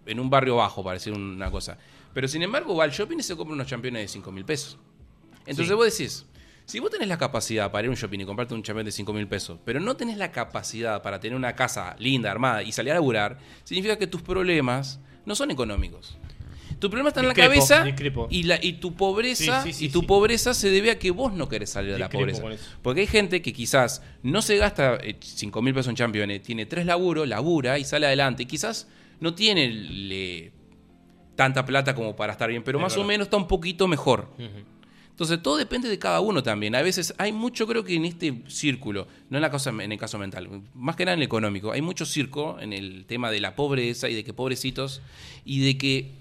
en 0.05 0.19
un 0.19 0.29
barrio 0.29 0.57
bajo, 0.57 0.83
para 0.83 0.95
decir 0.95 1.13
una 1.13 1.49
cosa. 1.51 1.77
Pero 2.14 2.27
sin 2.27 2.41
embargo, 2.44 2.76
va 2.76 2.84
al 2.86 2.91
shopping 2.91 3.18
y 3.19 3.23
se 3.23 3.36
compra 3.36 3.53
unos 3.53 3.68
championes 3.68 4.02
de 4.03 4.07
5 4.07 4.31
mil 4.31 4.45
pesos. 4.45 4.77
Entonces 5.45 5.68
Sí. 5.68 5.73
vos 5.73 5.86
decís, 5.98 6.26
si 6.65 6.80
vos 6.80 6.91
tenés 6.91 7.07
la 7.07 7.18
capacidad 7.18 7.72
para 7.72 7.84
ir 7.86 7.88
a 7.88 7.91
un 7.91 7.95
shopping 7.98 8.19
y 8.19 8.26
comprarte 8.26 8.53
un 8.53 8.64
champion 8.64 8.86
de 8.86 8.91
5 8.91 9.14
mil 9.14 9.27
pesos, 9.27 9.60
pero 9.65 9.80
no 9.80 9.95
tenés 9.95 10.18
la 10.18 10.31
capacidad 10.31 11.02
para 11.02 11.19
tener 11.19 11.36
una 11.36 11.56
casa 11.56 11.95
linda, 11.99 12.30
armada 12.31 12.61
y 12.64 12.72
salir 12.72 12.91
a 12.91 12.95
laburar, 12.95 13.38
significa 13.64 13.98
que 13.98 14.07
tus 14.07 14.22
problemas 14.22 14.99
no 15.26 15.36
son 15.36 15.52
económicos. 15.52 16.18
Tu 16.80 16.90
problema 16.90 17.10
está 17.10 17.19
en 17.22 17.27
la 17.27 17.34
cabeza 17.34 17.84
discrepo. 17.84 18.27
y, 18.30 18.44
la, 18.44 18.57
y 18.64 18.73
tu 18.73 18.94
pobreza 18.95 19.64
Sí, 19.64 19.73
sí, 19.73 19.80
sí, 19.80 19.86
y 19.86 19.90
tu 19.90 20.06
pobreza 20.06 20.53
se 20.53 20.69
debe 20.69 20.91
a 20.91 20.99
que 20.99 21.11
vos 21.11 21.34
no 21.34 21.49
querés 21.49 21.72
salir 21.72 21.91
de 21.94 21.99
la 21.99 22.10
pobreza. 22.10 22.41
Porque 22.81 23.02
hay 23.02 23.07
gente 23.07 23.41
que 23.41 23.52
quizás 23.52 24.02
no 24.23 24.41
se 24.41 24.56
gasta 24.57 24.98
5 25.19 25.61
mil 25.61 25.73
pesos 25.73 25.90
en 25.90 25.95
championes, 25.95 26.41
tiene 26.41 26.65
tres 26.65 26.86
laburos, 26.86 27.27
labura 27.27 27.80
y 27.80 27.84
sale 27.84 28.06
adelante. 28.06 28.45
Quizás 28.45 28.88
no 29.19 29.34
tiene 29.36 29.68
le- 29.68 30.53
tanta 31.39 31.65
plata 31.65 31.95
como 31.95 32.17
para 32.17 32.33
estar 32.33 32.49
bien, 32.49 32.63
pero 32.63 32.79
Es 32.79 32.81
más 32.81 32.97
o 32.97 33.03
menos 33.05 33.27
está 33.27 33.37
un 33.37 33.47
poquito 33.47 33.87
mejor. 33.87 34.27
Entonces 35.09 35.41
todo 35.41 35.55
depende 35.55 35.87
de 35.87 35.97
cada 35.97 36.19
uno 36.19 36.43
también. 36.43 36.75
A 36.75 36.81
veces 36.81 37.13
hay 37.17 37.31
mucho, 37.31 37.65
creo 37.65 37.85
que 37.85 37.95
en 37.95 38.03
este 38.03 38.43
círculo, 38.47 39.07
no 39.29 39.37
en 39.37 39.41
la 39.41 39.49
cosa, 39.49 39.69
en 39.69 39.89
el 39.89 39.97
caso 39.97 40.19
mental, 40.19 40.49
más 40.73 40.97
que 40.97 41.05
nada 41.05 41.13
en 41.13 41.19
el 41.19 41.25
económico, 41.25 41.71
hay 41.71 41.81
mucho 41.81 42.05
circo 42.05 42.59
en 42.59 42.73
el 42.73 43.05
tema 43.05 43.31
de 43.31 43.39
la 43.39 43.55
pobreza 43.55 44.09
y 44.09 44.15
de 44.15 44.25
que 44.25 44.33
pobrecitos 44.33 45.01
y 45.45 45.61
de 45.61 45.77
que 45.77 46.11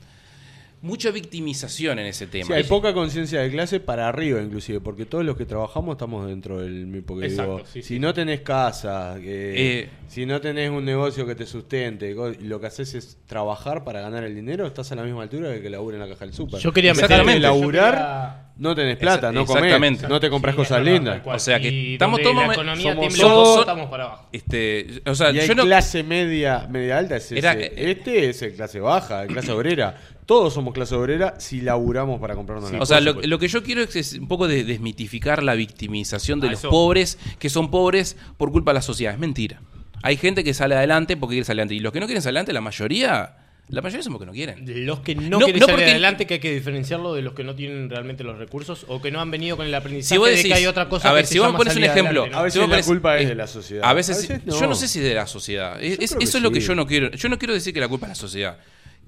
mucha 0.81 1.11
victimización 1.11 1.99
en 1.99 2.07
ese 2.07 2.27
tema. 2.27 2.47
Sí, 2.47 2.53
hay 2.53 2.63
poca 2.65 2.93
conciencia 2.95 3.41
de 3.41 3.51
clase 3.51 3.81
para 3.81 4.09
arriba, 4.09 4.41
inclusive, 4.41 4.81
porque 4.81 5.07
todos 5.07 5.25
los 5.25 5.37
que 5.37 5.45
trabajamos 5.45 5.95
estamos 5.95 6.27
dentro 6.29 6.61
del 6.61 6.87
mismo. 6.87 7.07
Porque 7.07 7.27
Exacto, 7.27 7.57
digo, 7.57 7.67
sí, 7.67 7.83
si 7.83 7.89
sí. 7.95 7.99
no 7.99 8.15
tenés 8.15 8.41
casa, 8.43 9.17
que- 9.21 9.81
Eh. 9.81 9.89
si 10.07 10.25
no 10.27 10.41
tenés 10.41 10.71
un 10.71 10.85
negocio 10.85 11.27
que 11.27 11.35
te 11.35 11.47
sustente, 11.47 12.15
lo 12.15 12.61
que 12.61 12.67
haces 12.67 12.95
es 12.95 13.19
trabajar 13.27 13.83
para 13.85 14.01
ganar 14.01 14.25
el 14.25 14.35
dinero, 14.35 14.67
estás 14.67 14.93
a 14.93 14.95
la 14.95 15.03
misma 15.03 15.23
altura 15.23 15.49
que 15.51 15.57
el 15.57 15.63
que 15.63 15.71
labura 15.71 15.97
en 15.97 16.03
la 16.03 16.09
caja 16.09 16.25
del 16.25 16.35
súper. 16.35 16.61
Yo 16.61 16.73
quería 16.73 16.93
yo 16.93 17.01
laburar, 17.09 17.93
quería- 17.95 18.45
no 18.59 18.75
tenés 18.75 18.97
plata, 18.97 19.33
no 19.33 19.47
comés, 19.47 19.65
exactamente. 19.65 20.09
no 20.09 20.21
te 20.21 20.31
compras 20.31 20.55
cosas 20.55 20.83
lindas. 20.83 21.23
O 21.25 21.39
sea 21.39 21.61
que 21.61 21.95
estamos 21.95 22.21
todos 22.23 22.37
la 22.37 22.53
economía 22.53 22.95
somos 23.11 23.59
estamos 23.61 23.91
para 23.91 24.05
abajo. 24.05 24.29
Este, 24.33 25.03
o 25.07 25.15
sea, 25.15 25.31
Y 25.33 25.41
hay 25.41 25.49
yo 25.49 25.55
no, 25.55 25.65
clase 25.65 26.03
media, 26.03 26.67
media 26.71 26.99
alta, 26.99 27.17
es 27.17 27.25
ese. 27.27 27.39
Era- 27.39 27.55
eh, 27.55 27.73
este 27.77 28.29
es 28.31 28.43
el 28.43 28.55
clase 28.55 28.81
baja, 28.81 29.23
el 29.23 29.29
clase 29.29 29.53
obrera. 29.53 29.97
Todos 30.29 30.53
somos 30.53 30.75
clase 30.75 30.95
obrera 30.95 31.37
si 31.41 31.63
laburamos 31.63 32.21
para 32.21 32.35
comprarnos 32.35 32.71
las 32.71 32.83
O 32.83 32.85
sea, 32.85 33.01
lo, 33.01 33.15
lo 33.15 33.39
que 33.39 33.49
yo 33.49 33.63
quiero 33.63 33.81
es, 33.81 33.97
es 33.97 34.13
un 34.13 34.29
poco 34.29 34.47
de 34.47 34.63
desmitificar 34.63 35.43
la 35.43 35.55
victimización 35.55 36.39
de 36.39 36.49
Ah, 36.49 36.51
los 36.51 36.61
eso. 36.61 36.69
pobres 36.69 37.19
que 37.39 37.49
son 37.49 37.71
pobres 37.71 38.15
por 38.37 38.53
culpa 38.53 38.73
de 38.73 38.75
la 38.75 38.83
sociedad. 38.83 39.15
Es 39.15 39.19
mentira. 39.19 39.63
Hay 40.03 40.19
gente 40.19 40.45
que 40.45 40.53
sale 40.53 40.75
adelante 40.75 41.17
porque 41.17 41.37
quiere 41.37 41.45
salir 41.47 41.61
adelante. 41.63 41.77
Y 41.77 41.81
los 41.81 41.95
que 41.95 42.01
no 42.01 42.05
quieren 42.07 42.21
salir 42.21 42.37
adelante, 42.37 42.53
la 42.53 42.61
mayoría, 42.61 43.37
la 43.69 43.81
mayoría 43.81 44.03
somos 44.03 44.21
que 44.21 44.27
no 44.27 44.33
quieren. 44.33 44.87
Los 44.87 45.01
que 45.01 45.15
no, 45.15 45.39
No- 45.39 45.39
quieren 45.39 45.61
no 45.61 45.67
salir 45.67 45.77
porque- 45.81 45.91
adelante, 45.93 46.27
que 46.27 46.35
hay 46.35 46.41
que 46.41 46.53
diferenciarlo 46.53 47.15
de 47.15 47.23
los 47.23 47.33
que 47.33 47.43
no 47.45 47.55
tienen 47.55 47.89
realmente 47.89 48.23
los 48.23 48.37
recursos 48.37 48.85
o 48.87 49.01
que 49.01 49.11
no 49.11 49.23
han 49.23 49.31
venido 49.31 49.57
con 49.57 49.65
el 49.67 49.75
aprendizaje 49.75 50.15
Si 50.15 50.19
vos 50.19 50.29
de 50.29 50.37
decís, 50.37 50.53
que 50.53 50.59
hay 50.59 50.67
otra 50.67 50.91
cosa 50.91 51.09
a 51.09 51.15
ver, 51.15 51.23
que 51.23 51.29
si 51.29 51.35
se 51.35 51.41
vos 51.41 51.53
me 51.53 51.57
pones 51.57 51.75
un 51.75 51.85
ejemplo, 51.85 52.21
adelante, 52.21 52.37
A 52.37 52.43
veces 52.43 52.53
si 52.53 52.59
vos 52.61 52.69
la 52.69 52.75
pones- 52.77 52.87
culpa 52.87 53.17
es 53.17 53.25
eh, 53.25 53.29
de 53.29 53.35
la 53.35 53.47
sociedad. 53.47 53.85
A 53.89 53.95
veces, 53.95 54.17
A 54.19 54.21
veces 54.35 54.43
yo 54.61 54.67
no. 54.67 54.75
sé 54.75 54.89
si 54.89 55.01
de 55.01 55.15
la 55.15 55.27
sociedad. 55.27 55.83
Es- 55.83 55.99
es- 56.01 56.15
que 56.15 56.25
eso 56.25 56.37
es 56.37 56.43
lo 56.43 56.51
que 56.51 56.61
sí. 56.61 56.67
yo 56.67 56.75
no 56.75 56.87
quiero. 56.87 57.11
Yo 57.13 57.31
no 57.31 57.39
quiero 57.39 57.55
decir 57.55 57.73
que 57.73 57.81
la 57.81 57.89
culpa 57.89 58.05
es 58.07 58.11
de 58.11 58.13
la 58.13 58.21
sociedad. 58.21 58.59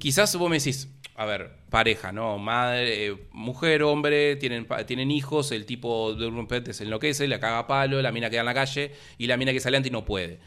Quizás 0.01 0.35
vos 0.35 0.48
me 0.48 0.56
decís, 0.56 0.89
a 1.14 1.27
ver, 1.27 1.51
pareja, 1.68 2.10
¿no? 2.10 2.39
Madre, 2.39 3.09
eh, 3.09 3.16
mujer, 3.32 3.82
hombre, 3.82 4.36
tienen, 4.36 4.66
tienen 4.86 5.10
hijos, 5.10 5.52
el 5.52 5.66
tipo 5.66 6.14
de 6.14 6.27
un 6.27 6.48
se 6.72 6.85
enloquece, 6.85 7.28
le 7.28 7.39
caga 7.39 7.66
palo, 7.66 8.01
la 8.01 8.10
mina 8.10 8.31
queda 8.31 8.40
en 8.40 8.47
la 8.47 8.55
calle 8.55 8.93
y 9.18 9.27
la 9.27 9.36
mina 9.36 9.52
que 9.52 9.60
sale 9.60 9.77
adelante 9.77 9.90
y 9.90 9.93
no 9.93 10.06
puede. 10.06 10.40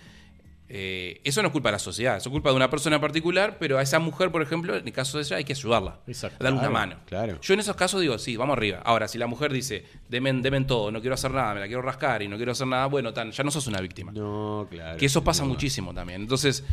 Eh, 0.76 1.22
eso 1.24 1.44
no 1.44 1.50
es 1.50 1.52
culpa 1.52 1.70
de 1.70 1.74
la 1.74 1.80
sociedad, 1.80 2.18
eso 2.18 2.30
es 2.30 2.32
culpa 2.34 2.50
de 2.50 2.56
una 2.56 2.68
persona 2.68 2.96
en 2.96 3.02
particular, 3.02 3.58
pero 3.60 3.78
a 3.78 3.84
esa 3.84 4.00
mujer, 4.00 4.32
por 4.32 4.42
ejemplo, 4.42 4.76
en 4.76 4.84
el 4.88 4.92
caso 4.92 5.20
de 5.20 5.24
ella, 5.24 5.36
hay 5.38 5.44
que 5.44 5.54
ayudarla. 5.54 6.00
Exacto. 6.08 6.44
Darle 6.44 6.58
una 6.58 6.68
Claro, 6.70 6.74
mano. 6.74 7.02
claro. 7.06 7.40
Yo 7.42 7.54
en 7.54 7.60
esos 7.60 7.76
casos 7.76 8.02
digo, 8.02 8.18
sí, 8.18 8.36
vamos 8.38 8.58
arriba. 8.58 8.82
Ahora, 8.84 9.08
si 9.08 9.20
la 9.20 9.28
mujer 9.28 9.54
dice, 9.54 9.86
demen, 10.10 10.42
demen 10.42 10.66
todo, 10.66 10.90
no 10.92 11.00
quiero 11.00 11.14
hacer 11.14 11.30
nada, 11.30 11.54
me 11.54 11.60
la 11.60 11.68
quiero 11.68 11.84
rascar 11.84 12.24
y 12.24 12.28
no 12.28 12.38
quiero 12.38 12.54
hacer 12.54 12.66
nada, 12.66 12.88
bueno, 12.88 13.14
tan, 13.14 13.32
ya 13.32 13.44
no 13.44 13.52
sos 13.52 13.68
una 13.68 13.80
víctima. 13.82 14.12
No, 14.14 14.66
claro. 14.68 14.98
Que 14.98 15.06
eso 15.06 15.24
pasa 15.24 15.44
No. 15.44 15.50
muchísimo 15.50 15.94
también. 15.94 16.22
Entonces, 16.24 16.64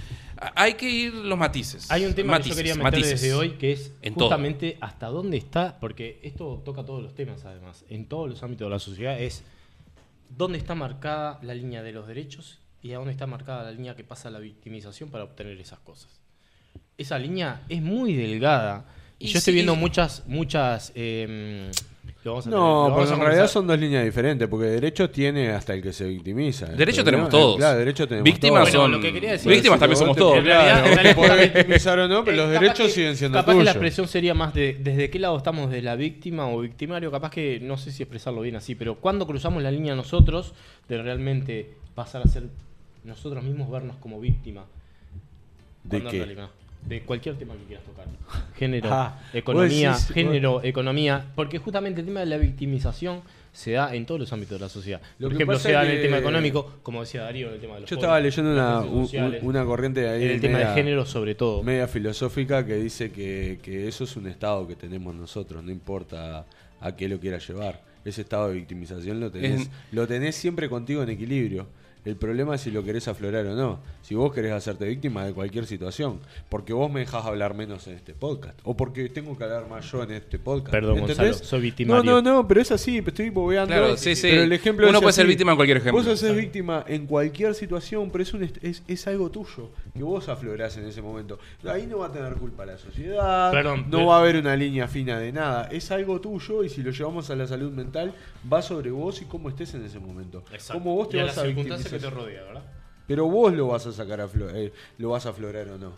hay 0.55 0.75
que 0.75 0.89
ir 0.89 1.13
los 1.15 1.39
matices. 1.39 1.91
Hay 1.91 2.07
un 2.07 2.15
tema 2.15 2.33
Matices, 2.39 2.57
que 2.57 2.63
yo 2.69 2.75
quería 2.75 2.83
meter 2.83 3.05
desde 3.05 3.35
hoy 3.35 3.51
que 3.59 3.73
es 3.73 3.93
En 4.01 4.15
todo. 4.15 4.29
justamente 4.29 4.79
hasta 4.81 5.09
dónde 5.09 5.37
está, 5.37 5.79
porque 5.79 6.21
esto 6.23 6.63
toca 6.65 6.85
todos 6.87 7.03
los 7.03 7.15
temas 7.15 7.45
además, 7.45 7.85
en 7.91 8.07
todos 8.07 8.31
los 8.31 8.43
ámbitos 8.43 8.65
de 8.65 8.71
la 8.71 8.79
sociedad, 8.79 9.21
es 9.21 9.45
dónde 10.31 10.57
está 10.57 10.75
marcada 10.75 11.39
la 11.43 11.53
línea 11.55 11.83
de 11.83 11.93
los 11.93 12.07
derechos 12.07 12.61
y 12.83 12.93
a 12.93 12.97
dónde 12.97 13.13
está 13.13 13.27
marcada 13.27 13.65
la 13.65 13.71
línea 13.73 13.95
que 13.97 14.05
pasa 14.05 14.31
la 14.31 14.39
victimización 14.39 15.11
para 15.11 15.25
obtener 15.25 15.59
esas 15.61 15.79
cosas. 15.81 16.21
Esa 16.97 17.19
línea 17.19 17.63
es 17.69 17.83
muy 17.83 18.15
delgada. 18.15 18.85
Y, 19.19 19.27
Y 19.27 19.29
yo 19.29 19.39
estoy 19.39 19.55
viendo 19.55 19.75
muchas, 19.77 20.23
muchas... 20.27 20.93
eh, 20.95 21.71
lo 22.25 22.33
vamos 22.33 22.47
a 22.47 22.51
tener- 22.51 22.59
No, 22.59 22.65
lo 22.67 22.81
vamos 22.83 22.97
porque 22.99 23.11
a 23.11 23.15
en 23.15 23.21
realidad 23.21 23.49
son 23.49 23.67
dos 23.67 23.79
líneas 23.79 24.05
diferentes, 24.05 24.47
porque 24.49 24.67
derecho 24.67 25.09
tiene 25.09 25.51
hasta 25.51 25.73
el 25.75 25.83
que 25.83 25.93
se 25.93 26.07
victimiza. 26.07 26.67
El 26.67 26.77
Derecho 26.77 27.03
tenemos 27.05 27.29
todos. 27.31 27.57
Claro, 27.57 27.79
derecho 27.79 28.07
tenemos 28.07 28.25
Víctimas 28.25 28.71
todos. 28.71 28.75
Bueno, 28.83 28.97
lo 28.97 29.03
que 29.03 29.13
quería 29.13 29.33
decir- 29.33 29.51
víctimas 29.51 29.79
también 29.79 29.99
somos 29.99 30.17
todos. 30.17 30.33
te- 30.35 30.39
En 30.41 30.45
realidad- 30.45 30.73
claro, 30.83 30.87
en 30.89 30.95
realidad- 30.95 31.17
podés 31.39 31.55
victimizar 31.55 31.99
o 31.99 32.09
no, 32.09 32.25
pero 32.25 32.33
Eh, 32.35 32.37
los 32.37 32.47
capaz 32.49 32.61
derechos 32.61 32.87
que- 32.87 32.93
siguen 32.93 33.17
siendo 33.17 33.39
Capaz 33.39 33.53
que 33.57 33.65
la 33.65 33.71
expresión 33.71 34.09
sería 34.09 34.35
más 34.35 34.53
de 34.55 34.77
desde 34.81 35.09
qué 35.11 35.19
lado 35.19 35.37
estamos 35.39 35.71
de 35.71 35.81
la 35.83 35.97
víctima 35.97 36.49
o 36.49 36.61
victimario, 36.61 37.11
capaz 37.11 37.31
que 37.31 37.59
no 37.61 37.77
sé 37.79 37.91
si 37.93 38.03
expresarlo 38.03 38.41
bien 38.43 38.57
así, 38.57 38.75
pero 38.75 38.97
cuando 38.97 39.27
cruzamos 39.27 39.63
la 39.63 39.71
línea 39.71 39.95
nosotros 39.95 40.53
de 40.89 41.03
realmente 41.03 41.75
pasar 41.95 42.23
a 42.23 42.29
ser 42.29 42.45
nosotros 43.05 43.43
mismos 43.45 43.71
vernos 43.71 43.97
como 43.97 44.21
víctima. 44.21 44.65
¿De 45.85 46.01
¿Cuándo 46.01 46.11
en 46.11 46.37
qué? 46.37 46.43
De 46.89 47.03
cualquier 47.03 47.37
tema 47.37 47.55
que 47.55 47.65
quieras 47.65 47.85
tocar. 47.85 48.07
Género, 48.57 48.89
Ah, 48.91 49.19
economía, 49.35 49.93
decís- 49.93 50.13
género, 50.15 50.63
economía, 50.65 51.27
porque 51.35 51.59
justamente 51.59 52.01
el 52.01 52.07
tema 52.07 52.21
de 52.21 52.27
la 52.27 52.39
victimización 52.39 53.21
se 53.53 53.73
da 53.73 53.95
en 53.95 54.07
todos 54.07 54.21
los 54.21 54.33
ámbitos 54.33 54.59
de 54.59 54.65
la 54.65 54.69
sociedad. 54.71 55.01
Lo 55.19 55.27
Por 55.29 55.37
que 55.37 55.43
ejemplo, 55.43 55.59
se 55.59 55.73
da 55.73 55.85
en 55.85 55.91
el 55.91 56.03
tema 56.03 56.19
económico, 56.19 56.75
como 56.83 57.01
decía 57.01 57.23
Darío, 57.23 57.49
en 57.49 57.55
el 57.55 57.61
tema 57.61 57.75
de 57.75 57.81
los 57.83 57.91
Yo 57.91 57.97
pobres, 57.97 58.05
estaba 58.05 58.21
leyendo 58.21 58.53
una, 58.53 58.83
sociales, 58.83 59.43
una 59.43 59.65
corriente 59.67 60.09
ahí. 60.09 60.25
en 60.25 60.31
el 60.31 60.41
tema 60.41 60.59
de 60.59 60.67
género 60.69 61.05
sobre 61.05 61.35
todo. 61.35 61.63
media 61.63 61.87
filosófica 61.89 62.65
que 62.65 62.77
dice 62.77 63.11
que, 63.11 63.59
que 63.63 63.87
eso 63.89 64.05
es 64.05 64.17
un 64.17 64.27
estado 64.29 64.67
que 64.67 64.77
tenemos 64.77 65.15
nosotros, 65.15 65.63
no 65.65 65.71
importa 65.71 66.47
a 66.81 66.97
qué 66.97 67.09
lo 67.09 67.19
quieras 67.21 67.47
llevar. 67.47 67.83
Ese 68.05 68.23
estado 68.23 68.49
de 68.49 68.55
victimización 68.55 69.21
lo 69.21 69.31
tenés, 69.31 69.63
Es- 69.63 69.71
lo 69.93 70.07
tenés 70.07 70.35
siempre 70.37 70.71
contigo 70.71 71.03
en 71.03 71.11
equilibrio. 71.11 71.67
El 72.05 72.17
problema 72.17 72.55
es 72.55 72.63
si 72.63 72.71
lo 72.71 72.83
querés 72.83 73.09
aflorar 73.09 73.47
o 73.47 73.55
no. 73.55 73.79
Si 74.03 74.15
vos 74.15 74.33
querés 74.33 74.53
hacerte 74.53 74.87
víctima 74.87 75.25
de 75.25 75.35
cualquier 75.35 75.67
situación. 75.67 76.19
Porque 76.49 76.73
vos 76.73 76.91
me 76.91 77.01
dejás 77.01 77.27
hablar 77.27 77.55
menos 77.55 77.87
en 77.89 77.95
este 77.95 78.15
podcast. 78.15 78.59
O 78.65 78.75
porque 78.77 79.09
tengo 79.11 79.37
que 79.37 79.45
hablar 79.45 79.69
más 79.69 79.91
yo 79.91 80.03
en 80.03 80.13
este 80.13 80.39
podcast. 80.39 80.71
Perdón, 80.73 80.99
¿Entendés? 80.99 81.17
Gonzalo, 81.19 81.45
soy 81.45 81.61
victimario. 81.61 82.03
No, 82.03 82.23
no, 82.23 82.33
no, 82.37 82.49
pero 82.49 82.63
es 82.63 82.71
así. 82.73 83.03
Estoy 83.07 83.29
bobeando. 83.31 83.75
Claro, 83.75 83.97
sí, 83.97 84.17
sí. 84.17 84.29
Pero 84.31 84.43
el 84.45 84.53
ejemplo 84.53 84.89
Uno 84.89 84.99
es 84.99 85.03
puede 85.03 85.13
ser 85.13 85.27
víctima 85.27 85.53
en 85.53 85.57
cualquier 85.57 85.77
ejemplo. 85.77 85.99
Vos 85.99 86.07
sos 86.07 86.21
ser 86.21 86.35
víctima 86.35 86.85
en 86.89 87.07
cualquier 87.07 87.55
situación, 87.55 88.11
pero 88.11 88.23
es, 88.23 88.33
un 88.33 88.43
es, 88.45 88.83
es 88.87 89.07
algo 89.07 89.31
tuyo. 89.31 89.71
Que 89.95 90.03
vos 90.03 90.29
aflorás 90.29 90.77
en 90.79 90.87
ese 90.87 91.03
momento. 91.03 91.39
Ahí 91.67 91.87
no 91.87 91.99
va 91.99 92.07
a 92.07 92.13
tener 92.13 92.33
culpa 92.35 92.65
la 92.65 92.79
sociedad. 92.79 93.51
Perdón, 93.53 93.85
no 93.91 93.99
pero- 93.99 94.07
va 94.07 94.17
a 94.17 94.21
haber 94.21 94.37
una 94.37 94.57
línea 94.57 94.89
fina 94.89 95.19
de 95.19 95.33
nada. 95.33 95.69
Es 95.71 95.91
algo 95.91 96.21
tuyo 96.21 96.65
y 96.65 96.71
si 96.71 96.83
lo 96.83 96.91
llevamos 96.93 97.29
a 97.29 97.37
la 97.37 97.47
salud 97.47 97.73
mental, 97.73 98.15
va 98.51 98.63
sobre 98.63 98.91
vos 98.91 99.21
y 99.21 99.27
cómo 99.27 99.51
estés 99.51 99.75
en 99.75 99.85
ese 99.85 99.99
momento. 99.99 100.43
Cómo 100.73 100.95
vos 100.95 101.11
te 101.11 101.19
y 101.19 101.23
vas 101.23 101.37
a 101.37 101.43
circunstancias 101.45 101.90
que 101.91 101.99
te 101.99 102.11
rodea, 102.11 102.43
¿verdad? 102.45 102.63
Pero 103.07 103.27
vos 103.27 103.53
lo 103.53 103.69
vas 103.69 103.87
a 103.87 103.93
sacar 103.93 104.21
a 104.21 104.29
flo- 104.29 104.51
eh, 104.55 104.73
lo 104.99 105.11
vas 105.11 105.27
a 105.27 105.31
aflorar 105.31 105.69
o 105.69 105.79
no. 105.79 105.93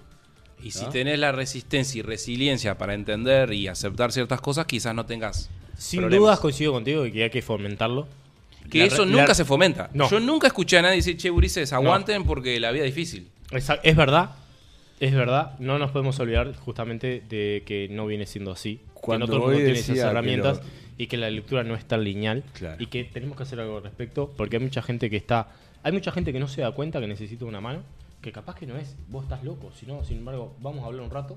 Y 0.63 0.71
si 0.71 0.85
tenés 0.87 1.19
la 1.19 1.33
resistencia 1.33 1.99
y 1.99 2.03
resiliencia 2.03 2.79
para 2.79 2.95
entender 2.95 3.53
y 3.53 3.67
aceptar 3.69 4.13
ciertas 4.13 4.41
cosas, 4.41 4.65
quizás 4.67 4.95
no 4.95 5.05
tengas. 5.07 5.51
Sin 5.77 6.01
problemas. 6.01 6.21
dudas 6.21 6.41
coincido 6.41 6.73
contigo 6.73 7.03
de 7.03 7.11
que 7.13 7.25
hay 7.25 7.31
que 7.31 7.43
fomentarlo. 7.43 8.07
Que 8.71 8.79
La 8.79 8.85
eso 8.85 9.05
nunca 9.05 9.29
la- 9.29 9.35
se 9.35 9.45
fomenta. 9.45 9.91
No. 9.93 10.09
Yo 10.09 10.21
nunca 10.21 10.47
escuché 10.47 10.79
a 10.79 10.83
nadie 10.83 10.97
decir, 10.97 11.17
che, 11.17 11.31
Ulises, 11.33 11.73
aguanten 11.73 12.25
porque 12.25 12.61
la 12.61 12.71
vida 12.71 12.85
es 12.85 12.95
difícil. 12.95 13.29
Es 13.51 13.97
verdad, 13.97 14.37
es 15.01 15.13
verdad. 15.13 15.59
No 15.59 15.79
nos 15.81 15.91
podemos 15.91 16.19
olvidar 16.21 16.55
justamente 16.55 17.23
de 17.29 17.65
que 17.67 17.89
no 17.91 18.07
viene 18.07 18.25
siendo 18.27 18.53
así. 18.53 18.81
Cuando 18.95 19.27
que 19.27 19.33
no 19.33 19.39
todo 19.39 19.51
el 19.51 19.57
mundo 19.57 19.65
tiene 19.67 19.81
esas 19.81 19.99
herramientas 19.99 20.59
lo- 20.59 20.65
y 20.97 21.07
que 21.09 21.17
la 21.17 21.29
lectura 21.29 21.65
no 21.65 21.75
es 21.75 21.85
tan 21.85 22.05
lineal. 22.05 22.45
Claro. 22.53 22.77
Y 22.81 22.87
que 22.87 23.03
tenemos 23.03 23.37
que 23.37 23.43
hacer 23.43 23.59
algo 23.59 23.79
al 23.79 23.83
respecto 23.83 24.33
porque 24.37 24.57
hay 24.59 24.63
mucha 24.63 24.81
gente 24.81 25.11
que 25.11 25.17
está... 25.17 25.49
Hay 25.83 25.93
mucha 25.93 26.13
gente 26.13 26.33
que 26.33 26.39
no 26.41 26.49
se 26.49 26.61
da 26.61 26.73
cuenta 26.73 27.01
que 27.01 27.07
necesita 27.07 27.45
una 27.45 27.61
mano. 27.61 27.83
Que 28.21 28.31
capaz 28.31 28.55
que 28.55 28.67
no 28.67 28.77
es, 28.77 28.97
vos 29.09 29.25
estás 29.25 29.43
loco. 29.43 29.73
Si 29.75 29.85
no, 29.85 30.05
sin 30.05 30.19
embargo, 30.19 30.55
vamos 30.61 30.85
a 30.85 30.87
hablar 30.87 31.03
un 31.03 31.11
rato. 31.11 31.37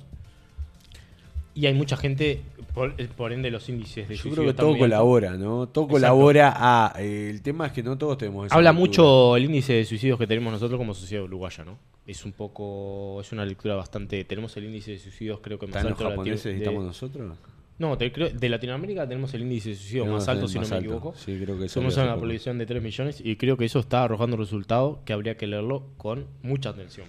Y 1.55 1.67
hay 1.67 1.73
mucha 1.73 1.95
gente, 1.95 2.41
por, 2.73 2.95
por 3.13 3.31
ende 3.31 3.49
los 3.49 3.69
índices 3.69 4.09
de 4.09 4.15
Yo 4.17 4.29
creo 4.29 4.45
que 4.45 4.53
todo 4.53 4.77
colabora, 4.77 5.37
¿no? 5.37 5.67
Todo 5.69 5.87
colabora 5.87 6.53
a. 6.53 6.93
eh, 6.99 7.29
el 7.31 7.41
tema 7.41 7.67
es 7.67 7.71
que 7.71 7.81
no 7.81 7.97
todos 7.97 8.17
tenemos 8.17 8.47
esa 8.47 8.55
Habla 8.55 8.71
cultura. 8.71 8.87
mucho 8.87 9.37
el 9.37 9.45
índice 9.45 9.73
de 9.73 9.85
suicidios 9.85 10.19
que 10.19 10.27
tenemos 10.27 10.51
nosotros 10.51 10.77
como 10.77 10.93
sociedad 10.93 11.23
uruguaya, 11.23 11.63
¿no? 11.63 11.77
Es 12.05 12.25
un 12.25 12.33
poco, 12.33 13.21
es 13.21 13.31
una 13.31 13.45
lectura 13.45 13.75
bastante, 13.75 14.25
tenemos 14.25 14.55
el 14.57 14.65
índice 14.65 14.91
de 14.91 14.99
suicidios 14.99 15.39
creo 15.41 15.57
que 15.57 15.65
más 15.65 15.77
¿Están 15.77 15.91
los 15.91 15.99
alto 16.01 16.09
japoneses 16.09 16.57
estamos 16.57 16.83
nosotros? 16.83 17.37
No, 17.77 17.97
te 17.97 18.11
creo- 18.11 18.29
de 18.29 18.49
Latinoamérica 18.49 19.05
tenemos 19.07 19.33
el 19.33 19.41
índice 19.41 19.69
de 19.69 19.75
suicidio 19.75 20.05
más 20.05 20.27
alto, 20.29 20.47
si 20.47 20.55
no 20.55 20.61
me 20.61 20.67
alto. 20.67 20.77
equivoco. 20.79 21.13
Sí, 21.17 21.37
creo 21.41 21.59
que 21.59 21.67
Somos 21.67 21.97
una 21.97 22.15
población 22.15 22.57
de 22.57 22.65
3 22.65 22.81
millones 22.81 23.21
y 23.23 23.35
creo 23.35 23.57
que 23.57 23.65
eso 23.65 23.79
está 23.79 24.03
arrojando 24.03 24.35
un 24.37 24.41
resultado 24.41 25.01
que 25.05 25.11
habría 25.13 25.35
que 25.35 25.45
leerlo 25.47 25.87
con 25.97 26.25
mucha 26.41 26.69
atención. 26.69 27.07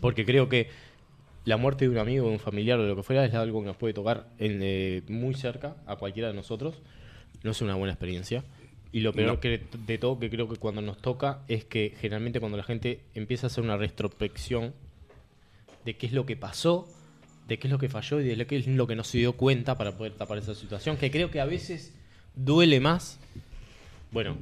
Porque 0.00 0.24
creo 0.24 0.48
que 0.48 0.68
la 1.44 1.56
muerte 1.58 1.84
de 1.86 1.90
un 1.90 1.98
amigo, 1.98 2.26
de 2.28 2.32
un 2.32 2.38
familiar 2.38 2.78
o 2.78 2.82
de 2.82 2.88
lo 2.88 2.96
que 2.96 3.02
fuera 3.02 3.24
es 3.26 3.34
algo 3.34 3.60
que 3.60 3.66
nos 3.66 3.76
puede 3.76 3.92
tocar 3.92 4.28
en, 4.38 4.60
eh, 4.62 5.02
muy 5.08 5.34
cerca 5.34 5.76
a 5.86 5.96
cualquiera 5.96 6.28
de 6.28 6.34
nosotros. 6.34 6.76
No 7.42 7.50
es 7.50 7.60
una 7.60 7.74
buena 7.74 7.92
experiencia. 7.92 8.42
Y 8.92 9.00
lo 9.00 9.12
peor 9.12 9.28
No. 9.34 9.40
que 9.40 9.60
de 9.86 9.98
todo 9.98 10.18
que 10.18 10.30
creo 10.30 10.48
que 10.48 10.56
cuando 10.56 10.80
nos 10.82 10.98
toca 10.98 11.42
es 11.46 11.64
que 11.64 11.94
generalmente 12.00 12.40
cuando 12.40 12.56
la 12.56 12.64
gente 12.64 13.00
empieza 13.14 13.46
a 13.46 13.48
hacer 13.48 13.62
una 13.62 13.76
retrospección 13.76 14.72
de 15.84 15.94
qué 15.96 16.06
es 16.06 16.12
lo 16.12 16.26
que 16.26 16.36
pasó, 16.36 16.88
de 17.50 17.58
qué 17.58 17.66
es 17.66 17.72
lo 17.72 17.78
que 17.78 17.88
falló 17.88 18.20
y 18.20 18.24
de 18.36 18.46
qué 18.46 18.58
es 18.58 18.68
lo 18.68 18.86
que 18.86 18.94
no 18.94 19.02
se 19.02 19.18
dio 19.18 19.32
cuenta 19.32 19.76
para 19.76 19.96
poder 19.96 20.12
tapar 20.12 20.38
esa 20.38 20.54
situación, 20.54 20.96
que 20.96 21.10
creo 21.10 21.32
que 21.32 21.40
a 21.40 21.46
veces 21.46 21.92
duele 22.36 22.78
más. 22.78 23.18
Bueno, 24.12 24.36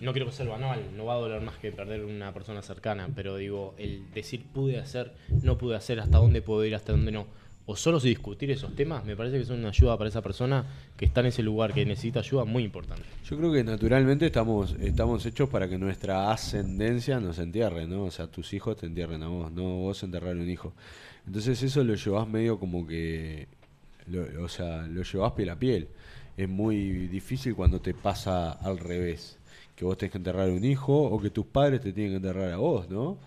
no 0.00 0.14
quiero 0.14 0.32
ser 0.32 0.48
banal, 0.48 0.80
no 0.96 1.04
va 1.04 1.14
a 1.14 1.18
doler 1.18 1.42
más 1.42 1.58
que 1.58 1.70
perder 1.70 2.02
una 2.02 2.32
persona 2.32 2.62
cercana, 2.62 3.10
pero 3.14 3.36
digo, 3.36 3.74
el 3.76 4.10
decir 4.14 4.42
pude 4.54 4.78
hacer, 4.78 5.12
no 5.42 5.58
pude 5.58 5.76
hacer, 5.76 6.00
hasta 6.00 6.16
dónde 6.16 6.40
puedo 6.40 6.64
ir, 6.64 6.74
hasta 6.74 6.92
dónde 6.92 7.12
no, 7.12 7.26
o 7.66 7.76
solo 7.76 8.00
si 8.00 8.08
discutir 8.08 8.50
esos 8.50 8.74
temas, 8.74 9.04
me 9.04 9.14
parece 9.16 9.38
que 9.38 9.44
son 9.44 9.58
una 9.58 9.68
ayuda 9.68 9.98
para 9.98 10.08
esa 10.08 10.22
persona 10.22 10.64
que 10.96 11.04
está 11.04 11.20
en 11.20 11.26
ese 11.26 11.42
lugar, 11.42 11.74
que 11.74 11.84
necesita 11.84 12.20
ayuda 12.20 12.46
muy 12.46 12.64
importante. 12.64 13.02
Yo 13.28 13.36
creo 13.36 13.52
que 13.52 13.62
naturalmente 13.62 14.24
estamos, 14.24 14.74
estamos 14.80 15.26
hechos 15.26 15.50
para 15.50 15.68
que 15.68 15.76
nuestra 15.76 16.32
ascendencia 16.32 17.20
nos 17.20 17.38
entierre, 17.38 17.86
¿no? 17.86 18.04
O 18.04 18.10
sea, 18.10 18.28
tus 18.28 18.54
hijos 18.54 18.78
te 18.78 18.86
entierren 18.86 19.22
a 19.22 19.28
vos, 19.28 19.52
no 19.52 19.76
vos 19.76 20.02
enterrar 20.02 20.30
a 20.30 20.40
un 20.40 20.48
hijo. 20.48 20.72
Entonces 21.26 21.62
eso 21.62 21.84
lo 21.84 21.94
llevas 21.94 22.28
medio 22.28 22.58
como 22.58 22.86
que, 22.86 23.48
lo- 24.06 24.44
o 24.44 24.48
sea, 24.48 24.86
lo 24.86 25.02
llevas 25.02 25.32
piel 25.32 25.50
a 25.50 25.58
piel. 25.58 25.88
Es 26.36 26.48
muy 26.48 27.08
difícil 27.08 27.54
cuando 27.54 27.80
te 27.80 27.94
pasa 27.94 28.52
al 28.52 28.78
revés, 28.78 29.38
que 29.76 29.84
vos 29.84 29.96
tenés 29.98 30.12
que 30.12 30.18
enterrar 30.18 30.48
a 30.48 30.52
un 30.52 30.64
hijo 30.64 30.94
o 31.02 31.20
que 31.20 31.30
tus 31.30 31.46
padres 31.46 31.80
te 31.80 31.92
tienen 31.92 32.12
que 32.12 32.16
enterrar 32.16 32.52
a 32.52 32.56
vos, 32.56 32.88
¿no? 32.90 33.18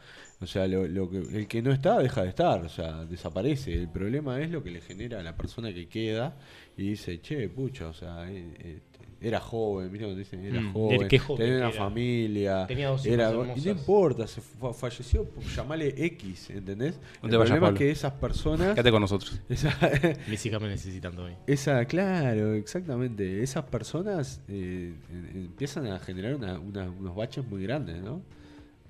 O 0.43 0.47
sea, 0.47 0.67
lo, 0.67 0.87
lo 0.87 1.09
que, 1.09 1.17
el 1.19 1.47
que 1.47 1.61
no 1.61 1.71
está 1.71 1.99
deja 1.99 2.21
de 2.23 2.29
estar, 2.29 2.63
o 2.63 2.69
sea, 2.69 3.05
desaparece. 3.05 3.73
El 3.73 3.87
problema 3.89 4.39
es 4.41 4.49
lo 4.51 4.63
que 4.63 4.71
le 4.71 4.81
genera 4.81 5.19
a 5.19 5.23
la 5.23 5.35
persona 5.35 5.73
que 5.73 5.87
queda 5.87 6.35
y 6.77 6.89
dice, 6.89 7.21
che, 7.21 7.47
pucha, 7.49 7.87
o 7.87 7.93
sea, 7.93 8.29
eh, 8.29 8.45
eh, 8.59 8.79
era 9.21 9.39
joven, 9.39 9.89
¿viste? 9.89 10.03
Cuando 10.05 10.19
dicen, 10.19 10.43
era 10.43 10.59
Mm, 10.59 10.73
joven, 10.73 11.07
qué 11.07 11.17
joven 11.17 11.45
tenía 11.45 11.57
una 11.59 11.69
era. 11.69 11.77
familia, 11.77 12.67
Tenía 12.67 12.89
dos 12.89 13.05
era, 13.05 13.29
hermosas. 13.29 13.63
no 13.65 13.71
importa, 13.71 14.27
se 14.27 14.41
fa- 14.41 14.73
falleció, 14.73 15.25
llamale 15.55 15.93
X, 16.07 16.49
¿entendés? 16.49 16.95
No 17.21 17.27
el 17.27 17.31
te 17.31 17.37
vayas, 17.37 17.51
problema 17.57 17.69
es 17.73 17.77
que 17.79 17.89
esas 17.91 18.11
personas, 18.13 18.73
Quédate 18.73 18.91
con 18.91 18.99
nosotros. 19.01 19.39
esa, 19.49 19.73
Mis 20.27 20.45
hijas 20.45 20.61
me 20.61 20.67
necesitan 20.67 21.15
también. 21.15 21.37
esa, 21.47 21.85
claro, 21.85 22.53
exactamente, 22.53 23.41
esas 23.41 23.63
personas 23.63 24.41
eh, 24.49 24.93
eh, 25.09 25.31
empiezan 25.35 25.87
a 25.87 25.99
generar 25.99 26.35
una- 26.35 26.59
una- 26.59 26.89
unos 26.89 27.15
baches 27.15 27.45
muy 27.47 27.63
grandes, 27.63 28.01
¿no? 28.03 28.21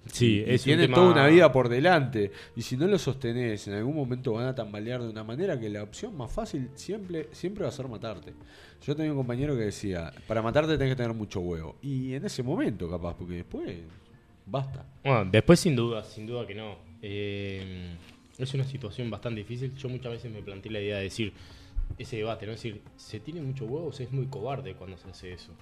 Sí, 0.06 0.44
es 0.46 0.62
un 0.62 0.66
tienen 0.66 0.86
tema- 0.88 0.96
toda 0.96 1.12
una 1.14 1.28
vida 1.28 1.52
por 1.52 1.70
delante. 1.70 2.32
Y 2.56 2.62
si 2.62 2.76
no 2.78 2.88
lo 2.88 3.00
sostenés, 3.00 3.68
en 3.68 3.76
algún 3.76 3.96
momento 3.96 4.34
van 4.34 4.48
a 4.48 4.56
tambalear 4.56 5.02
de 5.02 5.10
una 5.10 5.24
manera 5.24 5.60
que 5.60 5.70
la 5.70 5.82
opción 5.82 6.16
más 6.18 6.32
fácil 6.32 6.70
siempre, 6.76 7.30
siempre 7.32 7.64
va 7.64 7.70
a 7.70 7.72
ser 7.72 7.88
matarte. 7.88 8.34
Yo 8.86 8.96
tenía 8.96 9.12
un 9.12 9.18
compañero 9.18 9.56
que 9.56 9.62
decía, 9.64 10.12
para 10.28 10.42
matarte 10.42 10.78
tenés 10.78 10.94
que 10.94 10.98
tener 11.02 11.14
mucho 11.16 11.40
huevo. 11.40 11.78
Y 11.82 12.14
en 12.14 12.26
ese 12.26 12.44
momento, 12.44 12.90
capaz, 12.90 13.16
porque 13.16 13.36
después, 13.36 13.78
basta. 14.46 14.86
Bueno, 15.04 15.30
después 15.32 15.60
sin 15.60 15.76
duda, 15.76 16.04
sin 16.04 16.28
duda 16.28 16.46
que 16.46 16.56
no. 16.56 16.76
Eh, 17.02 17.96
es 18.38 18.54
una 18.54 18.66
situación 18.66 19.10
bastante 19.10 19.40
difícil. 19.40 19.74
Yo 19.76 19.88
muchas 19.88 20.12
veces 20.12 20.32
me 20.32 20.42
planteé 20.42 20.72
la 20.72 20.82
idea 20.82 20.98
de 20.98 21.04
decir, 21.04 21.32
ese 21.98 22.18
debate, 22.18 22.46
¿no? 22.46 22.52
Es 22.52 22.62
decir, 22.62 22.82
¿se 22.98 23.20
tiene 23.22 23.42
mucho 23.42 23.66
huevo 23.66 23.88
o 23.88 23.94
se 23.94 24.04
es 24.04 24.12
muy 24.12 24.26
cobarde 24.26 24.74
cuando 24.74 24.98
se 24.98 25.08
hace 25.10 25.32
eso? 25.34 25.54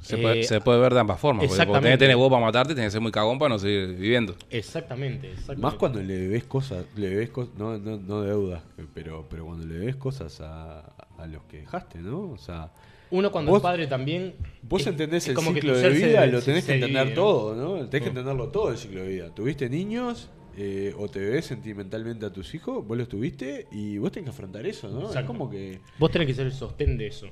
Se, 0.00 0.16
Eh, 0.16 0.22
puede, 0.22 0.44
se 0.44 0.60
puede 0.60 0.80
ver 0.80 0.94
de 0.94 1.00
ambas 1.00 1.20
formas. 1.20 1.46
Porque 1.46 1.64
tenés 1.66 1.82
que 1.92 1.98
tener 1.98 2.16
huevo 2.16 2.30
para 2.30 2.44
matarte, 2.46 2.74
tenés 2.74 2.88
que 2.88 2.92
ser 2.92 3.00
muy 3.00 3.12
cagón 3.12 3.38
para 3.38 3.50
no 3.50 3.58
seguir 3.58 3.88
viviendo. 3.94 4.34
Exactamente, 4.48 5.28
exactamente. 5.28 5.62
Más 5.62 5.74
cuando 5.74 6.02
le 6.02 6.16
debes 6.16 6.44
cosas, 6.44 6.84
le 6.96 7.10
debes 7.10 7.30
cosas, 7.30 7.52
no, 7.58 7.78
no, 7.78 7.96
no 7.98 8.22
deudas, 8.22 8.62
pero, 8.94 9.26
pero 9.28 9.44
cuando 9.46 9.66
le 9.66 9.74
debes 9.74 9.96
cosas 9.96 10.40
a, 10.40 10.80
a 11.18 11.26
los 11.26 11.42
que 11.44 11.58
dejaste, 11.58 11.98
¿no? 11.98 12.30
O 12.30 12.38
sea, 12.38 12.70
Uno 13.10 13.30
cuando 13.30 13.50
Vos- 13.50 13.58
es 13.58 13.62
padre 13.62 13.86
también... 13.86 14.34
Vos 14.62 14.80
es- 14.82 14.86
entendés 14.88 15.28
es 15.28 15.36
el 15.36 15.44
ciclo 15.44 15.76
de 15.76 15.80
se- 15.82 15.88
vida, 16.06 16.24
lo 16.26 16.40
tenés 16.40 16.64
se 16.64 16.72
que 16.72 16.74
entender 16.84 17.14
todo, 17.14 17.54
¿no? 17.54 17.86
Tenés 17.88 18.02
que 18.04 18.08
entenderlo 18.08 18.48
todo 18.48 18.70
el 18.70 18.78
ciclo 18.78 19.02
de 19.02 19.08
vida. 19.08 19.34
¿Tuviste 19.34 19.68
niños 19.68 20.30
eh, 20.56 20.94
o 20.98 21.08
te 21.08 21.20
debes 21.20 21.44
sentimentalmente 21.46 22.24
a 22.26 22.32
tus 22.32 22.54
hijos? 22.54 22.86
Vos 22.86 22.96
los 22.96 23.08
tuviste 23.08 23.66
y 23.70 23.98
vos 23.98 24.10
tenés 24.12 24.24
que 24.26 24.30
afrontar 24.30 24.64
eso, 24.66 24.88
¿no? 24.88 25.00
Es 25.00 25.06
Exacto. 25.08 25.26
como 25.26 25.50
que... 25.50 25.80
Vos 25.98 26.10
tenés 26.10 26.26
que 26.28 26.34
ser 26.34 26.46
el 26.46 26.52
sostén 26.52 26.96
de 26.96 27.08
eso. 27.08 27.26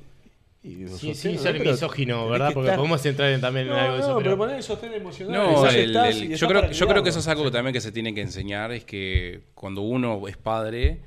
Y 0.69 0.89
Sí, 1.15 1.33
¿no? 1.35 1.41
ser 1.41 1.61
misógino, 1.61 2.29
¿verdad? 2.29 2.49
que 2.49 2.55
Porque 2.55 2.69
estar- 2.69 2.77
podemos 2.79 3.05
entrar 3.07 3.31
en- 3.31 3.41
también 3.41 3.67
en 3.69 3.73
algo 3.73 3.95
de 3.95 4.01
eso. 4.01 4.09
no, 4.11 4.15
pero- 4.19 4.25
pero 4.25 4.37
poner 4.39 4.57
el 4.57 4.63
sostén 4.63 4.93
emocional. 4.95 5.33
No, 5.35 5.67
el- 5.69 5.97
el- 5.97 6.37
yo, 6.37 6.49
creo, 6.49 6.71
yo 6.71 6.87
creo 6.89 7.03
que 7.03 7.09
eso 7.11 7.19
es 7.21 7.29
algo 7.29 7.51
también 7.51 7.73
que 7.73 7.81
se 7.81 7.93
tiene 7.93 8.15
que 8.15 8.21
enseñar, 8.21 8.73
es 8.73 8.85
que 8.85 9.43
cuando 9.55 9.81
uno 9.83 10.27
es 10.29 10.37
padre, 10.37 11.01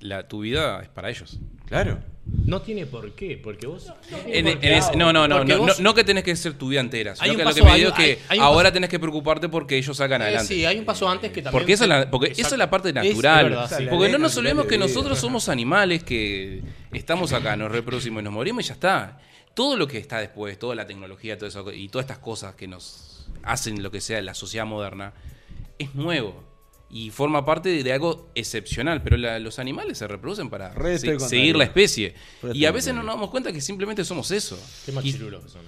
la, 0.00 0.26
tu 0.28 0.40
vida 0.40 0.80
es 0.82 0.88
para 0.88 1.10
ellos. 1.10 1.38
Claro. 1.66 1.98
No 2.24 2.62
tiene 2.62 2.86
por 2.86 3.12
qué, 3.12 3.36
porque 3.42 3.66
vos... 3.66 3.86
no 4.10 4.16
En- 4.26 4.44
por 4.46 4.60
qué. 4.60 4.80
no, 4.96 5.12
no, 5.12 5.26
no, 5.26 5.38
Porque 5.38 5.52
no, 5.54 5.58
vos- 5.58 5.78
no, 5.78 5.82
no 5.90 5.94
que 5.94 6.04
tenés 6.04 6.22
que 6.22 6.34
ser 6.36 6.54
tu 6.54 6.68
vida 6.68 6.80
entera, 6.80 7.16
sino 7.16 7.36
que 7.36 7.44
lo 7.44 7.52
que 7.54 7.62
me 7.62 7.74
digo 7.76 7.88
es 7.90 7.94
que 7.94 8.02
hay- 8.02 8.18
hay 8.28 8.38
un 8.38 8.44
ahora 8.44 8.68
paso- 8.68 8.74
tenés 8.74 8.90
que 8.90 8.98
preocuparte 9.00 9.48
porque 9.48 9.76
ellos 9.76 9.96
sacan 9.96 10.20
Eh, 10.22 10.24
adelante. 10.26 10.54
sí, 10.54 10.64
hay 10.64 10.78
un 10.78 10.84
paso 10.84 11.08
antes 11.08 11.32
que 11.32 11.42
también... 11.42 11.60
Porque, 11.60 11.72
esa 11.72 11.84
es 11.84 11.88
la, 11.88 12.10
porque 12.10 12.32
esa 12.36 12.48
es 12.48 12.58
la 12.58 12.70
parte 12.70 12.88
Es 12.90 12.94
natural. 12.94 13.44
verdad, 13.50 13.76
sí. 13.76 13.84
La 13.84 13.90
Porque 13.90 14.08
no 14.08 14.18
nos 14.18 14.36
olvidemos 14.36 14.64
de 14.64 14.70
que 14.70 14.78
nosotros 14.78 15.18
somos 15.18 15.48
animales 15.48 16.04
que 16.04 16.62
estamos 16.92 17.32
acá, 17.32 17.56
nos 17.56 17.72
reproducimos 17.72 18.20
y 18.20 18.24
nos 18.24 18.32
morimos 18.32 18.64
y 18.64 18.68
ya 18.68 18.74
está. 18.74 19.18
Todo 19.54 19.76
lo 19.76 19.86
que 19.88 19.98
está 19.98 20.18
después, 20.18 20.58
toda 20.58 20.74
la 20.76 20.86
tecnología 20.86 21.36
todo 21.36 21.48
eso, 21.48 21.72
y 21.72 21.88
todas 21.88 22.04
estas 22.04 22.18
cosas 22.18 22.54
que 22.54 22.66
nos 22.68 23.26
hacen 23.42 23.82
lo 23.82 23.90
que 23.90 24.00
sea 24.00 24.22
la 24.22 24.34
sociedad 24.34 24.64
moderna, 24.64 25.12
es 25.78 25.94
nuevo. 25.94 26.44
Y 26.94 27.08
forma 27.10 27.42
parte 27.44 27.70
de, 27.70 27.82
de 27.82 27.92
algo 27.94 28.30
excepcional, 28.34 29.02
pero 29.02 29.16
la- 29.16 29.38
los 29.38 29.58
animales 29.58 29.96
se 29.96 30.06
reproducen 30.06 30.50
para 30.50 30.74
se- 31.00 31.06
seguir 31.30 31.56
la 31.56 31.64
especie. 31.64 32.14
Y 32.54 32.64
a 32.66 32.70
veces 32.74 32.94
no 32.94 33.02
nos 33.02 33.14
damos 33.14 33.30
cuenta 33.30 33.50
que 33.50 33.62
simplemente 33.62 34.04
somos 34.04 34.30
eso. 34.30 34.58
Qué 34.84 34.92
machirulos 34.92 35.42
que 35.42 35.48
son. 35.48 35.62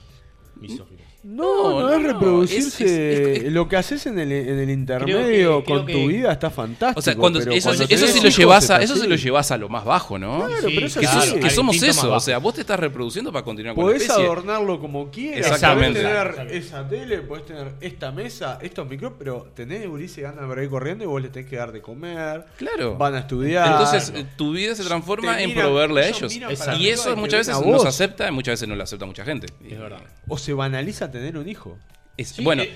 Misóginos. 0.57 1.03
No, 1.25 1.81
no, 1.81 1.81
No, 1.81 1.91
es 1.95 2.03
reproducirse. 2.03 2.85
es- 2.85 3.39
es- 3.39 3.45
es- 3.47 3.53
lo 3.53 3.67
que 3.67 3.77
haces 3.77 4.05
en 4.07 4.19
el, 4.19 4.31
en 4.31 4.59
el 4.59 4.69
intermedio 4.71 5.65
que- 5.65 5.73
con 5.73 5.81
tu 5.81 5.87
que- 5.87 6.07
vida 6.07 6.31
está 6.31 6.51
fantástico. 6.51 6.99
O 6.99 7.03
sea, 7.03 7.17
cuando, 7.17 7.39
pero 7.39 7.53
eso, 7.53 7.71
cuando 7.71 7.85
eso 7.89 8.23
lo 8.23 8.29
llevas 8.29 8.69
a, 8.71 8.77
es 8.83 8.85
eso 8.91 9.01
así. 9.01 9.07
lo 9.09 9.17
llevas 9.17 9.51
a 9.51 9.57
lo 9.57 9.71
más 9.71 9.85
bajo, 9.87 10.19
¿no? 10.19 10.47
Claro, 10.47 10.69
Sí, 10.69 10.75
pero 10.75 10.87
eso 10.87 11.01
que, 11.01 11.07
sos- 11.07 11.17
así. 11.17 11.41
que 11.41 11.49
somos 11.51 11.83
eso, 11.83 12.13
o 12.15 12.21
sea, 12.21 12.37
vos 12.39 12.53
te 12.55 12.61
estás 12.61 12.79
reproduciendo 12.79 13.33
para 13.33 13.43
continuar 13.43 13.75
con 13.75 13.85
la 13.87 13.89
Podés 13.93 14.03
especie. 14.03 14.23
adornarlo 14.25 14.79
como 14.79 15.11
quieras. 15.11 15.47
Exactamente. 15.53 16.03
Podés 16.03 16.35
tener 16.37 16.53
esa 16.57 16.89
tele, 16.89 17.19
podés 17.23 17.47
tener 17.47 17.73
esta 17.81 18.13
mesa, 18.13 18.59
estos 18.61 18.87
micrófonos, 18.87 19.19
pero 19.19 19.47
tenés 19.55 19.83
Eurice 19.85 20.21
que 20.21 20.27
anda 20.27 20.47
por 20.47 20.59
ahí 20.59 20.69
corriendo 20.69 21.05
y 21.05 21.07
vos 21.07 21.23
les 21.23 21.33
tenés 21.33 21.49
que 21.49 21.57
dar 21.57 21.73
de 21.73 21.81
comer. 21.81 22.45
Claro. 22.59 22.97
Van 22.99 23.15
a 23.15 23.21
estudiar. 23.21 23.67
Entonces, 23.71 24.13
eh, 24.15 24.27
tu 24.37 24.53
vida 24.53 24.75
se 24.75 24.85
transforma 24.85 25.37
Te 25.37 25.45
en 25.45 25.51
miran- 25.51 25.65
proveerle 25.69 26.03
a 26.03 26.09
ellos 26.09 26.35
Y 26.79 26.89
eso 26.91 27.17
muchas 27.17 27.47
veces 27.47 27.67
nos 27.67 27.87
acepta 27.87 28.29
y 28.29 28.31
muchas 28.31 28.53
veces 28.55 28.69
no 28.69 28.77
lo 28.77 28.83
acepta 28.83 29.07
mucha 29.07 29.25
gente. 29.25 29.47
Es 29.67 29.79
verdad. 29.79 30.01
o 30.29 30.37
se 30.39 30.53
banaliza 30.53 31.11
tener 31.19 31.36
un 31.39 31.49
hijo. 31.49 31.78
Es- 32.16 32.28
Sí, 32.28 32.43
bueno, 32.45 32.62
eh, 32.62 32.73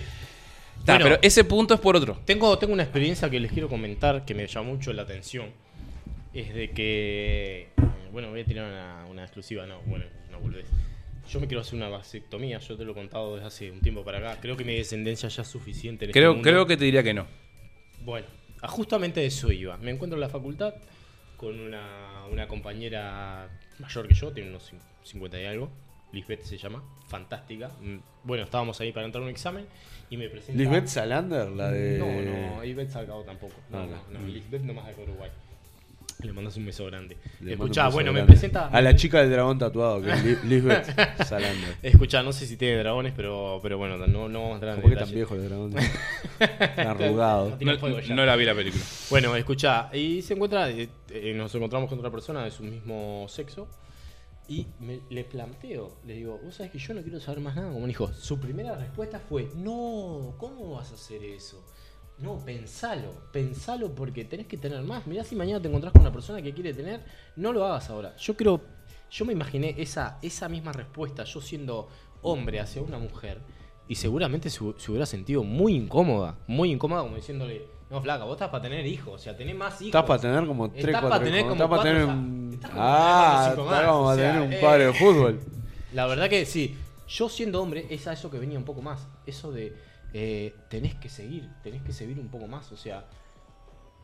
bueno. 0.86 1.04
pero 1.04 1.18
ese 1.22 1.44
punto 1.44 1.74
es 1.74 1.80
por 1.80 1.96
otro. 1.96 2.20
Tengo, 2.24 2.56
tengo 2.58 2.72
una 2.72 2.82
experiencia 2.82 3.28
que 3.30 3.38
les 3.40 3.52
quiero 3.52 3.68
comentar 3.68 4.24
que 4.24 4.34
me 4.34 4.46
llamó 4.46 4.72
mucho 4.74 4.92
la 4.92 5.02
atención. 5.02 5.50
Es 6.34 6.54
de 6.54 6.70
que. 6.70 7.68
eh, 7.76 7.82
Bueno, 8.12 8.30
voy 8.30 8.40
a 8.40 8.44
tirar 8.44 8.70
una, 8.70 9.04
una 9.10 9.22
exclusiva, 9.24 9.66
no, 9.66 9.80
bueno, 9.82 10.04
no 10.30 10.40
volvés. 10.40 10.66
Yo 11.30 11.40
me 11.40 11.46
quiero 11.46 11.60
hacer 11.60 11.74
una 11.74 11.88
vasectomía, 11.90 12.58
yo 12.58 12.74
te 12.76 12.84
lo 12.86 12.92
he 12.92 12.94
contado 12.94 13.34
desde 13.34 13.46
hace 13.46 13.70
un 13.70 13.80
tiempo 13.80 14.02
para 14.02 14.18
acá. 14.18 14.38
Creo 14.40 14.56
que 14.56 14.64
mi 14.64 14.74
descendencia 14.74 15.28
ya 15.28 15.42
es 15.42 15.48
suficiente 15.48 16.06
en 16.06 16.10
este 16.10 16.18
Creo, 16.18 16.32
mundo. 16.32 16.48
creo 16.48 16.66
que 16.66 16.76
te 16.78 16.84
diría 16.86 17.02
que 17.02 17.12
no. 17.12 17.26
Bueno, 18.02 18.26
a 18.62 18.68
justamente 18.68 19.24
eso 19.26 19.52
iba. 19.52 19.76
Me 19.76 19.90
encuentro 19.90 20.16
en 20.16 20.22
la 20.22 20.30
facultad 20.30 20.74
con 21.36 21.60
una, 21.60 22.24
una 22.32 22.48
compañera 22.48 23.48
mayor 23.78 24.08
que 24.08 24.14
yo, 24.14 24.32
tiene 24.32 24.48
unos 24.50 24.72
cin- 24.72 24.80
50 25.04 25.38
y 25.40 25.44
algo. 25.44 25.70
Lisbeth 26.12 26.42
se 26.44 26.56
llama, 26.58 26.82
fantástica. 27.06 27.70
Mm, 27.80 27.96
Bueno, 28.24 28.44
estábamos 28.44 28.80
ahí 28.80 28.92
para 28.92 29.06
entrar 29.06 29.22
a 29.22 29.24
un 29.26 29.30
examen 29.30 29.66
y 30.10 30.16
me 30.16 30.28
presenta. 30.28 30.60
Lisbeth 30.60 30.86
Salander, 30.86 31.48
la 31.50 31.70
de. 31.70 31.98
No, 31.98 32.56
no, 32.56 32.62
Lisbeth 32.62 32.90
Salgado 32.90 33.22
tampoco. 33.24 33.54
No, 33.70 33.78
Ah, 33.80 33.86
no, 33.86 34.18
no. 34.18 34.20
no, 34.20 34.26
Lisbeth 34.28 34.62
nomás 34.62 34.86
de 34.96 35.02
Uruguay. 35.02 35.30
Le 36.20 36.32
mandas 36.32 36.56
un 36.56 36.66
beso 36.66 36.84
grande. 36.86 37.16
Le 37.40 37.52
Escuchá, 37.52 37.84
beso 37.84 37.94
bueno, 37.94 38.12
me 38.12 38.24
presenta. 38.24 38.66
A 38.68 38.80
la 38.82 38.96
chica 38.96 39.20
del 39.20 39.30
dragón 39.30 39.56
tatuado, 39.56 40.02
que 40.02 40.10
es 40.10 40.24
Li- 40.24 40.38
Lisbeth 40.48 40.86
Salander. 41.24 41.76
Escuchá, 41.82 42.22
no 42.24 42.32
sé 42.32 42.44
si 42.46 42.56
tiene 42.56 42.78
dragones, 42.78 43.12
pero, 43.14 43.60
pero 43.62 43.78
bueno, 43.78 43.96
no, 43.98 44.28
no 44.28 44.38
vamos 44.40 44.50
a 44.50 44.54
entrar 44.54 44.74
en 44.74 44.80
¿Por 44.80 44.90
qué 44.90 44.96
tan 44.96 45.12
viejo 45.12 45.34
el 45.36 45.44
dragón? 45.48 45.74
Arrugado. 46.76 47.56
No 48.08 48.26
la 48.26 48.34
vi 48.36 48.44
la 48.44 48.54
película. 48.54 48.82
Bueno, 49.10 49.36
escucha, 49.36 49.90
y 49.94 50.22
se 50.22 50.34
encuentra, 50.34 50.68
eh, 50.70 50.88
eh, 51.10 51.34
nos 51.36 51.54
encontramos 51.54 51.88
con 51.88 51.98
otra 51.98 52.10
persona 52.10 52.42
de 52.44 52.50
su 52.50 52.62
mismo 52.64 53.26
sexo 53.28 53.68
y 54.48 54.66
me- 54.80 55.00
le 55.10 55.24
planteo, 55.24 55.98
le 56.06 56.14
digo, 56.14 56.40
vos 56.42 56.54
sabés 56.54 56.72
que 56.72 56.78
yo 56.78 56.94
no 56.94 57.02
quiero 57.02 57.20
saber 57.20 57.40
más 57.40 57.54
nada 57.54 57.70
como 57.70 57.84
un 57.84 57.90
hijo. 57.90 58.08
Su 58.14 58.40
primera 58.40 58.74
respuesta 58.76 59.20
fue, 59.20 59.50
no, 59.54 60.34
¿cómo 60.38 60.70
vas 60.74 60.90
a 60.90 60.94
hacer 60.94 61.22
eso? 61.22 61.64
No, 62.18 62.38
pensalo, 62.44 63.12
pensalo 63.30 63.94
porque 63.94 64.24
tenés 64.24 64.46
que 64.46 64.56
tener 64.56 64.82
más. 64.82 65.06
Mirá 65.06 65.22
si 65.22 65.36
mañana 65.36 65.60
te 65.62 65.68
encontrás 65.68 65.92
con 65.92 66.02
una 66.02 66.12
persona 66.12 66.42
que 66.42 66.52
quiere 66.52 66.72
tener, 66.74 67.04
no 67.36 67.52
lo 67.52 67.64
hagas 67.64 67.90
ahora. 67.90 68.16
Yo 68.16 68.36
creo, 68.36 68.60
yo 69.10 69.24
me 69.24 69.32
imaginé 69.34 69.74
esa, 69.78 70.18
esa 70.22 70.48
misma 70.48 70.72
respuesta, 70.72 71.24
yo 71.24 71.40
siendo 71.40 71.88
hombre 72.22 72.58
hacia 72.58 72.82
una 72.82 72.98
mujer, 72.98 73.40
y 73.88 73.94
seguramente 73.94 74.50
se, 74.50 74.60
hu- 74.60 74.74
se 74.78 74.90
hubiera 74.90 75.06
sentido 75.06 75.42
muy 75.42 75.74
incómoda, 75.74 76.36
muy 76.46 76.70
incómoda 76.70 77.02
como 77.02 77.16
diciéndole, 77.16 77.66
no, 77.90 78.00
flaca, 78.02 78.24
vos 78.24 78.34
estás 78.34 78.50
para 78.50 78.62
tener 78.62 78.84
hijos, 78.86 79.14
o 79.14 79.18
sea, 79.18 79.36
tenés 79.36 79.56
más 79.56 79.74
hijos. 79.80 79.86
Estás 79.86 80.04
para 80.04 80.20
tener 80.20 80.46
como 80.46 80.66
Estás 80.66 80.82
3, 80.82 80.94
pa' 80.94 81.00
4 81.08 81.18
tener 81.24 81.40
hijos. 81.40 81.48
como 81.50 81.64
Estás 81.64 81.68
para 81.70 81.82
tener 81.82 82.04
cuatro, 82.04 82.22
un. 82.22 82.50
estás 82.52 82.70
Ah, 82.74 82.74
para 82.76 83.48
estás 83.48 83.86
como 83.86 84.04
para 84.04 84.16
tener 84.16 84.42
un 84.42 84.52
eh. 84.52 84.58
padre 84.60 84.86
de 84.86 84.92
fútbol. 84.92 85.40
La 85.94 86.06
verdad 86.06 86.28
que 86.28 86.44
sí, 86.44 86.76
yo 87.08 87.28
siendo 87.30 87.62
hombre, 87.62 87.86
es 87.88 88.06
a 88.06 88.12
eso 88.12 88.30
que 88.30 88.38
venía 88.38 88.58
un 88.58 88.64
poco 88.66 88.82
más. 88.82 89.08
Eso 89.24 89.50
de 89.52 89.74
eh, 90.12 90.54
tenés 90.68 90.94
que 90.96 91.08
seguir, 91.08 91.48
tenés 91.62 91.80
que 91.82 91.92
seguir 91.94 92.18
un 92.18 92.28
poco 92.28 92.46
más. 92.46 92.70
O 92.72 92.76
sea, 92.76 93.06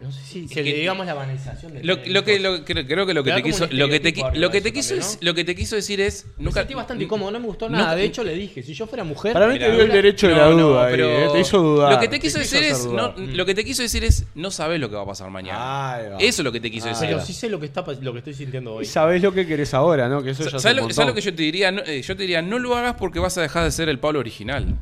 no 0.04 0.12
sé 0.12 0.20
si, 0.22 0.46
si 0.46 0.54
que- 0.54 0.62
le 0.62 0.72
digamos 0.74 1.06
la 1.06 1.14
banalización 1.14 1.72
de 1.74 1.82
Lo, 1.82 1.96
lo 2.06 2.24
que, 2.24 2.38
lo, 2.38 2.64
creo, 2.64 2.86
creo 2.86 3.06
que 3.06 3.14
lo 3.14 3.24
que 3.24 3.32
te 3.32 3.42
quiso 3.42 3.66
lo 3.70 3.88
que 3.88 4.00
te, 4.00 4.14
lo 4.38 4.50
que 4.50 4.62
quiso 4.72 4.94
es- 4.94 5.18
lo 5.22 5.34
que 5.34 5.44
te 5.44 5.54
quiso 5.56 5.76
decir 5.76 6.00
es 6.00 6.26
Me 6.36 6.44
nunca 6.44 6.60
sentí 6.60 6.74
bastante 6.74 7.04
incómodo, 7.04 7.30
no 7.30 7.40
me 7.40 7.46
gustó 7.46 7.68
no- 7.68 7.78
nada. 7.78 7.96
de 7.96 8.04
hecho, 8.04 8.22
le 8.22 8.34
dije, 8.34 8.62
si 8.62 8.74
yo 8.74 8.86
fuera 8.86 9.02
mujer. 9.02 9.32
Para 9.32 9.48
mí 9.48 9.58
te 9.58 9.70
dio 9.70 9.80
el 9.82 9.88
no, 9.88 9.94
derecho 9.94 10.28
de 10.28 10.34
la 10.34 10.48
no, 10.50 10.68
duda. 10.68 10.84
ahí, 10.86 10.90
pero 10.92 11.08
eh, 11.08 11.28
Te 11.32 11.40
hizo 11.40 11.58
dudar. 11.60 11.92
Lo 11.92 11.98
que 12.00 12.08
te 12.08 12.20
quiso 12.20 12.38
decir 12.38 12.62
es 12.62 12.84
no, 12.86 13.08
dudar. 13.08 13.18
lo 13.18 13.46
que 13.46 13.54
te 13.54 13.64
quiso 13.64 13.82
decir 13.82 14.04
es 14.04 14.26
no 14.34 14.50
sabes 14.50 14.78
lo 14.78 14.88
que 14.90 14.96
va 14.96 15.02
a 15.02 15.06
pasar 15.06 15.30
mañana. 15.30 16.16
Eso 16.20 16.42
es 16.42 16.44
lo 16.44 16.52
que 16.52 16.60
te 16.60 16.70
quiso 16.70 16.86
Ah, 16.86 16.90
decir. 16.90 17.08
pero 17.08 17.20
sí 17.24 17.32
sé 17.32 17.48
lo 17.48 17.58
que, 17.58 17.66
está, 17.66 17.84
lo 18.00 18.12
que 18.12 18.18
estoy 18.18 18.34
sintiendo 18.34 18.74
hoy. 18.74 18.84
Y 18.84 18.86
sabés 18.86 19.22
lo 19.22 19.32
que 19.32 19.46
querés 19.46 19.72
ahora, 19.74 20.08
¿no? 20.08 20.22
Que 20.22 20.30
eso 20.30 20.42
ya 20.48 20.56
es 20.56 20.62
¿Sabes 20.62 20.76
lo, 20.76 20.90
sabes 20.90 21.14
que 21.14 21.20
yo 21.22 21.34
te 21.34 21.42
diría? 21.42 21.70
No, 21.72 21.80
eh, 21.86 22.02
yo 22.02 22.14
te 22.14 22.22
diría, 22.22 22.42
no 22.42 22.58
lo 22.58 22.76
hagas 22.76 22.94
porque 22.94 23.18
vas 23.18 23.36
a 23.38 23.42
dejar 23.42 23.64
de 23.64 23.70
ser 23.70 23.88
el 23.88 23.98
Pablo 23.98 24.18
original. 24.20 24.76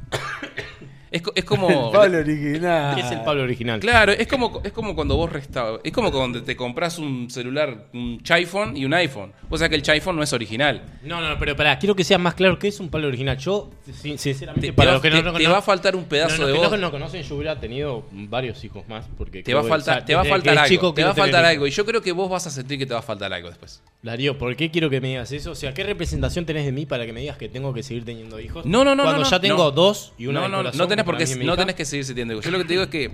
Es, 1.12 1.22
es 1.34 1.44
como. 1.47 1.68
El 1.68 1.90
Pablo 1.93 2.18
original. 2.18 2.94
¿Qué 2.94 3.01
es 3.02 3.10
el 3.12 3.20
Pablo 3.22 3.43
original? 3.43 3.80
Claro, 3.80 4.12
es 4.12 4.26
como, 4.26 4.60
es 4.64 4.72
como 4.72 4.94
cuando 4.94 5.16
vos 5.16 5.30
resta 5.30 5.66
Es 5.84 5.93
como 5.93 6.10
cuando 6.10 6.43
te 6.43 6.56
compras 6.56 6.98
un 6.98 7.30
celular, 7.30 7.86
un 7.93 8.20
iPhone 8.30 8.76
y 8.76 8.84
un 8.84 8.94
iPhone. 8.94 9.32
O 9.51 9.56
sea 9.59 9.68
que 9.68 9.76
el 9.76 9.82
iPhone 9.90 10.16
no 10.16 10.22
es 10.22 10.32
original. 10.32 10.82
No, 11.02 11.20
no, 11.20 11.39
pero 11.39 11.55
pará, 11.56 11.78
quiero 11.78 11.94
que 11.94 12.05
sea 12.05 12.18
más 12.18 12.34
claro 12.34 12.59
que 12.59 12.68
es 12.68 12.80
un 12.80 12.89
Pablo 12.89 13.09
original. 13.09 13.36
Yo, 13.39 13.70
sin- 13.93 14.18
sinceramente, 14.18 14.68
Te, 14.68 14.72
te 14.72 14.72
para 14.72 14.89
va, 14.90 14.93
los 14.94 15.02
que 15.02 15.10
no, 15.10 15.16
te- 15.18 15.22
no- 15.24 15.32
te 15.34 15.47
va 15.48 15.59
a 15.59 15.62
faltar 15.62 15.94
un 15.97 16.05
pedazo 16.05 16.36
no, 16.36 16.40
no, 16.43 16.47
de 16.48 16.52
que 16.55 16.59
voz. 16.60 16.70
no, 16.72 16.76
no 16.78 16.90
conocen, 16.90 17.22
yo 17.22 17.34
hubiera 17.36 17.59
tenido 17.60 18.05
varios 18.10 18.64
hijos 18.64 18.89
más. 18.89 19.06
Porque 19.18 19.43
Te 19.43 19.55
va 19.55 19.60
a 19.60 19.64
faltar, 19.64 19.94
o 19.97 19.98
sea, 20.01 20.05
te 20.06 20.14
va 20.14 20.22
a 20.22 20.24
faltar 20.24 20.56
algo. 20.59 20.68
chico 20.68 20.94
te 20.94 21.05
va 21.05 21.10
a 21.10 21.14
faltar 21.14 21.44
algo. 21.44 21.66
Y 21.66 21.70
yo 21.70 21.84
creo 21.84 22.01
que 22.01 22.12
vos 22.12 22.30
vas 22.30 22.47
a 22.47 22.51
sentir 22.51 22.78
que 22.78 22.86
te 22.86 22.94
va 22.94 23.01
a 23.01 23.02
faltar 23.02 23.32
algo 23.32 23.48
después. 23.48 23.82
Darío, 24.02 24.36
¿por 24.39 24.56
qué 24.56 24.70
quiero 24.70 24.90
que 24.90 25.01
me 25.01 25.09
digas 25.09 25.30
eso? 25.32 25.52
O 25.52 25.55
sea, 25.55 25.72
¿qué 25.74 25.84
representación 25.84 26.44
tenés 26.44 26.64
de 26.64 26.72
mí 26.72 26.86
para 26.86 27.06
que 27.06 27.12
me 27.12 27.20
digas 27.20 27.36
que 27.36 27.48
tengo 27.48 27.72
que 27.72 27.82
seguir 27.82 28.05
teniendo 28.05 28.40
hijos? 28.40 28.64
No, 28.66 28.84
no, 28.84 28.94
no, 28.97 29.05
Cuando 29.05 29.22
no, 29.22 29.30
ya 29.30 29.36
no, 29.36 29.40
tengo 29.40 29.56
no. 29.64 29.70
dos 29.70 30.12
y 30.18 30.26
una 30.26 30.40
no, 30.40 30.47
de 30.47 30.51
no, 30.51 30.56
corazón, 30.59 30.78
no 30.78 30.89
tenés, 31.02 31.04
que 31.04 31.04
para 31.04 31.18
por 31.18 31.18
qué- 31.18 31.24
mí 31.26 31.30
es 31.32 31.38
mi 31.38 31.44
no 31.44 31.56
tenés 31.56 31.74
que 31.74 31.84
seguir 31.84 32.04
sintiendo. 32.04 32.40
Yo 32.40 32.50
lo 32.50 32.58
que 32.58 32.64
te 32.64 32.72
digo 32.72 32.82
es 32.84 32.88
que 32.90 33.10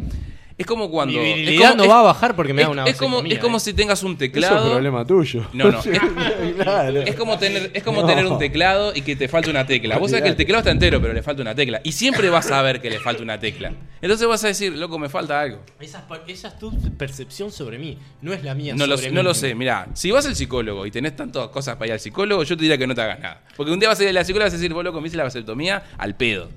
es 0.57 0.67
como 0.67 0.91
cuando. 0.91 1.21
Mi 1.21 1.31
es 1.47 1.61
como- 1.61 1.75
no 1.77 1.83
es- 1.85 1.91
va 1.91 2.01
a 2.01 2.03
bajar 2.03 2.35
porque 2.35 2.53
me 2.53 2.63
da 2.63 2.67
es- 2.69 2.73
una 2.73 2.85
Es 2.85 2.97
como, 2.97 3.21
es 3.23 3.39
como 3.39 3.59
eh. 3.59 3.61
si 3.61 3.73
tengas 3.75 4.03
un 4.03 4.13
Eso 4.13 4.25
es 4.25 4.33
teclado. 4.33 4.71
problema 4.73 5.05
tuyo. 5.07 5.47
No, 5.53 5.71
no. 5.71 5.79
Es, 5.89 6.55
claro. 6.65 7.01
es 7.03 7.15
como 7.15 7.39
tener, 7.39 7.71
es 7.75 7.83
como 7.85 8.01
No. 8.03 8.07
tener 8.09 8.27
un 8.27 8.39
teclado 8.39 8.93
y 8.95 9.03
que 9.03 9.15
te 9.17 9.29
falte 9.29 9.51
una 9.51 9.67
tecla. 9.67 9.99
Vos 9.99 10.11
sabés 10.11 10.25
que 10.25 10.31
el 10.31 10.37
teclado 10.37 10.61
está 10.61 10.71
entero, 10.73 11.01
pero 11.01 11.13
le 11.13 11.23
falta 11.23 11.43
una 11.43 11.55
tecla. 11.55 11.81
Y 11.85 11.93
siempre 11.93 12.29
vas 12.31 12.51
a 12.51 12.61
ver 12.63 12.81
que 12.81 12.91
le 12.91 12.99
falta 12.99 13.23
una 13.23 13.39
tecla. 13.39 13.73
Entonces 14.01 14.27
vas 14.29 14.43
a 14.45 14.49
decir, 14.49 14.73
loco, 14.77 14.99
me 14.99 15.09
falta 15.09 15.41
algo. 15.41 15.61
Esa, 15.81 15.99
es 15.99 16.05
pa- 16.05 16.23
esa 16.27 16.49
es 16.49 16.59
tu 16.59 16.73
percepción 16.97 17.51
sobre 17.53 17.79
mí, 17.79 17.99
no 18.23 18.33
es 18.33 18.43
la 18.45 18.55
mía. 18.55 18.75
No 18.77 18.87
lo, 18.87 18.97
no 19.13 19.23
lo 19.23 19.35
sé, 19.35 19.55
mirá, 19.55 19.89
si 19.95 20.11
vas 20.11 20.27
al 20.27 20.35
psicólogo 20.37 20.87
y 20.87 20.91
tenés 20.91 21.15
tantas 21.17 21.49
cosas 21.49 21.75
para 21.77 21.87
ir 21.89 21.93
al 21.95 22.01
psicólogo, 22.01 22.43
yo 22.45 22.57
te 22.57 22.63
diría 22.63 22.79
que 22.79 22.87
no 22.87 22.95
te 22.95 23.03
hagas 23.03 23.21
nada. 23.21 23.43
Porque 23.57 23.73
un 23.73 23.79
día 23.81 23.89
vas 23.89 23.99
a 24.01 24.03
ir 24.05 24.09
a 24.09 24.13
la 24.13 24.25
psicóloga 24.25 24.47
y 24.47 24.51
vas 24.51 24.55
a 24.55 24.57
decir, 24.57 24.73
vos 24.73 24.83
loco, 24.85 25.01
me 25.01 25.09
hice 25.09 25.17
la 25.17 25.25
vasectomía 25.25 25.83
al 25.99 26.17
pedo. 26.17 26.49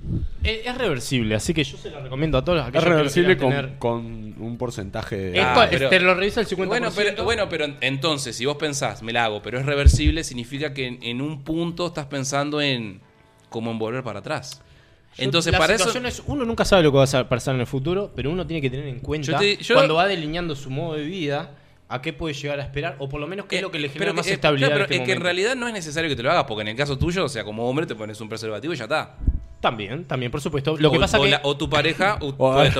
Es, 0.43 0.65
es 0.65 0.77
reversible, 0.77 1.35
así 1.35 1.53
que 1.53 1.63
yo 1.63 1.77
se 1.77 1.91
la 1.91 1.99
recomiendo 1.99 2.37
a 2.37 2.43
todos 2.43 2.59
Es 2.61 2.65
aquellos 2.67 2.83
que 2.83 2.89
lo 2.89 2.95
reversible 2.97 3.37
quieran 3.37 3.75
con, 3.77 4.03
tener. 4.03 4.35
con 4.37 4.43
un 4.47 4.57
porcentaje 4.57 5.15
de. 5.17 5.39
Ah, 5.39 5.67
pero- 5.69 5.89
te 5.89 5.99
lo 5.99 6.13
revisa 6.15 6.41
el 6.41 6.47
50%. 6.47 6.65
Bueno 6.67 6.89
pero, 6.95 7.23
bueno, 7.23 7.47
pero 7.49 7.65
en- 7.65 7.77
entonces, 7.81 8.35
si 8.35 8.45
vos 8.45 8.57
pensás, 8.57 9.03
me 9.03 9.13
la 9.13 9.25
hago, 9.25 9.41
pero 9.41 9.59
es 9.59 9.65
reversible, 9.65 10.23
significa 10.23 10.73
que 10.73 10.87
en, 10.87 11.03
en 11.03 11.21
un 11.21 11.43
punto 11.43 11.87
estás 11.87 12.07
pensando 12.07 12.59
en 12.61 13.01
cómo 13.49 13.69
en 13.71 13.77
volver 13.79 14.03
para 14.03 14.19
atrás. 14.19 14.61
Yo- 15.17 15.25
Entonces, 15.25 15.51
la 15.51 15.59
para 15.59 15.75
eso... 15.75 15.83
situación 15.83 16.05
es, 16.07 16.23
uno 16.25 16.43
nunca 16.45 16.65
sabe 16.65 16.83
lo 16.83 16.91
que 16.91 16.97
va 16.97 17.03
a 17.03 17.29
pasar 17.29 17.53
en 17.55 17.61
el 17.61 17.67
futuro, 17.67 18.11
pero 18.15 18.31
uno 18.31 18.47
tiene 18.47 18.61
que 18.61 18.69
tener 18.69 18.87
en 18.87 18.99
cuenta 18.99 19.33
Yo 19.33 19.37
te- 19.37 19.57
yo- 19.57 19.75
cuando 19.75 19.95
va 19.95 20.07
delineando 20.07 20.55
su 20.55 20.69
modo 20.69 20.95
de 20.95 21.03
vida 21.03 21.51
a 21.89 22.01
qué 22.01 22.13
puede 22.13 22.33
llegar 22.33 22.59
a 22.61 22.63
esperar 22.63 22.95
o 22.99 23.09
por 23.09 23.19
lo 23.19 23.27
menos 23.27 23.45
qué 23.47 23.57
es 23.57 23.59
Eh, 23.59 23.63
lo 23.63 23.69
que 23.71 23.77
le 23.79 23.89
genera 23.89 24.11
que- 24.11 24.17
más 24.17 24.27
eh, 24.27 24.33
estabilidad. 24.33 24.69
claro, 24.69 24.83
en 24.83 24.87
pero 24.87 24.93
este 24.95 25.03
es 25.03 25.07
que 25.07 25.13
en 25.17 25.21
realidad 25.21 25.55
no 25.55 25.67
es 25.67 25.73
necesario 25.73 26.09
que 26.09 26.15
te 26.15 26.23
lo 26.23 26.31
hagas, 26.31 26.45
porque 26.45 26.61
en 26.61 26.69
el 26.69 26.75
caso 26.77 26.97
tuyo, 26.97 27.25
o 27.25 27.29
sea, 27.29 27.43
como 27.43 27.69
hombre 27.69 27.85
te 27.85 27.93
pones 27.93 28.19
un 28.21 28.29
preservativo 28.29 28.73
y 28.73 28.77
ya 28.77 28.85
está. 28.85 29.17
También, 29.61 30.05
también, 30.05 30.31
por 30.31 30.41
supuesto. 30.41 30.75
Lo 30.77 30.89
que 30.91 30.97
o, 30.97 30.99
pasa 30.99 31.19
o 31.19 31.23
que 31.23 31.29
la- 31.29 31.41
o 31.43 31.55
tu 31.55 31.69
pareja 31.69 32.17
o, 32.19 32.29
O 32.29 32.53
puede 32.55 32.71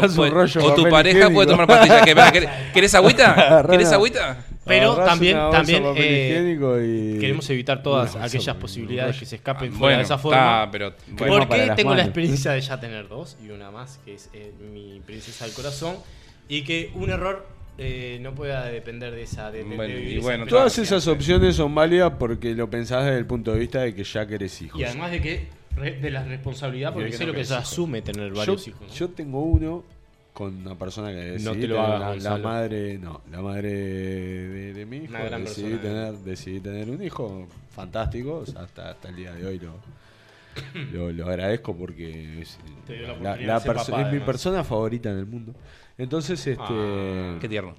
o 0.59 0.73
tu 0.73 0.89
pareja 0.89 1.29
puede 1.29 1.47
tomar 1.47 1.67
pastillas. 1.67 2.01
¿Qué, 2.03 2.09
espera, 2.09 2.31
¿querés, 2.31 2.49
querés 2.73 2.95
agüita? 2.95 3.65
¿Querés 3.69 3.91
agüita? 3.91 4.45
Pero 4.65 4.95
también- 4.95 5.37
también, 5.51 5.83
eh, 5.95 6.55
y- 7.15 7.19
queremos 7.19 7.49
evitar 7.49 7.81
todas 7.83 8.15
aquellas 8.15 8.55
posibilidades 8.57 9.17
que 9.17 9.25
se 9.25 9.35
escapen 9.35 9.69
fuera 9.71 9.79
Bueno, 9.79 9.97
de 9.99 10.03
esa 10.03 10.17
forma. 10.17 10.69
pero 10.71 10.93
Crema 11.15 11.17
bueno, 11.31 11.47
Porque 11.47 11.71
tengo 11.75 11.93
la 11.95 12.03
experiencia 12.03 12.51
de 12.51 12.61
ya 12.61 12.79
tener 12.79 13.07
dos 13.07 13.37
y 13.43 13.49
una 13.51 13.69
más, 13.71 13.99
que 14.03 14.15
es 14.15 14.29
eh, 14.33 14.51
mi 14.71 15.01
princesa 15.05 15.45
del 15.45 15.53
corazón, 15.53 15.95
y 16.49 16.63
que 16.63 16.91
un 16.95 17.09
error 17.11 17.47
eh, 17.77 18.19
no 18.21 18.33
pueda 18.35 18.65
depender 18.65 19.13
de 19.13 19.23
esa. 19.23 19.49
De, 19.51 19.59
de- 19.63 19.75
Bueno, 19.75 19.93
de 19.95 20.01
y 20.03 20.13
esa 20.17 20.21
bueno, 20.23 20.45
Todas 20.45 20.77
esas 20.77 21.07
opciones 21.07 21.55
son 21.55 21.73
válidas 21.73 22.13
porque 22.19 22.53
lo 22.53 22.69
pensás 22.69 23.05
desde 23.05 23.17
el 23.19 23.25
punto 23.25 23.53
de 23.53 23.59
vista 23.59 23.81
de 23.81 23.93
que 23.95 24.03
ya 24.03 24.25
querés 24.27 24.61
hijos. 24.61 24.79
Y 24.79 24.83
además 24.83 25.11
de 25.11 25.21
que 25.21 25.47
de 25.75 26.11
la 26.11 26.23
responsabilidad, 26.23 26.93
porque 26.93 27.11
sé 27.13 27.25
no 27.25 27.31
lo 27.31 27.37
que 27.37 27.45
se 27.45 27.55
asume 27.55 28.01
tener 28.01 28.29
yo, 28.31 28.37
varios 28.37 28.67
hijos. 28.67 28.81
¿no? 28.87 28.93
yo 28.93 29.09
tengo 29.09 29.41
uno 29.41 29.83
con 30.33 30.55
una 30.65 30.75
persona 30.75 31.09
que 31.09 31.15
decidí 31.17 31.43
No 31.45 31.51
te 31.53 31.67
lo 31.67 31.75
tener, 31.75 31.91
hagas, 31.91 32.23
la, 32.23 32.37
madre, 32.37 32.97
no, 32.97 33.21
la 33.31 33.41
madre 33.41 33.69
de, 33.73 34.73
de 34.73 34.85
mi 34.85 34.97
hijo. 34.97 35.09
Una 35.09 35.23
gran 35.23 35.43
decidí 35.43 35.69
persona. 35.75 35.81
tener, 36.05 36.13
decidí 36.23 36.59
tener 36.59 36.89
un 36.89 37.03
hijo 37.03 37.47
fantástico, 37.69 38.37
o 38.37 38.45
sea, 38.45 38.61
hasta, 38.63 38.91
hasta 38.91 39.09
el 39.09 39.15
día 39.15 39.33
de 39.33 39.45
hoy 39.45 39.59
lo, 39.59 39.73
lo, 40.93 41.11
lo 41.11 41.27
agradezco 41.27 41.75
porque 41.75 42.41
es, 42.41 42.57
la 42.87 43.37
la- 43.45 43.59
papá, 43.63 44.01
es 44.07 44.13
mi 44.13 44.19
persona 44.19 44.63
favorita 44.63 45.09
en 45.09 45.17
el 45.17 45.25
mundo. 45.25 45.53
Entonces, 45.97 46.45
este 46.47 46.63
Ah, 46.67 47.37
Qué 47.39 47.47
tierno. 47.49 47.75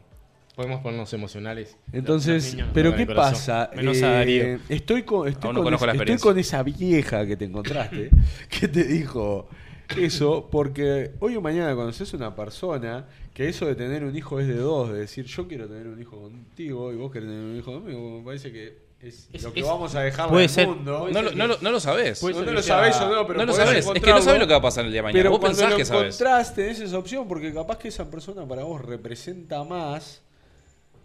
Podemos 0.54 0.80
ponernos 0.82 1.12
emocionales. 1.14 1.76
Entonces, 1.92 2.52
niños 2.54 2.68
pero 2.74 2.94
¿qué 2.94 3.06
pasa? 3.06 3.70
Menos 3.74 4.02
a 4.02 4.08
Eh, 4.08 4.18
Darío. 4.18 4.58
estoy 4.68 5.02
con, 5.02 5.26
estoy, 5.26 5.48
Aún 5.48 5.54
no 5.54 5.60
con 5.60 5.64
conozco 5.64 5.86
la 5.86 5.92
esa- 5.94 6.02
estoy 6.04 6.18
con 6.18 6.38
esa 6.38 6.62
vieja 6.62 7.26
que 7.26 7.36
te 7.36 7.44
encontraste, 7.46 8.10
que 8.60 8.68
te 8.68 8.84
dijo 8.84 9.48
eso, 9.96 10.48
porque 10.50 11.12
hoy 11.20 11.36
o 11.36 11.40
mañana 11.40 11.74
conoces 11.74 12.12
una 12.14 12.34
persona 12.36 13.06
que 13.32 13.48
eso 13.48 13.64
de 13.66 13.74
tener 13.74 14.04
un 14.04 14.14
hijo 14.14 14.40
es 14.40 14.46
de 14.46 14.56
dos, 14.56 14.92
de 14.92 15.00
decir 15.00 15.24
yo 15.24 15.48
quiero 15.48 15.66
tener 15.68 15.86
un 15.86 16.00
hijo 16.00 16.20
contigo 16.20 16.92
y 16.92 16.96
vos 16.96 17.10
querés 17.10 17.28
tener 17.30 17.44
un 17.44 17.56
hijo 17.56 17.72
conmigo, 17.72 18.18
me 18.18 18.24
parece 18.24 18.52
que 18.52 18.92
es, 19.00 19.28
Es- 19.32 19.42
lo 19.42 19.52
que 19.54 19.60
es- 19.60 19.66
vamos 19.66 19.94
a 19.94 20.00
dejar 20.02 20.28
puede 20.28 20.44
al 20.44 20.50
ser- 20.50 20.68
mundo. 20.68 20.98
puede 21.00 21.14
No, 21.14 21.22
lo- 21.22 21.32
no, 21.32 21.46
lo, 21.46 21.58
no 21.62 21.70
lo 21.72 21.80
sabes. 21.80 22.22
No, 22.22 22.30
no 22.42 22.52
lo 22.52 22.62
sabés 22.62 22.96
o 23.00 23.08
no, 23.10 23.26
pero 23.26 23.38
no 23.40 23.46
lo 23.46 23.52
sabes. 23.54 23.86
Es 23.86 24.02
que 24.02 24.10
no 24.10 24.20
sabes 24.22 24.38
lo 24.38 24.46
que 24.46 24.52
va 24.52 24.58
a 24.58 24.62
pasar 24.62 24.84
el 24.84 24.92
día 24.92 24.98
de 25.00 25.04
mañana. 25.04 25.18
Pero 25.18 25.30
Vos 25.30 25.40
pensás 25.40 25.70
lo 25.70 25.76
que 25.78 25.84
sabes. 25.86 26.54
tenés 26.54 26.78
esa 26.78 26.98
opción 26.98 27.26
porque 27.26 27.52
capaz 27.54 27.78
que 27.78 27.88
esa 27.88 28.10
persona 28.10 28.46
para 28.46 28.64
vos 28.64 28.80
representa 28.82 29.64
más 29.64 30.22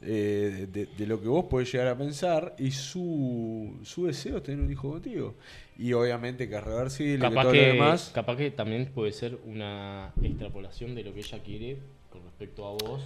eh, 0.09 0.67
de, 0.71 0.85
de 0.85 1.05
lo 1.05 1.19
que 1.21 1.27
vos 1.27 1.45
podés 1.49 1.69
llegar 1.71 1.87
a 1.89 1.97
pensar 1.97 2.55
y 2.57 2.71
su, 2.71 3.77
su 3.83 4.05
deseo 4.07 4.37
es 4.37 4.43
tener 4.43 4.61
un 4.61 4.71
hijo 4.71 4.89
contigo. 4.89 5.35
Y 5.77 5.91
obviamente 5.93 6.47
que 6.47 6.55
es 6.55 6.63
reversible, 6.63 7.19
Capaz 7.19 7.41
todo 7.43 7.51
que, 7.51 7.67
lo 7.67 7.73
demás. 7.73 8.11
capaz 8.13 8.37
que 8.37 8.51
también 8.51 8.85
puede 8.87 9.11
ser 9.11 9.37
una 9.45 10.13
extrapolación 10.23 10.95
de 10.95 11.03
lo 11.03 11.13
que 11.13 11.19
ella 11.19 11.39
quiere 11.43 11.77
con 12.09 12.23
respecto 12.23 12.65
a 12.65 12.71
vos. 12.71 13.01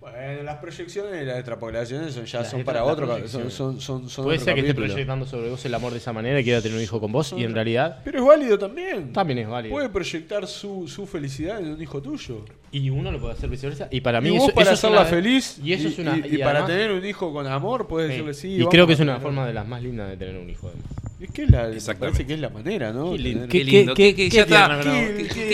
Bueno, 0.00 0.42
las 0.44 0.56
proyecciones 0.56 1.22
y 1.22 1.26
las 1.26 1.36
extrapolaciones 1.36 2.14
son, 2.14 2.24
ya 2.24 2.38
Las 2.40 2.50
son 2.50 2.64
para 2.64 2.84
otro, 2.84 3.06
son, 3.28 3.50
son, 3.50 3.80
son, 3.82 4.08
son 4.08 4.24
puede 4.24 4.38
otro 4.38 4.44
ser 4.46 4.54
que 4.54 4.60
esté 4.62 4.74
proyectando 4.74 5.26
sobre 5.26 5.50
vos 5.50 5.62
el 5.66 5.74
amor 5.74 5.92
de 5.92 5.98
esa 5.98 6.14
manera 6.14 6.40
y 6.40 6.44
quiera 6.44 6.62
tener 6.62 6.78
un 6.78 6.82
hijo 6.82 6.98
con 7.00 7.12
vos 7.12 7.34
y 7.36 7.44
en 7.44 7.52
realidad 7.54 7.98
Pero 8.02 8.20
es 8.20 8.24
válido 8.24 8.58
también. 8.58 9.12
también 9.12 9.40
es 9.40 9.48
válido. 9.48 9.74
Puede 9.74 9.90
proyectar 9.90 10.46
su, 10.46 10.88
su 10.88 11.06
felicidad 11.06 11.60
en 11.60 11.72
un 11.74 11.82
hijo 11.82 12.00
tuyo. 12.00 12.46
Y 12.72 12.88
uno 12.88 13.12
lo 13.12 13.20
puede 13.20 13.34
hacer 13.34 13.50
viceversa. 13.50 13.88
Y 13.90 14.00
para 14.00 14.22
mí 14.22 14.28
y 14.30 14.38
vos 14.38 14.44
eso, 14.44 14.54
para 14.54 14.62
eso 14.62 14.72
es 14.72 14.78
hacerla 14.78 15.00
una- 15.02 15.10
feliz 15.10 15.58
Y 15.62 15.72
eso 15.74 15.88
es 15.88 15.98
una. 15.98 16.16
y, 16.16 16.20
y 16.30 16.34
y 16.36 16.38
para 16.38 16.50
además- 16.60 16.66
tener 16.68 16.92
un 16.92 17.04
hijo 17.04 17.32
con 17.34 17.46
amor 17.46 17.86
puedes 17.86 18.10
sí. 18.10 18.22
decirle 18.24 18.34
sí. 18.34 18.62
y 18.62 18.66
creo 18.68 18.86
que 18.86 18.94
es 18.94 19.00
una 19.00 19.20
forma 19.20 19.46
de 19.46 19.52
las 19.52 19.68
más 19.68 19.82
lindas 19.82 20.08
de 20.08 20.16
tener 20.16 20.36
un 20.38 20.48
hijo. 20.48 20.68
además. 20.68 20.86
Es 21.20 21.30
que 21.32 21.46
la, 21.46 21.68
parece 21.98 22.26
que 22.26 22.34
es 22.34 22.40
la 22.40 22.48
manera, 22.48 22.92
¿no? 22.92 23.12
Qué 23.48 23.62
lindo. 23.64 23.94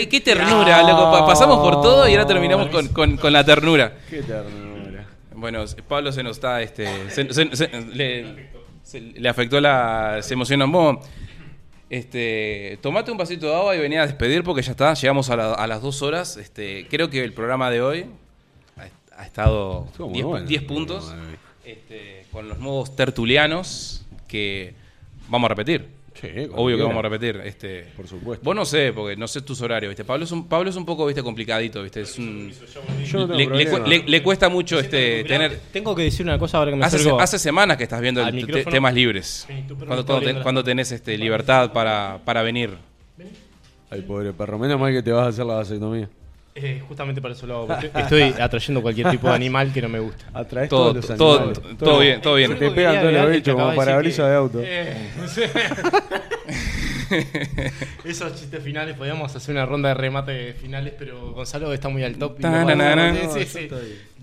Qué 0.09 0.21
ternura, 0.21 0.81
loco. 0.83 1.11
Pa- 1.11 1.25
Pasamos 1.27 1.59
por 1.59 1.81
todo 1.81 2.07
y 2.07 2.13
ahora 2.13 2.25
terminamos 2.25 2.67
con, 2.69 2.87
con- 2.89 3.17
con 3.17 3.33
la 3.33 3.43
ternura. 3.43 3.97
Qué 4.09 4.21
ternura. 4.23 5.05
Bueno, 5.35 5.65
Pablo 5.87 6.11
se 6.11 6.23
nos 6.23 6.37
está, 6.37 6.61
este, 6.61 7.09
se- 7.11 7.33
se- 7.33 7.55
se- 7.55 7.81
le, 7.93 8.49
se- 8.83 9.01
le 9.01 9.29
afectó 9.29 9.59
la, 9.59 10.19
se 10.21 10.33
emocionó. 10.35 10.67
Vos, 10.69 11.05
este, 11.89 12.79
tomate 12.81 13.11
un 13.11 13.17
vasito 13.17 13.47
de 13.47 13.55
agua 13.55 13.75
y 13.75 13.79
venía 13.79 14.03
a 14.03 14.07
despedir 14.07 14.43
porque 14.43 14.61
ya 14.61 14.71
está, 14.71 14.93
llegamos 14.93 15.29
a, 15.29 15.35
la- 15.35 15.53
a 15.53 15.67
las 15.67 15.81
dos 15.81 16.01
horas. 16.01 16.37
Este, 16.37 16.87
creo 16.89 17.09
que 17.09 17.23
el 17.23 17.33
programa 17.33 17.69
de 17.69 17.81
hoy 17.81 18.05
ha, 18.77 19.21
ha 19.21 19.25
estado 19.25 19.85
Estuvo 19.91 20.07
muy 20.07 20.15
10 20.15 20.25
bueno 20.25 20.45
10 20.47 20.61
el 20.61 20.67
puntos 20.67 21.13
este, 21.65 22.25
con 22.31 22.47
los 22.49 22.57
nuevos 22.59 22.95
tertulianos 22.95 24.05
que 24.27 24.73
vamos 25.29 25.45
a 25.47 25.49
repetir. 25.49 25.85
Sí, 26.19 26.27
Obvio 26.55 26.77
que 26.77 26.83
vamos 26.83 26.97
a 26.97 27.09
repetir. 27.09 27.39
Este, 27.45 27.83
Por 27.95 28.07
supuesto. 28.07 28.43
Vos 28.43 28.55
no 28.55 28.65
sé, 28.65 28.91
porque 28.91 29.15
no 29.15 29.27
sé 29.27 29.41
tus 29.41 29.61
horarios, 29.61 29.91
¿viste? 29.91 30.03
Pablo 30.03 30.23
es 30.25 30.31
un, 30.31 30.47
Pablo 30.47 30.67
es 30.71 30.75
un 30.75 30.83
poco, 30.83 31.05
¿viste? 31.05 31.21
Complicadito, 31.21 31.83
¿viste? 31.83 32.01
Es 32.01 32.17
un, 32.17 32.51
Yo 33.05 33.27
no 33.27 33.35
tengo 33.37 33.51
le, 33.53 33.57
le 33.57 33.65
cu- 33.69 33.75
problema. 33.75 33.87
le- 33.87 34.09
le 34.09 34.23
cuesta 34.23 34.49
mucho 34.49 34.79
este 34.79 35.23
tener... 35.25 35.59
Tengo 35.71 35.93
que 35.95 36.01
decir 36.01 36.25
una 36.25 36.39
cosa 36.39 36.57
ahora 36.57 36.71
que 36.71 36.77
me 36.77 36.85
Hace, 36.85 36.97
acerco- 36.97 37.21
hace 37.21 37.37
semanas 37.37 37.77
que 37.77 37.83
estás 37.83 38.01
viendo 38.01 38.21
al 38.21 38.29
el 38.29 38.33
te- 38.41 38.47
micrófono. 38.47 38.71
temas 38.73 38.93
libres. 38.95 39.45
Sí, 39.47 39.53
tu 39.67 39.75
perro 39.77 39.95
me 39.95 40.03
Cuando, 40.03 40.27
está 40.29 40.41
cuando 40.41 40.63
tenés 40.63 40.91
este, 40.91 41.15
libertad 41.19 41.71
para, 41.71 42.19
para 42.25 42.41
venir. 42.41 42.71
Ay, 43.91 44.01
pobre 44.01 44.33
perro. 44.33 44.57
Menos 44.57 44.79
mal 44.79 44.91
que 44.91 45.03
te 45.03 45.11
vas 45.11 45.25
a 45.27 45.29
hacer 45.29 45.45
la 45.45 45.53
vasectomía. 45.55 46.09
Eh, 46.59 46.81
justamente 46.87 47.21
para 47.21 47.35
eso 47.35 47.45
lo 47.45 47.55
hago. 47.57 47.67
porque 47.67 47.91
Estoy 47.95 48.33
atrayendo 48.39 48.81
cualquier 48.81 49.11
tipo 49.11 49.27
de 49.29 49.35
animal 49.35 49.71
que 49.71 49.81
no 49.81 49.89
me 49.89 49.99
gusta. 49.99 50.25
Atraes 50.33 50.69
Todo, 50.69 50.93
todos 50.93 50.95
los 50.95 51.17
todo, 51.17 51.53
todo, 51.53 51.75
todo 51.77 51.99
bien, 51.99 52.19
todo 52.21 52.35
bien. 52.35 52.57
Te 52.57 52.71
pegan 52.71 52.99
todos 52.99 53.13
los 53.13 53.31
bichos 53.31 53.55
como 53.55 53.75
parabrisas 53.75 54.27
de 54.27 54.35
auto. 54.35 54.59
Eh, 54.63 55.11
Esos 58.03 58.35
chistes 58.35 58.63
finales, 58.63 58.95
podíamos 58.97 59.33
hacer 59.35 59.55
una 59.55 59.65
ronda 59.65 59.89
de 59.89 59.95
remate 59.95 60.53
finales, 60.53 60.93
pero 60.97 61.31
Gonzalo 61.31 61.71
está 61.73 61.89
muy 61.89 62.03
al 62.03 62.17
top. 62.17 62.39
y 62.39 62.43
no 62.43 62.51
Tananana. 62.65 63.15
Sí, 63.33 63.45
sí, 63.45 63.69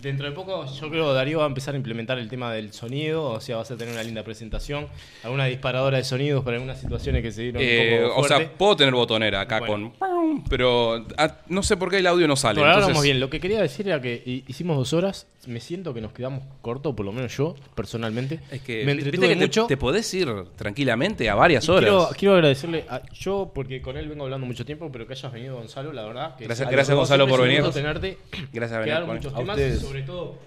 Dentro 0.05 0.27
de 0.29 0.33
poco, 0.33 0.67
yo 0.67 0.91
creo 0.91 1.09
que 1.09 1.15
Darío 1.15 1.39
va 1.39 1.45
a 1.45 1.49
empezar 1.49 1.75
a 1.75 1.77
implementar 1.79 2.19
el 2.19 2.29
tema 2.29 2.53
del 2.53 2.73
sonido, 2.73 3.25
o 3.25 3.41
sea, 3.41 3.57
vas 3.57 3.71
a 3.71 3.77
tener 3.77 3.95
una 3.95 4.03
linda 4.03 4.23
presentación, 4.23 4.87
alguna 5.23 5.47
disparadora 5.47 5.97
de 5.97 6.05
sonidos 6.05 6.45
para 6.45 6.57
algunas 6.59 6.79
situaciones 6.79 7.23
que 7.23 7.33
se 7.33 7.43
dieron 7.43 7.63
Eh, 7.65 8.01
un 8.05 8.09
poco 8.11 8.21
o 8.21 8.29
sea, 8.29 8.51
puedo 8.57 8.77
tener 8.77 8.93
botonera 8.95 9.41
acá 9.41 9.61
Bueno. 9.61 9.93
con... 9.99 10.45
Pero 10.51 11.07
ah, 11.17 11.37
no 11.49 11.63
sé 11.63 11.77
por 11.77 11.91
qué 11.91 11.99
el 11.99 12.07
audio 12.07 12.29
no 12.29 12.37
sale. 12.37 12.57
Por 12.61 12.65
ahora 12.69 12.75
entonces- 12.81 12.95
vamos 12.95 13.05
bien. 13.05 13.21
Lo 13.21 13.31
que 13.31 13.41
quería 13.41 13.63
decir 13.63 13.87
era 13.89 14.01
que 14.03 14.23
hi- 14.27 14.45
hicimos 14.47 14.77
dos 14.77 14.93
horas. 14.93 15.27
Me 15.49 15.61
siento 15.61 15.93
que 15.95 16.01
nos 16.01 16.13
quedamos 16.13 16.43
cortos, 16.63 16.95
por 16.95 17.05
lo 17.07 17.13
menos 17.13 17.37
yo, 17.37 17.55
personalmente. 17.75 18.41
Es 18.51 18.63
que, 18.63 18.85
me 18.85 18.95
viste 18.95 19.09
entretuve 19.11 19.29
que 19.29 19.35
te- 19.37 19.41
mucho. 19.47 19.67
Te, 19.67 19.77
podés 19.77 20.13
ir 20.15 20.29
tranquilamente 20.57 21.29
a 21.31 21.35
varias 21.35 21.67
Y 21.67 21.71
horas. 21.71 21.81
Quiero, 21.91 22.09
quiero 22.19 22.35
agradecerle 22.35 22.85
a 22.89 23.03
yo, 23.13 23.51
porque 23.55 23.81
con 23.83 23.97
él 23.97 24.09
vengo 24.09 24.25
hablando 24.25 24.47
mucho 24.47 24.65
tiempo, 24.65 24.91
pero 24.93 25.07
que 25.07 25.13
hayas 25.15 25.33
venido, 25.33 25.57
Gonzalo, 25.57 25.93
la 25.93 26.05
verdad. 26.05 26.37
Que 26.37 26.45
Gracias- 26.45 26.69
a 26.69 26.71
gracias, 26.71 26.97
Gonzalo, 26.97 27.27
por 27.29 27.41
siempre 27.41 27.57
es 27.59 27.65
un 27.65 27.73
venir. 27.85 28.01
tenerte. 28.01 28.19
Gracias 28.53 28.79
por 28.81 28.89
venir, 28.89 29.07
muchos 29.07 29.33
A 29.35 29.37
temas 29.37 29.59
y 29.59 29.61
ustedes. 29.63 29.81
sobre 29.81 30.03
todo. 30.03 30.39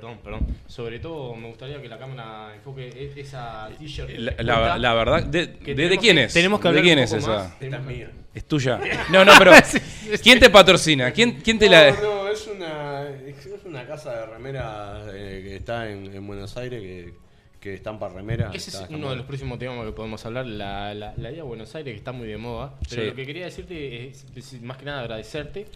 Perdón, 0.00 0.18
perdón. 0.22 0.46
Sobre 0.66 0.98
todo 1.00 1.34
me 1.34 1.48
gustaría 1.48 1.80
que 1.80 1.88
la 1.88 1.98
cámara 1.98 2.54
enfoque 2.54 2.88
e- 2.88 3.20
esa 3.20 3.68
t-shirt. 3.78 4.10
La, 4.18 4.32
de 4.32 4.42
la- 4.44 4.54
punta, 4.54 4.78
la 4.78 4.94
verdad, 4.94 5.22
¿de, 5.24 5.46
de- 5.46 5.88
de 5.88 5.98
quién 5.98 6.18
es? 6.18 6.32
Tenemos 6.32 6.60
que 6.60 6.64
¿De 6.64 6.68
hablar 6.68 6.84
quién 6.84 6.98
un 6.98 7.04
es 7.04 7.12
esa? 7.12 7.28
más. 7.28 7.58
Tenemos 7.58 7.86
que- 7.88 8.08
Es 8.34 8.44
tuya. 8.44 8.78
No, 9.10 9.24
no, 9.24 9.32
pero 9.38 9.52
¿quién 10.22 10.38
te 10.38 10.50
patrocina? 10.50 11.10
¿Quién, 11.12 11.40
quién 11.42 11.58
te 11.58 11.68
la 11.68 11.90
No, 11.92 12.02
no, 12.24 12.28
es 12.28 12.46
una, 12.46 13.08
es 13.08 13.64
una 13.64 13.86
casa 13.86 14.12
de 14.20 14.26
remeras 14.26 15.02
eh, 15.14 15.40
que 15.44 15.56
está 15.56 15.88
en, 15.90 16.14
en 16.14 16.26
Buenos 16.26 16.54
Aires 16.56 16.80
que, 16.82 17.14
que 17.60 17.74
estampa 17.74 18.08
remeras. 18.08 18.54
Ese 18.54 18.70
es 18.70 18.86
uno 18.90 19.10
de 19.10 19.16
los 19.16 19.24
próximos 19.26 19.58
temas 19.58 19.84
que 19.86 19.92
podemos 19.92 20.24
hablar, 20.26 20.46
la, 20.46 20.92
la, 20.94 21.14
la 21.16 21.32
ida 21.32 21.40
a 21.40 21.44
Buenos 21.44 21.74
Aires, 21.74 21.92
que 21.94 21.98
está 21.98 22.12
muy 22.12 22.28
de 22.28 22.36
moda. 22.36 22.74
Pero 22.90 23.02
Sí. 23.02 23.08
lo 23.08 23.14
que 23.14 23.24
quería 23.26 23.46
decirte 23.46 24.08
es, 24.08 24.26
es 24.36 24.60
más 24.62 24.76
que 24.76 24.84
nada 24.84 25.00
agradecerte 25.00 25.66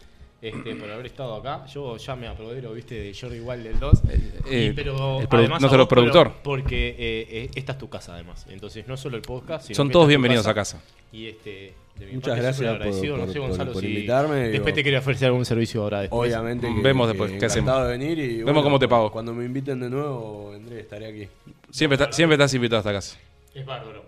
este, 0.42 0.74
por 0.76 0.90
haber 0.90 1.06
estado 1.06 1.34
acá. 1.36 1.66
Yo 1.66 1.96
ya 1.96 2.16
me 2.16 2.26
apodero, 2.28 2.72
viste, 2.72 2.94
de 2.94 3.14
Jordi 3.18 3.40
Wild 3.40 3.62
del 3.64 3.78
2. 3.78 4.02
eh, 4.48 4.70
Y- 4.70 4.72
pero 4.74 5.20
además 5.30 5.58
a 5.58 5.60
nuestro 5.60 5.78
vos, 5.78 5.88
productor. 5.88 6.32
porque 6.42 6.90
eh, 6.90 7.26
eh, 7.30 7.50
esta 7.54 7.72
es 7.72 7.78
tu 7.78 7.88
casa, 7.88 8.14
además. 8.14 8.46
Entonces, 8.48 8.86
no 8.88 8.96
solo 8.96 9.16
el 9.16 9.22
podcast, 9.22 9.66
sino 9.66 9.76
Son 9.76 9.88
que 9.88 9.92
todos 9.92 10.08
bienvenidos 10.08 10.46
a 10.46 10.54
casa. 10.54 10.82
Y 11.12 11.26
este, 11.26 11.74
de 11.98 12.06
mi 12.06 12.12
Muchas 12.14 12.28
parte, 12.30 12.42
gracias 12.42 12.66
por- 12.68 12.76
agradecido. 12.82 13.16
no 13.16 13.26
sé, 13.32 13.38
Gonzalo, 13.38 13.72
por 13.72 13.82
si 13.82 13.88
invitarme, 13.88 14.34
Después 14.36 14.64
digo. 14.64 14.74
te 14.76 14.84
quería 14.84 14.98
ofrecer 15.00 15.26
algún 15.26 15.44
servicio 15.44 15.82
ahora 15.82 16.00
después. 16.02 16.32
Obviamente 16.32 16.66
que, 16.74 16.80
Vemos 16.82 17.08
después, 17.08 17.32
que 17.32 17.38
¿qué 17.38 17.46
hacemos? 17.46 17.68
encantado 17.68 17.88
de 17.88 17.98
venir 17.98 18.18
y 18.18 18.28
Vemos 18.38 18.44
bueno, 18.44 18.62
cómo 18.62 18.78
te 18.78 18.88
pago. 18.88 19.10
Cuando 19.10 19.34
me 19.34 19.44
inviten 19.44 19.80
de 19.80 19.90
nuevo 19.90 20.50
vendré, 20.52 20.80
estaré 20.80 21.06
aquí. 21.06 21.28
Siempre, 21.70 21.96
está- 21.96 22.12
siempre 22.12 22.34
estás 22.36 22.54
invitado 22.54 22.78
a 22.78 22.80
esta 22.80 22.92
casa. 22.92 23.18
Es 23.54 23.66
bárbaro. 23.66 24.04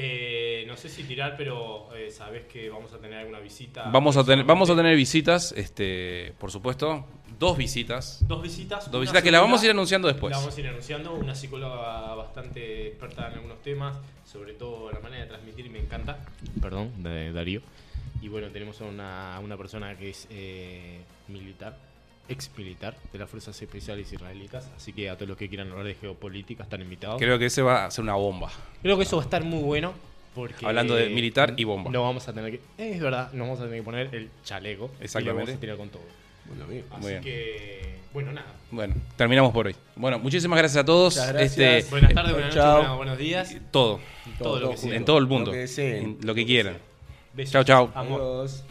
Eh, 0.00 0.64
no 0.68 0.76
sé 0.76 0.88
si 0.88 1.02
tirar, 1.02 1.34
pero 1.36 1.88
eh, 1.92 2.12
sabes 2.12 2.46
que 2.46 2.70
vamos 2.70 2.92
a 2.92 2.98
tener 2.98 3.18
alguna 3.18 3.40
visita. 3.40 3.90
Vamos 3.90 4.16
a 4.16 4.22
tener, 4.22 4.44
vamos 4.44 4.70
a 4.70 4.76
tener 4.76 4.94
visitas, 4.94 5.50
este, 5.56 6.34
por 6.38 6.52
supuesto, 6.52 7.04
dos 7.36 7.58
visitas. 7.58 8.24
dos 8.28 8.40
visitas. 8.40 8.88
Dos 8.92 9.00
visitas 9.00 9.24
que 9.24 9.32
las 9.32 9.40
vamos 9.40 9.60
a 9.60 9.64
ir 9.64 9.72
anunciando 9.72 10.06
después. 10.06 10.30
La 10.30 10.38
vamos 10.38 10.56
a 10.56 10.60
ir 10.60 10.68
anunciando. 10.68 11.14
Una 11.14 11.34
psicóloga 11.34 12.14
bastante 12.14 12.86
experta 12.86 13.26
en 13.26 13.34
algunos 13.34 13.60
temas, 13.60 13.96
sobre 14.24 14.52
todo 14.52 14.92
la 14.92 15.00
manera 15.00 15.24
de 15.24 15.30
transmitir, 15.30 15.66
y 15.66 15.70
me 15.70 15.80
encanta. 15.80 16.24
Perdón, 16.62 17.02
de 17.02 17.32
Darío. 17.32 17.60
Y 18.22 18.28
bueno, 18.28 18.46
tenemos 18.52 18.80
a 18.80 18.84
una, 18.84 19.40
una 19.42 19.56
persona 19.56 19.98
que 19.98 20.10
es 20.10 20.28
eh, 20.30 21.00
militar, 21.26 21.76
ex 22.28 22.50
militar 22.56 22.96
de 23.12 23.18
las 23.18 23.28
Fuerzas 23.30 23.60
Especiales 23.60 24.12
Israelitas. 24.12 24.70
Así 24.76 24.92
que 24.92 25.08
a 25.10 25.14
todos 25.16 25.28
los 25.28 25.36
que 25.38 25.48
quieran 25.48 25.70
hablar 25.70 25.86
de 25.86 25.94
geopolítica 25.94 26.62
están 26.64 26.80
invitados. 26.82 27.18
Creo 27.18 27.38
que 27.38 27.46
ese 27.46 27.62
va 27.62 27.86
a 27.86 27.90
ser 27.90 28.02
una 28.04 28.14
bomba. 28.14 28.50
Creo 28.82 28.96
que 28.96 29.02
eso 29.04 29.16
va 29.16 29.22
a 29.22 29.24
estar 29.24 29.44
muy 29.44 29.62
bueno. 29.62 29.92
Porque 30.34 30.64
Hablando 30.66 30.94
de 30.94 31.08
militar 31.08 31.54
y 31.56 31.64
bomba. 31.64 31.90
No 31.90 32.02
vamos 32.02 32.28
a 32.28 32.32
tener 32.32 32.50
que. 32.52 32.56
eh, 32.78 32.92
es 32.94 33.00
verdad, 33.00 33.32
nos 33.32 33.46
vamos 33.48 33.60
a 33.60 33.64
tener 33.64 33.78
que 33.80 33.82
poner 33.84 34.14
el 34.14 34.28
chaleco. 34.44 34.90
Y 34.96 34.98
lo 34.98 35.04
Exactamente. 35.04 35.42
vamos 35.44 35.56
a 35.56 35.60
tirar 35.60 35.76
con 35.76 35.88
todo. 35.88 36.02
Bueno, 36.46 36.64
amigo. 36.64 36.84
Así 36.90 37.00
Muy 37.02 37.10
bien. 37.12 37.22
que. 37.24 37.98
Bueno, 38.12 38.32
nada. 38.32 38.46
Bueno, 38.70 38.94
terminamos 39.16 39.52
por 39.52 39.66
hoy. 39.66 39.76
Bueno, 39.96 40.18
muchísimas 40.18 40.58
gracias 40.58 40.82
a 40.82 40.84
todos. 40.86 41.16
Muchas 41.16 41.32
gracias. 41.32 41.58
Este, 41.84 41.90
Buenas 41.90 42.14
tardes, 42.14 42.32
buenas 42.32 42.54
noches, 42.56 42.96
buenos 42.96 43.18
días. 43.18 43.56
todo, 43.70 44.00
Todo 44.38 44.60
lo 44.60 44.70
que 44.70 44.76
sea. 44.76 44.94
en 44.94 45.04
todo 45.04 45.18
el 45.18 45.26
mundo, 45.26 45.46
Lo 45.50 45.52
que 45.54 45.58
deseen. 45.60 45.96
en 46.04 46.18
lo 46.26 46.34
que 46.34 46.46
quieran. 46.46 46.78
Besos. 47.34 47.52
Chao, 47.52 47.64
chao. 47.64 47.90
Adiós. 47.94 48.64